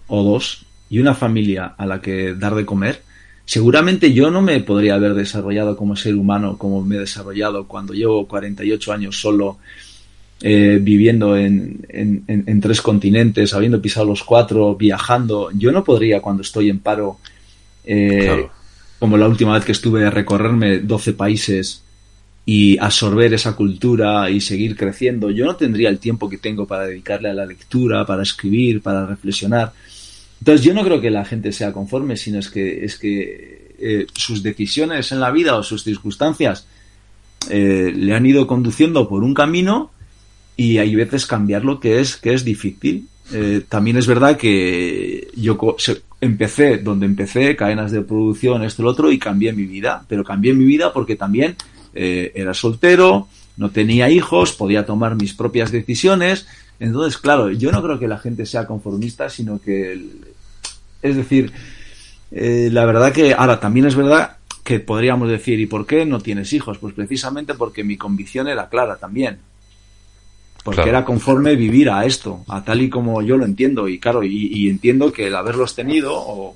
o 0.07 0.23
dos 0.23 0.65
y 0.89 0.99
una 0.99 1.15
familia 1.15 1.73
a 1.77 1.85
la 1.85 2.02
que 2.02 2.35
dar 2.35 2.53
de 2.53 2.65
comer, 2.65 3.02
seguramente 3.45 4.14
yo 4.14 4.30
no 4.30 4.41
me 4.41 4.60
podría 4.60 4.95
haber 4.95 5.14
desarrollado 5.14 5.77
como 5.77 5.95
ser 5.95 6.15
humano 6.15 6.57
como 6.57 6.84
me 6.84 6.97
he 6.97 6.99
desarrollado 6.99 7.65
cuando 7.65 7.93
llevo 7.93 8.27
48 8.27 8.91
años 8.91 9.22
solo 9.22 9.57
eh, 10.48 10.78
viviendo 10.80 11.36
en, 11.36 11.84
en, 11.90 12.62
tres 12.62 12.80
continentes, 12.80 13.56
habiendo 13.56 13.82
pisado 13.82 14.06
los 14.06 14.24
cuatro, 14.24 14.76
viajando. 14.76 15.50
Yo 15.56 15.72
no 15.72 15.84
podría, 15.84 16.22
cuando 16.22 16.44
estoy 16.44 16.70
en 16.70 16.78
paro, 16.78 17.18
eh, 17.84 18.46
como 19.00 19.18
la 19.18 19.28
última 19.28 19.56
vez 19.56 19.66
que 19.66 19.72
estuve, 19.72 20.08
recorrerme 20.08 20.82
12 20.82 21.14
países 21.14 21.82
y 22.46 22.78
absorber 22.78 23.34
esa 23.34 23.56
cultura 23.56 24.30
y 24.30 24.40
seguir 24.40 24.78
creciendo. 24.78 25.32
Yo 25.32 25.46
no 25.46 25.56
tendría 25.56 25.90
el 25.90 25.98
tiempo 25.98 26.30
que 26.30 26.38
tengo 26.38 26.68
para 26.68 26.86
dedicarle 26.86 27.32
a 27.32 27.34
la 27.34 27.48
lectura, 27.48 28.06
para 28.06 28.22
escribir, 28.22 28.84
para 28.84 29.08
reflexionar. 29.08 29.74
Entonces 30.42 30.64
yo 30.64 30.76
no 30.76 30.84
creo 30.84 31.02
que 31.02 31.10
la 31.10 31.26
gente 31.26 31.52
sea 31.52 31.74
conforme, 31.74 32.18
sino 32.18 32.38
es 32.38 32.52
que, 32.52 32.86
es 32.86 33.00
que 33.00 33.74
eh, 33.80 34.06
sus 34.14 34.44
decisiones 34.44 35.12
en 35.12 35.22
la 35.22 35.32
vida 35.32 35.56
o 35.56 35.64
sus 35.64 35.84
circunstancias 35.84 36.68
le 37.50 38.16
han 38.16 38.26
ido 38.26 38.46
conduciendo 38.46 39.08
por 39.10 39.24
un 39.24 39.34
camino 39.34 39.92
y 40.57 40.77
hay 40.77 40.95
veces 40.95 41.26
cambiar 41.26 41.65
lo 41.65 41.80
que 41.80 41.99
es, 41.99 42.15
que 42.18 42.34
es 42.34 42.45
difícil. 42.45 43.07
Eh, 43.34 43.61
también 43.68 43.98
es 43.98 44.07
verdad 44.07 44.38
que 44.38 45.27
yo 45.36 45.57
empecé 46.22 46.77
donde 46.77 47.06
empecé, 47.06 47.56
cadenas 47.56 47.91
de 47.91 48.02
producción, 48.02 48.64
esto 48.64 48.82
y 48.82 48.86
lo 48.86 48.91
otro, 48.91 49.11
y 49.11 49.19
cambié 49.19 49.52
mi 49.52 49.65
vida. 49.65 50.06
Pero 50.07 50.23
cambié 50.23 50.53
mi 50.53 50.65
vida 50.65 50.94
porque 50.94 51.15
también 51.15 51.56
eh, 51.94 52.32
era 52.36 52.53
soltero, 52.53 53.27
no 53.57 53.72
tenía 53.72 54.10
hijos, 54.10 54.53
podía 54.53 54.86
tomar 54.86 55.15
mis 55.15 55.34
propias 55.34 55.72
decisiones. 55.72 56.48
Entonces, 56.80 57.18
claro, 57.18 57.52
yo 57.52 57.72
no 57.72 57.82
creo 57.82 57.99
que 57.99 58.07
la 58.07 58.18
gente 58.18 58.45
sea 58.45 58.65
conformista, 58.65 59.30
sino 59.30 59.60
que, 59.60 59.99
es 61.02 61.15
decir, 61.15 61.52
eh, 62.32 62.69
la 62.72 62.86
verdad 62.86 63.11
que 63.11 63.34
ahora 63.34 63.60
también 63.60 63.88
es 63.88 63.95
verdad 63.95 64.38
que 64.64 64.80
podríamos 64.80 65.30
decir, 65.30 65.60
¿y 65.60 65.68
por 65.68 65.86
qué 65.86 66.06
no 66.06 66.19
tienes 66.19 66.52
hijos? 66.53 66.77
Pues 66.77 66.94
precisamente 66.94 67.53
porque 67.53 67.84
mi 67.84 67.98
convicción 67.98 68.48
era 68.48 68.69
clara 68.69 68.95
también 68.98 69.38
porque 70.66 70.90
era 70.90 71.06
conforme 71.06 71.56
vivir 71.56 71.92
a 71.92 72.08
esto, 72.08 72.44
a 72.48 72.64
tal 72.64 72.82
y 72.82 72.90
como 72.90 73.22
yo 73.22 73.38
lo 73.38 73.46
entiendo. 73.46 73.88
Y 73.88 74.00
claro, 74.00 74.24
y, 74.24 74.68
entiendo 74.68 75.14
que 75.14 75.28
el 75.28 75.36
haberlos 75.36 75.76
tenido, 75.76 76.56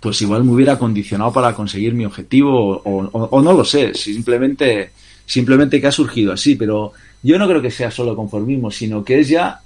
pues 0.00 0.20
igual 0.22 0.42
me 0.42 0.50
hubiera 0.50 0.76
condicionado 0.76 1.32
para 1.32 1.54
conseguir 1.54 1.94
mi 1.94 2.04
objetivo, 2.04 2.82
o, 2.84 3.42
no 3.42 3.52
lo 3.52 3.64
sé, 3.64 3.94
simplemente, 3.94 4.90
simplemente 5.24 5.80
que 5.80 5.86
ha 5.86 5.92
surgido 5.92 6.32
así, 6.32 6.56
pero 6.56 6.94
yo 7.22 7.38
no 7.38 7.46
creo 7.46 7.62
que 7.62 7.70
sea 7.70 7.92
solo 7.92 8.16
conformismo, 8.16 8.72
sino 8.72 9.04
que 9.04 9.20
es 9.20 9.28
ya 9.28 9.60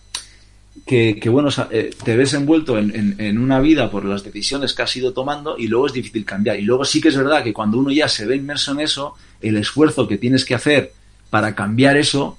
que, 0.84 1.18
bueno, 1.30 1.48
eh, 1.70 1.88
te 2.04 2.14
ves 2.14 2.34
envuelto 2.34 2.76
en, 2.76 3.16
en, 3.18 3.38
una 3.38 3.58
vida 3.60 3.90
por 3.90 4.04
las 4.04 4.22
decisiones 4.22 4.74
que 4.74 4.82
has 4.82 4.94
ido 4.96 5.14
tomando 5.14 5.56
y 5.56 5.66
luego 5.66 5.86
es 5.86 5.94
difícil 5.94 6.26
cambiar. 6.26 6.60
Y 6.60 6.62
luego 6.62 6.84
sí 6.84 7.00
que 7.00 7.08
es 7.08 7.16
verdad 7.16 7.42
que 7.42 7.54
cuando 7.54 7.78
uno 7.78 7.90
ya 7.90 8.06
se 8.06 8.26
ve 8.26 8.36
inmerso 8.36 8.72
en 8.72 8.80
eso, 8.80 9.14
el 9.40 9.56
esfuerzo 9.56 10.06
que 10.06 10.18
tienes 10.18 10.44
que 10.44 10.54
hacer 10.54 10.92
para 11.30 11.54
cambiar 11.54 11.96
eso 11.96 12.36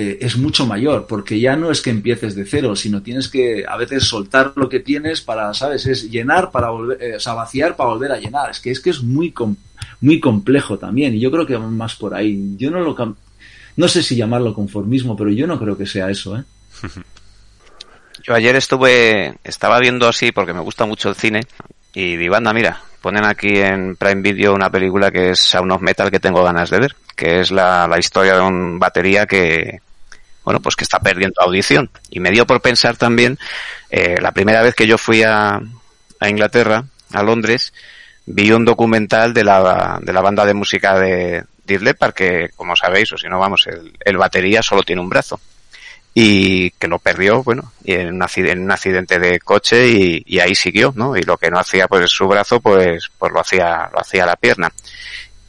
eh, 0.00 0.16
es 0.20 0.36
mucho 0.36 0.64
mayor, 0.64 1.08
porque 1.08 1.40
ya 1.40 1.56
no 1.56 1.72
es 1.72 1.82
que 1.82 1.90
empieces 1.90 2.36
de 2.36 2.44
cero, 2.44 2.76
sino 2.76 3.02
tienes 3.02 3.26
que 3.26 3.64
a 3.66 3.76
veces 3.76 4.04
soltar 4.04 4.52
lo 4.54 4.68
que 4.68 4.78
tienes 4.78 5.20
para, 5.22 5.52
¿sabes? 5.54 5.86
Es 5.86 6.08
llenar 6.08 6.52
para 6.52 6.70
volver, 6.70 7.02
eh, 7.02 7.16
o 7.16 7.20
sea, 7.20 7.34
vaciar 7.34 7.74
para 7.74 7.90
volver 7.90 8.12
a 8.12 8.16
llenar. 8.20 8.48
Es 8.48 8.60
que 8.60 8.70
es 8.70 8.78
que 8.78 8.90
es 8.90 9.02
muy, 9.02 9.34
muy 10.00 10.20
complejo 10.20 10.78
también, 10.78 11.16
y 11.16 11.18
yo 11.18 11.32
creo 11.32 11.44
que 11.44 11.58
más 11.58 11.96
por 11.96 12.14
ahí. 12.14 12.54
Yo 12.56 12.70
no 12.70 12.78
lo, 12.78 13.16
no 13.74 13.88
sé 13.88 14.04
si 14.04 14.14
llamarlo 14.14 14.54
conformismo, 14.54 15.16
pero 15.16 15.30
yo 15.30 15.48
no 15.48 15.58
creo 15.58 15.76
que 15.76 15.86
sea 15.86 16.08
eso, 16.08 16.36
¿eh? 16.38 16.44
Yo 18.22 18.34
ayer 18.34 18.54
estuve, 18.56 19.36
estaba 19.42 19.80
viendo 19.80 20.06
así, 20.06 20.30
porque 20.32 20.52
me 20.52 20.60
gusta 20.60 20.86
mucho 20.86 21.08
el 21.08 21.16
cine, 21.16 21.40
y 21.92 22.16
di 22.16 22.28
banda, 22.28 22.52
mira, 22.52 22.82
ponen 23.00 23.24
aquí 23.24 23.58
en 23.58 23.96
Prime 23.96 24.22
Video 24.22 24.54
una 24.54 24.70
película 24.70 25.10
que 25.10 25.30
es 25.30 25.40
Sound 25.40 25.72
of 25.72 25.82
Metal 25.82 26.10
que 26.10 26.20
tengo 26.20 26.44
ganas 26.44 26.70
de 26.70 26.78
ver, 26.78 26.96
que 27.16 27.40
es 27.40 27.50
la, 27.50 27.88
la 27.88 27.98
historia 27.98 28.34
de 28.34 28.42
un 28.42 28.78
batería 28.78 29.26
que, 29.26 29.80
bueno, 30.48 30.60
pues 30.60 30.76
que 30.76 30.84
está 30.84 30.98
perdiendo 30.98 31.42
audición. 31.42 31.90
Y 32.08 32.20
me 32.20 32.30
dio 32.30 32.46
por 32.46 32.62
pensar 32.62 32.96
también, 32.96 33.38
eh, 33.90 34.16
la 34.18 34.32
primera 34.32 34.62
vez 34.62 34.74
que 34.74 34.86
yo 34.86 34.96
fui 34.96 35.22
a, 35.22 35.60
a 36.20 36.28
Inglaterra, 36.30 36.86
a 37.12 37.22
Londres, 37.22 37.74
vi 38.24 38.50
un 38.52 38.64
documental 38.64 39.34
de 39.34 39.44
la, 39.44 39.98
de 40.00 40.10
la 40.10 40.22
banda 40.22 40.46
de 40.46 40.54
música 40.54 40.98
de 40.98 41.44
Def 41.66 41.82
Leppard, 41.82 42.14
que 42.14 42.48
como 42.56 42.74
sabéis, 42.74 43.12
o 43.12 43.18
si 43.18 43.28
no 43.28 43.38
vamos, 43.38 43.68
el, 44.02 44.16
batería 44.16 44.62
solo 44.62 44.82
tiene 44.84 45.02
un 45.02 45.10
brazo 45.10 45.38
y 46.14 46.70
que 46.70 46.88
lo 46.88 46.98
perdió, 46.98 47.42
bueno, 47.42 47.74
y 47.84 47.92
en, 47.92 48.14
un 48.14 48.22
accidente, 48.72 49.18
de 49.18 49.40
coche 49.40 49.86
y, 50.24 50.40
ahí 50.40 50.54
siguió, 50.54 50.94
¿no? 50.96 51.14
Y 51.14 51.24
lo 51.24 51.36
que 51.36 51.50
no 51.50 51.58
hacía 51.58 51.88
pues 51.88 52.10
su 52.10 52.26
brazo, 52.26 52.58
pues, 52.60 53.10
pues 53.18 53.32
lo 53.34 53.40
hacía, 53.40 53.90
lo 53.92 54.00
hacía 54.00 54.24
la 54.24 54.36
pierna. 54.36 54.72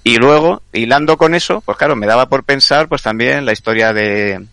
Y 0.04 0.18
luego, 0.18 0.62
hilando 0.74 1.18
con 1.18 1.36
eso, 1.36 1.62
pues 1.62 1.78
claro, 1.78 1.96
me 1.96 2.06
daba 2.06 2.28
por 2.28 2.44
pensar 2.44 2.90
pues 2.90 3.02
también 3.02 3.46
la 3.46 3.54
historia 3.54 3.94
de, 3.94 4.46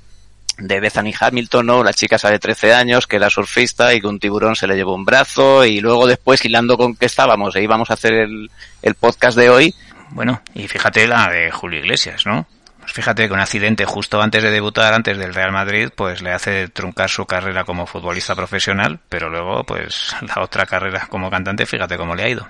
de 0.58 0.80
Bethany 0.80 1.12
Hamilton, 1.18 1.66
¿no? 1.66 1.84
La 1.84 1.92
chica 1.92 2.16
de 2.16 2.38
13 2.38 2.74
años 2.74 3.06
que 3.06 3.16
era 3.16 3.30
surfista 3.30 3.94
y 3.94 4.00
que 4.00 4.06
un 4.06 4.18
tiburón 4.18 4.56
se 4.56 4.66
le 4.66 4.76
llevó 4.76 4.94
un 4.94 5.04
brazo 5.04 5.64
y 5.64 5.80
luego 5.80 6.06
después 6.06 6.44
hilando 6.44 6.76
con 6.76 6.96
que 6.96 7.06
estábamos 7.06 7.54
e 7.56 7.62
íbamos 7.62 7.90
a 7.90 7.94
hacer 7.94 8.14
el, 8.14 8.50
el 8.82 8.94
podcast 8.94 9.36
de 9.36 9.50
hoy. 9.50 9.74
Bueno, 10.10 10.40
y 10.54 10.68
fíjate 10.68 11.06
la 11.06 11.28
de 11.28 11.50
Julio 11.50 11.80
Iglesias, 11.80 12.26
¿no? 12.26 12.46
Pues 12.86 12.94
fíjate 12.94 13.26
que 13.26 13.34
un 13.34 13.40
accidente 13.40 13.84
justo 13.84 14.22
antes 14.22 14.44
de 14.44 14.50
debutar, 14.52 14.94
antes 14.94 15.18
del 15.18 15.34
Real 15.34 15.50
Madrid, 15.50 15.88
pues 15.92 16.22
le 16.22 16.30
hace 16.30 16.68
truncar 16.68 17.10
su 17.10 17.26
carrera 17.26 17.64
como 17.64 17.84
futbolista 17.84 18.36
profesional, 18.36 19.00
pero 19.08 19.28
luego, 19.28 19.64
pues 19.64 20.14
la 20.22 20.40
otra 20.40 20.66
carrera 20.66 21.08
como 21.10 21.28
cantante, 21.28 21.66
fíjate 21.66 21.96
cómo 21.96 22.14
le 22.14 22.22
ha 22.22 22.28
ido. 22.28 22.46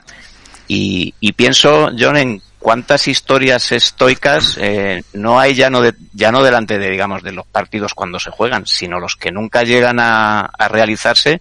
Y, 0.69 1.33
pienso, 1.33 1.91
John, 1.99 2.17
en 2.17 2.43
cuántas 2.59 3.07
historias 3.07 3.71
estoicas 3.71 4.59
eh, 4.61 5.03
no 5.13 5.39
hay 5.39 5.55
ya 5.55 5.71
no, 5.71 5.83
ya 6.13 6.33
no 6.33 6.43
delante 6.43 6.79
de, 6.79 6.91
digamos, 6.91 7.23
de 7.23 7.33
los 7.33 7.47
partidos 7.47 7.95
cuando 7.95 8.19
se 8.19 8.31
juegan, 8.31 8.67
sino 8.67 8.99
los 8.99 9.17
que 9.17 9.31
nunca 9.31 9.63
llegan 9.63 9.99
a, 10.01 10.51
realizarse, 10.69 11.41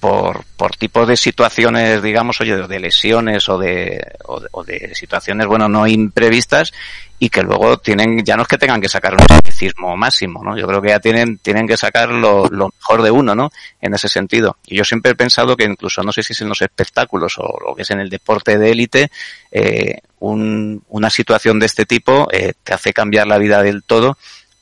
por, 0.00 0.44
por 0.56 0.76
tipos 0.76 1.06
de 1.06 1.16
situaciones, 1.16 2.02
digamos, 2.02 2.40
oye, 2.40 2.56
de 2.56 2.80
lesiones 2.80 3.48
o 3.48 3.58
de, 3.58 4.16
o 4.24 4.64
de, 4.64 4.94
situaciones, 4.94 5.46
bueno, 5.46 5.68
no 5.68 5.86
imprevistas 5.86 6.72
y 7.18 7.30
que 7.30 7.42
luego 7.42 7.78
tienen, 7.78 8.24
ya 8.24 8.36
no 8.36 8.42
es 8.42 8.48
que 8.48 8.58
tengan 8.58 8.80
que 8.80 8.88
sacar 8.88 9.14
un 9.14 9.20
estoicismo 9.20 9.96
máximo, 9.96 10.42
¿no? 10.44 10.56
Yo 10.56 10.66
creo 10.68 10.80
que 10.80 10.90
ya 10.90 11.00
tienen, 11.00 11.38
tienen 11.38 11.66
que 11.66 11.76
sacar 11.76 12.10
lo, 12.10 12.46
lo, 12.48 12.70
mejor 12.78 13.02
de 13.02 13.10
uno, 13.10 13.34
¿no? 13.34 13.50
En 13.80 13.92
ese 13.94 14.08
sentido. 14.08 14.56
Y 14.66 14.76
yo 14.76 14.84
siempre 14.84 15.12
he 15.12 15.16
pensado 15.16 15.56
que 15.56 15.64
incluso, 15.64 16.02
no 16.02 16.12
sé 16.12 16.22
si 16.22 16.32
es 16.32 16.40
en 16.42 16.48
los 16.48 16.62
espectáculos 16.62 17.34
o 17.38 17.58
lo 17.66 17.74
que 17.74 17.82
es 17.82 17.90
en 17.90 17.98
el 17.98 18.08
deporte 18.08 18.56
de 18.56 18.70
élite, 18.70 19.10
eh, 19.50 19.98
un, 20.20 20.82
una 20.88 21.10
situación 21.10 21.58
de 21.58 21.66
este 21.66 21.86
tipo 21.86 22.28
eh, 22.32 22.52
te 22.62 22.74
hace 22.74 22.92
cambiar 22.92 23.26
la 23.26 23.38
vida 23.38 23.62
del 23.62 23.82
todo 23.82 24.16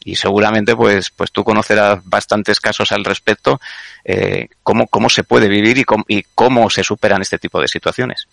y 0.07 0.15
seguramente 0.15 0.77
pues 0.77 1.11
pues 1.11 1.33
tú 1.33 1.43
conocerás 1.43 1.99
bastantes 2.05 2.61
casos 2.61 2.93
al 2.93 3.05
respecto 3.05 3.61
eh, 4.05 4.49
cómo, 4.63 4.87
cómo 4.87 5.11
se 5.11 5.25
puede 5.25 5.49
vivir 5.49 5.79
y 5.79 5.85
cómo, 5.85 6.05
y 6.07 6.23
cómo 6.35 6.71
se 6.71 6.85
superan 6.85 7.23
este 7.23 7.39
tipo 7.39 7.61
de 7.61 7.67
situaciones. 7.67 8.29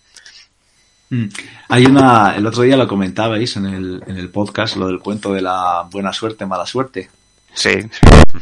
Mm. 1.10 1.24
Hay 1.68 1.84
una, 1.86 2.36
el 2.36 2.46
otro 2.46 2.62
día 2.62 2.76
lo 2.76 2.86
comentabais 2.86 3.56
en 3.56 3.66
el, 3.66 4.02
en 4.06 4.16
el 4.16 4.28
podcast, 4.28 4.76
lo 4.76 4.86
del 4.86 5.00
cuento 5.00 5.34
de 5.34 5.42
la 5.42 5.86
buena 5.90 6.12
suerte, 6.12 6.46
mala 6.46 6.64
suerte. 6.64 7.10
Sí. 7.52 7.70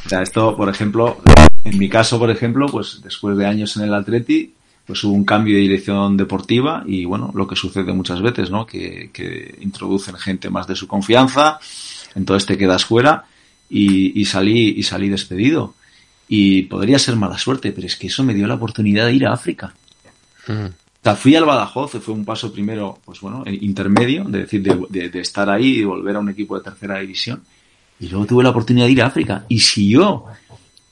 O 0.05 0.09
sea, 0.09 0.21
esto, 0.21 0.55
por 0.55 0.69
ejemplo, 0.69 1.23
en 1.65 1.79
mi 1.79 1.89
caso, 1.89 2.19
por 2.19 2.31
ejemplo, 2.31 2.67
pues 2.67 3.01
después 3.03 3.37
de 3.39 3.47
años 3.47 3.77
en 3.77 3.85
el 3.85 3.95
Atleti, 3.95 4.55
pues 4.87 5.03
hubo 5.05 5.15
un 5.15 5.25
cambio 5.25 5.55
de 5.55 5.63
dirección 5.63 6.19
deportiva 6.19 6.83
y 6.87 7.07
bueno, 7.07 7.31
lo 7.35 7.47
que 7.47 7.57
sucede 7.57 7.93
muchas 7.95 8.21
veces, 8.21 8.51
¿no? 8.51 8.67
Que, 8.67 9.11
que 9.11 9.55
introducen 9.61 10.17
gente 10.17 10.51
más 10.51 10.67
de 10.67 10.77
su 10.77 10.87
confianza, 10.87 11.59
entonces 12.15 12.47
te 12.47 12.59
quedas 12.59 12.85
fuera 12.85 13.25
y, 13.69 14.21
y, 14.21 14.25
salí 14.25 14.75
y 14.77 14.83
salí 14.83 15.09
despedido. 15.09 15.75
Y 16.29 16.63
podría 16.63 16.99
ser 16.99 17.17
mala 17.17 17.39
suerte, 17.39 17.73
pero 17.73 17.87
es 17.87 17.97
que 17.97 18.07
eso 18.07 18.25
me 18.25 18.35
dio 18.35 18.47
la 18.47 18.55
oportunidad 18.55 19.07
de 19.07 19.15
ir 19.15 19.27
a 19.27 19.33
África. 19.33 19.75
O 20.49 20.71
sea, 21.03 21.17
fui 21.17 21.35
al 21.35 21.45
Badajoz, 21.45 21.93
fue 22.01 22.15
un 22.15 22.25
paso 22.25 22.53
primero, 22.53 22.99
pues 23.05 23.21
bueno, 23.21 23.45
intermedio, 23.47 24.25
de 24.25 24.39
decir, 24.41 24.63
de, 24.63 25.09
de, 25.09 25.21
estar 25.21 25.51
ahí 25.51 25.79
y 25.79 25.85
volver 25.85 26.17
a 26.17 26.21
un 26.21 26.29
equipo 26.29 26.57
de 26.57 26.65
tercera 26.65 27.01
división. 27.01 27.43
Y 28.01 28.09
luego 28.09 28.27
tuve 28.27 28.45
la 28.45 28.51
oportunidad 28.51 28.87
de 28.87 28.93
ir 28.93 29.03
a 29.03 29.07
África. 29.07 29.45
Y 29.49 29.59
si 29.61 29.91
yo 29.91 30.27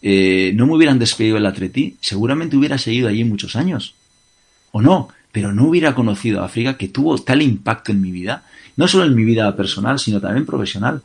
eh, 0.03 0.53
no 0.55 0.67
me 0.67 0.75
hubieran 0.75 0.99
despedido 0.99 1.37
el 1.37 1.47
Atleti, 1.47 1.97
seguramente 2.01 2.57
hubiera 2.57 2.79
seguido 2.79 3.09
allí 3.09 3.25
muchos 3.25 3.57
años. 3.57 3.95
O 4.73 4.81
no, 4.81 5.09
pero 5.33 5.53
no 5.53 5.67
hubiera 5.67 5.95
conocido 5.95 6.43
a 6.43 6.47
África 6.47 6.77
que 6.77 6.89
tuvo 6.89 7.19
tal 7.19 7.43
impacto 7.43 7.93
en 7.93 8.01
mi 8.01 8.11
vida, 8.11 8.45
no 8.77 8.89
solo 8.89 9.05
en 9.05 9.15
mi 9.15 9.25
vida 9.25 9.55
personal, 9.57 9.99
sino 9.99 10.21
también 10.21 10.47
profesional 10.47 11.03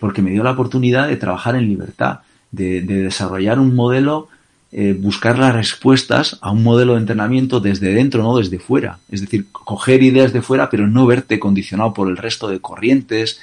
porque 0.00 0.22
me 0.22 0.30
dio 0.30 0.42
la 0.42 0.52
oportunidad 0.52 1.06
de 1.06 1.16
trabajar 1.16 1.54
en 1.54 1.68
libertad, 1.68 2.20
de, 2.50 2.80
de 2.80 3.02
desarrollar 3.02 3.60
un 3.60 3.76
modelo, 3.76 4.28
eh, 4.72 4.96
buscar 4.98 5.38
las 5.38 5.54
respuestas 5.54 6.38
a 6.40 6.50
un 6.50 6.62
modelo 6.62 6.94
de 6.94 7.00
entrenamiento 7.00 7.60
desde 7.60 7.92
dentro, 7.92 8.22
no 8.22 8.38
desde 8.38 8.58
fuera. 8.58 8.98
Es 9.10 9.20
decir, 9.20 9.46
coger 9.52 10.02
ideas 10.02 10.32
de 10.32 10.42
fuera, 10.42 10.70
pero 10.70 10.88
no 10.88 11.06
verte 11.06 11.38
condicionado 11.38 11.92
por 11.92 12.08
el 12.08 12.16
resto 12.16 12.48
de 12.48 12.60
corrientes 12.60 13.38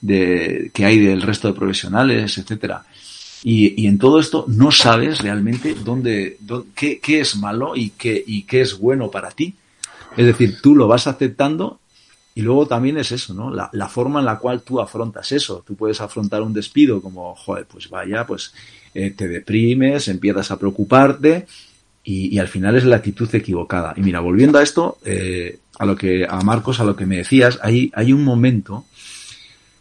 de, 0.00 0.70
que 0.74 0.84
hay 0.84 0.98
del 0.98 1.22
resto 1.22 1.48
de 1.48 1.54
profesionales, 1.54 2.36
etcétera. 2.36 2.84
Y, 3.44 3.82
y, 3.82 3.86
en 3.88 3.98
todo 3.98 4.20
esto 4.20 4.44
no 4.48 4.70
sabes 4.70 5.20
realmente 5.20 5.74
dónde, 5.74 6.36
dónde 6.40 6.68
qué, 6.76 7.00
qué, 7.00 7.20
es 7.20 7.36
malo 7.36 7.74
y 7.74 7.90
qué, 7.90 8.22
y 8.24 8.42
qué 8.42 8.60
es 8.60 8.78
bueno 8.78 9.10
para 9.10 9.30
ti. 9.30 9.54
Es 10.16 10.26
decir, 10.26 10.58
tú 10.60 10.76
lo 10.76 10.86
vas 10.86 11.06
aceptando 11.06 11.80
y 12.34 12.42
luego 12.42 12.66
también 12.66 12.96
es 12.98 13.12
eso, 13.12 13.34
¿no? 13.34 13.50
La, 13.50 13.68
la, 13.72 13.88
forma 13.88 14.20
en 14.20 14.26
la 14.26 14.38
cual 14.38 14.62
tú 14.62 14.80
afrontas 14.80 15.30
eso. 15.32 15.62
Tú 15.66 15.74
puedes 15.74 16.00
afrontar 16.00 16.42
un 16.42 16.52
despido 16.52 17.02
como, 17.02 17.34
joder, 17.34 17.66
pues 17.66 17.90
vaya, 17.90 18.26
pues 18.26 18.54
eh, 18.94 19.10
te 19.10 19.28
deprimes, 19.28 20.08
empiezas 20.08 20.50
a 20.50 20.58
preocuparte 20.58 21.46
y, 22.04 22.38
al 22.38 22.48
final 22.48 22.76
es 22.76 22.84
la 22.84 22.96
actitud 22.96 23.32
equivocada. 23.34 23.94
Y 23.96 24.00
mira, 24.00 24.20
volviendo 24.20 24.58
a 24.58 24.62
esto, 24.62 24.98
eh, 25.04 25.58
a 25.78 25.86
lo 25.86 25.96
que, 25.96 26.26
a 26.28 26.40
Marcos, 26.40 26.80
a 26.80 26.84
lo 26.84 26.96
que 26.96 27.06
me 27.06 27.18
decías, 27.18 27.58
hay, 27.62 27.92
hay 27.94 28.12
un 28.12 28.24
momento 28.24 28.86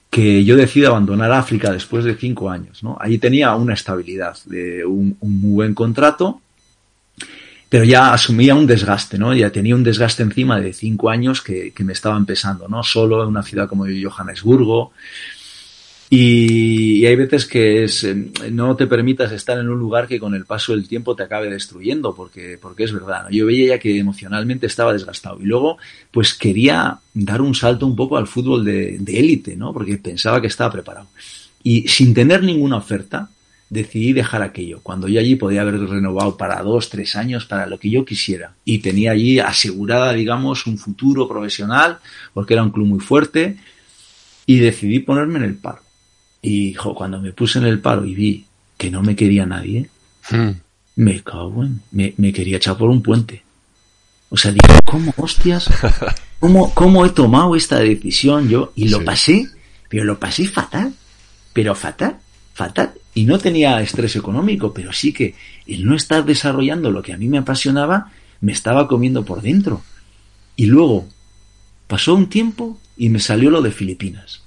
que 0.10 0.44
yo 0.44 0.58
decido 0.58 0.90
abandonar 0.90 1.32
África 1.32 1.72
después 1.72 2.04
de 2.04 2.16
cinco 2.16 2.50
años, 2.50 2.84
¿no? 2.84 2.98
Ahí 3.00 3.18
tenía 3.18 3.56
una 3.56 3.74
estabilidad, 3.74 4.38
de 4.46 4.86
un 4.86 5.18
muy 5.22 5.54
buen 5.54 5.74
contrato, 5.74 6.42
pero 7.72 7.86
ya 7.86 8.12
asumía 8.14 8.54
un 8.54 8.68
desgaste, 8.68 9.18
¿no? 9.18 9.34
Ya 9.34 9.50
tenía 9.50 9.76
un 9.76 9.84
desgaste 9.86 10.24
encima 10.24 10.60
de 10.60 10.74
cinco 10.74 11.10
años 11.10 11.42
que, 11.42 11.72
me 11.86 11.94
estaban 11.94 12.26
pesando, 12.26 12.68
¿no? 12.68 12.84
Solo 12.84 13.24
en 13.24 13.30
una 13.30 13.44
ciudad 13.44 13.70
como 13.70 13.86
Johannesburgo. 13.86 14.92
Y, 16.10 16.98
y, 16.98 17.06
hay 17.06 17.16
veces 17.16 17.46
que 17.46 17.86
es, 17.86 18.06
no 18.52 18.76
te 18.76 18.88
permitas 18.88 19.32
estar 19.32 19.58
en 19.58 19.70
un 19.70 19.80
lugar 19.80 20.10
que 20.10 20.20
con 20.20 20.36
el 20.36 20.44
paso 20.44 20.74
del 20.74 20.86
tiempo 20.86 21.16
te 21.16 21.24
acabe 21.24 21.50
destruyendo, 21.50 22.14
porque, 22.14 22.60
porque 22.62 22.84
es 22.84 22.92
verdad. 22.92 23.30
Yo 23.32 23.46
veía 23.46 23.76
ya 23.76 23.80
que 23.80 23.98
emocionalmente 23.98 24.66
estaba 24.66 24.92
desgastado. 24.92 25.40
Y 25.40 25.46
luego, 25.46 25.78
pues 26.12 26.34
quería 26.34 27.00
dar 27.14 27.42
un 27.42 27.56
salto 27.56 27.88
un 27.88 27.96
poco 27.96 28.18
al 28.18 28.28
fútbol 28.28 28.66
de 28.66 28.98
élite, 29.08 29.56
¿no? 29.56 29.72
Porque 29.72 29.98
pensaba 29.98 30.42
que 30.42 30.48
estaba 30.48 30.74
preparado. 30.74 31.08
Y 31.64 31.88
sin 31.88 32.14
tener 32.14 32.44
ninguna 32.44 32.76
oferta, 32.76 33.30
decidí 33.72 34.12
dejar 34.12 34.42
aquello, 34.42 34.82
cuando 34.84 35.08
yo 35.08 35.22
allí 35.22 35.38
podía 35.38 35.62
haber 35.62 35.80
renovado 35.80 36.36
para 36.36 36.62
dos, 36.62 36.90
tres 36.90 37.16
años, 37.16 37.46
para 37.46 37.66
lo 37.68 37.80
que 37.80 37.90
yo 37.90 38.04
quisiera. 38.04 38.54
Y 38.66 38.80
tenía 38.80 39.12
allí 39.12 39.40
asegurada, 39.40 40.12
digamos, 40.12 40.68
un 40.68 40.78
futuro 40.78 41.26
profesional, 41.26 42.00
porque 42.34 42.54
era 42.54 42.64
un 42.64 42.72
club 42.72 42.86
muy 42.86 43.00
fuerte, 43.00 43.58
y 44.46 44.60
decidí 44.60 45.00
ponerme 45.00 45.40
en 45.40 45.46
el 45.46 45.56
paro. 45.56 45.80
Y 46.42 46.74
jo, 46.74 46.94
cuando 46.94 47.22
me 47.22 47.32
puse 47.32 47.60
en 47.60 47.66
el 47.66 47.80
paro 47.80 48.04
y 48.04 48.14
vi 48.14 48.46
que 48.78 48.92
no 48.92 49.02
me 49.02 49.16
quería 49.16 49.46
nadie, 49.46 49.90
hmm. 50.30 50.50
me 50.98 51.22
cago 51.24 51.64
en, 51.64 51.80
me, 51.92 52.14
me, 52.18 52.34
quería 52.34 52.58
echar 52.58 52.76
por 52.76 52.90
un 52.90 53.02
puente. 53.02 53.42
O 54.28 54.36
sea, 54.36 54.52
digo, 54.52 54.68
¿cómo 54.84 55.14
hostias? 55.16 55.70
¿Cómo, 56.42 56.74
cómo 56.74 57.06
he 57.06 57.10
tomado 57.12 57.56
esta 57.56 57.80
decisión 57.80 58.50
yo? 58.50 58.74
Y 58.76 58.90
lo 58.90 59.00
sí. 59.00 59.06
pasé, 59.06 59.48
pero 59.88 60.04
lo 60.04 60.20
pasé 60.20 60.46
fatal, 60.46 60.94
pero 61.54 61.74
fatal, 61.74 62.18
fatal 62.54 62.96
y 63.14 63.26
no 63.26 63.38
tenía 63.40 63.82
estrés 63.82 64.16
económico, 64.16 64.74
pero 64.74 64.94
sí 64.94 65.12
que 65.12 65.36
el 65.68 65.86
no 65.86 65.96
estar 65.96 66.26
desarrollando 66.26 66.92
lo 66.92 67.02
que 67.02 67.14
a 67.14 67.18
mí 67.18 67.28
me 67.28 67.40
apasionaba 67.40 68.12
me 68.40 68.52
estaba 68.52 68.88
comiendo 68.88 69.26
por 69.26 69.42
dentro. 69.42 69.82
Y 70.56 70.66
luego 70.66 71.08
pasó 71.88 72.16
un 72.16 72.28
tiempo 72.28 72.80
y 72.98 73.10
me 73.10 73.20
salió 73.20 73.50
lo 73.50 73.62
de 73.62 73.72
Filipinas. 73.72 74.42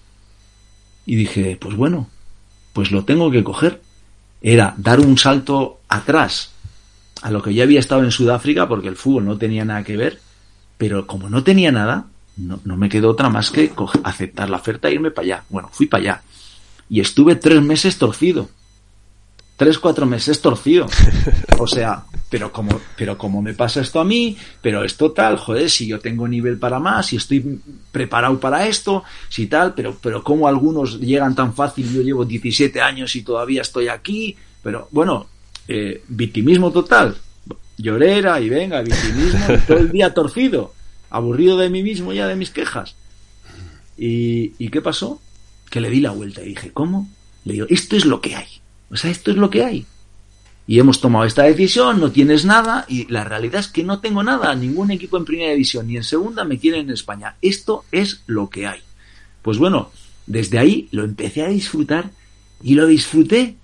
Y 1.06 1.16
dije, 1.16 1.58
pues 1.60 1.76
bueno, 1.76 2.08
pues 2.72 2.90
lo 2.90 3.04
tengo 3.04 3.30
que 3.30 3.44
coger. 3.44 3.82
Era 4.40 4.74
dar 4.78 5.00
un 5.00 5.18
salto 5.18 5.80
atrás 5.88 6.52
a 7.22 7.30
lo 7.30 7.42
que 7.42 7.54
ya 7.54 7.64
había 7.64 7.80
estado 7.80 8.02
en 8.02 8.10
Sudáfrica, 8.10 8.68
porque 8.68 8.88
el 8.88 8.96
fútbol 8.96 9.24
no 9.24 9.38
tenía 9.38 9.64
nada 9.64 9.84
que 9.84 9.96
ver, 9.96 10.20
pero 10.76 11.06
como 11.06 11.30
no 11.30 11.42
tenía 11.42 11.70
nada, 11.72 12.06
no, 12.36 12.60
no 12.64 12.76
me 12.76 12.88
quedó 12.88 13.10
otra 13.10 13.28
más 13.28 13.50
que 13.50 13.72
aceptar 14.02 14.50
la 14.50 14.56
oferta 14.56 14.88
e 14.88 14.94
irme 14.94 15.10
para 15.10 15.24
allá. 15.24 15.44
Bueno, 15.48 15.68
fui 15.72 15.86
para 15.86 16.02
allá 16.02 16.22
y 16.88 17.00
estuve 17.00 17.36
tres 17.36 17.62
meses 17.62 17.98
torcido. 17.98 18.48
Tres, 19.56 19.78
cuatro 19.78 20.06
meses 20.06 20.40
torcido. 20.40 20.86
O 21.56 21.68
sea, 21.68 22.04
pero 22.28 22.50
como, 22.50 22.80
pero 22.96 23.16
como 23.16 23.40
me 23.40 23.54
pasa 23.54 23.80
esto 23.80 24.00
a 24.00 24.04
mí, 24.04 24.36
pero 24.60 24.82
esto 24.82 25.12
tal, 25.12 25.38
joder, 25.38 25.70
si 25.70 25.86
yo 25.86 26.00
tengo 26.00 26.26
nivel 26.26 26.58
para 26.58 26.80
más, 26.80 27.06
si 27.06 27.16
estoy 27.16 27.60
preparado 27.92 28.40
para 28.40 28.66
esto, 28.66 29.04
si 29.28 29.46
tal, 29.46 29.72
pero, 29.72 29.96
pero 30.02 30.24
como 30.24 30.48
algunos 30.48 30.98
llegan 30.98 31.36
tan 31.36 31.54
fácil, 31.54 31.88
yo 31.92 32.02
llevo 32.02 32.24
17 32.24 32.80
años 32.80 33.14
y 33.14 33.22
todavía 33.22 33.62
estoy 33.62 33.86
aquí, 33.86 34.36
pero 34.64 34.88
bueno, 34.90 35.28
eh, 35.68 36.02
victimismo 36.08 36.72
total. 36.72 37.16
Llorera 37.78 38.40
y 38.40 38.48
venga, 38.48 38.82
victimismo, 38.82 39.46
todo 39.68 39.78
el 39.78 39.92
día 39.92 40.12
torcido, 40.12 40.74
aburrido 41.10 41.56
de 41.56 41.70
mí 41.70 41.84
mismo 41.84 42.12
ya 42.12 42.26
de 42.26 42.34
mis 42.34 42.50
quejas. 42.50 42.96
¿Y, 43.96 44.54
¿y 44.58 44.70
qué 44.70 44.82
pasó? 44.82 45.20
Que 45.74 45.80
le 45.80 45.90
di 45.90 45.98
la 45.98 46.12
vuelta 46.12 46.40
y 46.40 46.50
dije, 46.50 46.70
¿cómo? 46.72 47.08
Le 47.44 47.54
digo, 47.54 47.66
esto 47.68 47.96
es 47.96 48.04
lo 48.04 48.20
que 48.20 48.36
hay. 48.36 48.46
O 48.92 48.96
sea, 48.96 49.10
esto 49.10 49.32
es 49.32 49.36
lo 49.36 49.50
que 49.50 49.64
hay. 49.64 49.86
Y 50.68 50.78
hemos 50.78 51.00
tomado 51.00 51.24
esta 51.24 51.42
decisión, 51.42 51.98
no 51.98 52.12
tienes 52.12 52.44
nada, 52.44 52.84
y 52.88 53.10
la 53.10 53.24
realidad 53.24 53.58
es 53.58 53.66
que 53.66 53.82
no 53.82 53.98
tengo 53.98 54.22
nada, 54.22 54.54
ningún 54.54 54.92
equipo 54.92 55.16
en 55.16 55.24
primera 55.24 55.50
división 55.50 55.88
ni 55.88 55.96
en 55.96 56.04
segunda 56.04 56.44
me 56.44 56.60
quieren 56.60 56.82
en 56.82 56.90
España. 56.92 57.34
Esto 57.42 57.84
es 57.90 58.22
lo 58.26 58.50
que 58.50 58.68
hay. 58.68 58.82
Pues 59.42 59.58
bueno, 59.58 59.90
desde 60.28 60.60
ahí 60.60 60.86
lo 60.92 61.02
empecé 61.02 61.42
a 61.42 61.48
disfrutar 61.48 62.12
y 62.62 62.76
lo 62.76 62.86
disfruté, 62.86 63.56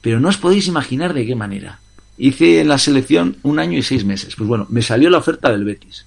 pero 0.00 0.20
no 0.20 0.30
os 0.30 0.38
podéis 0.38 0.68
imaginar 0.68 1.12
de 1.12 1.26
qué 1.26 1.34
manera. 1.34 1.80
Hice 2.16 2.62
en 2.62 2.68
la 2.68 2.78
selección 2.78 3.36
un 3.42 3.58
año 3.58 3.76
y 3.76 3.82
seis 3.82 4.06
meses. 4.06 4.36
Pues 4.36 4.48
bueno, 4.48 4.66
me 4.70 4.80
salió 4.80 5.10
la 5.10 5.18
oferta 5.18 5.52
del 5.52 5.66
Betis. 5.66 6.06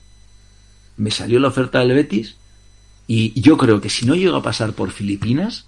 Me 0.97 1.11
salió 1.11 1.39
la 1.39 1.49
oferta 1.49 1.81
del 1.81 1.93
Betis 1.93 2.35
y 3.07 3.40
yo 3.40 3.57
creo 3.57 3.82
que 3.82 3.90
si 3.90 4.06
no 4.06 4.15
llego 4.15 4.38
a 4.38 4.44
pasar 4.44 4.73
por 4.73 4.91
Filipinas, 4.91 5.68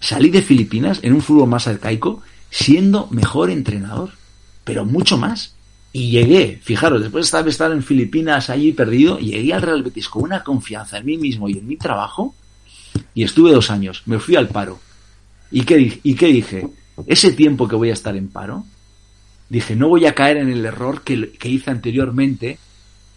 salí 0.00 0.30
de 0.30 0.42
Filipinas 0.42 1.00
en 1.02 1.12
un 1.12 1.22
fútbol 1.22 1.48
más 1.48 1.66
arcaico 1.68 2.22
siendo 2.50 3.08
mejor 3.10 3.50
entrenador, 3.50 4.10
pero 4.64 4.84
mucho 4.84 5.16
más. 5.16 5.54
Y 5.92 6.10
llegué, 6.10 6.60
fijaros, 6.62 7.00
después 7.00 7.30
de 7.30 7.50
estar 7.50 7.72
en 7.72 7.82
Filipinas 7.82 8.50
allí 8.50 8.72
perdido, 8.72 9.18
llegué 9.18 9.54
al 9.54 9.62
Real 9.62 9.82
Betis 9.82 10.08
con 10.08 10.22
una 10.22 10.44
confianza 10.44 10.98
en 10.98 11.06
mí 11.06 11.16
mismo 11.16 11.48
y 11.48 11.58
en 11.58 11.66
mi 11.66 11.76
trabajo, 11.76 12.34
y 13.14 13.24
estuve 13.24 13.52
dos 13.52 13.70
años, 13.70 14.02
me 14.06 14.18
fui 14.18 14.36
al 14.36 14.48
paro. 14.48 14.80
¿Y 15.50 15.62
qué, 15.62 16.00
y 16.02 16.14
qué 16.14 16.26
dije? 16.26 16.68
Ese 17.06 17.32
tiempo 17.32 17.66
que 17.66 17.76
voy 17.76 17.90
a 17.90 17.94
estar 17.94 18.16
en 18.16 18.28
paro, 18.28 18.64
dije, 19.48 19.76
no 19.76 19.88
voy 19.88 20.04
a 20.06 20.14
caer 20.14 20.36
en 20.36 20.50
el 20.50 20.64
error 20.64 21.02
que, 21.02 21.30
que 21.32 21.48
hice 21.48 21.70
anteriormente 21.70 22.58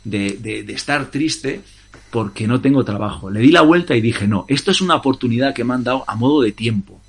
de, 0.03 0.38
de, 0.40 0.64
de, 0.64 0.73
estar 0.73 1.11
triste 1.11 1.61
porque 2.11 2.47
no 2.47 2.61
tengo 2.61 2.83
trabajo. 2.83 3.31
Le 3.31 3.39
di 3.39 3.51
la 3.51 3.61
vuelta 3.61 3.95
y 3.95 4.01
dije, 4.01 4.27
no, 4.27 4.45
esto 4.47 4.69
es 4.69 4.81
una 4.81 4.95
oportunidad 4.95 5.53
que 5.53 5.63
me 5.63 5.73
han 5.73 5.83
dado 5.83 6.03
a 6.05 6.15
modo 6.15 6.41
de 6.41 6.51
tiempo. 6.51 7.01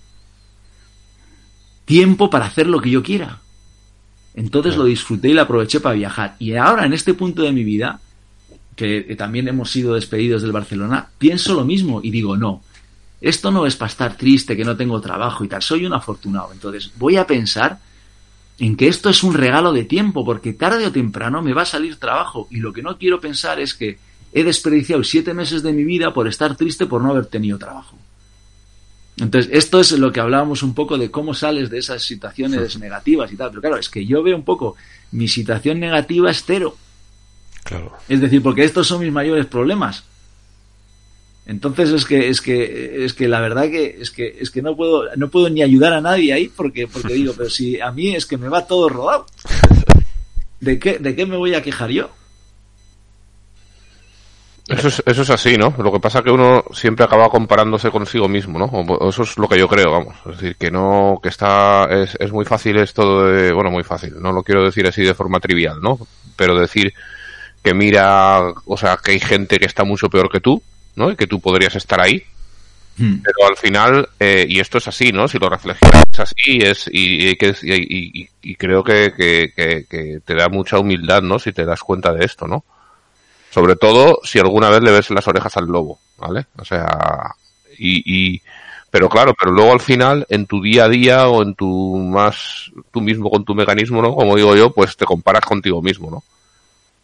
Tiempo 1.85 2.31
para 2.31 2.47
hacer 2.47 2.69
lo 2.69 2.81
que 2.81 2.91
yo 2.91 3.03
quiera. 3.03 3.41
Entonces 4.35 4.77
lo 4.77 4.85
disfruté 4.85 5.29
y 5.29 5.35
lo 5.35 5.43
aproveché 5.43 5.81
para 5.81 5.97
viajar. 5.97 6.37
Y 6.39 6.55
ahora, 6.55 6.87
en 6.87 6.93
este 6.93 7.15
punto 7.15 7.43
de 7.43 7.53
mi 7.53 7.65
vida, 7.65 8.01
que 8.77 9.15
también 9.19 9.49
hemos 9.49 9.71
sido 9.71 9.95
despedidos 9.95 10.43
del 10.43 10.53
Barcelona, 10.53 11.09
pienso 11.19 11.55
lo 11.55 11.65
mismo 11.65 12.01
y 12.03 12.11
digo, 12.11 12.37
no, 12.37 12.63
esto 13.21 13.51
no 13.51 13.67
es 13.67 13.77
para 13.77 13.91
estar 13.91 14.17
triste, 14.17 14.57
que 14.57 14.65
no 14.65 14.77
tengo 14.77 15.01
trabajo 15.01 15.45
y 15.45 15.49
tal, 15.49 15.63
soy 15.63 15.85
un 15.85 15.93
afortunado. 15.93 16.51
Entonces 16.53 16.93
voy 16.97 17.17
a 17.17 17.27
pensar 17.27 17.81
en 18.59 18.77
que 18.77 18.87
esto 18.87 19.11
es 19.11 19.23
un 19.25 19.35
regalo 19.35 19.73
de 19.73 19.85
tiempo, 19.85 20.25
porque 20.25 20.53
tarde 20.53 20.87
o 20.87 20.93
temprano 20.93 21.43
me 21.43 21.53
va 21.53 21.63
a 21.63 21.67
salir 21.67 21.97
trabajo 21.97 22.47
y 22.51 22.59
lo 22.59 22.73
que 22.73 22.83
no 22.83 22.97
quiero 22.97 23.21
pensar 23.21 23.59
es 23.59 23.75
que 23.75 23.99
he 24.33 24.45
desperdiciado 24.45 25.05
siete 25.05 25.35
meses 25.35 25.63
de 25.63 25.73
mi 25.73 25.85
vida 25.85 26.13
por 26.15 26.27
estar 26.27 26.57
triste 26.57 26.87
por 26.87 27.03
no 27.03 27.11
haber 27.11 27.27
tenido 27.27 27.59
trabajo. 27.59 27.97
Entonces, 29.19 29.51
esto 29.53 29.79
es 29.79 29.93
lo 29.93 30.11
que 30.11 30.21
hablábamos 30.21 30.63
un 30.63 30.75
poco 30.75 30.97
de 30.97 31.11
cómo 31.11 31.35
sales 31.35 31.69
de 31.71 31.79
esas 31.79 32.03
situaciones 32.03 32.79
negativas 32.79 33.31
y 33.31 33.37
tal. 33.37 33.51
Pero 33.51 33.61
claro, 33.61 33.77
es 33.77 33.89
que 33.89 34.07
yo 34.07 34.23
veo 34.23 34.37
un 34.37 34.45
poco, 34.45 34.77
mi 35.11 35.29
situación 35.29 35.81
negativa 35.81 36.31
es 36.31 36.45
cero. 36.47 36.77
Claro. 37.63 37.93
Es 38.09 38.21
decir, 38.21 38.43
porque 38.43 38.65
estos 38.65 38.87
son 38.87 39.01
mis 39.01 39.13
mayores 39.13 39.47
problemas. 39.47 40.05
Entonces 41.45 41.91
es 41.91 42.05
que 42.05 42.29
es 42.29 42.41
que 42.41 43.05
es 43.05 43.15
que 43.15 43.27
la 43.27 43.41
verdad 43.41 43.65
que 43.65 43.97
es 44.01 44.13
que 44.13 44.37
es 44.41 44.51
que 44.51 44.63
no 44.63 44.77
puedo 44.77 45.15
no 45.17 45.29
puedo 45.29 45.51
ni 45.51 45.61
ayudar 45.63 45.93
a 45.93 46.01
nadie 46.01 46.33
ahí 46.33 46.49
porque 46.49 46.87
porque 46.87 47.15
digo, 47.15 47.35
pero 47.37 47.51
si 47.51 47.81
a 47.81 47.91
mí 47.91 48.15
es 48.15 48.27
que 48.27 48.37
me 48.37 48.49
va 48.49 48.67
todo 48.67 48.89
rodado. 48.89 49.27
¿De 50.61 50.79
qué 50.79 50.99
de 50.99 51.17
qué 51.17 51.27
me 51.27 51.37
voy 51.37 51.55
a 51.55 51.63
quejar 51.63 51.91
yo? 51.91 52.11
Eso 54.69 54.89
es, 54.89 55.03
eso 55.05 55.23
es 55.23 55.31
así, 55.31 55.57
¿no? 55.57 55.75
Lo 55.79 55.93
que 55.93 55.99
pasa 55.99 56.19
es 56.19 56.25
que 56.25 56.31
uno 56.31 56.65
siempre 56.73 57.05
acaba 57.05 57.29
comparándose 57.29 57.91
consigo 57.91 58.29
mismo, 58.29 58.59
¿no? 58.61 58.67
O 58.67 59.09
eso 59.09 59.25
es 59.25 59.37
lo 59.37 59.49
que 59.49 59.59
yo 59.59 59.67
creo, 59.67 59.91
vamos. 59.91 60.15
Es 60.27 60.39
decir, 60.39 60.57
que 60.57 60.71
no, 60.71 61.19
que 61.21 61.31
está, 61.31 61.89
es, 61.91 62.17
es 62.21 62.31
muy 62.31 62.45
fácil 62.45 62.77
esto 62.79 63.25
de, 63.25 63.53
bueno, 63.53 63.71
muy 63.71 63.83
fácil, 63.83 64.15
no 64.21 64.31
lo 64.31 64.43
quiero 64.45 64.65
decir 64.65 64.87
así 64.87 65.03
de 65.03 65.15
forma 65.15 65.41
trivial, 65.41 65.81
¿no? 65.81 65.99
Pero 66.37 66.59
decir 66.59 66.95
que 67.63 67.75
mira, 67.75 68.41
o 68.67 68.77
sea, 68.77 68.99
que 69.03 69.13
hay 69.13 69.21
gente 69.21 69.59
que 69.59 69.67
está 69.67 69.85
mucho 69.85 70.09
peor 70.09 70.31
que 70.31 70.41
tú, 70.41 70.63
¿no? 70.95 71.11
Y 71.11 71.17
que 71.17 71.27
tú 71.27 71.41
podrías 71.41 71.75
estar 71.75 72.01
ahí. 72.01 72.23
Hmm. 72.99 73.21
Pero 73.23 73.49
al 73.49 73.57
final, 73.57 74.09
eh, 74.21 74.47
y 74.49 74.61
esto 74.61 74.79
es 74.79 74.87
así, 74.87 75.11
¿no? 75.13 75.27
Si 75.27 75.39
lo 75.39 75.49
reflexionas 75.49 76.05
es 76.13 76.21
así, 76.21 76.59
es, 76.59 76.89
y, 76.93 77.31
y, 77.31 77.37
y, 77.63 78.29
y 78.43 78.55
creo 78.55 78.85
que, 78.85 79.13
que, 79.17 79.53
que, 79.57 79.87
que 79.89 80.21
te 80.25 80.35
da 80.35 80.49
mucha 80.49 80.79
humildad, 80.79 81.23
¿no? 81.23 81.39
Si 81.39 81.53
te 81.53 81.65
das 81.65 81.81
cuenta 81.81 82.13
de 82.13 82.25
esto, 82.25 82.47
¿no? 82.47 82.65
Sobre 83.53 83.77
todo 83.77 84.19
si 84.25 84.39
alguna 84.39 84.71
vez 84.71 84.81
le 84.81 84.93
ves 84.93 85.11
las 85.11 85.29
orejas 85.29 85.55
al 85.59 85.67
lobo, 85.67 85.99
¿vale? 86.17 86.47
O 86.57 86.65
sea, 86.65 87.35
y, 87.77 88.03
y, 88.35 88.43
pero 88.91 89.11
claro, 89.11 89.35
pero 89.39 89.53
luego 89.53 89.73
al 89.73 89.81
final, 89.81 90.27
en 90.31 90.47
tu 90.47 90.63
día 90.63 90.85
a 90.85 90.89
día 90.89 91.29
o 91.29 91.43
en 91.43 91.55
tu 91.55 91.99
más, 91.99 92.73
tú 92.91 93.03
mismo 93.03 93.29
con 93.31 93.45
tu 93.45 93.55
mecanismo, 93.55 94.01
¿no? 94.01 94.15
Como 94.15 94.37
digo 94.37 94.57
yo, 94.57 94.71
pues 94.71 94.97
te 94.97 95.05
comparas 95.05 95.45
contigo 95.45 95.83
mismo, 95.83 96.11
¿no? 96.11 96.25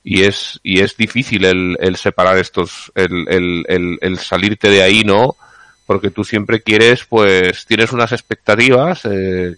Y 0.02 0.22
es, 0.22 0.58
y 0.62 0.80
es 0.80 0.96
difícil 0.96 1.44
el, 1.44 1.76
el 1.80 1.96
separar 1.96 2.38
estos, 2.38 2.90
el, 2.94 3.28
el, 3.28 3.66
el, 3.68 3.98
el 4.00 4.18
salirte 4.18 4.70
de 4.70 4.82
ahí, 4.82 5.04
¿no? 5.04 5.36
Porque 5.84 6.08
tú 6.08 6.24
siempre 6.24 6.62
quieres, 6.62 7.04
pues, 7.04 7.66
tienes 7.66 7.92
unas 7.92 8.12
expectativas, 8.12 9.04
eh, 9.04 9.54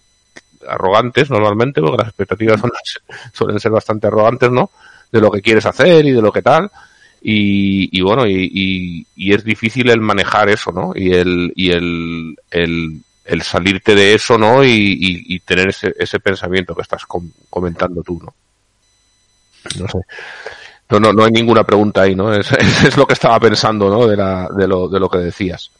arrogantes 0.67 1.29
normalmente, 1.29 1.79
porque 1.79 1.99
las 1.99 2.09
expectativas 2.09 2.59
son, 2.59 2.71
suelen 3.31 3.61
ser 3.61 3.71
bastante 3.71 4.07
arrogantes, 4.07 4.51
¿no? 4.51 4.71
De 5.11 5.21
lo 5.21 5.31
que 5.31 5.41
quieres 5.41 5.65
hacer 5.65 6.05
y 6.05 6.11
de 6.11 6.21
lo 6.21 6.31
que 6.31 6.41
tal. 6.41 6.71
Y, 7.21 7.95
y 7.97 8.01
bueno, 8.01 8.25
y, 8.27 9.05
y, 9.15 9.33
es 9.33 9.43
difícil 9.43 9.89
el 9.91 10.01
manejar 10.01 10.49
eso, 10.49 10.71
¿no? 10.71 10.91
Y 10.95 11.13
el, 11.13 11.53
y 11.55 11.69
el, 11.69 12.35
el, 12.49 13.41
salirte 13.43 13.93
de 13.93 14.15
eso, 14.15 14.39
¿no? 14.39 14.63
Y, 14.65 15.39
tener 15.45 15.69
ese, 15.69 15.93
ese 15.99 16.19
pensamiento 16.19 16.73
que 16.73 16.81
estás 16.81 17.05
com 17.05 17.29
comentando 17.49 18.01
tú, 18.01 18.19
¿no? 18.23 18.33
No 19.79 19.87
sé. 19.87 19.99
No, 20.89 20.99
no, 20.99 21.13
no 21.13 21.23
hay 21.23 21.31
ninguna 21.31 21.63
pregunta 21.63 22.01
ahí, 22.01 22.15
¿no? 22.15 22.33
Es, 22.33 22.51
es 22.85 22.97
lo 22.97 23.05
que 23.05 23.13
estaba 23.13 23.39
pensando, 23.39 23.89
¿no? 23.89 24.07
De, 24.07 24.17
la, 24.17 24.49
de, 24.57 24.67
lo, 24.67 24.89
de 24.89 24.99
lo 24.99 25.07
que 25.07 25.19
decías. 25.19 25.71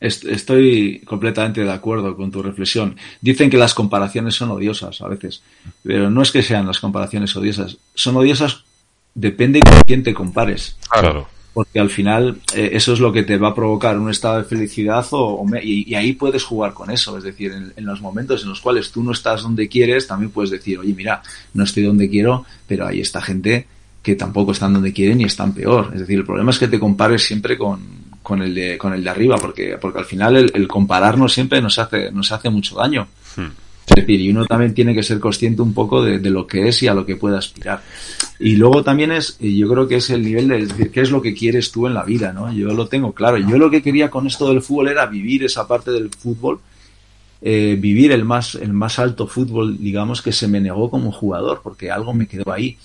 Estoy 0.00 1.02
completamente 1.04 1.62
de 1.62 1.70
acuerdo 1.70 2.16
con 2.16 2.30
tu 2.30 2.42
reflexión. 2.42 2.96
Dicen 3.20 3.50
que 3.50 3.58
las 3.58 3.74
comparaciones 3.74 4.34
son 4.34 4.50
odiosas 4.50 5.02
a 5.02 5.08
veces, 5.08 5.42
pero 5.82 6.10
no 6.10 6.22
es 6.22 6.32
que 6.32 6.42
sean 6.42 6.66
las 6.66 6.80
comparaciones 6.80 7.36
odiosas, 7.36 7.76
son 7.94 8.16
odiosas 8.16 8.64
depende 9.14 9.60
con 9.60 9.80
quién 9.86 10.02
te 10.02 10.14
compares. 10.14 10.76
Claro. 10.88 11.28
Porque 11.52 11.80
al 11.80 11.90
final 11.90 12.40
eh, 12.54 12.70
eso 12.74 12.92
es 12.92 13.00
lo 13.00 13.12
que 13.12 13.24
te 13.24 13.36
va 13.36 13.48
a 13.48 13.54
provocar 13.54 13.98
un 13.98 14.08
estado 14.08 14.38
de 14.38 14.44
felicidad 14.44 15.04
o, 15.10 15.34
o 15.34 15.44
me, 15.44 15.60
y, 15.62 15.90
y, 15.90 15.94
ahí 15.96 16.12
puedes 16.12 16.44
jugar 16.44 16.72
con 16.72 16.90
eso. 16.90 17.18
Es 17.18 17.24
decir, 17.24 17.52
en, 17.52 17.72
en, 17.76 17.84
los 17.84 18.00
momentos 18.00 18.42
en 18.42 18.50
los 18.50 18.60
cuales 18.60 18.92
tú 18.92 19.02
no 19.02 19.10
estás 19.10 19.42
donde 19.42 19.68
quieres, 19.68 20.06
también 20.06 20.30
puedes 20.30 20.50
decir, 20.50 20.78
oye, 20.78 20.94
mira, 20.94 21.22
no 21.54 21.64
estoy 21.64 21.82
donde 21.82 22.08
quiero, 22.08 22.44
pero 22.68 22.86
hay 22.86 23.00
esta 23.00 23.20
gente 23.20 23.66
que 24.02 24.14
tampoco 24.14 24.52
están 24.52 24.72
donde 24.72 24.92
quieren 24.92 25.20
y 25.20 25.24
están 25.24 25.52
peor. 25.52 25.90
Es 25.92 26.00
decir, 26.00 26.20
el 26.20 26.24
problema 26.24 26.52
es 26.52 26.58
que 26.58 26.68
te 26.68 26.78
compares 26.78 27.24
siempre 27.24 27.58
con, 27.58 27.80
con 28.22 28.42
el 28.42 28.54
de, 28.54 28.78
con 28.78 28.94
el 28.94 29.02
de 29.02 29.10
arriba, 29.10 29.36
porque, 29.36 29.76
porque 29.80 29.98
al 29.98 30.04
final 30.04 30.36
el, 30.36 30.52
el 30.54 30.68
compararnos 30.68 31.32
siempre 31.32 31.60
nos 31.60 31.78
hace, 31.78 32.10
nos 32.12 32.30
hace 32.32 32.48
mucho 32.48 32.76
daño. 32.76 33.08
Hmm. 33.36 33.48
Es 33.90 34.06
decir, 34.06 34.20
y 34.20 34.30
uno 34.30 34.46
también 34.46 34.72
tiene 34.72 34.94
que 34.94 35.02
ser 35.02 35.18
consciente 35.18 35.62
un 35.62 35.74
poco 35.74 36.00
de, 36.00 36.18
lo 36.30 36.46
que 36.46 36.68
es 36.68 36.80
y 36.84 36.86
a 36.86 36.94
lo 36.94 37.04
que 37.04 37.16
puede 37.16 37.36
aspirar. 37.36 37.82
Y 38.38 38.54
luego 38.54 38.84
también 38.84 39.10
es, 39.10 39.36
yo 39.40 39.68
creo 39.68 39.88
que 39.88 39.96
es 39.96 40.10
el 40.10 40.22
nivel 40.22 40.46
de 40.46 40.64
decir, 40.66 40.92
qué 40.92 41.00
es 41.00 41.10
lo 41.10 41.20
que 41.20 41.34
quieres 41.34 41.72
tú 41.72 41.88
en 41.88 41.94
la 41.94 42.04
vida, 42.04 42.32
¿no? 42.32 42.52
Yo 42.52 42.68
lo 42.68 42.86
tengo 42.86 43.12
claro. 43.12 43.36
Yo 43.38 43.58
lo 43.58 43.68
que 43.68 43.82
quería 43.82 44.08
con 44.08 44.28
esto 44.28 44.48
del 44.48 44.62
fútbol 44.62 44.88
era 44.88 45.06
vivir 45.06 45.42
esa 45.42 45.66
parte 45.66 45.90
del 45.90 46.08
fútbol, 46.08 46.60
eh, 47.42 47.76
vivir 47.80 48.12
el 48.12 48.24
más, 48.24 48.54
el 48.54 48.72
más 48.72 49.00
alto 49.00 49.26
fútbol, 49.26 49.76
digamos, 49.76 50.22
que 50.22 50.30
se 50.30 50.46
me 50.46 50.60
negó 50.60 50.88
como 50.88 51.10
jugador, 51.10 51.60
porque 51.60 51.90
algo 51.90 52.14
me 52.14 52.28
quedó 52.28 52.52
ahí. 52.52 52.78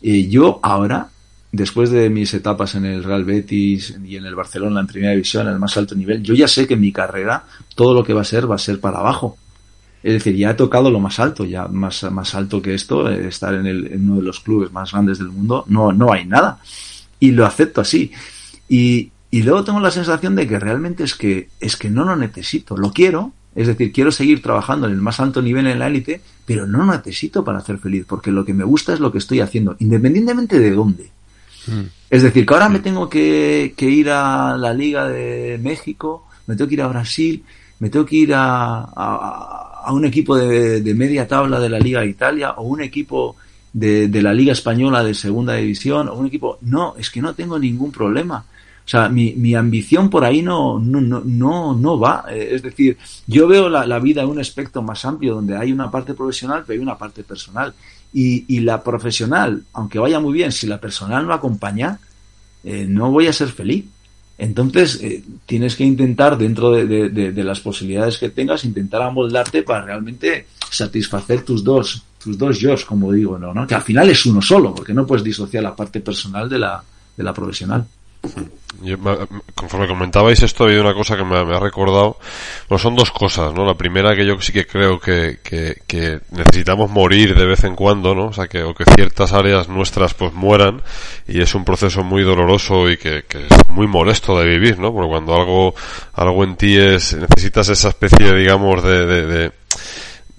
Eh, 0.00 0.26
yo 0.28 0.58
ahora, 0.62 1.10
después 1.52 1.90
de 1.90 2.08
mis 2.08 2.32
etapas 2.32 2.76
en 2.76 2.86
el 2.86 3.04
Real 3.04 3.26
Betis 3.26 3.94
y 4.02 4.16
en 4.16 4.24
el 4.24 4.34
Barcelona 4.34 4.80
en 4.80 4.86
primera 4.86 5.12
división, 5.12 5.46
en 5.46 5.52
el 5.52 5.58
más 5.58 5.76
alto 5.76 5.94
nivel, 5.94 6.22
yo 6.22 6.32
ya 6.32 6.48
sé 6.48 6.66
que 6.66 6.76
mi 6.76 6.92
carrera, 6.92 7.44
todo 7.74 7.92
lo 7.92 8.02
que 8.02 8.14
va 8.14 8.22
a 8.22 8.24
ser, 8.24 8.50
va 8.50 8.54
a 8.54 8.58
ser 8.58 8.80
para 8.80 9.00
abajo. 9.00 9.36
Es 10.02 10.14
decir, 10.14 10.34
ya 10.36 10.50
he 10.50 10.54
tocado 10.54 10.90
lo 10.90 10.98
más 10.98 11.20
alto, 11.20 11.44
ya 11.44 11.68
más, 11.68 12.10
más 12.10 12.34
alto 12.34 12.62
que 12.62 12.74
esto, 12.74 13.08
estar 13.08 13.54
en, 13.54 13.66
el, 13.66 13.86
en, 13.92 14.10
uno 14.10 14.20
de 14.20 14.26
los 14.26 14.40
clubes 14.40 14.72
más 14.72 14.92
grandes 14.92 15.18
del 15.18 15.28
mundo, 15.28 15.64
no, 15.68 15.92
no 15.92 16.12
hay 16.12 16.24
nada. 16.24 16.58
Y 17.18 17.32
lo 17.32 17.44
acepto 17.44 17.82
así. 17.82 18.10
Y, 18.68 19.10
y 19.30 19.42
luego 19.42 19.62
tengo 19.64 19.80
la 19.80 19.90
sensación 19.90 20.34
de 20.34 20.46
que 20.48 20.58
realmente 20.58 21.04
es 21.04 21.14
que, 21.14 21.48
es 21.60 21.76
que 21.76 21.90
no 21.90 22.04
lo 22.04 22.16
necesito, 22.16 22.76
lo 22.76 22.92
quiero, 22.92 23.32
es 23.54 23.66
decir, 23.66 23.92
quiero 23.92 24.10
seguir 24.10 24.42
trabajando 24.42 24.86
en 24.86 24.92
el 24.92 25.00
más 25.00 25.20
alto 25.20 25.42
nivel 25.42 25.66
en 25.66 25.78
la 25.78 25.88
élite, 25.88 26.20
pero 26.46 26.66
no 26.66 26.78
lo 26.78 26.92
necesito 26.92 27.44
para 27.44 27.60
ser 27.60 27.78
feliz, 27.78 28.04
porque 28.08 28.30
lo 28.30 28.44
que 28.44 28.54
me 28.54 28.64
gusta 28.64 28.92
es 28.92 29.00
lo 29.00 29.12
que 29.12 29.18
estoy 29.18 29.40
haciendo, 29.40 29.76
independientemente 29.80 30.58
de 30.58 30.70
dónde. 30.70 31.10
Mm. 31.66 31.82
Es 32.08 32.22
decir, 32.22 32.46
que 32.46 32.54
ahora 32.54 32.68
me 32.68 32.78
tengo 32.78 33.08
que, 33.08 33.74
que 33.76 33.90
ir 33.90 34.10
a 34.10 34.56
la 34.56 34.72
Liga 34.72 35.08
de 35.08 35.58
México, 35.62 36.26
me 36.46 36.56
tengo 36.56 36.68
que 36.68 36.74
ir 36.74 36.82
a 36.82 36.88
Brasil, 36.88 37.44
me 37.80 37.90
tengo 37.90 38.06
que 38.06 38.16
ir 38.16 38.34
a, 38.34 38.88
a 38.96 39.69
a 39.82 39.92
un 39.92 40.04
equipo 40.04 40.36
de, 40.36 40.80
de, 40.80 40.94
media 40.94 41.26
tabla 41.26 41.58
de 41.60 41.68
la 41.68 41.78
Liga 41.78 42.00
de 42.00 42.08
Italia 42.08 42.52
o 42.52 42.62
un 42.62 42.80
equipo 42.80 43.36
de, 43.72 44.08
de, 44.08 44.22
la 44.22 44.32
Liga 44.32 44.52
Española 44.52 45.02
de 45.02 45.14
Segunda 45.14 45.54
División 45.54 46.08
o 46.08 46.14
un 46.14 46.26
equipo... 46.26 46.58
No, 46.62 46.94
es 46.98 47.10
que 47.10 47.22
no 47.22 47.34
tengo 47.34 47.58
ningún 47.58 47.90
problema. 47.92 48.44
O 48.84 48.88
sea, 48.90 49.08
mi, 49.08 49.34
mi 49.34 49.54
ambición 49.54 50.10
por 50.10 50.24
ahí 50.24 50.42
no, 50.42 50.78
no, 50.78 51.00
no, 51.00 51.74
no, 51.74 51.98
va. 51.98 52.24
Es 52.30 52.62
decir, 52.62 52.98
yo 53.26 53.46
veo 53.46 53.68
la, 53.68 53.86
la, 53.86 53.98
vida 54.00 54.22
en 54.22 54.28
un 54.28 54.40
aspecto 54.40 54.82
más 54.82 55.04
amplio 55.04 55.36
donde 55.36 55.56
hay 55.56 55.72
una 55.72 55.90
parte 55.90 56.14
profesional, 56.14 56.64
pero 56.66 56.78
hay 56.78 56.82
una 56.82 56.98
parte 56.98 57.22
personal. 57.22 57.72
Y, 58.12 58.44
y 58.48 58.60
la 58.60 58.82
profesional, 58.82 59.62
aunque 59.74 60.00
vaya 60.00 60.18
muy 60.18 60.32
bien, 60.32 60.50
si 60.50 60.66
la 60.66 60.80
personal 60.80 61.26
no 61.26 61.32
acompaña, 61.32 62.00
eh, 62.64 62.86
no 62.88 63.10
voy 63.10 63.28
a 63.28 63.32
ser 63.32 63.48
feliz. 63.48 63.84
Entonces, 64.40 64.98
eh, 65.02 65.22
tienes 65.44 65.76
que 65.76 65.84
intentar, 65.84 66.38
dentro 66.38 66.70
de, 66.70 67.10
de, 67.10 67.44
las 67.44 67.60
posibilidades 67.60 68.16
que 68.16 68.30
tengas, 68.30 68.64
intentar 68.64 69.02
amoldarte 69.02 69.62
para 69.62 69.84
realmente 69.84 70.46
satisfacer 70.70 71.42
tus 71.42 71.62
dos, 71.62 72.02
tus 72.22 72.38
dos 72.38 72.58
yo, 72.58 72.74
como 72.86 73.12
digo, 73.12 73.38
¿no? 73.38 73.52
¿no? 73.52 73.66
Que 73.66 73.74
al 73.74 73.82
final 73.82 74.08
es 74.08 74.24
uno 74.24 74.40
solo, 74.40 74.74
porque 74.74 74.94
no 74.94 75.06
puedes 75.06 75.22
disociar 75.22 75.62
la 75.62 75.76
parte 75.76 76.00
personal 76.00 76.48
de 76.48 76.58
la, 76.58 76.82
de 77.14 77.22
la 77.22 77.34
profesional. 77.34 77.86
Yo, 78.82 78.96
conforme 79.54 79.86
comentabais 79.86 80.42
esto, 80.42 80.64
ha 80.64 80.66
habido 80.66 80.80
una 80.82 80.94
cosa 80.94 81.16
que 81.16 81.24
me, 81.24 81.44
me, 81.44 81.54
ha 81.54 81.60
recordado. 81.60 82.16
No 82.70 82.78
son 82.78 82.96
dos 82.96 83.10
cosas, 83.10 83.52
¿no? 83.52 83.66
La 83.66 83.74
primera 83.74 84.16
que 84.16 84.24
yo 84.24 84.40
sí 84.40 84.52
que 84.52 84.66
creo 84.66 84.98
que, 84.98 85.38
que, 85.42 85.82
que, 85.86 86.20
necesitamos 86.30 86.90
morir 86.90 87.36
de 87.36 87.44
vez 87.44 87.64
en 87.64 87.76
cuando, 87.76 88.14
¿no? 88.14 88.26
O 88.26 88.32
sea, 88.32 88.46
que, 88.46 88.62
o 88.62 88.74
que 88.74 88.84
ciertas 88.94 89.32
áreas 89.34 89.68
nuestras 89.68 90.14
pues 90.14 90.32
mueran 90.32 90.82
y 91.28 91.42
es 91.42 91.54
un 91.54 91.64
proceso 91.64 92.02
muy 92.02 92.22
doloroso 92.22 92.88
y 92.88 92.96
que, 92.96 93.24
que 93.28 93.46
es 93.46 93.68
muy 93.68 93.86
molesto 93.86 94.38
de 94.38 94.46
vivir, 94.46 94.78
¿no? 94.78 94.92
Porque 94.94 95.10
cuando 95.10 95.34
algo, 95.34 95.74
algo 96.14 96.44
en 96.44 96.56
ti 96.56 96.78
es, 96.78 97.14
necesitas 97.14 97.68
esa 97.68 97.90
especie, 97.90 98.34
digamos, 98.34 98.82
de, 98.82 99.04
de, 99.04 99.26
de 99.26 99.52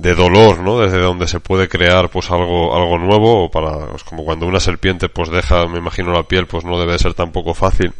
de 0.01 0.15
dolor, 0.15 0.59
¿no? 0.59 0.79
Desde 0.79 0.97
donde 0.99 1.27
se 1.27 1.39
puede 1.39 1.67
crear 1.67 2.09
pues 2.09 2.31
algo 2.31 2.75
algo 2.75 2.97
nuevo 2.97 3.45
o 3.45 3.51
para 3.51 3.85
pues, 3.87 4.03
como 4.03 4.25
cuando 4.25 4.47
una 4.47 4.59
serpiente 4.59 5.09
pues 5.09 5.29
deja, 5.29 5.67
me 5.67 5.77
imagino 5.77 6.11
la 6.11 6.23
piel, 6.23 6.47
pues 6.47 6.65
no 6.65 6.79
debe 6.79 6.97
ser 6.97 7.13
tampoco 7.13 7.53
fácil. 7.53 7.93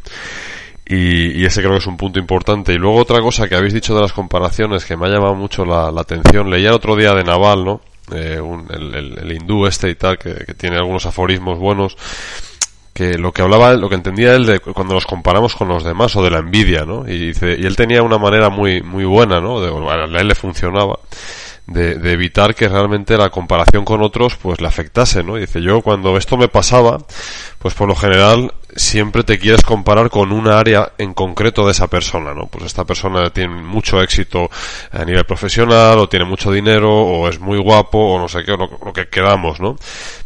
Y, 0.83 1.45
ese 1.45 1.61
creo 1.61 1.73
que 1.73 1.77
es 1.77 1.87
un 1.87 1.95
punto 1.95 2.19
importante. 2.19 2.73
Y 2.73 2.77
luego 2.77 2.97
otra 2.97 3.21
cosa 3.21 3.47
que 3.47 3.55
habéis 3.55 3.73
dicho 3.73 3.95
de 3.95 4.01
las 4.01 4.11
comparaciones 4.11 4.83
que 4.83 4.97
me 4.97 5.05
ha 5.05 5.09
llamado 5.09 5.35
mucho 5.35 5.63
la, 5.63 5.87
atención. 5.87 6.49
Leía 6.49 6.75
otro 6.75 6.97
día 6.97 7.13
de 7.13 7.23
Naval, 7.23 7.63
¿no? 7.63 7.81
Eh, 8.13 8.41
el, 8.71 9.31
hindú 9.31 9.67
este 9.67 9.89
y 9.89 9.95
tal, 9.95 10.17
que, 10.17 10.33
que 10.45 10.53
tiene 10.53 10.75
algunos 10.75 11.05
aforismos 11.05 11.59
buenos 11.59 11.95
que 12.93 13.17
lo 13.17 13.31
que 13.31 13.41
hablaba, 13.41 13.73
lo 13.75 13.87
que 13.87 13.95
entendía 13.95 14.35
él 14.35 14.45
de 14.45 14.59
cuando 14.59 14.93
nos 14.93 15.05
comparamos 15.05 15.55
con 15.55 15.69
los 15.69 15.85
demás 15.85 16.13
o 16.17 16.23
de 16.23 16.29
la 16.29 16.39
envidia, 16.39 16.83
¿no? 16.83 17.07
Y, 17.07 17.27
dice, 17.27 17.55
y 17.57 17.65
él 17.65 17.77
tenía 17.77 18.03
una 18.03 18.17
manera 18.17 18.49
muy, 18.49 18.81
muy 18.81 19.05
buena, 19.05 19.39
¿no? 19.39 19.61
De, 19.61 19.69
a 19.69 20.19
él 20.19 20.27
le 20.27 20.35
funcionaba. 20.35 20.99
De, 21.73 21.95
de, 21.95 22.11
evitar 22.11 22.53
que 22.53 22.67
realmente 22.67 23.17
la 23.17 23.29
comparación 23.29 23.85
con 23.85 24.01
otros 24.01 24.35
pues 24.35 24.59
le 24.59 24.67
afectase, 24.67 25.23
¿no? 25.23 25.35
Dice, 25.35 25.61
yo 25.61 25.81
cuando 25.81 26.17
esto 26.17 26.35
me 26.35 26.47
pasaba, 26.47 26.97
pues 27.59 27.73
por 27.73 27.87
lo 27.87 27.95
general 27.95 28.53
siempre 28.75 29.23
te 29.23 29.39
quieres 29.39 29.61
comparar 29.63 30.09
con 30.09 30.31
una 30.31 30.59
área 30.59 30.93
en 30.97 31.13
concreto 31.13 31.65
de 31.65 31.71
esa 31.71 31.87
persona, 31.87 32.33
¿no? 32.33 32.47
Pues 32.47 32.65
esta 32.65 32.85
persona 32.85 33.29
tiene 33.29 33.61
mucho 33.61 34.01
éxito 34.01 34.49
a 34.91 35.05
nivel 35.05 35.25
profesional, 35.25 35.99
o 35.99 36.09
tiene 36.09 36.25
mucho 36.25 36.51
dinero, 36.51 36.91
o 36.91 37.27
es 37.27 37.39
muy 37.39 37.57
guapo, 37.57 37.97
o 37.99 38.19
no 38.19 38.27
sé 38.27 38.43
qué, 38.43 38.51
lo, 38.51 38.69
lo 38.83 38.93
que 38.93 39.07
queramos, 39.07 39.59
¿no? 39.59 39.75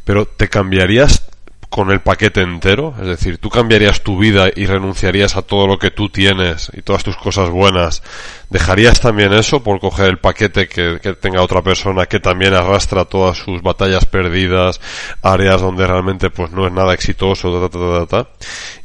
Pero 0.03 0.25
te 0.25 0.47
cambiarías 0.47 1.27
con 1.75 1.91
el 1.91 1.99
paquete 1.99 2.39
entero? 2.39 2.95
Es 3.01 3.05
decir, 3.05 3.37
¿tú 3.37 3.49
cambiarías 3.49 3.99
tu 3.99 4.17
vida 4.17 4.47
y 4.55 4.65
renunciarías 4.65 5.35
a 5.35 5.41
todo 5.41 5.67
lo 5.67 5.77
que 5.77 5.91
tú 5.91 6.07
tienes 6.07 6.71
y 6.73 6.81
todas 6.81 7.03
tus 7.03 7.17
cosas 7.17 7.49
buenas? 7.49 8.01
¿Dejarías 8.49 9.01
también 9.01 9.33
eso 9.33 9.61
por 9.61 9.81
coger 9.81 10.11
el 10.11 10.17
paquete 10.17 10.69
que, 10.69 10.99
tenga 11.19 11.41
otra 11.41 11.61
persona 11.61 12.05
que 12.05 12.21
también 12.21 12.53
arrastra 12.53 13.03
todas 13.03 13.39
sus 13.39 13.61
batallas 13.61 14.05
perdidas, 14.05 14.79
áreas 15.21 15.59
donde 15.59 15.85
realmente 15.85 16.29
pues 16.29 16.49
no 16.51 16.65
es 16.65 16.71
nada 16.71 16.93
exitoso, 16.93 17.69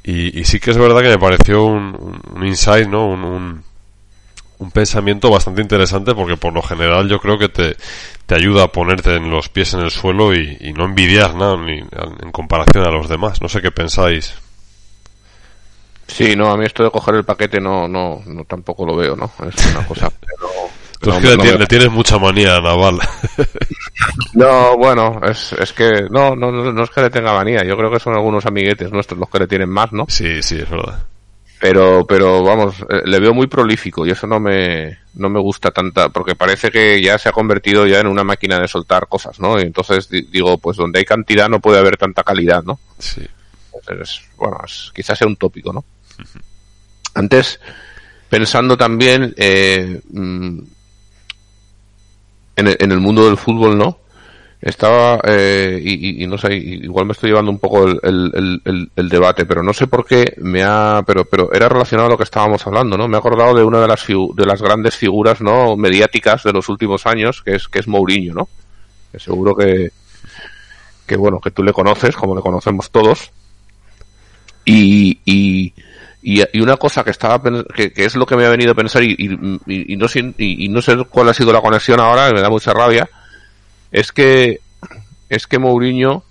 y, 0.02 0.44
sí 0.44 0.58
que 0.58 0.72
es 0.72 0.78
verdad 0.78 1.02
que 1.02 1.10
me 1.10 1.18
pareció 1.18 1.66
un, 1.66 2.20
insight, 2.42 2.88
¿no? 2.88 3.06
un 3.06 3.69
pensamiento 4.68 5.30
bastante 5.30 5.62
interesante 5.62 6.14
porque 6.14 6.36
por 6.36 6.52
lo 6.52 6.60
general 6.60 7.08
yo 7.08 7.18
creo 7.18 7.38
que 7.38 7.48
te, 7.48 7.76
te 8.26 8.34
ayuda 8.34 8.64
a 8.64 8.68
ponerte 8.72 9.16
en 9.16 9.30
los 9.30 9.48
pies 9.48 9.72
en 9.74 9.80
el 9.80 9.90
suelo 9.90 10.34
y, 10.34 10.72
no 10.76 10.84
envidiar 10.84 11.34
nada 11.34 11.56
ni, 11.56 11.78
en 11.78 12.30
comparación 12.30 12.86
a 12.86 12.90
los 12.90 13.08
demás. 13.08 13.40
No 13.40 13.48
sé 13.48 13.62
qué 13.62 13.70
pensáis. 13.70 14.34
Sí, 16.06 16.36
no, 16.36 16.50
a 16.50 16.56
mí 16.56 16.66
esto 16.66 16.82
de 16.82 16.90
coger 16.90 17.14
el 17.14 17.24
paquete 17.24 17.60
no, 17.60 17.88
no, 17.88 18.20
no 18.26 18.44
tampoco 18.44 18.84
lo 18.84 18.96
veo, 18.96 19.16
¿no? 19.16 19.32
Es 19.48 19.66
una 19.74 19.86
cosa. 19.86 20.12
Pero, 21.00 21.16
es 21.16 21.24
que 21.24 21.58
le, 21.58 21.66
tienes 21.66 21.90
mucha 21.90 22.18
manía 22.18 22.56
a 22.56 22.60
Naval. 22.60 22.98
no, 24.34 24.76
bueno, 24.76 25.18
es, 25.22 25.54
es 25.54 25.72
que 25.72 26.02
no, 26.10 26.36
no, 26.36 26.52
no 26.52 26.84
es 26.84 26.90
que 26.90 27.00
le 27.00 27.08
tenga 27.08 27.32
manía. 27.32 27.64
Yo 27.64 27.74
creo 27.74 27.90
que 27.90 27.98
son 27.98 28.12
algunos 28.12 28.44
amiguetes 28.44 28.92
nuestros 28.92 29.18
los 29.18 29.30
que 29.30 29.38
le 29.38 29.46
tienen 29.46 29.70
más, 29.70 29.92
¿no? 29.92 30.04
Sí, 30.08 30.42
sí, 30.42 30.56
es 30.56 30.68
verdad 30.68 30.98
pero 31.60 32.06
pero 32.06 32.42
vamos 32.42 32.74
eh, 32.88 33.02
le 33.04 33.20
veo 33.20 33.34
muy 33.34 33.46
prolífico 33.46 34.06
y 34.06 34.10
eso 34.10 34.26
no 34.26 34.40
me 34.40 34.98
no 35.14 35.28
me 35.28 35.38
gusta 35.38 35.70
tanta 35.70 36.08
porque 36.08 36.34
parece 36.34 36.70
que 36.70 37.00
ya 37.02 37.18
se 37.18 37.28
ha 37.28 37.32
convertido 37.32 37.86
ya 37.86 38.00
en 38.00 38.06
una 38.06 38.24
máquina 38.24 38.58
de 38.58 38.66
soltar 38.66 39.06
cosas 39.08 39.38
no 39.38 39.60
y 39.60 39.62
entonces 39.62 40.08
digo 40.08 40.56
pues 40.56 40.78
donde 40.78 41.00
hay 41.00 41.04
cantidad 41.04 41.50
no 41.50 41.60
puede 41.60 41.78
haber 41.78 41.98
tanta 41.98 42.24
calidad 42.24 42.64
no 42.64 42.80
sí. 42.98 43.26
Bueno 44.36 44.58
quizás 44.94 45.18
sea 45.18 45.28
un 45.28 45.36
tópico 45.36 45.70
no 45.72 45.84
antes 47.14 47.60
pensando 48.30 48.78
también 48.78 49.34
eh, 49.36 50.00
mm, 50.10 50.58
en, 52.56 52.68
en 52.68 52.92
el 52.92 53.00
mundo 53.00 53.26
del 53.26 53.36
fútbol 53.36 53.76
no 53.76 53.98
estaba 54.60 55.20
eh, 55.24 55.80
y, 55.82 56.26
no 56.26 56.36
sé 56.36 56.54
igual 56.54 57.06
me 57.06 57.12
estoy 57.12 57.30
llevando 57.30 57.50
un 57.50 57.58
poco 57.58 57.86
el, 57.86 58.90
el, 58.94 59.08
debate 59.08 59.46
pero 59.46 59.62
no 59.62 59.72
sé 59.72 59.86
por 59.86 60.04
qué 60.04 60.34
me 60.36 60.62
ha 60.62 61.02
pero 61.06 61.24
pero 61.24 61.50
era 61.52 61.68
relacionado 61.68 62.08
a 62.08 62.10
lo 62.10 62.18
que 62.18 62.24
estábamos 62.24 62.66
hablando 62.66 62.98
no 62.98 63.08
me 63.08 63.16
he 63.16 63.18
acordado 63.18 63.54
de 63.54 63.64
una 63.64 63.80
de 63.80 63.88
las 63.88 64.06
de 64.06 64.46
las 64.46 64.60
grandes 64.60 64.96
figuras 64.96 65.40
no 65.40 65.76
mediáticas 65.76 66.42
de 66.42 66.52
los 66.52 66.68
últimos 66.68 67.06
años 67.06 67.40
que 67.42 67.54
es 67.54 67.68
que 67.68 67.78
es 67.78 67.88
Mourinho 67.88 68.34
no 68.34 68.48
que 69.10 69.18
seguro 69.18 69.56
que 69.56 69.92
que 71.06 71.16
bueno 71.16 71.40
que 71.40 71.50
tú 71.50 71.62
le 71.64 71.72
conoces 71.72 72.14
como 72.14 72.36
le 72.36 72.40
conocemos 72.40 72.90
todos. 72.90 73.32
Y, 74.64 75.18
y 75.24 75.74
y, 76.22 76.60
una 76.60 76.76
cosa 76.76 77.02
que 77.02 77.10
estaba 77.10 77.42
que, 77.74 77.92
que, 77.92 78.04
es 78.04 78.14
lo 78.14 78.26
que 78.26 78.36
me 78.36 78.44
ha 78.44 78.50
venido 78.50 78.72
a 78.72 78.74
pensar 78.74 79.02
y, 79.02 79.16
y, 79.18 79.96
no 79.96 80.06
sé, 80.06 80.34
y, 80.36 80.68
no 80.68 80.82
sé 80.82 80.96
cuál 81.08 81.30
ha 81.30 81.34
sido 81.34 81.52
la 81.52 81.62
conexión 81.62 81.98
ahora 81.98 82.30
me 82.30 82.42
da 82.42 82.50
mucha 82.50 82.72
rabia 82.72 83.08
es 83.92 84.12
que 84.12 84.60
es 85.28 85.46
que 85.46 85.58
Mourinho 85.58 86.24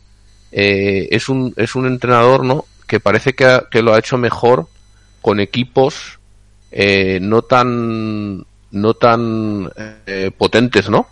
eh, 0.51 1.07
es 1.11 1.29
un 1.29 1.53
es 1.57 1.75
un 1.75 1.85
entrenador 1.85 2.43
no 2.43 2.65
que 2.87 2.99
parece 2.99 3.33
que, 3.33 3.61
que 3.69 3.81
lo 3.81 3.93
ha 3.93 3.99
hecho 3.99 4.17
mejor 4.17 4.67
con 5.21 5.39
equipos 5.39 6.19
eh, 6.71 7.19
no 7.21 7.41
tan 7.41 8.45
no 8.71 8.93
tan 8.93 9.71
eh, 10.05 10.31
potentes 10.37 10.89
no 10.89 11.07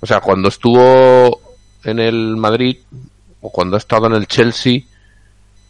o 0.00 0.06
sea 0.06 0.20
cuando 0.20 0.48
estuvo 0.48 1.40
en 1.84 1.98
el 1.98 2.36
Madrid 2.36 2.78
o 3.40 3.50
cuando 3.50 3.76
ha 3.76 3.78
estado 3.78 4.06
en 4.06 4.14
el 4.14 4.26
Chelsea 4.26 4.82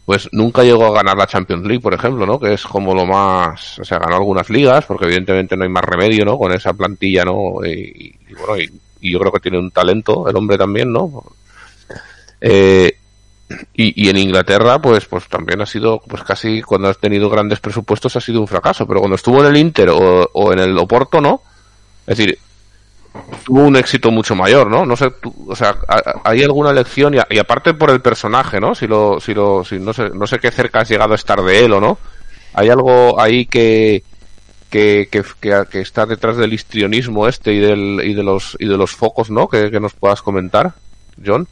pues 0.05 0.29
nunca 0.31 0.63
llegó 0.63 0.85
a 0.85 0.93
ganar 0.93 1.17
la 1.17 1.27
Champions 1.27 1.65
League, 1.65 1.81
por 1.81 1.93
ejemplo, 1.93 2.25
¿no? 2.25 2.39
Que 2.39 2.53
es 2.53 2.63
como 2.63 2.95
lo 2.95 3.05
más, 3.05 3.77
o 3.77 3.83
sea, 3.83 3.99
ganó 3.99 4.15
algunas 4.15 4.49
ligas, 4.49 4.85
porque 4.85 5.03
evidentemente 5.03 5.57
no 5.57 5.65
hay 5.65 5.69
más 5.69 5.83
remedio, 5.83 6.23
¿no? 6.23 6.37
Con 6.37 6.53
esa 6.53 6.71
plantilla, 6.71 7.25
¿no? 7.25 7.55
Y 7.65 8.15
bueno, 8.39 8.57
y 8.57 8.71
y 9.01 9.11
yo 9.11 9.19
creo 9.19 9.31
que 9.31 9.39
tiene 9.39 9.59
un 9.59 9.71
talento 9.71 10.27
el 10.27 10.35
hombre 10.35 10.57
también, 10.57 10.91
¿no? 10.91 11.23
Eh, 12.41 12.97
y, 13.73 14.05
y, 14.05 14.09
en 14.09 14.17
Inglaterra, 14.17 14.81
pues, 14.81 15.05
pues 15.05 15.27
también 15.29 15.61
ha 15.61 15.65
sido, 15.65 16.01
pues 16.05 16.23
casi 16.23 16.61
cuando 16.61 16.89
has 16.89 16.97
tenido 16.97 17.29
grandes 17.29 17.59
presupuestos 17.59 18.15
ha 18.15 18.21
sido 18.21 18.41
un 18.41 18.47
fracaso, 18.47 18.85
pero 18.85 18.99
cuando 18.99 19.15
estuvo 19.15 19.39
en 19.39 19.47
el 19.47 19.57
Inter 19.57 19.89
o, 19.89 20.51
en 20.51 20.59
el 20.59 20.77
Oporto, 20.77 21.21
¿no? 21.21 21.41
Es 22.05 22.17
decir, 22.17 22.37
tuvo 23.45 23.61
un 23.61 23.77
éxito 23.77 24.11
mucho 24.11 24.35
mayor, 24.35 24.69
¿no? 24.69 24.85
No 24.85 24.97
sé, 24.97 25.13
o 25.47 25.55
sea, 25.55 25.77
hay 26.25 26.43
alguna 26.43 26.73
lección 26.73 27.15
y, 27.15 27.39
aparte 27.39 27.73
por 27.73 27.89
el 27.89 28.01
personaje, 28.01 28.59
¿no? 28.59 28.75
Si 28.75 28.85
lo, 28.85 29.19
si 29.21 29.33
lo, 29.33 29.63
si 29.63 29.79
no 29.79 29.93
sé, 29.93 30.09
no 30.09 30.27
sé 30.27 30.39
qué 30.39 30.51
cerca 30.51 30.81
has 30.81 30.89
llegado 30.89 31.13
a 31.13 31.15
estar 31.15 31.41
de 31.41 31.65
él 31.65 31.71
o 31.71 31.79
no. 31.79 31.97
Hay 32.53 32.69
algo 32.69 33.19
ahí 33.19 33.45
que, 33.45 34.03
que, 34.69 35.09
que, 35.11 35.23
que, 35.69 35.81
está 35.81 36.05
detrás 36.05 36.37
del 36.37 36.53
histrionismo 36.53 37.27
este 37.27 37.53
y, 37.53 37.59
del, 37.59 38.01
y, 38.03 38.13
de, 38.13 38.23
los, 38.23 38.57
y 38.59 38.65
de 38.65 38.77
los 38.77 38.91
focos, 38.91 39.29
¿no? 39.29 39.47
Que, 39.47 39.71
nos 39.79 39.93
puedas 39.93 40.21
comentar, 40.21 40.73
John. 41.25 41.47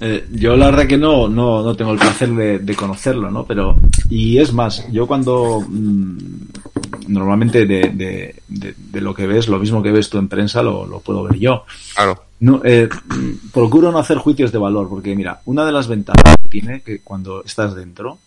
Eh, 0.00 0.26
yo 0.32 0.56
la 0.56 0.66
verdad 0.66 0.86
que 0.86 0.96
no, 0.96 1.28
no, 1.28 1.62
no 1.62 1.76
tengo 1.76 1.92
el 1.92 1.98
placer 1.98 2.30
de, 2.30 2.74
conocerlo, 2.74 3.30
¿no? 3.30 3.44
Pero, 3.44 3.76
y 4.10 4.38
es 4.38 4.52
más, 4.52 4.90
yo 4.90 5.06
cuando 5.06 5.60
mm, 5.60 6.16
normalmente 7.08 7.66
de, 7.66 8.34
de, 8.48 9.00
lo 9.00 9.14
que 9.14 9.26
ves, 9.26 9.48
lo 9.48 9.58
mismo 9.58 9.82
que 9.82 9.92
ves 9.92 10.10
tú 10.10 10.18
en 10.18 10.28
prensa, 10.28 10.62
lo, 10.62 10.86
lo 10.86 11.00
puedo 11.00 11.24
ver 11.24 11.38
yo. 11.38 11.64
Claro. 11.94 12.24
No, 12.40 12.60
eh, 12.64 12.88
procuro 13.52 13.92
no 13.92 13.98
hacer 13.98 14.18
juicios 14.18 14.50
de 14.50 14.58
valor, 14.58 14.88
porque 14.88 15.14
mira, 15.14 15.40
una 15.44 15.64
de 15.64 15.70
las 15.70 15.86
ventajas 15.86 16.36
que 16.42 16.48
tiene 16.48 16.82
que 16.82 17.00
cuando 17.00 17.44
estás 17.44 17.76
dentro 17.76 18.18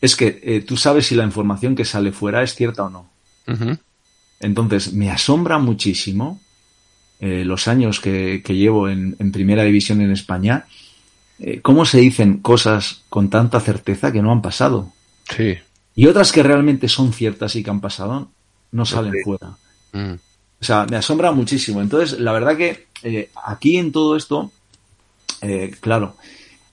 es 0.00 0.14
que 0.14 0.40
eh, 0.42 0.60
tú 0.60 0.76
sabes 0.76 1.06
si 1.06 1.14
la 1.14 1.24
información 1.24 1.74
que 1.74 1.84
sale 1.84 2.12
fuera 2.12 2.42
es 2.42 2.54
cierta 2.54 2.84
o 2.84 2.90
no. 2.90 3.13
Entonces, 4.40 4.92
me 4.92 5.10
asombra 5.10 5.58
muchísimo 5.58 6.40
eh, 7.20 7.44
los 7.44 7.68
años 7.68 8.00
que, 8.00 8.42
llevo 8.46 8.88
en, 8.88 9.16
primera 9.32 9.62
división 9.62 10.00
en 10.00 10.10
España, 10.10 10.66
eh, 11.38 11.60
cómo 11.62 11.84
se 11.86 11.98
dicen 12.00 12.38
cosas 12.38 13.02
con 13.08 13.30
tanta 13.30 13.60
certeza 13.60 14.12
que 14.12 14.20
no 14.20 14.32
han 14.32 14.42
pasado. 14.42 14.92
Sí. 15.34 15.56
Y 15.94 16.06
otras 16.06 16.32
que 16.32 16.42
realmente 16.42 16.88
son 16.88 17.12
ciertas 17.12 17.56
y 17.56 17.62
que 17.62 17.70
han 17.70 17.80
pasado, 17.80 18.28
no 18.72 18.84
salen 18.84 19.14
fuera. 19.24 19.56
Mm. 19.92 20.14
O 20.60 20.64
sea, 20.64 20.86
me 20.90 20.96
asombra 20.96 21.32
muchísimo. 21.32 21.80
Entonces, 21.80 22.18
la 22.18 22.32
verdad 22.32 22.56
que 22.56 22.88
eh, 23.02 23.30
aquí 23.44 23.76
en 23.78 23.92
todo 23.92 24.16
esto, 24.16 24.50
claro, 25.80 26.16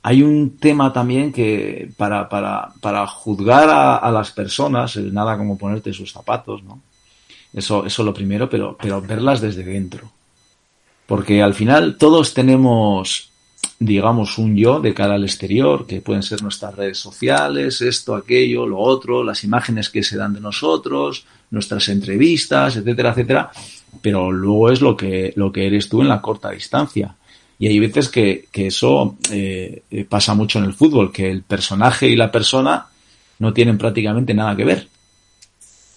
hay 0.04 0.24
un 0.24 0.58
tema 0.58 0.92
también 0.92 1.32
que 1.32 1.90
para, 1.96 2.28
para, 2.28 2.74
para 2.82 3.06
juzgar 3.06 3.70
a, 3.70 4.12
las 4.12 4.32
personas, 4.32 4.96
nada 4.98 5.38
como 5.38 5.58
ponerte 5.58 5.94
sus 5.94 6.12
zapatos, 6.12 6.64
¿no? 6.64 6.82
Eso, 7.54 7.86
eso 7.86 8.04
lo 8.04 8.14
primero, 8.14 8.50
pero, 8.50 8.78
pero 8.82 9.02
verlas 9.02 9.42
desde 9.42 9.64
dentro. 9.64 10.10
Porque 11.06 11.44
al 11.44 11.54
final 11.54 11.98
todos 11.98 12.34
tenemos, 12.34 13.32
digamos, 13.78 14.38
un 14.38 14.56
yo 14.56 14.80
de 14.80 14.94
cara 14.94 15.16
al 15.16 15.24
exterior, 15.24 15.86
que 15.86 16.02
pueden 16.02 16.24
ser 16.24 16.42
nuestras 16.42 16.76
redes 16.76 16.98
sociales, 16.98 17.82
esto, 17.82 18.16
aquello, 18.16 18.66
lo 18.66 18.80
otro, 18.80 19.24
las 19.24 19.44
imágenes 19.44 19.90
que 19.90 20.02
se 20.02 20.18
dan 20.18 20.34
de 20.34 20.40
nosotros, 20.40 21.26
nuestras 21.52 21.90
entrevistas, 21.90 22.78
etcétera, 22.78 23.12
etcétera. 23.12 23.52
Pero 24.02 24.32
luego 24.32 24.72
es 24.72 24.82
lo 24.82 24.96
que, 24.96 25.34
lo 25.36 25.52
que 25.52 25.68
eres 25.68 25.90
tú 25.90 26.02
en 26.02 26.08
la 26.08 26.22
corta 26.22 26.50
distancia. 26.52 27.14
Y 27.62 27.68
hay 27.68 27.78
veces 27.78 28.10
que, 28.10 28.48
eso 28.52 29.18
eh, 29.30 29.84
eh, 29.92 30.06
pasa 30.10 30.34
mucho 30.34 30.58
en 30.58 30.66
el 30.66 30.74
fútbol, 30.74 31.12
que 31.12 31.30
el 31.30 31.44
personaje 31.44 32.08
y 32.08 32.16
la 32.16 32.32
persona 32.32 32.88
no 33.38 33.54
tienen 33.54 33.78
prácticamente 33.78 34.34
nada 34.34 34.56
que 34.56 34.66
ver. 34.66 34.88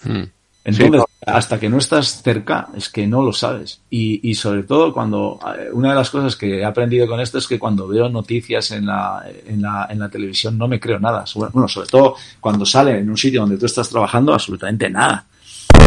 Hmm. 0.02 0.24
Entonces, 0.62 1.04
hasta 1.24 1.58
que 1.58 1.70
no 1.70 1.78
estás 1.78 2.22
cerca, 2.22 2.68
es 2.76 2.90
que 2.90 3.06
no 3.06 3.22
lo 3.22 3.32
sabes. 3.32 3.80
Y, 3.88 4.28
y, 4.28 4.34
sobre 4.34 4.64
todo 4.64 4.92
cuando, 4.92 5.40
eh, 5.58 5.70
una 5.72 5.88
de 5.88 5.94
las 5.94 6.10
cosas 6.10 6.36
que 6.36 6.58
he 6.58 6.64
aprendido 6.66 7.06
con 7.06 7.18
esto 7.18 7.38
es 7.38 7.48
que 7.48 7.58
cuando 7.58 7.88
veo 7.88 8.10
noticias 8.10 8.70
en 8.72 8.84
la, 8.84 9.24
en 9.46 9.62
la, 9.62 9.86
en 9.88 10.00
la 10.00 10.10
televisión 10.10 10.58
no 10.58 10.68
me 10.68 10.78
creo 10.78 10.98
nada. 10.98 11.24
Bueno, 11.34 11.66
sobre 11.66 11.88
todo 11.88 12.14
cuando 12.40 12.66
sale 12.66 12.98
en 12.98 13.08
un 13.08 13.16
sitio 13.16 13.40
donde 13.40 13.56
tú 13.56 13.64
estás 13.64 13.88
trabajando, 13.88 14.34
absolutamente 14.34 14.90
nada. 14.90 15.24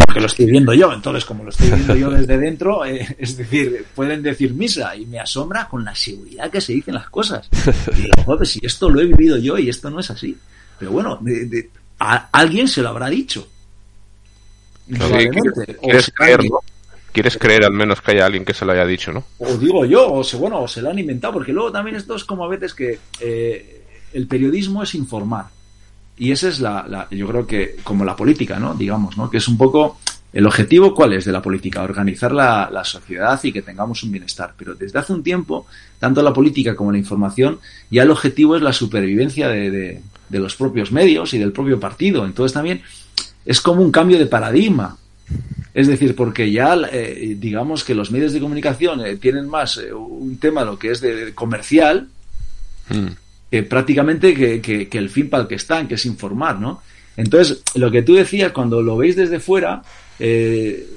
Porque 0.05 0.19
lo 0.19 0.27
estoy 0.27 0.45
viendo 0.45 0.73
yo. 0.73 0.93
Entonces, 0.93 1.25
como 1.25 1.43
lo 1.43 1.49
estoy 1.49 1.69
viendo 1.69 1.95
yo 1.95 2.09
desde 2.09 2.37
dentro, 2.37 2.85
eh, 2.85 3.15
es 3.17 3.37
decir, 3.37 3.85
pueden 3.95 4.21
decir 4.21 4.53
misa 4.53 4.95
y 4.95 5.05
me 5.05 5.19
asombra 5.19 5.67
con 5.67 5.83
la 5.83 5.95
seguridad 5.95 6.49
que 6.49 6.61
se 6.61 6.73
dicen 6.73 6.95
las 6.95 7.09
cosas. 7.09 7.49
Y 7.97 8.03
digo, 8.03 8.23
joder, 8.25 8.47
si 8.47 8.59
esto 8.63 8.89
lo 8.89 9.01
he 9.01 9.05
vivido 9.05 9.37
yo 9.37 9.57
y 9.57 9.69
esto 9.69 9.89
no 9.89 9.99
es 9.99 10.09
así. 10.09 10.37
Pero 10.79 10.91
bueno, 10.91 11.17
de, 11.21 11.45
de, 11.45 11.69
a, 11.99 12.29
alguien 12.31 12.67
se 12.67 12.81
lo 12.81 12.89
habrá 12.89 13.09
dicho. 13.09 13.47
¿Quieres, 14.87 16.11
creer, 16.15 16.45
¿no? 16.45 16.59
Quieres 17.11 17.37
creer 17.37 17.65
al 17.65 17.73
menos 17.73 18.01
que 18.01 18.11
haya 18.11 18.25
alguien 18.25 18.45
que 18.45 18.53
se 18.53 18.63
lo 18.63 18.71
haya 18.71 18.85
dicho, 18.85 19.11
¿no? 19.11 19.25
O 19.39 19.57
digo 19.57 19.85
yo, 19.85 20.13
o 20.13 20.23
se, 20.23 20.37
bueno, 20.37 20.61
o 20.61 20.67
se 20.67 20.81
lo 20.81 20.89
han 20.89 20.99
inventado, 20.99 21.33
porque 21.33 21.51
luego 21.51 21.71
también 21.71 21.97
esto 21.97 22.15
es 22.15 22.23
como 22.23 22.45
a 22.45 22.47
veces 22.47 22.73
que 22.73 22.99
eh, 23.19 23.83
el 24.13 24.27
periodismo 24.27 24.83
es 24.83 24.95
informar. 24.95 25.47
Y 26.17 26.31
esa 26.31 26.49
es 26.49 26.59
la, 26.59 27.07
yo 27.11 27.27
creo 27.27 27.45
que, 27.45 27.77
como 27.83 28.03
la 28.03 28.15
política, 28.15 28.59
¿no? 28.59 28.73
Digamos, 28.73 29.17
¿no? 29.17 29.29
Que 29.29 29.37
es 29.37 29.47
un 29.47 29.57
poco 29.57 29.99
el 30.33 30.45
objetivo, 30.45 30.93
¿cuál 30.93 31.13
es 31.13 31.25
de 31.25 31.31
la 31.31 31.41
política? 31.41 31.83
Organizar 31.83 32.31
la, 32.31 32.69
la, 32.71 32.83
sociedad 32.83 33.39
y 33.43 33.51
que 33.51 33.61
tengamos 33.61 34.03
un 34.03 34.11
bienestar. 34.11 34.53
Pero 34.57 34.75
desde 34.75 34.99
hace 34.99 35.13
un 35.13 35.23
tiempo, 35.23 35.67
tanto 35.99 36.21
la 36.21 36.33
política 36.33 36.75
como 36.75 36.91
la 36.91 36.97
información, 36.97 37.59
ya 37.89 38.03
el 38.03 38.11
objetivo 38.11 38.55
es 38.55 38.61
la 38.61 38.73
supervivencia 38.73 39.47
de, 39.47 39.71
de, 39.71 40.01
de 40.29 40.39
los 40.39 40.55
propios 40.55 40.91
medios 40.91 41.33
y 41.33 41.37
del 41.37 41.51
propio 41.51 41.79
partido. 41.79 42.25
Entonces 42.25 42.53
también 42.53 42.81
es 43.45 43.61
como 43.61 43.81
un 43.81 43.91
cambio 43.91 44.19
de 44.19 44.25
paradigma. 44.25 44.97
Es 45.73 45.87
decir, 45.87 46.15
porque 46.15 46.51
ya 46.51 46.75
eh, 46.91 47.35
digamos 47.37 47.83
que 47.83 47.95
los 47.95 48.11
medios 48.11 48.33
de 48.33 48.39
comunicación 48.39 49.05
eh, 49.05 49.17
tienen 49.17 49.47
más 49.47 49.77
eh, 49.77 49.93
un 49.93 50.37
tema 50.37 50.63
lo 50.63 50.79
que 50.79 50.91
es 50.91 51.01
de, 51.01 51.33
comercial 51.33 52.07
mm. 52.89 53.07
Que 53.49 53.63
prácticamente 53.63 54.33
que, 54.33 54.61
que, 54.61 54.87
que, 54.87 54.97
el 54.97 55.09
fin 55.09 55.29
para 55.29 55.43
el 55.43 55.49
que 55.49 55.55
están, 55.55 55.87
que 55.87 55.95
es 55.95 56.05
informar, 56.05 56.59
¿no? 56.59 56.81
Entonces, 57.15 57.63
lo 57.75 57.89
que 57.89 58.03
tú 58.03 58.13
decías, 58.15 58.51
cuando 58.51 58.81
lo 58.81 58.97
veis 58.97 59.15
desde 59.15 59.39
fuera, 59.39 59.81
eh, 60.19 60.87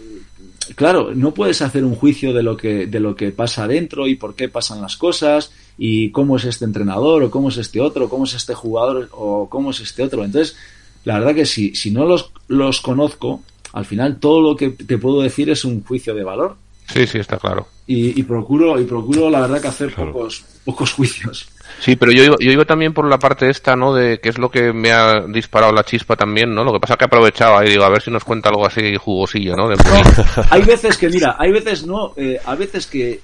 claro, 0.74 1.14
no 1.14 1.32
puedes 1.32 1.62
hacer 1.62 1.84
un 1.84 1.94
juicio 1.94 2.32
de 2.32 2.42
lo 2.42 2.56
que 2.56 2.86
de 2.86 3.00
lo 3.00 3.14
que 3.14 3.32
pasa 3.32 3.64
adentro 3.64 4.06
y 4.06 4.16
por 4.16 4.34
qué 4.34 4.48
pasan 4.48 4.82
las 4.82 4.96
cosas 4.96 5.52
y 5.78 6.10
cómo 6.10 6.36
es 6.36 6.44
este 6.44 6.64
entrenador 6.64 7.22
o 7.22 7.30
cómo 7.30 7.48
es 7.48 7.56
este 7.56 7.80
otro, 7.80 8.08
cómo 8.08 8.24
es 8.24 8.34
este 8.34 8.54
jugador 8.54 9.08
o 9.12 9.48
cómo 9.48 9.70
es 9.70 9.80
este 9.80 10.02
otro. 10.02 10.24
Entonces, 10.24 10.56
la 11.04 11.18
verdad 11.18 11.34
que 11.34 11.46
si, 11.46 11.74
si 11.74 11.90
no 11.90 12.04
los, 12.04 12.32
los 12.48 12.80
conozco, 12.80 13.42
al 13.72 13.86
final 13.86 14.18
todo 14.18 14.42
lo 14.42 14.56
que 14.56 14.70
te 14.70 14.98
puedo 14.98 15.22
decir 15.22 15.48
es 15.48 15.64
un 15.64 15.82
juicio 15.82 16.14
de 16.14 16.24
valor. 16.24 16.56
Sí, 16.92 17.06
sí, 17.06 17.18
está 17.18 17.38
claro. 17.38 17.68
Y, 17.86 18.18
y 18.18 18.22
procuro, 18.24 18.80
y 18.80 18.84
procuro 18.84 19.30
la 19.30 19.40
verdad 19.40 19.60
que 19.62 19.68
hacer 19.68 19.94
claro. 19.94 20.12
pocos, 20.12 20.44
pocos 20.64 20.92
juicios. 20.92 21.48
Sí, 21.80 21.96
pero 21.96 22.12
yo 22.12 22.24
iba, 22.24 22.36
yo 22.38 22.52
iba 22.52 22.64
también 22.64 22.92
por 22.92 23.08
la 23.08 23.18
parte 23.18 23.48
esta, 23.48 23.74
¿no? 23.74 23.94
De 23.94 24.20
que 24.20 24.28
es 24.28 24.38
lo 24.38 24.50
que 24.50 24.72
me 24.72 24.92
ha 24.92 25.20
disparado 25.20 25.72
la 25.72 25.82
chispa 25.82 26.14
también, 26.14 26.54
¿no? 26.54 26.62
Lo 26.62 26.72
que 26.72 26.80
pasa 26.80 26.96
que 26.96 27.06
aprovechaba 27.06 27.64
y 27.64 27.70
digo, 27.70 27.84
a 27.84 27.88
ver 27.88 28.02
si 28.02 28.10
nos 28.10 28.24
cuenta 28.24 28.50
algo 28.50 28.66
así 28.66 28.96
jugosillo, 28.96 29.56
¿no? 29.56 29.68
De 29.68 29.76
no 29.76 30.44
hay 30.50 30.62
veces 30.62 30.98
que, 30.98 31.08
mira, 31.08 31.36
hay 31.38 31.52
veces 31.52 31.86
no, 31.86 32.12
eh, 32.16 32.38
a 32.44 32.54
veces 32.54 32.86
que, 32.86 33.20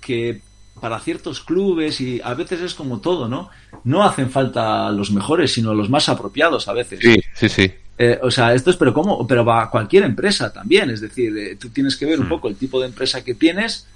que 0.00 0.40
para 0.80 0.98
ciertos 0.98 1.40
clubes 1.40 2.00
y 2.00 2.20
a 2.24 2.32
veces 2.32 2.62
es 2.62 2.74
como 2.74 3.00
todo, 3.00 3.28
¿no? 3.28 3.50
No 3.84 4.02
hacen 4.02 4.30
falta 4.30 4.90
los 4.90 5.10
mejores, 5.10 5.52
sino 5.52 5.74
los 5.74 5.90
más 5.90 6.08
apropiados 6.08 6.68
a 6.68 6.72
veces. 6.72 7.00
Sí, 7.02 7.20
sí, 7.34 7.48
sí. 7.48 7.70
Eh, 7.98 8.18
o 8.22 8.30
sea, 8.30 8.54
esto 8.54 8.70
es, 8.70 8.76
pero 8.76 8.94
¿cómo? 8.94 9.26
Pero 9.26 9.44
va 9.44 9.64
a 9.64 9.70
cualquier 9.70 10.04
empresa 10.04 10.50
también, 10.50 10.88
es 10.88 11.02
decir, 11.02 11.36
eh, 11.36 11.56
tú 11.56 11.68
tienes 11.68 11.96
que 11.96 12.06
ver 12.06 12.18
un 12.18 12.30
poco 12.30 12.48
el 12.48 12.56
tipo 12.56 12.80
de 12.80 12.86
empresa 12.86 13.22
que 13.22 13.34
tienes, 13.34 13.86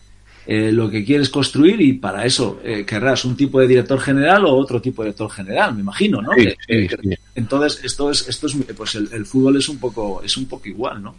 eh, 0.47 0.71
lo 0.71 0.91
que 0.91 1.05
quieres 1.05 1.31
construir 1.31 1.81
y 1.81 1.95
para 1.95 2.25
eso 2.27 2.61
eh, 2.63 2.85
querrás 2.85 3.25
un 3.25 3.37
tipo 3.37 3.61
de 3.61 3.67
director 3.67 3.99
general 3.99 4.45
o 4.45 4.55
otro 4.55 4.81
tipo 4.81 5.03
de 5.03 5.09
director 5.09 5.31
general, 5.31 5.75
me 5.75 5.81
imagino, 5.81 6.21
¿no? 6.21 6.33
Sí, 6.37 6.55
sí, 6.69 6.89
sí. 6.89 7.15
Entonces, 7.35 7.83
esto 7.85 8.11
es, 8.11 8.29
esto 8.29 8.47
es, 8.47 8.57
pues 8.77 8.95
el, 8.95 9.09
el, 9.13 9.25
fútbol 9.25 9.57
es 9.57 9.69
un 9.69 9.79
poco, 9.79 10.23
es 10.23 10.37
un 10.37 10.47
poco 10.47 10.69
igual, 10.69 11.03
¿no? 11.03 11.15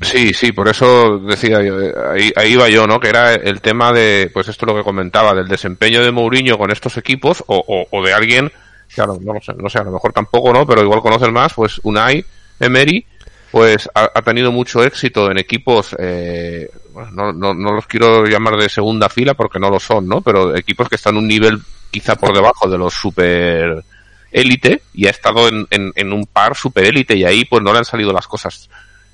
Sí, 0.00 0.32
sí, 0.34 0.50
por 0.52 0.68
eso 0.68 1.18
decía 1.20 1.62
yo, 1.62 1.76
ahí, 2.10 2.32
ahí 2.34 2.52
iba 2.52 2.68
yo, 2.68 2.86
¿no? 2.86 2.98
Que 2.98 3.08
era 3.08 3.34
el 3.34 3.60
tema 3.60 3.92
de, 3.92 4.30
pues 4.32 4.48
esto 4.48 4.66
es 4.66 4.72
lo 4.72 4.78
que 4.78 4.84
comentaba, 4.84 5.34
del 5.34 5.46
desempeño 5.46 6.02
de 6.02 6.10
Mourinho 6.10 6.58
con 6.58 6.70
estos 6.70 6.96
equipos 6.96 7.44
o, 7.46 7.62
o, 7.66 7.86
o 7.96 8.04
de 8.04 8.12
alguien, 8.12 8.50
claro, 8.92 9.18
no 9.20 9.34
lo 9.34 9.40
sé, 9.40 9.52
no 9.54 9.68
sé, 9.68 9.78
a 9.78 9.84
lo 9.84 9.92
mejor 9.92 10.12
tampoco, 10.12 10.52
¿no? 10.52 10.66
Pero 10.66 10.82
igual 10.82 11.00
conoces 11.00 11.30
más, 11.30 11.52
pues 11.54 11.80
Unai 11.84 12.24
Emery, 12.58 13.06
pues 13.50 13.88
ha, 13.94 14.10
ha 14.12 14.22
tenido 14.22 14.50
mucho 14.50 14.82
éxito 14.82 15.30
en 15.30 15.38
equipos, 15.38 15.94
eh, 15.98 16.68
no, 17.12 17.32
no, 17.32 17.54
no 17.54 17.72
los 17.72 17.86
quiero 17.86 18.24
llamar 18.26 18.56
de 18.56 18.68
segunda 18.68 19.08
fila 19.08 19.34
porque 19.34 19.58
no 19.58 19.70
lo 19.70 19.80
son, 19.80 20.08
¿no? 20.08 20.20
Pero 20.20 20.56
equipos 20.56 20.88
que 20.88 20.96
están 20.96 21.16
un 21.16 21.26
nivel 21.28 21.60
quizá 21.90 22.16
por 22.16 22.34
debajo 22.34 22.68
de 22.68 22.78
los 22.78 22.94
super 22.94 23.84
élite 24.30 24.82
y 24.92 25.06
ha 25.06 25.10
estado 25.10 25.48
en, 25.48 25.66
en, 25.70 25.92
en 25.94 26.12
un 26.12 26.26
par 26.26 26.56
super 26.56 26.84
élite 26.84 27.16
y 27.16 27.24
ahí 27.24 27.44
pues 27.44 27.62
no 27.62 27.72
le 27.72 27.78
han 27.78 27.84
salido 27.84 28.12
las 28.12 28.26
cosas 28.26 28.68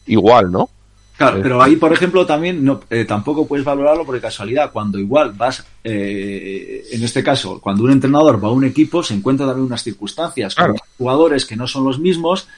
igual, 0.07 0.51
¿no? 0.51 0.71
Claro, 1.21 1.41
pero 1.43 1.61
ahí, 1.63 1.77
por 1.77 1.93
ejemplo, 1.93 2.25
también 2.25 2.65
no, 2.65 2.81
eh, 2.89 3.05
tampoco 3.05 3.47
puedes 3.47 3.63
valorarlo 3.63 4.07
por 4.07 4.19
casualidad. 4.23 4.73
Cuando 4.73 4.99
igual 4.99 5.33
vas, 5.33 5.63
eh, 5.85 6.83
en 6.93 7.05
este 7.05 7.23
caso, 7.23 7.61
cuando 7.61 7.85
un 7.85 7.91
entrenador 7.91 8.43
va 8.43 8.49
a 8.49 8.53
un 8.53 8.65
equipo, 8.65 9.03
se 9.03 9.13
encuentra 9.13 9.45
también 9.45 9.67
unas 9.67 9.83
circunstancias 9.83 10.55
Claro. 10.55 10.73
con 10.77 10.89
jugadores 10.97 11.45
que 11.45 11.57
no 11.57 11.67
son 11.67 11.85
los 11.85 11.99
mismos. 11.99 12.49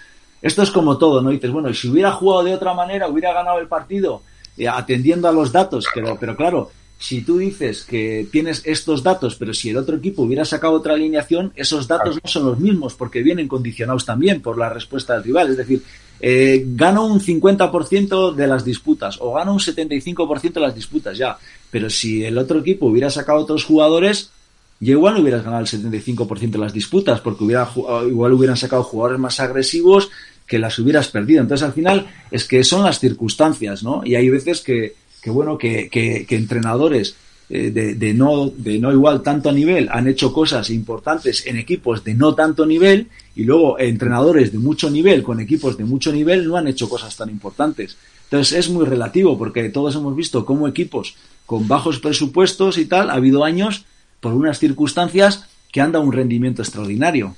Esto 0.41 0.63
es 0.63 0.71
como 0.71 0.97
todo, 0.97 1.21
¿no? 1.21 1.33
Y 1.33 1.37
dices, 1.37 1.51
bueno, 1.51 1.75
si 1.75 1.89
hubiera 1.89 2.13
jugado 2.13 2.45
de 2.45 2.55
otra 2.55 2.73
manera, 2.73 3.09
hubiera 3.09 3.33
ganado 3.33 3.59
el 3.59 3.67
partido 3.67 4.23
eh, 4.23 4.32
atendiendo 4.71 5.29
a 5.29 5.33
los 5.33 5.53
datos. 5.53 5.87
Pero, 5.95 6.17
pero 6.19 6.37
claro, 6.37 6.71
si 7.03 7.23
tú 7.23 7.39
dices 7.39 7.83
que 7.83 8.29
tienes 8.31 8.63
estos 8.65 9.03
datos, 9.03 9.35
pero 9.35 9.53
si 9.53 9.71
el 9.71 9.77
otro 9.77 9.97
equipo 9.97 10.23
hubiera 10.23 10.45
sacado 10.45 10.75
otra 10.75 10.95
alineación, 10.95 11.53
esos 11.57 11.89
datos 11.89 12.15
no 12.23 12.31
son 12.31 12.47
los 12.47 12.61
mismos 12.61 12.95
porque 12.95 13.23
vienen 13.23 13.49
condicionados 13.49 14.07
también 14.07 14.41
por 14.41 14.57
la 14.57 14.69
respuesta 14.69 15.15
del 15.15 15.25
rival. 15.25 15.51
Es 15.51 15.57
decir, 15.57 15.83
eh, 16.21 16.65
gano 16.65 17.05
un 17.05 17.19
50% 17.19 18.35
de 18.37 18.47
las 18.47 18.65
disputas 18.65 19.19
o 19.21 19.33
gano 19.35 19.53
un 19.53 19.59
75% 19.59 20.53
de 20.53 20.61
las 20.61 20.77
disputas 20.77 21.19
ya. 21.19 21.37
Pero 21.73 21.91
si 21.91 22.25
el 22.25 22.39
otro 22.39 22.61
equipo 22.61 22.87
hubiera 22.87 23.11
sacado 23.11 23.41
otros 23.41 23.65
jugadores, 23.65 24.31
ya 24.79 24.93
igual 24.93 25.15
no 25.15 25.21
hubieras 25.23 25.45
ganado 25.45 25.63
el 25.63 25.69
75% 25.69 26.51
de 26.51 26.59
las 26.59 26.73
disputas 26.73 27.21
porque 27.21 27.43
hubiera, 27.43 27.69
igual 28.09 28.33
hubieran 28.33 28.57
sacado 28.57 28.85
jugadores 28.85 29.19
más 29.19 29.41
agresivos 29.41 30.09
que 30.47 30.59
las 30.59 30.79
hubieras 30.79 31.09
perdido. 31.09 31.43
Entonces 31.43 31.67
al 31.67 31.73
final 31.73 32.07
es 32.31 32.45
que 32.45 32.65
son 32.65 32.85
las 32.85 32.99
circunstancias, 32.99 33.83
¿no? 33.83 34.03
Y 34.05 34.15
hay 34.15 34.29
veces 34.29 34.61
que, 34.61 34.95
que 35.23 35.31
bueno, 35.31 35.57
que, 35.57 35.89
que, 35.89 36.27
entrenadores 36.31 37.17
eh, 37.49 37.71
de, 37.71 37.95
de, 37.95 38.15
no, 38.15 38.49
de 38.49 38.79
no 38.79 38.93
igual 38.93 39.23
tanto 39.23 39.53
nivel 39.53 39.89
han 39.91 40.09
hecho 40.09 40.33
cosas 40.33 40.71
importantes 40.71 41.47
en 41.47 41.57
equipos 41.57 42.05
de 42.05 42.15
no 42.15 42.35
tanto 42.35 42.67
nivel 42.67 43.09
y 43.35 43.45
luego 43.45 43.79
entrenadores 43.79 44.53
de 44.53 44.59
mucho 44.59 44.91
nivel 44.91 45.23
con 45.23 45.41
equipos 45.41 45.77
de 45.77 45.85
mucho 45.85 46.13
nivel 46.13 46.47
no 46.47 46.57
han 46.57 46.69
hecho 46.69 46.89
cosas 46.89 47.17
tan 47.17 47.31
importantes. 47.31 47.97
Entonces 48.25 48.59
es 48.59 48.71
muy 48.71 48.87
relativo 48.87 49.37
porque 49.37 49.69
todos 49.69 49.95
hemos 49.95 50.17
visto 50.17 50.47
cómo 50.47 50.67
equipos 50.67 51.17
con 51.45 51.69
bajos 51.69 51.99
presupuestos 51.99 52.79
y 52.79 52.87
tal 52.87 53.11
ha 53.11 53.15
habido 53.15 53.45
años 53.45 53.85
por 54.21 54.33
unas 54.33 54.59
circunstancias 54.59 55.47
que 55.71 55.81
han 55.81 55.93
dado 55.93 56.05
un 56.05 56.13
rendimiento 56.13 56.63
extraordinario. 56.63 57.37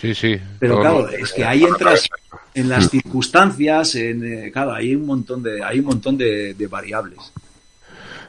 Sí, 0.00 0.14
sí. 0.14 0.40
Pero 0.60 0.74
Todo 0.74 0.80
claro, 0.82 1.08
es 1.08 1.32
que 1.32 1.44
ahí 1.44 1.64
entras 1.64 2.08
en 2.54 2.68
las 2.68 2.88
circunstancias, 2.88 3.96
en, 3.96 4.24
eh, 4.24 4.52
claro, 4.52 4.72
hay 4.72 4.94
un 4.94 5.06
montón 5.06 5.42
de, 5.42 5.62
hay 5.62 5.80
un 5.80 5.86
montón 5.86 6.16
de, 6.16 6.54
de 6.54 6.66
variables. 6.68 7.32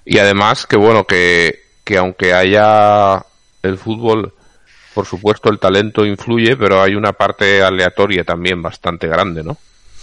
Y 0.03 0.17
además 0.17 0.65
que 0.65 0.77
bueno, 0.77 1.03
que, 1.05 1.59
que 1.83 1.97
aunque 1.97 2.33
haya 2.33 3.23
el 3.61 3.77
fútbol, 3.77 4.33
por 4.95 5.05
supuesto 5.05 5.49
el 5.49 5.59
talento 5.59 6.05
influye, 6.05 6.57
pero 6.57 6.81
hay 6.81 6.95
una 6.95 7.13
parte 7.13 7.61
aleatoria 7.61 8.23
también 8.23 8.61
bastante 8.61 9.07
grande, 9.07 9.43
¿no? 9.43 9.57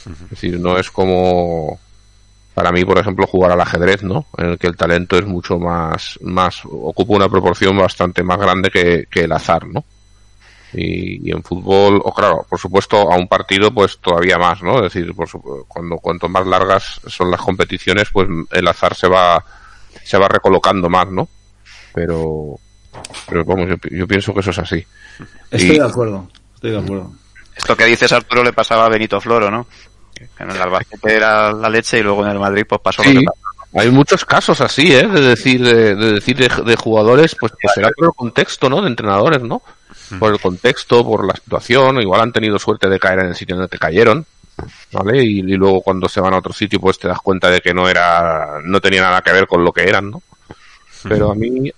Es 0.07 0.31
decir, 0.31 0.61
no 0.61 0.79
es 0.79 0.89
como 0.93 1.81
para 2.55 2.71
mí, 2.71 2.85
por 2.85 2.97
ejemplo, 2.97 3.27
jugar 3.27 3.51
al 3.51 3.61
ajedrez, 3.61 4.05
¿no? 4.05 4.27
En 4.39 4.51
el 4.51 4.59
que 4.59 4.69
el 4.69 4.77
talento 4.77 5.19
es 5.19 5.27
mucho 5.27 5.59
más, 5.59 6.17
más, 6.23 6.63
ocupa 6.65 7.15
una 7.15 7.29
proporción 7.29 7.77
bastante 7.77 8.23
más 8.23 8.39
grande 8.39 8.71
que, 8.71 9.07
que 9.11 9.25
el 9.25 9.33
azar, 9.33 9.67
¿no? 9.67 9.85
Y, 10.77 11.29
y, 11.29 11.33
en 11.33 11.43
fútbol, 11.43 12.03
o 12.05 12.13
claro, 12.13 12.47
por 12.49 12.59
supuesto, 12.59 13.11
a 13.11 13.17
un 13.17 13.29
partido, 13.29 13.73
pues 13.73 13.99
todavía 13.99 14.37
más, 14.37 14.63
¿no? 14.63 14.77
Es 14.85 14.93
decir, 14.93 15.15
por, 15.15 15.27
cuando 15.67 15.97
cuanto 15.97 16.29
más 16.29 16.47
largas 16.47 17.01
son 17.07 17.31
las 17.31 17.41
competiciones, 17.41 18.09
pues 18.13 18.29
el 18.51 18.69
azar 18.69 18.95
se 18.95 19.09
va, 19.09 19.43
se 20.05 20.19
va 20.19 20.29
recolocando 20.29 20.91
más, 20.91 21.11
¿no? 21.11 21.29
Pero, 21.95 22.59
pero 23.27 23.45
vamos, 23.45 23.69
yo, 23.71 23.77
yo 23.91 24.07
pienso 24.07 24.35
que 24.35 24.41
eso 24.41 24.51
es 24.51 24.59
así. 24.59 24.87
Estoy 25.51 25.77
y, 25.77 25.79
de 25.79 25.87
acuerdo, 25.87 26.29
estoy 26.55 26.73
de 26.73 26.79
acuerdo. 26.79 27.13
Esto 27.57 27.75
que 27.75 27.87
dices, 27.87 28.13
Arturo, 28.13 28.45
le 28.45 28.53
pasaba 28.53 28.85
a 28.85 28.91
Benito 28.91 29.19
Floro, 29.21 29.51
¿no? 29.51 29.67
Que 30.15 30.45
en 30.45 30.51
el 30.51 30.61
Albacete 30.61 31.15
era 31.15 31.53
la 31.53 31.71
leche 31.71 31.99
y 31.99 32.03
luego 32.03 32.25
en 32.25 32.33
el 32.33 32.39
Madrid 32.39 32.65
pues 32.69 32.81
pasó 32.83 33.03
sí. 33.03 33.15
lo 33.15 33.21
que 33.21 33.27
pasó. 33.27 33.41
Hay 33.79 33.91
muchos 33.91 34.25
casos 34.25 34.61
así, 34.61 34.95
¿eh? 34.95 35.07
De 35.07 35.21
decir, 35.21 35.63
de, 35.63 35.95
de 35.95 36.13
decir 36.13 36.37
de, 36.37 36.49
de, 36.65 36.77
jugadores, 36.77 37.37
pues 37.39 37.53
que 37.59 37.69
será 37.69 37.91
por 37.97 38.07
el 38.07 38.13
contexto, 38.15 38.71
¿no? 38.71 38.81
De 38.81 38.89
entrenadores, 38.89 39.43
¿no? 39.43 39.63
Por 40.19 40.33
el 40.33 40.41
contexto, 40.41 41.05
por 41.05 41.27
la 41.27 41.35
situación, 41.35 42.01
igual 42.01 42.21
han 42.21 42.33
tenido 42.33 42.59
suerte 42.59 42.89
de 42.89 42.99
caer 42.99 43.21
en 43.21 43.27
el 43.27 43.35
sitio 43.35 43.57
donde 43.57 43.69
te 43.69 43.79
cayeron, 43.79 44.25
¿vale? 44.93 45.25
Y, 45.25 45.43
luego 45.43 45.81
cuando 45.81 46.09
se 46.09 46.21
van 46.21 46.35
a 46.35 46.39
otro 46.39 46.53
sitio, 46.53 46.81
pues 46.81 46.99
te 46.99 47.09
das 47.09 47.21
cuenta 47.21 47.51
de 47.51 47.61
que 47.61 47.75
no 47.75 47.89
era, 47.89 48.61
no 48.65 48.81
tenía 48.81 49.03
nada 49.03 49.23
que 49.23 49.33
ver 49.33 49.47
con 49.47 49.65
lo 49.65 49.73
que 49.73 49.89
eran, 49.89 50.11
¿no? 50.11 50.23
Pero 51.03 51.31
a 51.31 51.35
mí, 51.35 51.71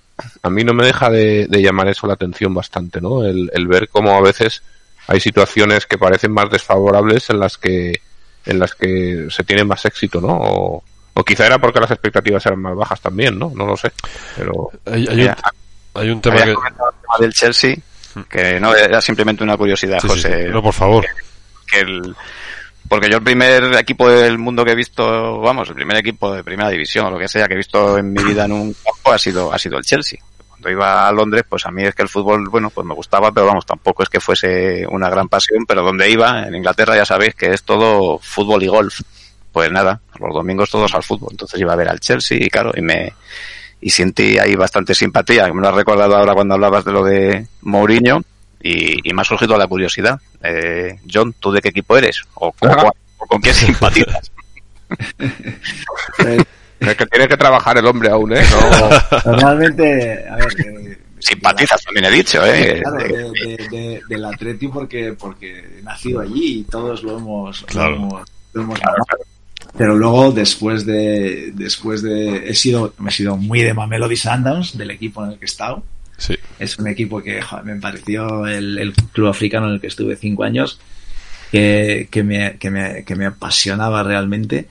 a 0.42 0.50
mí 0.50 0.64
no 0.64 0.74
me 0.74 0.86
deja 0.86 1.10
de, 1.10 1.48
llamar 1.50 1.88
eso 1.88 2.06
la 2.06 2.14
atención 2.14 2.54
bastante, 2.54 3.00
¿no? 3.00 3.24
El, 3.24 3.50
el 3.52 3.66
ver 3.66 3.88
cómo 3.88 4.16
a 4.16 4.20
veces 4.20 4.62
hay 5.06 5.20
situaciones 5.20 5.86
que 5.86 5.98
parecen 5.98 6.32
más 6.32 6.50
desfavorables 6.50 7.30
en 7.30 7.40
las 7.40 7.56
que 7.56 8.00
en 8.48 8.58
las 8.58 8.74
que 8.74 9.26
se 9.30 9.44
tiene 9.44 9.64
más 9.64 9.84
éxito, 9.84 10.20
¿no? 10.20 10.38
O, 10.40 10.84
quizá 11.24 11.46
era 11.46 11.58
porque 11.58 11.80
las 11.80 11.90
expectativas 11.90 12.46
eran 12.46 12.60
más 12.60 12.76
bajas 12.76 13.00
también, 13.00 13.38
¿no? 13.38 13.52
No 13.54 13.66
lo 13.66 13.76
sé. 13.76 13.90
Pero 14.36 14.70
hay, 14.86 16.10
un, 16.10 16.20
tema 16.20 16.44
que... 16.44 16.54
del 17.18 17.32
Chelsea 17.32 17.76
que 18.24 18.58
no 18.60 18.74
era 18.74 19.00
simplemente 19.00 19.42
una 19.42 19.56
curiosidad, 19.56 20.00
José. 20.00 20.48
No, 20.48 20.62
por 20.62 20.74
favor. 20.74 21.06
Que, 21.70 21.80
el, 21.80 22.14
porque 22.88 23.10
yo 23.10 23.18
el 23.18 23.22
primer 23.22 23.64
equipo 23.74 24.08
del 24.08 24.38
mundo 24.38 24.64
que 24.64 24.72
he 24.72 24.76
visto, 24.76 25.40
vamos, 25.40 25.68
el 25.68 25.74
primer 25.74 25.98
equipo 25.98 26.32
de 26.32 26.42
primera 26.42 26.70
división 26.70 27.06
o 27.06 27.10
lo 27.10 27.18
que 27.18 27.28
sea 27.28 27.46
que 27.46 27.54
he 27.54 27.58
visto 27.58 27.98
en 27.98 28.12
mi 28.12 28.22
vida 28.22 28.46
en 28.46 28.52
un 28.52 28.74
campo 28.74 29.12
ha 29.12 29.18
sido 29.18 29.52
ha 29.52 29.58
sido 29.58 29.76
el 29.78 29.84
Chelsea 29.84 30.18
cuando 30.58 30.70
iba 30.70 31.06
a 31.06 31.12
Londres, 31.12 31.44
pues 31.48 31.66
a 31.66 31.70
mí 31.70 31.84
es 31.84 31.94
que 31.94 32.02
el 32.02 32.08
fútbol, 32.08 32.48
bueno, 32.48 32.70
pues 32.70 32.84
me 32.84 32.94
gustaba, 32.94 33.30
pero 33.30 33.46
vamos, 33.46 33.64
tampoco 33.64 34.02
es 34.02 34.08
que 34.08 34.18
fuese 34.18 34.84
una 34.90 35.08
gran 35.08 35.28
pasión, 35.28 35.64
pero 35.66 35.84
donde 35.84 36.10
iba, 36.10 36.48
en 36.48 36.54
Inglaterra 36.56 36.96
ya 36.96 37.04
sabéis 37.04 37.36
que 37.36 37.52
es 37.52 37.62
todo 37.62 38.18
fútbol 38.18 38.62
y 38.64 38.66
golf. 38.66 39.00
Pues 39.52 39.70
nada, 39.70 40.00
los 40.18 40.34
domingos 40.34 40.68
todos 40.68 40.92
al 40.94 41.04
fútbol. 41.04 41.28
Entonces 41.30 41.60
iba 41.60 41.72
a 41.72 41.76
ver 41.76 41.88
al 41.88 42.00
Chelsea 42.00 42.38
y 42.40 42.50
claro, 42.50 42.72
y 42.76 42.82
me, 42.82 43.12
y 43.80 43.90
sentí 43.90 44.38
ahí 44.38 44.54
bastante 44.54 44.94
simpatía, 44.94 45.52
me 45.52 45.60
lo 45.60 45.68
has 45.68 45.74
recordado 45.74 46.16
ahora 46.16 46.34
cuando 46.34 46.54
hablabas 46.54 46.84
de 46.84 46.92
lo 46.92 47.04
de 47.04 47.46
Mourinho, 47.62 48.22
y, 48.60 49.12
me 49.12 49.22
ha 49.22 49.24
surgido 49.24 49.56
la 49.56 49.68
curiosidad. 49.68 50.20
Eh, 50.42 50.98
John, 51.10 51.34
¿tú 51.38 51.52
de 51.52 51.60
qué 51.60 51.68
equipo 51.68 51.96
eres? 51.96 52.22
¿O 52.34 52.52
con, 52.52 52.70
con 53.16 53.40
qué 53.40 53.52
simpatizas? 53.52 54.32
Es 56.80 56.94
que 56.94 57.06
tiene 57.06 57.26
que 57.26 57.36
trabajar 57.36 57.76
el 57.76 57.86
hombre 57.86 58.08
aún, 58.08 58.36
¿eh? 58.36 58.42
Normalmente, 59.24 60.24
a 60.28 60.36
ver... 60.36 60.48
Eh, 60.64 60.98
Simpatizas, 61.18 61.82
también 61.82 62.04
he 62.04 62.10
dicho, 62.12 62.44
¿eh? 62.46 62.80
Claro, 62.80 63.32
de, 63.32 64.00
del 64.08 64.24
Atleti 64.24 64.68
porque, 64.68 65.14
porque 65.18 65.78
he 65.80 65.82
nacido 65.82 66.20
allí 66.20 66.60
y 66.60 66.62
todos 66.64 67.02
lo 67.02 67.18
hemos... 67.18 67.64
Claro. 67.64 68.22
Pero 69.76 69.96
luego, 69.96 70.32
después 70.32 70.86
de... 70.86 71.52
después 71.54 72.02
de 72.02 72.48
He 72.48 72.54
sido, 72.54 72.94
he 73.06 73.10
sido 73.10 73.36
muy 73.36 73.62
de 73.62 73.74
Mamelody 73.74 74.16
Sundowns, 74.16 74.76
del 74.76 74.90
equipo 74.90 75.24
en 75.24 75.32
el 75.32 75.38
que 75.38 75.44
he 75.44 75.46
estado. 75.46 75.82
Sí. 76.16 76.34
Es 76.58 76.78
un 76.78 76.88
equipo 76.88 77.22
que 77.22 77.40
me 77.64 77.76
pareció 77.76 78.46
el, 78.46 78.78
el 78.78 78.92
club 78.92 79.28
africano 79.28 79.68
en 79.68 79.74
el 79.74 79.80
que 79.80 79.86
estuve 79.86 80.16
cinco 80.16 80.42
años 80.42 80.80
que, 81.50 82.08
que, 82.10 82.22
me, 82.22 82.56
que, 82.58 82.70
me, 82.70 83.04
que 83.04 83.16
me 83.16 83.26
apasionaba 83.26 84.02
realmente. 84.02 84.68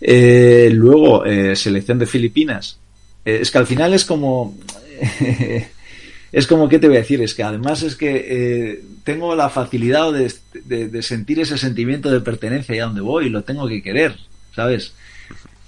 Eh, 0.00 0.70
luego, 0.72 1.24
eh, 1.24 1.56
selección 1.56 1.98
de 1.98 2.06
Filipinas. 2.06 2.78
Eh, 3.24 3.38
es 3.42 3.50
que 3.50 3.58
al 3.58 3.66
final 3.66 3.94
es 3.94 4.04
como... 4.04 4.56
es 6.32 6.46
como, 6.46 6.68
¿qué 6.68 6.78
te 6.78 6.88
voy 6.88 6.96
a 6.96 7.00
decir? 7.00 7.22
Es 7.22 7.34
que 7.34 7.42
además 7.42 7.82
es 7.82 7.96
que 7.96 8.82
tengo 9.04 9.34
la 9.34 9.50
facilidad 9.50 10.12
de, 10.12 10.32
de, 10.64 10.88
de, 10.88 11.02
sentir 11.02 11.40
ese 11.40 11.58
sentimiento 11.58 12.10
de 12.10 12.20
pertenencia 12.20 12.74
allá 12.74 12.84
donde 12.84 13.00
voy, 13.00 13.26
y 13.26 13.30
lo 13.30 13.42
tengo 13.42 13.66
que 13.66 13.82
querer, 13.82 14.16
¿sabes? 14.54 14.94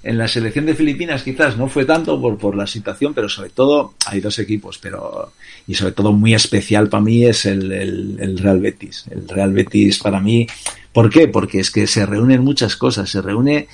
En 0.02 0.18
la 0.18 0.28
selección 0.28 0.66
de 0.66 0.74
Filipinas 0.74 1.22
quizás 1.22 1.56
no 1.56 1.66
fue 1.66 1.86
tanto 1.86 2.20
por, 2.20 2.36
por 2.36 2.54
la 2.54 2.66
situación, 2.66 3.14
pero 3.14 3.28
sobre 3.28 3.48
todo 3.48 3.94
hay 4.04 4.20
dos 4.20 4.38
equipos, 4.38 4.78
pero 4.78 5.32
y 5.66 5.74
sobre 5.74 5.92
todo 5.92 6.12
muy 6.12 6.34
especial 6.34 6.90
para 6.90 7.02
mí 7.02 7.24
es 7.24 7.46
el, 7.46 7.72
el, 7.72 8.38
Real 8.38 8.60
Betis. 8.60 9.06
El 9.10 9.26
Real 9.26 9.54
Betis 9.54 9.98
para 10.00 10.20
mí, 10.20 10.46
¿por 10.92 11.08
qué? 11.08 11.26
Porque 11.28 11.60
es 11.60 11.70
que 11.70 11.86
se 11.86 12.04
reúnen 12.04 12.44
muchas 12.44 12.76
cosas, 12.76 13.08
se 13.08 13.22
reúne 13.22 13.66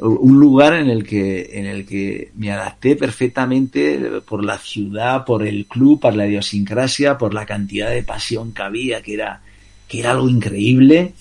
un 0.00 0.38
lugar 0.38 0.74
en 0.74 0.90
el 0.90 1.04
que 1.04 1.50
en 1.54 1.64
el 1.64 1.86
que 1.86 2.30
me 2.34 2.52
adapté 2.52 2.94
perfectamente 2.96 4.20
por 4.26 4.44
la 4.44 4.58
ciudad, 4.58 5.24
por 5.24 5.46
el 5.46 5.64
club, 5.64 5.98
por 5.98 6.14
la 6.14 6.26
idiosincrasia, 6.26 7.16
por 7.16 7.32
la 7.32 7.46
cantidad 7.46 7.88
de 7.88 8.02
pasión 8.02 8.52
que 8.52 8.62
había, 8.62 9.00
que 9.00 9.14
era 9.14 9.40
que 9.88 10.00
era 10.00 10.10
algo 10.10 10.28
increíble 10.28 11.14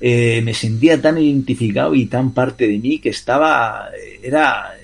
eh, 0.00 0.42
me 0.44 0.52
sentía 0.52 1.00
tan 1.00 1.18
identificado 1.18 1.94
y 1.94 2.06
tan 2.06 2.32
parte 2.32 2.68
de 2.68 2.78
mí 2.78 2.98
que 2.98 3.08
estaba, 3.08 3.88
era, 4.22 4.74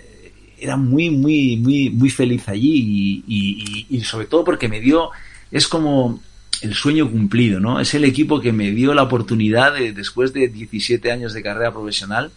era 0.59 0.77
muy, 0.77 1.11
muy, 1.11 1.57
muy, 1.57 1.91
muy 1.91 2.09
feliz 2.09 2.49
allí 2.49 3.23
y, 3.27 4.01
sobre 4.05 4.27
todo 4.27 4.45
porque 4.45 4.69
me 4.69 4.81
dio, 4.81 5.11
es 5.51 5.69
como 5.69 6.21
el 6.63 6.75
sueño 6.75 7.11
cumplido, 7.11 7.61
¿no? 7.61 7.81
Es 7.81 7.93
el 7.95 8.05
equipo 8.05 8.41
que 8.41 8.53
me 8.53 8.71
dio 8.71 8.95
la 8.95 9.03
oportunidad 9.03 9.75
de, 9.75 9.93
después 9.93 10.33
de 10.33 10.49
17 10.49 11.11
años 11.11 11.35
de 11.35 11.43
carrera 11.43 11.73
profesional, 11.73 12.31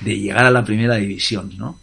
de 0.00 0.18
llegar 0.18 0.44
a 0.44 0.50
la 0.50 0.64
primera 0.64 0.96
división, 0.96 1.52
¿no? 1.56 1.78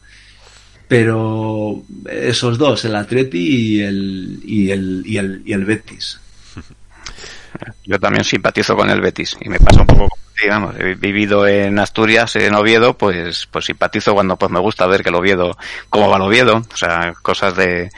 Pero 0.87 1.83
esos 2.09 2.57
dos, 2.57 2.83
el 2.85 2.95
Atleti 2.95 3.37
y 3.39 3.79
el, 3.79 4.39
y 4.43 4.71
el, 4.71 5.03
y 5.05 5.17
el, 5.17 5.41
y 5.45 5.53
el 5.53 5.65
Betis. 5.65 6.19
Yo 7.85 7.99
también 7.99 8.23
simpatizo 8.23 8.75
con 8.75 8.89
el 8.89 9.01
Betis 9.01 9.37
y 9.41 9.49
me 9.49 9.59
pasa 9.59 9.85
poco 10.37 10.43
digamos, 10.43 10.75
he 10.79 10.95
vivido 10.95 11.47
en 11.47 11.79
Asturias, 11.79 12.35
en 12.35 12.53
Oviedo, 12.55 12.97
pues, 12.97 13.47
pues 13.51 13.65
simpatizo 13.65 14.13
cuando 14.13 14.35
pues 14.37 14.51
me 14.51 14.59
gusta 14.59 14.87
ver 14.87 15.03
que 15.03 15.09
el 15.09 15.15
Oviedo, 15.15 15.57
cómo 15.89 16.09
va 16.09 16.17
el 16.17 16.23
Oviedo, 16.23 16.57
o 16.57 16.77
sea, 16.77 17.13
cosas 17.21 17.55
de, 17.55 17.89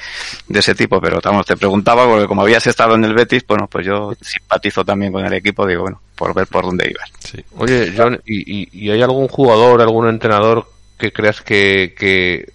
de 0.48 0.60
ese 0.60 0.76
tipo, 0.76 1.02
pero 1.02 1.20
vamos, 1.24 1.46
te 1.46 1.58
preguntaba, 1.58 2.06
porque 2.06 2.28
como 2.28 2.42
habías 2.42 2.66
estado 2.68 2.96
en 2.96 3.04
el 3.04 3.14
Betis, 3.14 3.46
bueno, 3.48 3.68
pues 3.68 3.86
yo 3.86 4.14
simpatizo 4.22 4.86
también 4.86 5.12
con 5.12 5.26
el 5.26 5.34
equipo, 5.34 5.68
digo, 5.68 5.84
bueno, 5.84 6.02
por 6.16 6.34
ver 6.34 6.48
por 6.48 6.66
dónde 6.66 6.90
ibas. 6.90 7.12
Sí. 7.20 7.44
Oye, 7.58 7.94
John, 7.96 8.20
¿y, 8.26 8.70
y, 8.72 8.90
hay 8.90 9.02
algún 9.02 9.28
jugador, 9.28 9.82
algún 9.82 10.08
entrenador 10.08 10.68
que 10.98 11.12
creas 11.12 11.42
que, 11.42 11.94
que, 11.98 12.52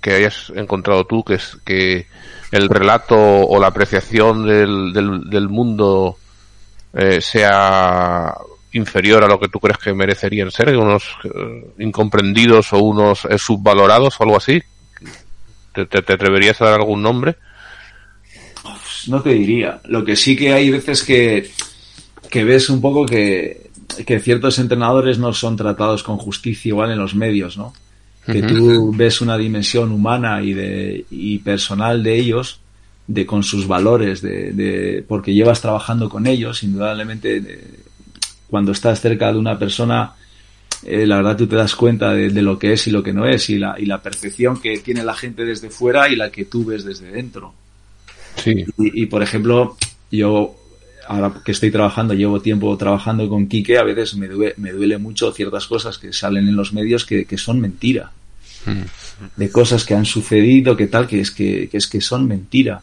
que 0.00 0.12
hayas 0.12 0.52
encontrado 0.54 1.04
tú, 1.04 1.24
que 1.24 1.34
es 1.34 1.58
que 1.64 2.06
el 2.52 2.68
relato 2.68 3.16
o 3.16 3.60
la 3.60 3.68
apreciación 3.68 4.46
del, 4.46 4.92
del, 4.92 5.28
del 5.28 5.48
mundo 5.48 6.16
eh, 6.94 7.20
sea 7.20 8.32
inferior 8.76 9.24
a 9.24 9.28
lo 9.28 9.40
que 9.40 9.48
tú 9.48 9.58
crees 9.58 9.78
que 9.78 9.92
merecerían 9.92 10.50
ser, 10.50 10.76
unos 10.76 11.04
eh, 11.24 11.66
incomprendidos 11.78 12.72
o 12.72 12.78
unos 12.78 13.24
eh, 13.24 13.38
subvalorados 13.38 14.18
o 14.18 14.22
algo 14.22 14.36
así. 14.36 14.62
¿Te, 15.72 15.84
te, 15.86 16.12
atreverías 16.12 16.60
a 16.62 16.66
dar 16.66 16.80
algún 16.80 17.02
nombre? 17.02 17.36
No 19.08 19.20
te 19.20 19.30
diría. 19.30 19.80
Lo 19.84 20.04
que 20.04 20.16
sí 20.16 20.36
que 20.36 20.52
hay 20.52 20.70
veces 20.70 21.02
que, 21.02 21.50
que 22.30 22.44
ves 22.44 22.70
un 22.70 22.80
poco 22.80 23.04
que, 23.04 23.70
que 24.06 24.20
ciertos 24.20 24.58
entrenadores 24.58 25.18
no 25.18 25.32
son 25.32 25.56
tratados 25.56 26.02
con 26.02 26.16
justicia 26.16 26.70
igual 26.70 26.90
en 26.92 26.98
los 26.98 27.14
medios, 27.14 27.58
¿no? 27.58 27.72
Que 28.24 28.42
tú 28.42 28.92
ves 28.92 29.20
una 29.20 29.38
dimensión 29.38 29.92
humana 29.92 30.42
y, 30.42 30.52
de, 30.52 31.04
y 31.10 31.38
personal 31.38 32.02
de 32.02 32.16
ellos, 32.16 32.58
de 33.06 33.24
con 33.24 33.44
sus 33.44 33.68
valores, 33.68 34.20
de, 34.20 34.50
de 34.50 35.04
porque 35.06 35.32
llevas 35.32 35.60
trabajando 35.60 36.08
con 36.08 36.26
ellos, 36.26 36.64
indudablemente 36.64 37.40
cuando 38.48 38.72
estás 38.72 39.00
cerca 39.00 39.32
de 39.32 39.38
una 39.38 39.58
persona, 39.58 40.14
eh, 40.84 41.06
la 41.06 41.16
verdad 41.16 41.36
tú 41.36 41.46
te 41.46 41.56
das 41.56 41.74
cuenta 41.74 42.12
de, 42.12 42.30
lo 42.42 42.58
que 42.58 42.72
es 42.72 42.86
y 42.86 42.90
lo 42.90 43.02
que 43.02 43.12
no 43.12 43.26
es, 43.26 43.50
y 43.50 43.58
la, 43.58 43.76
y 43.78 43.86
la 43.86 44.02
percepción 44.02 44.60
que 44.60 44.78
tiene 44.78 45.04
la 45.04 45.14
gente 45.14 45.44
desde 45.44 45.70
fuera 45.70 46.08
y 46.08 46.16
la 46.16 46.30
que 46.30 46.44
tú 46.44 46.64
ves 46.64 46.84
desde 46.84 47.10
dentro. 47.10 47.54
Sí. 48.36 48.64
Y, 48.78 49.06
por 49.06 49.22
ejemplo, 49.22 49.76
yo, 50.10 50.54
ahora 51.08 51.40
que 51.44 51.52
estoy 51.52 51.70
trabajando, 51.70 52.14
llevo 52.14 52.40
tiempo 52.40 52.76
trabajando 52.76 53.28
con 53.28 53.46
Quique, 53.46 53.78
a 53.78 53.82
veces 53.82 54.14
me 54.16 54.28
duele, 54.28 54.54
me 54.58 54.72
duele 54.72 54.98
mucho 54.98 55.32
ciertas 55.32 55.66
cosas 55.66 55.98
que 55.98 56.12
salen 56.12 56.46
en 56.46 56.56
los 56.56 56.72
medios 56.72 57.04
que, 57.04 57.24
que 57.24 57.38
son 57.38 57.60
mentira. 57.60 58.12
Mm. 58.66 58.82
De 59.36 59.50
cosas 59.50 59.84
que 59.84 59.94
han 59.94 60.04
sucedido, 60.04 60.76
que 60.76 60.88
tal, 60.88 61.06
que 61.06 61.20
es 61.20 61.30
que, 61.30 61.68
que 61.70 61.78
es 61.78 61.86
que 61.86 62.00
son 62.02 62.28
mentira. 62.28 62.82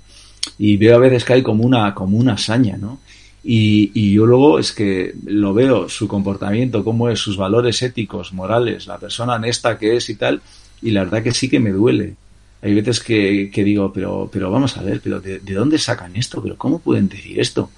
Y 0.57 0.77
veo 0.77 0.95
a 0.95 0.99
veces 0.99 1.23
que 1.23 1.34
hay 1.34 1.44
como 1.44 1.64
una, 1.64 1.94
como 1.94 2.18
una 2.18 2.34
hazaña, 2.34 2.76
¿no? 2.77 2.99
Y, 3.44 3.91
y, 3.94 4.14
yo 4.14 4.26
luego 4.26 4.57
es 4.57 4.72
que 4.72 5.14
lo 5.26 5.53
veo, 5.53 5.90
su 5.90 6.07
comportamiento, 6.07 6.84
cómo 6.84 7.10
es, 7.10 7.20
sus 7.20 7.36
valores 7.36 7.82
éticos, 7.82 8.32
morales, 8.32 8.88
la 8.88 8.98
persona 8.98 9.36
honesta 9.36 9.78
que 9.78 9.98
es 9.98 10.10
y 10.10 10.15
tal, 10.15 10.41
y 10.82 10.91
la 10.91 11.03
verdad 11.03 11.24
que 11.24 11.34
sí 11.34 11.49
que 11.49 11.60
me 11.60 11.72
duele. 11.72 12.15
Hay 12.61 12.74
veces 12.74 13.02
que, 13.02 13.52
que 13.53 13.64
digo, 13.65 13.91
pero, 13.91 14.30
pero 14.32 14.49
vamos 14.49 14.78
a 14.78 14.84
ver, 14.84 15.02
pero 15.03 15.20
de, 15.20 15.40
dónde 15.40 15.78
sacan 15.78 16.15
esto? 16.15 16.41
¿Pero 16.41 16.57
cómo 16.57 16.80
pueden 16.80 17.10
decir 17.10 17.38
esto? 17.38 17.70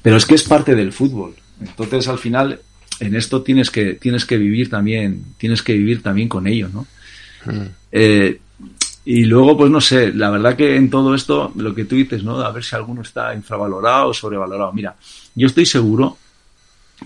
Pero 0.00 0.16
es 0.16 0.24
que 0.24 0.34
es 0.34 0.44
parte 0.44 0.74
del 0.74 0.92
fútbol. 0.92 1.34
Entonces, 1.60 2.08
al 2.08 2.18
final, 2.18 2.60
en 3.00 3.14
esto 3.14 3.42
tienes 3.42 3.70
que, 3.70 3.94
tienes 3.94 4.24
que 4.24 4.38
vivir 4.38 4.70
también, 4.70 5.22
tienes 5.36 5.62
que 5.62 5.74
vivir 5.74 6.02
también 6.02 6.28
con 6.28 6.46
ello, 6.46 6.70
¿no? 6.72 6.86
Mm. 7.44 7.66
Eh, 7.92 8.38
y 9.10 9.24
luego, 9.24 9.56
pues 9.56 9.70
no 9.70 9.80
sé, 9.80 10.12
la 10.12 10.28
verdad 10.28 10.54
que 10.54 10.76
en 10.76 10.90
todo 10.90 11.14
esto, 11.14 11.50
lo 11.56 11.74
que 11.74 11.86
tú 11.86 11.94
dices, 11.94 12.22
¿no? 12.22 12.40
A 12.40 12.52
ver 12.52 12.62
si 12.62 12.76
alguno 12.76 13.00
está 13.00 13.34
infravalorado 13.34 14.08
o 14.08 14.12
sobrevalorado. 14.12 14.70
Mira, 14.74 14.96
yo 15.34 15.46
estoy 15.46 15.64
seguro 15.64 16.18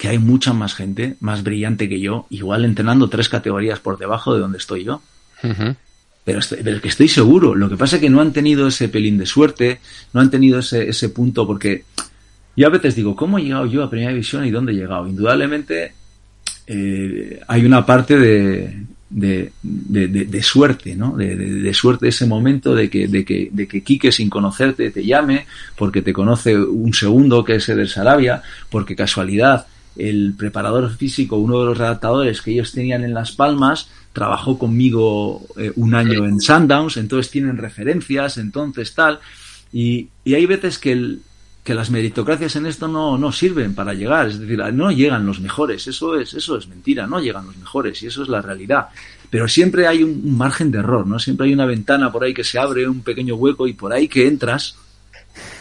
que 0.00 0.08
hay 0.08 0.18
mucha 0.18 0.52
más 0.52 0.74
gente, 0.74 1.14
más 1.20 1.44
brillante 1.44 1.88
que 1.88 2.00
yo, 2.00 2.26
igual 2.30 2.64
entrenando 2.64 3.08
tres 3.08 3.28
categorías 3.28 3.78
por 3.78 3.98
debajo 3.98 4.34
de 4.34 4.40
donde 4.40 4.58
estoy 4.58 4.82
yo. 4.82 5.00
pero, 6.24 6.40
estoy, 6.40 6.64
que 6.80 6.88
estoy 6.88 7.06
seguro. 7.06 7.54
Lo 7.54 7.68
que 7.68 7.76
pasa 7.76 7.94
es 7.94 8.02
que 8.02 8.10
no 8.10 8.20
han 8.20 8.32
tenido 8.32 8.66
ese 8.66 8.88
pelín 8.88 9.16
de 9.16 9.26
suerte, 9.26 9.80
no 10.12 10.20
han 10.20 10.28
tenido 10.28 10.58
ese, 10.58 10.88
ese 10.88 11.08
punto, 11.10 11.46
porque 11.46 11.84
yo 12.56 12.66
a 12.66 12.70
veces 12.70 12.96
digo, 12.96 13.14
¿cómo 13.14 13.38
he 13.38 13.42
llegado 13.42 13.66
yo 13.66 13.84
a 13.84 13.88
Primera 13.88 14.10
División 14.10 14.44
y 14.44 14.50
dónde 14.50 14.72
he 14.72 14.74
llegado? 14.74 15.06
Indudablemente 15.06 15.94
eh, 16.66 17.40
hay 17.46 17.64
una 17.64 17.86
parte 17.86 18.18
de, 18.18 18.86
de, 19.12 19.52
de, 19.62 20.42
suerte, 20.42 20.96
¿no? 20.96 21.16
De, 21.16 21.74
suerte 21.74 22.08
ese 22.08 22.26
momento 22.26 22.74
de 22.74 22.88
que, 22.88 23.06
de, 23.06 23.24
que, 23.24 23.50
de 23.52 23.68
que 23.68 23.82
Quique 23.82 24.10
sin 24.10 24.30
conocerte 24.30 24.90
te 24.90 25.04
llame, 25.04 25.46
porque 25.76 26.02
te 26.02 26.12
conoce 26.12 26.56
un 26.56 26.94
segundo 26.94 27.44
que 27.44 27.56
es 27.56 27.68
Eder 27.68 27.88
Sarabia, 27.88 28.42
porque 28.70 28.96
casualidad 28.96 29.66
el 29.96 30.34
preparador 30.36 30.90
físico, 30.96 31.36
uno 31.36 31.60
de 31.60 31.66
los 31.66 31.78
redactadores 31.78 32.40
que 32.40 32.52
ellos 32.52 32.72
tenían 32.72 33.04
en 33.04 33.12
Las 33.12 33.32
Palmas, 33.32 33.90
trabajó 34.14 34.58
conmigo 34.58 35.42
eh, 35.58 35.72
un 35.76 35.94
año 35.94 36.24
en 36.24 36.40
Sundowns, 36.40 36.96
entonces 36.96 37.30
tienen 37.30 37.58
referencias, 37.58 38.38
entonces 38.38 38.94
tal. 38.94 39.20
Y, 39.72 40.08
y 40.24 40.34
hay 40.34 40.46
veces 40.46 40.78
que, 40.78 40.92
el, 40.92 41.22
que 41.64 41.74
las 41.74 41.90
meritocracias 41.90 42.56
en 42.56 42.66
esto 42.66 42.88
no, 42.88 43.16
no 43.16 43.30
sirven 43.30 43.74
para 43.74 43.94
llegar, 43.94 44.28
es 44.28 44.38
decir, 44.40 44.58
no 44.74 44.90
llegan 44.90 45.24
los 45.24 45.40
mejores, 45.40 45.86
eso 45.86 46.18
es, 46.18 46.34
eso 46.34 46.56
es 46.56 46.66
mentira, 46.66 47.06
no 47.06 47.20
llegan 47.20 47.46
los 47.46 47.56
mejores 47.56 48.02
y 48.02 48.08
eso 48.08 48.22
es 48.22 48.28
la 48.28 48.42
realidad. 48.42 48.88
Pero 49.30 49.46
siempre 49.46 49.86
hay 49.86 50.02
un, 50.02 50.36
margen 50.36 50.72
de 50.72 50.80
error, 50.80 51.06
¿no? 51.06 51.18
Siempre 51.18 51.46
hay 51.46 51.54
una 51.54 51.64
ventana 51.64 52.10
por 52.10 52.24
ahí 52.24 52.34
que 52.34 52.42
se 52.42 52.58
abre, 52.58 52.88
un 52.88 53.02
pequeño 53.02 53.36
hueco 53.36 53.68
y 53.68 53.74
por 53.74 53.92
ahí 53.92 54.08
que 54.08 54.26
entras 54.26 54.76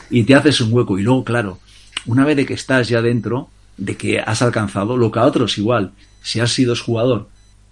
y 0.09 0.23
te 0.23 0.33
haces 0.33 0.59
un 0.61 0.73
hueco. 0.73 0.97
Y 0.97 1.03
luego, 1.03 1.23
claro, 1.23 1.59
una 2.07 2.25
vez 2.25 2.35
de 2.35 2.45
que 2.47 2.55
estás 2.55 2.89
ya 2.89 3.01
dentro, 3.01 3.49
de 3.77 3.95
que 3.95 4.19
has 4.19 4.41
alcanzado, 4.41 4.97
lo 4.97 5.11
que 5.11 5.19
a 5.19 5.23
otros 5.23 5.57
igual, 5.59 5.91
si 6.21 6.39
has 6.39 6.51
sido 6.51 6.75
jugador 6.75 7.29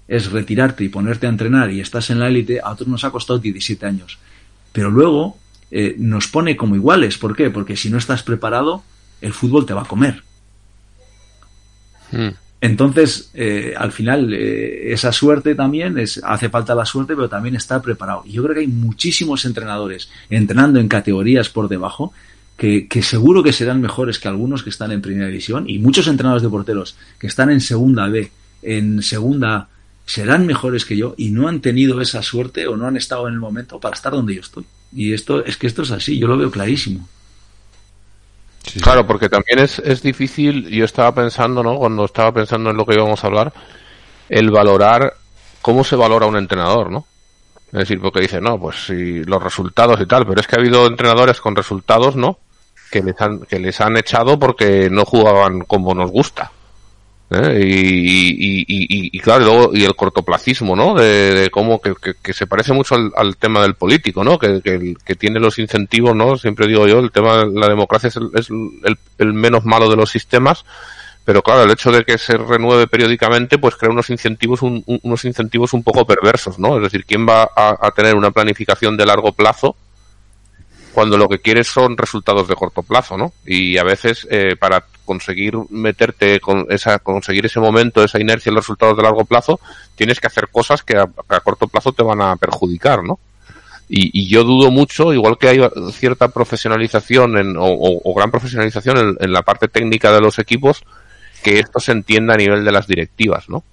es 0.07 0.31
retirarte 0.31 0.83
y 0.83 0.89
ponerte 0.89 1.27
a 1.27 1.29
entrenar 1.29 1.71
y 1.71 1.81
estás 1.81 2.09
en 2.09 2.19
la 2.19 2.27
élite, 2.27 2.59
a 2.63 2.71
otros 2.71 2.87
nos 2.87 3.03
ha 3.03 3.11
costado 3.11 3.39
17 3.39 3.85
años. 3.85 4.17
Pero 4.71 4.89
luego 4.89 5.37
eh, 5.71 5.95
nos 5.97 6.27
pone 6.27 6.55
como 6.55 6.75
iguales. 6.75 7.17
¿Por 7.17 7.35
qué? 7.35 7.49
Porque 7.49 7.75
si 7.75 7.89
no 7.89 7.97
estás 7.97 8.23
preparado, 8.23 8.83
el 9.21 9.33
fútbol 9.33 9.65
te 9.65 9.73
va 9.73 9.81
a 9.81 9.87
comer. 9.87 10.23
Hmm. 12.11 12.29
Entonces, 12.61 13.31
eh, 13.33 13.73
al 13.77 13.91
final, 13.91 14.33
eh, 14.33 14.91
esa 14.91 15.13
suerte 15.13 15.55
también 15.55 15.97
es, 15.97 16.19
hace 16.23 16.49
falta 16.49 16.75
la 16.75 16.85
suerte, 16.85 17.15
pero 17.15 17.29
también 17.29 17.55
estar 17.55 17.81
preparado. 17.81 18.23
Y 18.25 18.33
yo 18.33 18.43
creo 18.43 18.53
que 18.53 18.61
hay 18.61 18.67
muchísimos 18.67 19.45
entrenadores 19.45 20.09
entrenando 20.29 20.79
en 20.79 20.89
categorías 20.89 21.49
por 21.49 21.69
debajo 21.69 22.11
que, 22.57 22.87
que, 22.89 23.01
seguro 23.01 23.43
que 23.43 23.53
serán 23.53 23.79
mejores 23.79 24.19
que 24.19 24.27
algunos 24.27 24.63
que 24.63 24.71
están 24.71 24.91
en 24.91 25.01
primera 25.01 25.27
división 25.27 25.69
y 25.69 25.79
muchos 25.79 26.07
entrenadores 26.07 26.43
de 26.43 26.49
porteros 26.49 26.97
que 27.17 27.27
están 27.27 27.49
en 27.49 27.61
segunda 27.61 28.09
B, 28.09 28.29
en 28.61 29.01
segunda 29.01 29.69
serán 30.05 30.45
mejores 30.45 30.83
que 30.83 30.97
yo 30.97 31.13
y 31.15 31.29
no 31.29 31.47
han 31.47 31.61
tenido 31.61 32.01
esa 32.01 32.21
suerte 32.23 32.67
o 32.67 32.75
no 32.75 32.87
han 32.87 32.97
estado 32.97 33.29
en 33.29 33.35
el 33.35 33.39
momento 33.39 33.79
para 33.79 33.95
estar 33.95 34.11
donde 34.11 34.35
yo 34.35 34.41
estoy. 34.41 34.65
Y 34.93 35.13
esto 35.13 35.43
es 35.43 35.57
que 35.57 35.67
esto 35.67 35.83
es 35.83 35.91
así, 35.91 36.17
yo 36.17 36.27
lo 36.27 36.37
veo 36.37 36.49
clarísimo. 36.49 37.07
Claro, 38.81 39.07
porque 39.07 39.29
también 39.29 39.59
es, 39.59 39.79
es 39.79 40.01
difícil, 40.01 40.67
yo 40.69 40.85
estaba 40.85 41.13
pensando, 41.13 41.63
¿no? 41.63 41.77
Cuando 41.77 42.05
estaba 42.05 42.31
pensando 42.31 42.69
en 42.69 42.77
lo 42.77 42.85
que 42.85 42.95
íbamos 42.95 43.23
a 43.23 43.27
hablar, 43.27 43.53
el 44.27 44.51
valorar 44.51 45.13
cómo 45.61 45.83
se 45.83 45.95
valora 45.95 46.27
un 46.27 46.37
entrenador, 46.37 46.91
¿no? 46.91 47.05
Es 47.71 47.79
decir, 47.79 47.99
porque 48.01 48.21
dice, 48.21 48.41
no, 48.41 48.59
pues 48.59 48.85
si 48.87 49.23
los 49.23 49.41
resultados 49.41 49.99
y 50.01 50.05
tal, 50.05 50.25
pero 50.25 50.41
es 50.41 50.47
que 50.47 50.55
ha 50.55 50.59
habido 50.59 50.87
entrenadores 50.87 51.39
con 51.39 51.55
resultados, 51.55 52.15
¿no? 52.15 52.39
Que 52.91 53.01
les 53.03 53.19
han, 53.21 53.41
que 53.41 53.59
les 53.59 53.79
han 53.81 53.97
echado 53.97 54.39
porque 54.39 54.89
no 54.89 55.05
jugaban 55.05 55.61
como 55.61 55.93
nos 55.93 56.09
gusta. 56.09 56.51
¿Eh? 57.31 57.59
Y, 57.63 58.65
y, 58.67 59.09
y, 59.11 59.19
claro, 59.19 59.71
y 59.73 59.83
el 59.83 59.95
cortoplacismo, 59.95 60.75
¿no? 60.75 60.95
De, 60.95 61.49
cómo 61.51 61.79
que, 61.81 61.93
que, 62.21 62.33
se 62.33 62.47
parece 62.47 62.73
mucho 62.73 62.95
al, 62.95 63.37
tema 63.37 63.61
del 63.61 63.75
político, 63.75 64.23
¿no? 64.23 64.37
Que, 64.37 64.61
que, 64.61 65.15
tiene 65.15 65.39
los 65.39 65.59
incentivos, 65.59 66.15
¿no? 66.15 66.37
Siempre 66.37 66.67
digo 66.67 66.87
yo, 66.87 66.99
el 66.99 67.11
tema 67.11 67.45
de 67.45 67.59
la 67.59 67.67
democracia 67.67 68.07
es, 68.07 68.15
el, 68.17 68.31
es 68.33 68.49
el, 69.17 69.33
menos 69.33 69.65
malo 69.65 69.89
de 69.89 69.95
los 69.95 70.09
sistemas, 70.09 70.65
pero 71.25 71.41
claro, 71.41 71.63
el 71.63 71.71
hecho 71.71 71.91
de 71.91 72.03
que 72.03 72.17
se 72.17 72.37
renueve 72.37 72.87
periódicamente, 72.87 73.57
pues 73.57 73.75
crea 73.75 73.91
unos 73.91 74.09
incentivos, 74.09 74.61
un, 74.61 74.83
unos 74.85 75.25
incentivos 75.25 75.73
un 75.73 75.83
poco 75.83 76.05
perversos, 76.05 76.57
¿no? 76.57 76.77
Es 76.77 76.83
decir, 76.83 77.05
¿quién 77.05 77.27
va 77.27 77.49
a, 77.55 77.77
a 77.79 77.91
tener 77.91 78.15
una 78.15 78.31
planificación 78.31 78.97
de 78.97 79.05
largo 79.05 79.31
plazo? 79.33 79.75
cuando 80.93 81.17
lo 81.17 81.29
que 81.29 81.39
quieres 81.39 81.67
son 81.67 81.95
resultados 81.95 82.47
de 82.47 82.55
corto 82.55 82.83
plazo, 82.83 83.17
¿no? 83.17 83.31
Y 83.45 83.77
a 83.77 83.83
veces 83.83 84.27
eh, 84.29 84.55
para 84.59 84.83
conseguir 85.09 85.55
meterte 85.71 86.39
con 86.39 86.67
esa, 86.69 86.99
conseguir 86.99 87.43
ese 87.43 87.59
momento, 87.59 88.03
esa 88.03 88.21
inercia 88.21 88.51
en 88.51 88.55
los 88.55 88.63
resultados 88.63 88.95
de 88.95 89.01
largo 89.01 89.25
plazo, 89.25 89.59
tienes 89.95 90.19
que 90.19 90.27
hacer 90.27 90.49
cosas 90.49 90.83
que 90.83 90.95
a, 90.95 91.07
corto 91.39 91.67
plazo 91.67 91.93
te 91.93 92.03
van 92.03 92.21
a 92.21 92.35
perjudicar, 92.35 93.03
¿no? 93.03 93.17
Y, 93.89 94.29
yo 94.29 94.43
dudo 94.43 94.69
mucho, 94.69 95.11
igual 95.11 95.39
que 95.39 95.47
hay 95.47 95.59
cierta 95.93 96.27
profesionalización 96.27 97.39
en, 97.39 97.55
o, 97.57 98.13
gran 98.13 98.29
profesionalización 98.29 99.17
en, 99.19 99.33
la 99.33 99.41
parte 99.41 99.67
técnica 99.67 100.13
de 100.13 100.21
los 100.21 100.37
equipos, 100.37 100.83
que 101.41 101.57
esto 101.57 101.79
se 101.79 101.93
entienda 101.93 102.35
a 102.35 102.37
nivel 102.37 102.63
de 102.63 102.71
las 102.71 102.85
directivas, 102.85 103.49
¿no? 103.49 103.63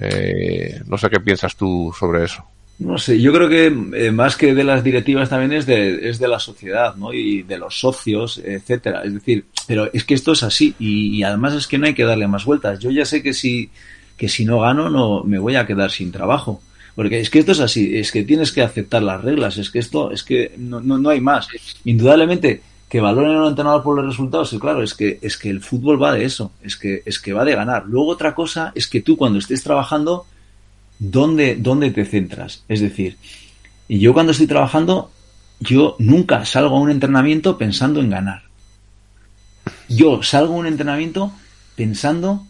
Eh, 0.00 0.80
no 0.86 0.98
sé 0.98 1.08
qué 1.10 1.20
piensas 1.20 1.54
tú 1.54 1.94
sobre 1.96 2.24
eso. 2.24 2.44
No 2.78 2.98
sé, 2.98 3.20
yo 3.20 3.32
creo 3.32 3.48
que 3.48 3.66
eh, 3.66 4.10
más 4.10 4.36
que 4.36 4.52
de 4.52 4.64
las 4.64 4.82
directivas 4.82 5.28
también 5.28 5.52
es 5.52 5.64
de, 5.64 6.08
es 6.08 6.18
de 6.18 6.26
la 6.26 6.40
sociedad, 6.40 6.96
¿no? 6.96 7.12
Y 7.12 7.42
de 7.42 7.58
los 7.58 7.78
socios, 7.78 8.38
etcétera. 8.38 9.02
Es 9.04 9.14
decir, 9.14 9.44
pero 9.68 9.88
es 9.92 10.04
que 10.04 10.14
esto 10.14 10.32
es 10.32 10.42
así 10.42 10.74
y, 10.78 11.22
además 11.22 11.54
es 11.54 11.68
que 11.68 11.78
no 11.78 11.86
hay 11.86 11.94
que 11.94 12.04
darle 12.04 12.26
más 12.26 12.44
vueltas. 12.44 12.80
Yo 12.80 12.90
ya 12.90 13.04
sé 13.04 13.22
que 13.22 13.32
si, 13.32 13.70
que 14.16 14.28
si 14.28 14.44
no 14.44 14.60
gano 14.60 14.90
no 14.90 15.22
me 15.22 15.38
voy 15.38 15.54
a 15.54 15.66
quedar 15.66 15.90
sin 15.90 16.10
trabajo. 16.10 16.60
Porque 16.96 17.20
es 17.20 17.30
que 17.30 17.40
esto 17.40 17.52
es 17.52 17.60
así, 17.60 17.96
es 17.96 18.12
que 18.12 18.22
tienes 18.22 18.52
que 18.52 18.62
aceptar 18.62 19.02
las 19.02 19.20
reglas, 19.20 19.58
es 19.58 19.68
que 19.70 19.80
esto, 19.80 20.12
es 20.12 20.22
que 20.22 20.54
no, 20.56 20.80
no, 20.80 20.96
no 20.96 21.10
hay 21.10 21.20
más. 21.20 21.48
Indudablemente, 21.84 22.62
que 22.88 23.00
valoren 23.00 23.34
a 23.34 23.42
un 23.42 23.48
entrenador 23.48 23.82
por 23.82 23.96
los 23.96 24.06
resultados, 24.06 24.52
y 24.52 24.60
claro, 24.60 24.80
es 24.80 24.94
que, 24.94 25.18
es 25.20 25.36
que 25.36 25.50
el 25.50 25.60
fútbol 25.60 26.00
va 26.00 26.12
de 26.12 26.24
eso, 26.24 26.52
es 26.62 26.76
que, 26.76 27.02
es 27.04 27.18
que 27.18 27.32
va 27.32 27.44
de 27.44 27.56
ganar. 27.56 27.86
Luego 27.88 28.10
otra 28.10 28.32
cosa 28.32 28.70
es 28.76 28.86
que 28.86 29.00
tú 29.00 29.16
cuando 29.16 29.40
estés 29.40 29.64
trabajando 29.64 30.26
dónde, 30.98 31.56
dónde 31.56 31.90
te 31.90 32.04
centras. 32.04 32.64
Es 32.68 32.80
decir, 32.80 33.16
y 33.88 33.98
yo 33.98 34.12
cuando 34.14 34.32
estoy 34.32 34.46
trabajando, 34.46 35.10
yo 35.60 35.96
nunca 35.98 36.44
salgo 36.44 36.76
a 36.76 36.80
un 36.80 36.90
entrenamiento 36.90 37.58
pensando 37.58 38.00
en 38.00 38.10
ganar. 38.10 38.42
Yo 39.88 40.22
salgo 40.22 40.54
a 40.54 40.58
un 40.58 40.66
entrenamiento 40.66 41.32
pensando 41.76 42.46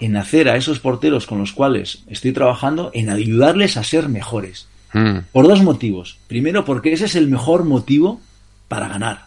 en 0.00 0.16
hacer 0.16 0.48
a 0.48 0.56
esos 0.56 0.78
porteros 0.78 1.26
con 1.26 1.38
los 1.38 1.52
cuales 1.52 2.04
estoy 2.08 2.32
trabajando, 2.32 2.90
en 2.94 3.10
ayudarles 3.10 3.76
a 3.76 3.84
ser 3.84 4.08
mejores. 4.08 4.68
Hmm. 4.92 5.18
Por 5.32 5.48
dos 5.48 5.62
motivos. 5.62 6.18
Primero, 6.28 6.64
porque 6.64 6.92
ese 6.92 7.06
es 7.06 7.16
el 7.16 7.28
mejor 7.28 7.64
motivo 7.64 8.20
para 8.68 8.88
ganar. 8.88 9.26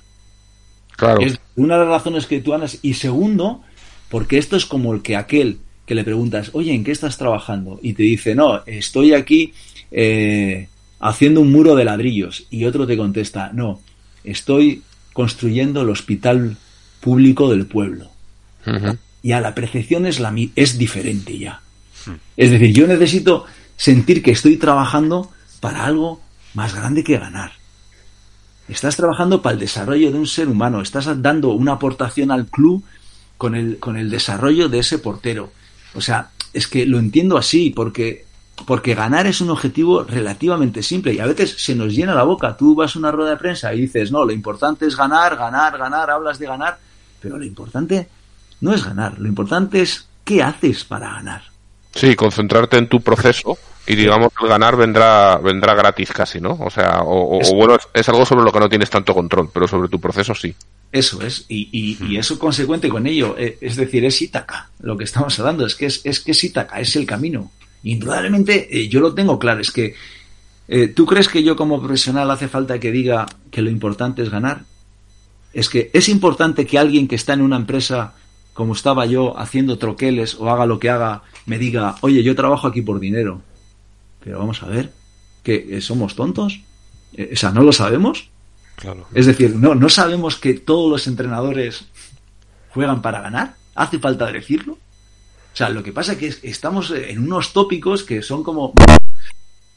Claro. 0.95 1.21
Es 1.21 1.39
una 1.55 1.75
de 1.75 1.81
las 1.81 1.89
razones 1.89 2.25
que 2.25 2.41
tú 2.41 2.53
andas. 2.53 2.79
Y 2.81 2.93
segundo, 2.93 3.61
porque 4.09 4.37
esto 4.37 4.55
es 4.55 4.65
como 4.65 4.93
el 4.93 5.01
que 5.01 5.17
aquel 5.17 5.59
que 5.91 5.95
le 5.95 6.05
preguntas, 6.05 6.51
oye, 6.53 6.73
¿en 6.73 6.85
qué 6.85 6.93
estás 6.93 7.17
trabajando? 7.17 7.77
Y 7.83 7.91
te 7.91 8.03
dice, 8.03 8.33
no, 8.33 8.63
estoy 8.65 9.13
aquí 9.13 9.53
eh, 9.91 10.69
haciendo 11.01 11.41
un 11.41 11.51
muro 11.51 11.75
de 11.75 11.83
ladrillos. 11.83 12.45
Y 12.49 12.63
otro 12.63 12.87
te 12.87 12.95
contesta, 12.95 13.51
no, 13.53 13.81
estoy 14.23 14.83
construyendo 15.11 15.81
el 15.81 15.89
hospital 15.89 16.55
público 17.01 17.49
del 17.51 17.65
pueblo. 17.65 18.09
Ya 19.21 19.41
la 19.41 19.53
percepción 19.53 20.05
es, 20.05 20.21
la, 20.21 20.33
es 20.55 20.77
diferente 20.77 21.37
ya. 21.37 21.59
Hmm. 22.05 22.15
Es 22.37 22.51
decir, 22.51 22.71
yo 22.73 22.87
necesito 22.87 23.43
sentir 23.75 24.23
que 24.23 24.31
estoy 24.31 24.55
trabajando 24.55 25.29
para 25.59 25.83
algo 25.83 26.21
más 26.53 26.73
grande 26.73 27.03
que 27.03 27.17
ganar. 27.17 27.51
Estás 28.69 28.95
trabajando 28.95 29.41
para 29.41 29.55
el 29.55 29.59
desarrollo 29.59 30.09
de 30.09 30.19
un 30.19 30.27
ser 30.27 30.47
humano, 30.47 30.81
estás 30.81 31.21
dando 31.21 31.49
una 31.49 31.73
aportación 31.73 32.31
al 32.31 32.45
club 32.45 32.81
con 33.37 33.55
el, 33.55 33.77
con 33.77 33.97
el 33.97 34.09
desarrollo 34.09 34.69
de 34.69 34.79
ese 34.79 34.97
portero, 34.97 35.51
o 35.93 36.01
sea, 36.01 36.29
es 36.53 36.67
que 36.67 36.85
lo 36.85 36.99
entiendo 36.99 37.37
así, 37.37 37.69
porque, 37.69 38.25
porque 38.65 38.95
ganar 38.95 39.27
es 39.27 39.41
un 39.41 39.49
objetivo 39.49 40.03
relativamente 40.03 40.83
simple 40.83 41.13
y 41.13 41.19
a 41.19 41.25
veces 41.25 41.55
se 41.57 41.75
nos 41.75 41.93
llena 41.93 42.13
la 42.13 42.23
boca. 42.23 42.55
Tú 42.55 42.75
vas 42.75 42.95
a 42.95 42.99
una 42.99 43.11
rueda 43.11 43.31
de 43.31 43.37
prensa 43.37 43.73
y 43.73 43.81
dices, 43.81 44.11
no, 44.11 44.25
lo 44.25 44.31
importante 44.31 44.85
es 44.85 44.95
ganar, 44.95 45.35
ganar, 45.35 45.77
ganar, 45.77 46.09
hablas 46.09 46.39
de 46.39 46.47
ganar, 46.47 46.79
pero 47.19 47.37
lo 47.37 47.45
importante 47.45 48.09
no 48.61 48.73
es 48.73 48.83
ganar, 48.83 49.19
lo 49.19 49.27
importante 49.27 49.81
es 49.81 50.07
qué 50.23 50.43
haces 50.43 50.83
para 50.83 51.11
ganar. 51.11 51.43
Sí, 51.93 52.15
concentrarte 52.15 52.77
en 52.77 52.87
tu 52.87 53.01
proceso 53.01 53.57
y 53.87 53.95
digamos 53.95 54.29
que 54.37 54.45
el 54.45 54.49
ganar 54.49 54.75
vendrá 54.75 55.37
vendrá 55.37 55.73
gratis 55.73 56.11
casi, 56.11 56.39
¿no? 56.39 56.57
O 56.59 56.69
sea, 56.69 57.01
o, 57.03 57.39
bueno, 57.55 57.77
es, 57.93 58.09
algo 58.09 58.25
sobre 58.25 58.43
lo 58.43 58.51
que 58.51 58.59
no 58.59 58.69
tienes 58.69 58.89
tanto 58.89 59.13
control, 59.13 59.49
pero 59.53 59.67
sobre 59.67 59.89
tu 59.89 59.99
proceso 59.99 60.35
sí. 60.35 60.53
Eso 60.91 61.21
es, 61.21 61.45
y, 61.47 61.69
y, 61.71 61.97
y 62.05 62.17
eso 62.17 62.37
consecuente 62.37 62.89
con 62.89 63.07
ello, 63.07 63.35
eh, 63.37 63.57
es 63.61 63.77
decir, 63.77 64.03
es 64.05 64.21
Ítaca, 64.21 64.69
lo 64.81 64.97
que 64.97 65.05
estamos 65.05 65.39
hablando, 65.39 65.65
es 65.65 65.75
que 65.75 65.85
es, 65.85 66.01
es 66.03 66.19
que 66.19 66.31
es 66.31 66.43
Ítaca, 66.43 66.79
es 66.79 66.95
el 66.95 67.05
camino. 67.05 67.51
Indudablemente, 67.83 68.67
eh, 68.77 68.87
yo 68.89 68.99
lo 68.99 69.13
tengo 69.13 69.39
claro, 69.39 69.61
es 69.61 69.71
que 69.71 69.95
eh, 70.67 70.87
¿tú 70.87 71.05
crees 71.05 71.27
que 71.27 71.43
yo 71.43 71.55
como 71.55 71.79
profesional 71.79 72.29
hace 72.29 72.47
falta 72.47 72.79
que 72.79 72.91
diga 72.91 73.25
que 73.49 73.61
lo 73.61 73.69
importante 73.69 74.21
es 74.21 74.29
ganar? 74.29 74.63
Es 75.53 75.69
que 75.69 75.89
es 75.93 76.07
importante 76.07 76.65
que 76.65 76.77
alguien 76.77 77.07
que 77.07 77.15
está 77.15 77.33
en 77.33 77.41
una 77.41 77.57
empresa 77.57 78.13
como 78.53 78.73
estaba 78.73 79.05
yo 79.05 79.37
haciendo 79.37 79.77
troqueles 79.77 80.35
o 80.35 80.49
haga 80.49 80.65
lo 80.65 80.79
que 80.79 80.89
haga, 80.89 81.23
me 81.45 81.57
diga, 81.57 81.95
oye, 82.01 82.23
yo 82.23 82.35
trabajo 82.35 82.67
aquí 82.67 82.81
por 82.81 82.99
dinero. 82.99 83.41
Pero 84.23 84.39
vamos 84.39 84.61
a 84.63 84.67
ver, 84.67 84.91
¿que 85.43 85.81
somos 85.81 86.15
tontos? 86.15 86.61
O 87.13 87.35
sea, 87.35 87.51
¿no 87.51 87.63
lo 87.63 87.73
sabemos? 87.73 88.29
Claro. 88.75 89.07
Es 89.13 89.25
decir, 89.25 89.55
no, 89.55 89.75
no 89.75 89.89
sabemos 89.89 90.37
que 90.37 90.53
todos 90.53 90.89
los 90.89 91.07
entrenadores 91.07 91.85
juegan 92.69 93.01
para 93.01 93.21
ganar. 93.21 93.55
¿Hace 93.75 93.99
falta 93.99 94.31
decirlo? 94.31 94.73
O 94.73 95.55
sea, 95.55 95.69
lo 95.69 95.83
que 95.83 95.91
pasa 95.91 96.13
es 96.13 96.17
que 96.17 96.49
estamos 96.49 96.91
en 96.91 97.19
unos 97.19 97.53
tópicos 97.53 98.03
que 98.03 98.21
son 98.21 98.43
como 98.43 98.73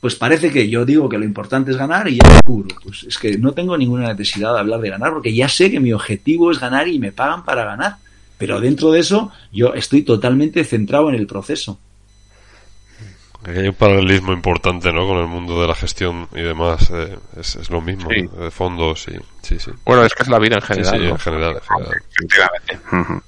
pues 0.05 0.17
parece 0.17 0.53
que 0.53 0.69
yo 0.69 0.85
digo 0.85 1.09
que 1.09 1.17
lo 1.17 1.25
importante 1.25 1.71
es 1.71 1.79
ganar 1.79 2.07
y 2.09 2.17
ya 2.17 2.29
me 2.29 2.39
cubro. 2.45 2.77
Pues 2.83 3.05
es 3.05 3.17
que 3.17 3.39
no 3.39 3.53
tengo 3.53 3.79
ninguna 3.79 4.13
necesidad 4.13 4.53
de 4.53 4.61
hablar 4.61 4.81
de 4.81 4.91
ganar 4.91 5.15
porque 5.15 5.35
ya 5.35 5.49
sé 5.49 5.71
que 5.71 5.81
mi 5.81 5.95
objetivo 5.95 6.51
es 6.51 6.61
ganar 6.61 6.89
y 6.89 6.99
me 6.99 7.11
pagan 7.11 7.43
para 7.43 7.65
ganar. 7.65 7.97
Pero 8.37 8.61
dentro 8.61 8.93
de 8.93 9.01
eso 9.01 9.33
yo 9.51 9.73
estoy 9.73 10.03
totalmente 10.03 10.63
centrado 10.65 11.09
en 11.09 11.15
el 11.15 11.27
proceso. 11.27 11.79
Hay 13.47 13.69
un 13.69 13.75
paralelismo 13.75 14.33
importante, 14.33 14.93
¿no? 14.93 15.07
Con 15.07 15.19
el 15.19 15.27
mundo 15.27 15.61
de 15.61 15.69
la 15.69 15.75
gestión 15.75 16.29
y 16.35 16.43
demás. 16.43 16.91
Eh, 16.91 17.19
es, 17.39 17.71
lo 17.71 17.81
mismo, 17.81 18.09
de 18.09 18.51
fondos 18.51 19.07
y... 19.09 19.19
Sí, 19.43 19.59
sí. 19.59 19.71
Bueno, 19.85 20.05
es 20.05 20.15
que 20.15 20.23
es 20.23 20.29
la 20.29 20.39
vida 20.39 20.57
en 20.57 20.63
general. 20.63 21.01
Sí, 21.01 21.07
en 21.07 21.19
general. 21.19 21.61
En 22.21 22.81
general. 22.81 23.23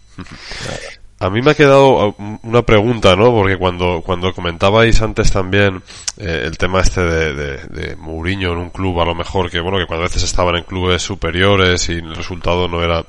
A 1.19 1.31
mí 1.31 1.41
me 1.41 1.53
ha 1.53 1.55
quedado 1.55 2.09
uh, 2.09 2.39
una 2.43 2.63
pregunta, 2.63 3.17
¿no? 3.17 3.31
Porque 3.31 3.57
cuando, 3.57 4.03
cuando 4.05 4.35
comentabais 4.35 5.01
antes 5.01 5.33
también 5.33 5.83
eh, 6.19 6.43
el 6.45 6.59
tema 6.59 6.81
este 6.81 7.01
de, 7.03 7.33
de, 7.33 7.57
de, 7.69 7.97
Mourinho 7.97 8.53
en 8.53 8.59
un 8.59 8.71
club, 8.71 9.01
a 9.01 9.07
lo 9.07 9.15
mejor 9.15 9.51
que, 9.51 9.61
bueno, 9.61 9.79
que 9.79 9.87
cuando 9.87 10.05
a 10.05 10.09
veces 10.09 10.25
estaban 10.25 10.57
en 10.57 10.65
clubes 10.65 11.03
superiores 11.03 11.89
y 11.89 11.95
el 11.95 12.15
resultado 12.15 12.69
no 12.69 12.83
era... 12.83 13.03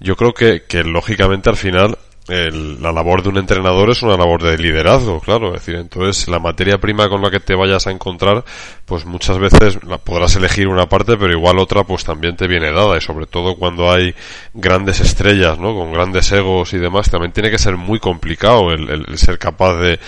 Yo 0.00 0.16
creo 0.16 0.34
que, 0.34 0.64
que 0.64 0.82
lógicamente 0.82 1.48
al 1.48 1.56
final 1.56 1.96
el, 2.28 2.82
la 2.82 2.90
labor 2.90 3.22
de 3.22 3.28
un 3.28 3.38
entrenador 3.38 3.90
es 3.90 4.02
una 4.02 4.16
labor 4.16 4.42
de 4.42 4.56
liderazgo, 4.56 5.20
claro. 5.20 5.48
Es 5.48 5.60
decir, 5.60 5.76
entonces 5.76 6.26
la 6.28 6.38
materia 6.38 6.78
prima 6.78 7.08
con 7.08 7.20
la 7.20 7.30
que 7.30 7.40
te 7.40 7.54
vayas 7.54 7.86
a 7.86 7.90
encontrar, 7.90 8.44
pues 8.86 9.04
muchas 9.04 9.38
veces 9.38 9.82
la 9.84 9.98
podrás 9.98 10.34
elegir 10.36 10.68
una 10.68 10.88
parte, 10.88 11.16
pero 11.16 11.32
igual 11.32 11.58
otra 11.58 11.84
pues 11.84 12.04
también 12.04 12.36
te 12.36 12.46
viene 12.46 12.72
dada. 12.72 12.96
Y 12.96 13.00
sobre 13.00 13.26
todo 13.26 13.56
cuando 13.56 13.90
hay 13.92 14.14
grandes 14.54 15.00
estrellas, 15.00 15.58
¿no? 15.58 15.74
Con 15.74 15.92
grandes 15.92 16.30
egos 16.32 16.72
y 16.72 16.78
demás, 16.78 17.10
también 17.10 17.32
tiene 17.32 17.50
que 17.50 17.58
ser 17.58 17.76
muy 17.76 17.98
complicado 17.98 18.70
el, 18.72 18.88
el 18.88 19.18
ser 19.18 19.38
capaz 19.38 19.74
de, 19.74 19.98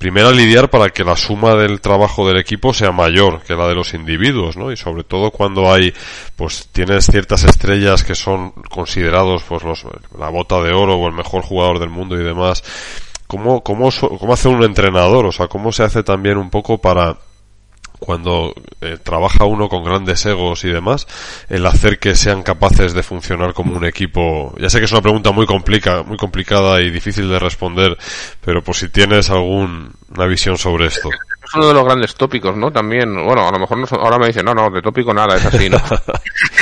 primero 0.00 0.32
lidiar 0.32 0.70
para 0.70 0.88
que 0.88 1.04
la 1.04 1.14
suma 1.14 1.54
del 1.54 1.82
trabajo 1.82 2.26
del 2.26 2.38
equipo 2.38 2.72
sea 2.72 2.90
mayor 2.90 3.42
que 3.42 3.54
la 3.54 3.68
de 3.68 3.74
los 3.74 3.92
individuos, 3.92 4.56
¿no? 4.56 4.72
Y 4.72 4.76
sobre 4.78 5.04
todo 5.04 5.30
cuando 5.30 5.70
hay, 5.70 5.92
pues 6.36 6.70
tienes 6.72 7.04
ciertas 7.04 7.44
estrellas 7.44 8.02
que 8.02 8.14
son 8.14 8.52
considerados, 8.70 9.42
pues 9.46 9.62
los, 9.62 9.84
la 10.18 10.30
bota 10.30 10.62
de 10.62 10.72
oro 10.72 10.94
o 10.94 11.06
el 11.06 11.12
mejor 11.12 11.42
jugador 11.42 11.78
del 11.78 11.90
mundo 11.90 12.18
y 12.18 12.24
demás. 12.24 12.64
¿Cómo, 13.26 13.62
cómo, 13.62 13.90
cómo 14.18 14.32
hace 14.32 14.48
un 14.48 14.64
entrenador? 14.64 15.26
O 15.26 15.32
sea, 15.32 15.48
¿cómo 15.48 15.70
se 15.70 15.82
hace 15.82 16.02
también 16.02 16.38
un 16.38 16.48
poco 16.48 16.78
para 16.78 17.18
cuando 18.00 18.54
eh, 18.80 18.98
trabaja 19.02 19.44
uno 19.44 19.68
con 19.68 19.84
grandes 19.84 20.24
egos 20.26 20.64
y 20.64 20.68
demás, 20.68 21.06
el 21.48 21.64
hacer 21.66 21.98
que 21.98 22.16
sean 22.16 22.42
capaces 22.42 22.94
de 22.94 23.02
funcionar 23.02 23.54
como 23.54 23.76
un 23.76 23.84
equipo. 23.84 24.54
Ya 24.58 24.70
sé 24.70 24.78
que 24.78 24.86
es 24.86 24.92
una 24.92 25.02
pregunta 25.02 25.30
muy 25.30 25.46
complica, 25.46 26.02
muy 26.02 26.16
complicada 26.16 26.80
y 26.80 26.90
difícil 26.90 27.28
de 27.28 27.38
responder, 27.38 27.96
pero 28.40 28.64
por 28.64 28.74
si 28.74 28.88
tienes 28.88 29.30
alguna 29.30 30.26
visión 30.26 30.58
sobre 30.58 30.86
esto 30.86 31.10
es 31.50 31.54
uno 31.54 31.68
de 31.68 31.74
los 31.74 31.84
grandes 31.84 32.14
tópicos, 32.14 32.56
¿no? 32.56 32.70
También, 32.70 33.12
bueno, 33.12 33.48
a 33.48 33.50
lo 33.50 33.58
mejor 33.58 33.78
no, 33.78 33.86
ahora 33.98 34.18
me 34.18 34.28
dicen, 34.28 34.44
no, 34.44 34.54
no, 34.54 34.70
de 34.70 34.82
tópico 34.82 35.12
nada, 35.12 35.36
es 35.36 35.46
así, 35.46 35.68
¿no? 35.68 35.78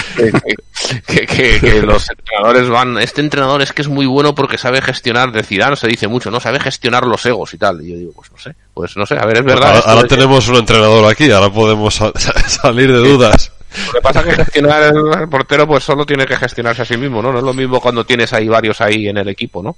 que, 1.07 1.27
que, 1.27 1.61
que, 1.61 1.83
los 1.83 2.09
entrenadores 2.11 2.69
van, 2.69 2.99
este 2.99 3.21
entrenador 3.21 3.63
es 3.63 3.73
que 3.73 3.83
es 3.83 3.89
muy 3.89 4.07
bueno 4.07 4.35
porque 4.35 4.59
sabe 4.59 4.83
gestionar, 4.83 5.33
de 5.33 5.43
Zidane 5.43 5.77
se 5.77 5.87
dice 5.87 6.09
mucho, 6.09 6.31
¿no? 6.31 6.41
Sabe 6.41 6.61
gestionar 6.61 7.07
los 7.07 7.25
egos 7.27 7.55
y 7.55 7.59
tal. 7.59 7.81
Y 7.83 7.93
yo 7.93 7.99
digo, 7.99 8.13
pues 8.15 8.31
no 8.31 8.39
sé, 8.39 8.55
pues 8.75 8.97
no 8.97 9.07
sé, 9.07 9.17
a 9.19 9.27
ver, 9.27 9.39
es 9.39 9.45
verdad. 9.45 9.83
Ahora, 9.85 10.09
tenemos 10.09 10.49
un 10.49 10.57
entrenador 10.57 11.11
aquí, 11.11 11.31
ahora 11.31 11.51
podemos 11.51 11.95
salir 12.47 12.93
de 12.93 12.99
dudas. 12.99 13.53
Lo 13.87 13.93
que 13.93 14.01
pasa 14.01 14.21
es 14.21 14.27
que 14.27 14.45
gestionar 14.45 14.83
el, 14.83 15.29
portero 15.29 15.67
pues 15.67 15.85
solo 15.85 16.07
tiene 16.07 16.25
que 16.25 16.37
gestionarse 16.37 16.83
a 16.83 16.85
sí 16.87 16.97
mismo, 16.97 17.21
¿no? 17.21 17.33
No 17.33 17.39
es 17.39 17.45
lo 17.45 17.53
mismo 17.53 17.81
cuando 17.81 18.05
tienes 18.05 18.33
ahí 18.33 18.49
varios 18.49 18.81
ahí 18.81 19.09
en 19.09 19.19
el 19.19 19.29
equipo, 19.29 19.63
¿no? 19.63 19.77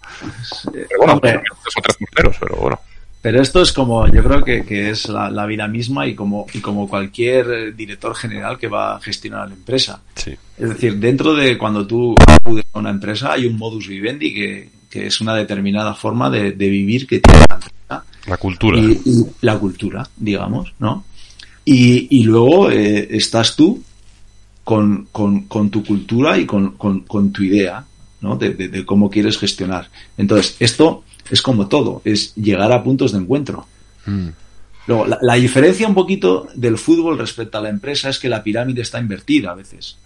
Pero 0.73 0.89
bueno, 0.99 1.21
son 1.69 1.83
tres 1.83 1.97
porteros, 1.97 2.37
pero 2.39 2.57
bueno. 2.57 2.81
Pero 3.23 3.43
esto 3.43 3.61
es 3.61 3.73
como, 3.73 4.07
yo 4.09 4.25
creo 4.25 4.43
que, 4.43 4.65
que 4.65 4.91
es 4.91 5.09
la, 5.09 5.31
la, 5.31 5.45
vida 5.45 5.69
misma 5.69 6.07
y 6.07 6.15
como, 6.15 6.47
y 6.55 6.61
como 6.61 6.89
cualquier 6.89 7.77
director 7.77 8.15
general 8.15 8.59
que 8.59 8.67
va 8.67 8.97
a 8.97 9.01
gestionar 9.01 9.49
la 9.49 9.55
empresa. 9.55 10.01
Sí. 10.15 10.35
Es 10.57 10.69
decir, 10.71 10.97
dentro 10.97 11.35
de 11.35 11.59
cuando 11.59 11.87
tú 11.87 12.15
acudes 12.27 12.65
a 12.73 12.79
una 12.79 12.91
empresa 12.91 13.33
hay 13.33 13.45
un 13.45 13.59
modus 13.59 13.89
vivendi 13.89 14.33
que, 14.33 14.71
que 14.89 15.07
es 15.07 15.21
una 15.21 15.35
determinada 15.35 15.95
forma 15.95 16.31
de, 16.31 16.53
de 16.53 16.69
vivir 16.71 17.07
que 17.07 17.21
tiene 17.21 17.45
la 17.47 17.57
empresa. 17.57 18.05
La 18.27 18.37
cultura. 18.39 18.79
Y, 18.79 19.01
y 19.05 19.27
la 19.43 19.59
cultura, 19.59 20.09
digamos, 20.17 20.73
¿no? 20.79 21.05
Y, 21.65 22.19
y 22.19 22.25
luego 22.25 22.71
eh, 22.71 23.07
estás 23.11 23.55
tú 23.55 23.83
con, 24.65 25.09
con, 25.13 25.43
con, 25.43 25.69
tu 25.69 25.85
cultura 25.85 26.39
y 26.39 26.47
con, 26.47 26.73
con, 26.73 27.01
con 27.01 27.33
tu 27.33 27.43
idea, 27.43 27.85
¿no? 28.23 28.37
De, 28.37 28.55
de, 28.55 28.69
de 28.69 28.87
cómo 28.87 29.11
quieres 29.11 29.37
gestionar. 29.37 29.91
Entonces, 30.17 30.57
esto 30.59 31.05
es 31.31 31.43
como 31.43 31.69
todo, 31.69 32.02
es 32.05 32.35
llegar 32.35 32.73
a 32.73 32.82
puntos 32.82 33.12
de 33.12 33.19
encuentro. 33.19 33.66
Mm. 34.07 34.28
Luego, 34.86 35.07
la, 35.07 35.19
la, 35.20 35.35
diferencia 35.35 35.86
un 35.86 35.94
poquito 35.94 36.48
del 36.55 36.78
fútbol 36.78 37.19
respecto 37.19 37.59
a 37.59 37.61
la 37.61 37.69
empresa 37.69 38.09
es 38.09 38.19
que 38.19 38.28
la 38.28 38.43
pirámide 38.43 38.82
está 38.82 38.98
invertida 38.98 39.51
a 39.52 39.55
veces. 39.55 39.98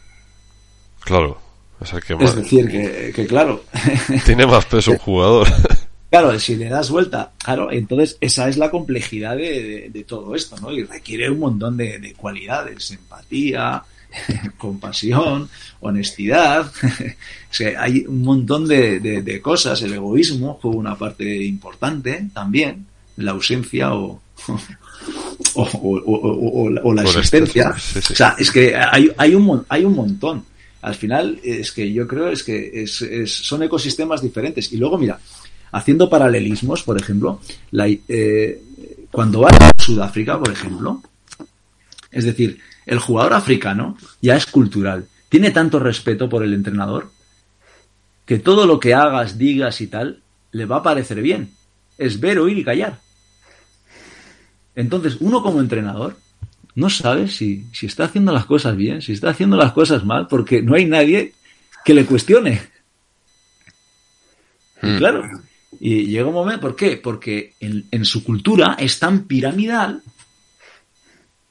Claro. 1.01 1.38
O 1.80 1.86
sea, 1.86 2.01
que 2.01 2.14
es 2.18 2.34
decir, 2.34 2.68
que, 2.68 3.12
que 3.14 3.26
claro. 3.26 3.64
Tiene 4.24 4.46
más 4.46 4.64
peso 4.66 4.92
un 4.92 4.98
jugador. 4.98 5.48
Claro, 6.10 6.38
si 6.38 6.55
le 6.55 6.68
das 6.68 6.90
vuelta, 6.90 7.32
claro, 7.42 7.72
entonces 7.72 8.18
esa 8.20 8.48
es 8.48 8.56
la 8.56 8.70
complejidad 8.70 9.36
de, 9.36 9.64
de, 9.64 9.90
de 9.90 10.05
todo 10.05 10.36
esto, 10.36 10.55
¿no? 10.60 10.70
Y 10.70 10.84
requiere 10.84 11.28
un 11.28 11.40
montón 11.40 11.76
de, 11.76 11.98
de 11.98 12.14
cualidades, 12.14 12.92
empatía, 12.92 13.82
compasión, 14.59 15.49
honestidad. 15.81 16.70
hay 17.78 18.05
un 18.07 18.23
montón 18.23 18.66
de, 18.66 19.01
de, 19.01 19.23
de, 19.23 19.41
cosas. 19.41 19.81
El 19.82 19.95
egoísmo 19.95 20.59
juega 20.61 20.77
una 20.77 20.97
parte 20.97 21.45
importante 21.45 22.28
también, 22.32 22.86
la 23.16 23.32
ausencia 23.32 23.95
o, 23.95 24.20
o, 25.55 25.62
o, 25.62 26.81
o 26.82 26.95
la 26.95 27.03
existencia. 27.03 27.74
Sí, 27.78 28.01
sí. 28.01 28.12
O 28.12 28.16
sea, 28.16 28.36
es 28.39 28.51
que 28.51 28.74
hay, 28.74 29.11
hay, 29.16 29.35
un, 29.35 29.65
hay 29.69 29.85
un 29.85 29.95
montón. 29.95 30.45
Al 30.82 30.95
final, 30.95 31.41
es 31.43 31.73
que 31.73 31.91
yo 31.93 32.07
creo 32.07 32.28
es 32.28 32.43
que 32.43 32.82
es, 32.82 33.01
es, 33.01 33.32
son 33.32 33.62
ecosistemas 33.62 34.20
diferentes. 34.20 34.70
Y 34.73 34.77
luego, 34.77 34.99
mira, 34.99 35.19
haciendo 35.73 36.11
paralelismos, 36.11 36.82
por 36.82 37.01
ejemplo, 37.01 37.41
la, 37.70 37.89
eh, 37.89 38.62
cuando 39.11 39.41
vas 39.41 39.55
a 39.61 39.70
Sudáfrica, 39.82 40.39
por 40.39 40.53
ejemplo, 40.53 41.03
es 42.11 42.24
decir, 42.24 42.59
el 42.86 42.98
jugador 42.98 43.35
africano 43.35 43.97
ya 44.20 44.36
es 44.36 44.47
cultural. 44.47 45.09
Tiene 45.28 45.51
tanto 45.51 45.78
respeto 45.78 46.28
por 46.28 46.43
el 46.43 46.55
entrenador 46.55 47.11
que 48.24 48.39
todo 48.39 48.66
lo 48.66 48.81
que 48.81 48.94
hagas, 48.94 49.39
digas 49.39 49.81
y 49.81 49.86
tal, 49.86 50.23
le 50.52 50.66
va 50.66 50.77
a 50.77 50.82
parecer 50.82 51.20
bien. 51.20 51.51
Es 51.98 52.20
ver, 52.20 52.39
oír 52.39 52.59
y 52.59 52.65
callar. 52.65 53.01
Entonces, 54.74 55.19
uno 55.20 55.43
como 55.43 55.61
entrenador 55.61 56.16
no 56.74 56.90
sabe 56.90 57.28
si, 57.28 57.66
si 57.73 57.86
está 57.86 58.05
haciendo 58.05 58.32
las 58.32 58.47
cosas 58.47 58.77
bien, 58.77 59.02
si 59.02 59.12
está 59.12 59.31
haciendo 59.31 59.56
las 59.56 59.73
cosas 59.73 60.05
mal, 60.05 60.27
porque 60.28 60.62
no 60.62 60.74
hay 60.74 60.86
nadie 60.86 61.35
que 61.85 61.94
le 61.94 62.05
cuestione. 62.05 62.61
Y 64.82 64.97
claro, 64.97 65.23
y 65.81 66.06
llega 66.06 66.27
un 66.27 66.35
momento, 66.35 66.61
¿por 66.61 66.77
qué? 66.77 66.97
Porque 66.97 67.55
en, 67.61 67.86
en 67.90 68.05
su 68.05 68.24
cultura 68.24 68.77
es 68.78 68.98
tan 68.98 69.24
piramidal 69.24 70.02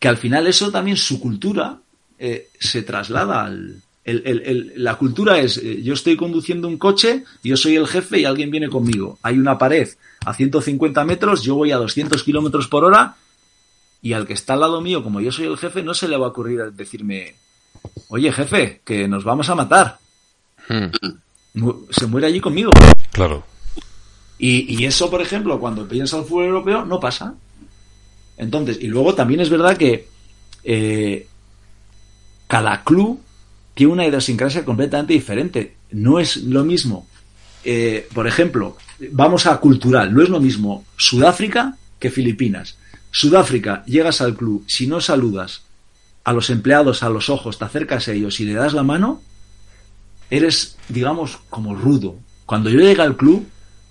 que 0.04 0.10
al 0.10 0.18
final 0.18 0.48
eso 0.48 0.70
también 0.70 0.98
su 0.98 1.18
cultura 1.18 1.78
eh, 2.20 2.50
se 2.60 2.84
traslada 2.84 3.46
al... 3.46 3.82
El, 4.04 4.22
el, 4.26 4.42
el, 4.42 4.74
la 4.76 4.98
cultura 4.98 5.40
es, 5.40 5.56
eh, 5.56 5.82
yo 5.82 5.94
estoy 5.94 6.18
conduciendo 6.18 6.68
un 6.68 6.78
coche, 6.78 7.24
yo 7.42 7.56
soy 7.56 7.78
el 7.78 7.88
jefe 7.88 8.20
y 8.20 8.26
alguien 8.26 8.52
viene 8.52 8.68
conmigo. 8.68 9.18
Hay 9.24 9.40
una 9.40 9.58
pared 9.58 9.88
a 10.26 10.34
150 10.34 11.06
metros, 11.06 11.42
yo 11.42 11.56
voy 11.56 11.72
a 11.72 11.78
200 11.78 12.22
kilómetros 12.22 12.68
por 12.68 12.84
hora 12.84 13.16
y 14.02 14.12
al 14.12 14.28
que 14.28 14.34
está 14.34 14.56
al 14.56 14.60
lado 14.60 14.82
mío, 14.82 15.06
como 15.06 15.22
yo 15.22 15.32
soy 15.32 15.46
el 15.46 15.56
jefe, 15.56 15.84
no 15.84 15.94
se 15.94 16.10
le 16.10 16.18
va 16.18 16.26
a 16.26 16.32
ocurrir 16.32 16.74
decirme, 16.74 17.36
oye 18.10 18.30
jefe, 18.34 18.82
que 18.84 19.08
nos 19.08 19.24
vamos 19.24 19.48
a 19.48 19.56
matar. 19.56 20.00
Hmm. 20.68 21.78
Se 21.92 22.08
muere 22.08 22.28
allí 22.28 22.42
conmigo. 22.42 22.72
Claro. 23.14 23.46
Y, 24.38 24.66
y, 24.78 24.86
eso, 24.86 25.10
por 25.10 25.22
ejemplo, 25.22 25.58
cuando 25.62 25.88
piensa 25.88 26.18
el 26.18 26.26
fútbol 26.26 26.48
europeo, 26.48 26.84
no 26.84 27.00
pasa. 27.00 27.36
Entonces, 28.38 28.78
y 28.82 28.88
luego 28.88 29.14
también 29.16 29.40
es 29.40 29.50
verdad 29.50 29.78
que 29.78 30.08
eh, 30.64 31.28
cada 32.48 32.84
club 32.84 33.22
tiene 33.74 33.94
una 33.94 34.08
idiosincrasia 34.08 34.66
completamente 34.66 35.14
diferente. 35.14 35.76
No 35.92 36.20
es 36.20 36.38
lo 36.38 36.64
mismo, 36.64 37.08
eh, 37.64 38.08
por 38.14 38.28
ejemplo, 38.28 38.78
vamos 39.12 39.46
a 39.46 39.58
cultural, 39.58 40.14
no 40.14 40.22
es 40.22 40.30
lo 40.30 40.40
mismo 40.40 40.86
Sudáfrica 40.98 41.78
que 42.00 42.10
Filipinas. 42.10 42.78
Sudáfrica, 43.12 43.84
llegas 43.86 44.22
al 44.22 44.36
club, 44.36 44.64
si 44.68 44.88
no 44.88 45.00
saludas 45.00 45.62
a 46.24 46.34
los 46.34 46.50
empleados 46.50 47.04
a 47.04 47.10
los 47.10 47.30
ojos, 47.30 47.60
te 47.60 47.66
acercas 47.66 48.08
a 48.08 48.14
ellos 48.14 48.40
y 48.40 48.46
le 48.46 48.54
das 48.54 48.74
la 48.74 48.84
mano, 48.84 49.22
eres, 50.30 50.78
digamos, 50.90 51.40
como 51.50 51.76
rudo. 51.76 52.16
Cuando 52.46 52.70
yo 52.70 52.80
llegué 52.80 53.02
al 53.02 53.18
club, 53.18 53.48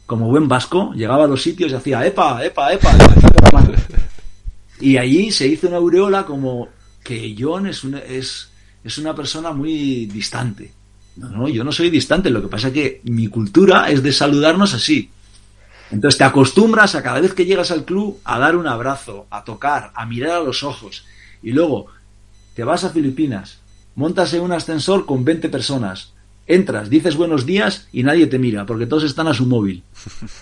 como 0.06 0.28
buen 0.28 0.48
vasco, 0.48 0.92
llegaba 0.94 1.24
a 1.24 1.28
los 1.28 1.42
sitios 1.42 1.72
y 1.72 1.74
hacía, 1.74 2.04
epa, 2.04 2.44
epa, 2.44 2.72
epa, 2.72 2.92
epa 2.96 3.41
y 4.82 4.98
allí 4.98 5.30
se 5.30 5.46
hizo 5.46 5.68
una 5.68 5.76
aureola 5.76 6.26
como 6.26 6.68
que 7.04 7.36
John 7.38 7.68
es 7.68 7.84
una, 7.84 8.00
es, 8.00 8.50
es 8.82 8.98
una 8.98 9.14
persona 9.14 9.52
muy 9.52 10.06
distante. 10.06 10.72
No, 11.16 11.28
no, 11.28 11.48
yo 11.48 11.62
no 11.62 11.70
soy 11.70 11.88
distante, 11.88 12.30
lo 12.30 12.42
que 12.42 12.48
pasa 12.48 12.68
es 12.68 12.74
que 12.74 13.00
mi 13.04 13.28
cultura 13.28 13.90
es 13.90 14.02
de 14.02 14.12
saludarnos 14.12 14.74
así. 14.74 15.10
Entonces 15.92 16.18
te 16.18 16.24
acostumbras 16.24 16.94
a 16.94 17.02
cada 17.02 17.20
vez 17.20 17.32
que 17.32 17.44
llegas 17.44 17.70
al 17.70 17.84
club 17.84 18.18
a 18.24 18.38
dar 18.40 18.56
un 18.56 18.66
abrazo, 18.66 19.26
a 19.30 19.44
tocar, 19.44 19.92
a 19.94 20.04
mirar 20.04 20.32
a 20.32 20.42
los 20.42 20.64
ojos. 20.64 21.04
Y 21.42 21.52
luego 21.52 21.86
te 22.54 22.64
vas 22.64 22.82
a 22.82 22.90
Filipinas, 22.90 23.58
montas 23.94 24.34
en 24.34 24.40
un 24.40 24.52
ascensor 24.52 25.06
con 25.06 25.24
20 25.24 25.48
personas, 25.48 26.12
entras, 26.46 26.90
dices 26.90 27.14
buenos 27.14 27.46
días 27.46 27.88
y 27.92 28.02
nadie 28.02 28.26
te 28.26 28.38
mira 28.38 28.66
porque 28.66 28.86
todos 28.86 29.04
están 29.04 29.28
a 29.28 29.34
su 29.34 29.46
móvil. 29.46 29.84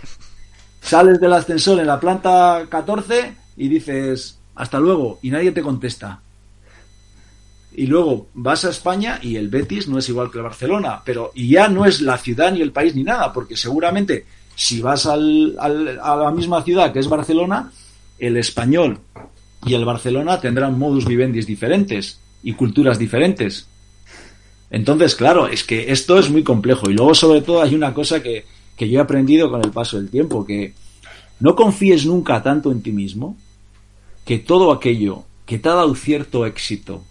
Sales 0.81 1.21
del 1.21 1.35
ascensor 1.35 1.79
en 1.81 1.89
la 1.89 2.01
planta 2.01 2.67
14 2.71 3.35
y 3.61 3.69
dices 3.69 4.39
hasta 4.55 4.81
luego 4.81 5.19
y 5.23 5.31
nadie 5.31 5.53
te 5.53 5.61
contesta. 5.61 6.23
Y 7.73 7.87
luego 7.87 8.29
vas 8.33 8.65
a 8.65 8.71
España 8.71 9.21
y 9.23 9.37
el 9.37 9.49
Betis 9.49 9.87
no 9.87 9.99
es 9.99 10.09
igual 10.09 10.31
que 10.31 10.39
el 10.39 10.45
Barcelona, 10.45 11.03
pero 11.05 11.31
y 11.35 11.51
ya 11.51 11.69
no 11.69 11.85
es 11.85 12.01
la 12.01 12.17
ciudad 12.17 12.53
ni 12.53 12.63
el 12.63 12.73
país 12.73 12.95
ni 12.95 13.05
nada, 13.05 13.33
porque 13.35 13.57
seguramente 13.57 14.25
si 14.57 14.81
vas 14.81 15.05
al, 15.05 15.57
a 15.61 16.17
la 16.17 16.31
misma 16.31 16.63
ciudad 16.63 16.91
que 16.91 17.01
es 17.01 17.09
Barcelona, 17.09 17.71
el 18.19 18.39
español 18.39 18.99
y 19.67 19.75
el 19.75 19.85
Barcelona 19.85 20.41
tendrán 20.41 20.79
modus 20.79 21.05
vivendi 21.05 21.43
diferentes 21.43 22.19
y 22.43 22.55
culturas 22.55 22.99
diferentes. 22.99 23.69
Entonces, 24.71 25.15
claro, 25.15 25.49
es 25.49 25.65
que 25.65 25.93
esto 25.93 26.19
es 26.19 26.31
muy 26.31 26.43
complejo. 26.43 26.89
Y 26.89 26.95
luego, 26.95 27.15
sobre 27.15 27.43
todo, 27.43 27.61
hay 27.61 27.75
una 27.75 27.93
cosa 27.93 28.23
que, 28.23 28.47
que 28.77 28.89
yo 28.89 29.01
he 29.01 29.03
aprendido 29.03 29.51
con 29.51 29.63
el 29.63 29.71
paso 29.71 29.99
del 29.99 30.09
tiempo, 30.09 30.47
que 30.47 30.73
no 31.41 31.55
confíes 31.55 32.07
nunca 32.07 32.43
tanto 32.43 32.71
en 32.71 32.83
ti 32.83 32.93
mismo, 32.93 33.37
que 34.25 34.39
todo 34.39 34.73
aquello 34.73 35.25
que 35.47 35.59
te 35.59 35.69
ha 35.69 35.75
dado 35.75 35.95
cierto 35.95 36.47
éxito 36.47 37.05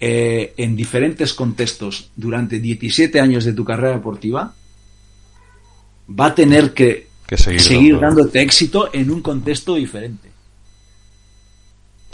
eh, 0.00 0.54
en 0.56 0.76
diferentes 0.76 1.34
contextos 1.34 2.10
durante 2.16 2.60
17 2.60 3.20
años 3.20 3.44
de 3.44 3.52
tu 3.52 3.64
carrera 3.64 3.94
deportiva, 3.94 4.54
va 6.08 6.26
a 6.26 6.34
tener 6.34 6.72
que, 6.72 7.08
Que 7.26 7.36
seguir, 7.36 7.60
seguir 7.60 7.92
dando- 7.98 8.16
dándote 8.22 8.40
éxito 8.42 8.90
en 8.92 9.10
un 9.10 9.20
contexto 9.22 9.74
diferente. 9.74 10.28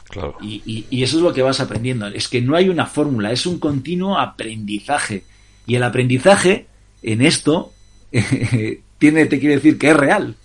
Claro. 0.09 0.37
Y, 0.41 0.63
y- 0.65 0.87
y 0.91 1.03
eso 1.03 1.17
es 1.19 1.23
lo 1.23 1.33
que 1.35 1.43
vas 1.43 1.61
aprendiendo. 1.61 2.07
Es 2.07 2.29
que 2.29 2.41
no 2.41 2.57
hay 2.57 2.69
una 2.69 2.87
fórmula, 2.87 3.33
es 3.33 3.47
un 3.47 3.59
continuo 3.59 4.19
aprendizaje. 4.19 5.25
Y 5.67 5.75
el 5.75 5.83
aprendizaje 5.83 6.67
en 7.03 7.21
esto 7.23 7.73
tiene, 8.99 9.27
te 9.27 9.39
quiere 9.41 9.57
decir 9.57 9.77
que 9.77 9.91
es 9.91 9.97
real. 9.97 10.37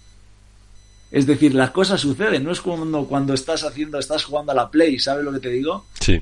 Es 1.11 1.25
decir, 1.25 1.55
las 1.55 1.71
cosas 1.71 1.99
suceden, 2.01 2.43
no 2.43 2.51
es 2.51 2.61
como 2.61 3.05
cuando 3.07 3.33
estás 3.33 3.63
haciendo, 3.63 3.97
estás 3.97 4.23
jugando 4.23 4.51
a 4.51 4.55
la 4.55 4.69
play, 4.69 4.99
¿sabes 4.99 5.25
lo 5.25 5.31
que 5.33 5.39
te 5.39 5.49
digo? 5.49 5.85
Sí. 5.99 6.21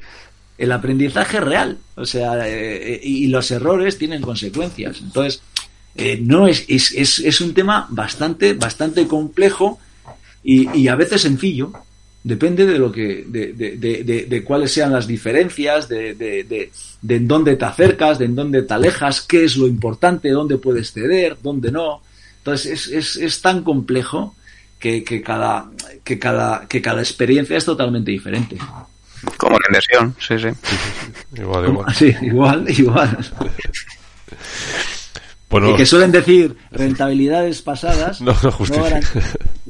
El 0.57 0.71
aprendizaje 0.71 1.37
es 1.37 1.43
real, 1.43 1.77
o 1.95 2.05
sea, 2.05 2.47
eh, 2.47 2.99
y 3.03 3.27
los 3.27 3.51
errores 3.51 3.97
tienen 3.97 4.21
consecuencias. 4.21 4.99
Entonces, 5.01 5.41
eh, 5.95 6.19
no 6.21 6.47
es, 6.47 6.63
es, 6.67 6.91
es, 6.93 7.19
es 7.19 7.41
un 7.41 7.53
tema 7.53 7.85
bastante, 7.89 8.53
bastante 8.53 9.07
complejo 9.07 9.79
y, 10.43 10.69
y 10.77 10.87
a 10.87 10.95
veces 10.95 11.21
sencillo. 11.21 11.73
Depende 12.23 12.65
de 12.65 12.79
lo 12.79 12.91
que, 12.91 13.25
de, 13.27 13.53
de, 13.53 13.77
de, 13.77 14.03
de- 14.03 14.25
de 14.25 14.43
cuáles 14.43 14.71
sean 14.71 14.91
las 14.91 15.05
diferencias, 15.07 15.87
de, 15.87 16.13
de, 16.15 16.43
de, 16.43 16.71
de 17.01 17.15
en 17.15 17.27
dónde 17.27 17.55
te 17.55 17.65
acercas, 17.65 18.19
de 18.19 18.25
en 18.25 18.35
dónde 18.35 18.63
te 18.63 18.73
alejas, 18.73 19.21
qué 19.21 19.43
es 19.45 19.55
lo 19.57 19.67
importante, 19.67 20.29
dónde 20.29 20.57
puedes 20.57 20.91
ceder, 20.91 21.37
dónde 21.41 21.71
no. 21.71 22.01
Entonces 22.39 22.65
es, 22.71 22.87
es, 22.87 23.15
es 23.17 23.41
tan 23.41 23.63
complejo 23.63 24.35
que, 24.79 25.03
que 25.03 25.21
cada, 25.21 25.65
que 26.03 26.17
cada, 26.19 26.67
que 26.67 26.81
cada 26.81 27.01
experiencia 27.01 27.57
es 27.57 27.65
totalmente 27.65 28.11
diferente. 28.11 28.57
Como 29.37 29.57
la 29.57 29.65
inversión, 29.69 30.15
sí, 30.19 30.37
sí. 30.39 30.47
Igual, 31.41 31.67
igual. 31.69 31.93
Sí, 31.95 32.15
igual, 32.21 32.65
igual. 32.69 33.17
Bueno, 35.49 35.69
Y 35.71 35.75
que 35.75 35.85
suelen 35.85 36.11
decir 36.11 36.57
rentabilidades 36.71 37.61
pasadas 37.61 38.19
No, 38.21 38.35
no 38.43 38.51
justifica. 38.51 38.89
garan- 38.89 39.03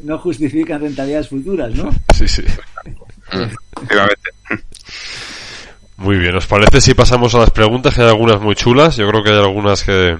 no 0.03 0.17
justifican 0.19 0.81
rentabilidades 0.81 1.29
futuras, 1.29 1.73
¿no? 1.73 1.91
sí, 2.15 2.27
sí. 2.27 2.43
Efectivamente. 3.31 4.29
Muy 5.97 6.17
bien, 6.17 6.35
¿os 6.35 6.45
parece 6.45 6.79
si 6.81 6.93
pasamos 6.93 7.33
a 7.35 7.39
las 7.39 7.49
preguntas? 7.51 7.93
Que 7.95 8.01
hay 8.03 8.09
algunas 8.09 8.39
muy 8.39 8.55
chulas. 8.55 8.95
Yo 8.97 9.07
creo 9.09 9.23
que 9.23 9.31
hay 9.31 9.39
algunas 9.39 9.83
que... 9.83 10.17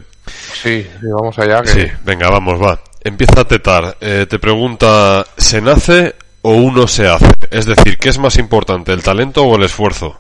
Sí, 0.54 0.82
sí, 0.84 1.08
vamos 1.14 1.38
allá. 1.38 1.62
Que... 1.62 1.68
Sí, 1.70 1.82
venga, 2.04 2.30
vamos, 2.30 2.60
va. 2.62 2.80
Empieza 3.04 3.42
a 3.42 3.48
tetar. 3.48 3.98
Eh, 4.02 4.26
te 4.30 4.40
pregunta, 4.40 5.26
¿se 5.38 5.62
nace 5.62 6.16
o 6.42 6.54
uno 6.54 6.88
se 6.88 7.08
hace? 7.08 7.30
Es 7.52 7.66
decir, 7.66 7.98
¿qué 7.98 8.10
es 8.10 8.20
más 8.20 8.38
importante, 8.38 8.94
el 8.94 9.04
talento 9.04 9.44
o 9.44 9.56
el 9.56 9.64
esfuerzo? 9.64 10.20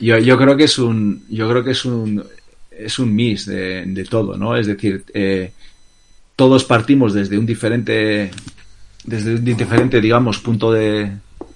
Yo, 0.00 0.18
yo 0.18 0.38
creo 0.38 0.56
que 0.56 0.64
es 0.64 0.78
un, 0.78 1.24
yo 1.28 1.48
creo 1.48 1.62
que 1.62 1.72
es 1.72 1.84
un, 1.84 2.24
es 2.70 2.98
un 2.98 3.14
mix 3.14 3.46
de, 3.46 4.06
todo, 4.08 4.36
¿no? 4.36 4.56
Es 4.56 4.66
decir, 4.66 5.04
eh, 5.12 5.52
todos 6.36 6.64
partimos 6.64 7.12
desde 7.12 7.38
un 7.38 7.46
diferente, 7.46 8.30
desde 9.04 9.34
un 9.34 9.44
diferente, 9.44 10.00
digamos, 10.00 10.38
punto 10.38 10.72
de, 10.72 11.12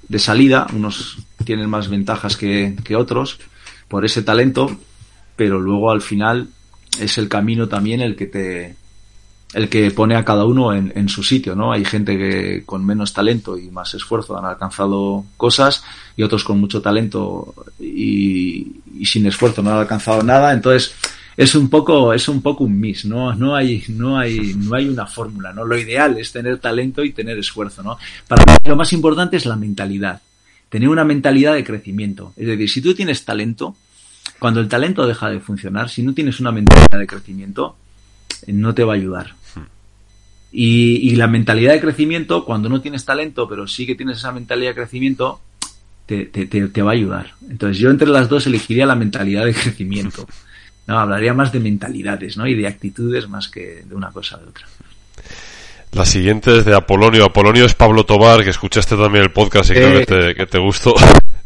de 0.09 0.19
salida. 0.19 0.67
Unos 0.75 1.19
tienen 1.45 1.71
más 1.71 1.89
ventajas 1.89 2.37
que 2.37 2.97
otros 2.97 3.39
por 3.89 4.05
ese 4.05 4.23
talento, 4.23 4.79
pero 5.37 5.59
luego 5.59 5.91
al 5.91 6.03
final 6.03 6.49
es 7.01 7.17
el 7.19 7.29
camino 7.29 7.69
también 7.69 8.01
el 8.01 8.17
que 8.17 8.27
te, 8.27 8.77
el 9.55 9.69
que 9.69 9.91
pone 9.91 10.15
a 10.15 10.25
cada 10.25 10.45
uno 10.45 10.75
en, 10.75 10.93
en 10.95 11.09
su 11.09 11.23
sitio, 11.23 11.55
¿no? 11.55 11.73
Hay 11.73 11.85
gente 11.85 12.19
que 12.19 12.65
con 12.67 12.85
menos 12.85 13.13
talento 13.13 13.57
y 13.57 13.71
más 13.71 13.95
esfuerzo 13.95 14.37
han 14.39 14.45
alcanzado 14.45 15.25
cosas 15.37 15.83
y 16.17 16.23
otros 16.23 16.45
con 16.45 16.61
mucho 16.61 16.83
talento 16.83 17.55
y, 17.81 18.73
sin 19.05 19.27
esfuerzo 19.27 19.63
no 19.63 19.71
han 19.71 19.79
alcanzado 19.79 20.23
nada. 20.23 20.53
Entonces 20.53 20.95
es 21.37 21.55
un 21.55 21.71
poco 21.71 22.13
es 22.13 22.29
un 22.29 22.43
poco 22.43 22.65
un 22.65 22.79
mix, 22.79 23.05
no 23.05 23.33
no 23.35 23.55
hay 23.55 23.85
no 23.89 24.19
hay 24.19 24.55
no 24.55 24.75
hay 24.75 24.89
una 24.89 25.07
fórmula, 25.07 25.53
¿no? 25.53 25.65
Lo 25.65 25.79
ideal 25.79 26.19
es 26.19 26.31
tener 26.33 26.59
talento 26.59 27.03
y 27.03 27.13
tener 27.13 27.39
esfuerzo, 27.39 27.83
¿no? 27.83 27.97
Para 28.27 28.45
mí 28.45 28.53
lo 28.65 28.77
más 28.77 28.93
importante 28.93 29.39
es 29.39 29.47
la 29.47 29.57
mentalidad, 29.57 30.21
tener 30.69 30.91
una 30.91 31.05
mentalidad 31.05 31.55
de 31.55 31.65
crecimiento. 31.65 32.35
Es 32.37 32.49
decir, 32.49 32.69
si 32.69 32.83
tú 32.83 32.95
tienes 32.95 33.25
talento, 33.25 33.77
cuando 34.39 34.61
el 34.61 34.69
talento 34.69 35.07
deja 35.07 35.31
de 35.31 35.41
funcionar, 35.41 35.89
si 35.89 36.03
no 36.03 36.13
tienes 36.13 36.39
una 36.41 36.53
mentalidad 36.53 36.99
de 36.99 37.07
crecimiento, 37.07 37.77
no 38.47 38.75
te 38.75 38.85
va 38.85 38.93
a 38.93 38.97
ayudar. 38.97 39.38
Y, 40.51 41.11
y, 41.11 41.17
la 41.17 41.27
mentalidad 41.27 41.73
de 41.75 41.81
crecimiento, 41.81 42.45
cuando 42.45 42.69
no 42.71 42.81
tienes 42.81 43.05
talento, 43.05 43.47
pero 43.49 43.67
sí 43.67 43.87
que 43.87 43.95
tienes 43.95 44.19
esa 44.19 44.33
mentalidad 44.33 44.71
de 44.71 44.77
crecimiento, 44.77 45.41
te, 46.07 46.25
te, 46.25 46.47
te, 46.47 46.69
te 46.69 46.83
va 46.83 46.93
a 46.93 46.95
ayudar. 46.95 47.33
Entonces 47.51 47.79
yo 47.79 47.91
entre 47.91 48.09
las 48.09 48.31
dos 48.31 48.47
elegiría 48.47 48.87
la 48.87 48.95
mentalidad 48.95 49.45
de 49.45 49.53
crecimiento. 49.55 50.27
No, 50.87 50.99
hablaría 50.99 51.35
más 51.35 51.53
de 51.53 51.61
mentalidades, 51.61 52.39
¿no? 52.39 52.47
Y 52.47 52.55
de 52.55 52.67
actitudes 52.67 53.29
más 53.29 53.49
que 53.49 53.83
de 53.85 53.95
una 53.95 54.11
cosa 54.11 54.37
o 54.37 54.41
de 54.41 54.47
otra. 54.49 54.67
La 55.93 56.07
siguiente 56.07 56.57
es 56.59 56.65
de 56.65 56.75
Apolonio. 56.75 57.25
Apolonio 57.27 57.67
es 57.67 57.75
Pablo 57.75 58.05
Tobar, 58.05 58.43
que 58.43 58.51
escuchaste 58.51 58.97
también 58.97 59.25
el 59.25 59.31
podcast 59.33 59.71
y 59.71 59.75
creo 59.75 59.99
Eh. 59.99 59.99
que 60.01 60.07
te, 60.07 60.35
que 60.35 60.47
te 60.47 60.59
gustó. 60.59 60.95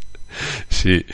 sí. 0.69 1.05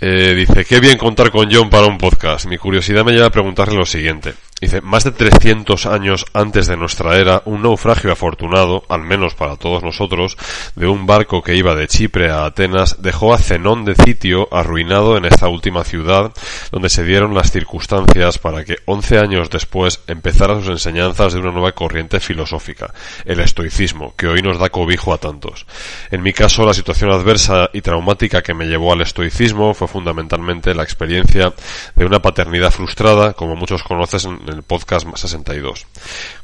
Eh, 0.00 0.34
dice, 0.34 0.64
qué 0.64 0.80
bien 0.80 0.98
contar 0.98 1.30
con 1.30 1.48
John 1.52 1.70
para 1.70 1.86
un 1.86 1.98
podcast. 1.98 2.46
Mi 2.46 2.58
curiosidad 2.58 3.04
me 3.04 3.12
lleva 3.12 3.26
a 3.26 3.30
preguntarle 3.30 3.76
lo 3.76 3.86
siguiente. 3.86 4.34
Dice, 4.62 4.80
más 4.80 5.02
de 5.02 5.10
300 5.10 5.86
años 5.86 6.24
antes 6.32 6.68
de 6.68 6.76
nuestra 6.76 7.16
era, 7.16 7.42
un 7.46 7.62
naufragio 7.62 8.12
afortunado, 8.12 8.84
al 8.88 9.02
menos 9.02 9.34
para 9.34 9.56
todos 9.56 9.82
nosotros, 9.82 10.36
de 10.76 10.86
un 10.86 11.04
barco 11.04 11.42
que 11.42 11.56
iba 11.56 11.74
de 11.74 11.88
Chipre 11.88 12.30
a 12.30 12.44
Atenas, 12.44 13.02
dejó 13.02 13.34
a 13.34 13.38
Zenón 13.38 13.84
de 13.84 13.96
Sitio 13.96 14.46
arruinado 14.52 15.16
en 15.16 15.24
esta 15.24 15.48
última 15.48 15.82
ciudad, 15.82 16.30
donde 16.70 16.90
se 16.90 17.02
dieron 17.02 17.34
las 17.34 17.50
circunstancias 17.50 18.38
para 18.38 18.64
que 18.64 18.76
11 18.84 19.18
años 19.18 19.50
después 19.50 19.98
empezara 20.06 20.54
sus 20.60 20.68
enseñanzas 20.68 21.32
de 21.32 21.40
una 21.40 21.50
nueva 21.50 21.72
corriente 21.72 22.20
filosófica, 22.20 22.94
el 23.24 23.40
estoicismo, 23.40 24.14
que 24.14 24.28
hoy 24.28 24.42
nos 24.42 24.60
da 24.60 24.68
cobijo 24.68 25.12
a 25.12 25.18
tantos. 25.18 25.66
En 26.12 26.22
mi 26.22 26.32
caso, 26.32 26.64
la 26.64 26.72
situación 26.72 27.10
adversa 27.10 27.68
y 27.72 27.80
traumática 27.80 28.42
que 28.42 28.54
me 28.54 28.66
llevó 28.66 28.92
al 28.92 29.00
estoicismo 29.00 29.74
fue 29.74 29.88
fundamentalmente 29.88 30.72
la 30.72 30.84
experiencia 30.84 31.52
de 31.96 32.04
una 32.04 32.22
paternidad 32.22 32.70
frustrada, 32.70 33.32
como 33.32 33.56
muchos 33.56 33.82
conocen 33.82 34.38
en 34.51 34.51
el 34.52 34.62
podcast 34.62 35.06
62. 35.14 35.86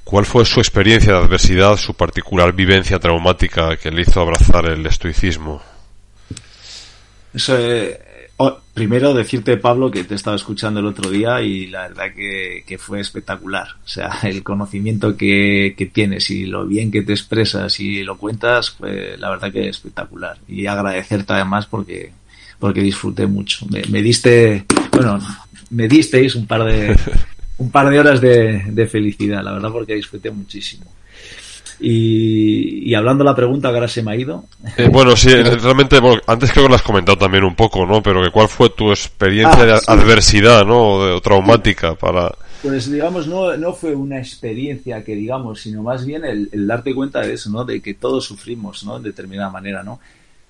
¿Cuál 0.05 0.25
fue 0.25 0.45
su 0.45 0.61
experiencia 0.61 1.13
de 1.13 1.19
adversidad, 1.19 1.77
su 1.77 1.95
particular 1.95 2.55
vivencia 2.55 2.99
traumática 2.99 3.77
que 3.77 3.91
le 3.91 4.03
hizo 4.03 4.21
abrazar 4.21 4.67
el 4.67 4.87
estoicismo? 4.87 5.63
Eso, 7.35 7.57
eh, 7.59 8.01
oh, 8.39 8.59
primero 8.73 9.13
decirte, 9.13 9.59
Pablo, 9.59 9.91
que 9.91 10.05
te 10.05 10.15
estaba 10.15 10.37
escuchando 10.37 10.81
el 10.81 10.87
otro 10.87 11.11
día 11.11 11.43
y 11.43 11.67
la 11.67 11.89
verdad 11.89 12.15
que, 12.15 12.65
que 12.67 12.79
fue 12.79 13.01
espectacular. 13.01 13.69
O 13.85 13.89
sea, 13.89 14.19
el 14.23 14.43
conocimiento 14.43 15.17
que, 15.17 15.75
que, 15.77 15.87
tienes 15.87 16.31
y 16.31 16.47
lo 16.47 16.67
bien 16.67 16.91
que 16.91 17.03
te 17.03 17.13
expresas 17.13 17.79
y 17.81 18.03
lo 18.03 18.17
cuentas, 18.17 18.71
fue 18.71 19.17
la 19.19 19.31
verdad 19.31 19.53
que 19.53 19.69
espectacular. 19.69 20.39
Y 20.49 20.67
agradecerte 20.67 21.35
además 21.35 21.67
porque, 21.67 22.13
porque 22.59 22.81
disfruté 22.81 23.27
mucho. 23.27 23.67
Me, 23.67 23.83
me 23.91 24.01
diste, 24.01 24.65
bueno, 24.93 25.21
me 25.71 25.87
disteis 25.87 26.35
un 26.35 26.47
par 26.47 26.65
de, 26.65 26.97
un 27.59 27.71
par 27.71 27.91
de 27.91 27.99
horas 27.99 28.21
de, 28.21 28.63
de, 28.69 28.87
felicidad, 28.87 29.43
la 29.43 29.53
verdad, 29.53 29.71
porque 29.71 29.95
disfruté 29.95 30.31
muchísimo. 30.31 30.87
Y, 31.81 32.91
y, 32.91 32.95
hablando 32.95 33.23
de 33.23 33.31
la 33.31 33.37
pregunta 33.37 33.69
que 33.69 33.75
ahora 33.77 33.89
se 33.89 34.03
me 34.03 34.13
ha 34.13 34.17
ido. 34.17 34.45
Eh, 34.77 34.89
bueno, 34.89 35.15
sí, 35.15 35.31
realmente, 35.33 36.01
bueno, 36.01 36.21
antes 36.27 36.51
creo 36.51 36.65
que 36.65 36.71
lo 36.71 36.75
has 36.75 36.83
comentado 36.83 37.17
también 37.17 37.45
un 37.45 37.55
poco, 37.55 37.87
¿no? 37.87 38.03
Pero 38.03 38.23
que 38.23 38.31
cuál 38.31 38.49
fue 38.49 38.71
tu 38.71 38.91
experiencia 38.91 39.63
ah, 39.63 39.67
de 39.67 39.79
sí. 39.79 39.85
adversidad, 39.87 40.67
¿no? 40.67 40.95
O, 40.95 41.07
de, 41.07 41.13
o 41.13 41.21
traumática 41.21 41.95
para. 41.95 42.33
Pues 42.63 42.91
digamos, 42.91 43.29
no, 43.29 43.57
no 43.57 43.73
fue 43.73 43.95
una 43.95 44.19
experiencia 44.19 45.05
que 45.05 45.15
digamos, 45.15 45.61
sino 45.61 45.85
más 45.85 46.05
bien 46.05 46.25
el, 46.25 46.49
el, 46.51 46.67
darte 46.67 46.93
cuenta 46.93 47.21
de 47.21 47.35
eso, 47.35 47.49
¿no? 47.51 47.65
De 47.65 47.81
que 47.81 47.95
todos 47.95 48.25
sufrimos, 48.25 48.83
¿no? 48.83 48.99
De 48.99 49.11
determinada 49.11 49.51
manera, 49.51 49.85
¿no? 49.85 50.01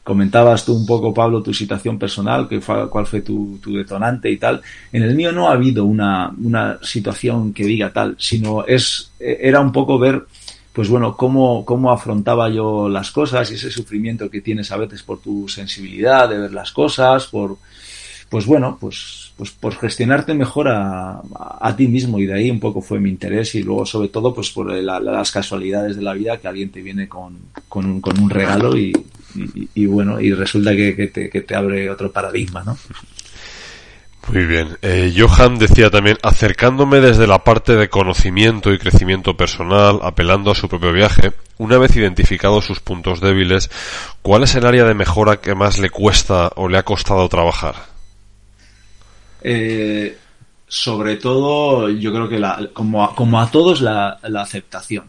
Comentabas 0.08 0.64
tú 0.64 0.72
un 0.72 0.86
poco, 0.86 1.12
Pablo, 1.12 1.42
tu 1.42 1.52
situación 1.52 1.98
personal, 1.98 2.48
que 2.48 2.62
fue, 2.62 2.88
cuál 2.88 3.04
fue 3.04 3.20
tu, 3.20 3.58
tu, 3.62 3.74
detonante 3.74 4.30
y 4.30 4.38
tal. 4.38 4.62
En 4.90 5.02
el 5.02 5.14
mío 5.14 5.32
no 5.32 5.50
ha 5.50 5.52
habido 5.52 5.84
una, 5.84 6.32
una 6.42 6.78
situación 6.80 7.52
que 7.52 7.64
diga 7.64 7.92
tal, 7.92 8.16
sino 8.18 8.64
es, 8.64 9.12
era 9.20 9.60
un 9.60 9.70
poco 9.70 9.98
ver, 9.98 10.24
pues 10.72 10.88
bueno, 10.88 11.14
cómo, 11.14 11.62
cómo 11.62 11.92
afrontaba 11.92 12.48
yo 12.48 12.88
las 12.88 13.10
cosas 13.10 13.50
y 13.50 13.56
ese 13.56 13.70
sufrimiento 13.70 14.30
que 14.30 14.40
tienes 14.40 14.72
a 14.72 14.78
veces 14.78 15.02
por 15.02 15.20
tu 15.20 15.46
sensibilidad 15.46 16.26
de 16.26 16.38
ver 16.38 16.54
las 16.54 16.72
cosas, 16.72 17.26
por, 17.26 17.58
pues 18.30 18.46
bueno, 18.46 18.78
pues, 18.80 19.34
pues 19.36 19.50
por 19.50 19.74
gestionarte 19.76 20.32
mejor 20.32 20.68
a, 20.68 21.18
a, 21.18 21.58
a, 21.60 21.76
ti 21.76 21.86
mismo 21.86 22.18
y 22.18 22.24
de 22.24 22.32
ahí 22.32 22.50
un 22.50 22.60
poco 22.60 22.80
fue 22.80 22.98
mi 22.98 23.10
interés 23.10 23.54
y 23.56 23.62
luego 23.62 23.84
sobre 23.84 24.08
todo 24.08 24.32
pues 24.32 24.48
por 24.52 24.72
la, 24.72 25.00
las 25.00 25.30
casualidades 25.30 25.96
de 25.96 26.02
la 26.02 26.14
vida 26.14 26.38
que 26.38 26.48
alguien 26.48 26.70
te 26.70 26.80
viene 26.80 27.06
con, 27.10 27.36
con, 27.68 27.84
un, 27.84 28.00
con 28.00 28.18
un 28.18 28.30
regalo 28.30 28.74
y, 28.74 28.94
y, 29.34 29.68
y, 29.74 29.86
bueno, 29.86 30.20
y 30.20 30.32
resulta 30.32 30.74
que, 30.74 30.94
que, 30.96 31.06
te, 31.08 31.30
que 31.30 31.40
te 31.42 31.54
abre 31.54 31.90
otro 31.90 32.10
paradigma, 32.12 32.62
¿no? 32.64 32.78
Muy 34.32 34.44
bien. 34.44 34.76
Eh, 34.82 35.14
Johan 35.16 35.58
decía 35.58 35.90
también, 35.90 36.18
acercándome 36.22 37.00
desde 37.00 37.26
la 37.26 37.44
parte 37.44 37.76
de 37.76 37.88
conocimiento 37.88 38.72
y 38.72 38.78
crecimiento 38.78 39.36
personal, 39.36 40.00
apelando 40.02 40.50
a 40.50 40.54
su 40.54 40.68
propio 40.68 40.92
viaje, 40.92 41.32
una 41.56 41.78
vez 41.78 41.96
identificados 41.96 42.66
sus 42.66 42.80
puntos 42.80 43.20
débiles, 43.20 43.70
¿cuál 44.20 44.42
es 44.42 44.54
el 44.54 44.66
área 44.66 44.84
de 44.84 44.94
mejora 44.94 45.40
que 45.40 45.54
más 45.54 45.78
le 45.78 45.88
cuesta 45.88 46.52
o 46.56 46.68
le 46.68 46.76
ha 46.76 46.82
costado 46.82 47.26
trabajar? 47.28 47.74
Eh, 49.42 50.18
sobre 50.66 51.16
todo, 51.16 51.88
yo 51.88 52.12
creo 52.12 52.28
que 52.28 52.38
la, 52.38 52.68
como, 52.74 53.04
a, 53.04 53.14
como 53.14 53.40
a 53.40 53.50
todos, 53.50 53.80
la, 53.80 54.18
la 54.24 54.42
aceptación. 54.42 55.04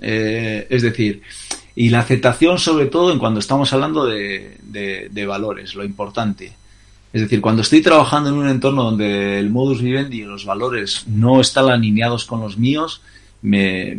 Eh, 0.00 0.66
es 0.68 0.82
decir, 0.82 1.22
y 1.76 1.88
la 1.88 2.00
aceptación 2.00 2.58
sobre 2.58 2.86
todo 2.86 3.12
en 3.12 3.18
cuando 3.18 3.40
estamos 3.40 3.72
hablando 3.72 4.06
de, 4.06 4.58
de, 4.62 5.26
valores, 5.26 5.74
lo 5.74 5.84
importante. 5.84 6.52
Es 7.12 7.22
decir, 7.22 7.40
cuando 7.40 7.62
estoy 7.62 7.80
trabajando 7.80 8.30
en 8.30 8.36
un 8.36 8.48
entorno 8.48 8.84
donde 8.84 9.38
el 9.38 9.50
modus 9.50 9.82
vivendi 9.82 10.22
y 10.22 10.24
los 10.24 10.44
valores 10.44 11.04
no 11.06 11.40
están 11.40 11.68
alineados 11.68 12.24
con 12.24 12.40
los 12.40 12.58
míos, 12.58 13.02
me, 13.42 13.98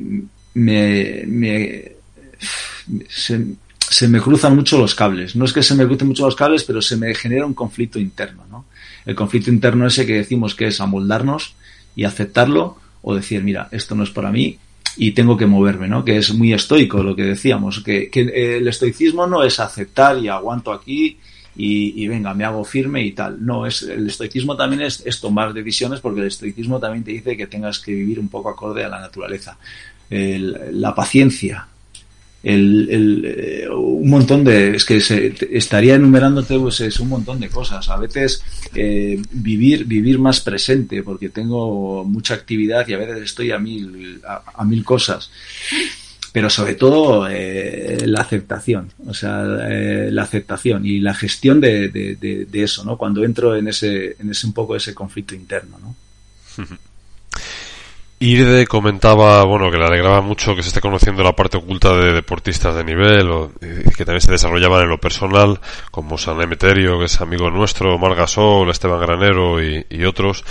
me, 0.54 1.24
me 1.28 1.92
se, 3.08 3.46
se, 3.80 4.08
me 4.08 4.22
cruzan 4.22 4.56
mucho 4.56 4.78
los 4.78 4.96
cables. 4.96 5.36
No 5.36 5.46
es 5.46 5.54
que 5.54 5.64
se 5.64 5.76
me 5.76 5.86
crucen 5.86 6.08
mucho 6.08 6.26
los 6.26 6.36
cables, 6.36 6.64
pero 6.64 6.82
se 6.82 6.98
me 6.98 7.14
genera 7.14 7.46
un 7.46 7.54
conflicto 7.54 8.00
interno. 8.00 8.44
¿no? 8.50 8.66
El 9.06 9.16
conflicto 9.16 9.50
interno 9.50 9.88
ese 9.88 10.06
que 10.06 10.14
decimos 10.14 10.56
que 10.56 10.68
es 10.68 10.82
amoldarnos 10.82 11.56
y 11.96 12.04
aceptarlo 12.04 12.78
o 13.02 13.16
decir, 13.16 13.44
mira, 13.44 13.70
esto 13.72 13.96
no 13.96 14.04
es 14.04 14.10
para 14.10 14.32
mí, 14.32 14.58
y 14.98 15.12
tengo 15.12 15.36
que 15.38 15.46
moverme, 15.46 15.88
¿no? 15.88 16.04
Que 16.06 16.18
es 16.18 16.34
muy 16.34 16.54
estoico 16.54 17.04
lo 17.04 17.16
que 17.16 17.24
decíamos, 17.24 17.82
que, 17.82 18.10
que 18.10 18.58
el 18.58 18.68
estoicismo 18.68 19.28
no 19.28 19.44
es 19.44 19.60
aceptar 19.60 20.18
y 20.18 20.28
aguanto 20.28 20.72
aquí 20.72 21.18
y, 21.58 22.08
venga, 22.08 22.34
me 22.34 22.44
hago 22.44 22.64
firme 22.66 23.04
y 23.04 23.12
tal. 23.12 23.44
No, 23.44 23.66
es 23.66 23.84
el 23.84 24.08
estoicismo 24.08 24.58
también 24.58 24.82
es, 24.82 25.04
tomar 25.22 25.54
decisiones 25.54 26.02
porque 26.02 26.22
el 26.22 26.28
estoicismo 26.28 26.80
también 26.80 27.04
te 27.04 27.12
dice 27.12 27.38
que 27.38 27.48
tengas 27.48 27.80
que 27.80 27.94
vivir 27.94 28.20
un 28.20 28.28
poco 28.28 28.50
acorde 28.50 28.84
a 28.84 28.90
la 28.90 29.00
naturaleza. 29.00 29.58
La 30.10 30.94
paciencia, 30.94 31.68
el, 32.46 32.88
el, 32.92 33.26
eh, 33.26 33.70
un 33.70 34.08
montón 34.08 34.44
de 34.44 34.76
es 34.76 34.86
que 34.86 35.02
se, 35.02 35.34
estaría 35.50 35.96
enumerándote 35.96 36.60
pues 36.60 36.80
es 36.80 37.00
un 37.00 37.10
montón 37.10 37.40
de 37.40 37.50
cosas. 37.50 37.90
A 37.90 37.98
veces 37.98 38.44
eh, 38.76 39.20
vivir 39.32 39.86
vivir 39.86 40.20
más 40.20 40.42
presente 40.42 41.02
porque 41.02 41.30
tengo 41.30 42.04
mucha 42.06 42.36
actividad 42.36 42.88
y 42.88 42.94
a 42.94 43.00
veces 43.00 43.24
estoy 43.24 43.52
a 43.52 43.58
mil 43.58 44.22
a, 44.28 44.64
mil 44.64 44.86
cosas. 44.86 45.32
Pero 46.32 46.50
sobre 46.52 46.76
todo 46.76 47.28
eh, 47.28 48.04
la 48.06 48.22
aceptación 48.22 48.92
o 49.08 49.14
sea 49.16 49.42
la 49.44 50.22
aceptación 50.22 50.86
y 50.86 51.00
la 51.00 51.16
gestión 51.16 51.60
de, 51.60 51.90
de, 51.90 52.16
de, 52.16 52.46
de, 52.46 52.64
eso 52.64 52.86
no 52.86 52.96
cuando 52.96 53.24
entro 53.24 53.56
en 53.56 53.70
ese 53.70 54.18
en 54.20 54.30
ese 54.30 54.46
un 54.46 54.54
poco 54.54 54.76
ese 54.76 54.94
conflicto 54.94 55.34
interno 55.34 55.80
no 55.80 55.96
Irde 58.20 58.66
comentaba, 58.66 59.44
bueno, 59.44 59.70
que 59.70 59.78
le 59.78 59.86
alegraba 59.86 60.22
mucho 60.22 60.56
que 60.56 60.64
se 60.64 60.70
esté 60.70 60.80
conociendo 60.80 61.22
la 61.22 61.36
parte 61.36 61.58
oculta 61.58 61.94
de 61.96 62.14
deportistas 62.14 62.74
de 62.74 62.84
nivel, 62.86 63.30
o, 63.30 63.52
y 63.62 63.92
que 63.92 64.06
también 64.06 64.22
se 64.22 64.32
desarrollaban 64.32 64.84
en 64.84 64.90
lo 64.90 64.98
personal, 64.98 65.60
como 65.92 66.18
San 66.18 66.42
Emeterio, 66.42 66.98
que 66.98 67.06
es 67.06 67.20
amigo 67.20 67.52
nuestro, 67.52 67.98
Mar 67.98 68.16
Gasol, 68.16 68.70
Esteban 68.70 69.02
Granero 69.02 69.62
y, 69.62 69.86
y, 69.90 70.06
otros. 70.06 70.46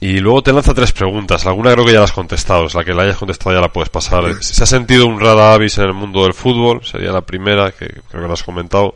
Y 0.00 0.20
luego 0.20 0.42
te 0.42 0.54
lanza 0.54 0.72
tres 0.72 0.92
preguntas. 0.92 1.46
Alguna 1.46 1.72
creo 1.74 1.84
que 1.84 1.92
ya 1.92 2.00
las 2.00 2.10
has 2.10 2.16
contestado. 2.16 2.66
Es 2.66 2.74
la 2.74 2.82
que 2.82 2.94
la 2.94 3.02
hayas 3.02 3.18
contestado 3.18 3.54
ya 3.54 3.60
la 3.60 3.72
puedes 3.72 3.90
pasar. 3.90 4.42
¿Se 4.42 4.64
ha 4.64 4.66
sentido 4.66 5.06
un 5.06 5.20
rara 5.20 5.52
avis 5.52 5.78
en 5.78 5.84
el 5.84 5.94
mundo 5.94 6.24
del 6.24 6.34
fútbol? 6.34 6.84
Sería 6.84 7.12
la 7.12 7.20
primera, 7.20 7.70
que 7.70 7.86
creo 7.86 8.22
que 8.22 8.26
la 8.26 8.32
has 8.32 8.42
comentado. 8.42 8.94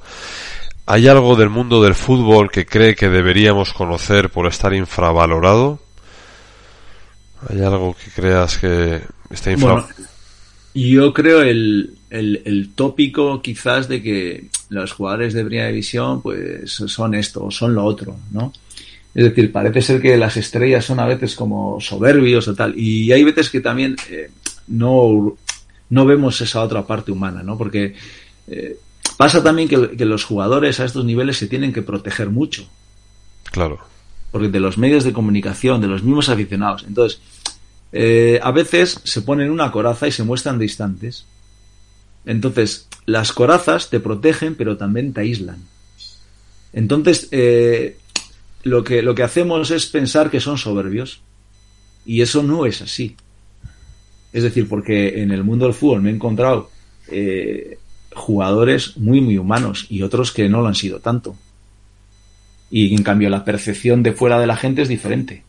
¿Hay 0.87 1.07
algo 1.07 1.37
del 1.37 1.51
mundo 1.51 1.83
del 1.83 1.95
fútbol 1.95 2.51
que 2.51 2.67
cree 2.67 2.97
que 2.97 3.09
deberíamos 3.09 3.73
conocer 3.73 4.31
por 4.31 4.47
estar 4.47 4.73
infravalorado? 4.73 5.79
¿Hay 7.49 7.61
algo 7.61 7.95
que 7.95 8.11
creas 8.11 8.59
que 8.59 9.01
está 9.31 9.53
infra... 9.53 9.73
Bueno, 9.73 9.89
yo 10.75 11.13
creo 11.15 11.43
el, 11.43 11.97
el, 12.11 12.43
el, 12.45 12.75
tópico 12.75 13.41
quizás 13.41 13.89
de 13.89 14.03
que 14.03 14.49
los 14.69 14.93
jugadores 14.93 15.33
de 15.33 15.45
primera 15.45 15.69
división 15.69 16.21
pues 16.21 16.71
son 16.71 17.15
esto 17.15 17.45
o 17.45 17.51
son 17.51 17.75
lo 17.75 17.85
otro, 17.85 18.17
¿no? 18.31 18.53
Es 19.15 19.25
decir, 19.25 19.51
parece 19.51 19.81
ser 19.81 20.03
que 20.03 20.17
las 20.19 20.37
estrellas 20.37 20.85
son 20.85 21.01
a 21.01 21.07
veces 21.07 21.35
como 21.35 21.81
soberbios 21.81 22.47
o 22.49 22.55
tal. 22.55 22.79
Y 22.79 23.11
hay 23.13 23.25
veces 23.25 23.49
que 23.49 23.61
también 23.61 23.97
eh, 24.11 24.31
no, 24.69 25.35
no 25.89 26.05
vemos 26.05 26.39
esa 26.43 26.63
otra 26.63 26.87
parte 26.87 27.13
humana, 27.13 27.43
¿no? 27.43 27.57
Porque 27.57 27.95
eh, 28.47 28.77
pasa 29.17 29.43
también 29.43 29.69
que, 29.69 29.97
que 29.97 30.05
los 30.05 30.25
jugadores 30.25 30.79
a 30.81 30.85
estos 30.85 31.07
niveles 31.07 31.39
se 31.39 31.47
tienen 31.47 31.73
que 31.73 31.81
proteger 31.81 32.29
mucho. 32.29 32.69
Claro 33.51 33.81
porque 34.37 34.49
de 34.49 34.61
los 34.61 34.77
medios 34.77 35.03
de 35.05 35.15
comunicación, 35.15 35.81
de 35.81 35.87
los 35.87 36.03
mismos 36.03 36.29
aficionados. 36.29 36.85
Entonces, 36.87 37.21
eh, 37.93 38.41
a 38.43 38.51
veces 38.51 39.01
se 39.05 39.23
ponen 39.23 39.51
una 39.51 39.71
coraza 39.71 40.07
y 40.07 40.13
se 40.13 40.25
muestran 40.25 40.59
distantes. 40.59 41.27
Entonces, 42.25 42.89
las 43.07 43.33
corazas 43.33 43.91
te 43.91 44.01
protegen, 44.01 44.55
pero 44.55 44.77
también 44.77 45.13
te 45.13 45.21
aíslan. 45.21 45.59
Entonces, 46.73 47.29
eh, 47.31 47.99
lo, 48.65 48.85
que, 48.85 49.03
lo 49.03 49.15
que 49.15 49.23
hacemos 49.23 49.71
es 49.71 49.87
pensar 49.87 50.31
que 50.31 50.41
son 50.41 50.59
soberbios. 50.59 51.21
Y 52.05 52.21
eso 52.21 52.43
no 52.43 52.67
es 52.67 52.83
así. 52.83 53.17
Es 54.33 54.43
decir, 54.43 54.69
porque 54.69 55.23
en 55.23 55.31
el 55.31 55.45
mundo 55.45 55.67
del 55.67 55.75
fútbol 55.75 56.03
me 56.03 56.11
he 56.11 56.15
encontrado 56.15 56.71
eh, 57.09 57.79
jugadores 58.15 58.97
muy, 58.97 59.21
muy 59.21 59.39
humanos 59.39 59.87
y 59.89 60.03
otros 60.03 60.33
que 60.33 60.49
no 60.49 60.61
lo 60.61 60.69
han 60.69 60.75
sido 60.75 61.01
tanto 61.01 61.37
y 62.71 62.95
en 62.95 63.03
cambio 63.03 63.31
la 63.31 63.45
percepción 63.45 64.03
de 64.03 64.13
fuera 64.13 64.41
de 64.41 64.47
la 64.47 64.57
gente 64.57 64.83
es 64.83 64.89
diferente 64.89 65.43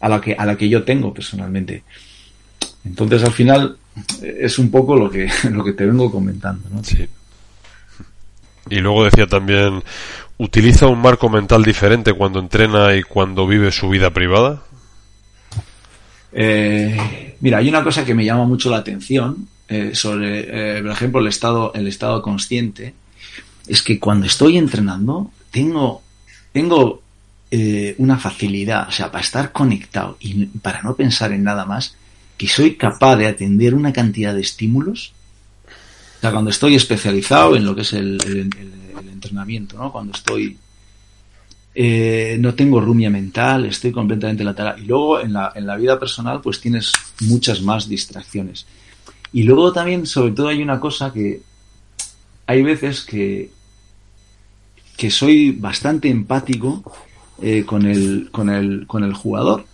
a 0.00 0.08
la 0.08 0.20
que 0.20 0.34
a 0.34 0.46
la 0.46 0.56
que 0.56 0.68
yo 0.68 0.84
tengo 0.84 1.12
personalmente. 1.12 1.82
Entonces 2.84 3.22
al 3.24 3.32
final 3.32 3.76
es 4.22 4.58
un 4.58 4.70
poco 4.70 4.96
lo 4.96 5.10
que 5.10 5.28
lo 5.50 5.64
que 5.64 5.72
te 5.72 5.86
vengo 5.86 6.10
comentando 6.10 6.68
¿no? 6.70 6.82
sí. 6.84 7.06
Y 8.70 8.80
luego 8.80 9.04
decía 9.04 9.26
también 9.26 9.82
utiliza 10.36 10.86
un 10.86 11.00
marco 11.00 11.28
mental 11.28 11.64
diferente 11.64 12.12
cuando 12.12 12.38
entrena 12.38 12.94
y 12.94 13.02
cuando 13.02 13.46
vive 13.46 13.72
su 13.72 13.88
vida 13.88 14.10
privada 14.10 14.62
eh, 16.32 17.34
mira 17.40 17.58
hay 17.58 17.68
una 17.68 17.82
cosa 17.82 18.04
que 18.04 18.14
me 18.14 18.24
llama 18.24 18.44
mucho 18.44 18.70
la 18.70 18.76
atención 18.78 19.48
eh, 19.68 19.90
sobre 19.94 20.78
eh, 20.78 20.82
por 20.82 20.92
ejemplo 20.92 21.20
el 21.20 21.28
estado 21.28 21.72
el 21.74 21.88
estado 21.88 22.22
consciente 22.22 22.94
es 23.66 23.82
que 23.82 23.98
cuando 23.98 24.26
estoy 24.26 24.58
entrenando 24.58 25.30
tengo 25.50 26.02
tengo 26.52 27.02
eh, 27.50 27.94
una 27.98 28.18
facilidad, 28.18 28.88
o 28.88 28.92
sea, 28.92 29.10
para 29.10 29.24
estar 29.24 29.52
conectado 29.52 30.18
y 30.20 30.44
para 30.46 30.82
no 30.82 30.94
pensar 30.94 31.32
en 31.32 31.44
nada 31.44 31.64
más, 31.64 31.94
que 32.36 32.46
soy 32.46 32.76
capaz 32.76 33.16
de 33.16 33.26
atender 33.26 33.74
una 33.74 33.92
cantidad 33.92 34.34
de 34.34 34.42
estímulos. 34.42 35.12
O 36.18 36.20
sea, 36.20 36.30
cuando 36.30 36.50
estoy 36.50 36.74
especializado 36.74 37.56
en 37.56 37.64
lo 37.64 37.74
que 37.74 37.82
es 37.82 37.92
el, 37.94 38.50
entrenamiento, 39.10 39.78
¿no? 39.78 39.90
Cuando 39.90 40.12
estoy... 40.12 40.58
Eh, 41.74 42.36
no 42.40 42.54
tengo 42.54 42.80
rumia 42.80 43.08
mental, 43.08 43.64
estoy 43.66 43.92
completamente 43.92 44.44
lateral. 44.44 44.82
Y 44.82 44.86
luego 44.86 45.20
en 45.20 45.32
la, 45.32 45.52
en 45.54 45.66
la 45.66 45.76
vida 45.76 45.98
personal 45.98 46.40
pues 46.40 46.60
tienes 46.60 46.92
muchas 47.20 47.62
más 47.62 47.88
distracciones. 47.88 48.66
Y 49.32 49.44
luego 49.44 49.72
también, 49.72 50.06
sobre 50.06 50.32
todo, 50.32 50.48
hay 50.48 50.62
una 50.62 50.80
cosa 50.80 51.12
que 51.12 51.40
hay 52.46 52.62
veces 52.62 53.04
que, 53.04 53.50
que 54.96 55.10
soy 55.10 55.52
bastante 55.52 56.08
empático 56.08 56.82
eh, 57.42 57.64
con, 57.64 57.86
el, 57.86 58.28
con, 58.30 58.50
el, 58.50 58.86
con 58.86 59.04
el 59.04 59.14
jugador. 59.14 59.64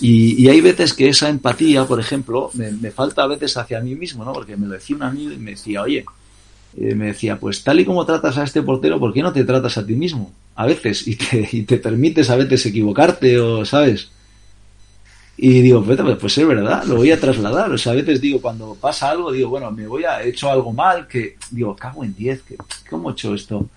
Y, 0.00 0.42
y, 0.42 0.48
hay 0.48 0.60
veces 0.60 0.92
que 0.92 1.08
esa 1.08 1.28
empatía, 1.28 1.84
por 1.84 2.00
ejemplo, 2.00 2.50
me, 2.54 2.72
me, 2.72 2.90
falta 2.90 3.22
a 3.22 3.26
veces 3.26 3.56
hacia 3.56 3.80
mí 3.80 3.94
mismo, 3.94 4.24
¿no? 4.24 4.32
Porque 4.32 4.56
me 4.56 4.66
lo 4.66 4.74
decía 4.74 4.96
un 4.96 5.04
amigo 5.04 5.32
y 5.32 5.38
me 5.38 5.52
decía, 5.52 5.82
oye, 5.82 6.04
eh, 6.76 6.94
me 6.94 7.06
decía, 7.06 7.38
pues 7.38 7.62
tal 7.62 7.78
y 7.80 7.84
como 7.84 8.04
tratas 8.04 8.36
a 8.36 8.44
este 8.44 8.62
portero, 8.62 8.98
¿por 8.98 9.12
qué 9.12 9.22
no 9.22 9.32
te 9.32 9.44
tratas 9.44 9.78
a 9.78 9.86
ti 9.86 9.94
mismo? 9.94 10.32
A 10.56 10.66
veces, 10.66 11.06
y 11.06 11.16
te, 11.16 11.48
y 11.52 11.62
te 11.62 11.78
permites 11.78 12.30
a 12.30 12.36
veces 12.36 12.66
equivocarte 12.66 13.38
o, 13.38 13.64
¿sabes? 13.64 14.10
Y 15.36 15.62
digo, 15.62 15.82
pues, 15.84 16.00
pues 16.20 16.38
es 16.38 16.46
verdad, 16.46 16.84
lo 16.84 16.96
voy 16.96 17.10
a 17.10 17.20
trasladar. 17.20 17.70
O 17.72 17.78
sea, 17.78 17.92
a 17.92 17.96
veces 17.96 18.20
digo, 18.20 18.40
cuando 18.40 18.76
pasa 18.80 19.10
algo, 19.10 19.32
digo, 19.32 19.50
bueno, 19.50 19.70
me 19.70 19.86
voy 19.86 20.04
a, 20.04 20.22
he 20.22 20.30
hecho 20.30 20.50
algo 20.50 20.72
mal, 20.72 21.06
que 21.08 21.36
digo, 21.50 21.74
cago 21.74 22.04
en 22.04 22.14
10, 22.14 22.42
que, 22.42 22.56
¿cómo 22.88 23.10
he 23.10 23.12
hecho 23.12 23.34
esto? 23.34 23.68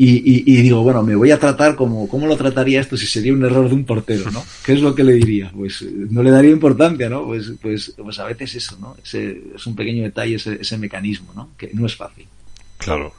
Y, 0.00 0.44
y, 0.46 0.62
digo, 0.62 0.84
bueno, 0.84 1.02
me 1.02 1.16
voy 1.16 1.32
a 1.32 1.40
tratar 1.40 1.74
como, 1.74 2.08
¿cómo 2.08 2.28
lo 2.28 2.36
trataría 2.36 2.80
esto 2.80 2.96
si 2.96 3.04
sería 3.04 3.32
un 3.32 3.44
error 3.44 3.68
de 3.68 3.74
un 3.74 3.84
portero, 3.84 4.30
¿no? 4.30 4.44
¿Qué 4.64 4.74
es 4.74 4.80
lo 4.80 4.94
que 4.94 5.02
le 5.02 5.14
diría? 5.14 5.50
Pues 5.52 5.82
no 5.82 6.22
le 6.22 6.30
daría 6.30 6.52
importancia, 6.52 7.08
¿no? 7.08 7.24
Pues, 7.24 7.52
pues, 7.60 7.94
pues 7.96 8.18
a 8.20 8.24
veces 8.26 8.54
eso, 8.54 8.78
¿no? 8.80 8.96
Ese, 9.02 9.42
es 9.56 9.66
un 9.66 9.74
pequeño 9.74 10.04
detalle, 10.04 10.36
ese, 10.36 10.58
ese 10.60 10.78
mecanismo, 10.78 11.32
¿no? 11.34 11.48
Que 11.58 11.70
no 11.72 11.84
es 11.84 11.96
fácil. 11.96 12.28
Claro. 12.76 13.12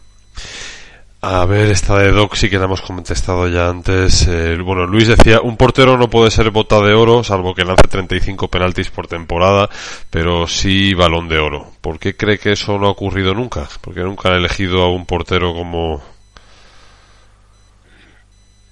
A 1.22 1.46
ver, 1.46 1.70
esta 1.70 2.00
de 2.00 2.14
Doc 2.14 2.36
sí 2.36 2.50
que 2.50 2.58
la 2.58 2.64
hemos 2.64 2.82
contestado 2.82 3.50
ya 3.50 3.68
antes. 3.68 4.26
Eh, 4.30 4.58
bueno, 4.64 4.88
Luis 4.88 5.10
decía, 5.10 5.42
un 5.42 5.58
portero 5.58 5.98
no 5.98 6.10
puede 6.10 6.32
ser 6.32 6.50
bota 6.50 6.80
de 6.80 6.94
oro, 6.94 7.26
salvo 7.26 7.54
que 7.54 7.66
lance 7.66 7.90
35 7.90 8.48
penaltis 8.48 8.90
por 8.90 9.08
temporada, 9.08 9.70
pero 10.10 10.48
sí 10.48 10.94
balón 10.94 11.28
de 11.28 11.40
oro. 11.40 11.74
¿Por 11.82 12.00
qué 12.00 12.16
cree 12.16 12.40
que 12.40 12.54
eso 12.54 12.80
no 12.80 12.88
ha 12.88 12.92
ocurrido 12.92 13.34
nunca? 13.34 13.68
Porque 13.82 14.00
nunca 14.00 14.30
ha 14.30 14.38
elegido 14.38 14.82
a 14.82 14.90
un 14.94 15.06
portero 15.06 15.54
como... 15.54 16.02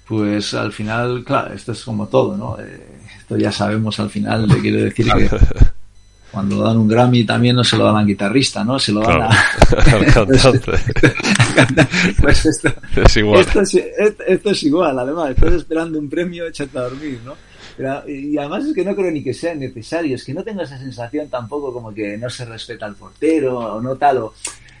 Pues 0.08 0.54
al 0.54 0.72
final, 0.72 1.22
claro, 1.22 1.52
esto 1.52 1.72
es 1.72 1.84
como 1.84 2.08
todo, 2.08 2.34
¿no? 2.34 2.58
Eh, 2.58 2.80
esto 3.18 3.36
ya 3.36 3.52
sabemos 3.52 4.00
al 4.00 4.08
final, 4.08 4.48
le 4.48 4.58
quiero 4.58 4.78
decir 4.78 5.06
que 5.12 5.28
cuando 6.32 6.62
dan 6.62 6.78
un 6.78 6.88
Grammy 6.88 7.24
también 7.24 7.56
no 7.56 7.62
se 7.62 7.76
lo 7.76 7.84
dan 7.84 7.96
al 7.96 8.06
guitarrista, 8.06 8.64
¿no? 8.64 8.78
Se 8.78 8.92
lo 8.92 9.00
dan 9.00 9.22
a... 9.22 9.28
al 9.92 10.06
cantante. 10.06 10.72
pues 12.22 12.46
esto, 12.46 12.72
es 12.96 13.16
igual. 13.18 13.40
Esto 13.40 13.60
es, 13.60 13.74
esto 14.26 14.50
es, 14.50 14.62
igual, 14.62 14.98
además, 14.98 15.30
estás 15.30 15.52
esperando 15.52 15.98
un 15.98 16.08
premio, 16.08 16.46
échate 16.46 16.78
a 16.78 16.82
dormir, 16.82 17.20
¿no? 17.24 17.34
y 18.08 18.36
además 18.36 18.64
es 18.64 18.74
que 18.74 18.84
no 18.84 18.96
creo 18.96 19.08
ni 19.08 19.22
que 19.22 19.32
sea 19.32 19.54
necesario, 19.54 20.16
es 20.16 20.24
que 20.24 20.34
no 20.34 20.42
tengo 20.42 20.62
esa 20.62 20.76
sensación 20.76 21.28
tampoco 21.28 21.72
como 21.72 21.94
que 21.94 22.18
no 22.18 22.28
se 22.28 22.44
respeta 22.44 22.86
al 22.86 22.96
portero 22.96 23.56
o 23.56 23.80
no 23.80 23.94
tal, 23.94 24.16
o 24.18 24.34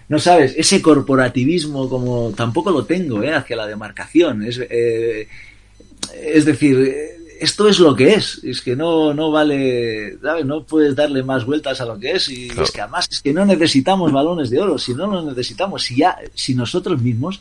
no 0.08 0.18
sabes, 0.18 0.54
ese 0.56 0.80
corporativismo 0.80 1.88
como 1.88 2.32
tampoco 2.32 2.70
lo 2.70 2.84
tengo, 2.84 3.22
¿eh? 3.22 3.34
Hacia 3.34 3.56
la 3.56 3.66
demarcación, 3.66 4.42
es, 4.42 4.58
eh, 4.58 5.28
es 6.22 6.44
decir 6.44 7.16
esto 7.40 7.68
es 7.68 7.78
lo 7.78 7.94
que 7.94 8.14
es, 8.14 8.42
es 8.42 8.60
que 8.60 8.74
no, 8.74 9.14
no 9.14 9.30
vale, 9.30 10.18
¿sabes? 10.20 10.44
No 10.44 10.64
puedes 10.64 10.96
darle 10.96 11.22
más 11.22 11.44
vueltas 11.44 11.80
a 11.80 11.84
lo 11.84 11.98
que 11.98 12.12
es 12.12 12.28
y 12.28 12.48
es 12.48 12.70
que 12.70 12.80
además 12.80 13.08
es 13.10 13.20
que 13.20 13.32
no 13.32 13.44
necesitamos 13.44 14.12
balones 14.12 14.50
de 14.50 14.60
oro, 14.60 14.78
si 14.78 14.94
no 14.94 15.06
los 15.06 15.24
necesitamos, 15.24 15.82
si 15.82 15.96
ya, 15.96 16.18
si 16.34 16.54
nosotros 16.54 17.00
mismos 17.00 17.40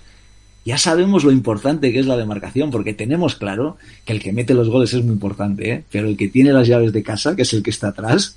ya 0.65 0.77
sabemos 0.77 1.23
lo 1.23 1.31
importante 1.31 1.91
que 1.93 1.99
es 1.99 2.05
la 2.05 2.17
demarcación, 2.17 2.69
porque 2.69 2.93
tenemos 2.93 3.35
claro 3.35 3.77
que 4.05 4.13
el 4.13 4.21
que 4.21 4.33
mete 4.33 4.53
los 4.53 4.69
goles 4.69 4.93
es 4.93 5.03
muy 5.03 5.13
importante, 5.13 5.71
¿eh? 5.71 5.83
pero 5.89 6.07
el 6.07 6.17
que 6.17 6.27
tiene 6.27 6.51
las 6.51 6.67
llaves 6.67 6.91
de 6.91 7.03
casa, 7.03 7.35
que 7.35 7.43
es 7.43 7.53
el 7.53 7.63
que 7.63 7.69
está 7.69 7.87
atrás, 7.87 8.35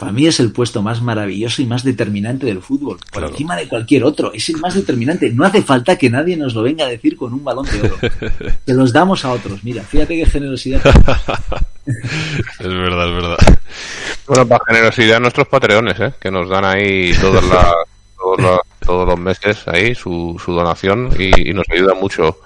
para 0.00 0.12
mí 0.12 0.26
es 0.26 0.40
el 0.40 0.50
puesto 0.50 0.80
más 0.80 1.02
maravilloso 1.02 1.60
y 1.60 1.66
más 1.66 1.84
determinante 1.84 2.46
del 2.46 2.62
fútbol, 2.62 2.98
por 3.12 3.22
encima 3.22 3.54
de 3.54 3.68
cualquier 3.68 4.02
otro. 4.02 4.32
Es 4.32 4.48
el 4.48 4.56
más 4.56 4.74
determinante. 4.74 5.30
No 5.30 5.44
hace 5.44 5.60
falta 5.60 5.96
que 5.96 6.08
nadie 6.08 6.38
nos 6.38 6.54
lo 6.54 6.62
venga 6.62 6.86
a 6.86 6.88
decir 6.88 7.18
con 7.18 7.34
un 7.34 7.44
balón 7.44 7.66
de 7.66 7.82
oro. 7.82 7.96
que 8.66 8.72
los 8.72 8.94
damos 8.94 9.26
a 9.26 9.30
otros. 9.30 9.62
Mira, 9.62 9.82
fíjate 9.82 10.16
qué 10.16 10.24
generosidad. 10.24 10.80
es 11.86 12.66
verdad, 12.66 13.08
es 13.08 13.14
verdad. 13.14 13.36
Bueno, 14.26 14.48
para 14.48 14.64
generosidad 14.68 15.20
nuestros 15.20 15.48
patreones, 15.48 16.00
¿eh? 16.00 16.14
que 16.18 16.30
nos 16.30 16.48
dan 16.48 16.64
ahí 16.64 17.12
todos, 17.20 17.44
todos, 18.86 19.06
los, 19.06 19.18
meses 19.18 19.68
ahí 19.68 19.94
su, 19.94 20.40
su 20.42 20.52
donación 20.52 21.10
y, 21.18 21.52
nos 21.52 21.66
ayuda 21.68 21.92
mucho 21.92 22.38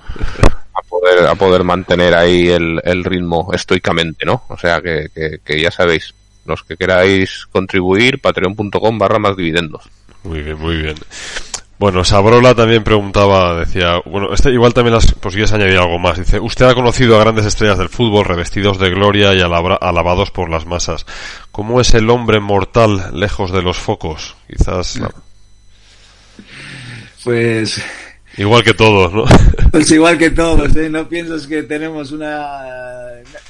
a 0.43 0.82
poder, 0.89 1.24
a 1.28 1.36
poder 1.36 1.62
mantener 1.62 2.14
ahí 2.14 2.48
el, 2.48 2.81
el 2.82 3.05
ritmo 3.05 3.51
estoicamente, 3.52 4.26
¿no? 4.26 4.43
O 4.48 4.59
sea 4.59 4.82
que, 4.82 5.39
que 5.44 5.60
ya 5.60 5.70
sabéis 5.70 6.13
los 6.44 6.62
que 6.62 6.76
queráis 6.76 7.46
contribuir, 7.50 8.20
patreon.com 8.20 8.98
barra 8.98 9.18
más 9.18 9.36
dividendos. 9.36 9.84
Muy 10.22 10.42
bien, 10.42 10.58
muy 10.58 10.76
bien. 10.76 10.96
Bueno, 11.78 12.04
Sabrola 12.04 12.54
también 12.54 12.84
preguntaba, 12.84 13.58
decía, 13.58 14.00
bueno, 14.06 14.32
este 14.32 14.50
igual 14.50 14.72
también 14.72 14.94
las, 14.94 15.12
pues 15.12 15.34
quieres 15.34 15.52
añadir 15.52 15.76
algo 15.76 15.98
más. 15.98 16.18
Dice, 16.18 16.38
usted 16.38 16.66
ha 16.66 16.74
conocido 16.74 17.16
a 17.16 17.20
grandes 17.20 17.44
estrellas 17.46 17.78
del 17.78 17.88
fútbol 17.88 18.24
revestidos 18.24 18.78
de 18.78 18.90
gloria 18.90 19.34
y 19.34 19.40
alabados 19.40 20.30
por 20.30 20.48
las 20.48 20.66
masas. 20.66 21.04
¿Cómo 21.50 21.80
es 21.80 21.92
el 21.94 22.08
hombre 22.10 22.38
mortal 22.40 23.10
lejos 23.12 23.50
de 23.50 23.62
los 23.62 23.76
focos? 23.76 24.36
Quizás. 24.48 25.00
Pues 27.24 27.84
Igual 28.36 28.65
que 28.65 28.74
todos, 28.74 29.12
¿no? 29.12 29.24
Pues 29.70 29.90
igual 29.90 30.19
que 30.19 30.31
todos, 30.31 30.74
¿eh? 30.77 30.89
No 30.89 31.09
piensas 31.09 31.48
que 31.48 31.65
tenemos 31.65 32.12
una... 32.12 32.61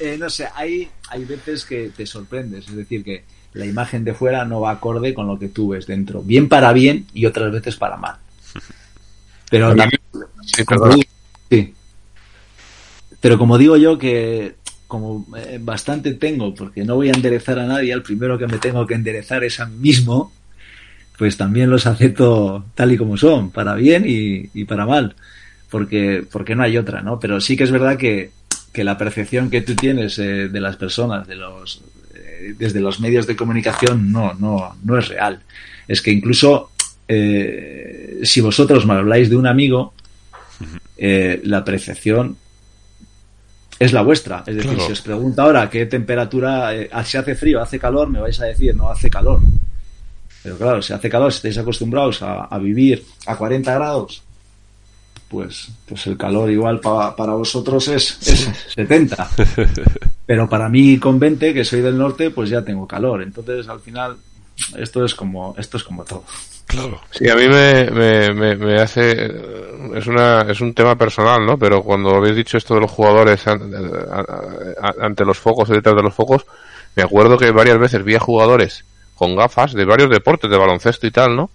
Eh, 0.00 0.16
no 0.18 0.30
sé, 0.30 0.48
hay, 0.54 0.88
hay 1.10 1.24
veces 1.26 1.66
que 1.66 1.90
te 1.94 2.06
sorprendes, 2.06 2.66
es 2.66 2.76
decir, 2.76 3.04
que 3.04 3.24
la 3.52 3.66
imagen 3.66 4.04
de 4.04 4.14
fuera 4.14 4.44
no 4.46 4.60
va 4.60 4.70
acorde 4.70 5.12
con 5.12 5.26
lo 5.26 5.38
que 5.38 5.48
tú 5.48 5.68
ves 5.68 5.86
dentro. 5.86 6.22
Bien 6.22 6.48
para 6.48 6.72
bien 6.72 7.06
y 7.12 7.26
otras 7.26 7.52
veces 7.52 7.76
para 7.76 7.98
mal. 7.98 8.16
Pero 9.50 9.76
también... 9.76 10.00
Sí, 11.50 11.74
Pero 13.20 13.38
como 13.38 13.58
digo 13.58 13.76
yo 13.76 13.98
que 13.98 14.54
como 14.86 15.26
eh, 15.36 15.58
bastante 15.60 16.14
tengo, 16.14 16.54
porque 16.54 16.84
no 16.84 16.94
voy 16.94 17.08
a 17.08 17.12
enderezar 17.12 17.58
a 17.58 17.66
nadie, 17.66 17.92
al 17.92 18.02
primero 18.02 18.38
que 18.38 18.46
me 18.46 18.58
tengo 18.58 18.86
que 18.86 18.94
enderezar 18.94 19.44
es 19.44 19.60
a 19.60 19.66
mí 19.66 19.76
mismo, 19.78 20.32
pues 21.16 21.36
también 21.36 21.70
los 21.70 21.86
acepto 21.86 22.64
tal 22.74 22.92
y 22.92 22.96
como 22.96 23.16
son, 23.16 23.50
para 23.50 23.74
bien 23.74 24.04
y, 24.06 24.64
para 24.64 24.86
mal, 24.86 25.14
porque, 25.70 26.24
porque 26.30 26.54
no 26.54 26.62
hay 26.62 26.76
otra, 26.76 27.02
¿no? 27.02 27.20
Pero 27.20 27.40
sí 27.40 27.56
que 27.56 27.64
es 27.64 27.70
verdad 27.70 27.96
que, 27.96 28.30
la 28.76 28.98
percepción 28.98 29.50
que 29.50 29.62
tú 29.62 29.76
tienes 29.76 30.18
eh, 30.18 30.48
de 30.48 30.60
las 30.60 30.76
personas, 30.76 31.28
de 31.28 31.36
los, 31.36 31.82
eh, 32.14 32.54
desde 32.58 32.80
los 32.80 32.98
medios 32.98 33.24
de 33.24 33.36
comunicación, 33.36 34.10
no, 34.10 34.34
no, 34.34 34.74
no 34.82 34.98
es 34.98 35.06
real. 35.06 35.40
Es 35.86 36.02
que 36.02 36.10
incluso 36.10 36.70
eh, 37.06 38.18
si 38.24 38.40
vosotros 38.40 38.84
me 38.84 38.94
habláis 38.94 39.30
de 39.30 39.36
un 39.36 39.46
amigo, 39.46 39.94
la 40.96 41.64
percepción 41.64 42.36
es 43.78 43.92
la 43.92 44.02
vuestra. 44.02 44.42
Es 44.44 44.56
decir, 44.56 44.80
si 44.80 44.90
os 44.90 45.02
pregunto 45.02 45.42
ahora 45.42 45.70
qué 45.70 45.86
temperatura, 45.86 46.72
si 47.04 47.16
hace 47.16 47.36
frío, 47.36 47.62
hace 47.62 47.78
calor, 47.78 48.08
me 48.10 48.20
vais 48.20 48.40
a 48.40 48.46
decir 48.46 48.74
no 48.74 48.90
hace 48.90 49.08
calor. 49.08 49.40
Pero 50.44 50.58
claro, 50.58 50.82
si 50.82 50.92
hace 50.92 51.08
calor, 51.08 51.32
si 51.32 51.38
estáis 51.38 51.56
acostumbrados 51.56 52.20
a, 52.20 52.58
vivir 52.58 53.02
a 53.24 53.34
40 53.34 53.72
grados, 53.72 54.22
pues, 55.26 55.70
pues 55.88 56.06
el 56.06 56.18
calor 56.18 56.50
igual 56.50 56.80
para 56.80 57.32
vosotros 57.32 57.88
es, 57.88 58.04
70. 58.74 59.30
Pero 60.26 60.46
para 60.46 60.68
mí 60.68 60.98
con 60.98 61.18
20, 61.18 61.54
que 61.54 61.64
soy 61.64 61.80
del 61.80 61.96
norte, 61.96 62.28
pues 62.28 62.50
ya 62.50 62.62
tengo 62.62 62.86
calor. 62.86 63.22
Entonces 63.22 63.66
al 63.68 63.80
final 63.80 64.18
esto 64.76 65.02
es 65.02 65.14
como, 65.14 65.54
esto 65.56 65.78
es 65.78 65.84
como 65.84 66.04
todo. 66.04 66.24
Claro. 66.66 67.00
Sí, 67.10 67.26
a 67.26 67.36
mí 67.36 67.48
me, 67.48 67.90
me, 67.90 68.54
me, 68.54 68.74
hace. 68.82 69.12
Es, 69.94 70.06
una, 70.06 70.42
es 70.42 70.60
un 70.60 70.74
tema 70.74 70.94
personal, 70.94 71.46
¿no? 71.46 71.56
Pero 71.58 71.82
cuando 71.82 72.16
habéis 72.16 72.36
dicho 72.36 72.58
esto 72.58 72.74
de 72.74 72.82
los 72.82 72.90
jugadores 72.90 73.46
ante 73.46 75.24
los 75.24 75.38
focos 75.38 75.70
detrás 75.70 75.96
de 75.96 76.02
los 76.02 76.12
focos, 76.12 76.44
me 76.96 77.02
acuerdo 77.02 77.38
que 77.38 77.50
varias 77.50 77.78
veces 77.78 78.04
vi 78.04 78.14
a 78.14 78.20
jugadores 78.20 78.84
con 79.14 79.36
gafas 79.36 79.72
de 79.72 79.84
varios 79.84 80.10
deportes, 80.10 80.50
de 80.50 80.56
baloncesto 80.56 81.06
y 81.06 81.10
tal, 81.10 81.36
¿no? 81.36 81.50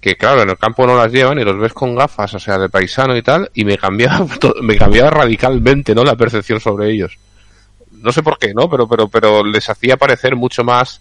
Que 0.00 0.16
claro, 0.16 0.42
en 0.42 0.50
el 0.50 0.58
campo 0.58 0.86
no 0.86 0.96
las 0.96 1.12
llevan 1.12 1.38
y 1.38 1.44
los 1.44 1.58
ves 1.58 1.72
con 1.72 1.94
gafas, 1.94 2.34
o 2.34 2.38
sea, 2.38 2.58
de 2.58 2.68
paisano 2.68 3.16
y 3.16 3.22
tal, 3.22 3.50
y 3.54 3.64
me 3.64 3.78
cambiaba, 3.78 4.26
me 4.62 4.76
cambiaba 4.76 5.10
radicalmente, 5.10 5.94
¿no? 5.94 6.04
La 6.04 6.16
percepción 6.16 6.60
sobre 6.60 6.90
ellos. 6.90 7.18
No 7.92 8.12
sé 8.12 8.22
por 8.22 8.38
qué, 8.38 8.52
¿no? 8.52 8.68
Pero, 8.68 8.86
pero, 8.88 9.08
pero 9.08 9.44
les 9.44 9.68
hacía 9.70 9.96
parecer 9.96 10.36
mucho 10.36 10.62
más 10.64 11.00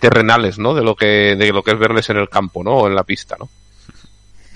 terrenales, 0.00 0.58
¿no? 0.58 0.74
De 0.74 0.82
lo 0.82 0.96
que, 0.96 1.36
de 1.36 1.52
lo 1.52 1.62
que 1.62 1.72
es 1.72 1.78
verles 1.78 2.10
en 2.10 2.16
el 2.16 2.28
campo, 2.28 2.64
¿no? 2.64 2.72
O 2.72 2.86
en 2.88 2.94
la 2.94 3.04
pista, 3.04 3.36
¿no? 3.38 3.48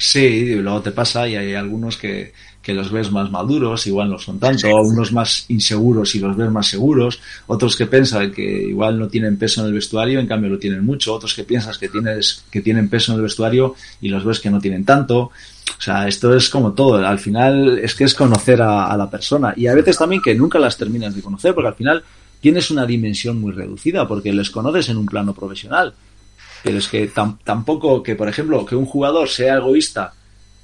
Sí, 0.00 0.18
y 0.18 0.54
luego 0.54 0.80
te 0.80 0.92
pasa 0.92 1.28
y 1.28 1.36
hay 1.36 1.52
algunos 1.52 1.98
que, 1.98 2.32
que 2.62 2.72
los 2.72 2.90
ves 2.90 3.10
más 3.10 3.30
maduros, 3.30 3.86
igual 3.86 4.08
no 4.08 4.18
son 4.18 4.38
tanto, 4.38 4.66
unos 4.80 5.12
más 5.12 5.44
inseguros 5.48 6.14
y 6.14 6.20
los 6.20 6.34
ves 6.34 6.50
más 6.50 6.68
seguros, 6.68 7.20
otros 7.46 7.76
que 7.76 7.86
piensan 7.86 8.32
que 8.32 8.42
igual 8.42 8.98
no 8.98 9.08
tienen 9.08 9.36
peso 9.36 9.60
en 9.60 9.66
el 9.66 9.74
vestuario, 9.74 10.18
en 10.18 10.26
cambio 10.26 10.48
lo 10.48 10.58
tienen 10.58 10.86
mucho, 10.86 11.12
otros 11.12 11.34
que 11.34 11.44
piensas 11.44 11.76
que 11.76 11.90
tienes 11.90 12.44
que 12.50 12.62
tienen 12.62 12.88
peso 12.88 13.12
en 13.12 13.16
el 13.16 13.22
vestuario 13.24 13.74
y 14.00 14.08
los 14.08 14.24
ves 14.24 14.40
que 14.40 14.50
no 14.50 14.58
tienen 14.58 14.86
tanto. 14.86 15.18
O 15.78 15.82
sea, 15.82 16.08
esto 16.08 16.34
es 16.34 16.48
como 16.48 16.72
todo, 16.72 16.96
al 17.06 17.18
final 17.18 17.78
es 17.78 17.94
que 17.94 18.04
es 18.04 18.14
conocer 18.14 18.62
a, 18.62 18.96
la 18.96 19.10
persona 19.10 19.52
y 19.54 19.66
a 19.66 19.74
veces 19.74 19.98
también 19.98 20.22
que 20.22 20.34
nunca 20.34 20.58
las 20.58 20.78
terminas 20.78 21.14
de 21.14 21.20
conocer 21.20 21.54
porque 21.54 21.68
al 21.68 21.74
final 21.74 22.02
tienes 22.40 22.70
una 22.70 22.86
dimensión 22.86 23.38
muy 23.38 23.52
reducida 23.52 24.08
porque 24.08 24.32
les 24.32 24.50
conoces 24.50 24.88
en 24.88 24.96
un 24.96 25.04
plano 25.04 25.34
profesional. 25.34 25.92
Pero 26.62 26.78
es 26.78 26.88
que 26.88 27.10
tampoco 27.44 28.02
que, 28.02 28.16
por 28.16 28.28
ejemplo, 28.28 28.64
que 28.66 28.76
un 28.76 28.86
jugador 28.86 29.28
sea 29.28 29.56
egoísta 29.56 30.12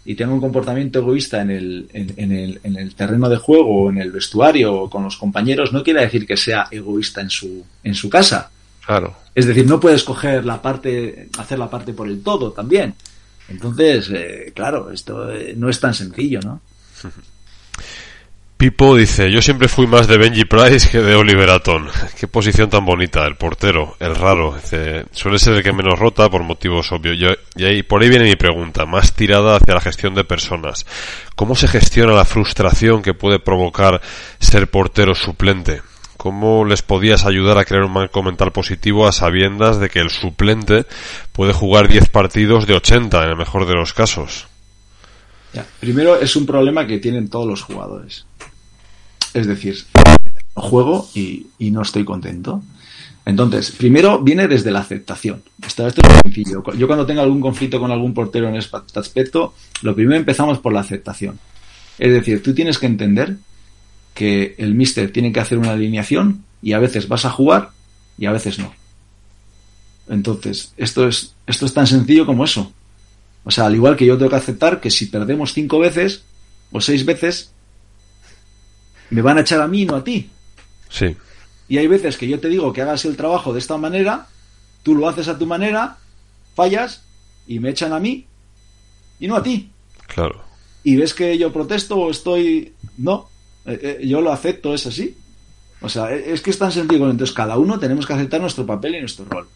y 0.04 0.14
tenga 0.14 0.34
un 0.34 0.40
comportamiento 0.40 1.00
egoísta 1.00 1.42
en 1.42 1.50
el, 1.50 1.88
en, 1.92 2.32
el, 2.32 2.60
en 2.62 2.76
el 2.76 2.94
terreno 2.94 3.28
de 3.28 3.38
juego 3.38 3.84
o 3.84 3.90
en 3.90 3.98
el 3.98 4.12
vestuario 4.12 4.74
o 4.74 4.90
con 4.90 5.02
los 5.02 5.16
compañeros, 5.16 5.72
no 5.72 5.82
quiere 5.82 6.02
decir 6.02 6.26
que 6.26 6.36
sea 6.36 6.68
egoísta 6.70 7.20
en 7.20 7.30
su, 7.30 7.64
en 7.82 7.94
su 7.94 8.08
casa. 8.08 8.50
Claro. 8.84 9.16
Es 9.34 9.46
decir, 9.46 9.66
no 9.66 9.80
puedes 9.80 10.04
coger 10.04 10.44
la 10.44 10.62
parte, 10.62 11.28
hacer 11.38 11.58
la 11.58 11.68
parte 11.68 11.92
por 11.92 12.06
el 12.08 12.22
todo 12.22 12.52
también. 12.52 12.94
Entonces, 13.48 14.10
eh, 14.12 14.52
claro, 14.54 14.90
esto 14.90 15.30
eh, 15.32 15.54
no 15.56 15.68
es 15.68 15.80
tan 15.80 15.94
sencillo, 15.94 16.40
¿no? 16.40 16.60
Pipo 18.56 18.96
dice, 18.96 19.30
yo 19.30 19.42
siempre 19.42 19.68
fui 19.68 19.86
más 19.86 20.08
de 20.08 20.16
Benji 20.16 20.46
Price 20.46 20.88
que 20.88 21.02
de 21.02 21.14
Oliver 21.14 21.50
Aton. 21.50 21.88
Qué 22.18 22.26
posición 22.26 22.70
tan 22.70 22.86
bonita, 22.86 23.26
el 23.26 23.36
portero, 23.36 23.96
el 24.00 24.14
raro. 24.16 24.54
Dice, 24.54 25.04
suele 25.12 25.38
ser 25.38 25.56
el 25.56 25.62
que 25.62 25.74
menos 25.74 25.98
rota 25.98 26.30
por 26.30 26.42
motivos 26.42 26.90
obvios. 26.90 27.36
Y 27.54 27.64
ahí, 27.64 27.82
por 27.82 28.02
ahí 28.02 28.08
viene 28.08 28.24
mi 28.24 28.36
pregunta, 28.36 28.86
más 28.86 29.12
tirada 29.12 29.56
hacia 29.56 29.74
la 29.74 29.82
gestión 29.82 30.14
de 30.14 30.24
personas. 30.24 30.86
¿Cómo 31.34 31.54
se 31.54 31.68
gestiona 31.68 32.14
la 32.14 32.24
frustración 32.24 33.02
que 33.02 33.12
puede 33.12 33.40
provocar 33.40 34.00
ser 34.38 34.70
portero 34.70 35.14
suplente? 35.14 35.82
¿Cómo 36.16 36.64
les 36.64 36.80
podías 36.80 37.26
ayudar 37.26 37.58
a 37.58 37.66
crear 37.66 37.84
un 37.84 37.92
marco 37.92 38.22
mental 38.22 38.52
positivo 38.52 39.06
a 39.06 39.12
sabiendas 39.12 39.78
de 39.80 39.90
que 39.90 39.98
el 39.98 40.08
suplente 40.08 40.86
puede 41.32 41.52
jugar 41.52 41.88
10 41.88 42.08
partidos 42.08 42.66
de 42.66 42.72
80 42.72 43.22
en 43.22 43.28
el 43.28 43.36
mejor 43.36 43.66
de 43.66 43.74
los 43.74 43.92
casos? 43.92 44.46
Primero 45.80 46.20
es 46.20 46.36
un 46.36 46.46
problema 46.46 46.86
que 46.86 46.98
tienen 46.98 47.28
todos 47.28 47.46
los 47.46 47.62
jugadores. 47.62 48.26
Es 49.34 49.46
decir, 49.46 49.84
juego 50.54 51.08
y, 51.14 51.46
no 51.58 51.82
estoy 51.82 52.04
contento. 52.04 52.62
Entonces, 53.24 53.72
primero 53.72 54.20
viene 54.20 54.46
desde 54.46 54.70
la 54.70 54.80
aceptación. 54.80 55.42
Esto, 55.64 55.86
es 55.86 55.94
sencillo. 56.24 56.62
Yo 56.74 56.86
cuando 56.86 57.06
tenga 57.06 57.22
algún 57.22 57.40
conflicto 57.40 57.80
con 57.80 57.90
algún 57.90 58.14
portero 58.14 58.48
en 58.48 58.56
este 58.56 58.76
aspecto, 58.94 59.54
lo 59.82 59.94
primero 59.94 60.16
empezamos 60.16 60.58
por 60.58 60.72
la 60.72 60.80
aceptación. 60.80 61.38
Es 61.98 62.12
decir, 62.12 62.42
tú 62.42 62.54
tienes 62.54 62.78
que 62.78 62.86
entender 62.86 63.36
que 64.14 64.54
el 64.58 64.74
mister 64.74 65.12
tiene 65.12 65.32
que 65.32 65.40
hacer 65.40 65.58
una 65.58 65.72
alineación 65.72 66.44
y 66.62 66.72
a 66.72 66.78
veces 66.78 67.08
vas 67.08 67.24
a 67.24 67.30
jugar 67.30 67.70
y 68.16 68.26
a 68.26 68.32
veces 68.32 68.58
no. 68.58 68.72
Entonces, 70.08 70.72
esto 70.76 71.08
es, 71.08 71.34
esto 71.46 71.66
es 71.66 71.74
tan 71.74 71.86
sencillo 71.86 72.26
como 72.26 72.44
eso. 72.44 72.72
O 73.44 73.50
sea, 73.50 73.66
al 73.66 73.74
igual 73.74 73.96
que 73.96 74.06
yo 74.06 74.16
tengo 74.16 74.30
que 74.30 74.36
aceptar 74.36 74.80
que 74.80 74.90
si 74.90 75.06
perdemos 75.06 75.52
cinco 75.52 75.78
veces 75.78 76.24
o 76.72 76.80
seis 76.80 77.04
veces, 77.04 77.52
me 79.10 79.22
van 79.22 79.38
a 79.38 79.42
echar 79.42 79.60
a 79.60 79.68
mí 79.68 79.82
y 79.82 79.86
no 79.86 79.96
a 79.96 80.04
ti. 80.04 80.30
Sí. 80.88 81.16
Y 81.68 81.78
hay 81.78 81.86
veces 81.86 82.16
que 82.16 82.28
yo 82.28 82.40
te 82.40 82.48
digo 82.48 82.72
que 82.72 82.82
hagas 82.82 83.04
el 83.04 83.16
trabajo 83.16 83.52
de 83.52 83.58
esta 83.58 83.76
manera, 83.76 84.28
tú 84.82 84.94
lo 84.94 85.08
haces 85.08 85.28
a 85.28 85.38
tu 85.38 85.46
manera, 85.46 85.98
fallas 86.54 87.02
y 87.46 87.58
me 87.58 87.70
echan 87.70 87.92
a 87.92 88.00
mí 88.00 88.26
y 89.18 89.26
no 89.26 89.36
a 89.36 89.42
ti. 89.42 89.70
Claro. 90.06 90.44
Y 90.84 90.96
ves 90.96 91.14
que 91.14 91.36
yo 91.36 91.52
protesto 91.52 91.96
o 91.96 92.10
estoy... 92.10 92.74
No, 92.98 93.28
eh, 93.64 93.98
eh, 94.00 94.06
yo 94.06 94.20
lo 94.20 94.32
acepto, 94.32 94.72
es 94.72 94.86
así. 94.86 95.16
O 95.80 95.88
sea, 95.88 96.14
es 96.14 96.40
que 96.40 96.50
es 96.50 96.58
tan 96.58 96.70
sencillo. 96.70 97.10
Entonces, 97.10 97.34
cada 97.34 97.58
uno 97.58 97.78
tenemos 97.78 98.06
que 98.06 98.12
aceptar 98.12 98.40
nuestro 98.40 98.64
papel 98.64 98.94
y 98.94 99.00
nuestro 99.00 99.24
rol. 99.24 99.48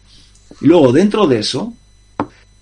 Y 0.59 0.67
luego, 0.67 0.91
dentro 0.91 1.25
de 1.27 1.39
eso, 1.39 1.73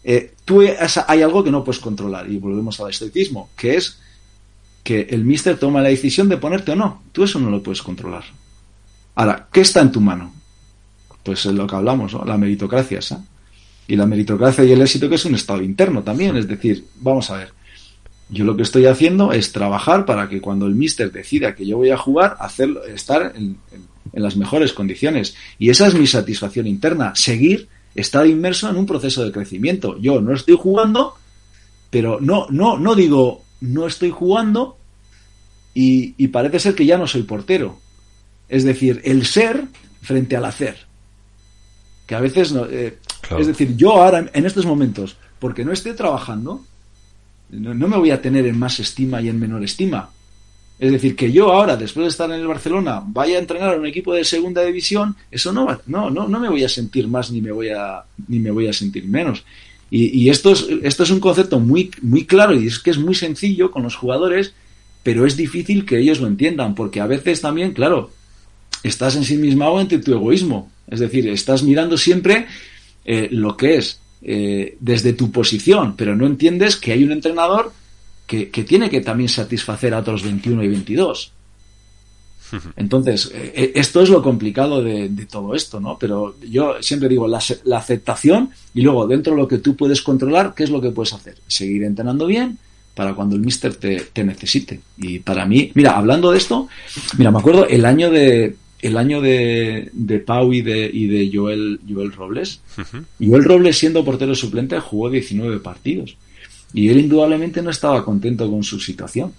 eh, 0.04 0.34
tú 0.46 0.62
hay 0.62 1.22
algo 1.22 1.44
que 1.44 1.52
no 1.52 1.64
puedes 1.64 1.82
controlar. 1.82 2.30
Y 2.32 2.38
volvemos 2.38 2.80
al 2.80 2.92
estoicismo, 2.92 3.50
que 3.58 3.76
es 3.76 4.00
que 4.84 5.02
el 5.10 5.24
mister 5.24 5.58
toma 5.58 5.82
la 5.82 5.90
decisión 5.90 6.30
de 6.30 6.38
ponerte 6.38 6.72
o 6.72 6.76
no. 6.76 7.04
Tú 7.12 7.24
eso 7.24 7.40
no 7.40 7.50
lo 7.50 7.62
puedes 7.62 7.82
controlar. 7.82 8.24
Ahora, 9.16 9.48
¿qué 9.52 9.62
está 9.62 9.82
en 9.82 9.92
tu 9.92 10.02
mano? 10.02 10.34
Pues 11.24 11.46
es 11.46 11.54
lo 11.54 11.68
que 11.68 11.76
hablamos, 11.76 12.14
¿no? 12.14 12.24
La 12.26 12.38
meritocracia, 12.38 13.02
¿sí? 13.02 13.16
Y 13.88 13.96
la 13.96 14.06
meritocracia 14.06 14.64
y 14.64 14.72
el 14.72 14.82
éxito 14.82 15.10
que 15.10 15.16
es 15.16 15.26
un 15.26 15.36
estado 15.36 15.62
interno 15.62 16.04
también. 16.04 16.38
Es 16.38 16.48
decir, 16.48 16.86
vamos 17.02 17.30
a 17.30 17.38
ver. 17.38 17.54
Yo 18.30 18.46
lo 18.46 18.56
que 18.56 18.62
estoy 18.64 18.86
haciendo 18.86 19.34
es 19.34 19.52
trabajar 19.52 20.06
para 20.06 20.30
que 20.30 20.40
cuando 20.40 20.68
el 20.68 20.76
mister 20.76 21.12
decida 21.12 21.56
que 21.56 21.66
yo 21.66 21.78
voy 21.78 21.90
a 21.90 21.98
jugar, 21.98 22.38
hacerlo, 22.40 22.86
estar 22.86 23.34
en, 23.36 23.58
en, 23.72 24.24
las 24.24 24.38
mejores 24.38 24.74
condiciones. 24.74 25.36
Y 25.58 25.72
esa 25.72 25.88
es 25.88 25.96
mi 25.96 26.06
satisfacción 26.06 26.68
interna. 26.68 27.14
Seguir, 27.16 27.68
estar 27.96 28.26
inmerso 28.28 28.70
en 28.70 28.78
un 28.78 28.86
proceso 28.86 29.26
de 29.26 29.32
crecimiento. 29.32 30.00
Yo 30.00 30.22
no 30.22 30.34
estoy 30.34 30.56
jugando, 30.56 31.16
pero 31.90 32.20
no, 32.22 32.46
no, 32.50 32.78
no 32.78 32.96
digo 32.96 33.44
no 33.62 33.88
estoy 33.88 34.12
jugando 34.12 34.78
y, 35.74 36.16
y, 36.18 36.30
parece 36.30 36.60
ser 36.60 36.76
que 36.76 36.86
ya 36.86 36.98
no 36.98 37.08
soy 37.08 37.24
portero. 37.24 37.80
Es 38.48 38.64
decir, 38.64 39.02
el 39.06 39.26
ser 39.26 39.66
frente 40.02 40.36
al 40.36 40.46
hacer. 40.46 40.78
Que 42.08 42.16
a 42.16 42.20
veces 42.20 42.52
no. 42.52 42.66
Eh, 42.66 42.98
claro. 43.22 43.42
Es 43.42 43.48
decir, 43.48 43.76
yo 43.76 43.92
ahora, 43.92 44.30
en 44.34 44.46
estos 44.46 44.66
momentos, 44.66 45.18
porque 45.40 45.64
no 45.64 45.72
esté 45.72 45.94
trabajando, 45.94 46.66
no, 47.52 47.74
no, 47.74 47.88
me 47.88 47.98
voy 47.98 48.12
a 48.12 48.22
tener 48.22 48.46
en 48.46 48.58
más 48.58 48.80
estima 48.80 49.22
y 49.22 49.30
en 49.30 49.40
menor 49.40 49.64
estima. 49.64 50.10
Es 50.78 50.92
decir, 50.92 51.16
que 51.16 51.32
yo 51.32 51.52
ahora, 51.52 51.76
después 51.76 52.06
de 52.06 52.10
estar 52.10 52.30
en 52.32 52.40
el 52.40 52.48
Barcelona, 52.48 53.04
vaya 53.06 53.36
a 53.36 53.40
entrenar 53.40 53.74
a 53.74 53.78
un 53.78 53.86
equipo 53.86 54.14
de 54.14 54.24
segunda 54.24 54.64
división, 54.64 55.16
eso 55.30 55.52
no, 55.52 55.68
no, 55.88 56.10
no, 56.10 56.28
no 56.28 56.40
me 56.40 56.50
voy 56.50 56.64
a 56.64 56.70
sentir 56.70 57.08
más 57.08 57.32
ni 57.32 57.42
me 57.42 57.52
voy 57.52 57.70
a, 57.70 58.04
ni 58.28 58.40
me 58.40 58.52
voy 58.52 58.68
a 58.68 58.74
sentir 58.74 59.06
menos. 59.06 59.44
Y, 59.92 60.30
esto, 60.30 60.52
es, 60.52 60.68
esto 60.84 61.04
es 61.04 61.10
un 61.10 61.20
concepto 61.20 61.60
muy, 61.60 61.90
muy 62.04 62.26
claro 62.26 62.54
y 62.54 62.68
es 62.68 62.78
que 62.78 62.92
es 62.92 63.00
muy 63.00 63.16
sencillo 63.16 63.72
con 63.72 63.82
los 63.82 63.96
jugadores, 63.96 64.54
pero 65.02 65.26
es 65.26 65.36
difícil 65.36 65.86
que 65.86 65.98
ellos 65.98 66.20
lo 66.20 66.28
entiendan, 66.28 66.76
porque 66.76 67.00
a 67.02 67.08
veces 67.08 67.42
también, 67.42 67.74
claro, 67.74 68.12
estás 68.84 69.16
en 69.16 69.24
sí 69.24 69.38
mismo 69.38 69.82
entre 69.82 69.98
tu 69.98 70.14
egoísmo. 70.14 70.72
Es 70.88 71.00
decir, 71.00 71.28
estás 71.28 71.64
mirando 71.64 71.98
siempre 71.98 72.46
eh, 73.06 73.30
lo 73.32 73.58
que 73.58 73.78
es 73.78 74.00
eh, 74.22 74.78
desde 74.80 75.14
tu 75.14 75.32
posición, 75.32 75.96
pero 75.96 76.16
no 76.16 76.28
entiendes 76.28 76.76
que 76.76 76.92
hay 76.92 77.04
un 77.04 77.12
entrenador 77.12 77.74
que, 78.28 78.50
que, 78.50 78.64
tiene 78.64 78.90
que 78.92 79.02
también 79.02 79.30
satisfacer 79.30 79.94
a 79.96 80.00
otros 80.00 80.24
21 80.24 80.64
y 80.64 80.68
22. 80.68 81.32
Entonces, 82.76 83.32
eh, 83.34 83.72
esto 83.76 84.02
es 84.02 84.10
lo 84.10 84.22
complicado 84.22 84.82
de, 84.84 85.10
de, 85.10 85.26
todo 85.26 85.54
esto, 85.56 85.80
¿no? 85.80 85.98
Pero 86.00 86.36
yo 86.42 86.82
siempre 86.82 87.10
digo, 87.10 87.28
la, 87.28 87.40
la, 87.66 87.78
aceptación 87.78 88.50
y 88.74 88.82
luego 88.82 89.08
dentro 89.08 89.34
de 89.34 89.42
lo 89.42 89.48
que 89.48 89.60
tú 89.60 89.76
puedes 89.76 90.02
controlar, 90.02 90.54
¿qué 90.56 90.64
es 90.64 90.70
lo 90.70 90.82
que 90.82 90.92
puedes 90.92 91.14
hacer? 91.14 91.36
Seguir 91.48 91.84
entrenando 91.84 92.26
bien 92.26 92.58
para 92.96 93.14
cuando 93.14 93.36
el 93.36 93.42
mister 93.42 93.76
te, 93.76 94.02
te 94.12 94.24
necesite. 94.24 94.82
Y 94.98 95.20
para 95.20 95.46
mí, 95.46 95.72
mira, 95.76 95.98
hablando 95.98 96.32
de 96.32 96.38
esto, 96.38 96.68
mira, 97.18 97.32
me 97.32 97.40
acuerdo 97.40 97.68
el 97.68 97.86
año 97.86 98.10
de, 98.10 98.56
el 98.82 98.98
año 98.98 99.22
de, 99.22 99.90
de 99.94 100.20
Pau 100.20 100.54
y 100.54 100.62
de, 100.62 100.90
y 100.92 101.08
de 101.08 101.30
Joel, 101.34 101.80
Joel 101.88 102.12
Robles. 102.12 102.62
Uh 102.78 102.82
-huh. 102.82 103.06
Joel 103.30 103.44
Robles, 103.44 103.78
siendo 103.78 104.04
portero 104.04 104.36
suplente, 104.36 104.80
jugó 104.80 105.10
19 105.10 105.60
partidos. 105.60 106.18
Y 106.74 106.90
él 106.90 107.00
indudablemente 107.00 107.62
no 107.62 107.70
estaba 107.70 108.06
contento 108.06 108.50
con 108.50 108.64
su 108.64 108.80
situación. 108.80 109.34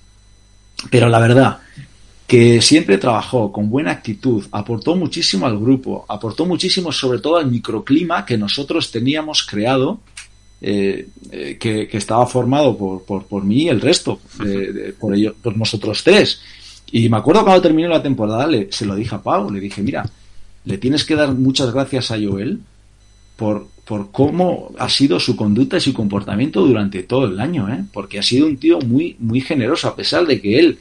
Pero 0.90 1.08
la 1.08 1.20
verdad, 1.20 1.58
que 2.30 2.62
siempre 2.62 2.96
trabajó 2.96 3.50
con 3.50 3.68
buena 3.68 3.90
actitud, 3.90 4.44
aportó 4.52 4.94
muchísimo 4.94 5.46
al 5.46 5.58
grupo, 5.58 6.04
aportó 6.08 6.46
muchísimo 6.46 6.92
sobre 6.92 7.18
todo 7.18 7.38
al 7.38 7.50
microclima 7.50 8.24
que 8.24 8.38
nosotros 8.38 8.92
teníamos 8.92 9.42
creado, 9.42 9.98
eh, 10.60 11.08
eh, 11.32 11.56
que, 11.58 11.88
que, 11.88 11.96
estaba 11.96 12.24
formado 12.28 12.78
por, 12.78 13.02
por, 13.02 13.24
por 13.24 13.42
mí 13.42 13.64
y 13.64 13.68
el 13.68 13.80
resto, 13.80 14.20
de, 14.38 14.72
de, 14.72 14.92
por, 14.92 15.12
ello, 15.12 15.34
por 15.42 15.56
nosotros 15.56 16.04
tres. 16.04 16.40
Y 16.92 17.08
me 17.08 17.16
acuerdo 17.16 17.42
cuando 17.42 17.62
terminó 17.62 17.88
la 17.88 18.00
temporada, 18.00 18.46
le, 18.46 18.70
se 18.70 18.86
lo 18.86 18.94
dije 18.94 19.12
a 19.12 19.20
Pau, 19.20 19.50
le 19.50 19.58
dije, 19.58 19.82
mira, 19.82 20.08
le 20.66 20.78
tienes 20.78 21.04
que 21.04 21.16
dar 21.16 21.34
muchas 21.34 21.74
gracias 21.74 22.12
a 22.12 22.16
Joel 22.16 22.60
por, 23.34 23.66
por 23.84 24.12
cómo 24.12 24.70
ha 24.78 24.88
sido 24.88 25.18
su 25.18 25.34
conducta 25.34 25.78
y 25.78 25.80
su 25.80 25.92
comportamiento 25.92 26.64
durante 26.64 27.02
todo 27.02 27.26
el 27.26 27.40
año, 27.40 27.68
¿eh? 27.68 27.82
porque 27.92 28.20
ha 28.20 28.22
sido 28.22 28.46
un 28.46 28.56
tío 28.56 28.78
muy, 28.78 29.16
muy 29.18 29.40
generoso, 29.40 29.88
a 29.88 29.96
pesar 29.96 30.28
de 30.28 30.40
que 30.40 30.60
él, 30.60 30.78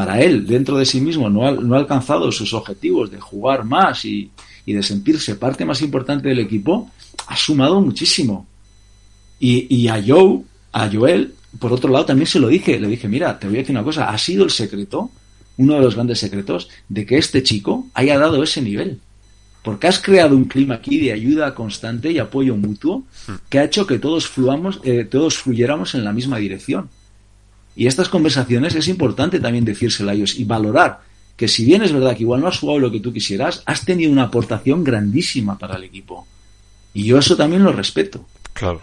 para 0.00 0.18
él, 0.18 0.46
dentro 0.46 0.78
de 0.78 0.86
sí 0.86 0.98
mismo, 0.98 1.28
no 1.28 1.46
ha, 1.46 1.52
no 1.52 1.74
ha 1.74 1.78
alcanzado 1.78 2.32
sus 2.32 2.54
objetivos 2.54 3.10
de 3.10 3.20
jugar 3.20 3.66
más 3.66 4.06
y, 4.06 4.30
y, 4.64 4.72
de 4.72 4.82
sentirse 4.82 5.34
parte 5.34 5.66
más 5.66 5.82
importante 5.82 6.30
del 6.30 6.38
equipo, 6.38 6.90
ha 7.26 7.36
sumado 7.36 7.82
muchísimo. 7.82 8.46
Y, 9.38 9.66
y 9.68 9.88
a 9.88 10.02
Joe, 10.02 10.40
a 10.72 10.88
Joel, 10.90 11.34
por 11.58 11.70
otro 11.74 11.90
lado, 11.92 12.06
también 12.06 12.26
se 12.26 12.40
lo 12.40 12.48
dije, 12.48 12.80
le 12.80 12.88
dije, 12.88 13.08
mira, 13.08 13.38
te 13.38 13.46
voy 13.46 13.56
a 13.56 13.58
decir 13.58 13.76
una 13.76 13.84
cosa, 13.84 14.08
ha 14.08 14.16
sido 14.16 14.42
el 14.42 14.50
secreto 14.50 15.10
uno 15.58 15.74
de 15.74 15.80
los 15.82 15.94
grandes 15.96 16.18
secretos 16.18 16.70
de 16.88 17.04
que 17.04 17.18
este 17.18 17.42
chico 17.42 17.86
haya 17.92 18.18
dado 18.18 18.42
ese 18.42 18.62
nivel. 18.62 19.00
Porque 19.62 19.86
has 19.86 19.98
creado 19.98 20.34
un 20.34 20.46
clima 20.46 20.76
aquí 20.76 20.98
de 20.98 21.12
ayuda 21.12 21.54
constante 21.54 22.10
y 22.10 22.18
apoyo 22.18 22.56
mutuo 22.56 23.04
que 23.50 23.58
ha 23.58 23.64
hecho 23.64 23.86
que 23.86 23.98
todos 23.98 24.26
fluamos, 24.26 24.80
eh, 24.82 25.04
todos 25.04 25.36
fluyéramos 25.36 25.94
en 25.94 26.04
la 26.04 26.14
misma 26.14 26.38
dirección. 26.38 26.88
Y 27.80 27.86
estas 27.86 28.10
conversaciones 28.10 28.74
es 28.74 28.88
importante 28.88 29.40
también 29.40 29.64
decírselo 29.64 30.10
a 30.10 30.12
ellos 30.12 30.38
y 30.38 30.44
valorar 30.44 31.00
que 31.34 31.48
si 31.48 31.64
bien 31.64 31.80
es 31.80 31.94
verdad 31.94 32.14
que 32.14 32.24
igual 32.24 32.42
no 32.42 32.48
has 32.48 32.58
jugado 32.58 32.78
lo 32.78 32.92
que 32.92 33.00
tú 33.00 33.10
quisieras, 33.10 33.62
has 33.64 33.86
tenido 33.86 34.12
una 34.12 34.24
aportación 34.24 34.84
grandísima 34.84 35.56
para 35.56 35.76
el 35.76 35.84
equipo. 35.84 36.26
Y 36.92 37.04
yo 37.04 37.18
eso 37.18 37.38
también 37.38 37.64
lo 37.64 37.72
respeto. 37.72 38.26
Claro. 38.52 38.82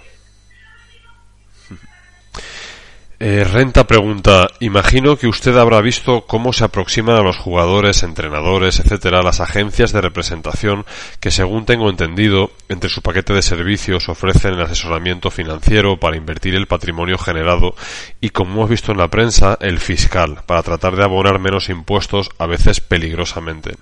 Eh, 3.19 3.44
Renta 3.44 3.88
pregunta, 3.88 4.48
imagino 4.60 5.18
que 5.18 5.26
usted 5.26 5.57
habrá 5.57 5.81
visto 5.81 6.26
cómo 6.27 6.53
se 6.53 6.64
aproximan 6.64 7.15
a 7.15 7.23
los 7.23 7.35
jugadores, 7.35 8.03
entrenadores, 8.03 8.80
etcétera, 8.80 9.23
las 9.23 9.39
agencias 9.39 9.91
de 9.91 10.02
representación 10.02 10.85
que, 11.19 11.31
según 11.31 11.65
tengo 11.65 11.89
entendido, 11.89 12.52
entre 12.69 12.91
su 12.91 13.02
paquete 13.02 13.34
de 13.34 13.41
servicios 13.41 14.07
ofrecen 14.07 14.53
el 14.53 14.61
asesoramiento 14.61 15.31
financiero 15.31 15.99
para 15.99 16.15
invertir 16.15 16.53
el 16.53 16.68
patrimonio 16.68 17.18
generado 17.18 17.73
y, 18.22 18.30
como 18.30 18.52
hemos 18.52 18.69
visto 18.69 18.91
en 18.91 18.99
la 18.99 19.07
prensa, 19.07 19.57
el 19.61 19.80
fiscal 19.80 20.44
para 20.45 20.61
tratar 20.61 20.95
de 20.95 21.03
abonar 21.03 21.39
menos 21.39 21.69
impuestos, 21.69 22.30
a 22.38 22.45
veces 22.45 22.81
peligrosamente. 22.81 23.77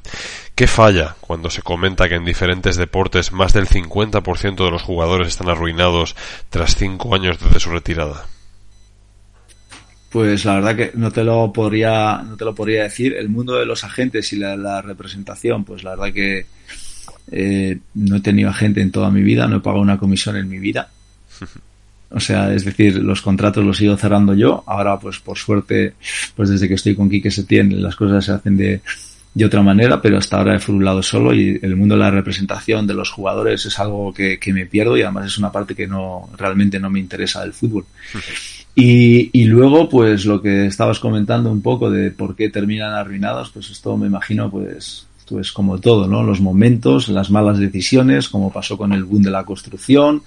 ¿Qué 0.56 0.68
falla 0.68 1.18
cuando 1.20 1.50
se 1.50 1.62
comenta 1.62 2.08
que 2.08 2.16
en 2.16 2.24
diferentes 2.24 2.78
deportes 2.78 3.34
más 3.34 3.52
del 3.52 3.68
50% 3.68 4.64
de 4.64 4.72
los 4.72 4.84
jugadores 4.84 5.28
están 5.28 5.50
arruinados 5.50 6.16
tras 6.50 6.78
cinco 6.78 7.14
años 7.14 7.38
desde 7.42 7.60
su 7.60 7.72
retirada? 7.72 8.28
Pues 10.16 10.46
la 10.46 10.56
verdad 10.56 10.78
que 10.78 10.92
no 10.94 11.12
te 11.12 11.26
lo 11.26 11.52
podría, 11.52 12.24
no 12.26 12.38
te 12.38 12.46
lo 12.46 12.56
podría 12.56 12.84
decir. 12.84 13.16
El 13.18 13.28
mundo 13.28 13.56
de 13.56 13.66
los 13.66 13.84
agentes 13.84 14.32
y 14.32 14.38
la, 14.38 14.82
representación, 14.82 15.66
pues 15.66 15.84
la 15.84 15.90
verdad 15.90 16.14
que 16.14 16.46
eh, 17.34 17.78
no 17.96 18.16
he 18.16 18.22
tenido 18.22 18.50
agente 18.50 18.80
en 18.80 18.92
toda 18.92 19.12
mi 19.12 19.22
vida, 19.24 19.46
no 19.50 19.58
he 19.58 19.60
pagado 19.60 19.82
una 19.82 19.98
comisión 19.98 20.38
en 20.38 20.48
mi 20.48 20.58
vida. 20.58 20.90
O 22.12 22.22
sea, 22.22 22.54
es 22.54 22.64
decir, 22.64 22.96
los 23.04 23.22
contratos 23.22 23.66
los 23.66 23.76
sigo 23.76 23.98
cerrando 23.98 24.34
yo. 24.34 24.64
Ahora, 24.68 24.98
pues 24.98 25.20
por 25.20 25.38
suerte, 25.38 25.96
pues 26.34 26.48
desde 26.48 26.70
que 26.70 26.76
estoy 26.76 26.96
con 26.96 27.10
Quique 27.10 27.30
Setién, 27.30 27.82
las 27.84 27.98
cosas 27.98 28.24
se 28.24 28.32
hacen 28.32 28.56
de, 28.56 28.80
de 29.34 29.46
otra 29.46 29.64
manera, 29.64 30.02
pero 30.02 30.18
hasta 30.18 30.38
ahora 30.38 30.56
he 30.56 30.60
furulado 30.60 31.04
solo 31.04 31.34
y 31.34 31.60
el 31.62 31.76
mundo 31.76 31.96
de 31.96 32.00
la 32.00 32.12
representación 32.12 32.88
de 32.88 32.94
los 32.94 33.10
jugadores 33.10 33.66
es 33.66 33.78
algo 33.80 34.14
que, 34.14 34.40
que 34.40 34.54
me 34.54 34.66
pierdo 34.66 34.96
y 34.96 35.02
además 35.02 35.26
es 35.26 35.38
una 35.38 35.52
parte 35.52 35.76
que 35.76 35.88
no 35.88 36.30
realmente 36.38 36.80
no 36.80 36.90
me 36.90 37.02
interesa 37.02 37.42
del 37.42 37.52
fútbol. 37.52 37.86
Y, 38.76 39.30
y, 39.32 39.46
luego, 39.46 39.88
pues 39.88 40.26
lo 40.26 40.42
que 40.42 40.66
estabas 40.66 41.00
comentando 41.00 41.50
un 41.50 41.62
poco 41.62 41.90
de 41.90 42.12
por 42.12 42.36
qué 42.36 42.50
terminan 42.50 42.94
arruinados, 42.94 43.50
pues 43.52 43.70
esto 43.70 43.96
me 43.96 44.08
imagino, 44.08 44.52
pues, 44.52 45.08
pues 45.30 45.54
como 45.54 45.80
todo, 45.80 46.08
¿no? 46.08 46.24
Los 46.24 46.42
momentos, 46.42 47.08
las 47.08 47.32
malas 47.32 47.58
decisiones, 47.58 48.28
como 48.28 48.52
pasó 48.52 48.78
con 48.78 48.92
el 48.92 49.06
boom 49.06 49.24
de 49.24 49.32
la 49.32 49.46
construcción, 49.46 50.24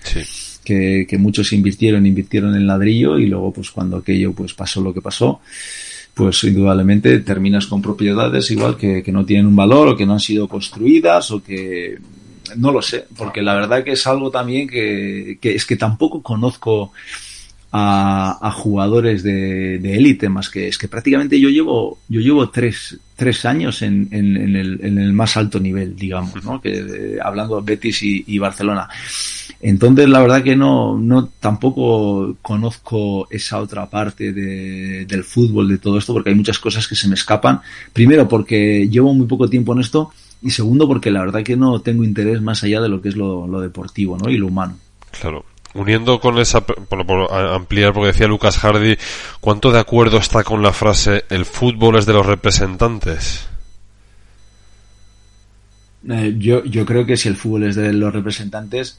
que, 0.65 1.07
que 1.09 1.19
muchos 1.19 1.53
invirtieron, 1.53 2.07
invirtieron 2.07 2.55
en 2.55 2.67
ladrillo 2.67 3.19
y 3.19 3.27
luego, 3.27 3.53
pues 3.53 3.71
cuando 3.71 3.99
aquello, 3.99 4.33
pues 4.33 4.55
pasó 4.55 4.81
lo 4.81 4.95
que 4.95 5.03
pasó, 5.03 5.41
pues 6.15 6.43
indudablemente 6.45 7.21
terminas 7.21 7.67
con 7.67 7.81
propiedades 7.81 8.51
igual 8.51 8.77
que, 8.77 9.03
que 9.03 9.13
no 9.13 9.25
tienen 9.25 9.47
un 9.47 9.57
valor 9.57 9.89
o 9.89 9.97
que 9.97 10.05
no 10.05 10.15
han 10.15 10.21
sido 10.21 10.49
construidas 10.49 11.31
o 11.31 11.43
que 11.43 11.99
no 12.57 12.73
lo 12.73 12.83
sé, 12.83 13.07
porque 13.17 13.43
la 13.43 13.55
verdad 13.55 13.85
que 13.85 13.93
es 13.93 14.07
algo 14.07 14.31
también 14.31 14.67
que, 14.69 15.39
que 15.41 15.55
es 15.55 15.65
que 15.65 15.77
tampoco 15.77 16.23
conozco 16.23 16.93
a, 17.73 18.51
jugadores 18.55 19.23
de 19.23 19.77
élite 19.95 20.29
más 20.29 20.49
que 20.49 20.69
es 20.69 20.79
que 20.79 20.89
prácticamente 20.89 21.39
yo 21.39 21.49
llevo 21.49 21.99
yo 22.09 22.21
llevo 22.21 22.49
tres, 22.51 22.99
tres 23.17 23.45
años 23.45 23.83
en, 23.83 24.09
en, 24.13 24.57
el, 24.57 24.79
en 24.83 24.99
el 24.99 25.13
más 25.13 25.37
alto 25.37 25.61
nivel 25.61 25.97
digamos 25.97 26.43
¿no? 26.45 26.61
que 26.61 26.83
de, 26.83 27.21
hablando 27.21 27.63
Betis 27.63 28.03
y, 28.03 28.25
y, 28.27 28.39
Barcelona. 28.39 28.89
Entonces 29.61 30.09
la 30.09 30.21
verdad 30.21 30.43
que 30.43 30.57
no 30.57 30.97
no 30.97 31.27
tampoco 31.41 32.37
conozco 32.41 33.27
esa 33.31 33.59
otra 33.59 33.91
parte 33.91 34.33
de, 34.33 35.05
del 35.05 35.25
fútbol 35.25 35.69
de 35.69 35.79
todo 35.79 35.99
esto 35.99 36.15
porque 36.15 36.31
hay 36.31 36.37
muchas 36.37 36.59
cosas 36.59 36.87
que 36.87 36.95
se 36.95 37.09
me 37.09 37.15
escapan. 37.15 37.61
Primero 37.93 38.29
porque 38.29 38.89
llevo 38.89 39.13
muy 39.13 39.27
poco 39.27 39.51
tiempo 39.51 39.73
en 39.73 39.81
esto 39.81 40.13
y 40.41 40.51
segundo 40.51 40.87
porque 40.87 41.11
la 41.11 41.21
verdad 41.21 41.43
que 41.43 41.57
no 41.57 41.81
tengo 41.81 42.05
interés 42.05 42.41
más 42.41 42.63
allá 42.63 42.81
de 42.81 42.89
lo 42.89 43.03
que 43.03 43.09
es 43.09 43.17
lo, 43.17 43.47
lo 43.47 43.61
deportivo 43.61 44.17
¿no? 44.17 44.31
y 44.31 44.37
lo 44.37 44.47
humano. 44.47 44.79
Claro 45.21 45.45
uniendo 45.75 46.21
con 46.21 46.39
esa, 46.39 46.65
por, 46.65 47.07
por, 47.07 47.33
ampliar, 47.33 47.93
porque 47.93 48.09
decía 48.09 48.27
Lucas 48.27 48.59
Hardy, 48.59 48.97
¿cuánto 49.41 49.71
de 49.71 49.81
acuerdo 49.81 50.19
está 50.19 50.45
con 50.45 50.63
la 50.63 50.73
frase 50.73 51.25
el 51.31 51.45
fútbol 51.45 51.97
es 51.97 52.07
de 52.07 52.13
los 52.13 52.27
representantes? 52.27 53.49
Eh, 56.09 56.35
yo, 56.39 56.65
yo 56.65 56.87
creo 56.87 57.05
que 57.05 57.17
si 57.17 57.29
el 57.29 57.37
fútbol 57.37 57.65
es 57.65 57.77
de 57.77 57.93
los 57.93 58.13
representantes 58.13 58.99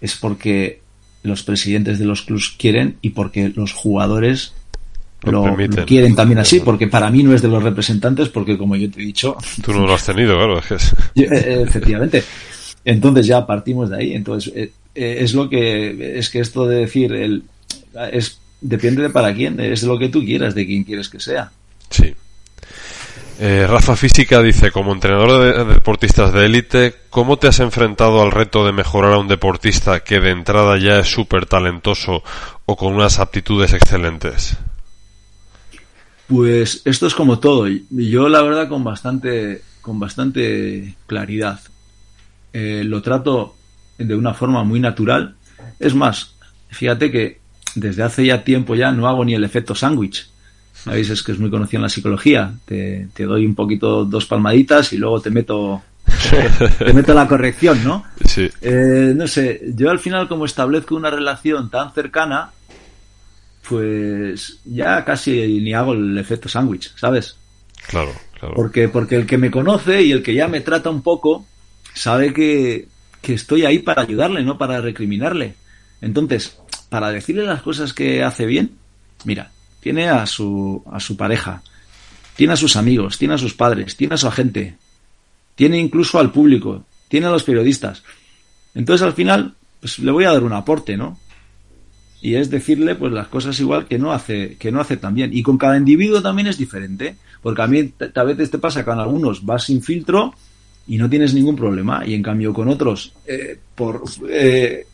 es 0.00 0.14
porque 0.14 0.80
los 1.22 1.42
presidentes 1.42 1.98
de 1.98 2.04
los 2.04 2.22
clubes 2.22 2.54
quieren 2.56 2.96
y 3.02 3.10
porque 3.10 3.50
los 3.54 3.72
jugadores 3.72 4.54
lo, 5.22 5.56
lo, 5.56 5.84
quieren 5.84 6.14
también 6.14 6.38
así, 6.38 6.60
porque 6.60 6.86
para 6.86 7.10
mí 7.10 7.24
no 7.24 7.34
es 7.34 7.42
de 7.42 7.48
los 7.48 7.62
representantes, 7.62 8.28
porque 8.28 8.56
como 8.56 8.76
yo 8.76 8.88
te 8.88 9.02
he 9.02 9.04
dicho... 9.04 9.36
Tú 9.64 9.72
no 9.72 9.84
lo 9.84 9.94
has 9.94 10.06
tenido, 10.06 10.36
claro. 10.36 10.58
Es 10.58 10.94
eh, 11.16 11.64
efectivamente. 11.66 12.22
Entonces 12.84 13.26
ya 13.26 13.44
partimos 13.44 13.90
de 13.90 13.96
ahí. 13.96 14.12
Entonces, 14.14 14.52
eh, 14.54 14.72
eh, 14.98 15.22
es 15.22 15.34
lo 15.34 15.48
que 15.48 16.18
es 16.18 16.30
que 16.30 16.40
esto 16.40 16.66
de 16.66 16.76
decir 16.76 17.12
el 17.12 17.44
es 18.12 18.40
depende 18.60 19.02
de 19.02 19.10
para 19.10 19.34
quién 19.34 19.60
es 19.60 19.82
lo 19.84 19.98
que 19.98 20.08
tú 20.08 20.24
quieras 20.24 20.54
de 20.54 20.66
quién 20.66 20.84
quieres 20.84 21.08
que 21.08 21.20
sea. 21.20 21.50
Sí. 21.90 22.14
Eh, 23.40 23.66
Rafa 23.68 23.94
Física 23.94 24.42
dice 24.42 24.72
como 24.72 24.92
entrenador 24.92 25.66
de, 25.66 25.74
deportistas 25.74 26.32
de 26.32 26.46
élite 26.46 26.94
cómo 27.08 27.38
te 27.38 27.46
has 27.46 27.60
enfrentado 27.60 28.20
al 28.20 28.32
reto 28.32 28.66
de 28.66 28.72
mejorar 28.72 29.12
a 29.12 29.18
un 29.18 29.28
deportista 29.28 30.00
que 30.00 30.18
de 30.18 30.30
entrada 30.30 30.76
ya 30.76 30.98
es 30.98 31.06
súper 31.06 31.46
talentoso 31.46 32.24
o 32.66 32.76
con 32.76 32.94
unas 32.94 33.20
aptitudes 33.20 33.74
excelentes 33.74 34.58
pues 36.28 36.82
esto 36.84 37.06
es 37.06 37.14
como 37.14 37.40
todo. 37.40 37.66
Yo 37.90 38.28
la 38.28 38.42
verdad 38.42 38.68
con 38.68 38.84
bastante 38.84 39.62
con 39.80 39.98
bastante 39.98 40.94
claridad 41.06 41.60
eh, 42.52 42.82
lo 42.84 43.00
trato 43.00 43.56
de 43.98 44.16
una 44.16 44.34
forma 44.34 44.64
muy 44.64 44.80
natural. 44.80 45.34
Es 45.78 45.94
más, 45.94 46.34
fíjate 46.70 47.10
que 47.10 47.40
desde 47.74 48.02
hace 48.02 48.26
ya 48.26 48.44
tiempo 48.44 48.74
ya 48.74 48.92
no 48.92 49.08
hago 49.08 49.24
ni 49.24 49.34
el 49.34 49.44
efecto 49.44 49.74
sándwich. 49.74 50.28
Sabéis, 50.72 51.10
es 51.10 51.22
que 51.22 51.32
es 51.32 51.38
muy 51.38 51.50
conocido 51.50 51.78
en 51.78 51.82
la 51.82 51.88
psicología. 51.88 52.54
Te, 52.64 53.08
te, 53.12 53.24
doy 53.24 53.44
un 53.44 53.54
poquito 53.54 54.04
dos 54.04 54.26
palmaditas 54.26 54.92
y 54.92 54.96
luego 54.96 55.20
te 55.20 55.30
meto 55.30 55.82
te 56.78 56.92
meto 56.92 57.14
la 57.14 57.26
corrección, 57.26 57.82
¿no? 57.84 58.04
Sí. 58.24 58.48
Eh, 58.60 59.12
no 59.14 59.26
sé, 59.26 59.60
yo 59.74 59.90
al 59.90 59.98
final 59.98 60.28
como 60.28 60.44
establezco 60.44 60.94
una 60.94 61.10
relación 61.10 61.70
tan 61.70 61.92
cercana, 61.92 62.50
pues 63.68 64.60
ya 64.64 65.04
casi 65.04 65.60
ni 65.60 65.74
hago 65.74 65.92
el 65.92 66.16
efecto 66.18 66.48
sándwich, 66.48 66.92
¿sabes? 66.96 67.36
Claro, 67.88 68.12
claro. 68.38 68.54
Porque, 68.54 68.88
porque 68.88 69.16
el 69.16 69.26
que 69.26 69.38
me 69.38 69.50
conoce 69.50 70.02
y 70.02 70.12
el 70.12 70.22
que 70.22 70.34
ya 70.34 70.48
me 70.48 70.60
trata 70.60 70.90
un 70.90 71.02
poco, 71.02 71.46
sabe 71.94 72.32
que, 72.32 72.88
que 73.22 73.34
estoy 73.34 73.64
ahí 73.64 73.78
para 73.80 74.02
ayudarle, 74.02 74.42
no 74.42 74.58
para 74.58 74.80
recriminarle. 74.80 75.54
Entonces, 76.00 76.58
para 76.88 77.10
decirle 77.10 77.44
las 77.44 77.62
cosas 77.62 77.92
que 77.92 78.22
hace 78.22 78.46
bien, 78.46 78.72
mira, 79.24 79.50
tiene 79.80 80.08
a 80.08 80.26
su, 80.26 80.82
a 80.90 81.00
su 81.00 81.16
pareja, 81.16 81.62
tiene 82.36 82.52
a 82.52 82.56
sus 82.56 82.76
amigos, 82.76 83.18
tiene 83.18 83.34
a 83.34 83.38
sus 83.38 83.54
padres, 83.54 83.96
tiene 83.96 84.14
a 84.14 84.18
su 84.18 84.28
agente, 84.28 84.76
tiene 85.54 85.78
incluso 85.78 86.18
al 86.18 86.30
público, 86.30 86.84
tiene 87.08 87.26
a 87.26 87.30
los 87.30 87.44
periodistas. 87.44 88.02
Entonces, 88.74 89.04
al 89.04 89.12
final, 89.12 89.54
pues 89.80 89.98
le 89.98 90.10
voy 90.10 90.24
a 90.24 90.32
dar 90.32 90.44
un 90.44 90.52
aporte, 90.52 90.96
¿no? 90.96 91.18
Y 92.20 92.34
es 92.34 92.50
decirle, 92.50 92.94
pues, 92.94 93.12
las 93.12 93.28
cosas 93.28 93.58
igual 93.60 93.86
que 93.86 93.98
no 93.98 94.12
hace, 94.12 94.56
que 94.58 94.72
no 94.72 94.80
hace 94.80 94.96
tan 94.96 95.14
bien. 95.14 95.30
Y 95.32 95.42
con 95.42 95.56
cada 95.56 95.76
individuo 95.76 96.20
también 96.20 96.48
es 96.48 96.58
diferente, 96.58 97.16
porque 97.42 97.62
a 97.62 97.66
mí 97.66 97.92
a 98.14 98.22
veces 98.24 98.50
te 98.50 98.58
pasa 98.58 98.84
con 98.84 98.98
algunos 98.98 99.44
vas 99.44 99.64
sin 99.64 99.82
filtro 99.82 100.34
y 100.88 100.96
no 100.96 101.08
tienes 101.08 101.34
ningún 101.34 101.54
problema. 101.54 102.04
Y 102.04 102.14
en 102.14 102.22
cambio 102.22 102.52
con 102.52 102.68
otros, 102.68 103.12
eh, 103.26 103.58
por, 103.74 104.02
eh, 104.28 104.86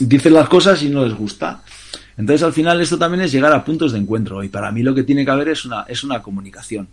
dicen 0.00 0.34
las 0.34 0.48
cosas 0.48 0.82
y 0.82 0.88
no 0.88 1.04
les 1.04 1.14
gusta. 1.14 1.62
Entonces 2.16 2.42
al 2.42 2.52
final 2.52 2.80
esto 2.80 2.98
también 2.98 3.22
es 3.22 3.32
llegar 3.32 3.52
a 3.52 3.64
puntos 3.64 3.92
de 3.92 3.98
encuentro 3.98 4.42
y 4.42 4.48
para 4.48 4.72
mí 4.72 4.82
lo 4.82 4.94
que 4.94 5.02
tiene 5.02 5.24
que 5.24 5.30
haber 5.30 5.50
es 5.50 5.64
una, 5.64 5.82
es 5.82 6.02
una 6.02 6.22
comunicación. 6.22 6.88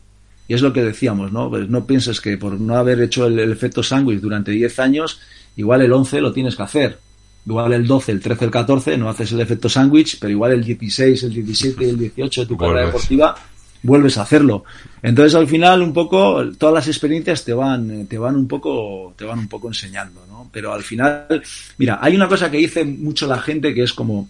Y 0.47 0.53
es 0.53 0.61
lo 0.61 0.73
que 0.73 0.83
decíamos, 0.83 1.31
¿no? 1.31 1.49
Pues 1.49 1.69
no 1.69 1.85
pienses 1.85 2.19
que 2.19 2.37
por 2.37 2.59
no 2.59 2.75
haber 2.75 3.01
hecho 3.01 3.27
el, 3.27 3.37
el 3.39 3.51
efecto 3.51 3.83
sándwich 3.83 4.19
durante 4.19 4.51
10 4.51 4.79
años, 4.79 5.19
igual 5.55 5.81
el 5.81 5.93
11 5.93 6.21
lo 6.21 6.33
tienes 6.33 6.55
que 6.55 6.63
hacer. 6.63 6.99
Igual 7.45 7.73
el 7.73 7.87
12, 7.87 8.11
el 8.11 8.19
13, 8.19 8.45
el 8.45 8.51
14 8.51 8.97
no 8.97 9.09
haces 9.09 9.31
el 9.31 9.39
efecto 9.39 9.69
sándwich, 9.69 10.19
pero 10.19 10.31
igual 10.31 10.51
el 10.51 10.63
16, 10.63 11.23
el 11.23 11.33
17 11.33 11.85
y 11.85 11.89
el 11.89 11.97
18 11.97 12.41
de 12.41 12.47
tu 12.47 12.57
carrera 12.57 12.87
deportiva 12.87 13.35
vuelves 13.83 14.17
a 14.17 14.23
hacerlo. 14.23 14.63
Entonces 15.01 15.35
al 15.35 15.47
final 15.47 15.81
un 15.81 15.93
poco 15.93 16.43
todas 16.57 16.75
las 16.75 16.87
experiencias 16.87 17.45
te 17.45 17.53
van 17.53 18.07
te 18.07 18.17
van 18.17 18.35
un 18.35 18.47
poco 18.47 19.13
te 19.17 19.25
van 19.25 19.39
un 19.39 19.47
poco 19.47 19.67
enseñando, 19.67 20.25
¿no? 20.27 20.49
Pero 20.51 20.73
al 20.73 20.83
final, 20.83 21.41
mira, 21.77 21.99
hay 22.01 22.15
una 22.15 22.27
cosa 22.27 22.49
que 22.49 22.57
dice 22.57 22.83
mucho 22.83 23.27
la 23.27 23.39
gente 23.39 23.73
que 23.73 23.83
es 23.83 23.93
como 23.93 24.27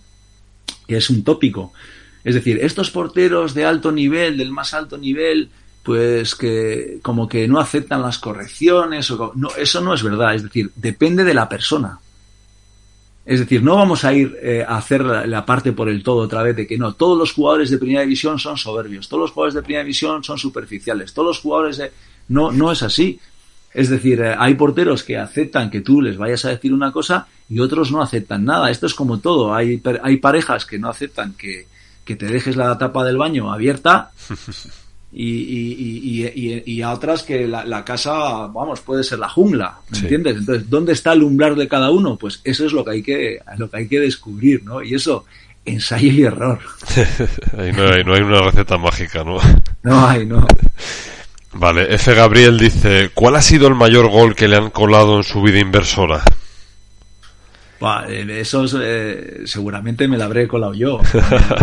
que 0.87 0.97
es 0.97 1.09
un 1.09 1.23
tópico. 1.23 1.73
Es 2.23 2.35
decir, 2.35 2.59
estos 2.61 2.91
porteros 2.91 3.53
de 3.53 3.65
alto 3.65 3.91
nivel, 3.91 4.37
del 4.37 4.51
más 4.51 4.73
alto 4.73 4.97
nivel, 4.97 5.49
pues 5.83 6.35
que 6.35 6.99
como 7.01 7.27
que 7.27 7.47
no 7.47 7.59
aceptan 7.59 8.01
las 8.01 8.19
correcciones 8.19 9.09
o 9.11 9.31
no, 9.35 9.49
eso 9.55 9.81
no 9.81 9.93
es 9.93 10.03
verdad, 10.03 10.35
es 10.35 10.43
decir, 10.43 10.71
depende 10.75 11.23
de 11.23 11.33
la 11.33 11.47
persona. 11.47 11.99
Es 13.29 13.39
decir, 13.39 13.61
no 13.61 13.75
vamos 13.75 14.05
a 14.05 14.11
ir 14.11 14.35
eh, 14.41 14.65
a 14.67 14.77
hacer 14.77 15.05
la, 15.05 15.45
parte 15.45 15.71
por 15.71 15.87
el 15.87 16.01
todo 16.01 16.23
otra 16.23 16.41
vez 16.41 16.55
de 16.55 16.65
que 16.65 16.79
no, 16.79 16.93
todos 16.93 17.15
los 17.15 17.31
jugadores 17.31 17.69
de 17.69 17.77
primera 17.77 18.01
división 18.01 18.39
son 18.39 18.57
soberbios, 18.57 19.07
todos 19.07 19.21
los 19.21 19.31
jugadores 19.31 19.53
de 19.53 19.61
primera 19.61 19.83
división 19.83 20.23
son 20.23 20.39
superficiales, 20.39 21.13
todos 21.13 21.27
los 21.27 21.39
jugadores 21.39 21.77
de... 21.77 21.91
No, 22.29 22.51
no 22.51 22.71
es 22.71 22.81
así. 22.81 23.19
Es 23.71 23.87
decir, 23.87 24.19
eh, 24.19 24.33
hay 24.35 24.55
porteros 24.55 25.03
que 25.03 25.15
aceptan 25.15 25.69
que 25.69 25.81
tú 25.81 26.01
les 26.01 26.17
vayas 26.17 26.43
a 26.45 26.49
decir 26.49 26.73
una 26.73 26.91
cosa 26.91 27.27
y 27.47 27.59
otros 27.59 27.91
no 27.91 28.01
aceptan 28.01 28.45
nada. 28.45 28.71
Esto 28.71 28.87
es 28.87 28.95
como 28.95 29.19
todo. 29.19 29.53
Hay, 29.53 29.79
hay 30.01 30.17
parejas 30.17 30.65
que 30.65 30.79
no 30.79 30.89
aceptan 30.89 31.33
que, 31.33 31.67
que 32.03 32.15
te 32.15 32.25
dejes 32.25 32.55
la 32.55 32.75
tapa 32.79 33.05
del 33.05 33.17
baño 33.17 33.53
abierta 33.53 34.09
y, 35.11 35.25
y, 35.25 36.25
y, 36.35 36.63
y, 36.65 36.81
a 36.83 36.91
otras 36.91 37.23
que 37.23 37.47
la, 37.47 37.65
la, 37.65 37.83
casa, 37.83 38.11
vamos, 38.47 38.81
puede 38.81 39.03
ser 39.03 39.17
la 39.17 39.27
jungla, 39.27 39.79
¿me 39.89 39.97
sí. 39.97 40.03
entiendes? 40.03 40.37
Entonces, 40.37 40.69
¿dónde 40.69 40.93
está 40.93 41.13
el 41.13 41.23
umbral 41.23 41.55
de 41.55 41.67
cada 41.67 41.89
uno? 41.89 42.15
Pues 42.15 42.41
eso 42.43 42.65
es 42.65 42.73
lo 42.73 42.85
que 42.85 42.91
hay 42.91 43.01
que, 43.01 43.39
lo 43.57 43.69
que, 43.69 43.77
hay 43.77 43.87
que 43.87 43.99
descubrir, 43.99 44.63
¿no? 44.63 44.83
Y 44.83 44.93
eso, 44.93 45.25
ensayo 45.65 46.11
y 46.11 46.23
error. 46.23 46.59
Ahí 47.57 47.71
no, 47.71 47.87
hay, 47.91 48.03
no 48.03 48.13
hay 48.13 48.21
una 48.21 48.41
receta 48.41 48.77
mágica, 48.77 49.23
¿no? 49.23 49.37
No 49.81 50.07
hay, 50.07 50.25
no. 50.25 50.45
Vale, 51.53 51.93
F. 51.95 52.13
Gabriel 52.13 52.59
dice, 52.59 53.09
¿cuál 53.13 53.35
ha 53.35 53.41
sido 53.41 53.67
el 53.67 53.75
mayor 53.75 54.09
gol 54.09 54.35
que 54.35 54.47
le 54.47 54.57
han 54.57 54.69
colado 54.69 55.17
en 55.17 55.23
su 55.23 55.41
vida 55.41 55.59
inversora? 55.59 56.23
eso 58.29 58.65
eh, 58.81 59.41
seguramente 59.45 60.07
me 60.07 60.17
la 60.17 60.25
habré 60.25 60.47
colado 60.47 60.73
yo. 60.73 60.99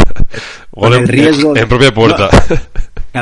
Con 0.70 0.92
el, 0.94 1.06
riesgo. 1.06 1.56
En, 1.56 1.68
propia 1.68 1.92
puerta. 1.92 2.28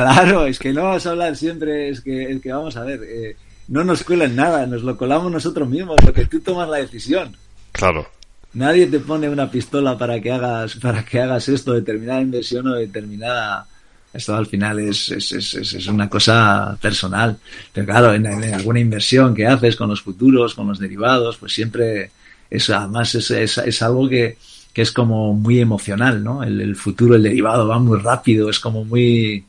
Claro, 0.02 0.46
es 0.46 0.58
que 0.58 0.72
no 0.72 0.84
vamos 0.84 1.06
a 1.06 1.10
hablar 1.10 1.36
siempre, 1.36 1.88
es 1.88 2.00
que, 2.00 2.24
es 2.24 2.42
que 2.42 2.52
vamos 2.52 2.76
a 2.76 2.84
ver, 2.84 3.00
eh, 3.04 3.36
no 3.68 3.84
nos 3.84 4.02
cuelan 4.02 4.34
nada, 4.34 4.66
nos 4.66 4.82
lo 4.82 4.96
colamos 4.96 5.30
nosotros 5.30 5.68
mismos, 5.68 5.96
porque 6.02 6.26
tú 6.26 6.40
tomas 6.40 6.68
la 6.68 6.78
decisión. 6.78 7.36
Claro. 7.72 8.06
Nadie 8.54 8.86
te 8.86 9.00
pone 9.00 9.28
una 9.28 9.50
pistola 9.50 9.98
para 9.98 10.20
que 10.20 10.30
hagas, 10.30 10.76
para 10.76 11.04
que 11.04 11.20
hagas 11.20 11.48
esto, 11.48 11.72
determinada 11.72 12.20
inversión 12.20 12.66
o 12.68 12.74
determinada 12.74 13.66
esto 14.14 14.36
al 14.36 14.46
final 14.46 14.78
es, 14.78 15.10
es, 15.10 15.32
es, 15.32 15.54
es, 15.54 15.86
una 15.88 16.08
cosa 16.08 16.78
personal. 16.80 17.36
Pero 17.72 17.84
claro, 17.84 18.14
en, 18.14 18.24
alguna 18.26 18.78
inversión 18.78 19.34
que 19.34 19.44
haces 19.44 19.74
con 19.74 19.88
los 19.88 20.02
futuros, 20.02 20.54
con 20.54 20.68
los 20.68 20.78
derivados, 20.78 21.36
pues 21.36 21.52
siempre 21.52 22.12
es, 22.48 22.70
además 22.70 23.12
es, 23.16 23.32
es, 23.32 23.82
algo 23.82 24.08
que, 24.08 24.38
que, 24.72 24.82
es 24.82 24.92
como 24.92 25.34
muy 25.34 25.58
emocional, 25.58 26.22
¿no? 26.22 26.44
El, 26.44 26.76
futuro, 26.76 27.16
el 27.16 27.24
derivado 27.24 27.66
va 27.66 27.80
muy 27.80 27.98
rápido, 27.98 28.48
es 28.48 28.60
como 28.60 28.84
muy 28.84 29.44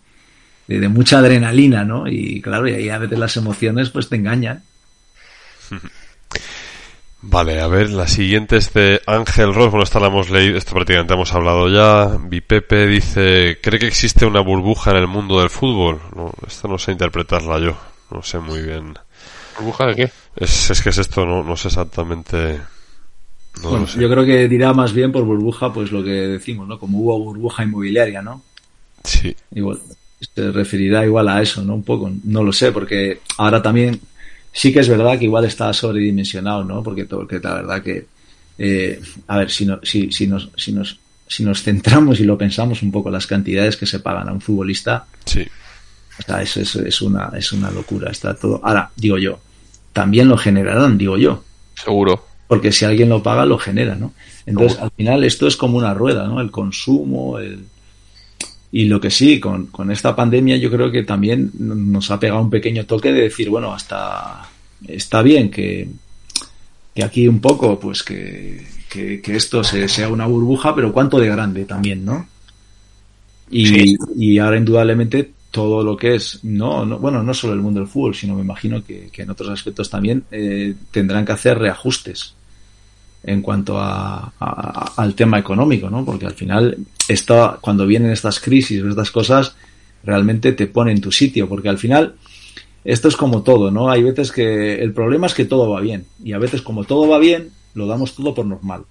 de, 0.68 0.90
mucha 0.90 1.20
adrenalina, 1.20 1.84
¿no? 1.84 2.08
Y 2.08 2.42
claro, 2.42 2.68
y 2.68 2.74
ahí 2.74 2.90
a 2.90 2.98
veces 2.98 3.20
las 3.20 3.38
emociones 3.38 3.90
pues 3.90 4.10
te 4.10 4.16
engañan. 4.16 4.64
Vale, 7.28 7.60
a 7.60 7.68
ver, 7.68 7.90
la 7.90 8.08
siguiente 8.08 8.58
es 8.58 8.72
de 8.74 9.02
Ángel 9.08 9.54
Ross. 9.54 9.72
Bueno, 9.72 9.84
esta 9.84 10.00
la 10.00 10.08
hemos 10.08 10.30
leído, 10.30 10.58
esto 10.58 10.74
prácticamente 10.74 11.16
hemos 11.16 11.34
hablado 11.34 11.70
ya. 11.70 12.18
Vipepe 12.20 12.86
dice, 12.86 13.58
¿cree 13.64 13.80
que 13.80 13.88
existe 13.88 14.28
una 14.28 14.42
burbuja 14.42 14.92
en 14.92 14.98
el 14.98 15.08
mundo 15.08 15.40
del 15.40 15.50
fútbol? 15.50 16.02
No, 16.16 16.32
esta 16.46 16.68
no 16.68 16.78
sé 16.78 16.92
interpretarla 16.92 17.60
yo. 17.60 17.76
No 18.12 18.22
sé 18.22 18.38
muy 18.38 18.62
bien. 18.62 18.94
¿Burbuja 19.58 19.88
de 19.88 19.96
qué? 19.96 20.12
Es, 20.36 20.70
es 20.70 20.82
que 20.82 20.90
es 20.90 21.00
esto, 21.00 21.26
no, 21.26 21.44
no 21.44 21.58
sé 21.58 21.70
exactamente. 21.70 22.62
bueno, 23.64 23.88
yo 23.88 24.08
creo 24.08 24.24
que 24.24 24.48
dirá 24.48 24.74
más 24.74 24.94
bien 24.94 25.12
por 25.12 25.24
burbuja, 25.24 25.74
pues 25.74 25.92
lo 25.92 26.04
que 26.04 26.12
decimos, 26.12 26.68
¿no? 26.68 26.78
Como 26.78 27.00
hubo 27.00 27.18
burbuja 27.18 27.64
inmobiliaria, 27.64 28.22
¿no? 28.22 28.44
Sí. 29.04 29.36
Igual, 29.56 29.80
se 30.34 30.52
referirá 30.52 31.06
igual 31.06 31.28
a 31.30 31.42
eso, 31.42 31.64
¿no? 31.64 31.76
Un 31.76 31.84
poco, 31.84 32.12
no 32.24 32.44
lo 32.44 32.54
sé, 32.54 32.72
porque 32.72 33.20
ahora 33.38 33.62
también 33.62 34.00
sí 34.52 34.72
que 34.72 34.80
es 34.80 34.90
verdad 34.90 35.20
que 35.20 35.26
igual 35.26 35.46
está 35.46 35.72
sobredimensionado, 35.74 36.64
¿no? 36.64 36.82
Porque, 36.82 37.06
porque 37.06 37.40
la 37.40 37.56
verdad 37.56 37.84
que, 37.84 38.06
eh, 38.58 39.02
a 39.28 39.38
ver, 39.40 39.52
si, 39.52 39.66
no, 39.66 39.80
si, 39.84 40.12
si, 40.12 40.28
nos, 40.28 40.50
si, 40.56 40.72
nos, 40.72 41.00
si 41.28 41.44
nos 41.44 41.62
centramos 41.62 42.20
y 42.20 42.24
lo 42.24 42.38
pensamos 42.38 42.82
un 42.82 42.92
poco, 42.92 43.12
las 43.12 43.28
cantidades 43.28 43.76
que 43.76 43.86
se 43.86 44.00
pagan 44.00 44.30
a 44.30 44.34
un 44.34 44.42
futbolista, 44.42 45.06
sí. 45.26 45.46
o 46.20 46.22
sea, 46.22 46.42
es, 46.42 46.56
es, 46.58 46.76
es, 46.76 47.02
una, 47.02 47.32
es 47.36 47.52
una 47.52 47.70
locura, 47.70 48.12
está 48.12 48.34
todo. 48.34 48.62
Ahora, 48.64 48.92
digo 48.96 49.18
yo, 49.18 49.40
también 49.92 50.30
lo 50.30 50.38
generarán, 50.38 50.98
digo 50.98 51.18
yo. 51.18 51.44
Seguro. 51.76 52.26
Porque 52.48 52.72
si 52.72 52.86
alguien 52.86 53.10
lo 53.10 53.24
paga, 53.24 53.46
lo 53.46 53.58
genera, 53.58 53.96
¿no? 53.96 54.14
Entonces, 54.46 54.80
al 54.80 54.92
final 54.92 55.24
esto 55.24 55.48
es 55.48 55.58
como 55.58 55.78
una 55.78 55.94
rueda, 55.94 56.28
¿no? 56.28 56.40
El 56.40 56.52
consumo, 56.52 57.40
el, 57.40 57.66
y 58.76 58.90
lo 58.90 59.00
que 59.00 59.10
sí, 59.10 59.40
con, 59.40 59.68
con, 59.68 59.90
esta 59.90 60.14
pandemia 60.14 60.58
yo 60.58 60.70
creo 60.70 60.92
que 60.92 61.04
también 61.04 61.50
nos 61.60 62.12
ha 62.12 62.20
pegado 62.20 62.42
un 62.42 62.50
pequeño 62.50 62.86
toque 62.86 63.14
de 63.14 63.22
decir, 63.22 63.50
bueno, 63.50 63.74
hasta 63.74 64.50
está 64.86 65.22
bien 65.22 65.50
que, 65.50 65.88
que 66.94 67.02
aquí 67.02 67.26
un 67.26 67.40
poco, 67.40 67.80
pues 67.80 68.04
que, 68.04 68.68
que, 68.90 69.22
esto 69.28 69.64
se, 69.64 69.88
sea 69.88 70.10
una 70.10 70.26
burbuja, 70.26 70.76
pero 70.76 70.92
cuánto 70.92 71.18
de 71.20 71.30
grande 71.30 71.64
también, 71.64 72.04
¿no? 72.04 72.28
Y, 73.50 73.96
y 74.18 74.40
ahora 74.40 74.58
indudablemente 74.58 75.32
todo 75.52 75.82
lo 75.82 75.96
que 75.96 76.16
es, 76.16 76.44
no, 76.44 76.86
no, 76.86 77.00
bueno, 77.00 77.24
no 77.24 77.34
solo 77.34 77.54
el 77.54 77.62
mundo 77.62 77.80
del 77.80 77.88
fútbol, 77.88 78.14
sino 78.14 78.36
me 78.36 78.42
imagino 78.42 78.84
que, 78.84 79.08
que 79.10 79.22
en 79.22 79.30
otros 79.30 79.52
aspectos 79.52 79.90
también 79.90 80.26
eh, 80.32 80.76
tendrán 80.92 81.24
que 81.24 81.32
hacer 81.32 81.58
reajustes 81.58 82.36
en 83.28 83.42
cuanto 83.42 83.80
a, 83.80 84.34
al 84.96 85.16
tema 85.16 85.40
económico, 85.40 85.90
¿no? 85.90 86.06
Porque 86.06 86.28
al 86.28 86.34
final, 86.34 86.78
esto, 87.08 87.58
cuando 87.60 87.88
vienen 87.88 88.12
estas 88.12 88.40
crisis 88.40 88.84
o 88.84 88.90
estas 88.90 89.10
cosas, 89.10 89.56
realmente 90.04 90.52
te 90.52 90.68
pone 90.68 90.92
en 90.92 91.02
tu 91.02 91.12
sitio, 91.12 91.50
porque 91.50 91.70
al 91.70 91.80
final, 91.80 92.16
esto 92.84 93.08
es 93.08 93.18
como 93.18 93.42
todo, 93.42 93.72
¿no? 93.72 93.90
Hay 93.90 94.04
veces 94.04 94.32
que 94.32 94.76
el 94.76 94.94
problema 94.94 95.26
es 95.26 95.34
que 95.34 95.46
todo 95.46 95.70
va 95.72 95.82
bien, 95.82 96.06
y 96.24 96.34
a 96.34 96.38
veces 96.38 96.62
como 96.62 96.84
todo 96.84 97.08
va 97.08 97.18
bien, 97.18 97.50
lo 97.74 97.88
damos 97.88 98.16
todo 98.16 98.36
por 98.36 98.46
normal. 98.46 98.84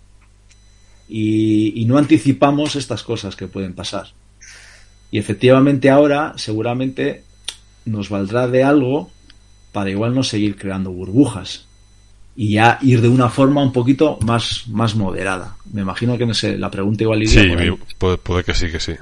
Y 1.09 1.85
no 1.87 1.97
anticipamos 1.97 2.75
estas 2.75 3.05
cosas 3.05 3.37
que 3.37 3.47
pueden 3.47 3.75
pasar. 3.75 4.09
Y 5.13 5.19
efectivamente 5.19 5.91
ahora, 5.91 6.33
seguramente, 6.37 7.23
nos 7.85 8.09
valdrá 8.09 8.49
de 8.49 8.65
algo 8.65 9.11
para 9.71 9.91
igual 9.91 10.13
no 10.13 10.25
seguir 10.25 10.57
creando 10.57 10.91
burbujas 10.91 11.67
y 12.37 12.55
ya 12.55 12.79
ir 12.83 13.01
de 13.01 13.09
una 13.09 13.29
forma 13.29 13.63
un 13.63 13.73
poquito 13.73 14.19
más, 14.23 14.65
más 14.69 14.95
moderada. 14.95 15.57
Me 15.73 15.83
imagino 15.83 16.19
que 16.19 16.27
no 16.27 16.35
sé, 16.35 16.59
la 16.59 16.71
pregunta 16.71 17.05
igual 17.05 17.23
iría 17.23 17.43
Sí, 17.43 17.79
puede, 17.99 18.19
puede, 18.19 18.45
que 18.45 18.55
sí, 18.55 18.71
que 18.71 18.81
sí. 18.81 18.95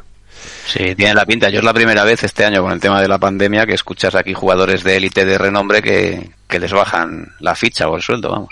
Sí, 0.67 0.95
tiene 0.95 1.15
la 1.15 1.25
pinta. 1.25 1.49
Yo 1.51 1.59
es 1.59 1.65
la 1.65 1.73
primera 1.73 2.05
vez 2.05 2.23
este 2.25 2.45
año 2.45 2.63
con 2.63 2.73
el 2.73 2.81
tema 2.81 3.01
de 3.01 3.09
la 3.09 3.19
pandemia 3.19 3.67
que 3.67 3.75
escuchas 3.75 4.15
aquí 4.15 4.35
jugadores 4.35 4.83
de 4.83 4.97
élite 4.97 5.25
de 5.25 5.39
renombre 5.39 5.83
que, 5.83 6.31
que 6.49 6.59
les 6.59 6.73
bajan 6.73 7.33
la 7.41 7.55
ficha 7.55 7.89
o 7.89 7.97
el 7.97 8.03
sueldo, 8.03 8.31
vamos. 8.31 8.51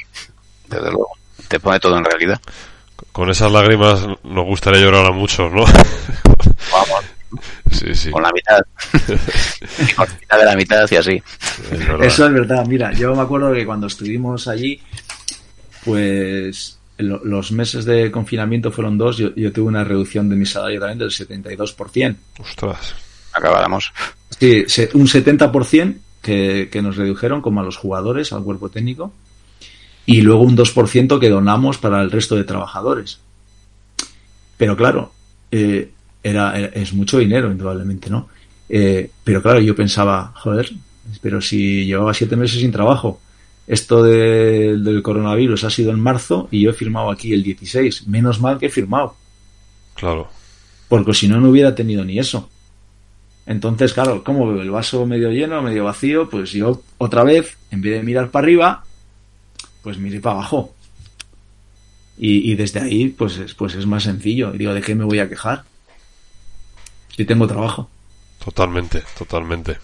Desde 0.68 0.90
luego. 0.90 1.10
Te 1.48 1.58
pone 1.58 1.80
todo 1.80 1.98
en 1.98 2.04
realidad. 2.04 2.40
Con 3.12 3.28
esas 3.30 3.50
lágrimas 3.50 4.06
nos 4.22 4.44
gustaría 4.44 4.80
llorar 4.80 5.06
a 5.06 5.12
muchos, 5.12 5.52
¿no? 5.52 5.64
Vamos. 6.72 7.04
Sí, 7.70 7.94
sí. 7.94 8.10
Con 8.10 8.22
la 8.22 8.30
mitad. 8.32 8.60
con 9.96 10.06
la 10.06 10.14
mitad 10.14 10.38
de 10.38 10.44
la 10.44 10.56
mitad 10.56 10.88
y 10.90 10.96
así. 10.96 11.22
Eso 12.00 12.26
es 12.26 12.32
verdad. 12.32 12.66
Mira, 12.66 12.92
yo 12.92 13.14
me 13.14 13.22
acuerdo 13.22 13.52
que 13.52 13.64
cuando 13.64 13.86
estuvimos 13.86 14.48
allí, 14.48 14.80
pues 15.84 16.78
los 16.98 17.52
meses 17.52 17.84
de 17.84 18.10
confinamiento 18.10 18.70
fueron 18.70 18.98
dos. 18.98 19.16
Yo, 19.16 19.52
tuve 19.52 19.68
una 19.68 19.84
reducción 19.84 20.28
de 20.28 20.36
mi 20.36 20.46
salario 20.46 20.80
también 20.80 20.98
del 20.98 21.10
72%. 21.10 22.16
Ostras. 22.38 22.94
Acabáramos. 23.32 23.92
Sí, 24.38 24.64
un 24.94 25.06
70% 25.06 25.96
que, 26.20 26.68
que 26.70 26.82
nos 26.82 26.96
redujeron 26.96 27.40
como 27.40 27.60
a 27.60 27.64
los 27.64 27.76
jugadores, 27.76 28.32
al 28.32 28.42
cuerpo 28.42 28.68
técnico. 28.68 29.12
Y 30.06 30.22
luego 30.22 30.42
un 30.42 30.56
2% 30.56 31.20
que 31.20 31.30
donamos 31.30 31.78
para 31.78 32.02
el 32.02 32.10
resto 32.10 32.34
de 32.36 32.44
trabajadores. 32.44 33.20
Pero 34.56 34.76
claro, 34.76 35.12
eh, 35.50 35.90
era, 36.22 36.58
es 36.58 36.92
mucho 36.92 37.18
dinero, 37.18 37.50
indudablemente, 37.50 38.10
¿no? 38.10 38.28
Eh, 38.68 39.10
pero 39.24 39.42
claro, 39.42 39.60
yo 39.60 39.74
pensaba, 39.74 40.32
joder, 40.36 40.70
pero 41.20 41.40
si 41.40 41.86
llevaba 41.86 42.14
siete 42.14 42.36
meses 42.36 42.60
sin 42.60 42.70
trabajo, 42.70 43.20
esto 43.66 44.02
del 44.02 45.00
coronavirus 45.02 45.64
ha 45.64 45.70
sido 45.70 45.90
en 45.92 46.00
marzo 46.00 46.48
y 46.50 46.62
yo 46.62 46.70
he 46.70 46.74
firmado 46.74 47.10
aquí 47.10 47.32
el 47.32 47.42
16. 47.42 48.08
Menos 48.08 48.40
mal 48.40 48.58
que 48.58 48.66
he 48.66 48.70
firmado. 48.70 49.14
Claro. 49.94 50.28
Porque 50.88 51.14
si 51.14 51.28
no, 51.28 51.40
no 51.40 51.50
hubiera 51.50 51.74
tenido 51.74 52.04
ni 52.04 52.18
eso. 52.18 52.48
Entonces, 53.46 53.92
claro, 53.92 54.24
como 54.24 54.60
el 54.60 54.70
vaso 54.70 55.06
medio 55.06 55.30
lleno, 55.30 55.62
medio 55.62 55.84
vacío, 55.84 56.28
pues 56.28 56.52
yo 56.52 56.82
otra 56.98 57.22
vez, 57.22 57.56
en 57.70 57.80
vez 57.80 57.94
de 57.94 58.02
mirar 58.02 58.30
para 58.30 58.44
arriba, 58.44 58.84
pues 59.82 59.98
miré 59.98 60.20
para 60.20 60.36
abajo. 60.36 60.74
Y, 62.18 62.50
y 62.50 62.54
desde 62.54 62.80
ahí, 62.80 63.08
pues, 63.08 63.54
pues 63.56 63.74
es 63.76 63.86
más 63.86 64.02
sencillo. 64.02 64.54
Y 64.54 64.58
digo, 64.58 64.74
¿de 64.74 64.82
qué 64.82 64.94
me 64.94 65.04
voy 65.04 65.20
a 65.20 65.28
quejar? 65.28 65.64
Si 67.20 67.26
tengo 67.26 67.46
trabajo. 67.46 67.86
Totalmente, 68.42 69.02
totalmente. 69.18 69.76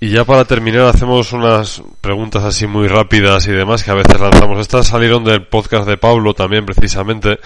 Y 0.00 0.08
ya 0.08 0.24
para 0.24 0.46
terminar 0.46 0.86
hacemos 0.86 1.34
unas 1.34 1.82
preguntas 2.00 2.42
así 2.44 2.66
muy 2.66 2.88
rápidas 2.88 3.46
y 3.46 3.52
demás 3.52 3.84
que 3.84 3.90
a 3.90 3.94
veces 3.94 4.18
lanzamos. 4.18 4.58
Estas 4.58 4.86
salieron 4.86 5.22
del 5.22 5.46
podcast 5.46 5.86
de 5.86 5.98
Pablo 5.98 6.32
también 6.32 6.64
precisamente 6.64 7.40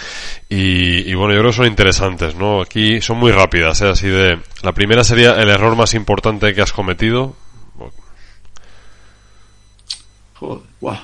y, 0.49 1.13
bueno, 1.15 1.35
yo 1.35 1.41
creo 1.41 1.51
que 1.51 1.57
son 1.57 1.67
interesantes, 1.67 2.37
¿no? 2.37 2.63
Aquí 2.63 3.01
son 3.01 3.19
muy 3.19 3.33
rápidas, 3.33 3.81
¿eh? 3.81 3.89
Así 3.89 4.07
de... 4.07 4.39
La 4.63 4.71
primera 4.71 5.03
sería 5.03 5.33
el 5.43 5.49
error 5.49 5.75
más 5.75 5.95
importante 5.95 6.55
que 6.55 6.63
has 6.63 6.73
cometido. 6.73 7.35
Joder, 10.35 10.63
guau 10.81 10.99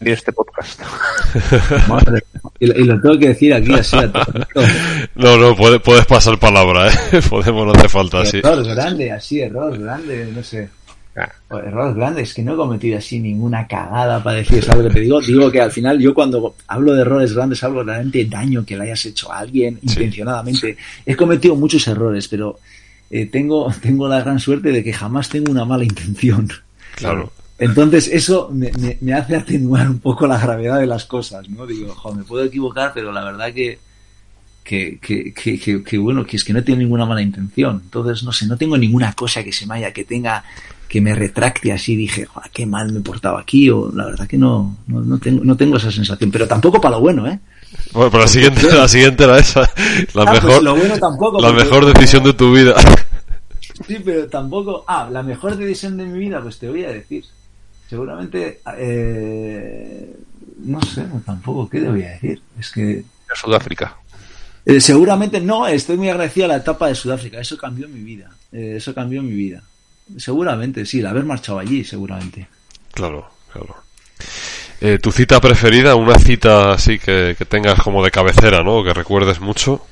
este 0.00 0.32
podcast. 0.32 0.80
y, 2.60 2.66
lo 2.66 3.00
tengo 3.00 3.18
que 3.18 3.28
decir 3.28 3.52
aquí 3.52 3.72
así 3.74 3.96
a 3.96 4.10
No, 5.14 5.36
no, 5.36 5.54
puedes 5.56 6.06
pasar 6.06 6.38
palabra, 6.38 6.88
¿eh? 6.88 7.20
Podemos, 7.28 7.66
no 7.66 7.72
hace 7.72 7.88
falta 7.88 8.20
así. 8.20 8.38
Error 8.38 8.64
grande, 8.64 9.12
así, 9.12 9.40
error 9.40 9.78
grande, 9.78 10.30
no 10.34 10.42
sé. 10.42 10.68
Ah. 11.16 11.30
Error 11.50 11.94
grande, 11.94 12.22
es 12.22 12.32
que 12.32 12.42
no 12.42 12.54
he 12.54 12.56
cometido 12.56 12.96
así 12.96 13.18
ninguna 13.18 13.66
cagada 13.66 14.22
para 14.22 14.38
decir, 14.38 14.62
¿sabes 14.62 14.84
lo 14.84 14.88
que 14.88 14.94
te 14.94 15.00
digo? 15.00 15.20
Digo 15.20 15.50
que 15.50 15.60
al 15.60 15.72
final 15.72 15.98
yo 15.98 16.14
cuando 16.14 16.54
hablo 16.68 16.94
de 16.94 17.02
errores 17.02 17.34
grandes 17.34 17.62
hablo 17.62 17.82
realmente 17.82 18.18
de 18.18 18.24
daño 18.26 18.64
que 18.64 18.76
le 18.76 18.84
hayas 18.84 19.04
hecho 19.06 19.30
a 19.32 19.38
alguien 19.38 19.78
intencionadamente. 19.82 20.76
He 21.04 21.16
cometido 21.16 21.56
muchos 21.56 21.86
errores, 21.88 22.28
pero 22.28 22.58
eh, 23.10 23.26
tengo, 23.26 23.72
tengo 23.82 24.08
la 24.08 24.20
gran 24.20 24.38
suerte 24.38 24.70
de 24.70 24.84
que 24.84 24.92
jamás 24.92 25.28
tengo 25.28 25.50
una 25.50 25.64
mala 25.64 25.84
intención. 25.84 26.48
Claro. 26.94 27.32
Entonces 27.60 28.08
eso 28.10 28.50
me, 28.52 28.72
me, 29.00 29.12
hace 29.12 29.36
atenuar 29.36 29.88
un 29.88 30.00
poco 30.00 30.26
la 30.26 30.38
gravedad 30.38 30.80
de 30.80 30.86
las 30.86 31.04
cosas, 31.04 31.48
¿no? 31.48 31.66
Digo, 31.66 31.94
jo, 31.94 32.14
me 32.14 32.24
puedo 32.24 32.44
equivocar, 32.44 32.92
pero 32.94 33.12
la 33.12 33.22
verdad 33.22 33.52
que, 33.52 33.78
que, 34.64 34.98
que, 34.98 35.34
que, 35.34 35.82
que, 35.84 35.98
bueno, 35.98 36.24
que 36.24 36.36
es 36.36 36.44
que 36.44 36.54
no 36.54 36.64
tiene 36.64 36.84
ninguna 36.84 37.04
mala 37.04 37.20
intención. 37.20 37.82
Entonces, 37.84 38.22
no 38.22 38.32
sé, 38.32 38.46
no 38.46 38.56
tengo 38.56 38.78
ninguna 38.78 39.12
cosa 39.12 39.44
que 39.44 39.52
se 39.52 39.66
me 39.66 39.74
haya, 39.74 39.92
que 39.92 40.04
tenga, 40.04 40.42
que 40.88 41.02
me 41.02 41.14
retracte 41.14 41.70
así, 41.70 41.96
dije, 41.96 42.26
qué 42.50 42.64
mal 42.64 42.92
me 42.92 43.00
he 43.00 43.02
portado 43.02 43.36
aquí, 43.36 43.68
o 43.68 43.92
la 43.92 44.06
verdad 44.06 44.26
que 44.26 44.38
no, 44.38 44.78
no, 44.86 45.02
no, 45.02 45.18
tengo, 45.18 45.44
no 45.44 45.54
tengo 45.54 45.76
esa 45.76 45.90
sensación, 45.90 46.30
pero 46.30 46.48
tampoco 46.48 46.80
para 46.80 46.96
lo 46.96 47.02
bueno, 47.02 47.26
¿eh? 47.28 47.38
Bueno, 47.92 48.10
pero 48.10 48.22
la 48.22 48.28
siguiente, 48.28 48.72
la 48.72 48.88
siguiente 48.88 49.24
era 49.24 49.38
esa, 49.38 49.60
la 50.14 50.22
Ah, 50.22 50.30
pues 50.30 50.42
mejor, 50.44 50.62
lo 50.62 50.76
bueno 50.76 50.98
tampoco, 50.98 51.40
la 51.40 51.52
mejor 51.52 51.92
decisión 51.92 52.24
de 52.24 52.32
tu 52.32 52.52
vida. 52.52 52.74
Sí, 53.86 53.96
pero 54.04 54.28
tampoco. 54.28 54.84
Ah, 54.86 55.08
la 55.10 55.22
mejor 55.22 55.56
decisión 55.56 55.96
de 55.96 56.04
mi 56.04 56.18
vida, 56.18 56.40
pues 56.40 56.58
te 56.58 56.68
voy 56.68 56.84
a 56.84 56.90
decir. 56.90 57.24
Seguramente. 57.90 58.60
Eh, 58.78 60.16
no 60.64 60.80
sé, 60.82 61.04
tampoco. 61.26 61.68
¿Qué 61.68 61.80
te 61.80 61.88
voy 61.88 62.04
a 62.04 62.10
decir? 62.10 62.40
Es 62.58 62.70
que. 62.70 63.04
Sudáfrica. 63.34 63.96
eh, 64.64 64.80
seguramente 64.80 65.40
no, 65.40 65.66
estoy 65.66 65.96
muy 65.96 66.08
agradecido 66.08 66.46
a 66.46 66.48
la 66.50 66.56
etapa 66.56 66.86
de 66.86 66.94
Sudáfrica. 66.94 67.40
Eso 67.40 67.56
cambió 67.58 67.88
mi 67.88 68.00
vida. 68.00 68.30
Eh, 68.52 68.74
eso 68.76 68.94
cambió 68.94 69.22
mi 69.22 69.32
vida. 69.32 69.62
Seguramente, 70.16 70.86
sí, 70.86 71.00
el 71.00 71.06
haber 71.06 71.24
marchado 71.24 71.58
allí, 71.58 71.82
seguramente. 71.84 72.46
Claro, 72.92 73.28
claro. 73.52 73.76
Eh, 74.80 74.98
¿Tu 74.98 75.10
cita 75.12 75.40
preferida? 75.40 75.94
Una 75.96 76.18
cita 76.18 76.72
así 76.72 76.98
que, 76.98 77.34
que 77.36 77.44
tengas 77.44 77.80
como 77.82 78.04
de 78.04 78.10
cabecera, 78.10 78.62
¿no? 78.62 78.82
Que 78.84 78.92
recuerdes 78.94 79.40
mucho. 79.40 79.84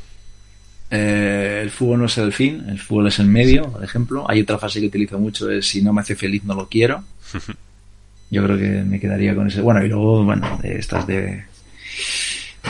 Eh, 0.91 1.60
el 1.62 1.70
fútbol 1.70 1.99
no 2.01 2.07
es 2.07 2.17
el 2.18 2.33
fin, 2.33 2.65
el 2.68 2.78
fútbol 2.81 3.09
es 3.09 3.18
el 3.18 3.27
medio, 3.27 3.65
por 3.70 3.85
ejemplo. 3.85 4.25
Hay 4.28 4.41
otra 4.41 4.59
frase 4.59 4.81
que 4.81 4.86
utilizo 4.86 5.18
mucho, 5.18 5.51
es 5.51 5.67
si 5.67 5.83
no 5.83 5.93
me 5.93 6.01
hace 6.01 6.17
feliz 6.17 6.44
no 6.44 6.55
lo 6.55 6.68
quiero. 6.68 7.02
Yo 8.31 8.45
creo 8.45 8.59
que 8.59 8.85
me 8.85 9.01
quedaría 9.01 9.35
con 9.35 9.47
ese. 9.49 9.61
Bueno, 9.63 9.85
y 9.85 9.89
luego, 9.89 10.25
bueno, 10.25 10.59
de 10.63 10.79
estas 10.79 11.07
de 11.07 11.45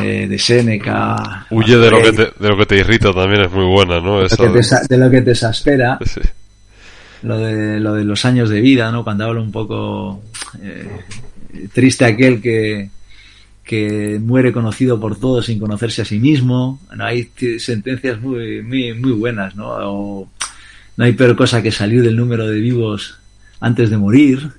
eh, 0.00 0.26
de 0.28 0.38
Seneca. 0.38 1.46
Huye 1.50 1.76
de 1.76 1.90
lo, 1.90 2.00
que 2.02 2.12
te, 2.12 2.22
de 2.38 2.48
lo 2.48 2.56
que 2.56 2.66
te 2.66 2.76
irrita 2.78 3.12
también 3.12 3.42
es 3.42 3.50
muy 3.50 3.64
buena, 3.64 4.00
¿no? 4.00 4.22
Esa 4.24 4.44
de, 4.44 4.50
de- 4.52 4.86
de 4.88 4.96
lo 4.98 5.10
que 5.10 5.22
te 5.22 5.30
exaspera, 5.32 5.98
sí. 6.04 6.20
lo 7.22 7.38
de, 7.38 7.80
lo 7.80 7.94
de 7.94 8.04
los 8.04 8.24
años 8.24 8.48
de 8.50 8.60
vida, 8.60 8.92
¿no? 8.92 9.02
Cuando 9.02 9.24
habla 9.24 9.40
un 9.40 9.50
poco 9.50 10.22
eh, 10.62 10.88
triste 11.72 12.04
aquel 12.04 12.40
que, 12.40 12.90
que 13.64 14.20
muere 14.22 14.52
conocido 14.52 15.00
por 15.00 15.18
todos 15.18 15.46
sin 15.46 15.58
conocerse 15.58 16.02
a 16.02 16.04
sí 16.04 16.20
mismo. 16.20 16.78
Bueno, 16.86 17.04
hay 17.04 17.28
sentencias 17.58 18.20
muy, 18.20 18.62
muy, 18.62 18.94
muy 18.94 19.12
buenas, 19.12 19.56
¿no? 19.56 19.66
O, 19.68 20.30
no 20.96 21.04
hay 21.04 21.12
peor 21.14 21.34
cosa 21.34 21.62
que 21.62 21.72
salir 21.72 22.02
del 22.04 22.16
número 22.16 22.46
de 22.46 22.60
vivos 22.60 23.18
antes 23.60 23.90
de 23.90 23.96
morir. 23.96 24.50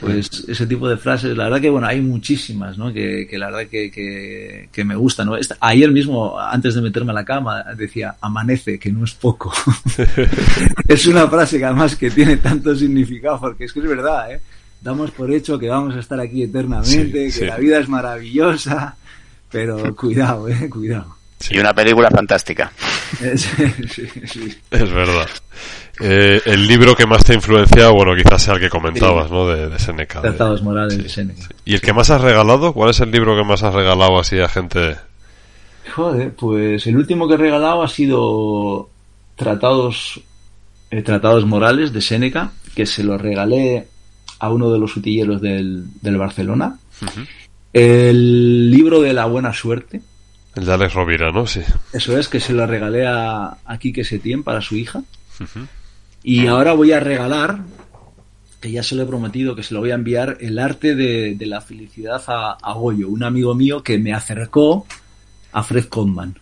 Pues 0.00 0.44
ese 0.48 0.66
tipo 0.66 0.88
de 0.88 0.96
frases, 0.96 1.36
la 1.36 1.44
verdad 1.44 1.60
que 1.60 1.68
bueno, 1.70 1.86
hay 1.86 2.00
muchísimas, 2.00 2.78
¿no? 2.78 2.92
Que, 2.92 3.26
que 3.28 3.36
la 3.38 3.46
verdad 3.50 3.68
que, 3.70 3.90
que, 3.90 4.68
que 4.72 4.84
me 4.84 4.94
gustan, 4.96 5.26
¿no? 5.26 5.36
Esta- 5.36 5.56
ayer 5.60 5.90
mismo, 5.92 6.38
antes 6.40 6.74
de 6.74 6.80
meterme 6.82 7.10
a 7.12 7.14
la 7.14 7.24
cama, 7.24 7.62
decía, 7.76 8.16
amanece, 8.20 8.78
que 8.78 8.90
no 8.90 9.04
es 9.04 9.12
poco. 9.12 9.52
es 10.88 11.06
una 11.06 11.28
frase 11.28 11.58
que 11.58 11.64
además 11.64 11.96
que 11.96 12.10
tiene 12.10 12.36
tanto 12.38 12.74
significado, 12.74 13.38
porque 13.40 13.64
es 13.64 13.72
que 13.72 13.80
es 13.80 13.88
verdad, 13.88 14.32
¿eh? 14.32 14.40
Damos 14.80 15.10
por 15.10 15.30
hecho 15.30 15.58
que 15.58 15.68
vamos 15.68 15.94
a 15.94 16.00
estar 16.00 16.18
aquí 16.18 16.42
eternamente, 16.42 16.88
Sí, 17.06 17.12
que 17.12 17.30
sí. 17.30 17.44
la 17.44 17.58
vida 17.58 17.78
es 17.78 17.88
maravillosa, 17.88 18.96
pero 19.50 19.94
cuidado, 19.94 20.48
¿eh? 20.48 20.70
Cuidado. 20.70 21.16
Y 21.50 21.58
una 21.58 21.74
película 21.74 22.10
fantástica. 22.10 22.72
Es- 23.20 23.48
sí, 23.90 24.06
sí. 24.26 24.54
Es 24.70 24.90
verdad. 24.90 25.26
Eh, 26.00 26.40
el 26.46 26.66
libro 26.66 26.94
que 26.96 27.06
más 27.06 27.22
te 27.24 27.32
ha 27.32 27.34
influenciado, 27.34 27.92
bueno, 27.94 28.12
quizás 28.16 28.42
sea 28.42 28.54
el 28.54 28.60
que 28.60 28.70
comentabas, 28.70 29.30
¿no? 29.30 29.46
De, 29.48 29.68
de 29.68 29.78
Seneca. 29.78 30.20
de- 30.20 30.28
Tratados 30.30 30.62
morales 30.62 30.96
de 31.02 31.08
Séneca. 31.08 31.42
¿Y 31.64 31.74
el 31.74 31.80
que 31.80 31.92
más 31.92 32.10
has 32.10 32.20
regalado? 32.20 32.72
¿Cuál 32.72 32.90
es 32.90 33.00
el 33.00 33.10
libro 33.10 33.36
que 33.36 33.44
más 33.44 33.62
has 33.62 33.74
regalado 33.74 34.18
así 34.18 34.38
a 34.40 34.48
gente? 34.48 34.96
Joder, 35.94 36.32
pues 36.34 36.86
el 36.86 36.96
último 36.96 37.26
que 37.28 37.34
he 37.34 37.38
regalado 37.38 37.82
ha 37.82 37.88
sido 37.88 38.88
Tratados, 39.36 40.20
eh, 40.90 41.02
Tratados 41.02 41.44
Morales 41.46 41.92
de 41.92 42.00
Séneca, 42.00 42.52
que 42.74 42.86
se 42.86 43.02
lo 43.04 43.18
regalé 43.18 43.88
a 44.38 44.50
uno 44.50 44.70
de 44.70 44.78
los 44.78 44.96
utilleros 44.96 45.40
del, 45.42 45.84
del 46.00 46.16
Barcelona. 46.16 46.78
El 47.72 48.70
libro 48.70 49.00
de 49.00 49.12
la 49.12 49.26
buena 49.26 49.52
suerte, 49.52 50.00
El 50.56 50.64
de 50.66 50.72
Alex 50.72 50.94
Rovira, 50.94 51.30
¿no? 51.30 51.46
Sí. 51.46 51.60
eso 51.92 52.18
es, 52.18 52.28
que 52.28 52.40
se 52.40 52.52
lo 52.52 52.66
regalé 52.66 53.06
a, 53.06 53.56
a 53.64 53.78
Quique 53.78 54.02
Setién 54.04 54.42
para 54.42 54.60
su 54.60 54.76
hija. 54.76 55.02
Y 56.22 56.46
ahora 56.46 56.72
voy 56.72 56.92
a 56.92 57.00
regalar, 57.00 57.60
que 58.60 58.70
ya 58.70 58.82
se 58.82 58.94
lo 58.94 59.02
he 59.02 59.06
prometido, 59.06 59.56
que 59.56 59.62
se 59.62 59.74
lo 59.74 59.80
voy 59.80 59.90
a 59.90 59.94
enviar, 59.94 60.36
el 60.40 60.58
arte 60.58 60.94
de, 60.94 61.36
la 61.46 61.60
felicidad 61.60 62.22
a, 62.26 62.58
a 62.60 62.72
Goyo, 62.74 63.08
un 63.08 63.22
amigo 63.22 63.54
mío 63.54 63.82
que 63.82 63.98
me 63.98 64.12
acercó 64.12 64.86
a 65.52 65.62
Fred 65.62 65.88
Kaufman, 65.88 66.38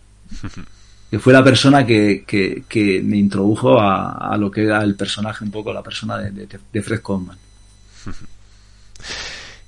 que 1.09 1.19
fue 1.19 1.33
la 1.33 1.43
persona 1.43 1.85
que, 1.85 2.23
que, 2.27 2.63
que 2.67 3.01
me 3.01 3.17
introdujo 3.17 3.79
a, 3.79 4.35
lo 4.37 4.51
que 4.51 4.63
era 4.63 4.83
el 4.83 4.95
personaje, 4.95 5.43
un 5.43 5.51
poco 5.51 5.73
la 5.73 5.81
persona 5.81 6.17
de, 6.17 6.47
de, 6.71 6.81
Fred 6.81 7.01
Kaufman. 7.01 7.37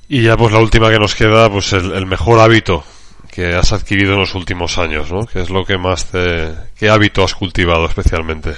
Y 0.09 0.23
ya 0.23 0.35
pues 0.35 0.51
la 0.51 0.59
última 0.59 0.89
que 0.89 0.99
nos 0.99 1.15
queda, 1.15 1.49
pues 1.49 1.71
el, 1.71 1.93
el 1.93 2.05
mejor 2.05 2.39
hábito 2.39 2.83
que 3.31 3.55
has 3.55 3.71
adquirido 3.71 4.13
en 4.13 4.19
los 4.19 4.35
últimos 4.35 4.77
años, 4.77 5.09
¿no? 5.09 5.25
¿Qué 5.25 5.41
es 5.41 5.49
lo 5.49 5.63
que 5.65 5.77
más 5.77 6.11
te... 6.11 6.53
¿Qué 6.77 6.89
hábito 6.89 7.23
has 7.23 7.33
cultivado 7.33 7.85
especialmente? 7.85 8.53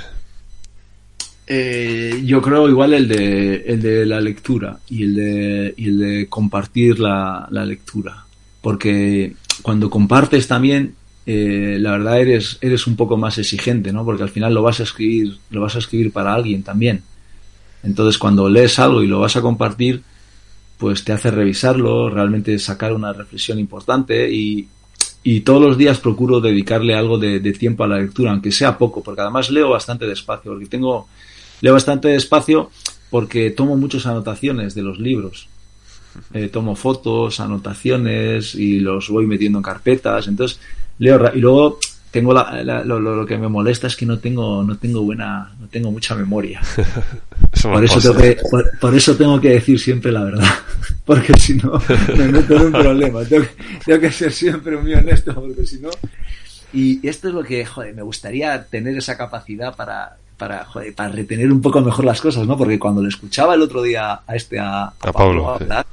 Eh, 1.45 2.21
yo 2.25 2.41
creo 2.41 2.69
igual 2.69 2.93
el 2.93 3.07
de, 3.07 3.55
el 3.67 3.81
de 3.81 4.05
la 4.05 4.21
lectura 4.21 4.79
y 4.89 5.03
el 5.03 5.15
de, 5.15 5.73
y 5.75 5.87
el 5.89 5.99
de 5.99 6.29
compartir 6.29 6.99
la, 6.99 7.47
la 7.51 7.65
lectura. 7.65 8.25
Porque 8.61 9.35
cuando 9.61 9.89
compartes 9.89 10.47
también, 10.47 10.95
eh, 11.25 11.77
la 11.79 11.91
verdad 11.91 12.19
eres, 12.19 12.57
eres 12.61 12.87
un 12.87 12.95
poco 12.95 13.17
más 13.17 13.37
exigente, 13.37 13.91
¿no? 13.93 14.05
Porque 14.05 14.23
al 14.23 14.29
final 14.29 14.53
lo 14.53 14.61
vas 14.61 14.79
a 14.79 14.83
escribir, 14.83 15.37
lo 15.51 15.61
vas 15.61 15.75
a 15.75 15.79
escribir 15.79 16.11
para 16.11 16.33
alguien 16.33 16.63
también. 16.63 17.03
Entonces 17.83 18.17
cuando 18.17 18.49
lees 18.49 18.79
algo 18.79 19.03
y 19.03 19.07
lo 19.07 19.19
vas 19.19 19.35
a 19.35 19.41
compartir, 19.41 20.01
pues 20.77 21.03
te 21.03 21.13
hace 21.13 21.31
revisarlo, 21.31 22.09
realmente 22.09 22.57
sacar 22.59 22.93
una 22.93 23.13
reflexión 23.13 23.59
importante 23.59 24.29
y, 24.31 24.67
y 25.23 25.41
todos 25.41 25.61
los 25.61 25.77
días 25.77 25.99
procuro 25.99 26.41
dedicarle 26.41 26.95
algo 26.95 27.17
de, 27.17 27.39
de 27.39 27.53
tiempo 27.53 27.83
a 27.83 27.87
la 27.87 27.99
lectura, 27.99 28.31
aunque 28.31 28.51
sea 28.51 28.77
poco, 28.77 29.01
porque 29.03 29.21
además 29.21 29.49
leo 29.49 29.69
bastante 29.69 30.05
despacio, 30.05 30.51
porque 30.51 30.65
tengo, 30.65 31.07
leo 31.63 31.73
bastante 31.73 32.09
despacio 32.09 32.69
porque 33.09 33.49
tomo 33.51 33.77
muchas 33.77 34.05
anotaciones 34.05 34.75
de 34.75 34.81
los 34.83 34.99
libros. 34.99 35.47
Eh, 36.33 36.47
tomo 36.49 36.75
fotos, 36.75 37.39
anotaciones 37.39 38.53
y 38.53 38.79
los 38.79 39.09
voy 39.09 39.25
metiendo 39.25 39.57
en 39.59 39.63
carpetas. 39.63 40.27
Entonces 40.27 40.59
leo 40.99 41.17
ra- 41.17 41.31
y 41.33 41.39
luego 41.39 41.79
tengo 42.11 42.33
la, 42.33 42.61
la- 42.63 42.83
lo, 42.83 42.99
lo- 42.99 43.15
lo 43.15 43.25
que 43.25 43.37
me 43.39 43.47
molesta 43.47 43.87
es 43.87 43.95
que 43.95 44.05
no 44.05 44.19
tengo 44.19 44.63
no 44.63 44.77
tengo 44.77 45.01
buena 45.01 45.51
no 45.59 45.67
tengo 45.69 45.89
mucha 45.91 46.13
memoria. 46.15 46.61
Por 47.63 47.83
eso, 47.85 47.99
tengo 48.01 48.17
que, 48.17 48.37
por, 48.51 48.79
por 48.79 48.93
eso 48.95 49.15
tengo 49.15 49.39
que 49.39 49.49
decir 49.51 49.79
siempre 49.79 50.11
la 50.11 50.23
verdad. 50.25 50.47
Porque 51.05 51.33
si 51.39 51.53
no, 51.55 51.81
me 52.17 52.27
meto 52.27 52.55
en 52.57 52.61
un 52.63 52.71
problema. 52.73 53.23
Tengo, 53.23 53.43
que- 53.45 53.63
tengo 53.85 53.99
que 54.01 54.11
ser 54.11 54.31
siempre 54.33 54.75
muy 54.77 54.93
honesto, 54.93 55.33
porque 55.33 55.65
si 55.65 55.79
no. 55.79 55.89
Y 56.73 57.05
esto 57.07 57.27
es 57.29 57.33
lo 57.33 57.43
que, 57.43 57.63
joder, 57.65 57.93
me 57.95 58.01
gustaría 58.01 58.63
tener 58.65 58.97
esa 58.97 59.15
capacidad 59.17 59.75
para, 59.75 60.17
para, 60.43 60.65
joder, 60.65 60.93
para 60.93 61.09
retener 61.09 61.49
un 61.51 61.61
poco 61.61 61.79
mejor 61.79 62.03
las 62.03 62.19
cosas, 62.19 62.45
¿no? 62.45 62.57
Porque 62.57 62.77
cuando 62.77 63.01
le 63.01 63.07
escuchaba 63.07 63.55
el 63.55 63.61
otro 63.61 63.81
día 63.81 64.21
a 64.27 64.35
este, 64.35 64.59
a, 64.59 64.87
a 64.87 65.11
Pablo, 65.13 65.49
hablar, 65.53 65.85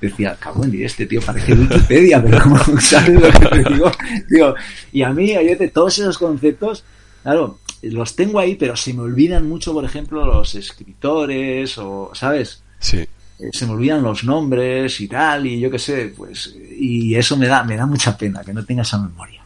decía, 0.00 0.34
cabrón, 0.40 0.74
y 0.74 0.82
este 0.82 1.04
tío 1.04 1.20
parece 1.20 1.52
Wikipedia, 1.52 2.22
pero 2.24 2.42
¿cómo 2.42 2.80
sabes 2.80 3.20
lo 3.20 3.30
que 3.30 3.46
te 3.46 3.70
digo? 3.74 3.92
Digo, 4.30 4.54
y 4.92 5.02
a 5.02 5.10
mí, 5.10 5.36
oye, 5.36 5.56
todos 5.68 5.98
esos 5.98 6.16
conceptos, 6.16 6.84
claro, 7.22 7.58
los 7.82 8.16
tengo 8.16 8.38
ahí, 8.38 8.54
pero 8.54 8.76
se 8.76 8.94
me 8.94 9.02
olvidan 9.02 9.46
mucho, 9.46 9.74
por 9.74 9.84
ejemplo, 9.84 10.24
los 10.24 10.54
escritores 10.54 11.76
o, 11.76 12.10
¿sabes? 12.14 12.62
Sí. 12.78 13.00
Eh, 13.40 13.50
Se 13.52 13.66
me 13.66 13.72
olvidan 13.72 14.02
los 14.02 14.24
nombres 14.24 15.02
y 15.02 15.08
tal, 15.08 15.46
y 15.46 15.60
yo 15.60 15.70
qué 15.70 15.78
sé, 15.78 16.14
pues, 16.16 16.56
y 16.78 17.14
eso 17.14 17.36
me 17.36 17.46
da, 17.46 17.62
me 17.62 17.76
da 17.76 17.84
mucha 17.84 18.16
pena 18.16 18.42
que 18.42 18.54
no 18.54 18.64
tenga 18.64 18.82
esa 18.82 18.98
memoria. 18.98 19.37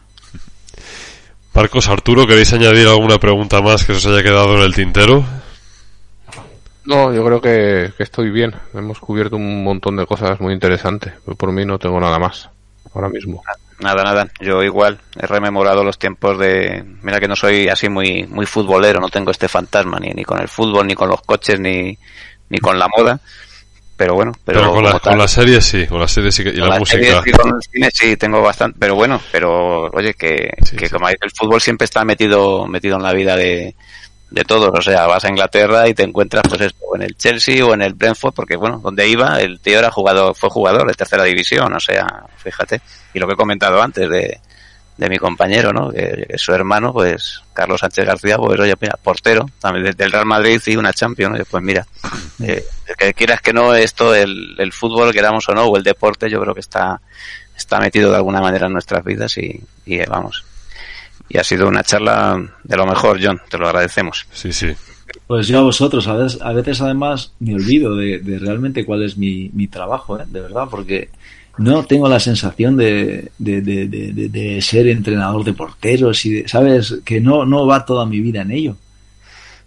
Marcos, 1.53 1.87
Arturo, 1.87 2.25
¿queréis 2.25 2.51
añadir 2.53 2.87
alguna 2.87 3.19
pregunta 3.19 3.61
más 3.61 3.85
que 3.85 3.91
os 3.91 4.05
haya 4.05 4.23
quedado 4.23 4.55
en 4.57 4.63
el 4.63 4.73
tintero? 4.73 5.23
No, 6.85 7.13
yo 7.13 7.23
creo 7.23 7.39
que, 7.39 7.93
que 7.95 8.03
estoy 8.03 8.31
bien. 8.31 8.53
Hemos 8.73 8.99
cubierto 8.99 9.35
un 9.35 9.63
montón 9.63 9.95
de 9.95 10.05
cosas 10.05 10.39
muy 10.41 10.53
interesantes. 10.53 11.13
Pero 11.23 11.37
por 11.37 11.51
mí 11.51 11.63
no 11.63 11.77
tengo 11.77 11.99
nada 11.99 12.19
más 12.19 12.49
ahora 12.93 13.07
mismo. 13.07 13.43
Nada, 13.79 14.03
nada. 14.03 14.27
Yo 14.39 14.63
igual 14.63 14.99
he 15.15 15.25
rememorado 15.27 15.83
los 15.83 15.97
tiempos 15.97 16.37
de. 16.39 16.83
Mira 17.01 17.19
que 17.19 17.27
no 17.27 17.35
soy 17.35 17.67
así 17.67 17.89
muy 17.89 18.25
muy 18.27 18.45
futbolero, 18.45 18.99
no 18.99 19.09
tengo 19.09 19.31
este 19.31 19.47
fantasma 19.47 19.99
ni, 19.99 20.09
ni 20.09 20.23
con 20.23 20.39
el 20.39 20.47
fútbol, 20.47 20.87
ni 20.87 20.95
con 20.95 21.09
los 21.09 21.21
coches, 21.21 21.59
ni, 21.59 21.97
ni 22.49 22.57
con 22.59 22.77
la 22.77 22.87
moda. 22.97 23.19
Pero 23.95 24.15
bueno, 24.15 24.31
pero, 24.43 24.59
Pero, 24.59 24.71
con, 24.73 24.83
la, 24.83 24.99
con 24.99 25.17
la 25.17 25.27
serie 25.27 25.61
sí, 25.61 25.85
con 25.85 25.99
la 25.99 26.07
serie 26.07 26.31
sí 26.31 26.43
que- 26.43 26.49
y 26.49 26.53
con 26.53 26.61
la 26.61 26.69
las 26.69 26.79
música. 26.79 27.21
y 27.25 27.31
con 27.31 27.49
el 27.55 27.61
cine 27.61 27.89
sí 27.93 28.17
tengo 28.17 28.41
bastante, 28.41 28.77
pero 28.79 28.95
bueno, 28.95 29.21
pero 29.31 29.83
oye 29.91 30.15
que, 30.15 30.49
Sí, 30.65 30.75
que 30.75 30.87
sí. 30.87 30.93
como 30.93 31.07
el 31.09 31.17
fútbol 31.37 31.61
siempre 31.61 31.85
está 31.85 32.03
metido 32.03 32.65
metido 32.67 32.95
en 32.97 33.03
la 33.03 33.13
vida 33.13 33.35
de, 33.35 33.75
de 34.31 34.43
todos, 34.45 34.71
o 34.73 34.81
sea, 34.81 35.05
vas 35.05 35.23
a 35.25 35.29
Inglaterra 35.29 35.87
y 35.87 35.93
te 35.93 36.01
encuentras 36.01 36.43
pues 36.49 36.61
esto, 36.61 36.79
en 36.95 37.03
el 37.03 37.15
Chelsea 37.15 37.63
o 37.63 37.75
en 37.75 37.83
el 37.83 37.93
Brentford, 37.93 38.33
porque 38.33 38.55
bueno, 38.55 38.79
donde 38.83 39.07
iba 39.07 39.39
el 39.39 39.59
tío 39.59 39.77
era 39.77 39.91
jugador, 39.91 40.33
fue 40.35 40.49
jugador 40.49 40.87
de 40.87 40.95
tercera 40.95 41.23
división, 41.23 41.71
o 41.71 41.79
sea, 41.79 42.07
fíjate, 42.37 42.81
y 43.13 43.19
lo 43.19 43.27
que 43.27 43.33
he 43.33 43.37
comentado 43.37 43.79
antes 43.79 44.09
de 44.09 44.39
de 44.97 45.09
mi 45.09 45.17
compañero, 45.17 45.73
¿no? 45.73 45.91
Que, 45.91 46.25
que 46.29 46.37
su 46.37 46.53
hermano, 46.53 46.93
pues 46.93 47.41
Carlos 47.53 47.79
Sánchez 47.79 48.05
García, 48.05 48.37
pues 48.37 48.59
oye, 48.59 48.75
mira, 48.79 48.97
portero, 49.01 49.49
también 49.59 49.95
del 49.95 50.11
Real 50.11 50.25
Madrid 50.25 50.61
y 50.65 50.75
una 50.75 50.93
Champions, 50.93 51.37
¿no? 51.37 51.45
pues 51.45 51.63
mira, 51.63 51.85
eh, 52.43 52.63
que 52.97 53.13
quieras 53.13 53.41
que 53.41 53.53
no, 53.53 53.73
esto, 53.73 54.13
el, 54.13 54.55
el 54.57 54.71
fútbol, 54.71 55.11
queramos 55.11 55.47
o 55.49 55.53
no, 55.53 55.65
o 55.65 55.77
el 55.77 55.83
deporte, 55.83 56.29
yo 56.29 56.39
creo 56.41 56.53
que 56.53 56.59
está, 56.59 57.01
está 57.57 57.79
metido 57.79 58.11
de 58.11 58.17
alguna 58.17 58.41
manera 58.41 58.67
en 58.67 58.73
nuestras 58.73 59.03
vidas 59.03 59.37
y, 59.37 59.61
y 59.85 59.95
eh, 59.95 60.05
vamos. 60.07 60.45
Y 61.29 61.37
ha 61.37 61.43
sido 61.43 61.67
una 61.67 61.83
charla 61.83 62.39
de 62.63 62.77
lo 62.77 62.85
mejor, 62.85 63.19
John, 63.21 63.41
te 63.49 63.57
lo 63.57 63.67
agradecemos. 63.67 64.27
Sí, 64.31 64.51
sí. 64.53 64.73
Pues 65.27 65.47
yo 65.47 65.59
a 65.59 65.63
vosotros, 65.63 66.07
a 66.07 66.15
veces, 66.15 66.41
a 66.41 66.53
veces 66.53 66.81
además 66.81 67.33
me 67.39 67.55
olvido 67.55 67.95
de, 67.95 68.19
de 68.19 68.39
realmente 68.39 68.85
cuál 68.85 69.03
es 69.03 69.17
mi, 69.17 69.49
mi 69.53 69.67
trabajo, 69.67 70.19
¿eh? 70.19 70.25
de 70.27 70.41
verdad, 70.41 70.67
porque 70.69 71.09
no 71.57 71.85
tengo 71.85 72.09
la 72.09 72.19
sensación 72.19 72.75
de, 72.77 73.31
de, 73.37 73.61
de, 73.61 73.87
de, 73.87 74.61
ser 74.61 74.87
entrenador 74.87 75.43
de 75.43 75.53
porteros 75.53 76.25
y 76.25 76.47
sabes 76.47 77.01
que 77.05 77.21
no 77.21 77.45
no 77.45 77.67
va 77.67 77.85
toda 77.85 78.05
mi 78.05 78.19
vida 78.19 78.41
en 78.41 78.51
ello. 78.51 78.71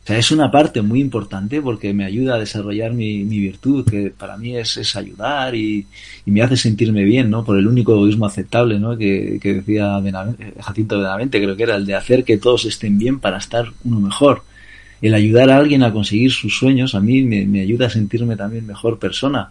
O 0.03 0.07
sea 0.07 0.19
es 0.19 0.31
una 0.31 0.51
parte 0.51 0.83
muy 0.83 1.01
importante 1.01 1.61
porque 1.63 1.93
me 1.93 2.05
ayuda 2.05 2.35
a 2.35 2.39
desarrollar 2.39 2.93
mi, 2.93 3.25
mi 3.25 3.39
virtud 3.39 3.89
que 3.89 4.11
para 4.11 4.37
mí 4.37 4.57
es, 4.57 4.77
es 4.77 4.97
ayudar 4.97 5.55
y, 5.55 5.87
y, 6.25 6.31
me 6.31 6.43
hace 6.43 6.57
sentirme 6.57 7.05
bien 7.05 7.31
no 7.31 7.45
por 7.45 7.59
el 7.59 7.67
único 7.67 7.93
egoísmo 7.93 8.27
aceptable 8.27 8.79
no 8.79 8.97
que, 8.97 9.39
que 9.41 9.55
decía 9.55 9.99
Benavente, 10.01 10.55
Jacinto 10.61 10.99
Benavente 10.99 11.41
creo 11.41 11.57
que 11.57 11.63
era 11.65 11.77
el 11.77 11.87
de 11.87 11.95
hacer 11.95 12.25
que 12.25 12.39
todos 12.39 12.65
estén 12.65 12.99
bien 12.99 13.21
para 13.21 13.39
estar 13.39 13.73
uno 13.85 14.01
mejor. 14.01 14.43
El 15.03 15.13
ayudar 15.15 15.51
a 15.51 15.59
alguien 15.59 15.83
a 15.83 15.93
conseguir 15.93 16.33
sus 16.33 16.57
sueños 16.57 16.95
a 16.95 17.01
mí 17.01 17.23
me, 17.23 17.45
me 17.47 17.61
ayuda 17.61 17.87
a 17.87 17.91
sentirme 17.91 18.35
también 18.35 18.67
mejor 18.67 18.99
persona 18.99 19.51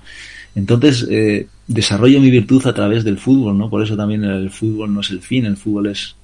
entonces, 0.56 1.06
eh, 1.10 1.48
desarrollo 1.68 2.22
mi 2.22 2.32
virtud 2.32 2.66
a 2.66 2.74
través 2.74 3.04
del 3.04 3.18
fútbol, 3.18 3.58
¿no? 3.58 3.70
Por 3.70 3.84
eso 3.84 3.98
también 3.98 4.24
el 4.24 4.50
fútbol 4.50 4.94
no 4.94 5.02
es 5.02 5.10
el 5.12 5.22
fin, 5.22 5.46
el 5.46 5.58
fútbol 5.58 5.88
es, 5.88 6.16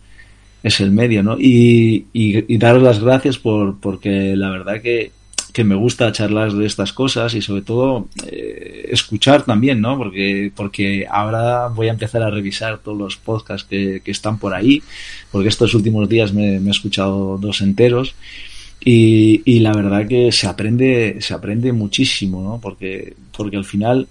es 0.64 0.80
el 0.80 0.92
medio, 0.92 1.22
¿no? 1.22 1.38
Y, 1.38 2.06
y, 2.14 2.54
y 2.54 2.58
daros 2.58 2.82
las 2.82 3.00
gracias 3.00 3.38
por, 3.38 3.80
porque 3.80 4.36
la 4.36 4.50
verdad 4.50 4.82
que, 4.82 5.12
que 5.52 5.64
me 5.64 5.76
gusta 5.76 6.12
charlar 6.12 6.54
de 6.54 6.66
estas 6.66 6.94
cosas 6.94 7.34
y 7.34 7.42
sobre 7.42 7.62
todo 7.62 8.08
eh, 8.26 8.88
escuchar 8.90 9.44
también, 9.44 9.82
¿no? 9.82 9.98
Porque, 9.98 10.52
porque 10.56 11.06
ahora 11.10 11.68
voy 11.68 11.88
a 11.90 11.92
empezar 11.92 12.24
a 12.24 12.30
revisar 12.30 12.80
todos 12.80 12.98
los 12.98 13.18
podcasts 13.18 13.68
que, 13.70 14.02
que 14.04 14.12
están 14.12 14.40
por 14.40 14.54
ahí, 14.54 14.82
porque 15.32 15.50
estos 15.50 15.74
últimos 15.74 16.08
días 16.08 16.34
me, 16.34 16.60
me 16.60 16.70
he 16.70 16.72
escuchado 16.72 17.38
dos 17.38 17.62
enteros. 17.62 18.16
Y, 18.84 19.44
y, 19.46 19.60
la 19.60 19.74
verdad 19.74 20.08
que 20.08 20.32
se 20.32 20.48
aprende, 20.48 21.18
se 21.20 21.36
aprende 21.36 21.72
muchísimo, 21.72 22.42
¿no? 22.42 22.60
Porque, 22.60 23.14
porque 23.38 23.56
al 23.56 23.66
final, 23.66 24.08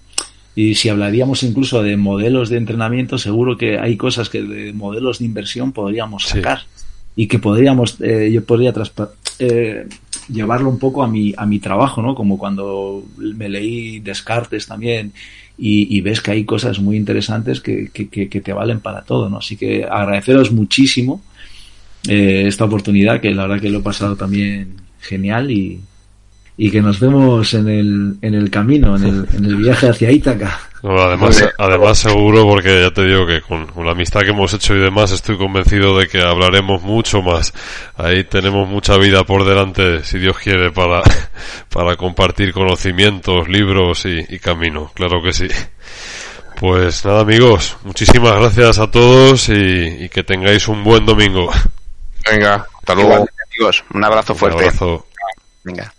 y 0.61 0.75
si 0.75 0.89
hablaríamos 0.89 1.41
incluso 1.41 1.81
de 1.81 1.97
modelos 1.97 2.49
de 2.49 2.57
entrenamiento, 2.57 3.17
seguro 3.17 3.57
que 3.57 3.79
hay 3.79 3.97
cosas 3.97 4.29
que 4.29 4.43
de 4.43 4.73
modelos 4.73 5.17
de 5.17 5.25
inversión 5.25 5.71
podríamos 5.71 6.25
sacar 6.27 6.59
sí. 6.59 6.83
y 7.15 7.27
que 7.27 7.39
podríamos, 7.39 7.99
eh, 7.99 8.29
yo 8.31 8.45
podría 8.45 8.71
eh, 9.39 9.87
llevarlo 10.29 10.69
un 10.69 10.77
poco 10.77 11.01
a 11.01 11.07
mi, 11.07 11.33
a 11.35 11.47
mi 11.47 11.57
trabajo, 11.57 12.03
¿no? 12.03 12.13
Como 12.13 12.37
cuando 12.37 13.03
me 13.17 13.49
leí 13.49 14.01
Descartes 14.01 14.67
también 14.67 15.13
y, 15.57 15.97
y 15.97 16.01
ves 16.01 16.21
que 16.21 16.29
hay 16.29 16.45
cosas 16.45 16.79
muy 16.79 16.95
interesantes 16.95 17.59
que, 17.59 17.89
que, 17.91 18.07
que, 18.07 18.29
que 18.29 18.41
te 18.41 18.53
valen 18.53 18.81
para 18.81 19.01
todo, 19.01 19.29
¿no? 19.29 19.39
Así 19.39 19.57
que 19.57 19.85
agradeceros 19.85 20.51
muchísimo 20.51 21.23
eh, 22.07 22.43
esta 22.45 22.65
oportunidad, 22.65 23.19
que 23.19 23.31
la 23.31 23.47
verdad 23.47 23.61
que 23.61 23.69
lo 23.71 23.79
he 23.79 23.83
pasado 23.83 24.15
también 24.15 24.75
genial 24.99 25.49
y, 25.49 25.81
y 26.63 26.69
que 26.69 26.79
nos 26.79 26.99
vemos 26.99 27.55
en 27.55 27.67
el, 27.67 28.17
en 28.21 28.35
el 28.35 28.51
camino, 28.51 28.95
en 28.95 29.03
el, 29.03 29.27
en 29.35 29.45
el 29.45 29.55
viaje 29.55 29.89
hacia 29.89 30.11
Ítaca. 30.11 30.59
No, 30.83 30.95
además, 30.95 31.43
además 31.57 31.97
seguro, 31.97 32.43
porque 32.43 32.83
ya 32.83 32.91
te 32.91 33.03
digo 33.03 33.25
que 33.25 33.41
con, 33.41 33.65
con, 33.65 33.83
la 33.83 33.93
amistad 33.93 34.21
que 34.21 34.29
hemos 34.29 34.53
hecho 34.53 34.75
y 34.75 34.79
demás, 34.79 35.11
estoy 35.11 35.39
convencido 35.39 35.97
de 35.97 36.07
que 36.07 36.21
hablaremos 36.21 36.83
mucho 36.83 37.23
más. 37.23 37.51
Ahí 37.97 38.25
tenemos 38.25 38.69
mucha 38.69 38.95
vida 38.97 39.23
por 39.23 39.43
delante, 39.43 40.03
si 40.03 40.19
Dios 40.19 40.37
quiere, 40.37 40.69
para, 40.69 41.01
para 41.73 41.95
compartir 41.95 42.53
conocimientos, 42.53 43.49
libros 43.49 44.05
y, 44.05 44.23
y 44.29 44.37
camino. 44.37 44.91
Claro 44.93 45.19
que 45.23 45.33
sí. 45.33 45.47
Pues 46.59 47.03
nada 47.03 47.21
amigos, 47.21 47.75
muchísimas 47.83 48.35
gracias 48.35 48.77
a 48.77 48.91
todos 48.91 49.49
y, 49.49 50.03
y 50.03 50.09
que 50.09 50.21
tengáis 50.21 50.67
un 50.67 50.83
buen 50.83 51.07
domingo. 51.07 51.51
Venga, 52.31 52.67
hasta 52.77 52.93
luego. 52.93 53.27
amigos, 53.49 53.83
un 53.95 54.03
abrazo 54.05 54.35
fuerte. 54.35 54.57
Un 54.57 54.63
abrazo. 54.65 55.07
Venga. 55.63 55.91